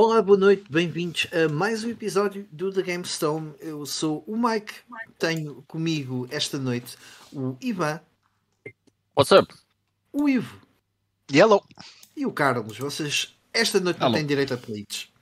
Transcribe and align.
Olá, 0.00 0.22
boa 0.22 0.38
noite, 0.38 0.62
bem-vindos 0.70 1.26
a 1.32 1.52
mais 1.52 1.82
um 1.82 1.90
episódio 1.90 2.46
do 2.52 2.72
The 2.72 2.82
GameStone. 2.82 3.52
Eu 3.58 3.84
sou 3.84 4.22
o 4.28 4.36
Mike, 4.36 4.72
tenho 5.18 5.64
comigo 5.66 6.28
esta 6.30 6.56
noite 6.56 6.96
o 7.32 7.56
Ivan, 7.60 8.00
What's 9.16 9.32
up? 9.32 9.52
o 10.12 10.28
Ivo 10.28 10.56
Yellow. 11.28 11.66
e 12.16 12.24
o 12.24 12.30
Carlos. 12.30 12.78
Vocês 12.78 13.36
esta 13.52 13.80
noite 13.80 13.98
não 13.98 14.06
Alô. 14.06 14.14
têm 14.14 14.24
direito 14.24 14.54
a 14.54 14.56
pleitos. 14.56 15.12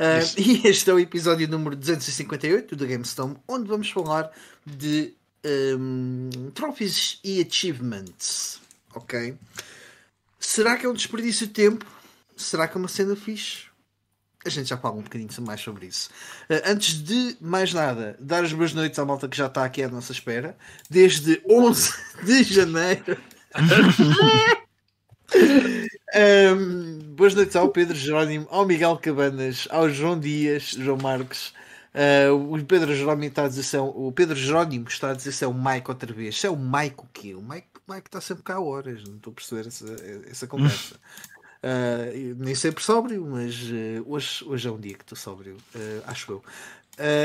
Ah, 0.00 0.18
e 0.36 0.66
este 0.66 0.90
é 0.90 0.92
o 0.92 0.98
episódio 0.98 1.46
número 1.46 1.76
258 1.76 2.74
do 2.74 2.84
The 2.84 2.92
GameStone, 2.92 3.36
onde 3.46 3.68
vamos 3.68 3.88
falar 3.88 4.32
de 4.66 5.14
hum, 5.78 6.50
trophies 6.52 7.20
e 7.22 7.40
achievements. 7.40 8.60
Ok? 8.96 9.36
Será 10.40 10.76
que 10.76 10.86
é 10.86 10.88
um 10.88 10.92
desperdício 10.92 11.46
de 11.46 11.52
tempo? 11.52 11.86
Será 12.36 12.66
que 12.66 12.76
é 12.76 12.80
uma 12.80 12.88
cena 12.88 13.14
fixe? 13.14 13.72
A 14.44 14.50
gente 14.50 14.68
já 14.68 14.76
fala 14.76 14.96
um 14.96 15.02
bocadinho 15.02 15.30
mais 15.40 15.60
sobre 15.60 15.86
isso. 15.86 16.10
Ah, 16.50 16.70
antes 16.70 17.02
de 17.02 17.36
mais 17.40 17.72
nada, 17.72 18.16
dar 18.20 18.44
as 18.44 18.52
boas 18.52 18.72
noites 18.74 18.98
à 18.98 19.04
malta 19.04 19.28
que 19.28 19.36
já 19.36 19.46
está 19.46 19.64
aqui 19.64 19.82
à 19.82 19.88
nossa 19.88 20.12
espera. 20.12 20.56
Desde 20.90 21.42
11 21.48 21.92
de 22.24 22.42
janeiro. 22.44 23.18
Um, 26.16 26.98
boas 27.16 27.34
noites 27.34 27.56
ao 27.56 27.68
Pedro 27.70 27.96
Jerónimo, 27.96 28.46
ao 28.48 28.64
Miguel 28.64 28.96
Cabanas, 28.98 29.66
ao 29.68 29.90
João 29.90 30.18
Dias, 30.18 30.70
João 30.70 30.96
Marques. 30.96 31.52
Uh, 31.92 32.54
o 32.54 32.64
Pedro 32.64 32.94
Jerónimo 32.94 33.24
está 33.24 33.44
a 33.44 33.48
dizer 33.48 33.64
se 33.64 33.76
é, 33.76 33.80
o 33.80 34.12
Pedro 34.12 34.36
Jerónimo 34.36 34.86
está 34.88 35.10
a 35.10 35.14
dizer 35.14 35.32
se 35.32 35.44
é 35.44 35.48
o 35.48 35.54
Mike 35.54 35.90
outra 35.90 36.12
vez. 36.12 36.40
Se 36.40 36.46
é 36.46 36.50
o 36.50 36.56
Mike 36.56 37.00
o 37.00 37.08
quê? 37.12 37.34
O 37.34 37.42
Mike, 37.42 37.66
o 37.86 37.92
Mike 37.92 38.06
está 38.06 38.20
sempre 38.20 38.44
cá 38.44 38.54
a 38.54 38.60
horas, 38.60 39.02
não 39.04 39.16
estou 39.16 39.32
a 39.32 39.34
perceber 39.34 39.66
essa, 39.66 39.86
essa 40.30 40.46
conversa. 40.46 40.94
Uh, 41.64 42.34
nem 42.36 42.54
sempre 42.54 42.84
sóbrio, 42.84 43.24
mas 43.24 43.54
uh, 43.70 44.04
hoje, 44.06 44.44
hoje 44.44 44.68
é 44.68 44.70
um 44.70 44.78
dia 44.78 44.92
que 44.92 45.02
estou 45.02 45.16
sóbrio, 45.16 45.56
uh, 45.74 46.02
acho 46.04 46.32
eu. 46.32 46.44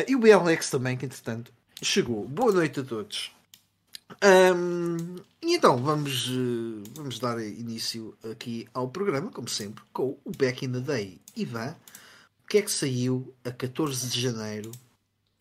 E 0.08 0.16
o 0.16 0.20
BLX 0.20 0.70
também, 0.70 0.96
que 0.96 1.06
entretanto 1.06 1.52
chegou. 1.82 2.26
Boa 2.26 2.54
noite 2.54 2.80
a 2.80 2.84
todos. 2.84 3.32
Um, 4.24 5.18
e 5.42 5.56
então 5.56 5.78
vamos, 5.78 6.30
vamos 6.96 7.20
dar 7.20 7.40
início 7.40 8.18
aqui 8.32 8.66
ao 8.74 8.88
programa, 8.88 9.30
como 9.30 9.50
sempre, 9.50 9.84
com 9.92 10.18
o 10.24 10.32
Back 10.32 10.66
in 10.66 10.72
the 10.72 10.80
Day. 10.80 11.22
Ivan, 11.36 11.76
o 12.44 12.48
que 12.48 12.60
é 12.60 12.62
que 12.62 12.72
saiu 12.72 13.36
a 13.44 13.52
14 13.52 14.10
de 14.10 14.22
janeiro 14.22 14.72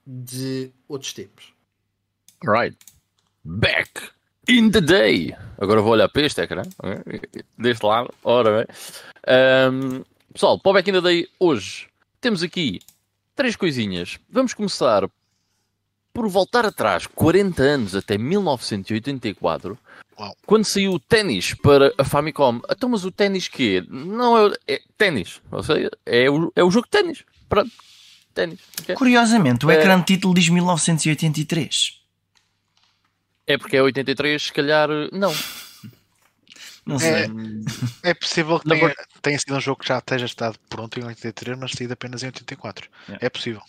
de 0.05 0.73
outros 0.89 1.13
tempos? 1.13 1.55
Right. 2.45 2.77
Back 3.45 4.11
in 4.49 4.71
the 4.71 4.81
day. 4.81 5.35
Agora 5.61 5.81
vou 5.81 5.93
olhar 5.93 6.09
para 6.09 6.23
este 6.23 6.41
ecrã. 6.41 6.63
Deste 7.59 7.85
lado. 7.85 8.13
Ora 8.25 8.59
bem. 8.59 8.67
Ahm, 9.27 10.03
pessoal, 10.33 10.59
para 10.59 10.71
o 10.71 10.73
Back 10.75 10.89
in 10.91 10.95
the 10.95 11.01
Day 11.01 11.29
hoje 11.39 11.87
temos 12.21 12.43
aqui 12.43 12.81
três 13.35 13.57
coisinhas. 13.57 14.19
Vamos 14.31 14.55
começar 14.55 15.09
por 16.13 16.29
voltar 16.29 16.65
atrás 16.67 17.07
40 17.07 17.63
anos 17.63 17.95
até 17.95 18.17
1984. 18.19 19.79
Uau. 20.19 20.37
Quando 20.47 20.65
saiu 20.65 20.93
o 20.95 20.99
ténis 20.99 21.55
para 21.55 21.93
a 21.97 22.05
Famicom. 22.05 22.61
Então, 22.71 22.89
mas 22.89 23.05
o 23.05 23.11
ténis 23.13 23.47
que 23.49 23.85
Não 23.89 24.37
é, 24.49 24.53
é 24.67 24.81
ténis. 24.97 25.41
Ou 25.51 25.63
seja, 25.63 25.91
é 26.05 26.29
o, 26.31 26.53
é 26.57 26.65
o 26.65 26.71
jogo 26.71 26.87
de 26.87 26.91
ténis. 26.91 27.25
Pronto. 27.49 27.71
Ténis. 28.35 28.59
ok? 28.81 28.95
Curiosamente, 28.97 29.65
o 29.67 29.71
É. 29.71 29.75
ecrã 29.79 29.99
de 29.99 30.07
título 30.07 30.35
diz 30.35 30.49
1983. 30.49 31.98
É 33.49 33.57
porque 33.57 33.79
é 33.79 33.83
83, 33.83 34.41
se 34.41 34.53
calhar 34.53 34.89
não. 35.11 35.35
Não 36.85 36.99
sei. 36.99 37.27
É 38.03 38.13
possível 38.13 38.61
que 38.61 38.69
tenha, 38.69 38.95
tenha 39.23 39.39
sido 39.39 39.57
um 39.57 39.61
jogo 39.61 39.81
que 39.81 39.89
já 39.89 39.99
esteja 39.99 40.27
estado 40.27 40.59
pronto 40.69 41.01
em 41.01 41.05
83, 41.05 41.59
mas 41.59 41.73
saído 41.73 41.95
apenas 41.95 42.23
em 42.23 42.27
84. 42.27 42.89
Yeah. 43.09 43.27
É 43.27 43.31
possível. 43.31 43.63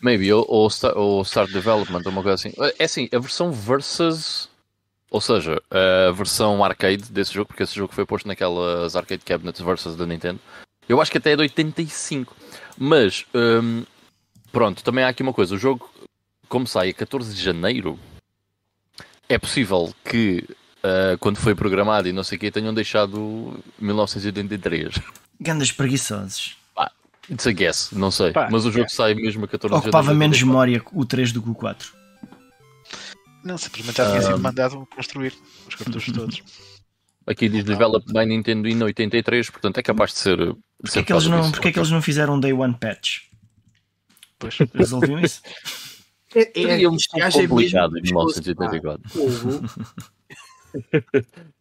Maybe, 0.00 0.32
ou, 0.32 0.44
ou, 0.48 0.68
ou 0.94 1.22
Start 1.22 1.50
Development, 1.50 2.02
ou 2.04 2.12
uma 2.12 2.22
coisa 2.22 2.34
assim. 2.34 2.52
É 2.78 2.84
assim, 2.84 3.08
a 3.12 3.18
versão 3.18 3.52
versus. 3.52 4.48
Ou 5.10 5.20
seja, 5.20 5.62
a 5.70 6.10
versão 6.12 6.64
arcade 6.64 7.12
desse 7.12 7.32
jogo, 7.32 7.48
porque 7.48 7.62
esse 7.62 7.74
jogo 7.74 7.94
foi 7.94 8.04
posto 8.04 8.26
naquelas 8.26 8.96
arcade 8.96 9.22
cabinets 9.24 9.60
versus 9.60 9.96
da 9.96 10.04
Nintendo. 10.04 10.40
Eu 10.88 11.00
acho 11.00 11.10
que 11.10 11.18
até 11.18 11.32
é 11.32 11.36
de 11.36 11.42
85. 11.42 12.34
Mas, 12.76 13.24
hum, 13.34 13.84
pronto, 14.50 14.82
também 14.82 15.04
há 15.04 15.08
aqui 15.08 15.22
uma 15.22 15.32
coisa. 15.32 15.54
O 15.54 15.58
jogo, 15.58 15.88
como 16.48 16.66
sai 16.66 16.90
a 16.90 16.94
14 16.94 17.34
de 17.34 17.40
janeiro, 17.40 17.98
é 19.28 19.38
possível 19.38 19.94
que 20.04 20.44
ah, 20.84 21.16
quando 21.18 21.38
foi 21.38 21.54
programado 21.54 22.06
e 22.08 22.12
não 22.12 22.22
sei 22.22 22.36
o 22.36 22.40
que, 22.40 22.50
tenham 22.50 22.74
deixado 22.74 23.58
1983. 23.80 25.00
Gandas 25.40 25.72
preguiçosos. 25.72 26.56
It's 27.30 27.46
a 27.46 27.52
guess, 27.52 27.90
não 27.90 28.10
sei. 28.10 28.32
Pá, 28.32 28.50
Mas 28.52 28.66
o 28.66 28.70
jogo 28.70 28.84
é. 28.84 28.88
sai 28.88 29.14
mesmo 29.14 29.46
a 29.46 29.48
14 29.48 29.60
de 29.60 29.62
janeiro. 29.62 29.88
Ocupava 29.88 30.12
de 30.12 30.18
menos 30.18 30.36
84. 30.36 30.46
memória 30.46 30.82
o 30.92 31.06
3 31.06 31.32
do 31.32 31.40
que 31.40 31.48
o 31.48 31.54
4. 31.54 31.90
Não, 33.42 33.56
simplesmente 33.56 33.96
já 33.96 34.10
tinha 34.10 34.20
sido 34.20 34.38
mandado 34.38 34.86
construir 34.94 35.32
os 35.66 35.74
cartuchos 35.74 36.14
todos. 36.14 36.42
Aqui 37.26 37.48
diz 37.48 37.64
Developed 37.64 38.12
by 38.12 38.26
Nintendo 38.26 38.68
in 38.68 38.82
83, 38.82 39.48
portanto 39.48 39.78
é 39.78 39.82
capaz 39.82 40.12
de 40.12 40.18
ser. 40.18 40.36
de 40.36 40.54
Porquê 40.78 40.90
ser 40.90 40.98
é 40.98 41.02
que 41.02 41.12
eles 41.14 41.26
não, 41.26 41.50
porquê 41.50 41.68
é 41.68 41.72
que 41.72 41.78
eles 41.78 41.90
não 41.90 42.02
fizeram 42.02 42.34
um 42.34 42.40
Day 42.40 42.52
One 42.52 42.74
Patch? 42.78 43.20
Pois. 44.38 44.58
Resolviam 44.74 45.18
isso? 45.18 45.40
É, 46.34 46.44
Seria 46.44 46.90
um 46.90 46.94
é 46.94 46.96
mesmo 46.96 47.48
complicado 47.48 47.98
em 47.98 48.02
pescoço, 48.02 48.40
1984. 48.42 49.02
pá. 49.02 49.08
Fogo. 49.08 49.64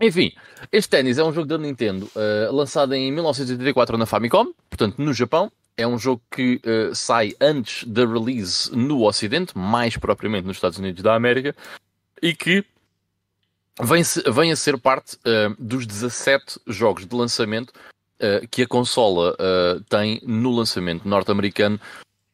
Enfim, 0.00 0.32
este 0.72 0.90
ténis 0.90 1.18
é 1.18 1.24
um 1.24 1.32
jogo 1.32 1.46
da 1.46 1.56
Nintendo 1.56 2.10
eh, 2.16 2.48
lançado 2.50 2.94
em 2.94 3.12
1984 3.12 3.96
na 3.96 4.06
Famicom, 4.06 4.52
portanto 4.68 4.98
no 4.98 5.12
Japão. 5.12 5.50
É 5.76 5.86
um 5.86 5.98
jogo 5.98 6.22
que 6.30 6.60
eh, 6.64 6.90
sai 6.94 7.32
antes 7.40 7.84
da 7.84 8.04
release 8.06 8.74
no 8.76 9.04
Ocidente, 9.06 9.56
mais 9.56 9.96
propriamente 9.96 10.46
nos 10.46 10.56
Estados 10.56 10.78
Unidos 10.78 11.02
da 11.02 11.14
América, 11.14 11.54
e 12.22 12.34
que 12.34 12.64
vem, 13.82 14.04
se- 14.04 14.22
vem 14.30 14.52
a 14.52 14.56
ser 14.56 14.78
parte 14.78 15.16
eh, 15.24 15.48
dos 15.58 15.86
17 15.86 16.60
jogos 16.66 17.06
de 17.06 17.14
lançamento 17.14 17.72
que 18.50 18.62
a 18.62 18.66
consola 18.66 19.36
tem 19.88 20.18
no 20.24 20.50
lançamento 20.52 21.06
norte-americano 21.06 21.78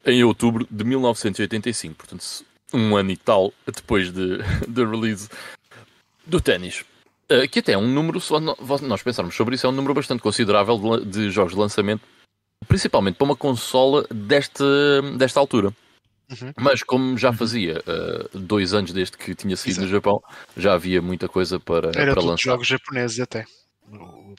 em 0.04 0.22
outubro 0.24 0.66
de 0.70 0.84
1985. 0.84 1.94
Portanto, 1.96 2.24
um 2.72 2.96
ano 2.96 3.10
e 3.10 3.16
tal 3.16 3.52
depois 3.66 4.12
de, 4.12 4.38
de 4.68 4.84
release 4.84 5.28
do 6.26 6.40
ténis. 6.40 6.84
Uh, 7.30 7.48
que 7.48 7.60
até 7.60 7.72
é 7.72 7.78
um 7.78 7.86
número, 7.88 8.20
só 8.20 8.40
no- 8.40 8.56
nós 8.82 9.02
pensarmos 9.02 9.34
sobre 9.36 9.54
isso, 9.54 9.66
é 9.66 9.68
um 9.70 9.72
número 9.72 9.94
bastante 9.94 10.20
considerável 10.22 10.76
de, 11.00 11.04
de 11.06 11.30
jogos 11.30 11.52
de 11.52 11.58
lançamento, 11.58 12.02
principalmente 12.66 13.16
para 13.16 13.24
uma 13.24 13.36
consola 13.36 14.04
desta, 14.10 14.64
desta 15.16 15.38
altura. 15.38 15.72
Uhum. 16.30 16.52
Mas 16.58 16.82
como 16.82 17.16
já 17.18 17.32
fazia 17.32 17.82
uh, 17.86 18.38
dois 18.38 18.72
anos 18.74 18.92
desde 18.92 19.16
que 19.16 19.34
tinha 19.34 19.56
saído 19.56 19.80
no 19.80 19.86
Exato. 19.86 19.96
Japão, 19.96 20.22
já 20.56 20.74
havia 20.74 21.00
muita 21.02 21.28
coisa 21.28 21.58
para, 21.58 21.90
Era 21.94 22.14
para 22.14 22.22
lançar. 22.22 22.50
jogos 22.50 22.66
japoneses 22.68 23.18
até. 23.20 23.44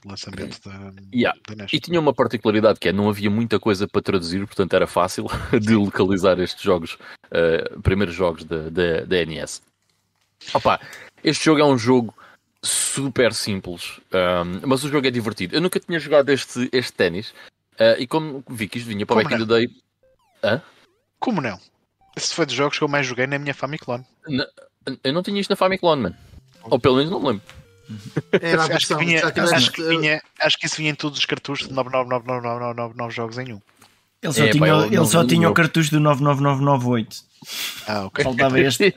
O 0.04 0.08
lançamento 0.08 0.58
da, 0.64 0.92
Yeah. 1.14 1.38
da 1.48 1.54
NES. 1.54 1.72
E 1.72 1.80
tinha 1.80 2.00
uma 2.00 2.12
particularidade 2.12 2.80
que 2.80 2.88
é 2.88 2.92
não 2.92 3.08
havia 3.08 3.30
muita 3.30 3.60
coisa 3.60 3.86
para 3.86 4.02
traduzir, 4.02 4.44
portanto 4.46 4.74
era 4.74 4.86
fácil 4.86 5.26
de 5.60 5.74
localizar 5.74 6.38
estes 6.40 6.62
jogos, 6.62 6.94
uh, 6.94 7.80
primeiros 7.82 8.14
jogos 8.14 8.44
da, 8.44 8.68
da, 8.68 9.04
da 9.04 9.24
NES. 9.24 9.62
Opa, 10.54 10.80
este 11.22 11.44
jogo 11.44 11.60
é 11.60 11.64
um 11.64 11.78
jogo 11.78 12.14
super 12.62 13.32
simples, 13.32 14.00
um, 14.12 14.66
mas 14.66 14.82
o 14.84 14.88
jogo 14.88 15.06
é 15.06 15.10
divertido. 15.10 15.54
Eu 15.54 15.60
nunca 15.60 15.78
tinha 15.78 15.98
jogado 16.00 16.30
este, 16.30 16.68
este 16.72 16.92
ténis 16.92 17.30
uh, 17.78 17.98
e 17.98 18.06
como 18.06 18.42
vi 18.48 18.68
que 18.68 18.78
isto 18.78 18.88
vinha 18.88 19.06
para 19.06 19.20
o 19.20 19.22
Back 19.22 19.34
in 19.34 19.38
the 19.38 19.44
Day, 19.44 20.60
Como 21.20 21.40
não? 21.40 21.60
Esse 22.16 22.34
foi 22.34 22.44
dos 22.44 22.54
jogos 22.54 22.76
que 22.76 22.84
eu 22.84 22.88
mais 22.88 23.06
joguei 23.06 23.26
na 23.26 23.38
minha 23.38 23.54
Famicom. 23.54 24.04
eu 25.04 25.12
não 25.12 25.22
tinha 25.22 25.40
isto 25.40 25.50
na 25.50 25.56
Famicom, 25.56 25.96
man. 25.96 26.14
Ou 26.64 26.78
pelo 26.78 26.96
menos 26.96 27.10
não 27.10 27.20
me 27.20 27.28
lembro. 27.28 27.61
Era 28.40 28.62
a 28.62 28.76
Acho 28.76 28.86
que, 28.88 28.94
vinha, 28.96 29.20
tiveste, 29.32 29.54
acho, 29.54 29.72
que 29.72 29.82
uh, 29.82 29.88
vinha, 29.88 30.22
acho 30.40 30.58
que 30.58 30.66
isso 30.66 30.76
vinha 30.76 30.90
em 30.90 30.94
todos 30.94 31.18
os 31.18 31.24
cartuchos 31.26 31.68
de 31.68 31.74
99999 31.74 33.14
jogos 33.14 33.38
em 33.38 33.52
um. 33.54 33.60
Ele 34.22 34.32
só 34.32 34.44
É, 34.44 34.50
tinha, 34.50 34.66
eu 34.68 34.84
ele 34.86 34.96
não- 34.96 35.04
só 35.06 35.18
não 35.22 35.26
tinha 35.26 35.40
o 35.48 35.52
deu. 35.52 35.54
cartucho 35.54 35.90
do 35.90 35.98
99998. 36.00 37.16
Ah, 37.88 38.04
ok. 38.04 38.22
Faltava 38.22 38.60
este. 38.60 38.94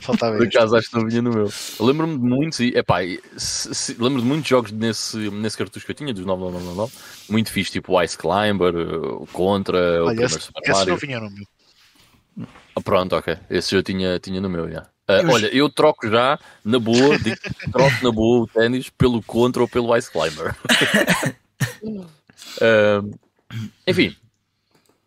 Faltava 0.00 0.36
Por 0.36 0.46
este. 0.46 0.56
acaso 0.56 0.76
acho 0.76 0.90
que 0.90 0.96
não 0.96 1.08
vinha 1.08 1.20
no 1.20 1.30
meu. 1.30 1.50
Eu 1.80 1.84
Lembro-me 1.86 2.16
de 2.16 2.22
muitos, 2.24 2.60
e, 2.60 2.68
epá, 2.68 3.02
e 3.02 3.20
se- 3.36 3.74
se- 3.74 3.96
lembro 3.98 4.22
de 4.22 4.28
muitos 4.28 4.48
jogos 4.48 4.70
nesse, 4.70 5.16
nesse 5.30 5.58
cartucho 5.58 5.84
que 5.84 5.90
eu 5.90 5.96
tinha, 5.96 6.14
dos 6.14 6.24
9999, 6.24 6.92
muito 7.28 7.50
fixe, 7.50 7.72
tipo 7.72 7.92
o 7.94 8.00
Ice 8.02 8.16
Climber, 8.16 8.76
o 8.76 9.26
Contra, 9.32 9.76
o 9.76 10.06
Olha, 10.06 10.06
primeiro 10.06 10.24
esse, 10.36 10.40
Super 10.40 10.62
esse 10.62 10.72
Mario. 10.72 10.90
não 10.92 10.96
vinha 10.98 11.18
no 11.20 11.30
meu. 11.30 12.46
Ah, 12.76 12.80
pronto, 12.80 13.16
ok. 13.16 13.36
Esse 13.50 13.74
eu 13.74 13.82
tinha, 13.82 14.20
tinha 14.20 14.40
no 14.40 14.48
meu, 14.48 14.70
já. 14.70 14.86
Eu- 15.08 15.30
olha, 15.30 15.46
eu 15.46 15.68
troco 15.70 16.08
já, 16.08 16.38
na 16.64 16.78
boa, 16.78 17.18
digo, 17.18 17.36
troco 17.72 18.04
na 18.04 18.12
boa 18.12 18.44
o 18.44 18.46
ténis 18.46 18.90
pelo 18.90 19.22
Contra 19.22 19.62
ou 19.62 19.68
pelo 19.68 19.96
Ice 19.96 20.10
Climber. 20.10 20.54
Ah, 22.60 23.02
enfim. 23.86 24.14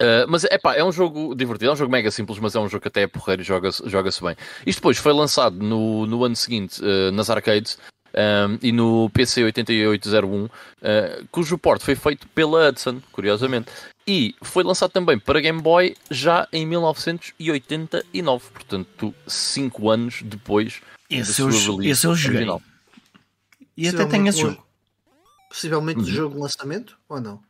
Ah, 0.01 0.25
mas 0.27 0.43
epá, 0.45 0.75
é 0.75 0.83
um 0.83 0.91
jogo 0.91 1.35
divertido, 1.35 1.69
é 1.69 1.73
um 1.73 1.77
jogo 1.77 1.91
mega 1.91 2.09
simples, 2.09 2.39
mas 2.39 2.55
é 2.55 2.59
um 2.59 2.67
jogo 2.67 2.81
que 2.81 2.87
até 2.87 3.03
é 3.03 3.07
porreiro 3.07 3.41
e 3.41 3.45
joga-se 3.45 3.87
joga 3.87 4.09
bem. 4.23 4.35
Isto 4.65 4.79
depois 4.79 4.97
foi 4.97 5.13
lançado 5.13 5.55
no, 5.57 6.05
no 6.07 6.23
ano 6.23 6.35
seguinte 6.35 6.81
nas 7.13 7.29
arcades 7.29 7.77
um, 8.13 8.57
e 8.61 8.71
no 8.71 9.09
PC 9.11 9.43
8801, 9.43 10.45
uh, 10.45 10.49
cujo 11.31 11.57
port 11.57 11.81
foi 11.81 11.95
feito 11.95 12.27
pela 12.29 12.69
Hudson, 12.69 12.99
curiosamente. 13.11 13.71
E 14.07 14.35
foi 14.41 14.63
lançado 14.63 14.91
também 14.91 15.17
para 15.19 15.39
Game 15.39 15.61
Boy 15.61 15.95
já 16.09 16.47
em 16.51 16.65
1989, 16.65 18.49
portanto, 18.51 19.13
5 19.27 19.89
anos 19.89 20.21
depois 20.23 20.81
Esse 21.09 21.41
da 21.41 21.47
eu, 21.47 21.51
sua 21.53 21.75
release 21.75 21.89
esse 21.91 22.07
eu 22.07 22.15
joguei. 22.15 22.37
original. 22.37 22.61
E 23.77 23.87
até 23.87 24.05
tenho 24.05 24.27
esse 24.27 24.41
jogo. 24.41 24.65
Possivelmente 25.49 25.99
Uhum. 25.99 26.05
de 26.05 26.11
jogo 26.11 26.35
de 26.35 26.41
lançamento 26.41 26.97
ou 27.09 27.19
não? 27.21 27.41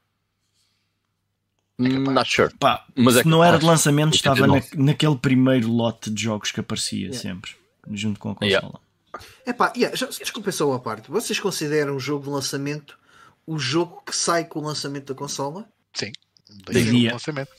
Not 1.77 2.29
sure. 2.29 2.53
Pá, 2.59 2.85
Mas 2.95 3.15
se 3.15 3.19
é 3.21 3.23
não 3.23 3.43
era 3.43 3.57
de 3.57 3.65
lançamento, 3.65 4.13
estava 4.13 4.45
na, 4.45 4.53
89. 4.55 4.83
naquele 4.85 5.15
primeiro 5.17 5.67
lote 5.71 6.11
de 6.11 6.23
jogos 6.23 6.51
que 6.51 6.59
aparecia 6.59 7.07
Yeah. 7.07 7.19
sempre, 7.19 7.51
junto 7.91 8.19
com 8.19 8.31
a 8.31 8.35
consola. 8.35 8.49
Yeah. 8.49 8.79
Epá, 9.47 9.73
yeah, 9.75 9.95
já, 9.95 10.05
desculpem 10.07 10.51
só 10.53 10.69
uma 10.69 10.79
parte. 10.79 11.09
Vocês 11.09 11.39
consideram 11.39 11.95
o 11.95 11.99
jogo 11.99 12.25
de 12.25 12.29
lançamento 12.29 12.97
o 13.47 13.57
jogo 13.57 14.03
que 14.05 14.15
sai 14.15 14.45
com 14.45 14.59
o 14.59 14.63
lançamento 14.63 15.07
da 15.13 15.15
consola? 15.17 15.67
Sim. 15.93 16.11
É. 16.69 17.09
o 17.09 17.13
lançamento. 17.13 17.49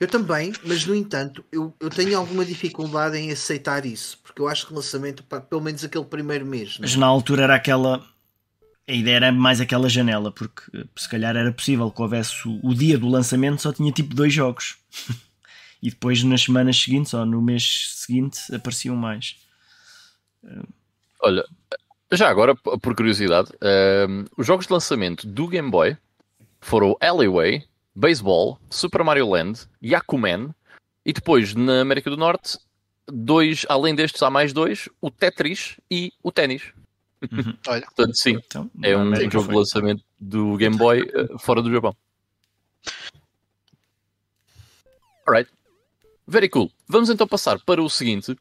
Eu 0.00 0.08
também, 0.08 0.52
mas 0.64 0.84
no 0.86 0.94
entanto, 0.94 1.44
eu, 1.52 1.74
eu 1.80 1.90
tenho 1.90 2.18
alguma 2.18 2.44
dificuldade 2.44 3.16
em 3.16 3.30
aceitar 3.30 3.86
isso, 3.86 4.18
porque 4.22 4.40
eu 4.40 4.48
acho 4.48 4.66
que 4.66 4.72
o 4.72 4.76
lançamento, 4.76 5.22
pá, 5.22 5.40
pelo 5.40 5.60
menos 5.60 5.84
aquele 5.84 6.04
primeiro 6.04 6.44
mês, 6.44 6.78
né? 6.78 6.82
Mas 6.82 6.96
na 6.96 7.06
altura 7.06 7.44
era 7.44 7.54
aquela. 7.54 8.04
A 8.86 8.92
ideia 8.92 9.16
era 9.16 9.32
mais 9.32 9.60
aquela 9.60 9.88
janela, 9.88 10.30
porque 10.30 10.62
eh, 10.74 10.84
se 10.96 11.08
calhar 11.08 11.34
era 11.36 11.50
possível 11.52 11.90
que 11.90 12.02
houvesse 12.02 12.46
o, 12.46 12.60
o 12.62 12.74
dia 12.74 12.98
do 12.98 13.08
lançamento 13.08 13.62
só 13.62 13.72
tinha 13.72 13.90
tipo 13.92 14.14
dois 14.14 14.32
jogos. 14.32 14.76
e 15.82 15.90
depois 15.90 16.22
nas 16.22 16.42
semanas 16.42 16.80
seguintes 16.80 17.12
ou 17.14 17.24
no 17.24 17.40
mês 17.40 17.92
seguinte 17.94 18.40
apareciam 18.54 18.96
mais. 18.96 19.36
Olha, 21.20 21.44
já 22.12 22.28
agora, 22.28 22.54
por 22.54 22.94
curiosidade, 22.94 23.50
ehm, 23.60 24.24
os 24.36 24.46
jogos 24.46 24.66
de 24.66 24.72
lançamento 24.72 25.26
do 25.26 25.48
Game 25.48 25.70
Boy 25.70 25.96
foram 26.60 26.96
Alleyway, 27.00 27.64
Baseball, 27.94 28.58
Super 28.70 29.04
Mario 29.04 29.30
Land, 29.30 29.68
Yakuman 29.82 30.54
e 31.04 31.12
depois 31.12 31.54
na 31.54 31.80
América 31.80 32.10
do 32.10 32.16
Norte, 32.16 32.58
dois, 33.06 33.64
além 33.68 33.94
destes, 33.94 34.22
há 34.22 34.30
mais 34.30 34.52
dois: 34.52 34.88
o 35.00 35.10
Tetris 35.10 35.76
e 35.90 36.12
o 36.22 36.32
Ténis. 36.32 36.72
Olha, 37.66 37.82
Portanto, 37.82 38.16
sim, 38.16 38.38
Então, 38.46 38.70
é 38.82 38.96
um 38.96 39.02
América 39.02 39.30
jogo 39.30 39.48
de 39.48 39.54
lançamento 39.54 40.04
do 40.18 40.56
Game 40.56 40.76
Boy 40.76 41.00
eh, 41.00 41.38
fora 41.38 41.62
do 41.62 41.72
Japão. 41.72 41.96
Alright. 45.26 45.50
Very 46.26 46.48
cool. 46.48 46.70
Vamos 46.86 47.08
então 47.08 47.26
passar 47.26 47.58
para 47.60 47.82
o 47.82 47.88
seguinte. 47.88 48.36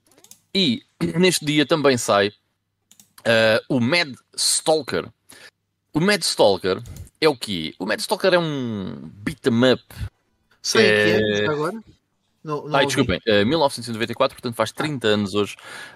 E 0.54 0.82
neste 1.18 1.46
dia 1.46 1.66
também 1.66 1.98
sai 1.98 2.34
eh, 3.24 3.62
o 3.70 3.80
Mad 3.80 4.14
Stalker. 4.36 5.10
O 5.94 6.00
Mad 6.00 6.22
Stalker 6.22 6.82
é 7.24 7.30
o 7.30 7.36
quê? 7.36 7.74
O 7.80 7.86
Mad 7.86 8.00
Stalker 8.00 8.34
é 8.34 8.40
um 8.40 9.10
beat 9.24 9.46
'em 9.48 9.74
up. 9.74 9.84
Sei 10.62 10.86
É- 10.86 11.06
que 11.06 11.12
é, 11.42 11.46
já 11.46 11.52
agora? 11.52 11.84
Não, 12.44 12.68
não 12.68 12.76
Ai, 12.76 12.86
desculpem, 12.86 13.22
eh, 13.26 13.46
1994, 13.46 14.36
portanto 14.36 14.56
faz 14.56 14.72
30 14.72 15.08
anos 15.08 15.34
hoje 15.34 15.56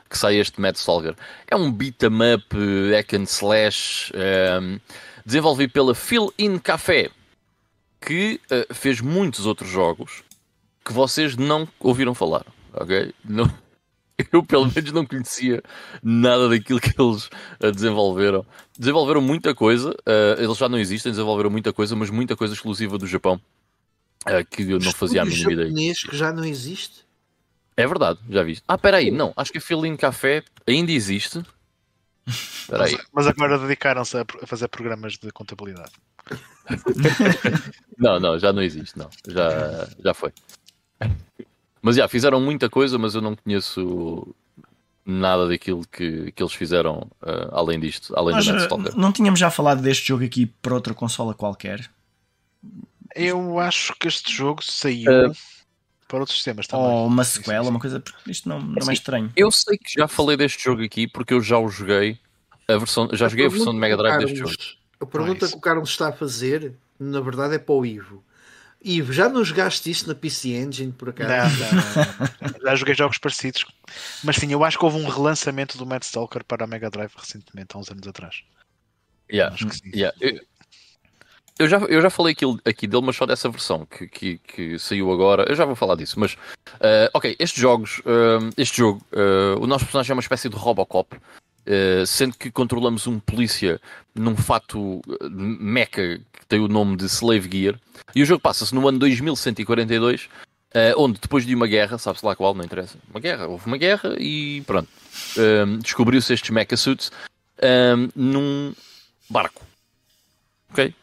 que 0.10 0.18
sai 0.18 0.38
este 0.38 0.62
Mad 0.62 0.76
Stalker. 0.76 1.14
É 1.48 1.56
um 1.58 1.70
beat 1.72 2.02
'em 2.04 2.34
up, 2.36 2.46
eh, 2.56 2.96
hack 2.96 3.14
and 3.16 3.24
slash, 3.24 4.14
desenvolvido 5.26 5.74
pela 5.74 5.94
Fill 5.94 6.34
In 6.40 6.58
Café, 6.58 7.10
que 8.00 8.40
eh, 8.50 8.66
fez 8.74 9.02
muitos 9.02 9.46
outros 9.46 9.70
jogos 9.70 10.24
que 10.86 10.94
vocês 10.94 11.36
não 11.36 11.68
ouviram 11.82 12.16
falar, 12.16 12.46
ok? 12.74 13.14
Não- 13.26 13.52
eu 14.31 14.44
pelo 14.44 14.66
menos 14.66 14.92
não 14.92 15.06
conhecia 15.06 15.62
nada 16.02 16.50
daquilo 16.50 16.80
que 16.80 17.00
eles 17.00 17.30
eh, 17.60 17.72
desenvolveram. 17.72 18.46
Desenvolveram 18.78 19.22
muita 19.22 19.54
coisa, 19.54 19.96
eh, 20.06 20.36
eles 20.40 20.58
já 20.58 20.68
não 20.68 20.78
existem, 20.78 21.12
desenvolveram 21.12 21.50
muita 21.50 21.72
coisa, 21.72 21.96
mas 21.96 22.10
muita 22.10 22.36
coisa 22.36 22.54
exclusiva 22.54 22.98
do 22.98 23.06
Japão. 23.08 23.40
eh, 24.25 24.44
que 24.44 24.64
eu 24.64 24.80
não 24.80 24.92
fazia 24.92 25.22
a 25.22 25.25
mínima 25.25 25.54
ideia. 25.54 25.68
japonês 25.68 26.04
que 26.04 26.18
já 26.18 26.34
não 26.34 26.44
existe? 26.44 27.06
É 27.75 27.86
verdade, 27.86 28.19
já 28.30 28.42
viste. 28.42 28.64
Ah, 28.68 28.78
peraí, 28.78 29.12
não, 29.12 29.34
acho 29.38 29.52
que 29.52 29.60
a 29.60 29.62
Feeling 29.62 29.96
Café 29.96 30.44
ainda 30.68 30.92
existe. 30.92 31.44
Peraí, 32.68 32.94
mas, 32.94 33.06
mas 33.14 33.28
agora 33.28 33.60
dedicaram-se 33.60 34.18
a 34.18 34.25
fazer 34.48 34.68
programas 34.68 35.14
de 35.14 35.31
contabilidade. 35.31 35.92
não, 37.98 38.19
não, 38.19 38.38
já 38.40 38.52
não 38.52 38.62
existe, 38.62 38.98
não, 38.98 39.10
já, 39.28 39.88
já 40.04 40.14
foi. 40.14 40.34
Mas 41.88 41.95
já, 41.95 42.06
fizeram 42.10 42.42
muita 42.42 42.69
coisa, 42.69 42.98
mas 42.98 43.16
eu 43.16 43.22
não 43.22 43.34
conheço 43.34 44.36
nada 45.06 45.48
daquilo 45.48 45.88
que, 45.89 46.34
que 46.34 46.44
eles 46.44 46.51
fizeram 46.51 47.10
eh, 47.25 47.48
além 47.54 47.80
disto, 47.80 48.13
além 48.13 48.36
Nós, 48.36 48.45
eh, 48.45 48.68
não 48.98 49.13
tínhamos 49.13 49.39
já 49.39 49.50
falado 49.50 49.81
deste 49.81 50.06
jogo 50.10 50.25
aqui 50.25 50.48
para 50.48 50.74
outra 50.74 50.94
consola 50.94 51.34
qualquer? 51.34 51.89
Eu 53.16 53.57
acho 53.57 53.95
que 53.98 54.10
este 54.10 54.34
jogo 54.34 54.62
saiu 54.62 55.10
Eh, 55.10 55.31
para 56.10 56.19
outros 56.19 56.36
sistemas 56.36 56.68
também. 56.68 56.88
Ou 56.88 57.07
uma 57.07 57.24
sim, 57.24 57.36
sequela, 57.38 57.63
sim. 57.63 57.69
uma 57.69 57.80
coisa. 57.80 58.01
porque 58.01 58.31
Isto 58.31 58.50
não, 58.50 58.60
não 58.60 58.75
é 58.75 58.80
Assim, 58.80 58.92
estranho. 58.92 59.31
Eu 59.33 59.50
sei 59.50 59.78
que 59.78 59.94
já 59.94 60.10
falei 60.10 60.36
deste 60.36 60.62
jogo 60.62 60.83
aqui 60.83 61.07
porque 61.07 61.33
eu 61.33 61.42
já 61.42 61.57
o 61.57 61.69
joguei. 61.69 62.19
A 62.68 62.75
versão, 62.75 63.07
já 63.13 63.30
joguei 63.30 63.45
a 63.45 63.50
versão 63.50 63.72
de 63.72 63.80
Mega 63.80 63.95
Drive 63.95 64.25
deste 64.25 64.36
jogo. 64.36 64.51
A 65.00 65.06
pergunta 65.06 65.45
Nice. 65.45 65.54
que 65.54 65.57
o 65.57 65.62
Carlos 65.62 65.90
está 65.90 66.10
a 66.10 66.12
fazer, 66.12 66.74
na 67.00 67.22
verdade, 67.22 67.56
é 67.56 67.57
para 67.57 67.75
o 67.75 67.86
Ivo. 67.86 68.25
Ivo, 68.84 69.12
já 69.12 69.28
não 69.28 69.44
jogaste 69.44 69.90
isso 69.90 70.08
na 70.08 70.16
PC 70.16 70.50
Engine, 70.50 70.92
por 70.92 71.10
acaso? 71.10 71.56
Não, 71.60 71.76
não. 71.76 72.62
Já 72.64 72.76
joguei 72.76 72.96
jogos 72.96 73.18
parecidos. 73.18 73.66
Mas 74.24 74.36
sim, 74.36 74.52
eu 74.52 74.64
acho 74.64 74.78
que 74.78 74.86
houve 74.86 74.98
um 74.98 75.08
relançamento 75.08 75.78
do 75.78 75.86
Mad 75.86 76.04
Stalker 76.04 76.44
para 76.44 76.66
a 76.66 76.68
Mega 76.68 76.90
Drive 76.90 77.12
recentemente, 77.18 77.76
há 77.76 77.80
uns 77.80 77.90
anos 77.90 78.08
atrás. 78.08 78.44
Yeah, 79.32 79.54
Acho 79.54 79.68
que 79.68 79.76
sim. 79.76 79.92
yeah. 79.94 80.16
Eu, 80.22 80.40
eu 81.60 81.68
já, 81.68 81.78
eu 81.80 82.02
já 82.02 82.10
falei 82.10 82.34
aquilo, 82.34 82.60
aqui 82.64 82.86
dele, 82.86 83.04
mas 83.04 83.16
só 83.16 83.26
dessa 83.26 83.50
versão 83.50 83.86
que, 83.86 84.08
que, 84.08 84.38
que 84.40 84.80
saiu 84.80 85.12
agora. 85.12 85.46
Eu 85.50 85.56
já 85.56 85.66
vou 85.66 85.76
falar 85.76 85.96
disso, 85.96 86.20
mas 86.20 86.38
eh, 86.80 87.10
ok, 87.14 87.36
estes 87.40 87.60
jogos, 87.60 88.02
eh, 88.06 88.50
este 88.58 88.78
jogo, 88.78 89.02
eh, 89.12 89.56
o 89.60 89.66
nosso 89.66 89.86
personagem 89.86 90.12
é 90.12 90.16
uma 90.16 90.22
espécie 90.22 90.50
de 90.50 90.56
Robocop, 90.56 91.18
eh, 91.68 92.04
sendo 92.06 92.38
que 92.38 92.50
controlamos 92.50 93.06
um 93.08 93.19
polícia 93.19 93.80
num 94.16 94.36
fato 94.36 95.02
eh, 95.10 95.28
mecha 95.30 96.19
que 96.31 96.46
tem 96.48 96.60
o 96.60 96.68
nome 96.68 96.96
de 96.98 97.06
Slave 97.06 97.50
Gear, 97.52 97.75
e 98.16 98.24
o 98.24 98.25
jogo 98.25 98.42
passa-se 98.42 98.74
no 98.74 98.88
ano 98.88 98.98
2142. 99.00 100.30
eh, 100.74 100.94
onde 100.98 101.19
depois 101.19 101.46
de 101.46 101.54
uma 101.56 101.68
guerra, 101.68 101.98
sabe-se 101.98 102.25
lá 102.25 102.36
qual, 102.36 102.54
não 102.54 102.64
interessa, 102.64 102.98
uma 103.10 103.19
guerra, 103.19 103.48
houve 103.48 103.66
uma 103.68 103.78
guerra 103.78 104.16
e 104.19 104.62
pronto, 104.66 104.90
descobriu-se 105.81 106.34
estes 106.34 106.50
mecha 106.50 106.75
suits 106.78 107.12
num 108.16 108.74
barco. 109.30 109.66
Ok? 110.72 110.94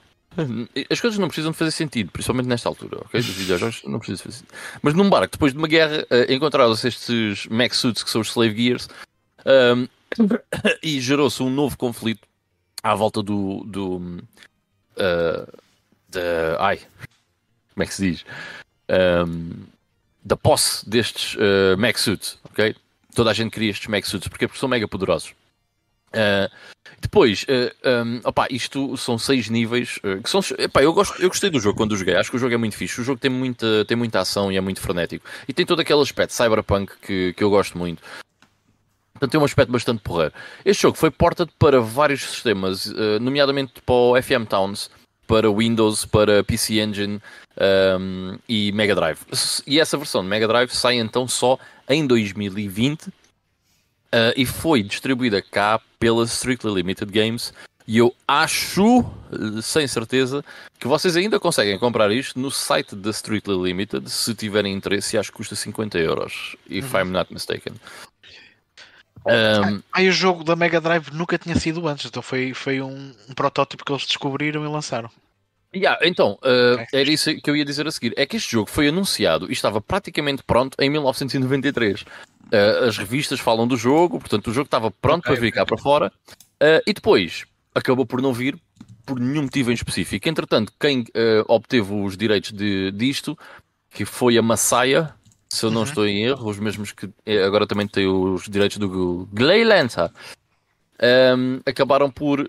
As 0.90 1.00
coisas 1.00 1.18
não 1.18 1.28
precisam 1.28 1.52
de 1.52 1.56
fazer 1.58 1.70
sentido, 1.70 2.10
principalmente 2.10 2.46
nesta 2.46 2.68
altura, 2.68 2.98
ok? 3.04 3.20
Dos 3.20 3.30
videojogos 3.30 3.82
não 3.84 3.98
precisam 3.98 4.16
de 4.16 4.22
fazer 4.24 4.36
sentido. 4.38 4.54
Mas 4.82 4.92
num 4.94 5.08
barco, 5.08 5.32
depois 5.32 5.52
de 5.52 5.58
uma 5.58 5.68
guerra, 5.68 6.04
eh, 6.10 6.34
encontraram-se 6.34 6.88
estes 6.88 7.46
mech 7.46 7.74
suits 7.74 8.02
que 8.02 8.10
são 8.10 8.20
os 8.20 8.28
slave 8.28 8.56
gears 8.56 8.88
ahm, 9.46 9.86
e 10.82 11.00
gerou-se 11.00 11.42
um 11.42 11.50
novo 11.50 11.76
conflito 11.76 12.26
à 12.82 12.94
volta 12.94 13.22
do. 13.22 13.64
do 13.64 14.22
ah, 14.98 15.46
da, 16.08 16.56
ai, 16.60 16.78
como 17.72 17.82
é 17.82 17.86
que 17.86 17.94
se 17.94 18.10
diz? 18.10 18.24
Ahm, 18.88 19.64
da 20.24 20.36
posse 20.36 20.88
destes 20.88 21.34
uh, 21.34 21.98
suits, 21.98 22.38
ok? 22.44 22.74
Toda 23.14 23.30
a 23.30 23.34
gente 23.34 23.50
queria 23.50 23.70
estes 23.70 23.88
mech 23.88 24.08
suits, 24.08 24.28
porque 24.28 24.46
porque 24.46 24.60
são 24.60 24.68
mega 24.68 24.88
poderosos. 24.88 25.34
Ah, 26.14 26.50
depois, 27.00 27.44
uh, 27.44 28.06
um, 28.06 28.20
opá, 28.24 28.46
isto 28.50 28.96
são 28.96 29.18
seis 29.18 29.50
níveis 29.50 29.98
uh, 29.98 30.22
que 30.22 30.30
são. 30.30 30.40
Epá, 30.58 30.82
eu, 30.82 30.92
gosto, 30.92 31.20
eu 31.20 31.28
gostei 31.28 31.50
do 31.50 31.60
jogo 31.60 31.76
quando 31.76 31.92
o 31.92 31.96
joguei, 31.96 32.16
acho 32.16 32.30
que 32.30 32.36
o 32.36 32.38
jogo 32.38 32.54
é 32.54 32.56
muito 32.56 32.76
fixe. 32.76 33.00
O 33.00 33.04
jogo 33.04 33.20
tem 33.20 33.30
muita, 33.30 33.84
tem 33.84 33.96
muita 33.96 34.20
ação 34.20 34.50
e 34.50 34.56
é 34.56 34.60
muito 34.60 34.80
frenético. 34.80 35.26
E 35.46 35.52
tem 35.52 35.66
todo 35.66 35.80
aquele 35.80 36.00
aspecto 36.00 36.32
cyberpunk 36.32 36.92
que, 37.02 37.34
que 37.34 37.44
eu 37.44 37.50
gosto 37.50 37.76
muito. 37.76 38.02
Portanto, 39.14 39.30
tem 39.30 39.40
um 39.40 39.44
aspecto 39.44 39.70
bastante 39.70 40.02
porreiro. 40.02 40.34
Este 40.64 40.82
jogo 40.82 40.98
foi 40.98 41.10
portado 41.10 41.50
para 41.58 41.80
vários 41.80 42.22
sistemas, 42.22 42.86
uh, 42.86 43.18
nomeadamente 43.20 43.74
para 43.86 43.94
o 43.94 44.22
FM 44.22 44.46
Towns, 44.48 44.90
para 45.26 45.50
Windows, 45.50 46.04
para 46.04 46.44
PC 46.44 46.80
Engine 46.80 47.20
um, 47.98 48.36
e 48.48 48.72
Mega 48.72 48.94
Drive. 48.94 49.20
E 49.66 49.80
essa 49.80 49.96
versão 49.96 50.22
de 50.22 50.28
Mega 50.28 50.46
Drive 50.46 50.70
sai 50.70 50.96
então 50.96 51.26
só 51.26 51.58
em 51.88 52.06
2020 52.06 53.10
Uh, 54.14 54.30
e 54.36 54.46
foi 54.46 54.80
distribuída 54.80 55.42
cá 55.42 55.80
pela 55.98 56.22
Strictly 56.22 56.72
Limited 56.72 57.10
Games. 57.10 57.52
E 57.84 57.98
eu 57.98 58.14
acho, 58.28 59.00
uh, 59.00 59.60
sem 59.60 59.88
certeza, 59.88 60.44
que 60.78 60.86
vocês 60.86 61.16
ainda 61.16 61.40
conseguem 61.40 61.76
comprar 61.80 62.12
isto 62.12 62.38
no 62.38 62.48
site 62.48 62.94
da 62.94 63.10
Strictly 63.10 63.60
Limited. 63.60 64.08
Se 64.08 64.32
tiverem 64.32 64.72
interesse, 64.72 65.16
e 65.16 65.18
acho 65.18 65.32
que 65.32 65.38
custa 65.38 65.56
50 65.56 65.98
euros, 65.98 66.54
if 66.70 66.94
I'm 66.94 67.10
not 67.10 67.32
mistaken. 67.34 67.72
Um, 69.26 69.82
Ah, 69.92 70.02
e 70.02 70.08
o 70.08 70.12
jogo 70.12 70.44
da 70.44 70.54
Mega 70.54 70.80
Drive 70.80 71.10
nunca 71.12 71.38
tinha 71.38 71.54
sido 71.56 71.86
antes, 71.88 72.06
então 72.06 72.22
foi, 72.22 72.52
foi 72.52 72.80
um, 72.80 73.12
um 73.28 73.34
protótipo 73.34 73.84
que 73.84 73.90
eles 73.92 74.04
descobriram 74.06 74.64
e 74.64 74.68
lançaram. 74.68 75.10
Yeah, 75.74 75.98
então, 76.06 76.38
uh, 76.42 76.74
Ok. 76.74 76.86
era 76.92 77.10
isso 77.10 77.34
que 77.40 77.50
eu 77.50 77.56
ia 77.56 77.64
dizer 77.64 77.86
a 77.86 77.90
seguir. 77.90 78.14
É 78.16 78.24
que 78.24 78.36
este 78.36 78.52
jogo 78.52 78.70
foi 78.70 78.88
anunciado 78.88 79.48
e 79.48 79.52
estava 79.52 79.80
praticamente 79.80 80.42
pronto 80.44 80.76
em 80.80 80.88
1993. 80.88 82.02
Uh, 82.02 82.84
as 82.86 82.96
revistas 82.96 83.40
falam 83.40 83.66
do 83.66 83.76
jogo, 83.76 84.20
portanto, 84.20 84.48
o 84.48 84.52
jogo 84.52 84.66
estava 84.66 84.90
pronto 84.90 85.24
Ok, 85.24 85.32
para 85.32 85.40
vir 85.40 85.50
cá 85.50 85.66
para 85.66 85.76
fora. 85.78 86.12
Uh, 86.62 86.78
e 86.86 86.92
depois 86.92 87.44
acabou 87.74 88.06
por 88.06 88.22
não 88.22 88.32
vir 88.32 88.56
por 89.04 89.18
nenhum 89.18 89.42
motivo 89.42 89.70
em 89.72 89.74
específico. 89.74 90.28
Entretanto, 90.28 90.72
quem 90.80 91.04
obteve 91.46 91.92
os 91.92 92.16
direitos 92.16 92.52
de, 92.52 92.90
disto, 92.92 93.36
que 93.90 94.06
foi 94.06 94.38
a 94.38 94.42
Massaia, 94.42 95.12
se 95.54 95.64
eu 95.64 95.70
não 95.70 95.82
Uhum. 95.82 95.86
estou 95.86 96.06
em 96.06 96.24
erro, 96.24 96.48
os 96.48 96.58
mesmos 96.58 96.92
que 96.92 97.08
eh, 97.24 97.42
agora 97.44 97.66
também 97.66 97.86
têm 97.86 98.06
os 98.06 98.48
direitos 98.48 98.78
do 98.78 99.28
Gleilanza, 99.32 100.12
um, 101.36 101.60
acabaram 101.66 102.10
por 102.10 102.48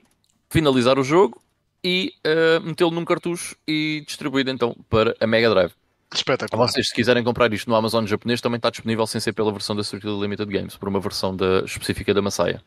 finalizar 0.50 0.98
o 1.00 1.04
jogo 1.04 1.42
e 1.84 2.14
uh, 2.26 2.62
metê-lo 2.62 2.92
num 2.92 3.06
cartucho 3.06 3.56
e 3.68 4.04
distribuído 4.08 4.50
então 4.50 4.76
para 4.90 5.16
a 5.20 5.28
Mega 5.28 5.50
Drive. 5.50 5.72
Espetacular. 6.14 6.68
Vocês, 6.68 6.90
se 6.90 6.94
quiserem 6.94 7.24
comprar 7.24 7.52
isto 7.54 7.70
no 7.70 7.76
Amazon 7.76 8.06
japonês, 8.06 8.40
também 8.42 8.58
está 8.58 8.70
disponível 8.70 9.06
sem 9.06 9.20
ser 9.20 9.34
pela 9.34 9.52
versão 9.52 9.76
da 9.76 9.82
Strictly 9.82 10.20
Limited 10.20 10.52
Games, 10.52 10.76
por 10.78 10.88
uma 10.88 11.00
versão 11.00 11.36
da, 11.36 11.60
específica 11.66 12.14
da 12.14 12.22
Massaia. 12.22 12.64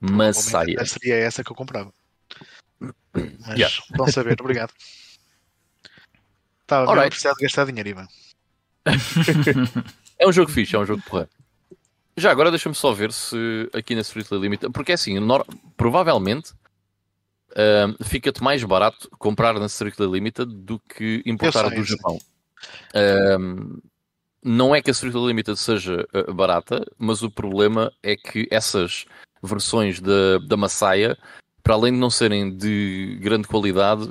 Massaia. 0.00 0.64
Provavelmente 0.74 0.90
Seria 0.90 1.14
essa 1.16 1.42
que 1.42 1.50
eu 1.50 1.56
comprava. 1.56 1.92
Mas 2.80 3.58
Yeah. 3.58 3.74
bom 3.96 4.06
saber, 4.06 4.36
obrigado. 4.40 4.72
Estava 6.62 7.04
a 7.04 7.08
precisar 7.08 7.34
de 7.34 7.42
gastar 7.42 7.66
dinheiro, 7.66 7.88
Ivan. 7.88 8.08
É 10.18 10.28
um 10.28 10.32
jogo 10.32 10.50
fixe, 10.52 10.76
é 10.76 10.78
um 10.78 10.86
jogo 10.86 11.02
porra. 11.02 11.28
Já 12.16 12.30
agora 12.30 12.50
deixa-me 12.50 12.74
só 12.76 12.92
ver 12.92 13.12
se 13.12 13.68
aqui 13.72 13.94
na 13.94 14.02
Strictly 14.02 14.38
Limited, 14.38 14.72
porque 14.72 14.92
é 14.92 14.94
assim, 14.94 15.18
nor- 15.18 15.46
provavelmente 15.76 16.52
ahm, 17.56 17.94
fica-te 18.04 18.42
mais 18.42 18.62
barato 18.62 19.10
comprar 19.18 19.58
na 19.58 19.66
Strictly 19.66 20.06
Limited 20.06 20.46
do 20.54 20.78
que 20.78 21.22
importar 21.26 21.68
sei, 21.70 21.78
do. 21.78 21.84
Japão. 21.84 22.20
Ahm, 22.94 23.78
não 24.44 24.74
é 24.74 24.80
que 24.80 24.90
a 24.90 24.92
Strictly 24.92 25.26
Limited 25.26 25.56
seja 25.58 26.06
ah, 26.12 26.32
barata, 26.32 26.84
mas 26.96 27.22
o 27.22 27.30
problema 27.30 27.92
é 28.02 28.14
que 28.14 28.46
essas 28.50 29.06
versões 29.42 30.00
da, 30.00 30.38
da 30.46 30.56
Massaia, 30.56 31.18
para 31.64 31.74
além 31.74 31.92
de 31.92 31.98
não 31.98 32.10
serem 32.10 32.56
de 32.56 33.18
grande 33.20 33.48
qualidade, 33.48 34.08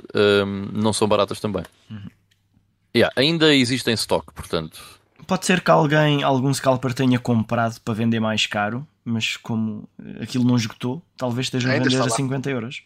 não 0.72 0.92
são 0.92 1.08
baratas 1.08 1.40
também. 1.40 1.64
Yeah, 2.94 3.12
ainda 3.16 3.54
existe 3.54 3.90
em 3.90 3.94
stock, 3.94 4.32
portanto, 4.34 4.80
Pode 5.26 5.46
ser 5.46 5.60
que 5.60 5.70
alguém, 5.70 6.22
algum 6.22 6.52
scalper 6.52 6.92
tenha 6.92 7.18
comprado 7.18 7.80
para 7.80 7.94
vender 7.94 8.18
mais 8.20 8.46
caro, 8.46 8.86
mas 9.04 9.36
como 9.36 9.88
eh, 9.98 10.24
aquilo 10.24 10.44
não 10.44 10.56
esgotou, 10.56 11.02
talvez 11.16 11.46
estejam 11.46 11.70
a 11.70 11.74
vender 11.74 11.96
a 11.96 12.04
lá. 12.04 12.10
50 12.10 12.50
euros. 12.50 12.82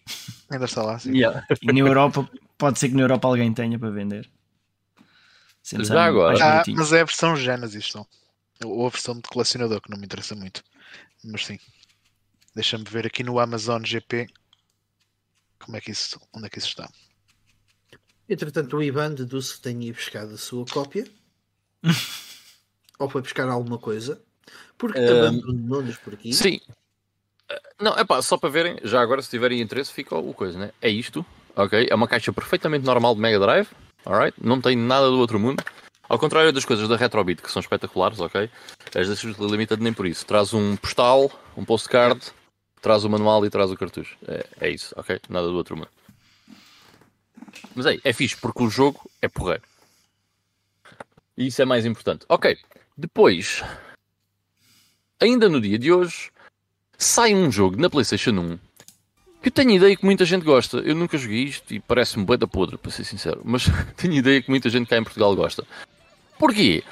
Ainda 0.51 0.65
está 0.67 0.83
lá, 0.83 0.99
sim. 0.99 1.13
E 1.13 1.73
na 1.73 1.81
Europa, 1.81 2.29
pode 2.59 2.79
ser 2.79 2.91
que 2.91 2.95
na 2.95 3.03
Europa 3.03 3.27
alguém 3.27 3.53
tenha 3.53 3.79
para 3.79 3.91
vender. 3.91 4.29
Sendo 5.63 5.85
Já 5.85 6.05
agora. 6.05 6.61
Ah, 6.61 6.63
mas 6.69 6.93
é 6.93 7.01
a 7.01 7.05
versão 7.05 7.35
Genesis, 7.37 7.87
só. 7.87 8.07
Ou 8.65 8.87
a 8.87 8.91
versão 8.91 9.15
de 9.17 9.23
colecionador, 9.23 9.81
que 9.81 9.91
não 9.91 9.99
me 9.99 10.05
interessa 10.05 10.35
muito. 10.35 10.63
Mas 11.25 11.47
sim. 11.47 11.59
Deixa-me 12.55 12.85
ver 12.85 13.07
aqui 13.07 13.25
no 13.25 13.39
Amazon 13.39 13.83
GP. 13.85 14.29
Como 15.59 15.77
é 15.77 15.81
que 15.81 15.91
isso, 15.91 16.21
onde 16.35 16.47
é 16.47 16.49
que 16.51 16.59
isso 16.59 16.69
está? 16.69 16.89
Entretanto, 18.29 18.77
o 18.77 18.83
Ivan 18.83 19.15
deduz 19.15 19.55
que 19.55 19.61
tenha 19.61 19.93
buscar 19.93 20.25
a 20.25 20.37
sua 20.37 20.65
cópia. 20.67 21.07
ou 22.99 23.09
foi 23.09 23.23
buscar 23.23 23.49
alguma 23.49 23.79
coisa. 23.79 24.21
Porque 24.79 24.99
Ahm, 24.99 25.19
abandonou-nos 25.19 25.97
por 25.97 26.15
aqui. 26.15 26.33
Sim. 26.33 26.61
Eh, 27.49 27.63
Não, 27.81 27.93
é 27.97 28.05
pá, 28.05 28.21
só 28.23 28.37
para 28.37 28.49
verem, 28.51 28.79
já 28.83 29.01
agora 29.01 29.23
se 29.23 29.31
tiverem 29.31 29.61
interesse, 29.61 29.93
fica 29.93 30.17
o 30.17 30.35
coisa, 30.35 30.59
né? 30.59 30.73
É 30.81 30.89
isto, 30.89 31.25
ok? 31.55 31.87
É 31.91 31.95
uma 31.95 32.09
caixa 32.09 32.33
perfeitamente 32.33 32.85
normal 32.85 33.15
de 33.15 33.21
Mega 33.21 33.39
Drive, 33.39 33.69
alright? 34.05 34.37
Não 34.43 34.61
tem 34.61 34.77
nada 34.77 35.09
do 35.09 35.19
outro 35.19 35.39
mundo. 35.39 35.63
Ao 36.09 36.19
contrário 36.19 36.53
das 36.53 36.65
coisas 36.65 36.89
da 36.89 36.97
Retrobit, 36.97 37.43
que 37.43 37.51
são 37.51 37.61
espetaculares, 37.61 38.21
ok? 38.21 38.49
As 38.95 39.09
da 39.09 39.47
Limited 39.47 39.83
nem 39.83 39.93
por 39.93 40.07
isso. 40.07 40.25
Traz 40.25 40.55
um 40.55 40.77
postal, 40.77 41.31
um 41.57 41.65
postcard, 41.65 42.21
traz 42.81 43.03
o 43.05 43.11
manual 43.11 43.45
e 43.45 43.51
traz 43.51 43.73
o 43.73 43.77
cartucho. 43.77 44.17
É, 44.27 44.47
é 44.61 44.71
isso, 44.71 44.95
ok? 44.97 45.21
Nada 45.29 45.49
do 45.49 45.57
outro 45.57 45.77
mundo. 45.77 45.89
Mas 47.75 47.87
é, 47.87 47.99
é 48.05 48.13
fixe, 48.13 48.37
porque 48.37 48.63
o 48.63 48.71
jogo 48.71 49.11
é 49.21 49.29
porreiro. 49.29 49.63
E 51.37 51.47
isso 51.47 51.61
é 51.61 51.65
mais 51.65 51.85
importante. 51.85 52.25
Ok, 52.29 52.57
depois, 52.97 53.63
ainda 55.21 55.49
no 55.49 55.61
dia 55.61 55.79
de 55.79 55.93
hoje, 55.93 56.31
sai 56.97 57.35
um 57.35 57.51
jogo 57.51 57.81
na 57.81 57.91
PlayStation 57.91 58.33
1 58.33 58.59
que 59.47 59.49
eu 59.49 59.53
tenho 59.53 59.71
ideia 59.71 59.95
que 59.95 60.05
muita 60.05 60.25
gente 60.25 60.45
gosta. 60.45 60.79
Eu 60.79 60.97
nunca 60.97 61.17
joguei 61.17 61.45
isto 61.45 61.73
e 61.73 61.79
parece-me 61.79 62.25
bué 62.25 62.37
da 62.37 62.49
podre, 62.49 62.77
para 62.77 62.91
ser 62.91 63.05
sincero, 63.05 63.43
mas 63.45 63.67
tenho 63.97 64.15
ideia 64.15 64.43
que 64.43 64.51
muita 64.51 64.69
gente 64.69 64.89
cá 64.89 64.97
em 64.97 65.05
Portugal 65.05 65.37
gosta. 65.37 65.65
Porquê? 66.37 66.83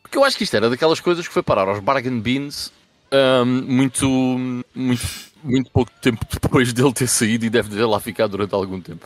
Porque 0.00 0.16
eu 0.16 0.24
acho 0.24 0.36
que 0.36 0.44
isto 0.44 0.54
era 0.54 0.70
daquelas 0.70 1.00
coisas 1.00 1.26
que 1.26 1.34
foi 1.34 1.42
parar 1.42 1.66
aos 1.66 1.80
bargain 1.80 2.20
bins 2.20 2.72
ahm, 3.10 3.64
muito, 3.66 4.06
muito, 4.74 5.02
muito 5.42 5.70
pouco 5.72 5.90
tempo 6.00 6.24
depois 6.40 6.72
dele 6.72 6.92
ter 6.92 7.08
saído 7.08 7.46
e 7.46 7.50
deve 7.50 7.70
ter 7.70 7.84
lá 7.84 7.98
ficado 7.98 8.30
durante 8.30 8.54
algum 8.54 8.80
tempo. 8.80 9.04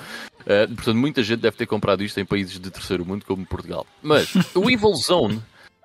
Ah, 0.48 0.66
portanto, 0.66 0.96
muita 0.96 1.22
gente 1.22 1.40
deve 1.40 1.56
ter 1.56 1.66
comprado 1.66 2.02
isto 2.02 2.18
em 2.18 2.24
países 2.24 2.58
de 2.58 2.70
terceiro 2.70 3.04
mundo, 3.04 3.24
como 3.26 3.44
Portugal. 3.44 3.86
Mas 4.02 4.32
o 4.54 4.70
Evil 4.70 4.94
Zone 4.94 5.42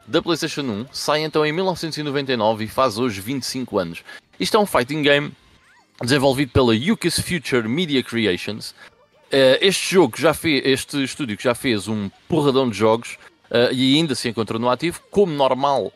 da 0.08 0.22
PlayStation 0.22 0.62
1 0.62 0.86
sai 0.92 1.24
então 1.24 1.46
em 1.46 1.52
1999 1.52 2.64
e 2.64 2.68
faz 2.68 2.98
hoje 2.98 3.20
25 3.20 3.78
anos. 3.78 4.04
Isto 4.40 4.56
é 4.56 4.60
um 4.60 4.66
fighting 4.66 5.02
game 5.02 5.34
desenvolvido 6.02 6.52
pela 6.52 6.74
Yukis 6.74 7.20
Future 7.20 7.68
Media 7.68 8.02
Creations. 8.02 8.74
Eh, 9.32 9.60
este 9.62 9.94
jogo 9.96 10.18
já 10.18 10.34
fez, 10.34 10.62
este 10.66 11.04
estúdio 11.04 11.36
que 11.36 11.44
já 11.44 11.54
fez 11.54 11.88
um 11.88 12.10
porradão 12.28 12.70
de 12.70 12.78
jogos 12.78 13.18
eh, 13.52 13.70
e 13.74 13.96
ainda 13.96 14.16
se 14.16 14.30
encontra 14.30 14.58
no 14.58 14.70
ativo, 14.70 15.02
como 15.12 15.34
normal 15.34 15.92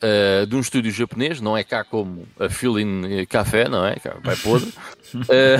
eh, 0.00 0.46
de 0.46 0.56
um 0.56 0.60
estúdio 0.60 0.90
japonês, 0.90 1.40
não 1.40 1.56
é 1.56 1.64
cá 1.64 1.84
como 1.84 2.26
a 2.38 2.48
Feeling 2.48 3.26
Café, 3.26 3.68
não 3.68 3.84
é? 3.86 3.96
Cá 3.96 4.16
Vai 4.22 4.36
podre. 4.36 4.72
Eh, 5.30 5.56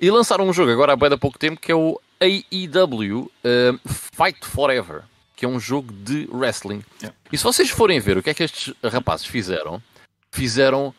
e 0.00 0.10
lançaram 0.10 0.48
um 0.48 0.52
jogo 0.52 0.70
agora 0.70 0.92
há 0.92 0.96
bem 0.96 1.16
pouco 1.18 1.38
tempo 1.38 1.60
que 1.60 1.72
é 1.72 1.74
o 1.74 2.00
AEW 2.20 3.30
eh, 3.44 3.72
Fight 3.86 4.44
Forever, 4.44 5.02
que 5.36 5.44
é 5.44 5.48
um 5.48 5.60
jogo 5.60 5.92
de 5.92 6.28
wrestling. 6.32 6.82
Yeah. 7.00 7.16
E 7.32 7.38
se 7.38 7.44
vocês 7.44 7.70
forem 7.70 8.00
ver 8.00 8.18
o 8.18 8.22
que 8.22 8.30
é 8.30 8.34
que 8.34 8.42
estes 8.42 8.74
rapazes 8.82 9.26
fizeram, 9.26 9.82
fizeram 10.32 10.94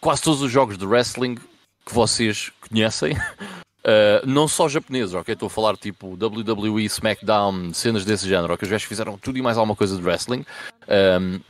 quase 0.00 0.22
todos 0.22 0.42
os 0.42 0.50
jogos 0.50 0.76
de 0.76 0.84
wrestling 0.84 1.36
que 1.84 1.94
vocês 1.94 2.50
conhecem, 2.68 3.12
uh, 3.14 4.26
não 4.26 4.48
só 4.48 4.68
japoneses, 4.68 5.14
ok? 5.14 5.32
Estou 5.32 5.46
a 5.46 5.50
falar 5.50 5.76
tipo 5.76 6.16
WWE, 6.16 6.84
SmackDown, 6.84 7.72
cenas 7.72 8.04
desse 8.04 8.28
género, 8.28 8.54
ok? 8.54 8.66
Os 8.66 8.70
gajos 8.70 8.86
fizeram 8.86 9.18
tudo 9.18 9.38
e 9.38 9.42
mais 9.42 9.56
alguma 9.56 9.76
coisa 9.76 9.96
de 9.96 10.02
wrestling. 10.02 10.44
Um, 10.88 11.40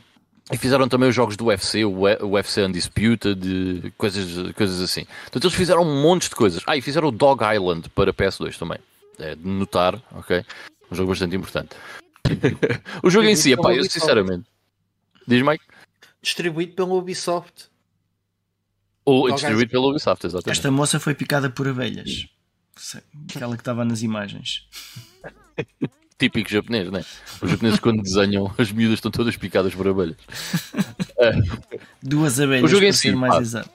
e 0.49 0.57
fizeram 0.57 0.87
também 0.87 1.09
os 1.09 1.15
jogos 1.15 1.37
do 1.37 1.45
UFC, 1.45 1.85
o 1.85 2.01
UFC 2.27 2.61
Undisputed, 2.63 3.35
de 3.35 3.91
coisas, 3.91 4.51
coisas 4.53 4.81
assim. 4.81 5.05
Portanto, 5.23 5.45
eles 5.45 5.55
fizeram 5.55 5.83
um 5.83 6.01
monte 6.01 6.29
de 6.29 6.35
coisas. 6.35 6.63
Ah, 6.65 6.75
e 6.75 6.81
fizeram 6.81 7.09
o 7.09 7.11
Dog 7.11 7.41
Island 7.43 7.89
para 7.89 8.13
PS2 8.13 8.57
também. 8.57 8.79
É 9.19 9.35
de 9.35 9.47
notar, 9.47 10.01
ok? 10.11 10.43
Um 10.91 10.95
jogo 10.95 11.09
bastante 11.09 11.35
importante. 11.35 11.75
o 13.03 13.09
jogo 13.09 13.27
em 13.27 13.35
si, 13.35 13.51
epá, 13.53 13.73
eu 13.73 13.83
sinceramente. 13.83 14.45
Diz 15.27 15.41
Mike? 15.41 15.63
Distribuído 16.21 16.73
pelo 16.73 16.97
Ubisoft. 16.97 17.69
Ou 19.05 19.27
Dog 19.27 19.35
distribuído 19.35 19.71
pelo 19.71 19.89
Ubisoft, 19.89 20.25
exatamente. 20.25 20.57
Esta 20.57 20.71
moça 20.71 20.99
foi 20.99 21.13
picada 21.13 21.49
por 21.49 21.67
abelhas. 21.67 22.27
Aquela 23.29 23.55
que 23.55 23.61
estava 23.61 23.85
nas 23.85 24.01
imagens. 24.01 24.67
típico 26.21 26.49
japonês, 26.49 26.89
né? 26.91 27.03
Os 27.41 27.49
japoneses 27.51 27.79
quando 27.79 28.01
desenham, 28.03 28.53
as 28.57 28.71
miúdas 28.71 28.97
estão 28.97 29.09
todas 29.11 29.35
picadas 29.35 29.73
por 29.73 29.87
abelhas. 29.87 30.15
Duas 32.01 32.39
abelhas, 32.39 32.63
O 32.63 32.67
jogo 32.67 32.83
em 32.83 32.87
para 32.89 32.93
si, 32.93 33.01
ser 33.09 33.15
mais 33.15 33.33
pá. 33.35 33.41
exato. 33.41 33.69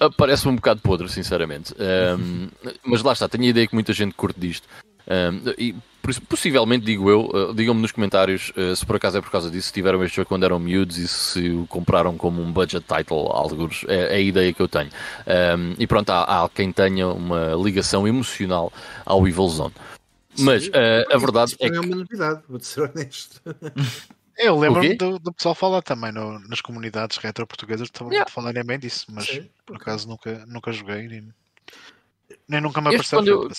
Ah, 0.00 0.10
Parece 0.10 0.48
um 0.48 0.54
bocado 0.56 0.80
podre, 0.80 1.08
sinceramente. 1.08 1.74
Ahm, 1.78 2.48
mas 2.84 3.02
lá 3.02 3.12
está, 3.12 3.28
tenho 3.28 3.44
a 3.44 3.48
ideia 3.48 3.66
que 3.66 3.74
muita 3.74 3.92
gente 3.92 4.14
curte 4.14 4.38
disto. 4.40 4.66
Ahm, 5.06 5.40
e 5.58 5.74
por- 6.00 6.20
possivelmente, 6.22 6.84
digo 6.84 7.10
eu, 7.10 7.30
ah, 7.34 7.52
digam-me 7.54 7.80
nos 7.82 7.92
comentários 7.92 8.52
ah, 8.56 8.74
se 8.74 8.84
por 8.86 8.96
acaso 8.96 9.18
é 9.18 9.20
por 9.20 9.30
causa 9.30 9.50
disso, 9.50 9.68
se 9.68 9.72
tiveram 9.72 10.02
este 10.04 10.16
jogo 10.16 10.28
quando 10.28 10.44
eram 10.44 10.58
miúdos 10.58 10.96
e 10.96 11.06
se 11.08 11.50
o 11.50 11.66
compraram 11.66 12.16
como 12.16 12.40
um 12.42 12.50
budget 12.52 12.84
title, 12.86 13.28
alguns. 13.32 13.84
É, 13.88 14.14
é 14.14 14.16
a 14.16 14.20
ideia 14.20 14.52
que 14.52 14.60
eu 14.62 14.68
tenho. 14.68 14.90
Ahm, 15.26 15.74
e 15.78 15.86
pronto, 15.86 16.10
há, 16.10 16.44
há 16.44 16.48
quem 16.48 16.72
tenha 16.72 17.06
uma 17.08 17.52
ligação 17.62 18.06
emocional 18.08 18.72
ao 19.04 19.26
Evil 19.28 19.48
Zone. 19.48 19.74
Mas 20.38 20.68
ah, 20.72 21.14
a 21.14 21.18
verdade 21.18 21.54
é 21.60 21.68
que. 21.70 21.76
é 21.76 21.80
uma 21.80 21.96
novidade, 21.96 22.42
vou-te 22.48 22.66
ser 22.66 22.82
honesto. 22.82 23.40
Eu 24.38 24.58
lembro-me 24.58 24.96
do, 24.96 25.18
do 25.18 25.32
pessoal 25.32 25.54
falar 25.54 25.82
também 25.82 26.10
no- 26.10 26.38
nas 26.48 26.60
comunidades 26.62 27.18
retro-portuguesas 27.18 27.88
estavam 27.88 28.10
Yeah. 28.10 28.28
a 28.28 28.32
falarem 28.32 28.64
bem 28.64 28.78
disso, 28.78 29.06
mas 29.10 29.26
Sim. 29.26 29.48
por 29.66 29.76
acaso 29.76 30.08
nunca, 30.08 30.44
nunca 30.46 30.72
joguei 30.72 31.06
nem, 31.06 31.34
nem 32.48 32.60
nunca 32.60 32.80
me 32.80 32.88
apareceu. 32.88 33.18
quando 33.18 33.28
eu- 33.28 33.50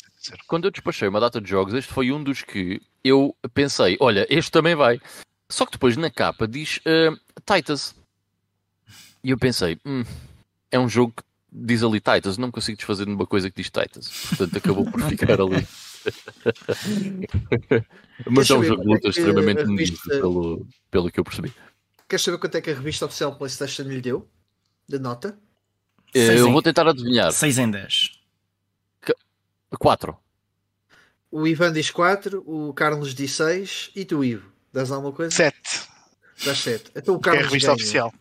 quando 0.48 0.66
eu 0.66 0.72
despachei 0.72 1.08
uma 1.08 1.20
data 1.20 1.40
de 1.40 1.48
jogos, 1.48 1.76
este 1.76 1.94
foi 1.94 2.12
um 2.12 2.24
dos 2.24 2.42
que 2.42 2.82
eu 3.04 3.36
pensei, 3.54 3.96
olha, 4.00 4.26
este 4.30 4.50
também 4.52 4.74
vai. 4.74 5.00
Só 5.48 5.64
que 5.68 5.74
depois 5.74 5.96
na 5.96 6.10
capa 6.10 6.48
diz 6.48 6.78
uh, 6.80 7.16
Titus. 7.46 7.96
E 9.24 9.30
eu 9.30 9.38
pensei, 9.38 9.80
hum, 9.86 10.04
é 10.72 10.80
um 10.80 10.90
jogo 10.90 11.14
que 11.16 11.24
diz 11.52 11.84
ali 11.84 12.02
Titus, 12.02 12.38
não 12.40 12.50
consigo 12.50 12.78
desfazer 12.78 13.06
de 13.06 13.12
uma 13.12 13.28
coisa 13.28 13.50
que 13.50 13.62
diz 13.62 13.70
Titus. 13.70 14.10
Portanto, 14.30 14.58
acabou 14.58 14.90
por 14.90 15.00
ficar 15.08 15.40
ali. 15.40 15.66
Mas 18.30 18.50
é 18.50 18.54
um 18.54 18.58
saber 18.58 18.68
jogo 18.68 18.84
de 18.84 18.90
é 18.90 18.94
luta 18.94 19.08
extremamente 19.10 19.64
revista- 19.64 20.10
pelo, 20.10 20.68
pelo 20.92 21.12
que 21.12 21.20
eu 21.20 21.24
percebi. 21.24 21.54
Queres 22.08 22.24
saber 22.24 22.38
quanto 22.38 22.56
é 22.56 22.62
que 22.62 22.70
a 22.70 22.76
revista 22.76 23.06
oficial 23.06 23.36
PlayStation 23.38 23.84
lhe 23.84 24.02
deu? 24.02 24.28
De 24.88 25.00
nota? 25.00 25.38
Eh, 26.14 26.38
Eu 26.38 26.48
em- 26.48 26.52
vou 26.52 26.62
tentar 26.62 26.88
adivinhar. 26.88 27.32
6 27.32 27.58
em 27.58 27.70
10. 27.72 28.20
4. 29.80 30.16
O 31.32 31.48
Ivan 31.48 31.74
diz 31.74 31.90
4, 31.90 32.44
o 32.46 32.72
Carlos 32.74 33.16
diz 33.16 33.32
6 33.32 33.90
e 33.96 34.06
tu, 34.06 34.24
Ivo, 34.24 34.48
dás 34.72 34.92
alguma 34.92 35.12
coisa? 35.12 35.32
7. 35.36 35.58
Dás 36.46 36.60
7. 36.60 36.92
Então 36.96 37.16
o 37.16 37.20
Que 37.20 37.30
é 37.30 37.32
a 37.32 37.36
Carlos 37.36 37.52
revista 37.52 37.68
ganha. 37.70 37.76
oficial. 37.76 38.14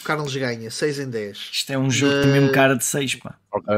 O 0.00 0.04
Carlos 0.04 0.34
ganha 0.34 0.70
6 0.70 0.98
em 0.98 1.08
10. 1.08 1.50
Isto 1.52 1.72
é 1.72 1.78
um 1.78 1.90
jogo 1.90 2.12
que 2.12 2.22
tem 2.22 2.32
mesmo 2.32 2.52
cara 2.52 2.76
de 2.76 2.84
6, 2.84 3.14
pá. 3.16 3.38
Ok. 3.52 3.76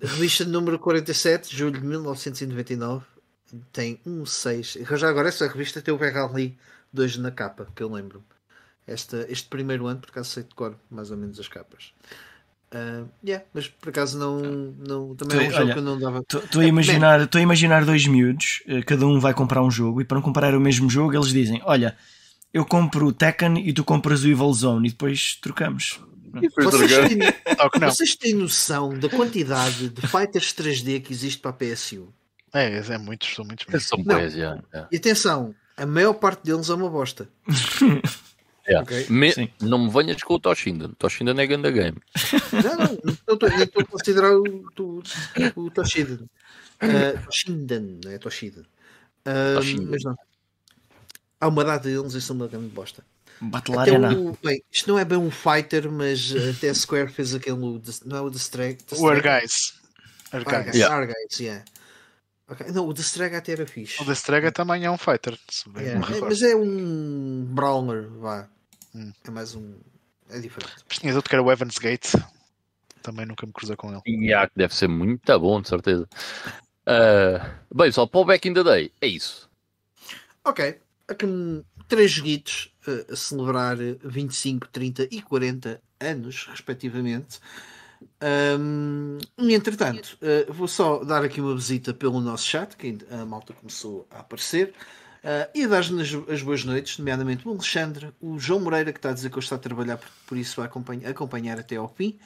Revista 0.00 0.44
número 0.44 0.78
47, 0.78 1.56
julho 1.56 1.80
de 1.80 1.86
1999. 1.86 3.04
Tem 3.72 3.98
um 4.06 4.26
6. 4.26 4.78
Já 4.96 5.08
agora 5.08 5.28
essa 5.28 5.48
revista 5.48 5.80
tem 5.80 5.92
o 5.92 5.98
Berrali 5.98 6.56
2 6.92 7.18
na 7.18 7.30
capa, 7.30 7.66
que 7.74 7.82
eu 7.82 7.92
lembro. 7.92 8.22
Esta, 8.86 9.26
este 9.28 9.48
primeiro 9.48 9.86
ano, 9.86 10.00
por 10.00 10.10
acaso 10.10 10.30
sei 10.30 10.42
de 10.42 10.54
cor 10.54 10.74
mais 10.90 11.10
ou 11.10 11.16
menos 11.16 11.38
as 11.38 11.48
capas. 11.48 11.92
Ah, 12.70 13.04
yeah, 13.24 13.44
mas 13.54 13.66
por 13.66 13.88
acaso 13.88 14.18
não, 14.18 14.40
não 14.78 15.14
também 15.14 15.46
é 15.46 15.48
um 15.48 15.50
jogo 15.50 15.62
olha, 15.62 15.72
que 15.72 15.78
eu 15.78 15.82
não 15.82 15.98
dava. 15.98 16.18
Estou 16.20 16.60
a 16.60 16.66
imaginar, 16.66 17.20
estou 17.22 17.38
a 17.38 17.42
imaginar 17.42 17.84
dois 17.84 18.06
miúdos, 18.06 18.62
eh, 18.66 18.82
cada 18.82 19.06
um 19.06 19.18
vai 19.18 19.32
comprar 19.32 19.62
um 19.62 19.70
jogo 19.70 20.02
e 20.02 20.04
para 20.04 20.16
não 20.16 20.22
comprar 20.22 20.54
o 20.54 20.60
mesmo 20.60 20.88
jogo 20.90 21.14
eles 21.14 21.28
dizem: 21.28 21.62
Olha, 21.64 21.96
eu 22.52 22.64
compro 22.66 23.06
o 23.06 23.12
Tekken 23.12 23.66
e 23.66 23.72
tu 23.72 23.84
compras 23.84 24.22
o 24.22 24.28
Evil 24.28 24.52
Zone 24.52 24.88
e 24.88 24.90
depois 24.90 25.38
trocamos. 25.40 26.00
Vocês 26.56 27.08
têm, 27.08 27.18
vocês 27.80 28.16
têm 28.16 28.34
noção 28.34 28.98
da 28.98 29.08
quantidade 29.08 29.88
de 29.88 30.06
fighters 30.06 30.52
3D 30.52 31.02
que 31.02 31.12
existe 31.12 31.40
para 31.40 31.50
a 31.50 31.54
PSU? 31.54 32.12
É, 32.52 32.78
é 32.78 32.98
muitos, 32.98 33.34
são 33.34 33.44
muitos. 33.44 33.66
mesmo. 33.66 33.88
São 33.88 34.02
boas, 34.02 34.32
já. 34.32 34.62
já. 34.72 34.88
E 34.90 34.96
atenção, 34.96 35.54
a 35.76 35.86
maior 35.86 36.14
parte 36.14 36.44
deles 36.44 36.68
é 36.68 36.74
uma 36.74 36.88
bosta. 36.88 37.28
É. 38.68 38.78
Ok. 38.78 39.06
Me-. 39.08 39.50
Não 39.62 39.78
me 39.78 39.90
venhas 39.90 40.22
com 40.22 40.34
o 40.34 40.38
Toshinden. 40.38 40.92
Toshinden 40.98 41.40
é 41.40 41.46
ganda 41.46 41.70
game. 41.70 41.96
Não, 42.52 42.76
não, 42.76 42.98
não 43.26 43.34
estou 43.34 43.82
a 43.82 43.84
considerar 43.86 44.36
o, 44.36 44.66
o, 44.78 45.02
o 45.56 45.70
Toshiden. 45.70 46.28
Uh, 46.82 47.24
Toshinden, 47.24 47.98
não 48.04 48.12
é 48.12 48.18
Toshiden. 48.18 48.64
Uh, 49.26 49.56
Toshinden. 49.56 49.88
mas 49.90 50.04
não. 50.04 50.14
Há 51.40 51.48
uma 51.48 51.64
data 51.64 51.88
deles 51.88 52.12
e 52.12 52.20
são 52.20 52.36
uma 52.36 52.46
grande 52.46 52.68
bosta. 52.68 53.02
Battle 53.40 53.78
Até 53.78 53.90
Arena. 53.92 54.14
o, 54.18 54.36
bem, 54.42 54.62
isto 54.70 54.88
não 54.90 54.98
é 54.98 55.04
bem 55.04 55.18
um 55.18 55.30
fighter, 55.30 55.90
mas 55.90 56.30
uh, 56.32 56.50
até 56.56 56.70
a 56.70 56.74
Square 56.74 57.10
fez 57.12 57.34
aquele. 57.34 57.78
The- 57.80 58.04
Não 58.06 58.16
é 58.16 58.20
o 58.20 58.30
The 58.30 58.38
Strike? 58.38 58.84
The 58.84 58.94
O 58.96 58.98
Strike? 58.98 59.16
Argais. 59.28 59.74
Argais. 60.32 60.54
Argais, 60.58 60.76
Yeah. 60.76 60.96
Argais, 60.96 61.40
yeah. 61.40 61.64
Ok, 62.48 62.66
Não, 62.72 62.86
o 62.88 62.94
The 62.94 63.02
Strike 63.02 63.36
até 63.36 63.52
era 63.52 63.66
fixe. 63.66 64.02
O 64.02 64.06
da 64.06 64.12
Strega 64.14 64.50
também 64.50 64.84
é 64.84 64.90
um 64.90 64.96
fighter. 64.98 65.38
Yeah, 65.76 66.16
é, 66.16 66.20
mas 66.20 66.42
é 66.42 66.56
um 66.56 67.44
Brawler, 67.50 68.08
vá. 68.08 68.48
Hum. 68.94 69.12
É 69.26 69.30
mais 69.30 69.54
um. 69.54 69.74
É 70.30 70.38
diferente. 70.40 70.72
Mas 70.88 70.98
tinhas 70.98 71.14
outro 71.16 71.28
que 71.28 71.34
era 71.36 71.42
o 71.42 71.52
Evans 71.52 71.78
Gate. 71.78 72.14
Também 73.02 73.24
nunca 73.26 73.46
me 73.46 73.52
cruzei 73.52 73.76
com 73.76 73.90
ele. 73.92 74.00
E 74.06 74.28
que 74.46 74.52
deve 74.56 74.74
ser 74.74 74.88
muito 74.88 75.38
bom, 75.38 75.60
de 75.60 75.68
certeza. 75.68 76.08
Ah, 76.86 77.54
bem, 77.74 77.86
pessoal, 77.88 78.08
para 78.08 78.20
o 78.20 78.24
Back 78.24 78.48
in 78.48 78.54
the 78.54 78.64
Day, 78.64 78.92
é 79.00 79.06
isso. 79.06 79.48
Ok, 80.44 80.78
aqui 81.06 81.26
três 81.86 82.10
joguitos 82.10 82.70
a 83.10 83.16
celebrar 83.16 83.80
eh, 83.80 83.96
25, 84.04 84.68
30 84.68 85.08
e 85.10 85.22
40 85.22 85.80
anos, 86.00 86.46
respectivamente. 86.50 87.40
E 89.38 89.54
entretanto, 89.54 90.18
eh, 90.20 90.46
vou 90.50 90.68
só 90.68 91.04
dar 91.04 91.24
aqui 91.24 91.40
uma 91.40 91.54
visita 91.54 91.94
pelo 91.94 92.20
nosso 92.20 92.46
chat, 92.46 92.76
que 92.76 92.98
a 93.10 93.24
malta 93.24 93.52
começou 93.54 94.06
a 94.10 94.20
aparecer. 94.20 94.74
eh, 95.22 95.50
e 95.54 95.66
dar-nos 95.66 96.14
as, 96.14 96.28
as 96.30 96.42
boas 96.42 96.64
noites, 96.64 96.98
nomeadamente 96.98 97.46
o 97.46 97.50
Alexandre, 97.52 98.12
o 98.20 98.38
João 98.38 98.60
Moreira, 98.60 98.92
que 98.92 98.98
está 98.98 99.10
a 99.10 99.12
dizer 99.12 99.30
que 99.30 99.38
hoje 99.38 99.46
está 99.46 99.56
a 99.56 99.58
trabalhar, 99.58 99.96
por, 99.98 100.08
por 100.26 100.38
isso 100.38 100.56
vai 100.56 100.66
acompanhar, 100.66 101.10
acompanhar 101.10 101.58
até 101.58 101.76
ao 101.76 101.88
fim. 101.88 102.18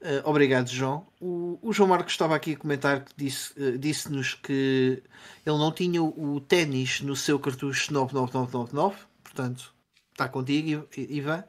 Eh, 0.00 0.22
obrigado, 0.24 0.68
João. 0.68 1.06
O, 1.20 1.58
o 1.62 1.72
João 1.72 1.88
Marcos 1.88 2.12
estava 2.14 2.36
aqui 2.36 2.52
a 2.54 2.56
comentar 2.58 3.04
que 3.04 3.12
disse, 3.16 3.54
disse-nos 3.78 4.34
que 4.34 5.02
ele 5.46 5.58
não 5.58 5.72
tinha 5.72 6.02
o 6.02 6.40
ténis 6.40 7.00
no 7.00 7.16
seu 7.16 7.38
cartucho 7.40 7.92
99999, 7.92 8.96
portanto, 9.24 9.73
está 10.14 10.28
contigo, 10.28 10.88
Ivan. 10.96 11.44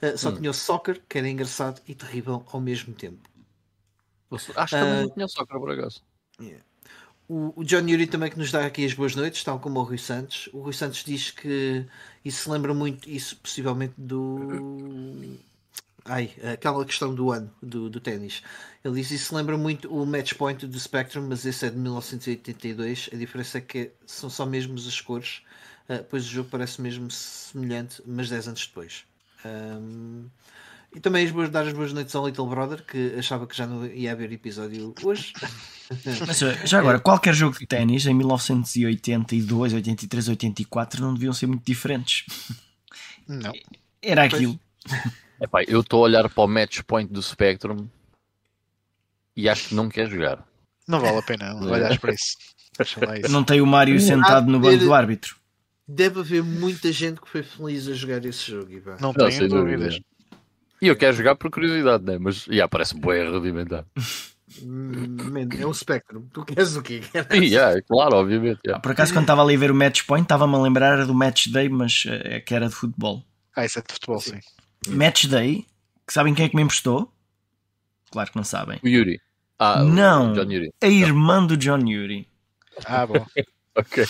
Eh, 0.00 0.16
só 0.16 0.30
Hum. 0.30 0.36
tinha 0.36 0.50
o 0.50 0.54
soccer, 0.54 1.02
que 1.08 1.18
era 1.18 1.28
engraçado 1.28 1.80
e 1.88 1.94
terrível 1.94 2.44
ao 2.52 2.60
mesmo 2.60 2.94
tempo. 2.94 3.28
Acho 4.30 4.46
que 4.52 4.58
Ah. 4.58 4.66
também 4.66 5.02
não 5.02 5.10
tinha 5.10 5.26
soccer, 5.28 5.58
por 5.58 5.70
acaso. 5.72 6.02
O, 7.28 7.52
o 7.60 7.64
John 7.64 7.86
Yuri 7.88 8.06
também 8.06 8.30
que 8.30 8.38
nos 8.38 8.50
dá 8.50 8.64
aqui 8.66 8.84
as 8.84 8.92
boas 8.94 9.14
noites, 9.14 9.42
tal 9.44 9.58
como 9.60 9.78
o 9.80 9.82
Rui 9.82 9.98
Santos. 9.98 10.48
O 10.52 10.60
Rui 10.60 10.72
Santos 10.72 11.04
diz 11.04 11.30
que 11.30 11.86
isso 12.24 12.44
se 12.44 12.50
lembra 12.50 12.74
muito, 12.74 13.08
isso 13.08 13.36
possivelmente 13.36 13.94
do. 13.96 15.38
Ai, 16.04 16.32
aquela 16.54 16.84
questão 16.84 17.14
do 17.14 17.30
ano 17.30 17.50
do, 17.62 17.88
do 17.90 18.00
ténis. 18.00 18.42
Ele 18.84 18.94
diz 18.94 19.10
isso 19.10 19.26
se 19.26 19.34
lembra 19.34 19.56
muito 19.56 19.92
o 19.94 20.04
match 20.06 20.34
point 20.34 20.66
do 20.66 20.80
Spectrum, 20.80 21.26
mas 21.28 21.44
esse 21.44 21.66
é 21.66 21.70
de 21.70 21.76
1982. 21.76 23.10
A 23.12 23.16
diferença 23.16 23.58
é 23.58 23.60
que 23.60 23.92
são 24.06 24.30
só 24.30 24.46
mesmo 24.46 24.74
as 24.74 25.00
cores, 25.00 25.42
ah, 25.90 26.04
pois 26.08 26.24
o 26.24 26.28
jogo 26.28 26.48
parece 26.48 26.80
mesmo 26.80 27.10
semelhante, 27.10 28.00
mas 28.06 28.28
10 28.28 28.46
anos 28.46 28.64
depois. 28.64 29.04
Ahm, 29.44 30.26
e 30.94 31.00
também 31.00 31.26
as 31.26 31.32
boas, 31.32 31.50
dar 31.50 31.66
as 31.66 31.72
boas 31.72 31.92
noites 31.92 32.14
ao 32.14 32.24
Little 32.24 32.46
Brother, 32.46 32.84
que 32.84 33.16
achava 33.18 33.44
que 33.44 33.56
já 33.56 33.66
não 33.66 33.84
ia 33.86 34.12
haver 34.12 34.32
episódio 34.32 34.94
hoje. 35.02 35.32
Mas, 36.24 36.38
já 36.64 36.78
agora, 36.78 37.00
qualquer 37.00 37.34
jogo 37.34 37.58
de 37.58 37.66
ténis 37.66 38.06
em 38.06 38.14
1982, 38.14 39.72
83, 39.72 40.28
84 40.28 41.02
não 41.02 41.14
deviam 41.14 41.32
ser 41.32 41.48
muito 41.48 41.64
diferentes. 41.64 42.24
Não. 43.26 43.52
Era 44.00 44.24
aquilo. 44.24 44.58
Epá, 45.40 45.64
eu 45.64 45.80
estou 45.80 46.00
a 46.00 46.02
olhar 46.06 46.28
para 46.28 46.44
o 46.44 46.46
match 46.46 46.80
point 46.82 47.12
do 47.12 47.20
Spectrum 47.20 47.88
e 49.36 49.48
acho 49.48 49.70
que 49.70 49.74
não 49.74 49.88
quer 49.88 50.08
jogar. 50.08 50.46
Não 50.86 51.00
vale 51.00 51.18
a 51.18 51.22
pena 51.22 51.54
olhares 51.56 51.98
para 51.98 52.14
isso. 52.14 52.36
Não 53.28 53.44
tem 53.44 53.60
o 53.60 53.66
Mário 53.66 54.00
sentado 54.00 54.50
no 54.50 54.58
banco 54.58 54.78
do 54.78 54.94
árbitro. 54.94 55.39
Deve 55.92 56.20
haver 56.20 56.42
muita 56.42 56.92
gente 56.92 57.20
que 57.20 57.28
foi 57.28 57.42
feliz 57.42 57.88
a 57.88 57.94
jogar 57.94 58.24
esse 58.24 58.48
jogo, 58.50 58.70
Ivan. 58.70 58.96
Não 59.00 59.08
Não, 59.08 59.12
tenho 59.12 59.32
sem 59.32 59.48
dúvidas. 59.48 59.94
dúvida. 59.94 60.04
E 60.80 60.86
eu 60.86 60.96
quero 60.96 61.16
jogar 61.16 61.34
por 61.34 61.50
curiosidade, 61.50 62.04
né? 62.04 62.16
mas 62.18 62.44
já 62.44 62.68
parece 62.68 62.94
bem 62.98 63.28
rudimentar. 63.28 63.84
Hum, 64.62 65.16
man, 65.32 65.48
é 65.58 65.66
um 65.66 65.74
Spectrum. 65.74 66.26
Tu 66.32 66.44
queres 66.44 66.76
o 66.76 66.82
quê? 66.82 67.00
E, 67.34 67.46
yeah, 67.46 67.80
claro, 67.82 68.16
obviamente. 68.16 68.60
yeah. 68.64 68.80
Por 68.80 68.92
acaso, 68.92 69.12
quando 69.12 69.24
estava 69.24 69.42
ali 69.42 69.56
a 69.56 69.58
ver 69.58 69.70
o 69.72 69.74
match 69.74 70.04
point, 70.06 70.22
estava-me 70.22 70.54
a 70.54 70.58
lembrar 70.58 70.92
era 70.92 71.06
do 71.06 71.14
match 71.14 71.48
day, 71.48 71.68
mas 71.68 72.04
é 72.06 72.40
que 72.40 72.54
era 72.54 72.68
de 72.68 72.74
futebol. 72.74 73.24
Ah, 73.56 73.64
isso 73.64 73.78
é 73.80 73.82
de 73.82 73.92
futebol, 73.92 74.20
sim. 74.20 74.38
Match 74.88 75.26
day, 75.26 75.66
que 76.06 76.12
sabem 76.12 76.34
quem 76.34 76.46
é 76.46 76.48
que 76.48 76.56
me 76.56 76.62
emprestou? 76.62 77.12
Claro 78.12 78.30
que 78.30 78.36
não 78.36 78.44
sabem. 78.44 78.78
O 78.82 78.88
Yuri. 78.88 79.20
Ah, 79.58 79.82
o 79.82 79.88
Não. 79.88 80.32
John 80.32 80.50
Yuri. 80.50 80.72
A 80.82 80.86
irmã 80.86 81.44
do 81.44 81.56
John 81.56 81.84
Yuri. 81.86 82.28
Ah, 82.86 83.06
bom. 83.06 83.26
Ok. 83.76 84.04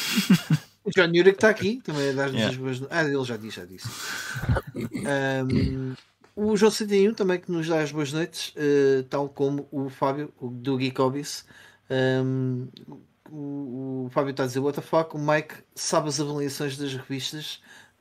O 0.97 1.01
John 1.01 1.13
que 1.13 1.29
está 1.31 1.49
aqui, 1.49 1.81
também 1.85 2.11
a 2.11 2.13
dar-nos 2.13 2.35
Yeah. 2.35 2.51
as 2.51 2.57
boas 2.57 2.83
Ah, 2.91 3.05
ele 3.05 3.25
já 3.25 3.37
disse, 3.37 3.57
já 3.57 3.65
disse. 3.65 3.89
Um, 4.75 5.95
o 6.37 6.57
João 6.57 6.71
71 6.71 7.15
também 7.15 7.39
que 7.39 7.51
nos 7.51 7.69
dá 7.69 7.81
as 7.81 7.93
boas 7.93 8.13
noites, 8.13 8.53
eh, 8.57 9.05
tal 9.11 9.29
como 9.29 9.69
o 9.71 9.89
Fábio, 9.89 10.33
o 10.41 10.49
do 10.49 10.79
Geekobis. 10.79 11.45
Um, 11.91 12.69
o, 13.31 14.07
o 14.07 14.11
Fábio 14.11 14.31
está 14.31 14.45
a 14.45 14.47
dizer: 14.47 14.61
What 14.61 14.81
the 14.81 14.87
fuck? 14.87 15.17
O 15.17 15.19
Mike 15.19 15.55
sabe 15.75 16.09
as 16.09 16.21
avaliações 16.21 16.77
das 16.77 16.95
revistas 16.95 17.61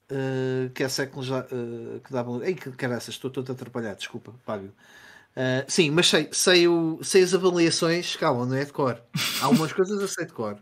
eh, 0.10 0.70
que 0.74 0.84
há 0.84 0.90
séculos 0.90 1.28
já 1.28 1.40
eh, 1.40 2.00
que 2.04 2.12
davam. 2.12 2.44
Ei, 2.44 2.56
que 2.56 2.72
caraças, 2.72 3.16
estou 3.16 3.30
todo 3.30 3.52
atrapalhado, 3.52 3.98
desculpa, 3.98 4.34
Fábio. 4.46 4.74
Uh, 5.36 5.64
sim, 5.68 5.92
mas 5.92 6.08
sei, 6.10 6.28
sei, 6.32 6.68
o, 6.68 7.00
sei 7.04 7.24
as 7.24 7.34
avaliações, 7.34 8.16
calma, 8.16 8.46
não 8.46 8.56
é 8.56 8.66
de 8.66 8.74
cor. 8.74 9.02
Há 9.42 9.46
algumas 9.46 9.72
coisas 9.72 10.02
eu 10.02 10.08
sei 10.08 10.26
de 10.26 10.34
cor. 10.34 10.58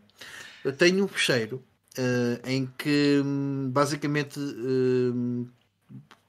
Eu 0.64 0.74
tenho 0.74 1.06
um 1.06 1.08
fecheiro 1.08 1.64
uh, 1.98 2.48
em 2.48 2.68
que 2.78 3.22
hum, 3.24 3.70
basicamente 3.72 4.40
hum, 4.40 5.48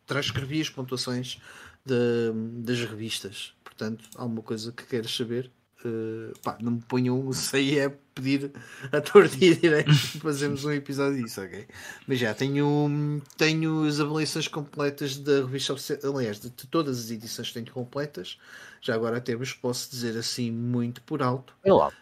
transcrevi 0.07 0.61
as 0.61 0.71
pontuações 0.71 1.41
de- 1.85 2.33
das 2.63 2.81
revistas. 2.85 3.55
Portanto, 3.65 4.05
há 4.17 4.25
uma 4.25 4.43
coisa 4.43 4.73
que 4.73 4.85
queres 4.85 5.15
saber. 5.15 5.51
uh, 5.85 6.33
pá, 6.43 6.59
não 6.61 6.73
me 6.73 6.81
ponham 6.83 7.21
um 7.29 7.33
sei 7.33 7.79
é 7.79 7.89
pedir 8.15 8.53
a 8.93 9.01
torta 9.01 9.37
e 9.41 9.55
direito 9.55 9.93
fazermos 10.21 10.65
um 10.65 10.73
episódio 10.73 11.23
disso, 11.23 11.41
ok? 11.41 11.69
Mas 12.07 12.19
já 12.19 12.35
tenho, 12.35 13.23
tenho 13.37 13.85
as 13.85 14.01
avaliações 14.01 14.49
completas 14.49 15.17
da 15.19 15.41
revista 15.43 15.73
oficial, 15.75 16.17
aliás, 16.17 16.41
de, 16.41 16.51
todas 16.51 16.99
as 16.99 17.11
edições 17.13 17.53
tenho 17.53 17.71
completas. 17.71 18.39
Já 18.81 18.95
agora 18.95 19.19
até 19.19 19.37
vos 19.37 19.53
posso 19.53 19.89
dizer 19.91 20.17
assim 20.19 20.51
muito 20.51 21.01
por 21.03 21.23
alto. 21.23 21.55
Lá. 21.65 21.93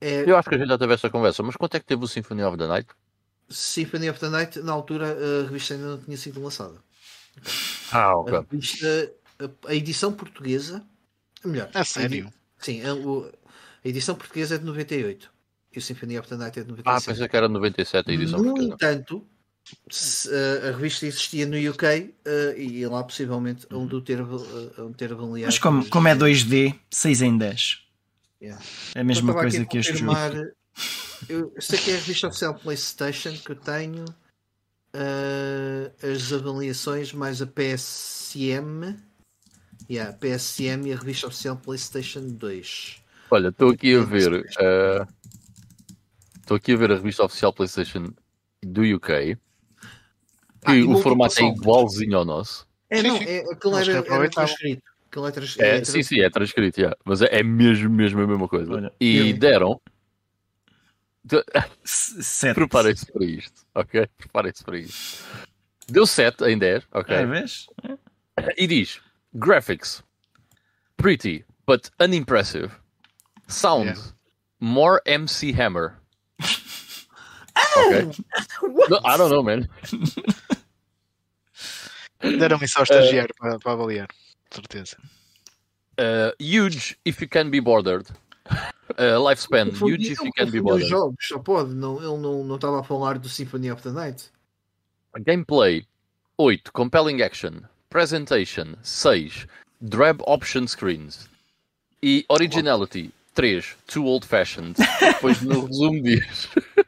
É 0.00 0.24
Eu 0.30 0.36
acho 0.36 0.48
que 0.48 0.54
a 0.54 0.58
gente 0.58 0.68
já 0.68 0.78
teve 0.78 0.94
essa 0.94 1.10
conversa, 1.10 1.42
mas 1.42 1.56
quanto 1.56 1.76
é 1.76 1.80
que 1.80 1.86
teve 1.86 2.04
o 2.04 2.08
Symphony 2.08 2.42
of 2.44 2.56
the 2.58 2.66
Night? 2.66 2.88
Symphony 3.48 4.08
of 4.10 4.18
the 4.20 4.28
Night, 4.28 4.58
na 4.60 4.72
altura 4.72 5.06
a 5.16 5.44
revista 5.44 5.74
ainda 5.74 5.86
não 5.86 5.98
tinha 5.98 6.16
sido 6.16 6.42
lançada. 6.42 6.74
Ah, 7.92 8.12
A 8.12 8.40
revista, 8.50 9.12
a, 9.38 9.68
a 9.70 9.74
edição 9.74 10.12
portuguesa, 10.12 10.84
melhor, 11.44 11.70
A 11.74 11.84
sério? 11.84 12.32
sim, 12.58 12.80
a, 12.82 12.92
a 12.92 13.88
edição 13.88 14.14
portuguesa 14.14 14.54
é 14.56 14.58
de 14.58 14.64
98 14.64 15.30
e 15.74 15.78
o 15.78 15.82
Symphony 15.82 16.18
of 16.18 16.28
the 16.28 16.36
Night 16.36 16.58
é 16.58 16.62
de 16.64 16.70
Ah, 16.70 16.76
97. 16.76 17.06
pensei 17.06 17.28
que 17.28 17.36
era 17.36 17.48
97 17.48 18.10
a 18.10 18.14
edição. 18.14 18.38
no 18.38 18.44
portuguesa. 18.54 18.74
entanto, 18.74 19.26
se, 19.90 20.30
a 20.68 20.70
revista 20.72 21.06
existia 21.06 21.44
no 21.46 21.56
UK 21.56 21.84
uh, 22.26 22.58
e 22.58 22.86
lá 22.86 23.02
possivelmente 23.04 23.66
onde 23.72 23.94
o 23.94 24.00
ter, 24.00 24.20
uh, 24.22 24.72
onde 24.78 24.94
ter 24.96 25.12
avaliado. 25.12 25.46
Mas 25.46 25.58
como, 25.58 25.88
como 25.90 26.08
é 26.08 26.14
2D, 26.16 26.74
6 26.90 27.22
em 27.22 27.36
10. 27.38 27.82
Yeah. 28.40 28.62
É 28.94 29.00
a 29.00 29.04
mesma 29.04 29.30
Então, 29.30 29.40
coisa 29.42 29.62
a 29.62 29.64
que 29.66 29.78
este 29.78 29.96
jogo. 29.96 30.12
Eu 31.28 31.52
sei 31.60 31.78
que 31.78 31.90
é 31.90 31.94
a 31.94 31.96
revista 31.98 32.28
oficial 32.28 32.54
PlayStation 32.54 33.32
que 33.36 33.52
eu 33.52 33.56
tenho 33.56 34.04
uh, 34.94 36.06
as 36.14 36.32
avaliações 36.32 37.12
mais 37.12 37.40
a 37.42 37.46
PSM. 37.46 38.96
Yeah, 39.88 40.12
PSM 40.14 40.86
e 40.88 40.92
a 40.92 40.96
revista 40.96 41.26
oficial 41.28 41.56
PlayStation 41.56 42.26
2. 42.28 42.96
Olha, 43.30 43.48
estou 43.48 43.70
aqui 43.70 43.94
a 43.94 44.00
ver. 44.02 44.44
eh, 44.58 45.06
Estou 46.40 46.56
aqui 46.56 46.72
a 46.72 46.76
ver 46.76 46.92
a 46.92 46.94
revista 46.96 47.24
oficial 47.24 47.52
PlayStation 47.52 48.12
do 48.64 48.82
UK. 48.82 49.36
Que 49.36 49.38
Ah, 50.64 50.74
e 50.74 50.82
o 50.84 50.96
formato 51.00 51.38
é 51.40 51.44
igualzinho 51.44 52.16
ao 52.18 52.24
nosso. 52.24 52.66
É, 52.90 53.02
não, 53.02 53.16
é, 53.16 53.38
aquilo 53.52 53.76
era, 53.76 53.92
era 53.98 54.30
transcrito. 54.30 54.82
Aquilo 55.08 55.26
é 55.28 55.30
trans- 55.32 55.58
É, 55.58 55.78
é 55.78 55.84
sim, 55.84 56.02
sim, 56.02 56.20
é 56.20 56.30
transcrito, 56.30 56.80
yeah. 56.80 56.96
mas 57.04 57.22
é, 57.22 57.26
é 57.30 57.42
mesmo, 57.42 57.88
mesmo 57.90 58.20
a 58.20 58.26
mesma 58.26 58.48
coisa. 58.48 58.72
Olha, 58.72 58.92
e 59.00 59.16
eu- 59.30 59.38
deram. 59.38 59.80
De- 61.26 61.44
7. 61.84 62.54
Preparem-se 62.54 63.06
para 63.12 63.24
isto, 63.24 63.66
ok? 63.74 64.06
Preparem-se 64.16 64.64
para 64.64 64.78
isto. 64.78 65.24
Deu 65.88 66.06
7 66.06 66.44
em 66.44 66.58
10, 66.58 66.84
ok? 66.92 67.14
É, 67.16 67.26
vês? 67.26 67.66
E 68.56 68.66
diz: 68.66 69.00
Graphics, 69.34 70.02
pretty, 70.96 71.44
but 71.66 71.90
unimpressive. 72.00 72.70
Sound, 73.48 73.86
Yeah. 73.90 74.12
more 74.60 75.00
MC 75.06 75.52
Hammer. 75.52 75.94
Ok? 77.78 78.02
No, 78.90 78.98
I 79.04 79.16
don't 79.16 79.30
know, 79.30 79.42
man. 79.42 79.66
Deram 82.20 82.58
isso 82.62 82.78
ao 82.78 82.84
estagiário 82.84 83.34
para, 83.38 83.58
para 83.58 83.72
avaliar. 83.72 84.08
Certeza. 84.50 84.96
Uh, 85.98 86.32
huge 86.38 86.98
if 87.04 87.20
you 87.22 87.28
can 87.28 87.50
be 87.50 87.60
bothered. 87.60 88.06
Uh, 88.98 89.18
lifespan, 89.20 89.70
Confundi- 89.70 89.90
huge 89.92 90.06
if 90.12 90.18
ele 90.20 90.26
you 90.26 90.32
can 90.32 90.50
be 90.50 90.60
bothered. 90.60 90.88
jogos, 90.88 91.16
só 91.26 91.38
pode. 91.38 91.74
Não, 91.74 91.96
ele 91.98 92.18
não 92.20 92.44
não 92.44 92.54
estava 92.56 92.80
a 92.80 92.82
falar 92.84 93.18
do 93.18 93.28
Symphony 93.28 93.70
of 93.70 93.82
the 93.82 93.90
Night. 93.90 94.30
Gameplay 95.24 95.84
8. 96.38 96.70
Compelling 96.72 97.22
action. 97.22 97.62
Presentation 97.90 98.76
6. 98.82 99.46
Drab 99.80 100.22
option 100.26 100.66
screens. 100.66 101.28
E 102.02 102.24
originality 102.28 103.10
3. 103.34 103.62
Too 103.86 104.06
old 104.06 104.24
fashioned. 104.26 104.76
Depois 105.00 105.40
no 105.42 105.62
resumo 105.66 106.02
diz. 106.02 106.48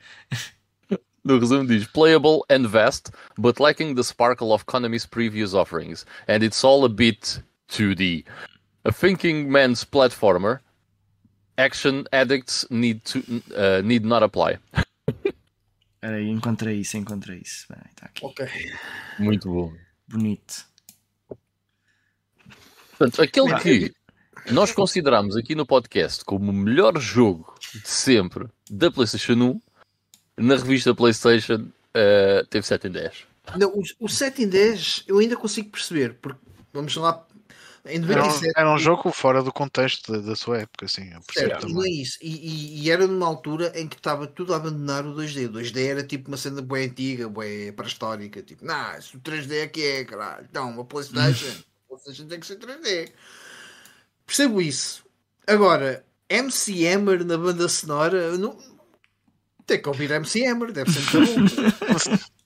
No 1.25 1.39
resumo 1.39 1.67
diz 1.67 1.87
playable 1.87 2.47
and 2.49 2.67
vast, 2.67 3.11
but 3.37 3.61
lacking 3.61 3.95
the 3.95 4.05
sparkle 4.05 4.53
of 4.53 4.65
Konami's 4.65 5.05
previous 5.05 5.53
offerings, 5.53 6.07
and 6.27 6.43
it's 6.43 6.65
all 6.65 6.85
a 6.87 6.89
bit 6.89 7.43
2D. 7.71 8.25
A 8.87 8.93
thinking 8.93 9.51
man's 9.51 9.85
platformer. 9.85 10.61
Action 11.59 12.05
addicts 12.13 12.65
need 12.71 13.01
to 13.01 13.19
uh, 13.51 13.83
need 13.83 14.07
not 14.07 14.23
apply. 14.23 14.59
Espera 15.95 16.17
aí, 16.17 16.29
encontrei 16.29 16.77
isso, 16.77 16.97
encontrei 16.97 17.39
isso. 17.39 17.67
Tá 17.69 18.07
aqui. 18.07 18.25
Ok. 18.25 18.47
Muito 19.19 19.51
bom. 19.51 19.73
Bonito. 20.07 20.65
Portanto, 22.97 23.21
aquele 23.21 23.59
que 23.59 23.93
nós 24.53 24.73
consideramos 24.73 25.37
aqui 25.37 25.57
no 25.57 25.67
podcast 25.67 26.25
como 26.25 26.51
o 26.51 26.55
melhor 26.55 26.99
jogo 27.01 27.55
de 27.75 27.89
sempre 27.89 28.47
da 28.71 28.91
PlayStation 28.91 29.33
1, 29.35 29.61
na 30.37 30.57
revista 30.57 30.95
PlayStation 30.95 31.69
eh, 31.93 32.45
teve 32.49 32.67
7 32.67 32.87
em 32.87 32.91
10. 32.93 33.27
Não, 33.57 33.71
o, 33.71 33.83
o 34.01 34.09
7 34.09 34.45
em 34.45 34.49
10 34.49 35.05
eu 35.09 35.19
ainda 35.19 35.37
consigo 35.37 35.71
perceber, 35.71 36.15
porque 36.15 36.41
vamos 36.73 36.95
lá. 36.97 37.27
Em 37.87 37.97
Era 38.03 38.23
um, 38.23 38.27
97. 38.27 38.53
era 38.57 38.71
um 38.75 38.79
jogo 38.79 39.11
fora 39.13 39.43
do 39.43 39.53
contexto 39.53 40.13
da, 40.13 40.19
da 40.19 40.37
sua 40.37 40.59
época, 40.59 40.87
assim. 40.87 41.11
Certo, 41.33 41.69
não 41.69 41.85
é 41.85 41.89
isso. 41.89 42.19
E, 42.21 42.29
e- 42.29 42.83
e 42.83 42.91
era 42.91 43.07
numa 43.07 43.27
altura 43.27 43.73
em 43.75 43.87
que 43.89 43.97
estava 43.97 44.27
tudo 44.27 44.53
a 44.53 44.57
abandonar 44.57 45.07
o 45.07 45.15
2D. 45.15 45.47
O 45.47 45.53
2D 45.53 45.87
era 45.87 46.03
tipo 46.03 46.29
uma 46.29 46.37
cena 46.37 46.61
bem 46.61 46.87
antiga, 46.87 47.29
bem 47.29 47.73
pré-histórica. 47.73 48.43
Tipo, 48.43 48.65
não, 48.65 48.99
isso 48.99 49.17
o 49.17 49.21
3D 49.21 49.53
é 49.63 49.67
que 49.69 49.83
é, 49.83 50.05
caralho. 50.05 50.47
Então, 50.51 50.71
uma 50.71 50.85
PlayStation. 50.85 51.47
a 51.85 51.89
PlayStation 51.89 52.27
tem 52.27 52.41
que 52.41 52.47
ser 52.47 52.59
3D. 52.59 53.11
Percebo 54.27 54.61
isso. 54.61 55.05
Agora, 55.47 56.05
MC 56.29 56.87
Hammer 56.89 57.25
na 57.25 57.39
banda 57.39 57.69
sonora, 57.69 58.37
não. 58.37 58.59
Tem 59.67 59.81
que 59.81 59.89
ouvir 59.89 60.11
MC 60.11 60.47
Hammer, 60.47 60.73
deve 60.73 60.91
ser 60.93 61.19
muito 61.19 61.55
bom. 61.57 62.19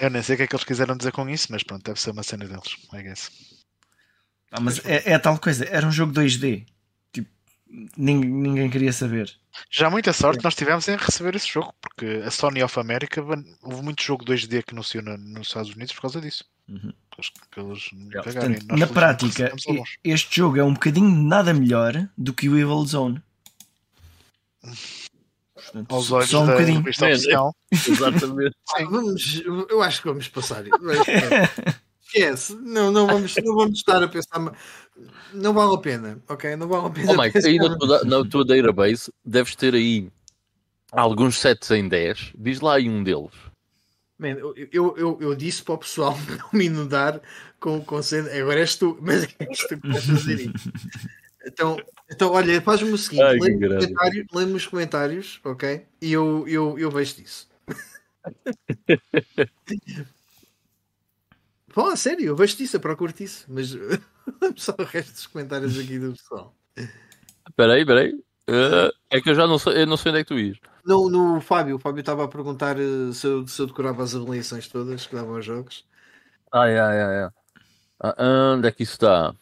Eu 0.00 0.10
nem 0.10 0.22
sei 0.22 0.34
o 0.34 0.36
que 0.36 0.42
é 0.44 0.46
que 0.46 0.54
eles 0.54 0.64
quiseram 0.64 0.96
dizer 0.96 1.12
com 1.12 1.28
isso, 1.28 1.48
mas 1.50 1.62
pronto, 1.62 1.82
deve 1.84 2.00
ser 2.00 2.10
uma 2.10 2.22
cena 2.22 2.44
deles. 2.46 2.76
I 2.92 3.02
guess. 3.02 3.30
Ah, 4.50 4.60
mas 4.60 4.84
é, 4.84 5.10
é 5.10 5.14
a 5.14 5.18
tal 5.20 5.38
coisa, 5.38 5.64
era 5.64 5.86
um 5.86 5.90
jogo 5.92 6.12
2D. 6.12 6.66
Tipo, 7.12 7.28
ninguém, 7.96 8.30
ninguém 8.30 8.70
queria 8.70 8.92
saber. 8.92 9.34
Já 9.70 9.88
muita 9.90 10.12
sorte 10.12 10.44
nós 10.44 10.54
tivemos 10.54 10.86
em 10.88 10.96
receber 10.96 11.34
esse 11.34 11.48
jogo, 11.48 11.74
porque 11.80 12.22
a 12.24 12.30
Sony 12.30 12.62
of 12.62 12.78
America 12.78 13.22
houve 13.62 13.82
muito 13.82 14.02
jogo 14.02 14.24
2D 14.24 14.62
que 14.62 14.72
anunciou 14.74 15.02
na- 15.02 15.16
nos 15.16 15.48
Estados 15.48 15.70
Unidos 15.74 15.94
por 15.94 16.02
causa 16.02 16.20
disso. 16.20 16.44
Uhum. 16.68 16.92
Eles 17.16 17.30
cagarem. 17.50 18.12
Portanto, 18.12 18.66
Nós, 18.68 18.80
na 18.80 18.86
prática, 18.86 19.52
este 20.04 20.36
jogo 20.36 20.58
é 20.58 20.64
um 20.64 20.74
bocadinho 20.74 21.08
nada 21.10 21.54
melhor 21.54 22.08
do 22.18 22.34
que 22.34 22.48
o 22.48 22.56
Evil 22.58 22.84
Zone. 22.84 23.22
Portanto, 25.72 25.94
aos 25.94 26.10
olhos 26.12 26.30
só 26.30 26.42
um 26.42 26.46
da 26.46 26.52
bocadinho. 26.52 26.78
revista 26.78 27.04
Man, 27.06 27.12
oficial. 27.12 27.56
Exatamente. 27.72 28.56
Ah, 28.74 28.84
vamos, 28.84 29.42
eu 29.68 29.82
acho 29.82 30.02
que 30.02 30.08
vamos 30.08 30.28
passar. 30.28 30.64
isso. 30.66 30.76
Esquece. 32.06 32.54
Não, 32.62 32.90
não, 32.92 33.06
vamos, 33.06 33.34
não 33.44 33.54
vamos 33.54 33.78
estar 33.78 34.02
a 34.02 34.08
pensar. 34.08 34.52
Não 35.34 35.52
vale 35.52 35.74
a 35.74 35.78
pena, 35.78 36.22
ok? 36.28 36.54
Não 36.56 36.68
vale 36.68 36.86
a 36.86 36.90
pena. 36.90 37.12
Oh, 37.12 37.16
Mike, 37.20 37.32
pensar- 37.32 37.48
aí 37.48 37.56
na 37.58 37.76
tua, 37.76 38.04
na 38.04 38.24
tua 38.24 38.44
database 38.44 39.12
deves 39.24 39.54
ter 39.56 39.74
aí 39.74 40.08
alguns 40.92 41.38
7 41.40 41.74
em 41.74 41.88
10. 41.88 42.32
Diz 42.38 42.60
lá 42.60 42.76
aí 42.76 42.88
um 42.88 43.02
deles. 43.02 43.32
Man, 44.18 44.28
eu, 44.28 44.54
eu, 44.72 44.94
eu, 44.96 45.18
eu 45.20 45.34
disse 45.34 45.62
para 45.62 45.74
o 45.74 45.78
pessoal 45.78 46.16
não 46.30 46.48
me 46.58 46.66
inundar 46.66 47.20
com, 47.60 47.80
com 47.82 48.00
cena. 48.02 48.30
Agora 48.32 48.60
és 48.60 48.76
tu, 48.76 48.96
mas 49.02 49.24
és 49.38 49.58
tu 49.68 49.78
que 49.80 49.88
vais 49.88 50.04
fazer 50.04 50.34
isso. 50.54 50.72
Então, 51.46 51.76
então 52.10 52.32
olha, 52.32 52.60
faz-me 52.60 52.90
o 52.90 52.98
seguinte: 52.98 53.22
Ai, 53.22 53.38
lê-me 53.38 53.66
os 53.66 53.84
comentários, 53.86 54.26
lê-me 54.34 54.52
os 54.54 54.66
comentários, 54.66 55.40
ok? 55.44 55.86
E 56.02 56.12
eu, 56.12 56.46
eu, 56.48 56.78
eu 56.78 56.90
vejo 56.90 57.16
disso. 57.16 57.48
Fala 61.68 61.92
a 61.94 61.96
sério, 61.96 62.26
eu 62.26 62.36
vejo 62.36 62.56
disso, 62.56 62.76
eu 62.76 62.80
procuro 62.80 63.12
disso, 63.12 63.46
mas 63.48 63.72
lê-me 63.72 64.02
só 64.58 64.74
o 64.78 64.82
resto 64.82 65.12
dos 65.12 65.26
comentários 65.28 65.78
aqui 65.78 65.98
do 65.98 66.12
pessoal. 66.12 66.54
Espera 67.48 67.74
aí, 67.74 67.80
espera 67.80 68.00
aí. 68.00 68.26
Eh, 68.48 68.92
é 69.10 69.20
que 69.20 69.30
eu 69.30 69.34
já 69.34 69.46
não 69.46 69.58
sei, 69.58 69.82
eu 69.82 69.86
não 69.86 69.96
sei 69.96 70.10
onde 70.10 70.20
é 70.20 70.24
que 70.24 70.28
tu 70.28 70.38
ires. 70.38 70.58
No, 70.84 71.08
no 71.08 71.40
Fábio, 71.40 71.76
o 71.76 71.78
Fábio 71.78 72.00
estava 72.00 72.24
a 72.24 72.28
perguntar 72.28 72.76
eh, 72.78 73.12
se 73.12 73.26
eu, 73.26 73.46
se 73.46 73.60
eu 73.60 73.66
decorava 73.66 74.02
as 74.02 74.14
avaliações 74.14 74.68
todas 74.68 75.06
que 75.06 75.14
davam 75.14 75.36
aos 75.36 75.44
jogos. 75.44 75.84
Ai, 76.52 76.78
ai, 76.78 77.00
ai, 77.00 77.24
ai. 77.24 77.30
Ah, 78.00 78.54
onde 78.56 78.68
é 78.68 78.72
que 78.72 78.82
isso 78.82 78.92
está? 78.92 79.34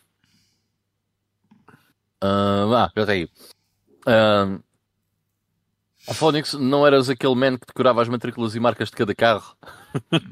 Ah, 2.25 2.87
ah, 2.87 2.93
já 2.97 3.05
tem 3.05 3.23
aí. 3.23 3.29
A 6.07 6.15
Phonics, 6.15 6.55
não 6.55 6.87
eras 6.87 7.11
aquele 7.11 7.35
man 7.35 7.59
que 7.59 7.67
decorava 7.67 8.01
as 8.01 8.09
matrículas 8.09 8.55
e 8.55 8.61
marcas 8.61 8.91
de 8.91 8.97
cada 8.97 9.15
carro? 9.15 9.57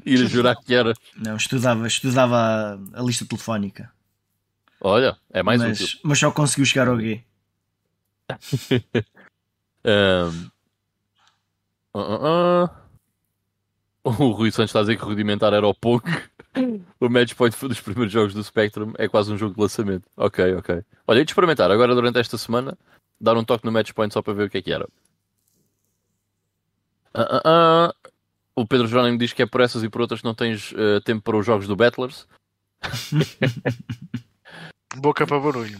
Ir 0.05 0.23
a 0.23 0.25
jurar 0.25 0.55
que 0.55 0.73
era. 0.73 0.93
Não, 1.15 1.35
estudava, 1.35 1.85
estudava 1.85 2.79
a, 2.93 3.01
lista 3.01 3.25
telefónica. 3.25 3.91
Olha, 4.81 5.17
é 5.31 5.41
mais 5.43 5.61
mas, 5.61 5.81
útil. 5.81 5.99
mas 6.03 6.19
só 6.19 6.31
conseguiu 6.31 6.65
chegar 6.65 6.87
ao 6.87 6.99
G. 6.99 7.23
Ah, 9.85 10.31
ah, 11.93 12.69
ah. 12.71 12.83
O 14.01 14.31
Rui 14.31 14.49
Santos 14.49 14.69
está 14.69 14.79
a 14.79 14.83
dizer 14.83 14.95
que 14.95 15.03
rudimentar 15.03 15.51
era 15.51 15.67
o 15.67 15.73
pouco. 15.73 16.07
O 16.99 17.09
Match 17.09 17.33
Point 17.33 17.55
foi 17.55 17.69
dos 17.69 17.81
primeiros 17.81 18.13
jogos 18.13 18.33
do 18.33 18.43
Spectrum. 18.43 18.93
É 18.97 19.07
quase 19.07 19.31
um 19.31 19.37
jogo 19.37 19.55
de 19.55 19.61
lançamento. 19.61 20.05
Ok, 20.15 20.55
ok. 20.55 20.83
Olha, 21.07 21.19
e 21.19 21.25
de 21.25 21.31
experimentar 21.31 21.71
agora 21.71 21.95
durante 21.95 22.19
esta 22.19 22.37
semana. 22.37 22.77
Dar 23.19 23.37
um 23.37 23.43
toque 23.43 23.65
no 23.65 23.71
Match 23.71 23.91
Point 23.93 24.13
só 24.13 24.21
para 24.21 24.33
ver 24.33 24.47
o 24.47 24.49
que 24.49 24.57
é 24.57 24.61
que 24.61 24.71
era. 24.71 24.87
Ah, 27.13 27.27
ah, 27.29 27.41
ah. 27.45 27.93
O 28.55 28.67
Pedro 28.67 28.87
Jerónimo 28.87 29.17
diz 29.17 29.33
que 29.33 29.41
é 29.41 29.45
por 29.45 29.61
essas 29.61 29.83
e 29.83 29.89
por 29.89 30.01
outras 30.01 30.21
que 30.21 30.25
não 30.25 30.35
tens 30.35 30.73
eh, 30.77 30.99
tempo 30.99 31.23
para 31.23 31.37
os 31.37 31.45
jogos 31.45 31.67
do 31.67 31.75
Battlers. 31.75 32.27
Boca 34.95 35.25
para 35.25 35.39
barulho. 35.39 35.79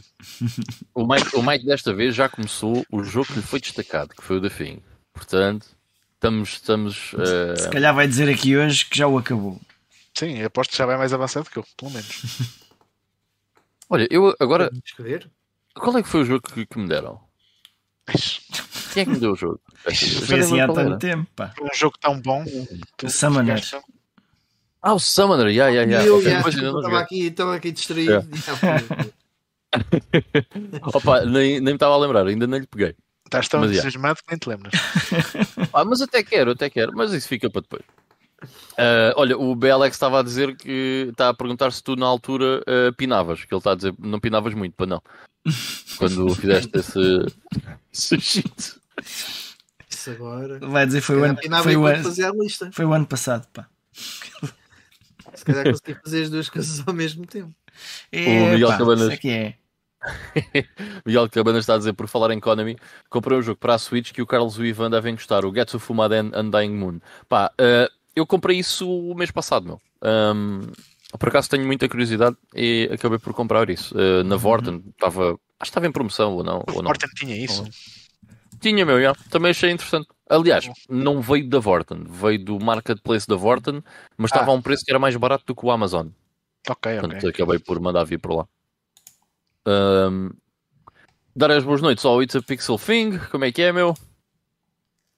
O 0.96 1.06
Mike, 1.06 1.36
o 1.36 1.44
Mike 1.44 1.66
desta 1.66 1.94
vez 1.94 2.16
já 2.16 2.28
começou 2.28 2.84
o 2.92 3.04
jogo 3.04 3.28
que 3.28 3.34
lhe 3.34 3.42
foi 3.44 3.60
destacado, 3.60 4.16
que 4.16 4.24
foi 4.24 4.38
o 4.38 4.42
da 4.42 4.50
Fim. 4.50 4.82
Portanto, 5.14 5.68
estamos. 6.16 6.54
estamos 6.54 7.14
eh, 7.20 7.56
Se 7.58 7.70
calhar 7.70 7.94
vai 7.94 8.08
dizer 8.08 8.28
aqui 8.28 8.58
hoje 8.58 8.86
que 8.86 8.98
já 8.98 9.08
o 9.08 9.20
acabou. 9.20 9.62
Sim, 10.14 10.38
eu 10.38 10.48
aposto 10.48 10.72
que 10.72 10.78
já 10.78 10.86
vai 10.86 10.98
mais 10.98 11.12
avançado 11.12 11.50
que 11.50 11.58
eu, 11.58 11.66
pelo 11.76 11.92
menos. 11.92 12.22
Olha, 13.90 14.08
eu 14.10 14.36
agora. 14.40 14.72
Qual 15.76 15.98
é 15.98 16.04
que 16.04 16.10
foi 16.10 16.22
o 16.22 16.26
jogo 16.26 16.48
que, 16.48 16.66
que 16.66 16.80
me 16.80 16.88
deram? 16.88 17.20
Quem 18.94 19.02
é 19.02 19.06
que 19.06 19.12
me 19.12 19.20
deu 19.20 19.32
o 19.32 19.36
jogo? 19.36 19.60
Foi 20.28 20.40
assim 20.40 20.60
há 20.60 20.68
tanto 20.68 21.00
tempo, 21.00 21.28
pá. 21.36 21.54
Um 21.62 21.74
jogo 21.74 21.98
tão 22.00 22.20
bom. 22.20 22.44
tu 22.98 23.10
Summoner. 23.10 23.62
Ah, 24.82 24.94
o 24.94 25.00
Summoner, 25.00 25.48
yeah, 25.48 25.72
yeah, 25.74 25.90
yeah. 25.90 26.06
eu 26.06 26.22
já, 26.22 26.42
pois 26.42 26.56
ainda 26.56 26.72
não 26.72 26.80
estava 26.80 27.00
aqui, 27.00 27.28
estava 27.28 27.56
aqui 27.56 27.72
distraído. 27.72 28.28
Já 28.36 28.56
foi. 28.58 29.14
Opa, 30.82 31.26
nem, 31.26 31.54
nem 31.54 31.62
me 31.62 31.72
estava 31.74 31.96
a 31.96 31.98
lembrar, 31.98 32.28
ainda 32.28 32.46
nem 32.46 32.60
lhe 32.60 32.68
peguei. 32.68 32.96
Estás 33.26 33.48
tão 33.48 33.62
Mas, 33.62 33.72
yeah. 33.72 33.88
entusiasmado 33.88 34.20
que 34.20 34.30
nem 34.30 34.38
te 34.38 34.50
lembras. 34.50 34.74
Ah, 35.74 35.86
mas 35.86 36.02
até 36.02 36.22
quero, 36.22 36.52
até 36.52 36.70
quero, 36.70 36.92
mas 36.94 37.14
isso 37.14 37.28
fica 37.28 37.50
para 37.50 37.62
depois. 37.62 37.84
Ah, 38.78 39.14
olha, 39.16 39.38
o 39.38 39.56
BLX 39.56 39.96
estava 39.96 40.20
a 40.20 40.24
dizer 40.24 40.56
que 40.56 41.08
está 41.10 41.30
a 41.30 41.34
perguntar 41.34 41.72
se 41.72 41.84
tu 41.84 41.96
na 41.96 42.06
altura 42.06 42.64
ah, 42.68 42.92
pinavas, 42.96 43.44
que 43.46 43.54
ele 43.54 43.60
está 43.60 43.72
a 43.72 43.76
dizer 43.76 43.94
não 44.00 44.20
pinavas 44.20 44.54
muito, 44.54 44.76
para 44.76 44.86
não. 44.86 45.02
Quando 45.98 46.34
fizeste 46.36 46.72
esse, 46.74 47.26
esse 47.94 48.22
shit. 48.22 48.76
Isso 49.90 50.12
agora. 50.12 50.60
Vai 50.60 50.86
dizer 50.86 51.02
foi 51.02 51.18
o 51.18 51.24
ano, 51.24 51.38
foi 51.64 51.76
o 51.76 51.86
ano, 51.86 52.04
fazer 52.04 52.26
a 52.26 52.32
lista. 52.32 52.70
foi 52.72 52.86
o 52.86 52.94
ano 52.94 53.06
passado, 53.06 53.48
pá. 53.54 53.68
Se 55.34 55.46
calhar 55.46 55.66
consegui 55.66 56.00
fazer 56.04 56.24
as 56.24 56.30
duas 56.30 56.50
coisas 56.50 56.88
ao 56.88 56.94
mesmo 56.94 57.26
tempo. 57.26 57.54
É, 58.12 58.52
Miguel 58.52 58.70
pá, 58.70 58.78
Cabanas. 58.78 59.02
isso 59.02 59.12
é 59.12 59.18
que 59.18 59.30
é. 59.30 59.56
Miguel 61.06 61.30
Cabanas 61.30 61.62
está 61.62 61.76
a 61.76 61.78
dizer, 61.78 61.94
por 61.94 62.08
falar 62.08 62.32
em 62.32 62.40
Konami, 62.40 62.78
comprei 63.10 63.38
um 63.38 63.42
jogo 63.42 63.60
para 63.60 63.76
a 63.76 63.78
Switch 63.78 64.12
que 64.12 64.22
o 64.22 64.28
Carlos 64.28 64.58
e 64.58 64.62
o 64.62 64.66
Ivan 64.66 64.90
devem 64.90 65.16
gostar, 65.16 65.46
o 65.46 65.54
Getsu 65.54 65.80
Fumaden 65.80 66.32
Undying 66.36 66.76
Moon. 66.76 67.00
Pá, 67.28 67.52
ah, 67.58 67.90
eu 68.16 68.26
comprei 68.28 68.58
isso 68.60 68.90
o 68.90 69.16
mês 69.16 69.32
passado, 69.32 69.66
meu. 69.66 69.82
Ahm, 70.02 70.62
por 71.20 71.30
acaso 71.30 71.50
tenho 71.50 71.66
muita 71.66 71.88
curiosidade 71.88 72.36
e 72.56 72.90
acabei 72.92 73.20
por 73.20 73.34
comprar 73.34 73.70
isso. 73.70 73.96
Ah, 73.98 74.24
na 74.24 74.36
Vorten, 74.36 74.84
estava, 74.90 75.32
acho 75.32 75.38
que 75.60 75.66
estava 75.66 75.88
em 75.88 75.92
promoção 75.92 76.34
ou 76.36 76.44
não. 76.44 76.64
Ou 76.68 76.76
não. 76.78 76.84
Morten 76.90 77.10
tinha 77.16 77.36
isso. 77.38 77.64
Tinha, 78.60 78.86
meu, 78.86 79.02
já. 79.02 79.14
também 79.30 79.52
achei 79.52 79.72
interessante. 79.72 80.08
Aliás, 80.30 80.70
não 80.90 81.22
veio 81.22 81.48
da 81.50 81.60
Vorten, 81.60 82.04
veio 82.08 82.44
do 82.44 82.60
marketplace 82.60 83.28
da 83.28 83.36
Vorten, 83.36 83.84
mas 84.18 84.32
estava 84.32 84.52
Ah. 84.52 84.54
a 84.54 84.58
um 84.58 84.62
preço 84.62 84.84
que 84.86 84.92
era 84.92 85.00
mais 85.00 85.16
barato 85.18 85.44
do 85.46 85.54
que 85.56 85.66
o 85.66 85.70
Amazon. 85.72 86.08
Ok, 86.70 86.94
Portanto, 87.00 87.18
ok. 87.18 87.30
acabei 87.30 87.60
por 87.60 87.80
mandar 87.82 88.06
vir 88.06 88.20
por 88.20 88.34
lá. 88.38 88.48
Ahm, 89.68 90.30
dar 91.36 91.52
as 91.52 91.64
boas 91.64 91.82
noites 91.82 92.06
ao 92.06 92.22
It's 92.24 92.36
a 92.36 92.42
Pixel 92.42 92.78
Thing, 92.80 93.18
como 93.32 93.44
é 93.46 93.52
que 93.52 93.62
é, 93.62 93.72
meu? 93.74 93.96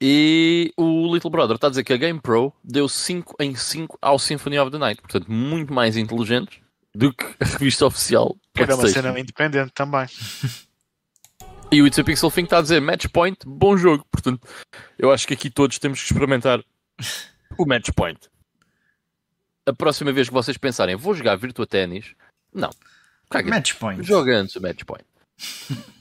E 0.07 0.71
o 0.77 1.11
Little 1.11 1.31
Brother 1.31 1.55
está 1.55 1.65
a 1.65 1.69
dizer 1.71 1.83
que 1.83 1.91
a 1.91 1.97
Game 1.97 2.21
Pro 2.21 2.53
deu 2.63 2.87
5 2.87 3.37
em 3.39 3.55
5 3.55 3.97
ao 3.99 4.19
Symphony 4.19 4.59
of 4.59 4.69
the 4.69 4.77
Night, 4.77 5.01
portanto, 5.01 5.31
muito 5.31 5.73
mais 5.73 5.97
inteligentes 5.97 6.59
do 6.93 7.11
que 7.11 7.25
a 7.39 7.45
revista 7.45 7.87
oficial. 7.87 8.37
Era 8.55 8.75
uma 8.75 8.87
cena 8.87 9.19
independente 9.19 9.71
também. 9.73 10.05
E 11.71 11.81
o 11.81 11.87
It's 11.87 11.97
a 11.97 12.03
Pixel 12.03 12.29
Thing 12.29 12.43
está 12.43 12.59
a 12.59 12.61
dizer 12.61 12.79
Match 12.79 13.07
Point, 13.07 13.39
bom 13.47 13.75
jogo. 13.75 14.05
Portanto, 14.11 14.47
eu 14.99 15.11
acho 15.11 15.25
que 15.25 15.33
aqui 15.33 15.49
todos 15.49 15.79
temos 15.79 15.99
que 15.99 16.05
experimentar 16.05 16.63
o 17.57 17.65
Match 17.65 17.89
Point. 17.95 18.29
A 19.65 19.73
próxima 19.73 20.13
vez 20.13 20.27
que 20.27 20.33
vocês 20.35 20.55
pensarem, 20.55 20.95
vou 20.95 21.15
jogar 21.15 21.35
Virtua 21.35 21.65
Tennis, 21.65 22.13
não. 22.53 22.69
Caga. 23.27 23.49
Match 23.49 23.73
point. 23.73 24.03
Joga 24.03 24.37
antes 24.37 24.55
o 24.55 24.61
Match 24.61 24.83
Point. 24.83 25.05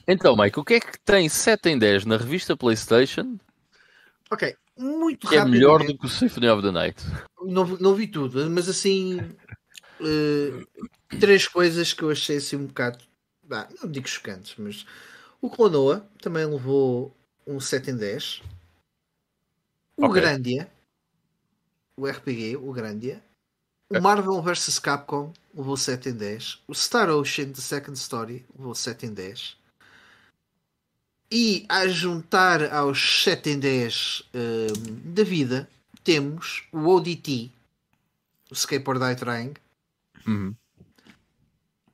Então, 0.07 0.37
Mike, 0.37 0.59
o 0.59 0.63
que 0.63 0.75
é 0.75 0.79
que 0.79 0.99
tem 0.99 1.27
7 1.27 1.69
em 1.69 1.79
10 1.79 2.05
na 2.05 2.17
revista 2.17 2.55
PlayStation 2.55 3.39
Ok, 4.31 4.55
muito 4.77 5.27
que 5.27 5.35
é 5.35 5.39
rápido. 5.39 5.51
melhor 5.53 5.83
do 5.85 5.97
que 5.97 6.05
o 6.05 6.09
Symphony 6.09 6.47
of 6.49 6.61
the 6.63 6.71
Night? 6.71 7.01
Não, 7.41 7.63
vi- 7.65 7.81
não 7.81 7.93
vi 7.95 8.07
tudo, 8.07 8.49
mas 8.49 8.67
assim. 8.67 9.35
eh, 10.01 10.65
três 11.19 11.47
coisas 11.47 11.93
que 11.93 12.01
eu 12.03 12.09
achei 12.09 12.37
assim 12.37 12.55
um 12.55 12.65
bocado. 12.67 13.03
bah, 13.43 13.69
não 13.81 13.89
digo 13.89 14.07
chocantes, 14.07 14.55
mas. 14.57 14.85
O 15.41 15.49
Clonoa 15.49 16.07
também 16.21 16.45
levou 16.45 17.15
um 17.45 17.59
7 17.59 17.91
em 17.91 17.95
10. 17.97 18.41
O 19.97 20.05
Ok. 20.07 20.19
Grandia. 20.21 20.69
O 21.97 22.07
RPG, 22.07 22.57
o 22.57 22.73
Grandia. 22.73 23.23
O 23.89 23.93
Ok. 23.97 24.01
Marvel 24.01 24.41
vs 24.41 24.79
Capcom 24.79 25.31
levou 25.53 25.77
7 25.77 26.09
em 26.09 26.13
10. 26.13 26.59
O 26.67 26.73
Star 26.73 27.09
Ocean 27.09 27.51
The 27.51 27.61
Second 27.61 27.97
Story 27.97 28.43
levou 28.57 28.73
7 28.73 29.05
em 29.05 29.13
10. 29.13 29.55
E 31.31 31.65
a 31.67 31.87
juntar 31.87 32.71
aos 32.71 33.23
7 33.23 33.51
em 33.51 33.59
10 33.59 34.23
hum, 34.33 34.67
da 35.05 35.23
vida, 35.23 35.67
temos 36.03 36.63
o 36.71 36.87
ODT, 36.87 37.51
o 38.51 38.53
Skateboard 38.53 39.03
Die 39.05 39.15
Trying. 39.15 39.53
Uhum. 40.27 40.55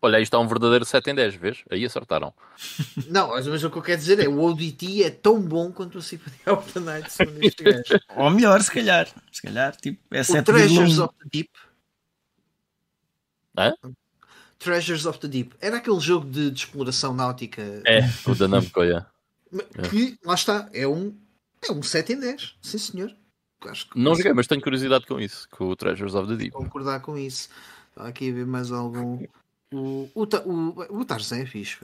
Olha, 0.04 0.17
aí 0.17 0.24
está 0.24 0.39
um 0.39 0.48
verdadeiro 0.48 0.84
7 0.84 1.12
em 1.12 1.15
10, 1.15 1.36
vês? 1.36 1.63
Aí 1.70 1.86
acertaram. 1.86 2.34
Não, 3.08 3.30
mas 3.30 3.63
o 3.63 3.70
que 3.70 3.78
eu 3.78 3.82
quero 3.82 4.00
dizer 4.00 4.20
é 4.20 4.28
o 4.28 4.41
ODT 4.41 5.04
é 5.04 5.12
tão 5.12 5.39
bom 5.39 5.72
quanto 5.72 6.00
o 6.00 6.02
Symphony 6.02 6.38
of 6.48 6.74
the 6.74 6.80
Night, 6.80 7.12
segundo 7.12 7.44
este 7.44 7.62
gajo. 7.63 8.00
Ou 8.15 8.30
melhor, 8.32 8.62
se 8.62 8.72
calhar. 8.72 9.08
Se 9.32 9.41
calhar, 9.41 9.76
tipo, 9.76 10.00
é 10.10 10.22
O 10.22 10.26
7 10.26 10.44
Treasures 10.44 10.98
of 10.98 11.13
the 11.20 11.30
Deep. 11.32 11.52
Hã? 13.56 13.74
Treasures 14.58 15.06
of 15.06 15.20
the 15.20 15.28
Deep. 15.28 15.56
Era 15.62 15.78
aquele 15.78 16.00
jogo 16.00 16.28
de, 16.28 16.50
de 16.50 16.60
exploração 16.60 17.13
náutica 17.13 17.62
É, 17.86 18.02
o 18.26 18.34
da 18.34 18.48
Namco, 18.48 18.84
yeah. 18.84 19.08
Que, 19.90 20.18
lá 20.24 20.34
está, 20.36 20.70
é 20.74 20.88
um, 20.88 21.16
é 21.68 21.72
um 21.72 21.82
7 21.84 22.14
em 22.14 22.20
10. 22.20 22.58
Sim, 22.62 22.78
senhor. 22.78 23.16
Acho 23.66 23.90
que 23.90 24.00
Não 24.00 24.16
joguei, 24.16 24.34
mas 24.34 24.48
tenho 24.48 24.62
curiosidade 24.62 25.06
com 25.06 25.20
isso, 25.20 25.48
com 25.50 25.66
o 25.66 25.76
Treasures 25.76 26.16
of 26.16 26.28
the 26.28 26.36
Deep. 26.36 26.52
concordar 26.52 27.00
com 27.02 27.18
isso. 27.18 27.50
Está 27.90 28.08
aqui 28.08 28.30
a 28.32 28.34
ver 28.34 28.46
mais 28.48 28.72
algum. 28.72 29.24
O, 29.74 30.10
o, 30.16 30.24
o, 30.24 31.00
o 31.00 31.06
Tarzan 31.06 31.38
é 31.40 31.46
fixe. 31.46 31.78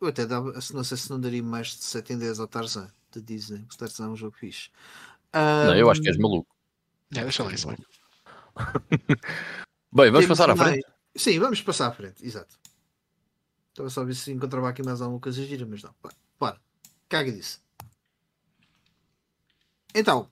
Eu 0.00 0.08
até 0.08 0.24
dava, 0.26 0.58
se 0.60 0.72
não 0.74 0.84
sei 0.84 0.96
se 0.96 1.10
não 1.10 1.20
daria 1.20 1.42
mais 1.42 1.68
de 1.76 1.84
7 1.84 2.12
em 2.12 2.18
10 2.18 2.38
ao 2.40 2.46
Tarzan 2.46 2.88
da 3.14 3.20
Disney. 3.20 3.66
O 3.72 3.76
Tarzan 3.76 4.04
é 4.06 4.08
um 4.08 4.16
jogo 4.16 4.36
fixe. 4.36 4.70
Não, 5.34 5.74
eu 5.76 5.90
acho 5.90 6.00
que 6.00 6.08
és 6.08 6.16
maluco. 6.18 6.54
É, 7.14 7.22
deixa 7.22 7.42
lá 7.42 7.52
isso. 7.52 7.66
mano. 7.66 7.84
Bem, 9.92 10.10
vamos 10.10 10.24
temos 10.24 10.26
passar 10.28 10.50
à 10.50 10.54
mais- 10.56 10.70
frente. 10.70 10.86
Sim, 11.16 11.38
vamos 11.38 11.60
passar 11.60 11.88
à 11.88 11.92
frente, 11.92 12.24
exato. 12.24 12.56
Estava 13.70 13.90
só 13.90 14.00
a 14.02 14.04
ver 14.04 14.14
se 14.14 14.30
encontrava 14.32 14.68
aqui 14.68 14.82
mais 14.82 15.00
alguma 15.02 15.20
coisa 15.20 15.44
gira, 15.44 15.66
mas 15.66 15.82
não. 15.82 15.94
Bora. 16.38 16.58
Caga 17.12 17.30
disso. 17.30 17.60
Então, 19.94 20.30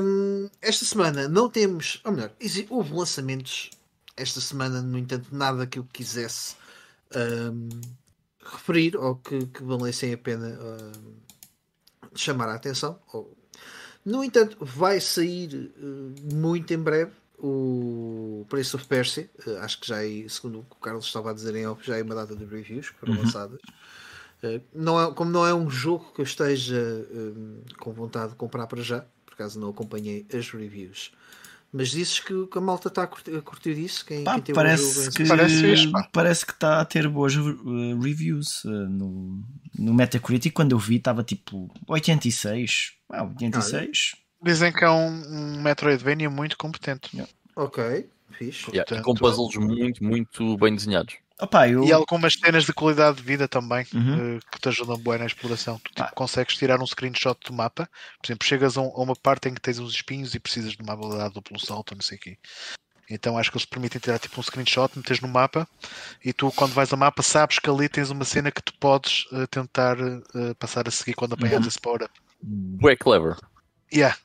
hum, 0.00 0.48
esta 0.62 0.84
semana 0.84 1.26
não 1.28 1.50
temos, 1.50 2.00
ou 2.04 2.12
melhor, 2.12 2.32
houve 2.70 2.94
lançamentos 2.94 3.70
esta 4.16 4.40
semana, 4.40 4.80
no 4.80 4.96
entanto, 4.96 5.34
nada 5.34 5.66
que 5.66 5.80
eu 5.80 5.84
quisesse 5.92 6.54
hum, 7.16 7.68
referir 8.40 8.96
ou 8.96 9.16
que, 9.16 9.46
que 9.46 9.64
valessem 9.64 10.12
a 10.12 10.18
pena 10.18 10.56
hum, 10.56 11.16
chamar 12.14 12.48
a 12.48 12.54
atenção. 12.54 13.00
No 14.04 14.22
entanto, 14.22 14.56
vai 14.60 15.00
sair 15.00 15.72
eh, 15.76 16.34
muito 16.34 16.72
em 16.72 16.78
breve 16.78 17.10
o 17.38 18.46
Prince 18.48 18.76
of 18.76 18.86
Persia. 18.86 19.28
Eh, 19.46 19.58
acho 19.58 19.80
que 19.80 19.88
já 19.88 20.04
é, 20.04 20.28
segundo 20.28 20.60
o 20.60 20.62
que 20.62 20.76
o 20.76 20.78
Carlos 20.78 21.06
estava 21.06 21.30
a 21.30 21.34
dizer 21.34 21.56
em 21.56 21.66
off, 21.66 21.84
já 21.84 21.96
é 21.96 22.02
uma 22.02 22.14
data 22.14 22.36
de 22.36 22.44
reviews 22.44 22.90
que 22.90 22.98
foram 23.00 23.16
lançadas. 23.16 23.58
Eh, 24.44 24.60
não 24.74 25.00
é, 25.00 25.12
como 25.12 25.30
não 25.30 25.46
é 25.46 25.54
um 25.54 25.70
jogo 25.70 26.12
que 26.14 26.20
eu 26.20 26.24
esteja 26.24 26.76
eh, 26.76 27.72
com 27.78 27.92
vontade 27.92 28.32
de 28.32 28.36
comprar 28.36 28.66
para 28.66 28.82
já, 28.82 29.00
por 29.24 29.32
acaso 29.32 29.58
não 29.58 29.70
acompanhei 29.70 30.26
as 30.32 30.50
reviews. 30.50 31.12
Mas 31.72 31.90
dizes 31.90 32.20
que, 32.20 32.46
que 32.46 32.58
a 32.58 32.60
malta 32.60 32.86
está 32.86 33.02
a 33.02 33.06
curtir, 33.06 33.34
a 33.34 33.42
curtir 33.42 33.74
disso? 33.74 34.04
Quem, 34.06 34.22
Pá, 34.22 34.40
quem 34.40 34.54
parece 34.54 35.06
jogo 35.06 35.26
em 35.26 35.92
que 35.92 36.10
Parece 36.12 36.46
que 36.46 36.52
está 36.52 36.80
a 36.80 36.84
ter 36.84 37.08
boas 37.08 37.34
uh, 37.34 38.00
reviews 38.00 38.62
uh, 38.64 38.68
no, 38.68 39.42
no 39.76 39.92
Metacritic. 39.92 40.52
Quando 40.54 40.70
eu 40.70 40.78
vi, 40.78 40.96
estava 40.96 41.24
tipo 41.24 41.68
86. 41.88 42.92
Ah, 43.10 43.24
86. 43.24 44.14
Dizem 44.40 44.72
que 44.72 44.84
é 44.84 44.90
um, 44.90 45.56
um 45.56 45.62
Metroidvania 45.62 46.30
muito 46.30 46.56
competente. 46.56 47.10
Ok, 47.56 48.08
fixe. 48.30 48.70
Yeah, 48.70 48.82
e 48.82 48.84
Portanto, 48.84 49.04
com 49.04 49.14
puzzles 49.14 49.56
muito, 49.56 50.04
muito 50.04 50.56
bem 50.58 50.76
desenhados. 50.76 51.16
Opa, 51.40 51.68
eu, 51.68 51.84
E 51.84 51.92
algumas 51.92 52.34
cenas 52.34 52.64
de 52.64 52.72
qualidade 52.72 53.16
de 53.16 53.22
vida 53.24 53.48
também 53.48 53.84
Uhum. 53.92 54.36
eh, 54.36 54.40
que 54.52 54.60
te 54.60 54.68
ajudam 54.68 54.96
bem 54.96 55.18
na 55.18 55.26
exploração. 55.26 55.78
Tu 55.80 55.88
tipo, 55.90 56.02
Ah. 56.02 56.12
consegues 56.14 56.56
tirar 56.56 56.80
um 56.80 56.86
screenshot 56.86 57.36
do 57.44 57.52
mapa, 57.52 57.88
por 58.20 58.26
exemplo, 58.28 58.46
chegas 58.46 58.76
a, 58.76 58.80
um- 58.80 58.92
a 58.94 59.02
uma 59.02 59.16
parte 59.16 59.48
em 59.48 59.54
que 59.54 59.60
tens 59.60 59.78
uns 59.80 59.92
espinhos 59.92 60.34
e 60.34 60.38
precisas 60.40 60.72
de 60.74 60.82
uma 60.82 60.92
habilidade 60.92 61.34
duplo 61.34 61.58
salto 61.58 61.90
ou 61.92 61.96
não 61.96 62.02
sei 62.02 62.18
o 62.18 62.20
quê. 62.20 62.38
Então 63.10 63.36
acho 63.36 63.50
que 63.50 63.56
eles 63.56 63.66
te 63.66 63.70
permitem 63.70 64.00
tirar 64.00 64.18
tipo 64.18 64.38
um 64.40 64.42
screenshot, 64.42 64.96
metes 64.96 65.20
no 65.20 65.28
mapa 65.28 65.68
e 66.24 66.32
tu 66.32 66.50
quando 66.52 66.72
vais 66.72 66.90
ao 66.92 66.98
mapa 66.98 67.22
sabes 67.22 67.58
que 67.58 67.68
ali 67.68 67.88
tens 67.88 68.10
uma 68.10 68.24
cena 68.24 68.50
que 68.52 68.62
tu 68.62 68.72
podes 68.78 69.26
eh, 69.32 69.46
tentar 69.48 69.96
eh, 69.98 70.54
passar 70.58 70.86
a 70.88 70.90
seguir 70.90 71.14
quando 71.14 71.34
apanhas 71.34 71.60
Uhum. 71.62 71.68
esse 71.68 71.80
power 71.80 72.02
up. 72.04 72.12
Bué 72.42 72.96
clever. 72.96 73.36
Yeah. 73.92 74.16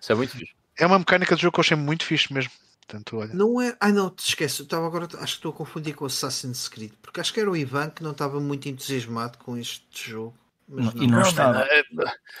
Isso 0.00 0.12
é 0.12 0.14
muito 0.14 0.36
fixe. 0.38 0.52
É 0.78 0.86
uma 0.86 0.98
mecânica 1.00 1.34
de 1.36 1.42
jogo 1.42 1.52
que 1.54 1.60
eu 1.60 1.62
achei 1.64 1.76
muito 1.76 2.04
fixe 2.04 2.32
mesmo. 2.32 2.50
Portanto, 2.86 3.16
olha. 3.16 3.32
Não 3.34 3.60
é. 3.60 3.76
Ai 3.80 3.92
não, 3.92 4.10
te 4.10 4.28
esquece. 4.28 4.60
Eu 4.60 4.64
estava 4.64 4.86
agora. 4.86 5.04
Acho 5.06 5.16
que 5.16 5.24
estou 5.24 5.50
a 5.52 5.54
confundir 5.54 5.94
com 5.94 6.04
o 6.04 6.06
Assassin's 6.06 6.68
Creed. 6.68 6.92
Porque 7.00 7.20
acho 7.20 7.32
que 7.32 7.40
era 7.40 7.50
o 7.50 7.56
Ivan 7.56 7.90
que 7.90 8.02
não 8.02 8.12
estava 8.12 8.38
muito 8.40 8.68
entusiasmado 8.68 9.38
com 9.38 9.56
este 9.56 10.10
jogo. 10.10 10.34
Mas 10.68 10.94
Não, 10.94 11.02
e 11.02 11.06
não 11.06 11.20
estava. 11.22 11.58
man, 11.60 11.64
é- 11.68 11.82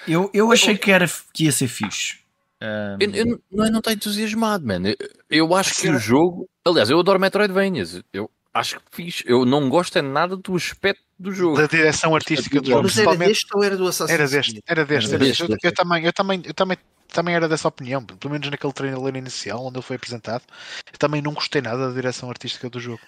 eu, 0.08 0.30
eu 0.32 0.50
achei 0.52 0.76
que, 0.78 0.90
era, 0.90 1.06
que 1.32 1.44
ia 1.44 1.52
ser 1.52 1.68
fixe. 1.68 2.18
Um, 2.62 2.96
Eu, 3.00 3.10
eu 3.14 3.40
não, 3.50 3.70
não 3.70 3.78
está 3.80 3.92
entusiasmado, 3.92 4.66
man. 4.66 4.82
Eu, 4.88 4.96
eu 5.30 5.54
acho 5.54 5.74
que 5.74 5.80
Será? 5.82 5.96
o 5.96 5.98
jogo. 5.98 6.48
Aliás, 6.64 6.88
eu 6.90 6.98
adoro 6.98 7.20
Metroidvanias. 7.20 8.02
Eu, 8.12 8.30
acho 8.54 8.78
que 8.78 8.86
fiz. 8.92 9.22
Eu 9.26 9.44
não 9.44 9.68
gosto 9.68 9.98
é 9.98 10.02
nada 10.02 10.36
do 10.36 10.54
aspecto 10.54 11.02
do 11.18 11.32
jogo. 11.32 11.56
Da 11.56 11.66
direção 11.66 12.14
artística 12.14 12.60
do 12.60 12.70
jogo. 12.70 12.84
Mas 12.84 12.96
era 12.96 13.16
deste 13.16 13.48
ou 13.54 13.62
era 13.64 13.76
do 13.76 13.86
Assassin's 13.88 14.14
Era 14.14 14.28
deste, 14.28 14.52
Creed? 14.52 14.64
era 14.66 14.84
deste. 14.84 15.10
Era 15.10 15.24
deste. 15.24 15.42
Eu, 15.42 15.56
eu 15.62 15.74
também, 15.74 16.04
eu 16.04 16.12
também, 16.12 16.42
eu 16.44 16.54
também, 16.54 16.78
também 17.08 17.34
era 17.34 17.48
dessa 17.48 17.68
opinião, 17.68 18.04
pelo 18.04 18.32
menos 18.32 18.48
naquele 18.48 18.72
trailer 18.72 19.16
inicial 19.16 19.66
onde 19.66 19.76
ele 19.76 19.84
foi 19.84 19.96
apresentado. 19.96 20.44
Eu 20.92 20.98
também 20.98 21.20
não 21.20 21.34
gostei 21.34 21.60
nada 21.60 21.88
da 21.88 21.94
direção 21.94 22.30
artística 22.30 22.70
do 22.70 22.80
jogo. 22.80 23.00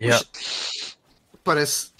Yeah. 0.00 0.24
Parece, 1.44 1.90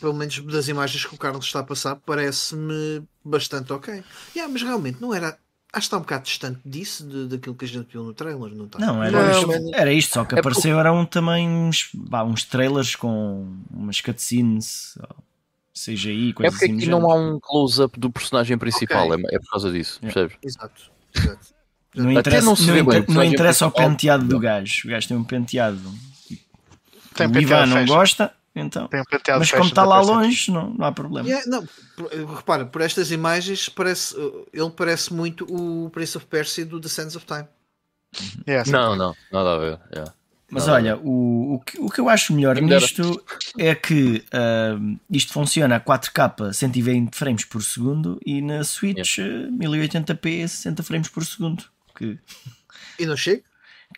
pelo 0.00 0.14
menos 0.14 0.38
das 0.40 0.68
imagens 0.68 1.04
que 1.04 1.14
o 1.14 1.18
Carlos 1.18 1.44
está 1.46 1.60
a 1.60 1.64
passar, 1.64 1.96
parece-me 1.96 3.02
bastante 3.24 3.72
ok. 3.72 4.02
Yeah, 4.34 4.52
mas 4.52 4.62
realmente 4.62 5.00
não 5.00 5.14
era. 5.14 5.38
Acho 5.70 5.80
que 5.82 5.86
está 5.86 5.96
um 5.98 6.00
bocado 6.00 6.24
distante 6.24 6.60
disso, 6.64 7.06
de- 7.06 7.26
daquilo 7.28 7.54
que 7.54 7.64
a 7.66 7.68
gente 7.68 7.88
viu 7.92 8.02
no 8.02 8.14
trailer, 8.14 8.54
não 8.54 8.64
está? 8.64 8.78
Não, 8.78 9.02
era, 9.02 9.10
Não, 9.22 9.30
isto, 9.52 9.74
era 9.74 9.92
isto, 9.92 10.14
só 10.14 10.24
que 10.24 10.34
É 10.34 10.40
porque- 10.40 10.48
apareceu 10.48 10.80
eram 10.80 11.04
também 11.04 11.46
uns, 11.48 11.90
vá, 11.94 12.24
uns 12.24 12.42
trailers 12.44 12.96
com 12.96 13.54
umas 13.70 14.00
cutscenes, 14.00 14.96
CGI, 15.74 16.30
É 16.30 16.32
coisas 16.32 16.54
porque 16.58 16.64
assim. 16.72 16.76
do 16.76 16.78
aqui 16.78 16.86
não 16.88 17.10
há 17.10 17.14
um 17.14 17.38
close-up 17.38 18.00
do 18.00 18.10
personagem 18.10 18.56
principal, 18.56 19.08
Ok. 19.10 19.24
é, 19.30 19.36
é 19.36 19.38
por 19.38 19.50
causa 19.50 19.70
disso, 19.70 20.00
Yeah. 20.02 20.14
percebes? 20.14 20.38
Exato, 20.42 20.82
exato. 21.14 21.46
Não 21.94 22.12
interessa, 22.12 22.44
não 22.46 22.56
não 22.56 22.84
bem, 22.84 23.04
não 23.08 23.24
interessa 23.24 23.66
o 23.66 23.70
penteado 23.70 24.24
do 24.26 24.38
gajo. 24.38 24.86
O 24.86 24.90
gajo 24.90 25.08
tem 25.08 25.16
um 25.16 25.24
penteado. 25.24 25.80
Tem 27.14 27.26
um 27.26 27.30
o 27.30 27.32
penteado 27.32 27.40
Ivan 27.40 27.66
não 27.66 27.76
fashion. 27.78 27.94
gosta, 27.94 28.32
então. 28.54 28.88
Tem 28.88 29.00
um 29.00 29.04
penteado 29.04 29.40
Mas 29.40 29.50
como 29.50 29.64
está 29.64 29.84
lá 29.84 30.00
longe, 30.00 30.50
não, 30.50 30.70
não 30.70 30.86
há 30.86 30.92
problema. 30.92 31.28
Yeah, 31.28 31.46
não, 31.48 31.66
por- 31.96 32.10
repara, 32.36 32.66
por 32.66 32.80
estas 32.80 33.10
imagens, 33.10 33.68
parece, 33.68 34.14
ele 34.52 34.70
parece 34.70 35.12
muito 35.12 35.44
o 35.48 35.88
Prince 35.90 36.16
of 36.16 36.26
Persia 36.26 36.64
do 36.66 36.80
The 36.80 36.88
Sands 36.88 37.14
of 37.16 37.24
Time. 37.26 37.46
Yeah, 38.46 38.64
sim. 38.64 38.72
Não, 38.72 38.96
não, 38.96 39.14
nada 39.30 39.54
a 39.54 39.58
ver. 39.58 39.78
yeah. 39.92 40.12
Mas 40.50 40.64
Nada 40.66 40.78
olha, 40.78 40.96
o, 40.96 41.56
o, 41.56 41.60
que, 41.60 41.78
o 41.78 41.90
que 41.90 42.00
eu 42.00 42.08
acho 42.08 42.32
melhor 42.32 42.54
dera. 42.54 42.66
nisto 42.80 43.22
é 43.58 43.74
que 43.74 44.24
ahm, 44.32 44.96
isto 45.10 45.30
funciona 45.30 45.76
a 45.76 45.80
4K 45.80 46.54
120 46.54 47.14
frames 47.14 47.44
por 47.44 47.62
segundo 47.62 48.18
e 48.24 48.40
na 48.40 48.64
Switch 48.64 49.18
eh, 49.18 49.46
1080p 49.50 50.48
60 50.48 50.82
frames 50.82 51.08
por 51.10 51.22
segundo. 51.26 51.64
Que, 51.94 52.18
E 52.98 53.04
não 53.04 53.14
chega? 53.14 53.42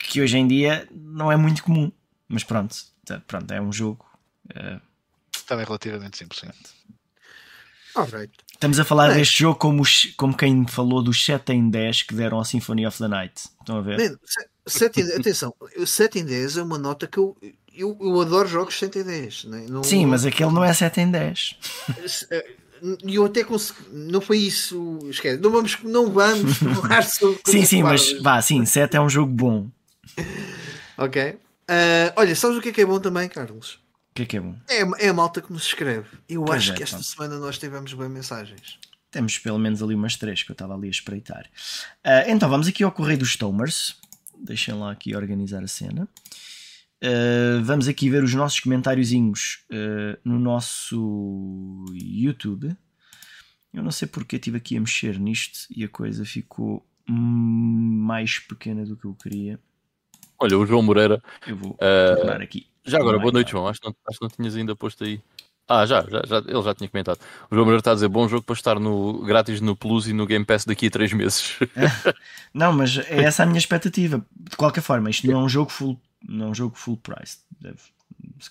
que 0.00 0.20
hoje 0.20 0.38
em 0.38 0.48
dia 0.48 0.88
não 0.92 1.30
é 1.30 1.36
muito 1.36 1.62
comum. 1.62 1.92
Mas 2.28 2.42
pronto, 2.42 2.74
tá- 3.04 3.22
pronto 3.28 3.48
é 3.52 3.60
um 3.60 3.72
jogo. 3.72 4.04
Eh, 4.54 4.80
Também 5.46 5.64
relativamente 5.64 6.18
simples. 6.18 6.40
Sim. 6.40 6.48
Alright. 7.94 8.32
Estamos 8.52 8.78
a 8.78 8.84
falar 8.84 9.08
Mas- 9.08 9.16
deste 9.16 9.40
jogo 9.40 9.58
como, 9.58 9.82
os- 9.82 10.12
como 10.16 10.36
quem 10.36 10.66
falou 10.66 11.02
dos 11.02 11.24
7 11.24 11.52
em 11.52 11.68
10 11.68 12.02
que 12.02 12.14
deram 12.14 12.38
ao 12.38 12.44
Symphony 12.44 12.86
of 12.86 12.98
the 12.98 13.08
Night. 13.08 13.48
Estão 13.60 13.78
a 13.78 13.80
ver? 13.80 13.98
Man, 13.98 14.16
se- 14.24 14.48
sete 14.78 15.00
em- 15.00 15.12
atenção, 15.12 15.52
7 15.84 16.18
em 16.20 16.24
10 16.24 16.56
é 16.56 16.62
uma 16.62 16.78
nota 16.78 17.06
que 17.08 17.18
eu, 17.18 17.36
eu, 17.74 17.98
eu 18.00 18.20
adoro 18.20 18.46
jogos 18.48 18.78
7 18.78 19.00
em 19.00 19.02
10. 19.04 19.44
Né? 19.44 19.66
Não- 19.68 19.82
Sim, 19.82 20.06
mas 20.06 20.24
aquele 20.24 20.52
não 20.52 20.62
é 20.62 20.72
7 20.72 21.00
em 21.00 21.10
10. 21.10 21.56
E 23.04 23.14
eu 23.16 23.24
até 23.26 23.42
consegui. 23.44 23.80
Não 23.92 24.20
foi 24.20 24.38
isso. 24.38 24.98
Esquece. 25.10 25.40
Não 25.40 25.50
vamos, 25.50 25.76
não 25.82 26.10
vamos 26.12 26.58
falar 26.80 27.02
sobre. 27.02 27.40
Sim, 27.46 27.64
sim, 27.64 27.82
mas 27.82 28.12
vá, 28.22 28.40
sim, 28.40 28.64
7 28.64 28.96
é 28.96 29.00
um 29.00 29.08
jogo 29.08 29.32
bom. 29.32 29.68
Ok. 30.96 31.38
Ah, 31.68 32.12
olha, 32.16 32.34
sabes 32.36 32.56
o 32.56 32.60
que 32.60 32.68
é 32.68 32.72
que 32.72 32.80
é 32.80 32.86
bom 32.86 33.00
também, 33.00 33.28
Carlos? 33.28 33.80
O 34.10 34.14
que 34.14 34.22
é 34.22 34.26
que 34.26 34.36
é 34.36 34.40
bom? 34.40 34.56
É, 34.68 35.06
é 35.06 35.08
a 35.08 35.14
malta 35.14 35.40
que 35.40 35.52
nos 35.52 35.64
escreve. 35.64 36.08
Eu 36.28 36.44
Pois 36.44 36.58
acho 36.58 36.72
é, 36.72 36.76
que 36.76 36.82
esta 36.82 37.02
semana 37.02 37.38
nós 37.38 37.58
tivemos 37.58 37.92
bem 37.94 38.08
mensagens. 38.08 38.78
Temos 39.10 39.38
pelo 39.38 39.58
menos 39.58 39.82
ali 39.82 39.94
umas 39.94 40.16
três 40.16 40.42
que 40.42 40.50
eu 40.50 40.54
estava 40.54 40.74
ali 40.74 40.88
a 40.88 40.90
espreitar. 40.90 41.48
Ah, 42.04 42.24
então 42.28 42.48
vamos 42.48 42.68
aqui 42.68 42.82
ao 42.82 42.92
Correio 42.92 43.18
dos 43.18 43.36
Tomers. 43.36 43.96
Deixem 44.38 44.74
lá 44.74 44.92
aqui 44.92 45.14
organizar 45.14 45.62
a 45.62 45.68
cena. 45.68 46.08
Ah, 47.02 47.60
vamos 47.62 47.88
aqui 47.88 48.10
ver 48.10 48.22
os 48.22 48.34
nossos 48.34 48.60
comentáriozinhos 48.60 49.64
ah, 49.72 50.18
no 50.24 50.38
nosso 50.38 51.84
YouTube. 51.92 52.76
Eu 53.72 53.82
não 53.82 53.92
sei 53.92 54.08
porque 54.08 54.36
estive 54.36 54.56
aqui 54.56 54.76
a 54.76 54.80
mexer 54.80 55.18
nisto 55.18 55.66
e 55.70 55.84
a 55.84 55.88
coisa 55.88 56.24
ficou 56.24 56.84
mais 57.06 58.38
pequena 58.40 58.84
do 58.84 58.96
que 58.96 59.04
eu 59.04 59.14
queria. 59.14 59.58
Olha, 60.38 60.58
o 60.58 60.66
João 60.66 60.82
Moreira. 60.82 61.22
Eu 61.46 61.56
vou 61.56 61.74
tornar 61.74 62.40
aqui. 62.40 62.69
Já 62.84 62.98
agora, 62.98 63.18
boa 63.18 63.32
noite, 63.32 63.52
God. 63.52 63.60
João. 63.60 63.68
Acho 63.68 63.80
que, 63.80 63.86
não, 63.86 63.96
acho 64.08 64.18
que 64.18 64.24
não 64.24 64.30
tinhas 64.30 64.56
ainda 64.56 64.76
posto 64.76 65.04
aí. 65.04 65.20
Ah, 65.68 65.86
já, 65.86 66.02
já, 66.02 66.22
já, 66.26 66.38
ele 66.38 66.62
já 66.62 66.74
tinha 66.74 66.88
comentado. 66.88 67.20
O 67.48 67.54
João 67.54 67.64
Moreira 67.64 67.78
está 67.78 67.92
a 67.92 67.94
dizer 67.94 68.08
bom 68.08 68.28
jogo 68.28 68.42
para 68.42 68.54
estar 68.54 68.80
no, 68.80 69.22
grátis 69.24 69.60
no 69.60 69.76
Plus 69.76 70.08
e 70.08 70.12
no 70.12 70.26
Game 70.26 70.44
Pass 70.44 70.64
daqui 70.64 70.88
a 70.88 70.90
3 70.90 71.12
meses. 71.12 71.58
Não, 72.52 72.72
mas 72.72 72.98
é 72.98 73.22
essa 73.22 73.44
a 73.44 73.46
minha 73.46 73.58
expectativa. 73.58 74.24
De 74.34 74.56
qualquer 74.56 74.80
forma, 74.80 75.08
isto 75.08 75.28
não 75.28 75.40
é 75.40 75.44
um 75.44 75.48
jogo 75.48 75.70
full, 75.70 76.00
não 76.28 76.46
é 76.46 76.48
um 76.50 76.54
jogo 76.54 76.76
full 76.76 76.96
price. 76.96 77.38
Deve, 77.60 77.78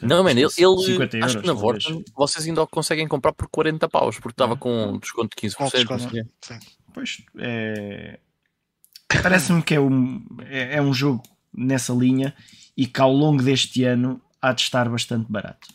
Não, 0.04 0.24
man, 0.24 0.32
ele, 0.32 0.44
ele 0.44 0.50
50 0.50 1.18
euros, 1.18 1.24
acho 1.24 1.42
que 1.42 1.48
na. 1.48 1.52
Vorten 1.52 2.06
vocês 2.15 2.48
ainda 2.48 2.65
conseguem 2.68 3.06
comprar 3.06 3.34
por 3.34 3.50
40 3.50 3.89
paus, 3.89 4.18
porque 4.18 4.34
estava 4.34 4.56
com 4.56 4.94
um 4.94 4.98
desconto 4.98 5.36
de 5.36 5.50
15%. 5.50 5.56
Com 5.58 5.68
desconto. 5.68 6.30
Pois 6.94 7.22
é. 7.38 8.18
Parece-me 9.22 9.62
que 9.62 9.76
é 9.76 9.80
um, 9.80 10.26
é, 10.46 10.78
é 10.78 10.82
um 10.82 10.94
jogo 10.94 11.24
nessa 11.54 11.92
linha 11.92 12.34
e 12.80 12.86
que 12.88 13.02
ao 13.02 13.12
longo 13.12 13.44
deste 13.44 13.84
ano 13.84 14.22
há 14.42 14.54
de 14.54 14.62
estar 14.62 14.88
bastante 14.88 15.30
barato. 15.30 15.68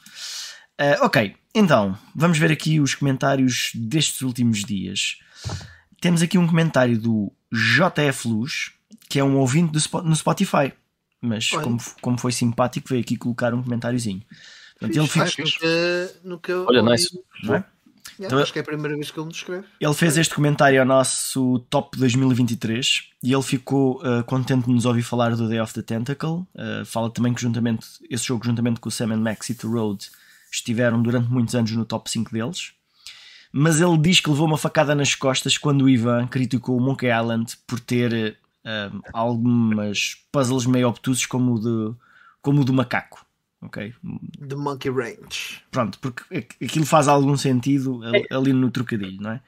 Ah, 0.78 1.04
ok, 1.04 1.36
então 1.54 1.96
vamos 2.14 2.38
ver 2.38 2.50
aqui 2.50 2.80
os 2.80 2.94
comentários 2.94 3.72
destes 3.74 4.22
últimos 4.22 4.64
dias. 4.64 5.18
Temos 6.00 6.22
aqui 6.22 6.38
um 6.38 6.46
comentário 6.46 6.98
do 6.98 7.30
JF 7.52 8.26
Luz, 8.26 8.72
que 9.08 9.18
é 9.18 9.24
um 9.24 9.36
ouvinte 9.36 9.70
do 9.72 10.02
no 10.02 10.16
Spotify, 10.16 10.72
mas 11.20 11.50
como, 11.50 11.78
como 12.00 12.18
foi 12.18 12.32
simpático, 12.32 12.88
veio 12.88 13.02
aqui 13.02 13.16
colocar 13.16 13.52
um 13.52 13.62
comentáriozinho. 13.62 14.22
Portanto, 14.78 14.96
ele, 14.98 15.06
fica- 15.08 15.24
acho 15.24 15.36
que 15.36 15.42
nunca, 15.42 16.20
nunca 16.24 16.56
Olha, 16.70 16.80
ouvi. 16.80 16.90
nice. 16.92 17.08
não 17.42 17.54
é? 17.56 17.64
Yeah, 18.18 18.26
Então- 18.26 18.38
acho 18.38 18.52
que 18.52 18.58
é 18.58 18.62
a 18.62 18.64
primeira 18.64 18.94
vez 18.94 19.10
que 19.10 19.18
ele 19.18 19.26
nos 19.26 19.36
escreve. 19.36 19.66
Ele 19.80 19.94
fez 19.94 20.16
este 20.16 20.34
comentário 20.34 20.78
ao 20.80 20.86
nosso 20.86 21.58
top 21.70 21.98
2023 21.98 23.08
e 23.22 23.32
ele 23.32 23.42
ficou 23.42 24.00
uh, 24.02 24.22
contente 24.24 24.66
de 24.66 24.72
nos 24.72 24.84
ouvir 24.84 25.02
falar 25.02 25.34
do 25.34 25.48
Day 25.48 25.60
of 25.60 25.72
the 25.74 25.82
Tentacle. 25.82 26.30
Uh, 26.54 26.84
fala 26.84 27.10
também 27.10 27.34
que 27.34 27.42
juntamente, 27.42 27.86
esse 28.08 28.24
jogo, 28.24 28.44
juntamente 28.44 28.80
com 28.80 28.88
o 28.88 28.92
Sam 28.92 29.16
Max 29.16 29.50
e 29.50 29.54
The 29.54 29.66
Road, 29.66 30.08
estiveram 30.52 31.02
durante 31.02 31.28
muitos 31.30 31.54
anos 31.54 31.72
no 31.72 31.84
top 31.84 32.08
5 32.10 32.32
deles. 32.32 32.72
Mas 33.52 33.80
ele 33.80 33.96
diz 33.98 34.20
que 34.20 34.28
levou 34.30 34.46
uma 34.46 34.58
facada 34.58 34.94
nas 34.94 35.14
costas 35.14 35.56
quando 35.56 35.82
o 35.82 35.88
Ivan 35.88 36.26
criticou 36.26 36.76
o 36.76 36.80
Monkey 36.80 37.06
Island 37.08 37.56
por 37.66 37.78
ter 37.78 38.36
uh, 38.64 39.00
algumas 39.12 40.16
puzzles 40.32 40.66
meio 40.66 40.88
obtusos, 40.88 41.26
como 41.26 41.54
o, 41.54 41.60
de, 41.60 41.96
como 42.42 42.62
o 42.62 42.64
do 42.64 42.72
macaco. 42.72 43.24
Ok? 43.64 43.94
The 44.48 44.54
Monkey 44.56 44.90
Range. 44.90 45.62
Pronto, 45.70 45.98
porque 46.00 46.22
aqu- 46.36 46.64
aquilo 46.64 46.86
faz 46.86 47.08
algum 47.08 47.36
sentido 47.36 48.00
ali- 48.04 48.26
ali 48.30 48.52
no 48.52 48.70
trocadilho, 48.70 49.20
não 49.20 49.30
é? 49.32 49.40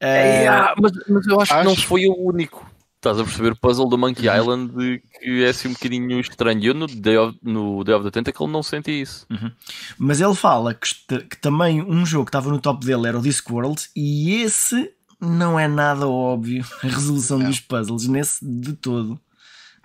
É, 0.00 0.48
ah, 0.48 0.74
mas, 0.80 0.92
mas 1.08 1.26
eu 1.26 1.40
acho 1.40 1.56
que 1.56 1.64
não 1.64 1.72
Acho. 1.72 1.86
foi 1.86 2.06
o 2.06 2.14
único. 2.18 2.68
Estás 2.96 3.18
a 3.18 3.24
perceber 3.24 3.52
o 3.52 3.56
puzzle 3.56 3.88
do 3.88 3.98
Monkey 3.98 4.28
Island 4.28 5.00
que 5.20 5.44
é 5.44 5.48
assim 5.48 5.68
um 5.68 5.72
bocadinho 5.72 6.20
estranho. 6.20 6.62
Eu 6.64 6.74
no 6.74 6.86
Day 6.86 7.16
of, 7.18 7.36
no 7.42 7.82
Day 7.84 7.94
of 7.94 8.04
the 8.04 8.10
Tentacle 8.12 8.46
não 8.46 8.62
senti 8.62 9.00
isso. 9.00 9.26
Mas 9.98 10.20
ele 10.20 10.34
fala 10.34 10.72
que, 10.74 10.88
que 11.24 11.36
também 11.36 11.82
um 11.82 12.04
jogo 12.06 12.24
que 12.26 12.28
estava 12.30 12.48
no 12.50 12.60
top 12.60 12.84
dele 12.86 13.08
era 13.08 13.18
o 13.18 13.22
Discworld 13.22 13.88
e 13.96 14.42
esse 14.42 14.92
não 15.20 15.58
é 15.58 15.66
nada 15.68 16.06
óbvio 16.08 16.64
a 16.82 16.86
resolução 16.86 17.38
dos 17.40 17.58
puzzles 17.60 18.06
nesse 18.06 18.44
de 18.44 18.72
todo. 18.72 19.20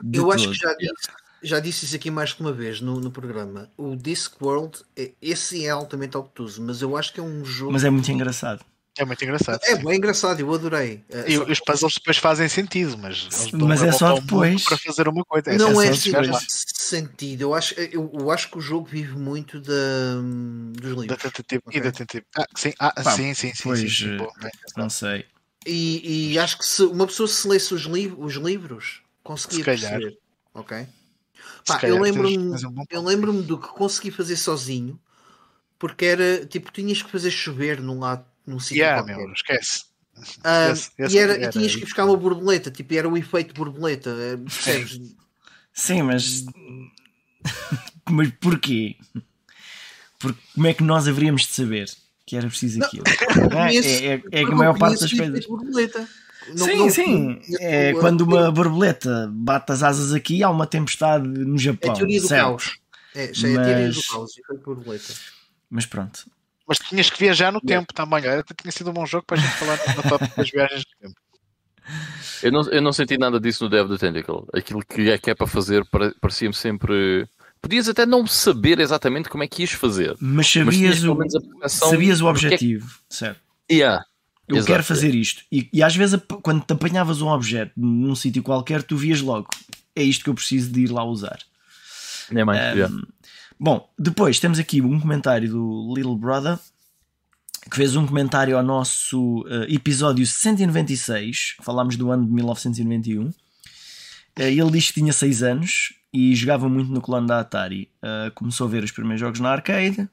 De 0.04 0.19
Eu 0.19 0.32
acho 0.32 0.45
todo. 0.45 0.54
que 0.54 0.60
já 0.60 0.73
disse, 0.76 1.10
já 1.41 1.60
disse 1.60 1.86
isso 1.86 1.95
aqui 1.95 2.10
mais 2.12 2.34
que 2.34 2.41
uma 2.41 2.52
vez 2.54 2.82
no, 2.82 3.00
no 3.00 3.12
programa. 3.12 3.69
O 3.78 3.95
Discworld, 3.95 4.80
é, 4.95 5.12
esse 5.21 5.65
é 5.65 5.69
altamente 5.69 6.17
obtuso, 6.17 6.62
mas 6.62 6.82
eu 6.82 6.95
acho 6.97 7.13
que 7.13 7.19
é 7.19 7.23
um 7.23 7.43
jogo. 7.45 7.71
Mas 7.73 7.84
é 7.84 7.89
muito 7.89 8.12
engraçado. 8.12 8.63
É 9.00 9.06
muito 9.06 9.23
engraçado. 9.23 9.60
É 9.63 9.76
bem 9.76 9.95
engraçado, 9.97 10.39
eu 10.39 10.52
adorei. 10.52 11.04
É, 11.10 11.30
E 11.32 11.38
só 11.38 11.43
os 11.43 11.60
puzzles 11.60 11.93
depois 11.93 12.17
fazem 12.17 12.50
sentido, 12.50 12.97
mas, 12.97 13.30
Mas 13.54 13.84
é 13.84 13.91
só 13.91 14.15
depois. 14.19 14.63
para 14.63 14.76
fazer 14.76 15.08
uma 15.08 15.23
coisa. 15.23 15.54
não 15.56 15.80
é 15.80 15.89
assim, 15.89 16.12
depois. 16.12 16.47
sentido. 16.73 17.41
Eu 17.41 17.54
acho, 17.54 17.76
eu, 17.76 18.10
eu 18.19 18.32
acho 18.32 18.50
que 18.50 18.58
o 18.58 18.62
jogo 18.62 18.88
vive 18.88 19.15
muito 19.15 19.62
da, 19.62 20.15
dos 20.73 20.95
Da 20.95 21.02
livros. 21.02 21.21
tentativa 21.21 21.62
Ok. 21.67 21.80
e 21.80 21.84
da 21.84 21.91
tentativa. 21.91 22.26
Ah, 22.36 22.45
sim, 22.56 22.73
ah, 22.80 22.91
Pá, 23.04 23.12
sim, 23.12 23.34
sim, 23.36 23.54
sim. 23.54 23.63
pois, 23.63 23.80
sim, 23.82 23.88
sim. 23.89 24.10
eh, 24.15 24.17
Bom, 24.17 24.32
bem, 24.41 24.52
Não 24.76 24.89
sei. 24.89 25.26
E, 25.63 26.32
e 26.34 26.39
acho 26.39 26.58
que 26.58 26.65
se 26.65 26.82
uma 26.82 27.06
pessoa 27.06 27.28
se 27.28 27.47
lesse 27.47 27.76
os, 27.76 27.84
liv 27.84 28.15
os 28.17 28.34
livros, 28.34 29.02
conseguia 29.23 29.60
Se 29.60 29.63
calhar. 29.63 29.91
perceber. 29.91 30.17
Ok? 30.56 30.88
Pá, 31.68 31.82
eu 31.84 32.00
lembro-me 32.00 32.38
um 32.38 32.86
eu 32.90 33.02
lembro-me 33.04 33.44
do 33.44 33.58
que 33.60 33.68
consegui 33.68 34.10
fazer 34.12 34.38
sozinho, 34.38 35.00
porque 35.78 36.06
era 36.06 36.46
tipo, 36.46 36.72
tinhas 36.72 37.02
que 37.02 37.12
fazer 37.12 37.30
chover 37.32 37.82
num 37.82 38.00
lado, 38.00 38.26
num 38.46 38.60
sítio 38.60 38.78
Yeah, 38.84 39.04
qualquer. 39.04 39.18
meu, 39.26 39.34
esquece. 39.34 39.86
Ah, 40.44 40.70
Esse- 40.72 40.92
esse 40.98 41.15
e, 41.15 41.20
era, 41.20 41.34
era 41.34 41.46
e 41.46 41.50
tinhas 41.50 41.76
que 41.76 41.82
buscar 41.82 42.06
uma 42.06 42.15
borboleta, 42.18 42.72
tipo, 42.72 42.94
era 42.94 43.08
o 43.08 43.18
efeito 43.18 43.54
borboleta, 43.54 44.10
eh, 44.12 44.38
percebes? 44.48 45.00
Sim, 45.74 46.04
mas. 46.04 46.46
mas 48.10 48.32
porquê? 48.40 48.96
Porque 50.20 50.40
como 50.56 50.68
é 50.68 50.74
que 50.74 50.84
nós 50.84 51.08
haveríamos 51.08 51.44
de 51.44 51.50
saber 51.54 51.90
que 52.26 52.36
era 52.36 52.48
preciso 52.48 52.84
aquilo? 52.84 53.04
Ah, 53.52 53.68
conheço- 53.68 53.88
é, 53.88 54.06
é- 54.06 54.13
é 54.13 54.20
que 54.20 54.30
Porque 54.30 54.54
a 54.54 54.56
maior 54.56 54.78
parte 54.78 55.00
das 55.00 55.13
coisas. 55.13 55.46
borboleta. 55.46 56.08
Não- 56.50 56.65
sim, 56.65 56.75
não- 56.77 56.89
sim. 56.89 57.41
não- 57.50 57.58
É 57.60 57.91
não- 57.93 58.00
quando 58.00 58.21
uma 58.21 58.52
borboleta 58.52 59.29
bate 59.31 59.71
as 59.71 59.83
asas 59.83 60.13
aqui, 60.13 60.43
há 60.43 60.50
uma 60.50 60.65
tempestade 60.67 61.27
no 61.27 61.56
É 61.56 61.60
Japão. 61.60 61.91
a 61.91 61.95
teoria 61.95 62.21
do 62.21 62.27
certo? 62.27 62.43
caos. 62.43 62.77
É, 63.15 63.33
já 63.33 63.48
é 63.48 63.52
tirem 63.52 63.89
do 63.89 63.95
Mas- 63.95 64.08
caos 64.08 64.37
e 64.37 64.41
foi. 64.43 65.00
Mas 65.69 65.85
pronto. 65.85 66.29
Mas 66.67 66.77
tinhas 66.79 67.10
que 67.10 67.17
viajar 67.19 67.52
no 67.52 67.62
tempo 67.62 67.93
também. 67.93 68.27
Olha, 68.27 68.43
tinha 68.62 68.71
sido 68.71 68.89
um 68.89 68.93
bom 68.93 69.06
jogo 69.06 69.25
para 69.25 69.37
a 69.37 69.39
gente 69.39 69.54
falar 69.54 69.77
no 69.95 70.04
top 70.04 70.27
das 70.35 70.50
viagens 70.50 70.83
no 71.02 71.08
tempo. 71.08 71.19
Eu 72.43 72.52
não, 72.52 72.62
eu 72.69 72.81
não 72.81 72.91
senti 72.91 73.17
nada 73.17 73.39
disso 73.39 73.63
no 73.63 73.69
Dev 73.69 73.89
the 73.89 73.98
Tentacle. 73.98 74.45
Aquilo 74.54 74.81
que 74.85 75.10
é 75.10 75.17
que 75.17 75.29
é 75.31 75.35
para 75.35 75.48
fazer 75.48 75.85
pare- 75.85 76.13
parecia-me 76.19 76.54
sempre. 76.54 77.25
Podias 77.62 77.87
até 77.89 78.06
não 78.06 78.27
saber 78.27 78.79
exatamente 78.79 79.29
como 79.29 79.43
é 79.43 79.48
que 79.48 79.62
ias 79.63 79.71
fazer. 79.71 80.15
Mas 80.19 80.54
Mas 80.56 80.75
sabias, 80.75 81.00
pelo 81.00 81.13
o, 81.17 81.63
a 81.63 81.69
sabias 81.69 82.21
o 82.21 82.31
do 82.31 82.39
que 82.39 82.45
é 82.45 82.50
que- 82.50 82.56
objetivo, 82.56 83.00
certo? 83.10 83.39
Yeah. 83.71 84.04
Eu 84.48 84.58
Exato. 84.58 84.71
quero 84.71 84.83
fazer 84.83 85.13
isto. 85.13 85.43
E, 85.52 85.69
e 85.73 85.83
às 85.83 85.95
vezes, 85.95 86.19
quando 86.41 86.63
te 86.63 86.71
apanhavas 86.71 87.21
um 87.21 87.27
objeto 87.27 87.73
num 87.75 88.15
sítio 88.15 88.41
qualquer, 88.41 88.81
tu 88.81 88.95
vias 88.95 89.19
logo. 89.21 89.50
É 89.95 90.02
isto 90.02 90.23
que 90.23 90.29
eu 90.29 90.33
preciso 90.33 90.71
de 90.71 90.81
ir 90.81 90.91
lá 90.91 91.04
usar. 91.04 91.39
Nem 92.31 92.45
mais. 92.45 92.60
Um, 92.60 92.77
yeah. 92.77 92.95
Bom, 93.60 93.89
depois 93.98 94.39
temos 94.39 94.60
aqui 94.60 94.81
um 94.81 95.00
comentário 95.00 95.50
do 95.50 95.93
Little 95.95 96.15
Brother 96.15 96.58
que 97.69 97.75
fez 97.75 97.95
um 97.95 98.06
comentário 98.08 98.58
ao 98.58 98.63
nosso 98.63 99.45
eh, 99.50 99.73
episódio 99.73 100.25
196. 100.25 101.58
Falámos 101.62 101.98
do 101.98 102.12
ano 102.12 102.25
de 102.25 102.31
1991. 102.31 103.33
Eh, 104.37 104.54
ele 104.54 104.71
diz 104.71 104.87
que 104.87 105.02
tinha 105.02 105.12
6 105.12 105.43
anos 105.43 105.93
e 106.13 106.33
jogava 106.35 106.69
muito 106.69 106.91
no 106.91 107.02
clone 107.02 107.27
da 107.27 107.39
Atari. 107.39 107.89
Eh, 108.02 108.31
começou 108.33 108.67
a 108.67 108.69
ver 108.69 108.83
os 108.83 108.91
primeiros 108.91 109.19
jogos 109.19 109.39
na 109.39 109.50
arcade. 109.50 110.08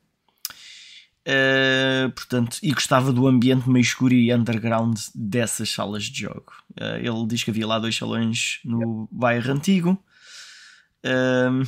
Eh, 1.27 2.09
portanto, 2.15 2.59
e 2.63 2.73
gostava 2.73 3.11
do 3.11 3.27
ambiente 3.27 3.69
meio 3.69 3.83
escuro 3.83 4.13
e 4.13 4.33
underground 4.33 4.99
dessas 5.15 5.71
salas 5.71 6.05
de 6.05 6.23
jogo. 6.23 6.53
Eh, 6.77 7.01
ele 7.05 7.27
diz 7.27 7.43
que 7.43 7.51
havia 7.51 7.67
lá 7.67 7.79
dois 7.79 7.97
salões 7.97 8.61
no 8.65 9.09
bairro 9.11 9.53
antigo. 9.53 9.99
Um, 11.03 11.63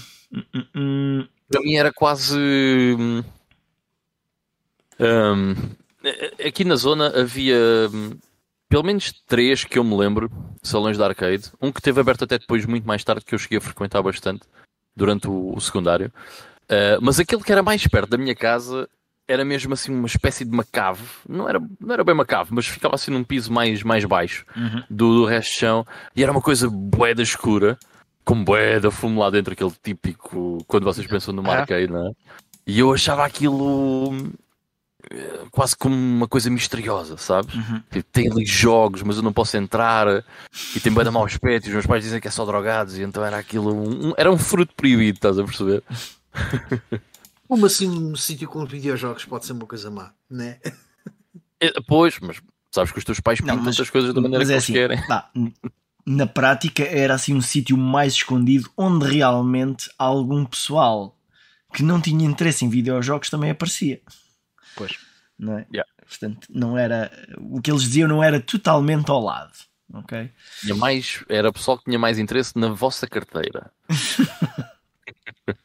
hum. 0.75 1.29
Para 1.49 1.63
mim 1.63 1.75
era 1.75 1.93
quase. 1.93 2.39
hum, 4.99 5.55
aqui 6.45 6.65
na 6.65 6.77
zona 6.77 7.09
havia 7.19 7.57
pelo 8.69 8.83
menos 8.83 9.13
três 9.27 9.65
que 9.65 9.79
eu 9.79 9.85
me 9.85 9.97
lembro, 9.97 10.31
salões 10.63 10.97
de 10.97 11.03
arcade. 11.03 11.51
Um 11.63 11.71
que 11.71 11.81
teve 11.81 12.01
aberto 12.01 12.25
até 12.25 12.39
depois, 12.39 12.67
muito 12.67 12.87
mais 12.87 13.05
tarde, 13.05 13.25
que 13.25 13.35
eu 13.35 13.39
cheguei 13.39 13.59
a 13.59 13.61
frequentar 13.61 14.03
bastante 14.03 14.47
durante 14.95 15.29
o, 15.29 15.55
o 15.55 15.61
secundário. 15.61 16.13
Uh, 16.65 16.99
mas 17.01 17.21
aquele 17.21 17.43
que 17.43 17.53
era 17.53 17.63
mais 17.63 17.87
perto 17.87 18.11
da 18.11 18.19
minha 18.19 18.35
casa 18.35 18.89
era 19.29 19.45
mesmo 19.45 19.75
assim 19.75 19.93
uma 19.93 20.07
espécie 20.07 20.45
de 20.45 20.51
uma 20.53 20.65
cave. 20.65 21.03
Não 21.29 21.49
era, 21.49 21.61
não 21.81 21.93
era 21.95 22.05
bem 22.05 22.15
uma 22.15 22.25
cave, 22.25 22.51
mas 22.53 22.67
ficava 22.67 22.95
assim 22.95 23.11
num 23.11 23.25
piso 23.25 23.53
mais, 23.53 23.83
mais 23.83 24.05
baixo 24.05 24.45
Uhum. 24.57 24.83
do, 24.89 25.15
do 25.21 25.25
resto 25.25 25.51
do 25.53 25.59
chão. 25.59 25.87
E 26.15 26.23
era 26.23 26.31
uma 26.33 26.41
coisa 26.43 26.69
boeda 26.71 27.23
escura, 27.23 27.79
com 28.25 28.43
boeda 28.45 28.91
fumo 28.91 29.21
lá 29.21 29.31
dentro, 29.31 29.53
aquele 29.53 29.73
típico, 29.83 30.59
quando 30.67 30.85
vocês 30.85 31.07
pensam 31.07 31.35
numa 31.35 31.53
Ah. 31.55 31.61
arcade, 31.61 31.87
não 31.93 32.09
é? 32.09 32.13
E 32.67 32.79
eu 32.81 32.93
achava 32.93 33.25
aquilo 33.25 34.13
eh, 35.11 35.45
quase 35.53 35.77
como 35.77 35.95
uma 35.95 36.27
coisa 36.27 36.51
misteriosa, 36.51 37.17
sabes? 37.17 37.55
Uhum. 37.55 37.81
Tipo, 37.91 38.09
tem 38.11 38.29
ali 38.31 38.45
jogos, 38.45 39.03
mas 39.03 39.17
eu 39.17 39.23
não 39.23 39.33
posso 39.33 39.57
entrar 39.57 40.25
e 40.75 40.81
tem 40.81 40.93
bem 40.93 41.05
mau 41.11 41.25
aspecto. 41.25 41.67
E 41.67 41.69
os 41.69 41.75
meus 41.75 41.87
pais 41.87 42.03
dizem 42.03 42.21
que 42.21 42.27
é 42.27 42.31
só 42.31 42.45
drogados, 42.45 42.99
e 42.99 43.03
então 43.03 43.25
era 43.25 43.39
aquilo. 43.39 43.73
Um- 43.73 44.15
era 44.17 44.31
um 44.33 44.39
fruto 44.39 44.75
proibido, 44.75 45.17
estás 45.19 45.39
a 45.39 45.45
perceber? 45.45 45.83
Como 47.49 47.67
assim 47.67 47.89
um 47.89 48.15
sítio 48.17 48.49
com 48.49 48.65
videojogos 48.67 49.25
pode 49.25 49.47
ser 49.47 49.53
uma 49.53 49.67
coisa 49.67 49.91
má, 49.91 50.13
né? 50.31 50.59
Eh, 51.61 51.73
Pois, 51.87 52.19
mas 52.21 52.41
sabes 52.73 52.93
que 52.93 52.99
os 52.99 53.05
teus 53.05 53.21
pais 53.21 53.41
pintam 53.41 53.67
as 53.69 53.91
coisas 53.91 54.13
da 54.15 54.21
maneira 54.21 54.45
mas 54.45 54.49
que 54.49 54.53
é 54.53 54.57
eles 54.57 54.65
assim, 54.65 54.73
querem. 54.73 54.99
n- 55.35 55.55
na 56.05 56.27
prática 56.27 56.83
era 56.85 57.15
assim 57.15 57.35
um 57.35 57.41
sítio 57.41 57.77
mais 57.77 58.13
escondido 58.15 58.71
onde 58.77 59.07
realmente 59.07 59.91
algum 59.99 60.45
pessoal 60.45 61.17
que 61.75 61.83
não 61.83 62.01
tinha 62.01 62.25
interesse 62.27 62.65
em 62.65 62.69
videojogos 62.69 63.29
também 63.31 63.51
aparecia. 63.51 64.01
Pois. 64.77 64.97
Não 65.39 65.59
é? 65.59 65.67
Yeah. 65.73 65.91
Portanto, 66.07 66.47
não 66.51 66.79
era 66.79 67.11
o 67.39 67.61
que 67.61 67.71
eles 67.71 67.83
diziam 67.83 68.09
não 68.09 68.23
era 68.23 68.41
totalmente 68.41 69.11
ao 69.11 69.21
lado. 69.23 69.53
Ok? 69.93 70.31
Tinha 70.61 70.75
mais, 70.75 71.25
era 71.29 71.53
pessoal 71.53 71.79
que 71.79 71.85
tinha 71.85 71.99
mais 71.99 72.19
interesse 72.19 72.57
na 72.59 72.69
vossa 72.69 73.07
carteira. 73.07 73.71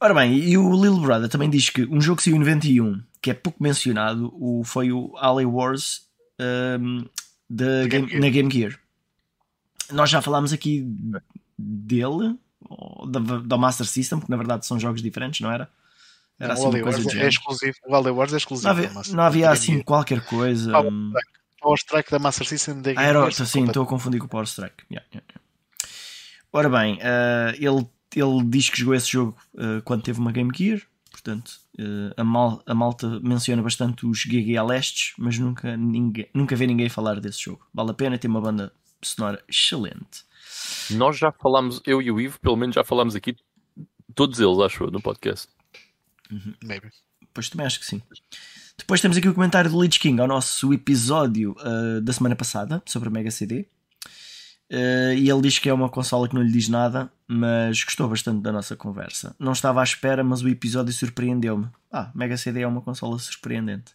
Ora 0.00 0.12
bem, 0.14 0.34
e 0.38 0.58
o 0.58 0.70
Little 0.72 1.00
Brother 1.00 1.28
também 1.28 1.48
diz 1.48 1.70
que 1.70 1.84
um 1.86 2.00
jogo 2.00 2.18
que 2.18 2.24
saiu 2.24 2.36
em 2.36 2.40
91, 2.40 3.02
que 3.20 3.30
é 3.30 3.34
pouco 3.34 3.62
mencionado, 3.62 4.30
o, 4.34 4.62
foi 4.64 4.92
o 4.92 5.16
Alley 5.16 5.46
Wars 5.46 6.02
um, 6.78 7.06
da 7.48 7.86
Game 7.86 8.06
Game- 8.06 8.20
na 8.20 8.28
Game 8.28 8.50
Gear. 8.52 8.78
Nós 9.92 10.10
já 10.10 10.20
falámos 10.20 10.52
aqui 10.52 10.84
dele, 11.58 12.36
da, 13.08 13.20
da 13.38 13.56
Master 13.56 13.86
System, 13.86 14.20
que 14.20 14.28
na 14.30 14.36
verdade 14.36 14.66
são 14.66 14.78
jogos 14.78 15.00
diferentes, 15.00 15.40
não 15.40 15.50
era? 15.50 15.68
Era 16.38 16.52
assim 16.52 16.66
uma 16.66 16.80
coisa 16.80 17.02
do 17.02 17.18
é 17.18 17.28
exclusivo. 17.28 17.76
O 17.86 17.94
Alley 17.94 18.12
Wars 18.12 18.34
é 18.34 18.36
exclusivo. 18.36 18.68
Não 18.68 18.76
havia, 18.78 19.14
não 19.14 19.24
havia 19.24 19.50
assim 19.50 19.82
qualquer 19.82 20.20
coisa. 20.26 20.70
Power 20.72 20.92
Strike. 20.92 21.30
Power 21.58 21.78
Strike 21.78 22.10
da 22.10 22.18
Master 22.18 22.46
System 22.46 22.82
da 22.82 22.90
Ah, 22.90 22.94
Game 22.94 23.06
era, 23.06 23.30
Gear, 23.30 23.46
sim, 23.46 23.64
estou 23.64 23.82
a 23.84 23.86
confundir 23.86 24.20
com 24.20 24.26
o 24.26 24.28
Power 24.28 24.46
Strike. 24.46 24.84
Yeah, 24.90 25.06
yeah, 25.14 25.26
yeah. 25.30 25.42
Ora 26.52 26.68
bem, 26.68 26.98
eh, 27.00 27.56
ele, 27.58 27.86
ele 28.18 28.42
diz 28.44 28.68
que 28.70 28.78
jogou 28.78 28.94
esse 28.94 29.10
jogo 29.10 29.36
eh, 29.56 29.80
quando 29.84 30.02
teve 30.02 30.18
uma 30.18 30.32
Game 30.32 30.50
Gear. 30.54 30.80
Portanto, 31.10 31.52
eh, 31.78 32.14
a, 32.16 32.24
mal- 32.24 32.62
a 32.66 32.74
malta 32.74 33.20
menciona 33.20 33.62
bastante 33.62 34.06
os 34.06 34.24
GGA 34.24 34.62
Lestes, 34.62 35.12
mas 35.18 35.38
nunca, 35.38 35.76
ninguém, 35.76 36.28
nunca 36.34 36.54
vê 36.56 36.66
ninguém 36.66 36.88
falar 36.88 37.20
desse 37.20 37.42
jogo. 37.42 37.66
Vale 37.72 37.90
a 37.90 37.94
pena, 37.94 38.18
tem 38.18 38.30
uma 38.30 38.40
banda 38.40 38.72
sonora 39.02 39.42
excelente. 39.48 40.24
Nós 40.90 41.16
já 41.18 41.30
falámos, 41.32 41.80
eu 41.86 42.00
e 42.02 42.10
o 42.10 42.20
Ivo, 42.20 42.38
pelo 42.40 42.56
menos 42.56 42.74
já 42.74 42.84
falámos 42.84 43.14
aqui, 43.14 43.36
todos 44.14 44.40
eles, 44.40 44.58
acho 44.58 44.84
eu, 44.84 44.90
no 44.90 45.00
podcast. 45.00 45.48
Maybe. 46.62 46.90
Pois 47.32 47.48
também 47.48 47.66
acho 47.66 47.78
que 47.80 47.86
sim. 47.86 48.02
Depois 48.78 49.00
temos 49.00 49.16
aqui 49.16 49.28
o 49.28 49.34
comentário 49.34 49.70
do 49.70 49.80
Lich 49.82 49.98
King 49.98 50.20
ao 50.20 50.26
nosso 50.26 50.72
episódio 50.72 51.56
uh, 51.60 52.00
da 52.00 52.12
semana 52.12 52.36
passada 52.36 52.82
sobre 52.86 53.08
a 53.08 53.12
Mega 53.12 53.30
CD. 53.30 53.66
Uh, 54.70 55.14
e 55.16 55.30
ele 55.30 55.42
diz 55.42 55.58
que 55.60 55.68
é 55.68 55.72
uma 55.72 55.88
consola 55.88 56.28
que 56.28 56.34
não 56.34 56.42
lhe 56.42 56.50
diz 56.50 56.68
nada, 56.68 57.10
mas 57.28 57.84
gostou 57.84 58.08
bastante 58.08 58.42
da 58.42 58.50
nossa 58.50 58.74
conversa. 58.74 59.34
Não 59.38 59.52
estava 59.52 59.80
à 59.80 59.84
espera, 59.84 60.24
mas 60.24 60.42
o 60.42 60.48
episódio 60.48 60.92
surpreendeu-me. 60.92 61.68
Ah, 61.92 62.10
Mega 62.14 62.36
CD 62.36 62.62
é 62.62 62.66
uma 62.66 62.80
consola 62.80 63.16
surpreendente. 63.18 63.92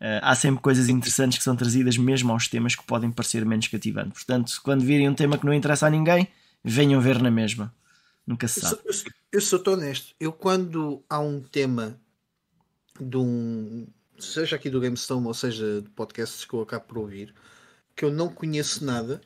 Uh, 0.00 0.18
há 0.20 0.34
sempre 0.34 0.60
coisas 0.60 0.88
interessantes 0.88 1.38
que 1.38 1.44
são 1.44 1.54
trazidas 1.54 1.96
mesmo 1.96 2.32
aos 2.32 2.48
temas 2.48 2.74
que 2.74 2.84
podem 2.84 3.10
parecer 3.12 3.44
menos 3.46 3.68
cativantes. 3.68 4.12
Portanto, 4.24 4.52
quando 4.64 4.82
virem 4.84 5.08
um 5.08 5.14
tema 5.14 5.38
que 5.38 5.46
não 5.46 5.54
interessa 5.54 5.86
a 5.86 5.90
ninguém, 5.90 6.26
venham 6.64 7.00
ver 7.00 7.22
na 7.22 7.30
mesma. 7.30 7.72
Nunca 8.26 8.48
se 8.48 8.60
sabe. 8.60 8.74
sou- 8.76 8.82
eu 8.84 8.92
sou- 8.92 9.12
Eu 9.32 9.40
sou 9.40 9.58
tão 9.58 9.72
honesto. 9.74 10.14
Eu, 10.20 10.32
quando 10.32 11.02
há 11.10 11.18
um 11.20 11.40
tema 11.40 11.96
de 13.00 13.16
um. 13.16 13.86
Seja 14.18 14.56
aqui 14.56 14.70
do 14.70 14.80
GameStone 14.80 15.26
ou 15.26 15.34
seja 15.34 15.82
de 15.82 15.88
podcasts 15.90 16.44
que 16.44 16.54
eu 16.54 16.62
acabo 16.62 16.84
por 16.86 16.98
ouvir, 16.98 17.34
que 17.96 18.04
eu 18.04 18.12
não 18.12 18.28
conheço 18.28 18.84
nada, 18.84 19.20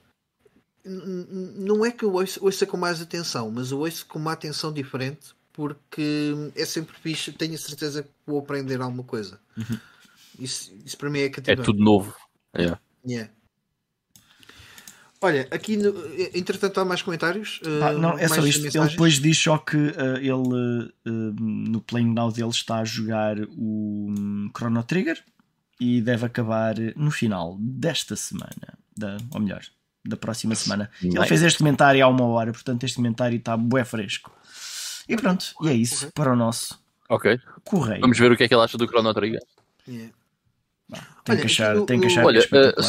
não 0.88 1.84
é 1.84 1.90
que 1.90 2.04
eu 2.04 2.12
ouça, 2.12 2.42
ouça 2.42 2.66
com 2.66 2.76
mais 2.76 3.00
atenção, 3.00 3.50
mas 3.50 3.70
eu 3.70 3.80
ouço 3.80 4.06
com 4.06 4.18
uma 4.18 4.32
atenção 4.32 4.72
diferente 4.72 5.36
porque 5.52 6.34
é 6.54 6.64
sempre 6.64 6.96
fixe. 7.02 7.32
Tenho 7.32 7.54
a 7.54 7.58
certeza 7.58 8.04
que 8.04 8.10
vou 8.26 8.38
aprender 8.38 8.80
alguma 8.80 9.02
coisa. 9.02 9.40
Isso, 10.38 10.72
isso 10.84 10.96
para 10.96 11.10
mim 11.10 11.18
é 11.18 11.24
É 11.24 11.30
cativante. 11.30 11.64
tudo 11.64 11.82
novo. 11.82 12.14
Yeah. 12.56 12.80
Yeah. 13.04 13.32
Olha, 15.20 15.48
aqui 15.50 15.76
no, 15.76 15.92
entretanto 16.32 16.78
há 16.78 16.84
mais 16.84 17.02
comentários. 17.02 17.60
Ah, 17.82 17.90
uh, 17.90 17.98
não, 17.98 18.16
é 18.16 18.28
só 18.28 18.36
mais 18.36 18.54
isto. 18.54 18.78
Ele 18.78 18.88
depois 18.88 19.14
diz 19.14 19.36
só 19.36 19.58
que 19.58 19.76
ah, 19.76 20.18
ele 20.20 20.92
ah, 21.04 21.10
no 21.40 21.80
Playing 21.80 22.14
Now 22.14 22.30
dele 22.30 22.50
está 22.50 22.78
a 22.78 22.84
jogar 22.84 23.36
o 23.40 24.14
hum, 24.16 24.48
Chrono 24.56 24.84
Trigger 24.84 25.20
e 25.80 26.00
deve 26.00 26.24
acabar 26.24 26.76
no 26.94 27.10
final 27.10 27.56
desta 27.58 28.14
semana, 28.14 28.78
da, 28.96 29.16
ou 29.34 29.40
melhor, 29.40 29.62
da 30.04 30.16
próxima 30.16 30.54
semana. 30.54 30.90
Ele 31.02 31.26
fez 31.26 31.42
este 31.42 31.58
comentário 31.58 32.04
há 32.04 32.08
uma 32.08 32.24
hora, 32.26 32.52
portanto 32.52 32.84
este 32.84 32.96
comentário 32.96 33.36
está 33.36 33.56
bué 33.56 33.84
fresco. 33.84 34.30
E 35.08 35.16
pronto, 35.16 35.54
e 35.62 35.68
é 35.68 35.72
isso 35.72 36.10
para 36.12 36.32
o 36.32 36.36
nosso 36.36 36.78
Ok, 37.08 37.38
correio. 37.64 38.00
vamos 38.02 38.18
ver 38.18 38.30
o 38.30 38.36
que 38.36 38.44
é 38.44 38.48
que 38.48 38.54
ele 38.54 38.62
acha 38.62 38.76
do 38.78 38.86
Chrono 38.86 39.12
Trigger. 39.14 39.40
Yeah. 39.86 40.12
Tem 41.24 41.34
Olha, 41.34 41.40
que 41.40 41.46
achar, 41.46 41.80
tem 41.82 42.00
que 42.00 42.06
achar 42.06 42.24
Olha, 42.24 42.34
que 42.46 42.54
é 42.54 42.60
espetacular. 42.60 42.88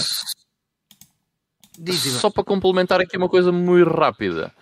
eh. 1.88 1.93
Só 2.20 2.30
para 2.30 2.43
complementar 2.43 2.99
aqui 3.01 3.18
uma 3.18 3.30
coisa 3.30 3.51
muito 3.51 3.89
rápida. 3.89 4.53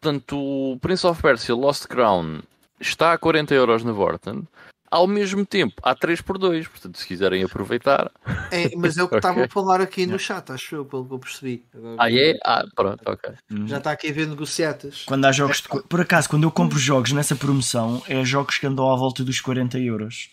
Portanto, 0.00 0.36
o 0.38 0.78
Prince 0.78 1.06
of 1.06 1.20
Persia 1.20 1.54
Lost 1.54 1.86
Crown 1.86 2.40
está 2.78 3.12
a 3.12 3.18
40 3.18 3.54
euros 3.54 3.84
na 3.84 3.92
Vorten. 3.92 4.46
Ao 4.90 5.06
mesmo 5.06 5.46
tempo, 5.46 5.74
há 5.84 5.94
3 5.94 6.20
por 6.20 6.36
2 6.36 6.66
Portanto, 6.66 6.98
se 6.98 7.06
quiserem 7.06 7.44
aproveitar. 7.44 8.10
É, 8.50 8.74
mas 8.76 8.96
é 8.96 9.02
o 9.04 9.08
que 9.08 9.14
Ok. 9.16 9.18
estava 9.18 9.44
a 9.44 9.48
falar 9.48 9.80
aqui 9.80 10.04
no 10.04 10.18
chat, 10.18 10.50
acho 10.50 10.74
eu, 10.74 10.84
pelo 10.84 11.06
que 11.06 11.14
eu 11.14 11.18
percebi. 11.20 11.64
Agora- 11.72 11.96
Ah, 11.98 12.12
é? 12.12 12.36
Ah, 12.44 12.64
pronto, 12.74 13.00
ok. 13.06 13.34
Já 13.66 13.78
está 13.78 13.92
aqui 13.92 14.08
a 14.08 14.12
ver 14.12 14.26
negociatas. 14.26 15.04
Quando 15.04 15.24
há 15.26 15.32
jogos 15.32 15.58
de 15.60 15.68
Por 15.84 16.00
acaso, 16.00 16.28
quando 16.28 16.42
eu 16.42 16.50
compro 16.50 16.78
jogos 16.78 17.12
nessa 17.12 17.36
promoção, 17.36 18.02
é 18.08 18.24
jogos 18.24 18.58
que 18.58 18.66
andam 18.66 18.90
à 18.92 18.96
volta 18.96 19.22
dos 19.22 19.40
40 19.40 19.78
euros. 19.78 20.30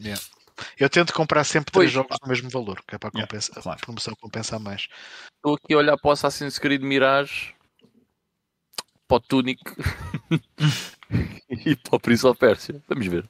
Yeah. 0.00 0.20
Eu 0.78 0.88
tento 0.88 1.12
comprar 1.12 1.44
sempre 1.44 1.70
Pois. 1.72 1.90
três 1.90 1.92
jogos 1.92 2.16
do 2.22 2.28
mesmo 2.28 2.48
valor, 2.48 2.82
que 2.86 2.94
é 2.94 2.98
para 2.98 3.10
Yeah, 3.14 3.26
compensar, 3.26 3.62
claro. 3.62 3.78
a 3.78 3.84
promoção 3.84 4.14
compensar 4.20 4.58
mais. 4.60 4.88
Estou 5.36 5.54
aqui 5.54 5.74
a 5.74 5.76
olhar 5.78 5.96
para 5.98 6.08
o 6.08 6.12
Assassin's 6.12 6.58
Creed 6.58 6.82
Mirage. 6.82 7.54
Para 9.06 9.16
o 9.18 9.20
Tunic. 9.20 9.60
e 11.50 11.76
para 11.76 11.96
o 11.96 12.00
Prince 12.00 12.26
of 12.26 12.38
Persia. 12.40 12.82
Vamos 12.88 13.06
ver. 13.06 13.28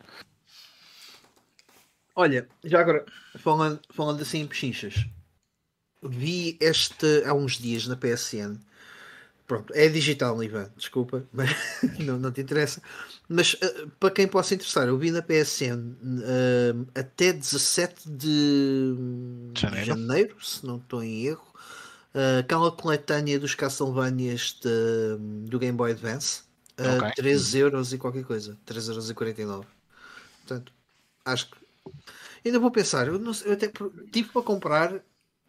Olha, 2.14 2.48
já 2.64 2.80
agora, 2.80 3.04
falando, 3.36 3.80
falando 3.90 4.22
assim 4.22 4.40
em 4.40 4.46
pechinchas, 4.46 5.06
vi 6.02 6.56
este 6.60 7.24
há 7.24 7.32
uns 7.32 7.58
dias 7.58 7.86
na 7.86 7.96
PSN. 7.96 8.58
Pronto, 9.46 9.72
é 9.74 9.88
digital, 9.88 10.42
Ivan, 10.42 10.70
desculpa, 10.76 11.24
mas 11.32 11.50
não, 11.98 12.18
não 12.18 12.30
te 12.30 12.40
interessa. 12.40 12.82
Mas 13.28 13.54
uh, 13.54 13.90
para 13.98 14.10
quem 14.10 14.26
possa 14.28 14.54
interessar, 14.54 14.88
eu 14.88 14.98
vi 14.98 15.10
na 15.10 15.22
PSN 15.22 15.94
uh, 16.02 16.86
até 16.94 17.32
17 17.32 18.10
de 18.10 18.94
Janeiro. 19.56 19.86
janeiro, 19.86 20.44
se 20.44 20.64
não 20.66 20.76
estou 20.76 21.02
em 21.02 21.26
erro, 21.26 21.46
uh, 22.14 22.40
aquela 22.40 22.70
coletânea 22.70 23.38
dos 23.38 23.54
Castlevanias 23.54 24.58
de, 24.60 25.48
do 25.48 25.58
Game 25.58 25.76
Boy 25.76 25.92
Advance 25.92 26.42
a 26.78 26.96
Ok. 26.96 27.12
13 27.16 27.58
euros 27.58 27.92
e 27.92 27.98
qualquer 27.98 28.24
coisa, 28.24 28.56
3 28.64 28.88
euros 28.88 29.10
e 29.10 29.14
49. 29.14 29.66
Portanto, 30.40 30.72
acho 31.24 31.50
que 31.50 31.61
ainda 32.44 32.58
vou 32.58 32.70
pensar, 32.70 33.06
eu, 33.08 33.18
não 33.18 33.32
eu 33.44 33.52
até 33.52 33.70
tive 34.12 34.28
para 34.30 34.42
comprar, 34.42 35.00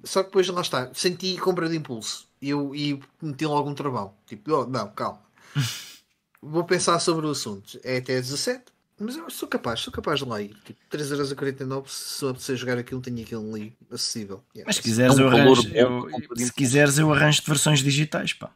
só 0.04 0.22
que 0.22 0.30
depois 0.30 0.48
lá 0.48 0.62
está, 0.62 0.94
senti 0.94 1.38
compra 1.38 1.70
de 1.70 1.76
impulso 1.78 2.28
e 2.42 2.50
eu 2.50 2.74
e 2.76 3.02
meti 3.22 3.46
logo 3.46 3.70
um 3.70 3.76
travão. 3.76 4.14
Tipo, 4.26 4.52
oh, 4.54 4.66
não, 4.68 4.90
calma. 4.92 5.22
vou 6.42 6.64
pensar 6.64 7.00
sobre 7.00 7.26
o 7.26 7.32
assunto. 7.32 7.80
É 7.84 7.98
até 7.98 8.16
17, 8.16 8.64
mas 9.00 9.16
eu 9.16 9.30
sou 9.30 9.48
capaz, 9.48 9.80
sou 9.80 9.94
capaz 9.94 10.20
de 10.20 10.26
lá 10.26 10.42
ir. 10.42 10.56
Tipo, 10.66 10.80
3,49€ 10.90 11.88
se 11.90 12.24
eu 12.24 12.30
apetecer 12.30 12.58
jogar 12.58 12.78
aquilo, 12.78 13.02
tenho 13.02 13.22
aquilo 13.22 13.54
ali 13.54 13.76
acessível. 13.92 14.44
Yeah. 14.56 14.68
Mas 14.68 14.76
se 14.78 14.82
quiseres, 14.82 15.18
É 15.18 15.22
um 15.22 15.24
eu 15.24 15.28
arranjo, 15.30 15.70
eu- 15.74 16.34
de 16.36 16.46
se 16.46 16.54
quiseres, 16.54 16.98
eu 16.98 17.12
arranjo 17.14 17.42
de 17.42 17.48
versões 17.48 17.80
digitais, 17.80 18.34
pá. 18.34 18.52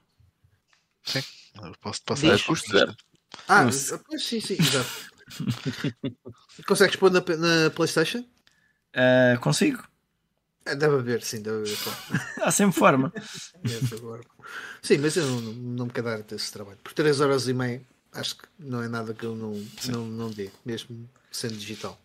Eu 1.64 1.74
Posso 1.82 2.02
Diz. 2.02 2.22
passar. 2.22 2.44
Custo 2.44 2.72
zero. 2.72 2.96
Ah, 3.48 3.68
pois, 4.08 4.24
sim, 4.24 4.40
sim, 4.40 4.54
exato. 4.54 4.90
Consegues 6.66 6.96
pôr 6.96 7.12
na, 7.12 7.20
na 7.20 7.70
PlayStation? 7.70 8.24
Ah, 8.94 9.38
consigo. 9.40 9.84
Ah, 10.66 10.74
Deve 10.74 10.96
haver, 10.96 11.24
sim, 11.24 11.42
deve 11.42 11.58
haver. 11.58 11.78
Há 12.44 12.52
sempre 12.52 12.78
forma. 12.78 13.14
Agora. 13.96 14.22
Sim, 14.82 14.98
mas 14.98 15.16
eu 15.16 15.26
não, 15.26 15.42
não, 15.54 15.86
me 15.86 15.92
quero 15.92 16.08
dar 16.08 16.36
esse 16.36 16.52
trabalho. 16.52 16.78
Por 16.84 16.94
3 16.94 17.22
horas 17.22 17.48
e 17.48 17.54
meia, 17.54 17.82
acho 18.14 18.38
que 18.38 18.48
não 18.60 18.82
é 18.82 18.88
nada 18.88 19.14
que 19.14 19.26
eu 19.26 19.36
não, 19.36 19.64
não, 19.90 20.06
não 20.06 20.30
dê, 20.30 20.50
mesmo 20.66 21.10
sendo 21.32 21.56
digital. 21.56 22.00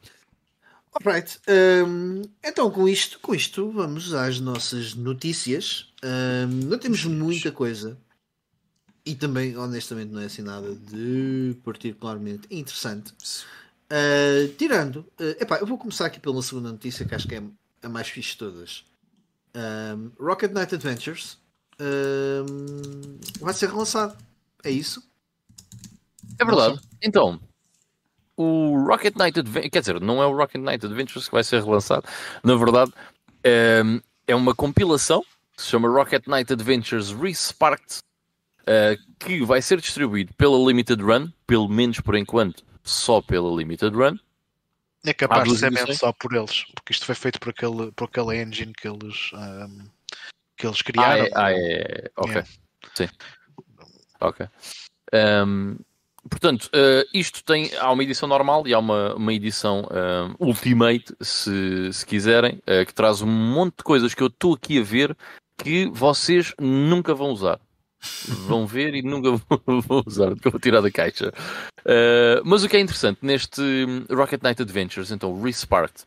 Alright, 0.94 1.40
hum, 1.86 2.22
então 2.44 2.70
com 2.70 2.86
isto, 2.86 3.18
com 3.20 3.34
isto 3.34 3.70
vamos 3.72 4.12
às 4.12 4.38
nossas 4.38 4.94
notícias. 4.94 5.90
Hum, 6.04 6.68
não 6.68 6.78
temos 6.78 7.04
muita 7.04 7.50
coisa 7.50 7.96
e 9.04 9.14
também, 9.14 9.56
honestamente, 9.56 10.10
não 10.10 10.20
é 10.20 10.26
assim 10.26 10.42
nada 10.42 10.74
de 10.74 11.56
particularmente 11.64 12.46
interessante. 12.50 13.12
Uh, 13.90 14.48
tirando, 14.56 14.98
uh, 15.20 15.36
epá, 15.40 15.58
eu 15.58 15.66
vou 15.66 15.76
começar 15.76 16.06
aqui 16.06 16.18
pela 16.18 16.42
segunda 16.42 16.70
notícia 16.70 17.04
que 17.04 17.14
acho 17.14 17.28
que 17.28 17.34
é 17.34 17.42
a 17.82 17.88
mais 17.88 18.08
fixe 18.08 18.30
de 18.30 18.38
todas. 18.38 18.84
Um, 19.54 20.10
Rocket 20.18 20.52
Knight 20.52 20.74
Adventures 20.74 21.36
um, 21.78 23.18
vai 23.40 23.52
ser 23.52 23.68
relançado. 23.68 24.16
É 24.64 24.70
isso? 24.70 25.02
É 26.38 26.44
verdade. 26.44 26.80
Então, 27.02 27.40
o 28.36 28.82
Rocket 28.86 29.14
Knight 29.16 29.40
Adventures, 29.40 29.70
quer 29.70 29.80
dizer, 29.80 30.00
não 30.00 30.22
é 30.22 30.26
o 30.26 30.36
Rocket 30.36 30.60
Knight 30.60 30.86
Adventures 30.86 31.26
que 31.26 31.34
vai 31.34 31.44
ser 31.44 31.62
relançado, 31.62 32.06
na 32.42 32.54
verdade, 32.56 32.92
é, 33.44 33.82
é 34.26 34.34
uma 34.34 34.54
compilação 34.54 35.24
que 35.56 35.62
se 35.62 35.68
chama 35.68 35.88
Rocket 35.88 36.26
Knight 36.26 36.52
Adventures 36.52 37.10
Resparked, 37.10 37.98
eh, 38.66 38.96
que 39.18 39.44
vai 39.44 39.60
ser 39.62 39.80
distribuído 39.80 40.32
pela 40.34 40.58
Limited 40.58 41.02
Run, 41.02 41.28
pelo 41.46 41.68
menos 41.68 42.00
por 42.00 42.16
enquanto, 42.16 42.64
só 42.82 43.20
pela 43.20 43.54
Limited 43.54 43.94
Run. 43.94 44.16
É 45.04 45.12
capaz 45.12 45.48
de 45.48 45.58
ser 45.58 45.70
mesmo 45.70 45.94
só 45.94 46.12
por 46.12 46.32
eles, 46.32 46.64
porque 46.74 46.92
isto 46.92 47.04
foi 47.04 47.14
feito 47.14 47.40
por 47.40 47.50
aquele, 47.50 47.90
por 47.92 48.04
aquela 48.04 48.36
engine 48.36 48.72
que 48.72 48.86
eles, 48.86 49.30
ahm, 49.34 49.86
que 50.56 50.66
eles 50.66 50.78
Ah, 50.78 50.84
criaram. 50.84 51.24
é, 51.24 51.30
ah, 51.34 51.52
é. 51.52 52.10
Ok. 52.16 52.30
Yeah. 52.30 52.50
Sim. 52.94 53.08
Ok. 54.20 54.46
Ahm, 55.12 55.76
portanto, 56.30 56.70
eh, 56.72 57.04
isto 57.12 57.42
tem. 57.42 57.74
Há 57.76 57.90
uma 57.90 58.02
edição 58.04 58.28
normal 58.28 58.66
e 58.68 58.72
há 58.72 58.78
uma, 58.78 59.14
uma 59.14 59.34
edição 59.34 59.88
ahm, 59.90 60.34
Ultimate, 60.38 61.12
se, 61.20 61.92
se 61.92 62.06
quiserem, 62.06 62.62
eh, 62.64 62.84
que 62.84 62.94
traz 62.94 63.22
um 63.22 63.26
monte 63.26 63.78
de 63.78 63.84
coisas 63.84 64.14
que 64.14 64.22
eu 64.22 64.28
estou 64.28 64.54
aqui 64.54 64.78
a 64.78 64.84
ver 64.84 65.16
que 65.58 65.86
vocês 65.92 66.54
nunca 66.60 67.12
vão 67.12 67.30
usar. 67.30 67.58
Vão 68.46 68.66
ver 68.66 68.94
e 68.94 69.02
nunca 69.02 69.30
vão 69.66 70.02
usar, 70.06 70.30
porque 70.30 70.50
vou 70.50 70.60
tirar 70.60 70.80
da 70.80 70.90
caixa. 70.90 71.32
Eh, 71.84 72.40
mas 72.44 72.62
o 72.64 72.68
que 72.68 72.76
é 72.76 72.80
interessante 72.80 73.18
neste 73.22 73.60
hum, 73.60 74.04
Rocket 74.10 74.42
Knight 74.42 74.60
Adventures, 74.62 75.10
então 75.10 75.40
Resparked, 75.40 76.04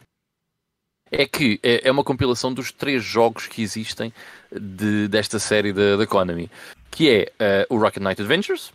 é 1.12 1.26
que 1.26 1.60
é, 1.64 1.88
é 1.88 1.92
uma 1.92 2.04
compilação 2.04 2.54
dos 2.54 2.72
três 2.72 3.04
jogos 3.04 3.48
que 3.48 3.62
existem 3.62 4.12
de- 4.52 5.08
desta 5.08 5.40
série 5.40 5.72
da 5.72 5.96
da 5.98 6.08
Konami, 6.08 6.50
que 6.92 7.10
é 7.10 7.32
eh, 7.40 7.68
o 7.70 7.78
Rocket 7.78 8.04
Knight 8.04 8.22
Adventures, 8.22 8.74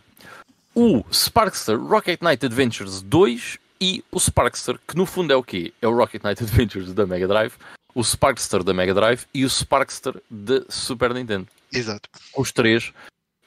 o 0.73 1.03
Sparkster 1.11 1.77
Rocket 1.79 2.21
Knight 2.21 2.45
Adventures 2.45 3.01
2 3.01 3.57
e 3.81 4.03
o 4.11 4.19
Sparkster, 4.19 4.79
que 4.87 4.95
no 4.95 5.05
fundo 5.05 5.33
é 5.33 5.35
o 5.35 5.43
quê? 5.43 5.73
É 5.81 5.87
o 5.87 5.95
Rocket 5.95 6.23
Knight 6.23 6.41
Adventures 6.43 6.93
da 6.93 7.05
Mega 7.05 7.27
Drive, 7.27 7.53
o 7.93 8.03
Sparkster 8.03 8.63
da 8.63 8.73
Mega 8.73 8.93
Drive 8.93 9.25
e 9.33 9.43
o 9.43 9.49
Sparkster 9.49 10.15
da 10.29 10.63
Super 10.69 11.13
Nintendo 11.13 11.47
Exato. 11.73 12.09
os 12.37 12.51
três 12.51 12.91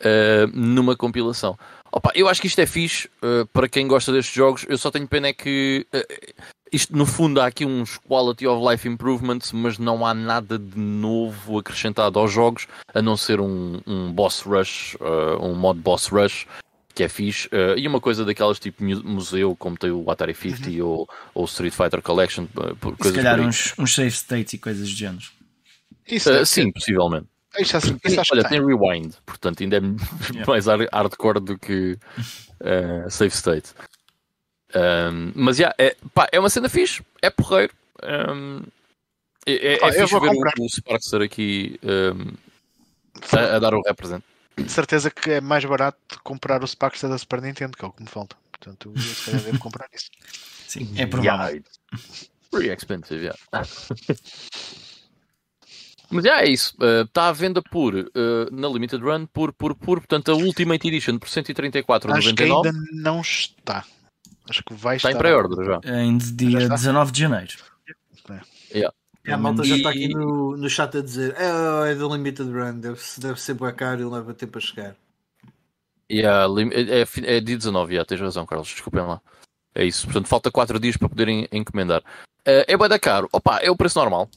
uh, 0.00 0.46
numa 0.52 0.96
compilação. 0.96 1.58
Opa, 1.92 2.10
eu 2.14 2.28
acho 2.28 2.40
que 2.40 2.46
isto 2.48 2.58
é 2.60 2.66
fixe 2.66 3.08
uh, 3.22 3.46
para 3.52 3.68
quem 3.68 3.86
gosta 3.86 4.10
destes 4.12 4.34
jogos. 4.34 4.64
Eu 4.68 4.76
só 4.78 4.90
tenho 4.90 5.06
pena 5.06 5.28
é 5.28 5.32
que 5.32 5.86
uh, 5.94 6.34
isto 6.72 6.96
no 6.96 7.06
fundo 7.06 7.40
há 7.40 7.46
aqui 7.46 7.64
uns 7.64 7.98
quality 7.98 8.46
of 8.48 8.66
life 8.68 8.88
improvements, 8.88 9.52
mas 9.52 9.78
não 9.78 10.04
há 10.04 10.12
nada 10.12 10.58
de 10.58 10.76
novo 10.78 11.58
acrescentado 11.58 12.18
aos 12.18 12.32
jogos, 12.32 12.66
a 12.92 13.00
não 13.00 13.16
ser 13.16 13.40
um, 13.40 13.80
um 13.86 14.12
boss 14.12 14.40
rush, 14.40 14.96
uh, 14.96 15.40
um 15.40 15.54
mod 15.54 15.78
boss 15.80 16.08
rush. 16.08 16.46
Que 16.96 17.02
é 17.02 17.08
fixe, 17.08 17.48
uh, 17.48 17.76
e 17.76 17.88
uma 17.88 18.00
coisa 18.00 18.24
daquelas 18.24 18.60
tipo 18.60 18.84
mu- 18.84 19.02
museu, 19.02 19.56
como 19.56 19.76
tem 19.76 19.90
o 19.90 20.08
Atari 20.08 20.32
50 20.32 20.70
ou 20.84 21.08
ou 21.34 21.42
o 21.42 21.44
Street 21.44 21.72
Fighter 21.74 22.00
Collection, 22.00 22.46
por 22.80 22.92
Se 22.92 22.98
coisas 22.98 23.16
calhar 23.16 23.34
por 23.34 23.40
aí. 23.42 23.48
uns, 23.48 23.74
uns 23.76 23.94
save 23.96 24.10
states 24.12 24.52
e 24.52 24.58
coisas 24.58 24.88
do 24.88 24.94
género. 24.96 25.24
Isso, 26.06 26.32
Uh, 26.32 26.46
sim, 26.46 26.70
possivelmente. 26.70 27.26
Isso, 27.58 27.76
acho- 27.76 27.86
isso 27.88 27.98
Tem- 28.00 28.18
acho 28.18 28.30
que 28.30 28.34
olha, 28.36 28.48
tem. 28.48 28.58
tem 28.60 28.66
rewind, 28.66 29.14
portanto 29.26 29.62
ainda 29.62 29.76
é 29.78 29.80
mais 30.46 30.66
hard- 30.66 30.88
hardcore 30.92 31.40
do 31.40 31.58
que 31.58 31.98
save 33.10 33.34
state. 33.34 33.72
Um, 34.74 35.32
mas 35.36 35.56
já, 35.58 35.72
é, 35.78 35.96
pá, 36.12 36.28
é 36.32 36.40
uma 36.40 36.50
cena 36.50 36.68
fixe, 36.68 37.02
é 37.22 37.30
porreiro. 37.30 37.72
Um, 38.02 38.62
é 39.46 39.74
é, 39.74 39.78
Ah, 39.82 39.86
é 39.88 40.02
eu 40.02 40.08
fixe 40.08 40.20
ver 40.20 40.28
comprar. 40.28 40.52
o, 40.58 40.64
o 40.64 40.68
Sparkster 40.68 41.22
aqui 41.22 41.78
um, 41.82 42.32
a, 43.38 43.56
a 43.56 43.58
dar 43.60 43.74
o 43.74 43.82
represent. 43.82 44.22
De 44.56 44.70
certeza 44.70 45.10
que 45.10 45.30
é 45.32 45.40
mais 45.40 45.64
barato 45.64 46.20
comprar 46.22 46.62
o 46.62 46.66
Sparkster 46.66 47.08
da 47.10 47.18
Super 47.18 47.40
Nintendo, 47.42 47.76
que 47.76 47.84
é 47.84 47.88
o 47.88 47.92
que 47.92 48.02
me 48.02 48.08
falta. 48.08 48.36
Portanto, 48.50 48.92
eu 48.96 49.00
se 49.00 49.24
calhar 49.26 49.42
devo 49.42 49.58
comprar 49.58 49.86
isso. 49.92 50.10
Sim, 50.66 50.92
é 50.96 51.06
provável. 51.06 51.54
Yeah, 51.56 51.62
pretty 52.50 52.70
expensive, 52.70 53.22
yeah. 53.24 53.38
Mas 56.14 56.24
já 56.24 56.40
é 56.42 56.48
isso. 56.48 56.74
Está 57.04 57.28
à 57.28 57.32
venda 57.32 57.60
por, 57.62 57.94
eh, 57.96 58.04
na 58.52 58.68
Limited 58.68 59.02
Run, 59.02 59.26
por, 59.26 59.52
por, 59.52 59.74
por, 59.74 59.98
portanto, 60.00 60.30
a 60.30 60.34
Ultimate 60.34 60.86
Edition 60.88 61.18
por 61.18 61.26
Acho 61.26 61.42
que 61.42 61.52
134,99. 61.52 62.66
ainda 62.66 62.72
não 62.92 63.20
está. 63.20 63.84
Acho 64.48 64.62
que 64.64 64.74
vai 64.74 64.96
Está 64.96 65.08
estar. 65.10 65.18
em 65.18 65.22
pré-order 65.22 65.64
já. 65.64 65.80
Em 66.02 66.18
dia 66.18 66.58
está? 66.58 66.74
19 66.74 67.12
de 67.12 67.20
janeiro. 67.20 67.52
É, 69.26 69.32
a 69.32 69.38
malta 69.38 69.64
já 69.64 69.76
está 69.76 69.88
aqui 69.90 70.08
no, 70.08 70.54
no 70.56 70.68
chat 70.68 70.96
a 70.98 71.00
dizer 71.00 71.34
é, 71.38 71.92
é 71.92 71.94
da 71.94 72.06
Limited 72.06 72.50
Run, 72.50 72.78
deve, 72.78 73.00
deve 73.18 73.40
ser 73.40 73.54
bem 73.54 73.72
caro 73.74 74.02
e 74.02 74.04
leva 74.04 74.34
tempo 74.34 74.58
a 74.58 74.60
chegar. 74.60 74.94
Yeah, 76.12 76.46
lim- 76.46 76.70
é, 76.72 77.00
é, 77.00 77.36
é 77.36 77.40
dia 77.40 77.56
19, 77.56 77.94
yeah, 77.94 78.06
tens 78.06 78.20
razão, 78.20 78.44
Carlos, 78.44 78.68
desculpem 78.68 79.00
lá. 79.00 79.22
É 79.74 79.82
isso, 79.84 80.04
portanto, 80.04 80.28
falta 80.28 80.50
4 80.50 80.78
dias 80.78 80.96
para 80.98 81.08
poderem 81.08 81.48
encomendar. 81.50 82.02
Eh, 82.44 82.66
é 82.68 82.76
bem 82.76 82.86
da 82.88 82.98
caro, 82.98 83.26
opa, 83.32 83.58
é 83.62 83.70
o 83.70 83.76
preço 83.76 83.98
normal. 83.98 84.28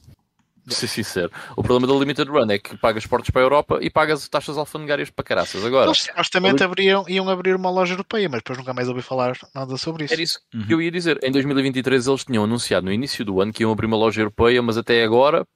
De 0.68 0.76
ser 0.76 0.88
sincero. 0.88 1.32
O 1.56 1.64
problema 1.64 1.88
da 1.92 1.98
Limited 1.98 2.30
Run 2.30 2.52
é 2.52 2.60
que 2.60 2.76
pagas 2.76 3.06
portos 3.08 3.30
para 3.30 3.42
a 3.42 3.46
Europa 3.46 3.80
e 3.82 3.90
pagas 3.90 4.28
taxas 4.28 4.58
alfandegárias 4.58 5.10
para 5.10 5.24
caraças. 5.24 5.64
Agora, 5.64 5.86
Eles 5.88 6.00
supostamente 6.02 6.62
abriam, 6.62 7.06
iam 7.08 7.30
abrir 7.30 7.56
uma 7.56 7.70
loja 7.70 7.94
europeia, 7.94 8.28
mas 8.28 8.40
depois 8.40 8.58
nunca 8.60 8.74
mais 8.74 8.90
ouvi 8.90 9.02
falar 9.02 9.38
nada 9.56 9.78
sobre 9.78 10.04
isso. 10.04 10.14
era 10.14 10.22
isso 10.22 10.40
Uhum. 10.54 10.68
que 10.68 10.74
eu 10.74 10.82
ia 10.82 10.92
dizer. 10.92 11.18
Em 11.24 11.32
2023 11.32 12.06
eles 12.08 12.26
tinham 12.26 12.44
anunciado 12.44 12.86
no 12.86 12.92
início 12.92 13.24
do 13.24 13.40
ano 13.40 13.54
que 13.54 13.64
iam 13.64 13.72
abrir 13.72 13.86
uma 13.86 13.96
loja 13.96 14.20
europeia, 14.22 14.62
mas 14.62 14.78
até 14.78 15.02
agora 15.04 15.48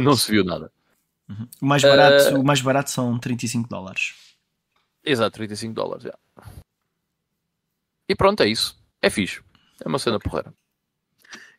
não 0.00 0.14
se 0.16 0.30
viu 0.30 0.44
nada. 0.44 0.70
Uhum. 1.28 1.48
O, 1.60 1.66
mais 1.66 1.82
barato, 1.82 2.24
Eh, 2.28 2.34
o 2.38 2.44
mais 2.44 2.60
barato 2.60 2.90
são 2.90 3.18
35 3.18 3.68
dólares. 3.68 4.14
Exato, 5.04 5.32
35 5.34 5.74
dólares. 5.74 6.04
já. 6.04 6.14
E 8.08 8.14
pronto, 8.14 8.42
é 8.42 8.48
isso. 8.48 8.76
É 9.00 9.10
fixe. 9.10 9.40
É 9.84 9.88
uma 9.88 9.98
cena 9.98 10.20
porreira. 10.20 10.54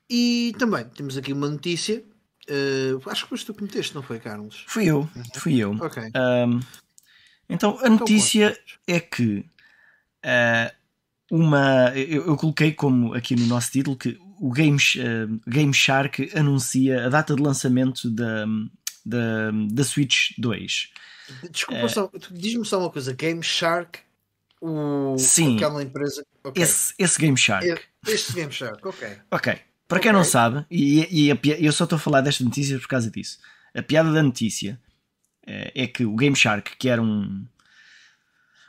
E 0.10 0.54
também 0.60 0.86
temos 0.90 1.18
aqui 1.18 1.34
uma 1.34 1.50
notícia. 1.50 2.04
Eh, 2.48 2.92
acho 3.06 3.24
que 3.24 3.30
foste 3.30 3.46
tu 3.46 3.54
que 3.54 3.64
meteste, 3.64 3.96
não 3.96 4.04
foi, 4.04 4.20
Carlos? 4.20 4.66
Fui 4.68 4.86
eu, 4.86 5.10
fui 5.36 5.58
eu. 5.58 5.72
Ok. 5.80 6.04
Ahm, 6.14 6.60
então 7.50 7.78
a 7.82 7.90
notícia 7.90 8.58
é 8.88 9.00
que 9.00 9.46
uh, 10.26 10.74
uma. 11.32 11.92
Eu, 11.96 12.28
eu, 12.28 12.38
coloquei 12.38 12.74
como 12.74 13.14
aqui 13.14 13.36
no 13.36 13.46
nosso 13.46 13.72
título 13.72 13.96
que 13.96 14.18
o 14.40 14.52
Game, 14.52 14.78
uh, 14.78 15.50
Game 15.50 15.74
Shark 15.74 16.32
anuncia 16.36 17.06
a 17.06 17.10
data 17.10 17.36
de 17.36 17.42
lançamento 17.42 18.10
da, 18.10 18.46
da, 19.06 19.52
da 19.72 19.84
Switch 19.84 20.32
2. 20.38 20.92
Desculpa, 21.50 21.88
só, 21.88 22.12
diz-me 22.32 22.66
só 22.66 22.80
uma 22.80 22.90
coisa: 22.90 23.14
Game 23.14 23.42
Shark, 23.42 24.00
o, 24.60 25.18
Sim, 25.18 25.56
aquela 25.56 25.82
empresa. 25.82 26.26
Okay. 26.44 26.64
Esse, 26.64 26.94
esse 27.00 27.20
Game 27.20 27.38
Shark. 27.38 27.82
Este 28.06 28.34
Game 28.34 28.52
Shark, 28.52 28.86
ok. 28.86 29.18
Ok. 29.32 29.62
Para 29.94 30.02
quem 30.02 30.10
okay. 30.10 30.18
não 30.18 30.26
sabe, 30.26 30.66
e, 30.72 31.28
e 31.28 31.32
a, 31.32 31.38
eu 31.60 31.72
só 31.72 31.84
estou 31.84 31.98
a 31.98 32.00
falar 32.00 32.22
desta 32.22 32.44
notícia 32.44 32.80
por 32.80 32.88
causa 32.88 33.12
disso. 33.12 33.38
A 33.76 33.84
piada 33.84 34.12
da 34.12 34.24
notícia 34.24 34.80
é 35.46 35.86
que 35.86 36.04
o 36.04 36.16
Game 36.16 36.36
Shark, 36.36 36.78
que 36.78 36.90
era 36.90 37.00
um. 37.00 37.46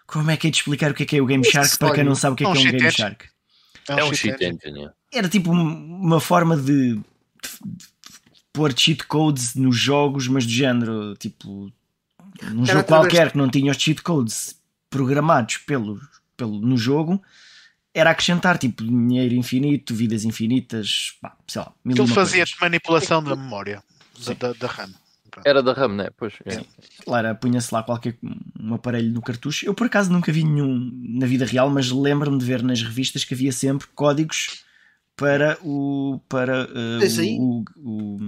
Como 0.07 0.31
é 0.31 0.37
que 0.37 0.49
é 0.49 0.51
de 0.51 0.59
explicar 0.59 0.91
o 0.91 0.95
que 0.95 1.05
é, 1.05 1.07
que 1.07 1.17
é 1.17 1.23
o 1.23 1.27
Game 1.27 1.43
Shark 1.43 1.79
para 1.79 1.95
quem 1.95 2.05
não 2.05 2.15
sabe 2.15 2.35
o 2.35 2.37
que 2.37 2.45
é, 2.45 2.53
que 2.53 2.59
é 2.59 2.61
um 2.61 2.73
Game 2.73 2.91
Shark? 2.91 3.27
É 3.89 4.05
um 4.05 4.13
cheat 4.13 4.45
engine. 4.45 4.91
Era 5.11 5.27
tipo 5.27 5.51
uma 5.51 6.21
forma 6.21 6.59
de, 6.59 6.95
de, 6.95 7.01
de 7.01 8.41
pôr 8.53 8.79
cheat 8.79 9.07
codes 9.07 9.55
nos 9.55 9.79
jogos, 9.79 10.29
mas 10.29 10.45
do 10.45 10.53
género, 10.53 11.15
tipo, 11.17 11.73
num 12.53 12.67
jogo 12.67 12.85
qualquer 12.85 13.33
que 13.33 13.39
não 13.39 13.49
tinha 13.49 13.73
os 13.73 13.79
cheat 13.79 14.03
codes 14.03 14.61
programados 14.91 15.57
pelo, 15.57 15.99
pelo, 16.37 16.61
no 16.61 16.77
jogo, 16.77 17.23
era 17.95 18.11
acrescentar 18.11 18.59
tipo 18.59 18.83
dinheiro 18.83 19.35
infinito, 19.35 19.95
vidas 19.95 20.25
infinitas, 20.25 21.17
pá, 21.23 21.37
sei 21.47 21.63
lá. 21.63 21.73
Ele 21.87 22.07
fazia 22.09 22.45
manipulação 22.61 23.23
da 23.23 23.37
memória 23.37 23.83
da, 24.27 24.35
da, 24.35 24.53
da, 24.53 24.67
RAM. 24.67 24.91
Era 25.45 25.63
da 25.63 25.73
RAM, 25.73 25.95
né? 25.95 26.09
Pois. 26.17 26.35
É. 26.45 26.61
Claro, 27.05 27.37
punha-se 27.37 27.73
lá 27.73 27.85
qualquer 27.85 28.17
um 28.59 28.75
aparelho 28.75 29.13
no 29.13 29.23
cartucho. 29.23 29.65
Eu 29.65 29.75
por 29.75 29.87
acaso 29.87 30.13
nunca 30.13 30.33
vi 30.33 30.43
nenhum 30.43 30.91
na 31.05 31.27
vida 31.27 31.47
real, 31.47 31.71
mas 31.71 31.91
lembro-me 31.91 32.39
de 32.39 32.45
ver 32.45 32.63
nas 32.63 32.83
revistas 32.83 33.25
que 33.25 33.33
havia 33.33 33.53
sempre 33.53 33.87
códigos 33.95 34.65
para 35.17 35.57
o 35.63 36.21
para 36.29 36.65
uh, 36.65 37.41
o, 37.41 37.65
o, 37.77 38.19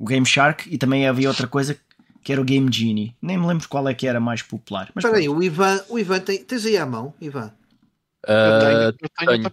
o, 0.00 0.04
Game 0.04 0.26
Shark 0.26 0.68
e 0.68 0.76
também 0.76 1.06
havia 1.06 1.28
outra 1.28 1.46
coisa 1.46 1.78
que 2.24 2.32
era 2.32 2.40
o 2.40 2.44
Game 2.44 2.68
Genie. 2.72 3.14
Nem 3.22 3.38
me 3.38 3.46
lembro 3.46 3.68
qual 3.68 3.88
é 3.88 3.94
que 3.94 4.08
era 4.08 4.18
mais 4.18 4.42
popular. 4.42 4.90
Mas 4.92 5.04
Espera 5.04 5.20
aí, 5.20 5.28
o 5.28 5.40
Ivan, 5.40 5.80
o 5.88 5.96
Ivan 5.96 6.18
tem, 6.18 6.42
tens 6.42 6.66
aí 6.66 6.76
à 6.76 6.84
mão, 6.84 7.14
Ivan? 7.20 7.52
Uh, 8.26 8.28
eu 8.28 8.60
tenho, 8.60 9.30
eu 9.30 9.50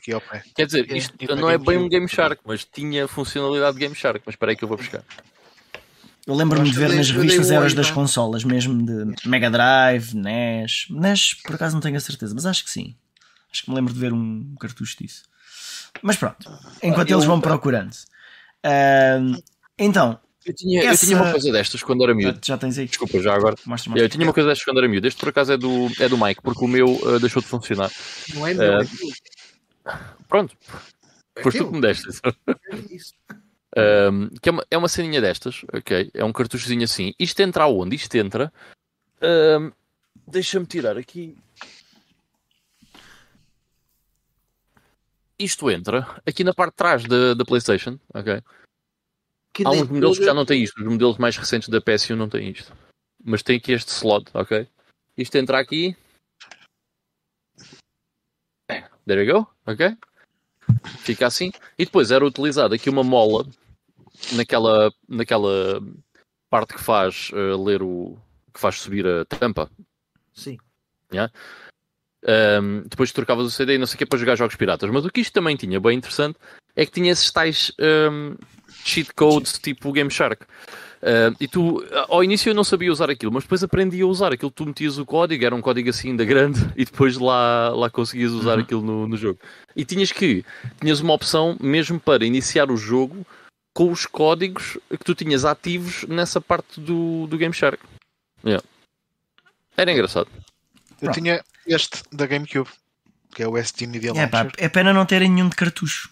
tenho, 0.00 0.16
ao 0.16 0.20
pé. 0.22 0.42
Quer 0.54 0.66
dizer, 0.66 0.90
isto 0.96 1.14
é, 1.20 1.34
não 1.34 1.50
é 1.50 1.58
bem 1.58 1.76
um 1.76 1.86
Game 1.86 2.08
Shark, 2.08 2.40
mas 2.46 2.64
tinha 2.64 3.06
funcionalidade 3.06 3.74
de 3.74 3.80
Game 3.80 3.94
Shark. 3.94 4.22
Mas 4.24 4.32
espera 4.34 4.52
aí 4.52 4.56
que 4.56 4.64
eu 4.64 4.68
vou 4.68 4.78
buscar. 4.78 5.02
Eu 6.26 6.34
lembro-me 6.34 6.68
de 6.68 6.76
ver 6.76 6.92
nas 6.94 7.10
revistas 7.10 7.50
eras 7.50 7.74
das 7.74 7.90
consolas, 7.90 8.42
mesmo 8.42 8.84
de 8.84 9.28
Mega 9.28 9.50
Drive, 9.50 10.14
NES. 10.14 10.86
NES, 10.90 11.34
por 11.34 11.54
acaso 11.54 11.74
não 11.74 11.80
tenho 11.80 11.96
a 11.96 12.00
certeza, 12.00 12.34
mas 12.34 12.46
acho 12.46 12.64
que 12.64 12.70
sim. 12.70 12.96
Acho 13.52 13.64
que 13.64 13.70
me 13.70 13.76
lembro 13.76 13.92
de 13.92 14.00
ver 14.00 14.12
um 14.12 14.54
cartucho 14.58 14.96
disso. 14.98 15.22
Mas 16.02 16.16
pronto, 16.16 16.50
enquanto 16.82 17.10
eles 17.10 17.24
vão 17.24 17.40
procurando. 17.40 17.92
Uh, 18.64 19.40
então. 19.78 20.18
Eu 20.46 20.54
tinha, 20.54 20.80
essa... 20.88 21.04
eu 21.04 21.08
tinha 21.08 21.20
uma 21.20 21.32
coisa 21.32 21.52
destas 21.52 21.82
quando 21.82 22.04
era 22.04 22.14
miúdo. 22.14 22.38
Já, 22.42 22.54
já 22.54 22.58
tens 22.58 22.78
aí. 22.78 22.86
Desculpa, 22.86 23.20
já 23.20 23.34
agora. 23.34 23.56
Mostra, 23.66 23.90
mostra. 23.90 24.04
Eu 24.04 24.08
tinha 24.08 24.24
uma 24.24 24.32
coisa 24.32 24.48
destas 24.48 24.64
quando 24.64 24.78
era 24.78 24.88
miúdo. 24.88 25.06
Este 25.06 25.18
por 25.18 25.28
acaso 25.30 25.52
é 25.52 25.56
do, 25.56 25.88
é 25.98 26.08
do 26.08 26.16
Mike, 26.16 26.40
porque 26.40 26.64
o 26.64 26.68
meu 26.68 26.86
uh, 26.86 27.18
deixou 27.18 27.42
de 27.42 27.48
funcionar. 27.48 27.90
Não 28.32 28.46
é 28.46 28.54
meu, 28.54 28.80
uh, 28.80 28.86
Pronto. 30.28 30.56
É 31.34 31.42
Foste 31.42 31.58
tu 31.58 31.66
que 31.66 31.72
me 31.72 31.80
deste. 31.80 32.08
Um, 33.76 34.28
que 34.40 34.48
é 34.48 34.52
uma, 34.52 34.66
é 34.70 34.78
uma 34.78 34.88
ceninha 34.88 35.20
destas, 35.20 35.62
ok? 35.72 36.10
É 36.14 36.24
um 36.24 36.32
cartuchozinho 36.32 36.84
assim. 36.84 37.12
Isto 37.18 37.40
entra 37.42 37.64
aonde? 37.64 37.96
Isto 37.96 38.14
entra. 38.16 38.52
Um, 39.20 39.72
Deixa-me 40.28 40.66
tirar 40.66 40.96
aqui 40.96 41.36
isto 45.38 45.70
entra 45.70 46.06
aqui 46.26 46.42
na 46.42 46.54
parte 46.54 46.72
de 46.72 46.76
trás 46.76 47.04
da, 47.04 47.34
da 47.34 47.44
PlayStation, 47.44 47.98
ok? 48.14 48.42
Há 49.64 49.70
uns 49.70 49.88
modelos 49.88 50.18
que 50.18 50.24
já 50.24 50.34
não 50.34 50.44
têm 50.44 50.62
isto, 50.62 50.80
os 50.80 50.86
modelos 50.86 51.18
mais 51.18 51.36
recentes 51.36 51.68
da 51.68 51.80
PS1 51.80 52.14
não 52.14 52.28
têm 52.28 52.50
isto. 52.50 52.72
Mas 53.24 53.42
tem 53.42 53.56
aqui 53.56 53.72
este 53.72 53.90
slot, 53.90 54.30
ok? 54.34 54.68
Isto 55.16 55.36
entra 55.36 55.58
aqui. 55.58 55.96
There 59.06 59.24
you 59.24 59.32
go, 59.32 59.50
ok? 59.66 59.96
Fica 60.98 61.26
assim. 61.26 61.52
E 61.78 61.84
depois 61.84 62.10
era 62.10 62.26
utilizada 62.26 62.74
aqui 62.74 62.90
uma 62.90 63.04
mola 63.04 63.46
naquela, 64.32 64.92
naquela 65.08 65.80
parte 66.50 66.74
que 66.74 66.80
faz 66.80 67.30
uh, 67.30 67.62
ler 67.62 67.82
o. 67.82 68.18
que 68.52 68.60
faz 68.60 68.80
subir 68.80 69.06
a 69.06 69.24
tampa. 69.24 69.70
Sim. 70.32 70.58
Yeah? 71.12 71.32
Um, 72.26 72.82
depois 72.88 73.12
trocavas 73.12 73.46
o 73.46 73.50
CD 73.50 73.74
e 73.74 73.78
não 73.78 73.86
sei 73.86 73.94
o 73.94 73.98
que 73.98 74.06
para 74.06 74.18
jogar 74.18 74.36
jogos 74.36 74.56
piratas. 74.56 74.90
Mas 74.90 75.04
o 75.04 75.10
que 75.10 75.20
isto 75.20 75.32
também 75.32 75.56
tinha, 75.56 75.78
bem 75.78 75.96
interessante, 75.96 76.36
é 76.74 76.84
que 76.84 76.90
tinha 76.90 77.12
esses 77.12 77.30
tais 77.30 77.70
um, 77.78 78.34
cheat 78.84 79.14
codes 79.14 79.58
tipo 79.58 79.92
Game 79.92 80.10
Shark. 80.10 80.42
Uh, 81.02 81.36
e 81.38 81.46
tu, 81.46 81.84
ao 82.08 82.24
início 82.24 82.50
eu 82.50 82.54
não 82.54 82.64
sabia 82.64 82.90
usar 82.90 83.10
aquilo, 83.10 83.30
mas 83.30 83.44
depois 83.44 83.62
aprendi 83.62 84.00
a 84.00 84.06
usar 84.06 84.32
aquilo. 84.32 84.50
Tu 84.50 84.66
metias 84.66 84.98
o 84.98 85.06
código, 85.06 85.44
era 85.44 85.54
um 85.54 85.60
código 85.60 85.88
assim 85.88 86.10
ainda 86.10 86.24
grande, 86.24 86.60
e 86.76 86.84
depois 86.84 87.16
lá, 87.16 87.68
lá 87.70 87.88
conseguias 87.88 88.32
usar 88.32 88.54
uhum. 88.54 88.62
aquilo 88.62 88.82
no, 88.82 89.06
no 89.06 89.16
jogo. 89.16 89.38
E 89.76 89.84
tinhas 89.84 90.10
que, 90.10 90.44
tinhas 90.80 91.00
uma 91.00 91.14
opção 91.14 91.56
mesmo 91.60 92.00
para 92.00 92.24
iniciar 92.24 92.70
o 92.70 92.76
jogo 92.76 93.24
com 93.72 93.92
os 93.92 94.06
códigos 94.06 94.78
que 94.90 95.04
tu 95.04 95.14
tinhas 95.14 95.44
ativos 95.44 96.04
nessa 96.08 96.40
parte 96.40 96.80
do, 96.80 97.26
do 97.26 97.36
Game 97.36 97.54
Shark. 97.54 97.78
Yeah. 98.44 98.64
Era 99.76 99.92
engraçado. 99.92 100.28
Eu 101.00 101.12
tinha 101.12 101.44
este 101.66 102.02
da 102.12 102.26
GameCube, 102.26 102.70
que 103.34 103.42
é 103.42 103.48
o 103.48 103.56
SD 103.56 103.86
Media 103.86 104.10
é, 104.10 104.12
Launcher. 104.12 104.30
Pá, 104.30 104.52
é 104.56 104.68
pena 104.68 104.92
não 104.92 105.06
terem 105.06 105.30
nenhum 105.30 105.48
de 105.48 105.56
cartucho. 105.56 106.10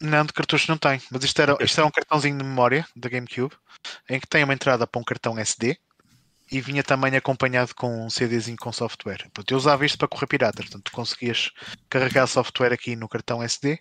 Não, 0.00 0.24
de 0.24 0.32
cartucho 0.32 0.70
não 0.70 0.76
tem, 0.76 1.00
mas 1.10 1.24
isto 1.24 1.40
era, 1.40 1.56
isto 1.60 1.78
era 1.78 1.86
um 1.86 1.90
cartãozinho 1.90 2.36
de 2.36 2.44
memória 2.44 2.86
da 2.94 3.08
GameCube 3.08 3.54
em 4.08 4.20
que 4.20 4.26
tem 4.26 4.44
uma 4.44 4.52
entrada 4.52 4.86
para 4.86 5.00
um 5.00 5.04
cartão 5.04 5.38
SD 5.38 5.78
e 6.50 6.60
vinha 6.60 6.82
também 6.82 7.16
acompanhado 7.16 7.74
com 7.74 8.04
um 8.04 8.10
CDzinho 8.10 8.58
com 8.58 8.72
software. 8.72 9.22
Portanto, 9.32 9.50
eu 9.50 9.56
usava 9.56 9.86
isto 9.86 9.98
para 9.98 10.08
correr 10.08 10.26
pirata, 10.26 10.62
portanto, 10.62 10.84
tu 10.84 10.92
conseguias 10.92 11.50
carregar 11.88 12.26
software 12.26 12.72
aqui 12.72 12.94
no 12.94 13.08
cartão 13.08 13.42
SD 13.42 13.80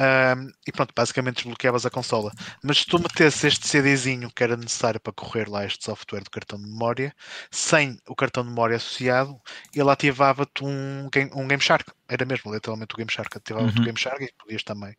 um, 0.00 0.50
e 0.66 0.72
pronto, 0.72 0.94
basicamente 0.96 1.36
desbloqueavas 1.36 1.84
a 1.84 1.90
consola. 1.90 2.32
Mas 2.64 2.78
se 2.78 2.86
tu 2.86 2.98
metesses 2.98 3.44
este 3.44 3.68
CDzinho 3.68 4.30
que 4.34 4.42
era 4.42 4.56
necessário 4.56 4.98
para 4.98 5.12
correr 5.12 5.46
lá 5.46 5.66
este 5.66 5.84
software 5.84 6.22
do 6.22 6.30
cartão 6.30 6.58
de 6.58 6.66
memória, 6.66 7.14
sem 7.50 7.98
o 8.08 8.14
cartão 8.14 8.42
de 8.42 8.48
memória 8.48 8.76
associado, 8.76 9.38
ele 9.74 9.90
ativava-te 9.90 10.64
um, 10.64 11.10
game, 11.12 11.30
um 11.34 11.46
Game 11.46 11.62
Shark. 11.62 11.92
Era 12.08 12.24
mesmo, 12.24 12.52
literalmente 12.52 12.94
o 12.94 12.96
Game 12.96 13.12
Shark. 13.12 13.36
Ativava-te 13.36 13.76
uhum. 13.76 13.82
o 13.82 13.84
Game 13.84 13.98
Shark 13.98 14.24
e 14.24 14.32
podias 14.38 14.62
também 14.62 14.96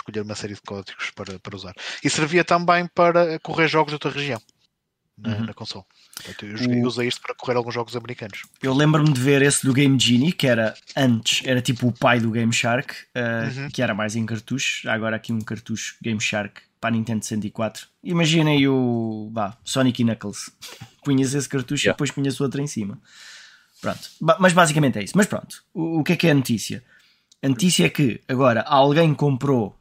escolher 0.00 0.22
uma 0.22 0.36
série 0.36 0.54
de 0.54 0.62
códigos 0.62 1.10
para, 1.10 1.36
para 1.40 1.56
usar. 1.56 1.74
E 2.04 2.08
servia 2.08 2.44
também 2.44 2.86
para 2.94 3.40
correr 3.40 3.66
jogos 3.66 3.90
de 3.90 3.96
outra 3.96 4.10
região 4.10 4.40
na, 5.16 5.36
uhum. 5.36 5.44
na 5.46 5.54
console. 5.54 5.84
Portanto, 6.16 6.46
eu, 6.46 6.56
joguei, 6.56 6.82
o... 6.82 6.86
usei 6.86 7.08
isto 7.08 7.20
para 7.20 7.34
correr 7.34 7.56
alguns 7.56 7.74
jogos 7.74 7.96
americanos. 7.96 8.42
Eu 8.62 8.74
lembro-me 8.74 9.12
de 9.12 9.20
ver 9.20 9.42
esse 9.42 9.64
do 9.64 9.72
Game 9.72 9.98
Genie, 9.98 10.32
que 10.32 10.46
era 10.46 10.74
antes, 10.96 11.46
era 11.46 11.60
tipo 11.60 11.88
o 11.88 11.92
pai 11.92 12.20
do 12.20 12.30
Game 12.30 12.52
Shark, 12.52 12.94
uh, 12.94 13.60
uhum. 13.60 13.68
que 13.70 13.82
era 13.82 13.94
mais 13.94 14.16
em 14.16 14.26
cartucho. 14.26 14.88
Agora 14.88 15.16
aqui 15.16 15.32
um 15.32 15.40
cartucho 15.40 15.96
Game 16.02 16.20
Shark 16.20 16.62
para 16.80 16.90
a 16.90 16.92
Nintendo 16.92 17.24
64. 17.24 17.88
Imaginem 18.02 18.68
o 18.68 19.30
bah, 19.32 19.56
Sonic 19.64 20.02
e 20.02 20.04
Knuckles. 20.04 20.50
punhas 21.04 21.34
esse 21.34 21.48
cartucho 21.48 21.84
yeah. 21.84 21.92
e 21.92 21.94
depois 21.94 22.10
punhas 22.10 22.40
outro 22.40 22.60
em 22.60 22.66
cima. 22.66 22.98
Pronto. 23.80 24.08
Mas 24.38 24.52
basicamente 24.52 24.98
é 24.98 25.04
isso. 25.04 25.16
Mas 25.16 25.26
pronto, 25.26 25.62
o, 25.72 26.00
o 26.00 26.04
que 26.04 26.14
é 26.14 26.16
que 26.16 26.26
é 26.26 26.30
a 26.30 26.34
notícia? 26.34 26.82
A 27.42 27.48
notícia 27.48 27.84
é 27.84 27.90
que 27.90 28.22
agora 28.26 28.62
alguém 28.62 29.14
comprou 29.14 29.78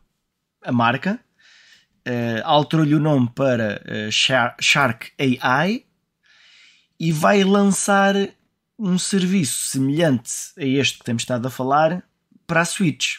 a 0.62 0.72
marca, 0.72 1.20
uh, 2.08 2.42
alterou-lhe 2.44 2.96
o 2.96 3.00
nome 3.00 3.30
para 3.34 3.82
uh, 3.86 4.12
Shark 4.12 5.12
AI 5.18 5.86
e 7.00 7.12
vai 7.12 7.44
lançar 7.44 8.16
um 8.78 8.98
serviço 8.98 9.68
semelhante 9.68 10.32
a 10.58 10.66
este 10.66 10.98
que 10.98 11.04
temos 11.04 11.24
estado 11.24 11.48
a 11.48 11.52
falar 11.52 12.04
para 12.46 12.62
a 12.62 12.66
Switch. 12.66 13.18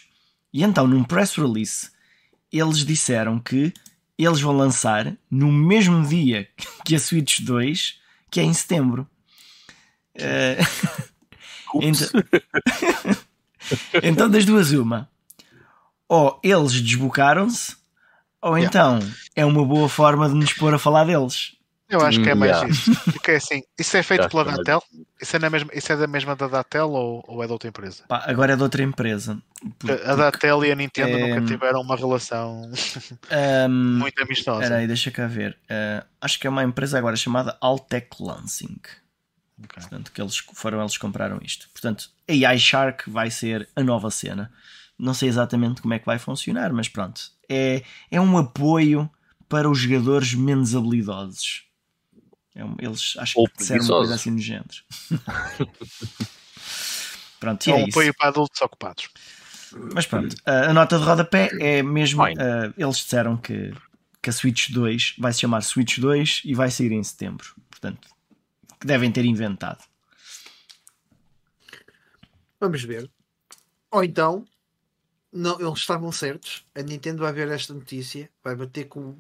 E 0.53 0.62
então, 0.62 0.87
num 0.87 1.05
press 1.05 1.35
release, 1.35 1.91
eles 2.53 2.85
disseram 2.85 3.39
que 3.39 3.72
eles 4.16 4.41
vão 4.41 4.57
lançar 4.57 5.16
no 5.30 5.51
mesmo 5.51 6.07
dia 6.07 6.49
que 6.85 6.95
a 6.95 6.99
Switch 6.99 7.41
2, 7.41 7.99
que 8.30 8.41
é 8.41 8.43
em 8.43 8.55
setembro. 8.55 9.09
Uh... 10.16 11.82
então... 11.82 12.07
então, 14.01 14.30
das 14.30 14.45
duas, 14.45 14.70
uma. 14.70 15.11
Ou 16.09 16.39
eles 16.41 16.80
desbocaram-se, 16.80 17.74
ou 18.45 18.59
yeah. 18.59 18.66
então 18.66 18.99
é 19.34 19.45
uma 19.45 19.64
boa 19.64 19.88
forma 19.88 20.28
de 20.28 20.34
nos 20.34 20.53
pôr 20.53 20.74
a 20.74 20.78
falar 20.78 21.05
deles. 21.05 21.57
Eu 21.88 22.01
acho 22.01 22.22
que 22.22 22.28
é 22.28 22.34
mais 22.34 22.53
yeah. 22.53 22.68
isso. 22.68 22.92
Porque 23.12 23.30
é 23.30 23.36
assim, 23.36 23.62
isso 23.78 23.97
é 23.97 24.03
feito 24.05 24.28
pela 24.28 24.45
Datel? 24.45 24.82
Isso 25.20 25.36
é, 25.36 25.38
na 25.38 25.49
mesma, 25.49 25.70
isso 25.72 25.92
é 25.92 25.97
da 25.97 26.07
mesma 26.07 26.36
da 26.36 26.49
Datel 26.49 26.90
ou, 26.90 27.24
ou 27.26 27.42
é 27.42 27.47
de 27.47 27.53
outra 27.53 27.68
empresa? 27.68 28.05
Pá, 28.07 28.24
agora 28.26 28.53
é 28.53 28.57
de 28.57 28.62
outra 28.62 28.82
empresa. 28.82 29.40
A 30.07 30.14
Datel 30.14 30.64
e 30.64 30.72
a 30.72 30.74
Nintendo 30.74 31.16
é... 31.16 31.28
nunca 31.28 31.47
tiveram 31.47 31.80
uma 31.80 31.97
relação 31.97 32.70
um, 33.68 33.68
muito 33.99 34.22
amistosa. 34.22 34.61
Peraí, 34.61 34.86
deixa 34.86 35.11
cá 35.11 35.26
ver. 35.26 35.57
Uh, 35.64 36.05
acho 36.20 36.38
que 36.38 36.47
é 36.47 36.51
uma 36.51 36.64
empresa 36.64 36.99
agora 36.99 37.16
chamada 37.16 37.57
Altec 37.61 38.09
Lansing. 38.20 38.80
Ok. 39.62 39.80
Portanto, 39.80 40.12
que 40.12 40.20
eles 40.20 40.36
foram 40.53 40.80
eles 40.80 40.95
que 40.95 41.01
compraram 41.01 41.38
isto. 41.42 41.68
Portanto, 41.70 42.11
AI 42.28 42.59
Shark 42.59 43.09
vai 43.09 43.30
ser 43.30 43.68
a 43.74 43.82
nova 43.82 44.11
cena. 44.11 44.51
Não 44.99 45.14
sei 45.14 45.28
exatamente 45.28 45.80
como 45.80 45.95
é 45.95 45.99
que 45.99 46.07
vai 46.07 46.18
funcionar, 46.18 46.72
mas 46.72 46.88
pronto. 46.88 47.34
É, 47.49 47.82
é 48.11 48.20
um 48.20 48.36
apoio 48.38 49.11
para 49.49 49.68
os 49.70 49.78
jogadores 49.78 50.34
menos 50.34 50.74
habilidosos. 50.74 51.64
É 52.55 52.64
um- 52.64 52.76
eles 52.78 53.14
acho 53.18 53.38
Ou 53.38 53.49
que 53.49 53.59
disseram 53.59 53.84
uma 53.84 53.97
coisa 53.99 54.14
assim 54.14 54.30
no 54.30 54.38
género. 54.38 54.68
pronto, 57.40 57.68
É 57.68 57.72
é 57.72 57.74
um 57.74 57.78
isso. 57.80 57.88
apoio 57.90 58.14
para 58.14 58.28
adultos 58.28 58.61
ocupados. 58.61 59.09
Mas 59.92 60.07
pronto, 60.07 60.36
a 60.47 60.72
nota 60.72 60.99
de 60.99 61.05
rodapé 61.05 61.51
é 61.61 61.82
mesmo. 61.82 62.24
Eh, 62.26 62.72
eles 62.78 62.97
disseram 62.99 63.36
que, 63.36 63.72
que 64.22 64.30
a 64.30 64.32
Switch 64.32 64.70
2 64.70 65.16
vai 65.18 65.32
se 65.32 65.40
chamar 65.40 65.62
Switch 65.62 65.99
2 65.99 66.42
e 66.45 66.55
vai 66.55 66.70
sair 66.70 66.92
em 66.92 67.03
setembro. 67.03 67.55
Portanto, 67.68 68.09
que 68.80 68.86
devem 68.86 69.11
ter 69.11 69.24
inventado. 69.24 69.82
Vamos 72.61 72.84
ver. 72.84 73.11
Ou 73.90 74.05
então, 74.05 74.47
não, 75.35 75.61
eles 75.61 75.80
estavam 75.80 76.12
certos. 76.12 76.64
A 76.74 76.80
Nintendo 76.80 77.22
vai 77.22 77.32
ver 77.32 77.51
esta 77.51 77.74
notícia, 77.74 78.30
vai 78.43 78.55
bater 78.55 78.85
com, 78.85 79.16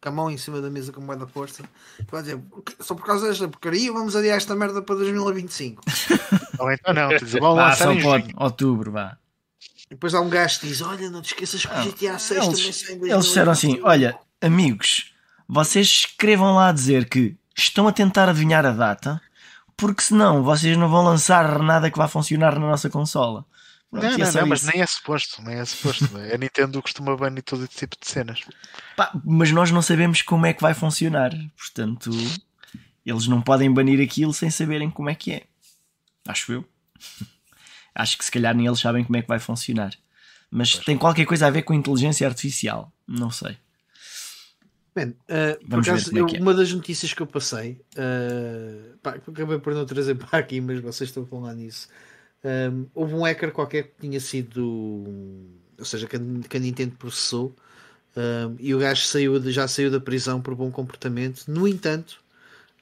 com 0.00 0.08
a 0.08 0.10
mão 0.10 0.30
em 0.30 0.38
cima 0.38 0.58
da 0.62 0.70
mesa 0.70 0.90
com 0.90 1.02
moeda 1.02 1.26
força. 1.26 1.62
Vai 2.10 2.22
dizer, 2.22 2.40
só 2.80 2.94
por 2.94 3.04
causa 3.04 3.28
desta 3.28 3.46
porcaria, 3.46 3.92
vamos 3.92 4.16
adiar 4.16 4.38
esta 4.38 4.56
merda 4.56 4.80
para 4.80 4.94
2025. 4.94 5.82
Ou 6.58 6.72
então 6.72 6.94
não, 6.94 7.08
dizer, 7.10 7.40
vão 7.40 7.54
lançar 7.54 7.84
só 7.84 7.92
em 7.92 8.02
pode, 8.02 8.34
outubro, 8.36 8.90
vá. 8.90 9.18
E 9.86 9.90
depois 9.90 10.14
há 10.14 10.20
um 10.20 10.30
gajo 10.30 10.60
que 10.60 10.66
diz: 10.66 10.80
Olha, 10.80 11.10
não 11.10 11.20
te 11.20 11.26
esqueças 11.26 11.64
que 11.64 11.72
o 11.72 11.76
Não, 11.76 11.84
GTA 11.84 12.18
6 12.18 12.28
também 12.40 12.64
Eles, 12.64 12.76
sai 12.76 12.94
em 12.94 13.10
eles 13.10 13.24
disseram 13.26 13.52
assim: 13.52 13.80
2025." 13.80 13.86
olha, 13.86 14.18
amigos, 14.40 15.14
vocês 15.46 15.86
escrevam 15.86 16.54
lá 16.54 16.70
a 16.70 16.72
dizer 16.72 17.08
que 17.08 17.36
estão 17.56 17.86
a 17.86 17.92
tentar 17.92 18.28
adivinhar 18.30 18.64
a 18.64 18.72
data, 18.72 19.20
porque 19.76 20.02
senão 20.02 20.42
vocês 20.42 20.76
não 20.76 20.88
vão 20.88 21.04
lançar 21.04 21.58
nada 21.58 21.90
que 21.90 21.98
vá 21.98 22.08
funcionar 22.08 22.58
na 22.58 22.66
nossa 22.66 22.88
consola. 22.88 23.44
Pronto, 23.90 24.04
Não, 24.04 24.18
não, 24.18 24.32
não, 24.32 24.46
mas 24.46 24.62
nem 24.64 24.82
é 24.82 24.86
suposto, 24.86 25.40
nem 25.42 25.56
é 25.56 25.64
suposto. 25.64 26.04
A 26.16 26.36
Nintendo 26.36 26.82
costuma 26.82 27.16
banir 27.16 27.42
todo 27.42 27.64
esse 27.64 27.74
tipo 27.74 27.96
de 27.98 28.06
cenas. 28.06 28.40
Pá, 28.96 29.10
mas 29.24 29.50
nós 29.50 29.70
não 29.70 29.80
sabemos 29.80 30.20
como 30.20 30.44
é 30.44 30.52
que 30.52 30.60
vai 30.60 30.74
funcionar. 30.74 31.30
Portanto, 31.56 32.10
eles 33.06 33.26
não 33.26 33.40
podem 33.40 33.72
banir 33.72 33.98
aquilo 34.04 34.34
sem 34.34 34.50
saberem 34.50 34.90
como 34.90 35.08
é 35.08 35.14
que 35.14 35.32
é. 35.32 35.42
Acho 36.26 36.52
eu. 36.52 36.64
Acho 37.94 38.18
que 38.18 38.24
se 38.24 38.30
calhar 38.30 38.54
nem 38.54 38.66
eles 38.66 38.78
sabem 38.78 39.02
como 39.04 39.16
é 39.16 39.22
que 39.22 39.28
vai 39.28 39.38
funcionar. 39.38 39.92
Mas 40.50 40.74
tem 40.78 40.96
qualquer 40.96 41.24
coisa 41.26 41.46
a 41.46 41.50
ver 41.50 41.62
com 41.62 41.72
inteligência 41.74 42.26
artificial. 42.28 42.92
Não 43.06 43.30
sei. 43.30 43.56
Man, 44.94 45.08
uh, 45.10 45.58
por 45.60 45.68
Vamos 45.68 45.86
ver 45.86 45.92
acaso, 45.92 46.16
é 46.16 46.20
eu- 46.20 46.26
é. 46.28 46.40
uma 46.40 46.54
das 46.54 46.72
notícias 46.72 47.12
que 47.12 47.20
eu 47.22 47.26
passei, 47.26 47.80
uh, 47.96 48.96
pá, 48.98 49.10
acabei 49.12 49.58
por 49.58 49.74
não 49.74 49.84
trazer 49.86 50.14
para 50.18 50.38
aqui, 50.38 50.60
mas 50.60 50.80
vocês 50.80 51.08
estão 51.10 51.22
a 51.22 51.26
falar 51.26 51.54
nisso. 51.54 51.88
Um, 52.44 52.86
houve 52.94 53.14
um 53.14 53.22
hacker 53.22 53.50
qualquer 53.52 53.84
que 53.84 54.00
tinha 54.00 54.20
sido, 54.20 54.62
ou 55.78 55.84
seja, 55.84 56.06
que 56.06 56.16
a, 56.16 56.20
que 56.48 56.56
a 56.56 56.60
Nintendo 56.60 56.94
processou, 56.96 57.54
um, 58.16 58.56
e 58.58 58.74
o 58.74 58.78
gajo 58.78 59.02
saiu 59.02 59.38
de- 59.40 59.52
já 59.52 59.66
saiu 59.68 59.90
da 59.90 60.00
prisão 60.00 60.40
por 60.40 60.54
bom 60.54 60.70
comportamento. 60.70 61.44
No 61.48 61.66
entanto, 61.66 62.20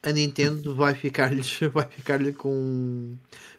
a 0.03 0.13
Nintendo 0.13 0.75
vai 0.75 0.95
ficar-lhe 0.95 1.43
vai 1.73 1.87
ficar 1.89 2.21
com 2.35 3.17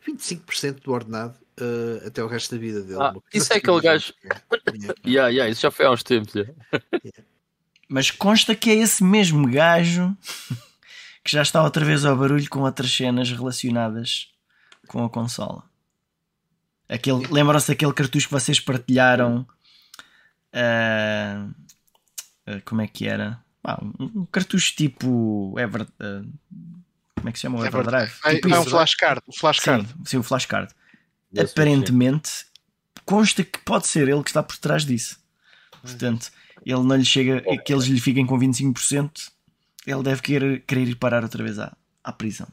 25% 0.08 0.82
do 0.84 0.92
ordenado 0.92 1.36
uh, 1.60 2.08
até 2.08 2.24
o 2.24 2.28
resto 2.28 2.54
da 2.56 2.62
vida 2.62 2.82
dele. 2.82 3.02
Ah, 3.02 3.14
isso 3.34 3.52
é 3.52 3.58
assim 3.58 3.60
aquele 3.60 3.82
gajo- 3.82 4.14
género. 4.22 4.96
Yeah, 5.06 5.30
yeah, 5.30 5.50
isso 5.50 5.62
já 5.62 5.72
foi 5.72 5.86
há 5.86 5.92
uns 5.92 6.04
tempos. 6.04 6.34
yeah. 6.36 6.54
Mas 7.90 8.12
consta 8.12 8.54
que 8.54 8.70
é 8.70 8.76
esse 8.76 9.04
mesmo 9.04 9.50
gajo 9.50 10.16
que 11.24 11.32
já 11.32 11.42
está 11.42 11.64
outra 11.64 11.84
vez 11.86 12.06
ao 12.06 12.16
barulho 12.18 12.50
com 12.50 12.60
outras 12.62 12.92
cenas 12.92 13.32
relacionadas 13.32 14.30
com 14.88 15.04
a 15.04 15.10
consola. 15.10 15.64
Aquele, 16.90 17.28
lembram-se 17.28 17.68
daquele 17.68 17.94
cartucho 17.94 18.28
que 18.28 18.34
vocês 18.34 18.60
partilharam? 18.60 19.46
Ah, 20.54 21.48
como 22.66 22.82
é 22.82 22.88
que 22.88 23.08
era? 23.08 23.40
Ah, 23.64 23.80
um, 23.84 24.22
um 24.22 24.26
cartucho 24.26 24.74
tipo 24.76 25.54
Ever, 25.60 25.86
ah, 26.00 26.24
como 27.16 27.30
é 27.30 27.32
que 27.32 27.38
se 27.40 27.42
chama 27.44 27.60
o 27.60 27.66
Everdrive? 27.66 28.12
É, 28.24 28.36
Tipo 28.36 28.50
é 28.54 28.58
um 28.58 28.62
isso. 28.62 28.70
flashcard. 28.70 29.22
Um 29.28 29.34
flashcard. 29.34 29.88
Sim, 29.88 29.96
sim, 30.06 30.18
o 30.18 30.24
flashcard. 30.24 30.74
Aparentemente, 31.38 32.46
consta 33.06 33.44
que 33.44 33.60
pode 33.60 33.88
ser 33.88 34.08
ele 34.08 34.24
que 34.24 34.30
está 34.30 34.42
por 34.42 34.58
trás 34.58 34.86
disso. 34.86 35.20
Portanto, 35.82 36.32
ele 36.66 36.84
não 36.84 36.96
lhe 36.96 37.06
chega, 37.06 37.42
que 37.64 37.74
eles 37.74 37.86
lhe 37.86 38.00
fiquem 38.00 38.26
com 38.26 38.38
25%, 38.40 39.30
ele 39.86 40.04
deve 40.04 40.22
querer, 40.22 40.62
querer 40.62 40.88
ir 40.88 40.96
parar 40.96 41.24
outra 41.24 41.44
vez 41.44 41.60
à, 41.60 41.76
à 42.04 42.12
prisão. 42.12 42.48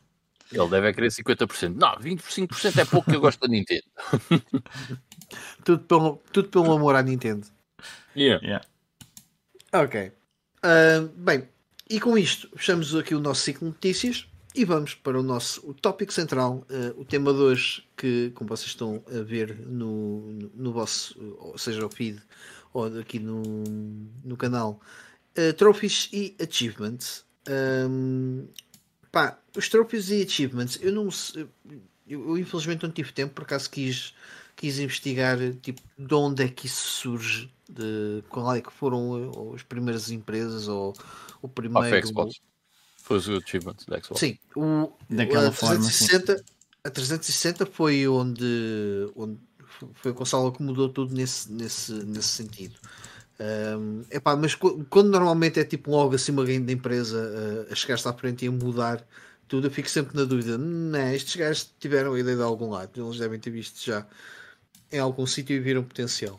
Ele 0.55 0.71
deve 0.71 0.93
querer 0.93 1.09
50%. 1.09 1.75
Não, 1.75 1.97
25% 1.97 2.79
é 2.79 2.85
pouco 2.85 3.11
que 3.11 3.17
eu 3.17 3.21
gosto 3.21 3.41
da 3.41 3.49
Nintendo. 3.49 3.85
Tudo, 5.65 5.83
pelo, 5.85 6.23
tudo 6.33 6.49
pelo 6.49 6.73
amor 6.73 6.95
à 6.95 7.03
Nintendo. 7.03 7.47
Yeah. 8.17 8.45
Yeah. 8.45 8.67
Ok. 9.73 10.13
Ah, 10.63 11.09
bem, 11.17 11.49
e 11.91 11.99
com 11.99 12.17
isto 12.17 12.49
fechamos 12.57 12.95
aqui 12.95 13.15
o 13.15 13.21
nosso 13.21 13.43
ciclo 13.43 13.69
de 13.69 13.75
notícias 13.75 14.27
e 14.55 14.65
vamos 14.65 14.95
para 14.95 15.19
o 15.19 15.23
nosso 15.23 15.69
o 15.69 15.75
tópico 15.75 16.13
central, 16.13 16.65
ah, 16.71 16.95
o 16.97 17.05
tema 17.05 17.33
de 17.33 17.41
hoje, 17.41 17.85
que 17.97 18.31
como 18.35 18.49
vocês 18.49 18.69
estão 18.69 19.03
a 19.09 19.23
ver 19.23 19.59
no, 19.67 20.33
no, 20.33 20.51
no 20.55 20.73
vosso, 20.73 21.19
ou 21.39 21.59
seja, 21.59 21.85
o 21.85 21.91
feed 21.91 22.23
ou 22.73 22.87
aqui 22.99 23.19
no, 23.19 23.43
no 24.25 24.37
canal, 24.37 24.81
ah, 25.37 25.53
trophies 25.55 26.09
e 26.13 26.37
achievements. 26.41 27.25
Ahm, 27.47 28.47
pá, 29.15 29.39
os 29.57 29.69
trophies 29.69 30.11
e 30.11 30.23
achievements, 30.23 30.79
eu 30.83 30.93
não 30.93 31.09
eu, 32.07 32.29
eu 32.29 32.37
infelizmente 32.37 32.83
não 32.83 32.91
tive 32.91 33.13
tempo, 33.13 33.33
por 33.33 33.45
acaso 33.45 33.71
quis, 33.71 34.13
quis 34.57 34.79
investigar 34.81 35.39
tipo, 35.63 35.81
de 35.97 36.15
onde 36.15 36.43
é 36.43 36.49
que 36.49 36.67
isso 36.67 36.87
surge, 36.89 37.51
de 37.69 38.23
qual 38.29 38.55
é 38.55 38.61
que 38.61 38.73
foram 38.73 39.55
as 39.55 39.63
primeiras 39.63 40.11
empresas 40.11 40.67
ou 40.67 40.93
o 41.41 41.47
Ah, 41.47 41.49
primeiro. 41.49 41.89
foi 41.89 42.03
Xbox. 42.03 42.41
Foi 42.99 43.17
os 43.19 43.29
achievements 43.29 43.87
da 43.87 44.01
Xbox. 44.01 44.21
Sim, 44.21 44.39
o, 44.57 44.93
Daquela 45.09 45.49
a 45.49 45.53
forma, 45.53 45.77
360, 45.77 46.45
a 46.83 46.91
360 46.91 47.67
foi 47.67 48.09
onde, 48.09 49.11
onde 49.15 49.39
foi 49.95 50.11
a 50.11 50.15
consola 50.15 50.53
que 50.53 50.63
mudou 50.63 50.89
tudo 50.89 51.15
nesse, 51.15 51.53
nesse, 51.53 51.93
nesse 51.93 52.29
sentido. 52.29 52.75
Um, 53.41 54.03
epá, 54.11 54.37
mas 54.37 54.55
qu- 54.55 54.85
quando 54.89 55.11
normalmente 55.11 55.59
é 55.59 55.65
tipo 55.65 55.91
logo 55.91 56.15
assim 56.15 56.31
uma 56.33 56.45
grande 56.45 56.73
empresa 56.73 57.19
uh, 57.69 57.73
a 57.73 57.75
chegar-se 57.75 58.07
à 58.09 58.13
frente 58.13 58.45
e 58.45 58.49
a 58.49 58.53
mudar 58.53 59.05
tudo, 59.49 59.67
eu 59.67 59.71
fico 59.71 59.91
sempre 59.91 60.17
na 60.17 60.25
dúvida. 60.25 60.57
Não, 60.57 61.13
estes 61.13 61.35
gajos 61.37 61.75
tiveram 61.79 62.15
a 62.15 62.21
ideia 62.21 62.37
de 62.37 62.43
algum 62.43 62.71
lado, 62.71 63.05
eles 63.05 63.19
devem 63.19 63.39
ter 63.39 63.51
visto 63.51 63.85
já 63.85 64.07
em 64.93 64.99
algum 64.99 65.27
sítio 65.27 65.57
e 65.57 65.61
viram 65.61 65.83
potencial. 65.83 66.39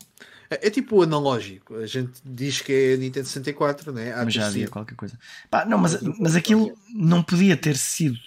É, 0.50 0.68
é 0.68 0.70
tipo 0.70 1.02
analógico, 1.02 1.76
a 1.76 1.86
gente 1.86 2.14
diz 2.24 2.62
que 2.62 2.72
é 2.72 2.94
a 2.94 2.98
Nintendo 2.98 3.28
64, 3.28 3.92
né? 3.92 4.14
Há 4.14 4.24
Mas 4.24 4.34
já 4.34 4.48
havia 4.48 4.68
qualquer 4.68 4.96
coisa. 4.96 5.20
Pá, 5.50 5.66
não, 5.66 5.78
mas, 5.78 6.02
mas 6.02 6.36
aquilo 6.36 6.78
não 6.94 7.22
podia 7.22 7.58
ter 7.58 7.76
sido 7.76 8.18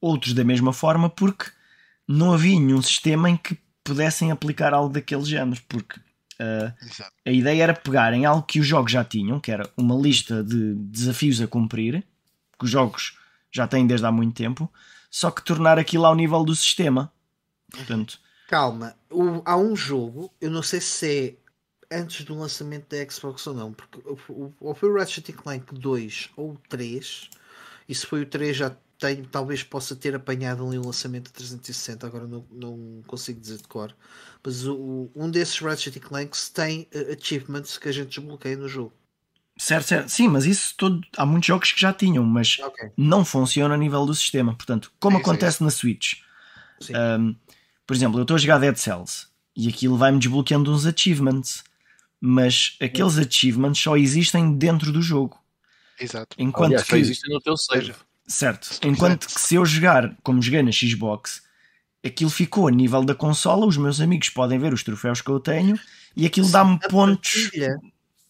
outros 0.00 0.32
da 0.34 0.44
mesma 0.44 0.72
forma 0.72 1.08
porque 1.08 1.46
não 2.06 2.32
havia 2.32 2.58
nenhum 2.58 2.82
sistema 2.82 3.28
em 3.30 3.36
que 3.36 3.56
pudessem 3.84 4.30
aplicar 4.30 4.74
algo 4.74 4.92
daquele 4.92 5.24
género. 5.24 5.60
Porque 5.68 6.00
Exato. 6.82 7.12
a 7.26 7.30
ideia 7.32 7.62
era 7.64 7.74
pegarem 7.74 8.24
algo 8.24 8.42
que 8.42 8.60
os 8.60 8.66
jogos 8.66 8.92
já 8.92 9.04
tinham, 9.04 9.40
que 9.40 9.50
era 9.50 9.68
uma 9.76 9.94
lista 9.94 10.42
de 10.42 10.74
desafios 10.74 11.40
a 11.40 11.46
cumprir, 11.46 12.04
que 12.58 12.64
os 12.64 12.70
jogos 12.70 13.16
já 13.50 13.66
têm 13.66 13.86
desde 13.86 14.06
há 14.06 14.12
muito 14.12 14.34
tempo, 14.36 14.70
só 15.10 15.30
que 15.30 15.42
tornar 15.44 15.78
aquilo 15.78 16.06
ao 16.06 16.14
nível 16.14 16.44
do 16.44 16.54
sistema. 16.54 17.12
Portanto, 17.70 18.20
Calma, 18.48 18.94
o- 19.10 19.42
há 19.44 19.56
um 19.56 19.76
jogo, 19.76 20.32
eu 20.40 20.50
não 20.50 20.62
sei 20.62 20.80
se 20.80 21.36
é 21.90 21.96
antes 22.00 22.24
do 22.24 22.34
lançamento 22.38 22.86
da 22.88 23.10
Xbox 23.10 23.46
ou 23.46 23.54
não, 23.54 23.72
porque 23.72 23.98
ou 24.60 24.74
foi 24.74 24.88
o 24.90 24.94
Ratchet 24.96 25.32
Clank 25.32 25.74
2 25.74 26.30
ou 26.36 26.52
o 26.52 26.58
3, 26.68 27.28
e 27.88 27.94
se 27.94 28.06
foi 28.06 28.22
o 28.22 28.26
3 28.26 28.56
já 28.56 28.74
tem, 28.98 29.24
talvez 29.24 29.62
possa 29.62 29.94
ter 29.96 30.14
apanhado 30.14 30.66
ali 30.66 30.78
o 30.78 30.86
lançamento 30.86 31.26
da 31.30 31.36
360, 31.38 32.06
agora 32.06 32.26
não, 32.26 32.44
não 32.50 33.02
consigo 33.06 33.40
dizer 33.40 33.58
de 33.58 33.68
cor, 33.68 33.94
mas 34.44 34.66
o- 34.66 35.10
um 35.14 35.30
desses 35.30 35.58
Ratchet 35.60 35.98
Clanks 36.00 36.48
tem 36.50 36.88
eh, 36.92 37.16
achievements 37.20 37.78
que 37.78 37.88
a 37.88 37.92
gente 37.92 38.08
desbloqueia 38.10 38.56
no 38.56 38.68
jogo. 38.68 38.92
certo, 39.58 39.86
certo. 39.86 40.08
Sim, 40.08 40.28
mas 40.28 40.44
isso 40.46 40.74
todo, 40.76 41.00
há 41.16 41.26
muitos 41.26 41.46
jogos 41.46 41.72
que 41.72 41.80
já 41.80 41.92
tinham, 41.92 42.24
mas 42.24 42.58
Ok. 42.62 42.90
não 42.96 43.24
funciona 43.24 43.74
a 43.74 43.78
nível 43.78 44.06
do 44.06 44.14
sistema. 44.14 44.54
Portanto, 44.54 44.92
como 45.00 45.16
É 45.16 45.20
isso, 45.20 45.30
é 45.30 45.32
acontece 45.32 45.62
na 45.62 45.70
Switch, 45.70 46.14
um, 47.18 47.34
por 47.86 47.94
exemplo, 47.96 48.18
eu 48.18 48.22
estou 48.22 48.36
a 48.36 48.38
jogar 48.38 48.58
Dead 48.58 48.76
Cells 48.76 49.26
e 49.56 49.68
aquilo 49.68 49.96
vai-me 49.96 50.18
desbloqueando 50.18 50.72
uns 50.72 50.86
achievements, 50.86 51.64
mas 52.20 52.76
aqueles 52.82 53.18
achievements 53.18 53.80
só 53.82 53.96
existem 53.96 54.56
dentro 54.56 54.92
do 54.92 55.02
jogo. 55.02 55.38
Exato. 55.98 56.36
Enquanto 56.38 56.66
Aliás, 56.66 56.86
só 56.86 56.94
que, 56.94 57.00
existe 57.00 57.28
no 57.28 57.40
teu 57.40 57.56
save. 57.56 57.94
Certo, 58.28 58.78
enquanto 58.82 59.26
que 59.26 59.40
se 59.40 59.54
eu 59.56 59.64
jogar 59.64 60.14
como 60.22 60.40
joguei 60.42 60.62
na 60.62 60.70
Xbox, 60.72 61.42
aquilo 62.04 62.30
ficou 62.30 62.68
a 62.68 62.70
nível 62.70 63.02
da 63.04 63.14
consola, 63.14 63.66
os 63.66 63.76
meus 63.76 64.00
amigos 64.00 64.28
podem 64.30 64.58
ver 64.58 64.72
os 64.72 64.82
troféus 64.84 65.20
que 65.20 65.30
eu 65.30 65.40
tenho 65.40 65.78
e 66.14 66.26
aquilo 66.26 66.48
dá-me 66.50 66.78
pontos. 66.88 67.42
partilha- 67.44 67.78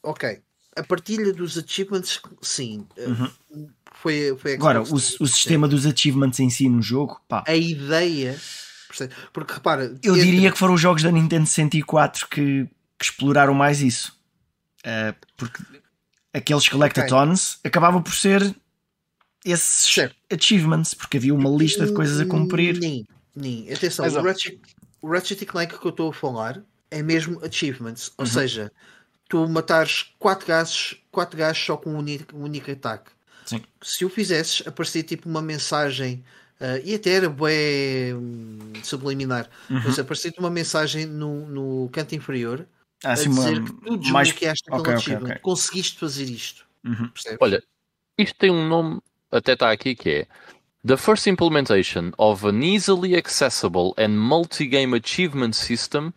ok. 0.03 0.39
A 0.77 0.83
partilha 0.85 1.33
dos 1.33 1.59
achievements, 1.59 2.21
sim. 2.41 2.87
eh, 2.97 3.07
Uhum. 3.09 3.69
foi, 3.95 4.37
foi 4.39 4.55
Agora, 4.55 4.81
o, 4.83 4.95
o 4.95 5.27
sistema 5.27 5.67
dos 5.67 5.85
achievements 5.85 6.39
em 6.39 6.49
si 6.49 6.69
no 6.69 6.81
jogo, 6.81 7.21
pá, 7.29 7.43
A 7.47 7.57
ideia. 7.57 8.39
Porque 9.33 9.53
repara, 9.53 9.85
eu 10.03 10.15
entre- 10.17 10.25
diria 10.31 10.51
que 10.53 10.59
foram 10.59 10.75
os 10.75 10.81
jogos 10.81 11.03
da 11.03 11.11
Nintendo 11.11 11.47
64 11.47 12.27
que, 12.29 12.65
que 12.99 13.05
exploraram 13.05 13.53
mais 13.55 13.81
isso. 13.83 14.17
Eh, 14.85 15.15
porque 15.37 15.63
aqueles 16.33 16.69
collectathons 16.69 17.59
acabavam 17.65 18.01
por 18.03 18.15
ser 18.15 18.55
esses 19.51 19.93
Certo. 19.93 20.17
achievements, 20.33 20.95
porque 20.95 21.17
havia 21.17 21.35
uma 21.35 21.51
lista 21.51 21.87
de 21.87 21.93
coisas 21.93 22.21
a 22.21 22.27
cumprir. 22.27 22.79
Nem, 22.79 23.07
nem. 23.35 23.73
Atenção, 23.73 24.05
Mas, 24.05 24.15
o 24.17 24.21
Ratchet, 24.23 24.61
o 25.03 25.09
Ratchet 25.11 25.43
e 25.43 25.47
Clank 25.47 25.79
que 25.79 25.87
eu 25.87 25.91
estou 25.91 26.11
a 26.11 26.13
falar 26.13 26.63
é 26.91 27.03
mesmo 27.03 27.45
achievements. 27.45 28.13
Ou 28.19 28.25
Uhum. 28.25 28.31
seja, 28.31 28.73
tu 29.29 29.47
matares 29.49 30.15
4 30.19 30.47
gajos, 30.47 30.97
quatro 31.11 31.37
gajos 31.39 31.65
só 31.65 31.77
com 31.77 31.91
um 31.91 31.99
único, 31.99 32.37
um 32.37 32.43
único 32.45 32.71
ataque. 32.71 33.11
Sim. 33.47 33.63
Se 33.83 34.05
o 34.05 34.09
fizesses, 34.11 34.67
aparecia 34.67 35.03
tipo 35.03 35.29
uma 35.29 35.41
mensagem. 35.43 36.25
ah, 36.61 36.79
e 36.85 36.95
até 36.95 37.11
era 37.11 37.29
bué 37.31 38.13
hum, 38.15 38.59
subliminar, 38.83 39.49
Uhum. 39.71 39.81
mas 39.85 39.97
aparecia 39.99 40.33
uma 40.39 40.51
mensagem 40.51 41.07
no, 41.07 41.47
no 41.47 41.89
canto 41.91 42.15
inferior 42.17 42.67
Há 43.05 43.11
a 43.11 43.13
assim 43.13 43.29
uma- 43.29 43.45
dizer 43.45 43.63
que 43.65 43.73
tu 43.73 44.13
mais. 44.13 44.29
desbloqueaste 44.29 44.65
aquele 44.67 44.81
ok, 44.81 44.93
ok, 44.93 44.99
achievement, 44.99 45.31
ok. 45.31 45.41
conseguiste 45.41 45.99
fazer 46.01 46.25
isto. 46.25 46.67
Uhum. 46.85 47.11
Olha, 47.41 47.63
isto 48.19 48.37
tem 48.39 48.51
um 48.51 48.67
nome, 48.67 49.01
até 49.31 49.53
está 49.53 49.71
aqui, 49.71 49.95
que 49.95 50.11
é 50.11 50.27
The 50.85 50.97
first 50.97 51.27
implementation 51.27 52.13
of 52.19 52.45
an 52.45 52.63
easily 52.63 53.17
accessible 53.17 53.95
and 53.99 54.19
multi-game 54.19 54.95
achievement 54.95 55.55
system 55.55 56.15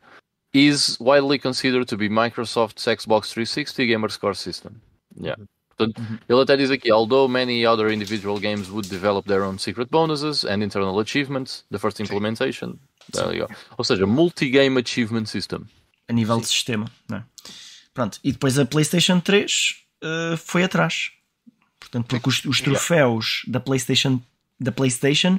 is 0.53 0.97
widely 0.99 1.39
considered 1.39 1.87
to 1.87 1.97
be 1.97 2.09
Microsoft's 2.09 2.85
Xbox 2.85 3.31
360 3.33 3.87
Gamer 3.87 4.09
Score 4.09 4.35
System. 4.35 4.79
Yeah. 5.19 5.35
Portanto, 5.75 5.99
ele 6.29 6.41
até 6.41 6.55
diz 6.57 6.69
aqui, 6.69 6.91
although 6.91 7.27
many 7.27 7.65
other 7.65 7.91
individual 7.91 8.39
games 8.39 8.69
would 8.69 8.87
develop 8.87 9.27
their 9.27 9.43
own 9.43 9.57
secret 9.57 9.89
bonuses 9.89 10.45
and 10.45 10.61
internal 10.61 10.99
achievements, 10.99 11.63
the 11.71 11.79
first 11.79 11.99
implementation. 11.99 12.77
There 13.11 13.33
you 13.33 13.47
go. 13.47 13.53
Ou 13.77 13.83
seja, 13.83 14.05
multi-game 14.05 14.77
achievement 14.77 15.27
system. 15.27 15.67
a 16.11 16.13
nível 16.13 16.39
de 16.39 16.47
sistema. 16.47 16.85
Não 17.09 17.17
é? 17.17 17.25
Pronto, 17.93 18.19
e 18.23 18.31
depois 18.31 18.59
a 18.59 18.65
PlayStation 18.65 19.19
3 19.19 19.85
eh, 20.03 20.37
foi 20.37 20.63
atrás. 20.63 21.11
Portanto, 21.81 22.05
porque 22.07 22.29
os, 22.29 22.45
os 22.45 22.61
troféus 22.61 23.41
da 23.47 23.59
PlayStation, 23.59 24.21
da 24.59 24.71
PlayStation 24.71 25.37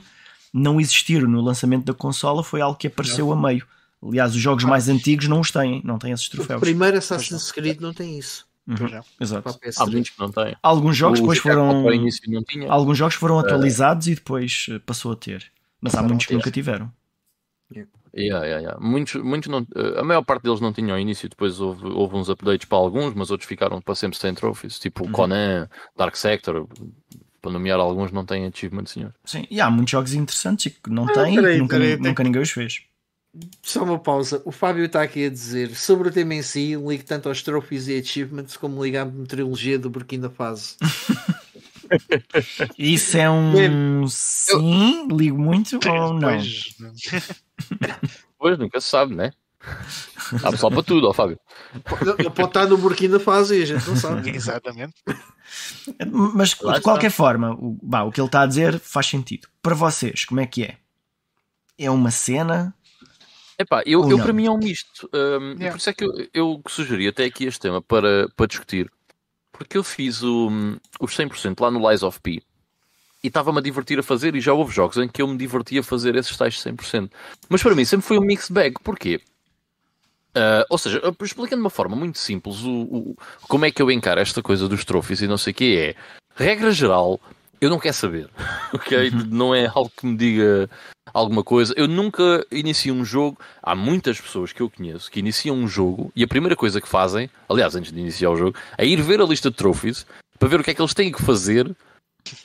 não 0.53 0.79
existiram 0.81 1.29
no 1.29 1.41
lançamento 1.41 1.85
da 1.85 1.95
consola, 1.95 2.45
foi 2.45 2.61
algo 2.61 2.77
que 2.77 2.89
apareceu 2.89 3.33
a 3.33 3.37
meio. 3.37 3.67
Aliás, 4.07 4.35
os 4.35 4.41
jogos 4.41 4.65
mais 4.65 4.89
antigos 4.89 5.29
não 5.29 5.41
os 5.41 5.51
têm, 5.53 5.81
não 5.85 5.99
têm 5.99 6.11
esses 6.13 6.27
O 6.27 6.31
troféus. 6.33 6.61
primeiro 6.61 6.99
Assassin's 6.99 7.53
Creed 7.53 7.81
não 7.81 7.95
tem 7.95 8.19
isso. 8.19 8.45
Uhum, 8.67 8.87
é. 8.89 9.01
Exato. 9.21 9.43
Para 9.43 9.53
a 9.53 9.55
PS3. 9.55 9.75
Há 9.79 9.87
muitos 9.87 10.11
que 10.11 10.21
não 10.21 10.31
têm. 10.31 10.57
Alguns 10.63 10.97
jogos 10.97 11.19
O 11.21 11.23
depois 11.23 11.39
GTA 11.39 11.49
foram 11.51 11.85
alguns 12.69 12.99
jogos 12.99 13.15
foram 13.15 13.39
atualizados 13.39 14.09
e 14.09 14.15
depois 14.15 14.67
eh, 14.71 14.79
passou 14.81 15.13
a 15.13 15.17
ter. 15.17 15.51
Mas 15.81 15.95
há 15.95 16.03
muitos 16.03 16.27
que 16.27 16.35
nunca 16.35 16.51
tiveram. 16.51 16.93
Yeah, 17.73 17.91
yeah, 18.17 18.45
yeah. 18.61 18.79
Muitos, 18.81 19.15
muitos 19.23 19.49
não, 19.51 19.67
eh, 19.75 20.01
a 20.01 20.05
maior 20.05 20.23
parte 20.23 20.43
deles 20.43 20.61
não 20.61 20.73
tinham 20.73 20.93
ao 20.93 20.99
início, 21.01 21.29
depois 21.29 21.61
houve, 21.61 21.87
houve 21.87 22.17
uns 22.17 22.29
updates 22.29 22.67
para 22.69 22.79
alguns, 22.79 23.15
mas 23.15 23.31
outros 23.31 23.49
ficaram 23.49 23.81
para 23.81 23.95
sempre 23.95 24.19
sem 24.19 24.35
trophies, 24.35 24.79
tipo 24.79 25.05
Uhum. 25.05 25.13
Conan, 25.13 25.69
Dark 25.97 26.17
Sector, 26.17 26.67
para 27.41 27.51
nomear 27.51 27.81
alguns, 27.81 28.13
não 28.13 28.25
têm 28.25 28.47
achievement, 28.47 28.87
senhor. 28.87 29.13
Sim, 29.25 29.47
e 29.51 29.61
há 29.61 29.71
muitos 29.71 29.91
jogos 29.93 30.15
interessantes 30.15 30.67
e 30.67 30.71
que 30.71 30.91
não 30.91 31.05
Ah, 31.09 31.13
têm 31.13 31.33
e 31.33 31.37
peraí, 31.37 31.55
que 31.55 31.61
nunca, 31.61 31.79
peraí, 31.79 31.97
nunca 31.99 32.23
ninguém 32.25 32.43
os 32.43 32.51
fez. 32.51 32.83
Só 33.63 33.83
uma 33.83 33.99
pausa. 33.99 34.43
O 34.45 34.53
Fábio 34.53 34.85
está 34.85 35.03
aqui 35.03 35.25
a 35.25 35.31
dizer 35.31 35.75
sobre 35.75 36.09
o 36.09 36.13
tema 36.13 36.35
em 36.35 36.43
si, 36.43 36.77
ligo 36.77 37.03
tanto 37.05 37.29
aos 37.31 37.43
trophies 37.43 37.89
e 37.89 37.99
achievements 37.99 38.59
como 38.59 38.85
ligo 38.85 38.99
à 38.99 39.07
trilogia 39.27 39.79
do 39.79 39.89
Burkina 39.89 40.29
Faso. 40.29 40.77
Isso 42.79 43.17
é 43.17 43.31
um 43.31 44.07
sim, 44.09 45.07
ligo 45.11 45.39
muito 45.39 45.79
ou 45.89 46.15
não? 46.15 46.21
Pois, 46.21 46.75
Pois, 48.39 48.59
nunca 48.59 48.81
se 48.81 48.89
sabe, 48.89 49.15
né? 49.15 49.31
Há 50.43 50.51
pessoal 50.51 50.73
para 50.73 50.83
tudo, 50.83 51.09
ó 51.09 51.13
Fábio. 51.13 51.39
Ele 52.19 52.31
pode 52.31 52.49
estar 52.49 52.67
no 52.67 52.77
Burkina 52.77 53.21
Faso 53.21 53.55
e 53.55 53.63
a 53.63 53.67
gente 53.67 53.87
não 53.87 53.97
sabe. 53.97 54.31
exatamente. 54.35 54.95
Mas 56.35 56.59
Lá 56.61 56.73
de 56.73 56.79
está. 56.79 56.91
qualquer 56.91 57.11
forma, 57.11 57.53
o, 57.53 57.79
bah, 57.83 58.03
o 58.03 58.11
que 58.11 58.21
ele 58.21 58.27
está 58.27 58.41
a 58.43 58.47
dizer 58.47 58.79
faz 58.81 59.07
sentido. 59.07 59.47
Para 59.63 59.75
vocês, 59.75 60.25
como 60.25 60.41
é 60.41 60.47
que 60.47 60.65
é? 60.65 60.79
É 61.79 61.91
uma 61.91 62.11
cena? 62.11 62.75
Epá, 63.59 63.83
eu, 63.87 64.11
eu 64.11 64.19
para 64.19 64.33
mim 64.33 64.47
é 64.47 64.51
um 64.51 64.59
misto. 64.59 65.09
Hum, 65.15 65.53
Yeah. 65.53 65.71
Por 65.71 65.79
isso 65.79 65.91
é 65.91 65.93
que 65.93 66.05
eu, 66.05 66.13
eu 66.35 66.63
sugeri 66.69 67.07
até 67.07 67.25
aqui 67.25 67.45
este 67.45 67.61
tema 67.61 67.81
para, 67.81 68.29
para 68.35 68.47
discutir. 68.47 68.91
Porque 69.65 69.79
eu 69.79 69.85
fiz 69.85 70.23
o, 70.23 70.51
os 71.01 71.17
100% 71.17 71.61
lá 71.61 71.71
no 71.71 71.89
Lies 71.91 72.03
of 72.03 72.21
P 72.21 72.43
e 73.23 73.29
estava-me 73.29 73.59
a 73.59 73.63
divertir 73.63 73.99
a 73.99 74.03
fazer. 74.03 74.35
E 74.35 74.41
já 74.41 74.53
houve 74.53 74.75
jogos 74.75 74.97
em 74.99 75.09
que 75.09 75.23
eu 75.23 75.29
me 75.29 75.37
divertia 75.37 75.81
a 75.81 75.85
fazer 75.85 76.17
esses 76.17 76.37
tais 76.37 76.57
100%. 76.63 77.11
Mas 77.49 77.63
para 77.63 77.75
mim 77.75 77.85
sempre 77.85 78.07
foi 78.07 78.19
um 78.19 78.23
mixed 78.23 78.53
bag. 78.53 78.75
Porquê? 78.83 79.21
Ah, 80.35 80.65
ou 80.71 80.79
seja, 80.79 81.01
explicando 81.23 81.57
de 81.57 81.65
uma 81.65 81.71
forma 81.71 81.95
muito 81.95 82.19
simples 82.19 82.63
o, 82.63 82.71
o- 82.71 83.17
como 83.49 83.65
é 83.67 83.71
que 83.71 83.83
eu 83.83 83.91
encaro 83.91 84.21
esta 84.21 84.43
coisa 84.43 84.67
dos 84.67 84.85
trophies 84.85 85.21
e 85.21 85.27
não 85.27 85.37
sei 85.39 85.53
o 85.53 85.55
que 85.55 85.77
é. 85.77 85.95
Regra 86.35 86.73
geral, 86.73 87.21
eu 87.65 87.71
não 87.71 87.79
quero 87.79 87.95
saber. 87.95 88.29
Ok? 88.75 89.11
Não 89.29 89.55
é 89.55 89.67
algo 89.67 89.93
que 89.95 90.07
me 90.07 90.17
diga 90.17 90.67
alguma 91.13 91.45
coisa. 91.45 91.75
Eu 91.77 91.87
nunca 91.87 92.43
inicio 92.51 92.95
um 92.95 93.05
jogo. 93.05 93.39
Há 93.63 93.75
muitas 93.75 94.19
pessoas 94.19 94.51
que 94.51 94.63
eu 94.63 94.71
conheço 94.71 95.11
que 95.11 95.21
iniciam 95.21 95.55
um 95.55 95.69
jogo 95.69 96.11
e 96.17 96.25
a 96.25 96.27
primeira 96.27 96.57
coisa 96.57 96.81
que 96.81 96.89
fazem, 96.89 97.29
aliás, 97.51 97.77
antes 97.77 97.93
de 97.93 98.01
iniciar 98.01 98.31
o 98.31 98.37
jogo, 98.37 98.57
é 98.79 98.87
ir 98.87 99.03
ver 99.03 99.21
a 99.21 99.27
lista 99.27 99.51
de 99.51 99.57
trophies 99.59 100.07
para 100.39 100.49
ver 100.49 100.61
o 100.61 100.65
que 100.65 100.71
é 100.71 100.75
que 100.75 100.81
eles 100.81 100.95
têm 100.95 101.13
que 101.13 101.21
fazer 101.21 101.71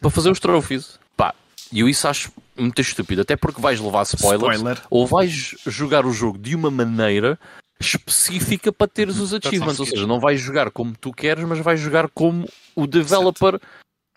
para 0.01 0.09
fazer 0.09 0.29
os 0.29 0.39
trophies. 0.41 0.99
Pá, 1.15 1.33
e 1.71 1.79
eu 1.79 1.87
isso 1.87 2.09
acho 2.09 2.29
muito 2.57 2.81
estúpido, 2.81 3.21
até 3.21 3.37
porque 3.37 3.61
vais 3.61 3.79
levar 3.79 4.03
spoilers 4.03 4.57
Spoiler. 4.57 4.81
ou 4.89 5.07
vais 5.07 5.55
jogar 5.65 6.05
o 6.05 6.11
jogo 6.11 6.37
de 6.37 6.55
uma 6.55 6.69
maneira 6.69 7.39
específica 7.79 8.71
para 8.71 8.87
teres 8.87 9.17
os 9.17 9.33
achievements, 9.33 9.79
ou 9.79 9.85
seja, 9.85 10.07
não 10.07 10.19
vais 10.19 10.41
jogar 10.41 10.71
como 10.71 10.95
tu 10.99 11.13
queres, 11.13 11.45
mas 11.45 11.59
vais 11.59 11.79
jogar 11.79 12.09
como 12.09 12.49
o 12.75 12.87
developer 12.87 13.59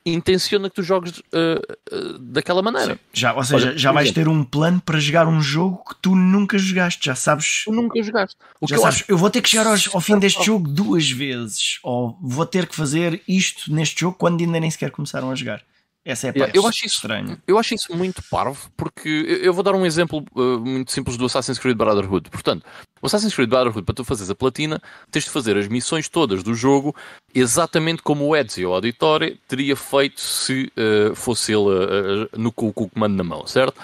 intenciona 0.04 0.68
que 0.70 0.76
tu 0.76 0.82
jogues 0.82 1.22
eh, 1.32 1.60
eh, 1.92 1.96
daquela 2.20 2.62
maneira. 2.62 2.98
Já, 3.12 3.34
ou 3.34 3.44
seja, 3.44 3.68
Olha, 3.68 3.78
já 3.78 3.92
vais 3.92 4.06
exemplo. 4.08 4.22
ter 4.24 4.28
um 4.30 4.42
plano 4.44 4.80
para 4.80 4.98
jogar 4.98 5.26
um 5.28 5.40
jogo 5.42 5.84
que 5.88 5.94
tu 6.00 6.14
nunca 6.16 6.56
jogaste. 6.58 7.04
Já 7.04 7.14
sabes. 7.14 7.62
Tu 7.64 7.72
nunca 7.72 8.02
jogaste. 8.02 8.36
O 8.60 8.66
que 8.66 8.70
Já 8.70 8.76
eu 8.76 8.82
sabes, 8.82 8.96
acho 9.02 9.04
eu 9.08 9.18
vou 9.18 9.30
ter 9.30 9.42
que 9.42 9.48
chegar 9.50 9.66
aos- 9.66 9.94
ao 9.94 10.00
fim 10.00 10.18
deste 10.18 10.42
jogo 10.46 10.66
duas 10.68 11.10
vezes. 11.10 11.78
Ou 11.82 12.18
vou 12.22 12.46
ter 12.46 12.66
que 12.66 12.74
fazer 12.74 13.22
isto 13.28 13.72
neste 13.72 14.00
jogo 14.00 14.16
quando 14.18 14.40
ainda 14.40 14.58
nem 14.58 14.70
sequer 14.70 14.90
começaram 14.90 15.30
a 15.30 15.34
jogar. 15.34 15.62
Essa 16.04 16.28
é 16.28 16.30
a 16.30 16.32
parte 16.32 16.56
eu 16.56 16.66
acho 16.66 16.86
isso 16.86 16.96
estranha. 16.96 17.38
Eu 17.46 17.58
acho 17.58 17.74
isso 17.74 17.94
muito 17.94 18.22
parvo, 18.30 18.70
porque 18.74 19.08
eu 19.42 19.52
vou 19.52 19.62
dar 19.62 19.74
um 19.74 19.84
exemplo 19.84 20.24
uh, 20.34 20.58
muito 20.58 20.92
simples 20.92 21.16
do 21.16 21.26
Assassin's 21.26 21.58
Creed 21.58 21.76
Brotherhood. 21.76 22.30
Portanto, 22.30 22.64
o 23.02 23.06
Assassin's 23.06 23.34
Creed 23.34 23.50
Brotherhood, 23.50 23.84
para 23.84 23.94
tu 23.94 24.04
fazeres 24.04 24.30
a 24.30 24.34
platina, 24.34 24.80
tens 25.10 25.24
de 25.24 25.30
fazer 25.30 25.58
as 25.58 25.68
missões 25.68 26.08
todas 26.08 26.42
do 26.42 26.54
jogo 26.54 26.96
exatamente 27.34 28.02
como 28.02 28.26
o 28.26 28.34
Ezio 28.34 28.72
Auditore 28.72 29.38
teria 29.46 29.76
feito 29.76 30.20
se 30.20 30.72
uh, 30.76 31.14
fosse 31.14 31.52
ele 31.52 31.64
uh, 31.64 32.24
uh, 32.24 32.38
no, 32.38 32.50
com, 32.50 32.72
com 32.72 32.84
o 32.84 32.90
comando 32.90 33.16
na 33.16 33.24
mão, 33.24 33.46
certo? 33.46 33.78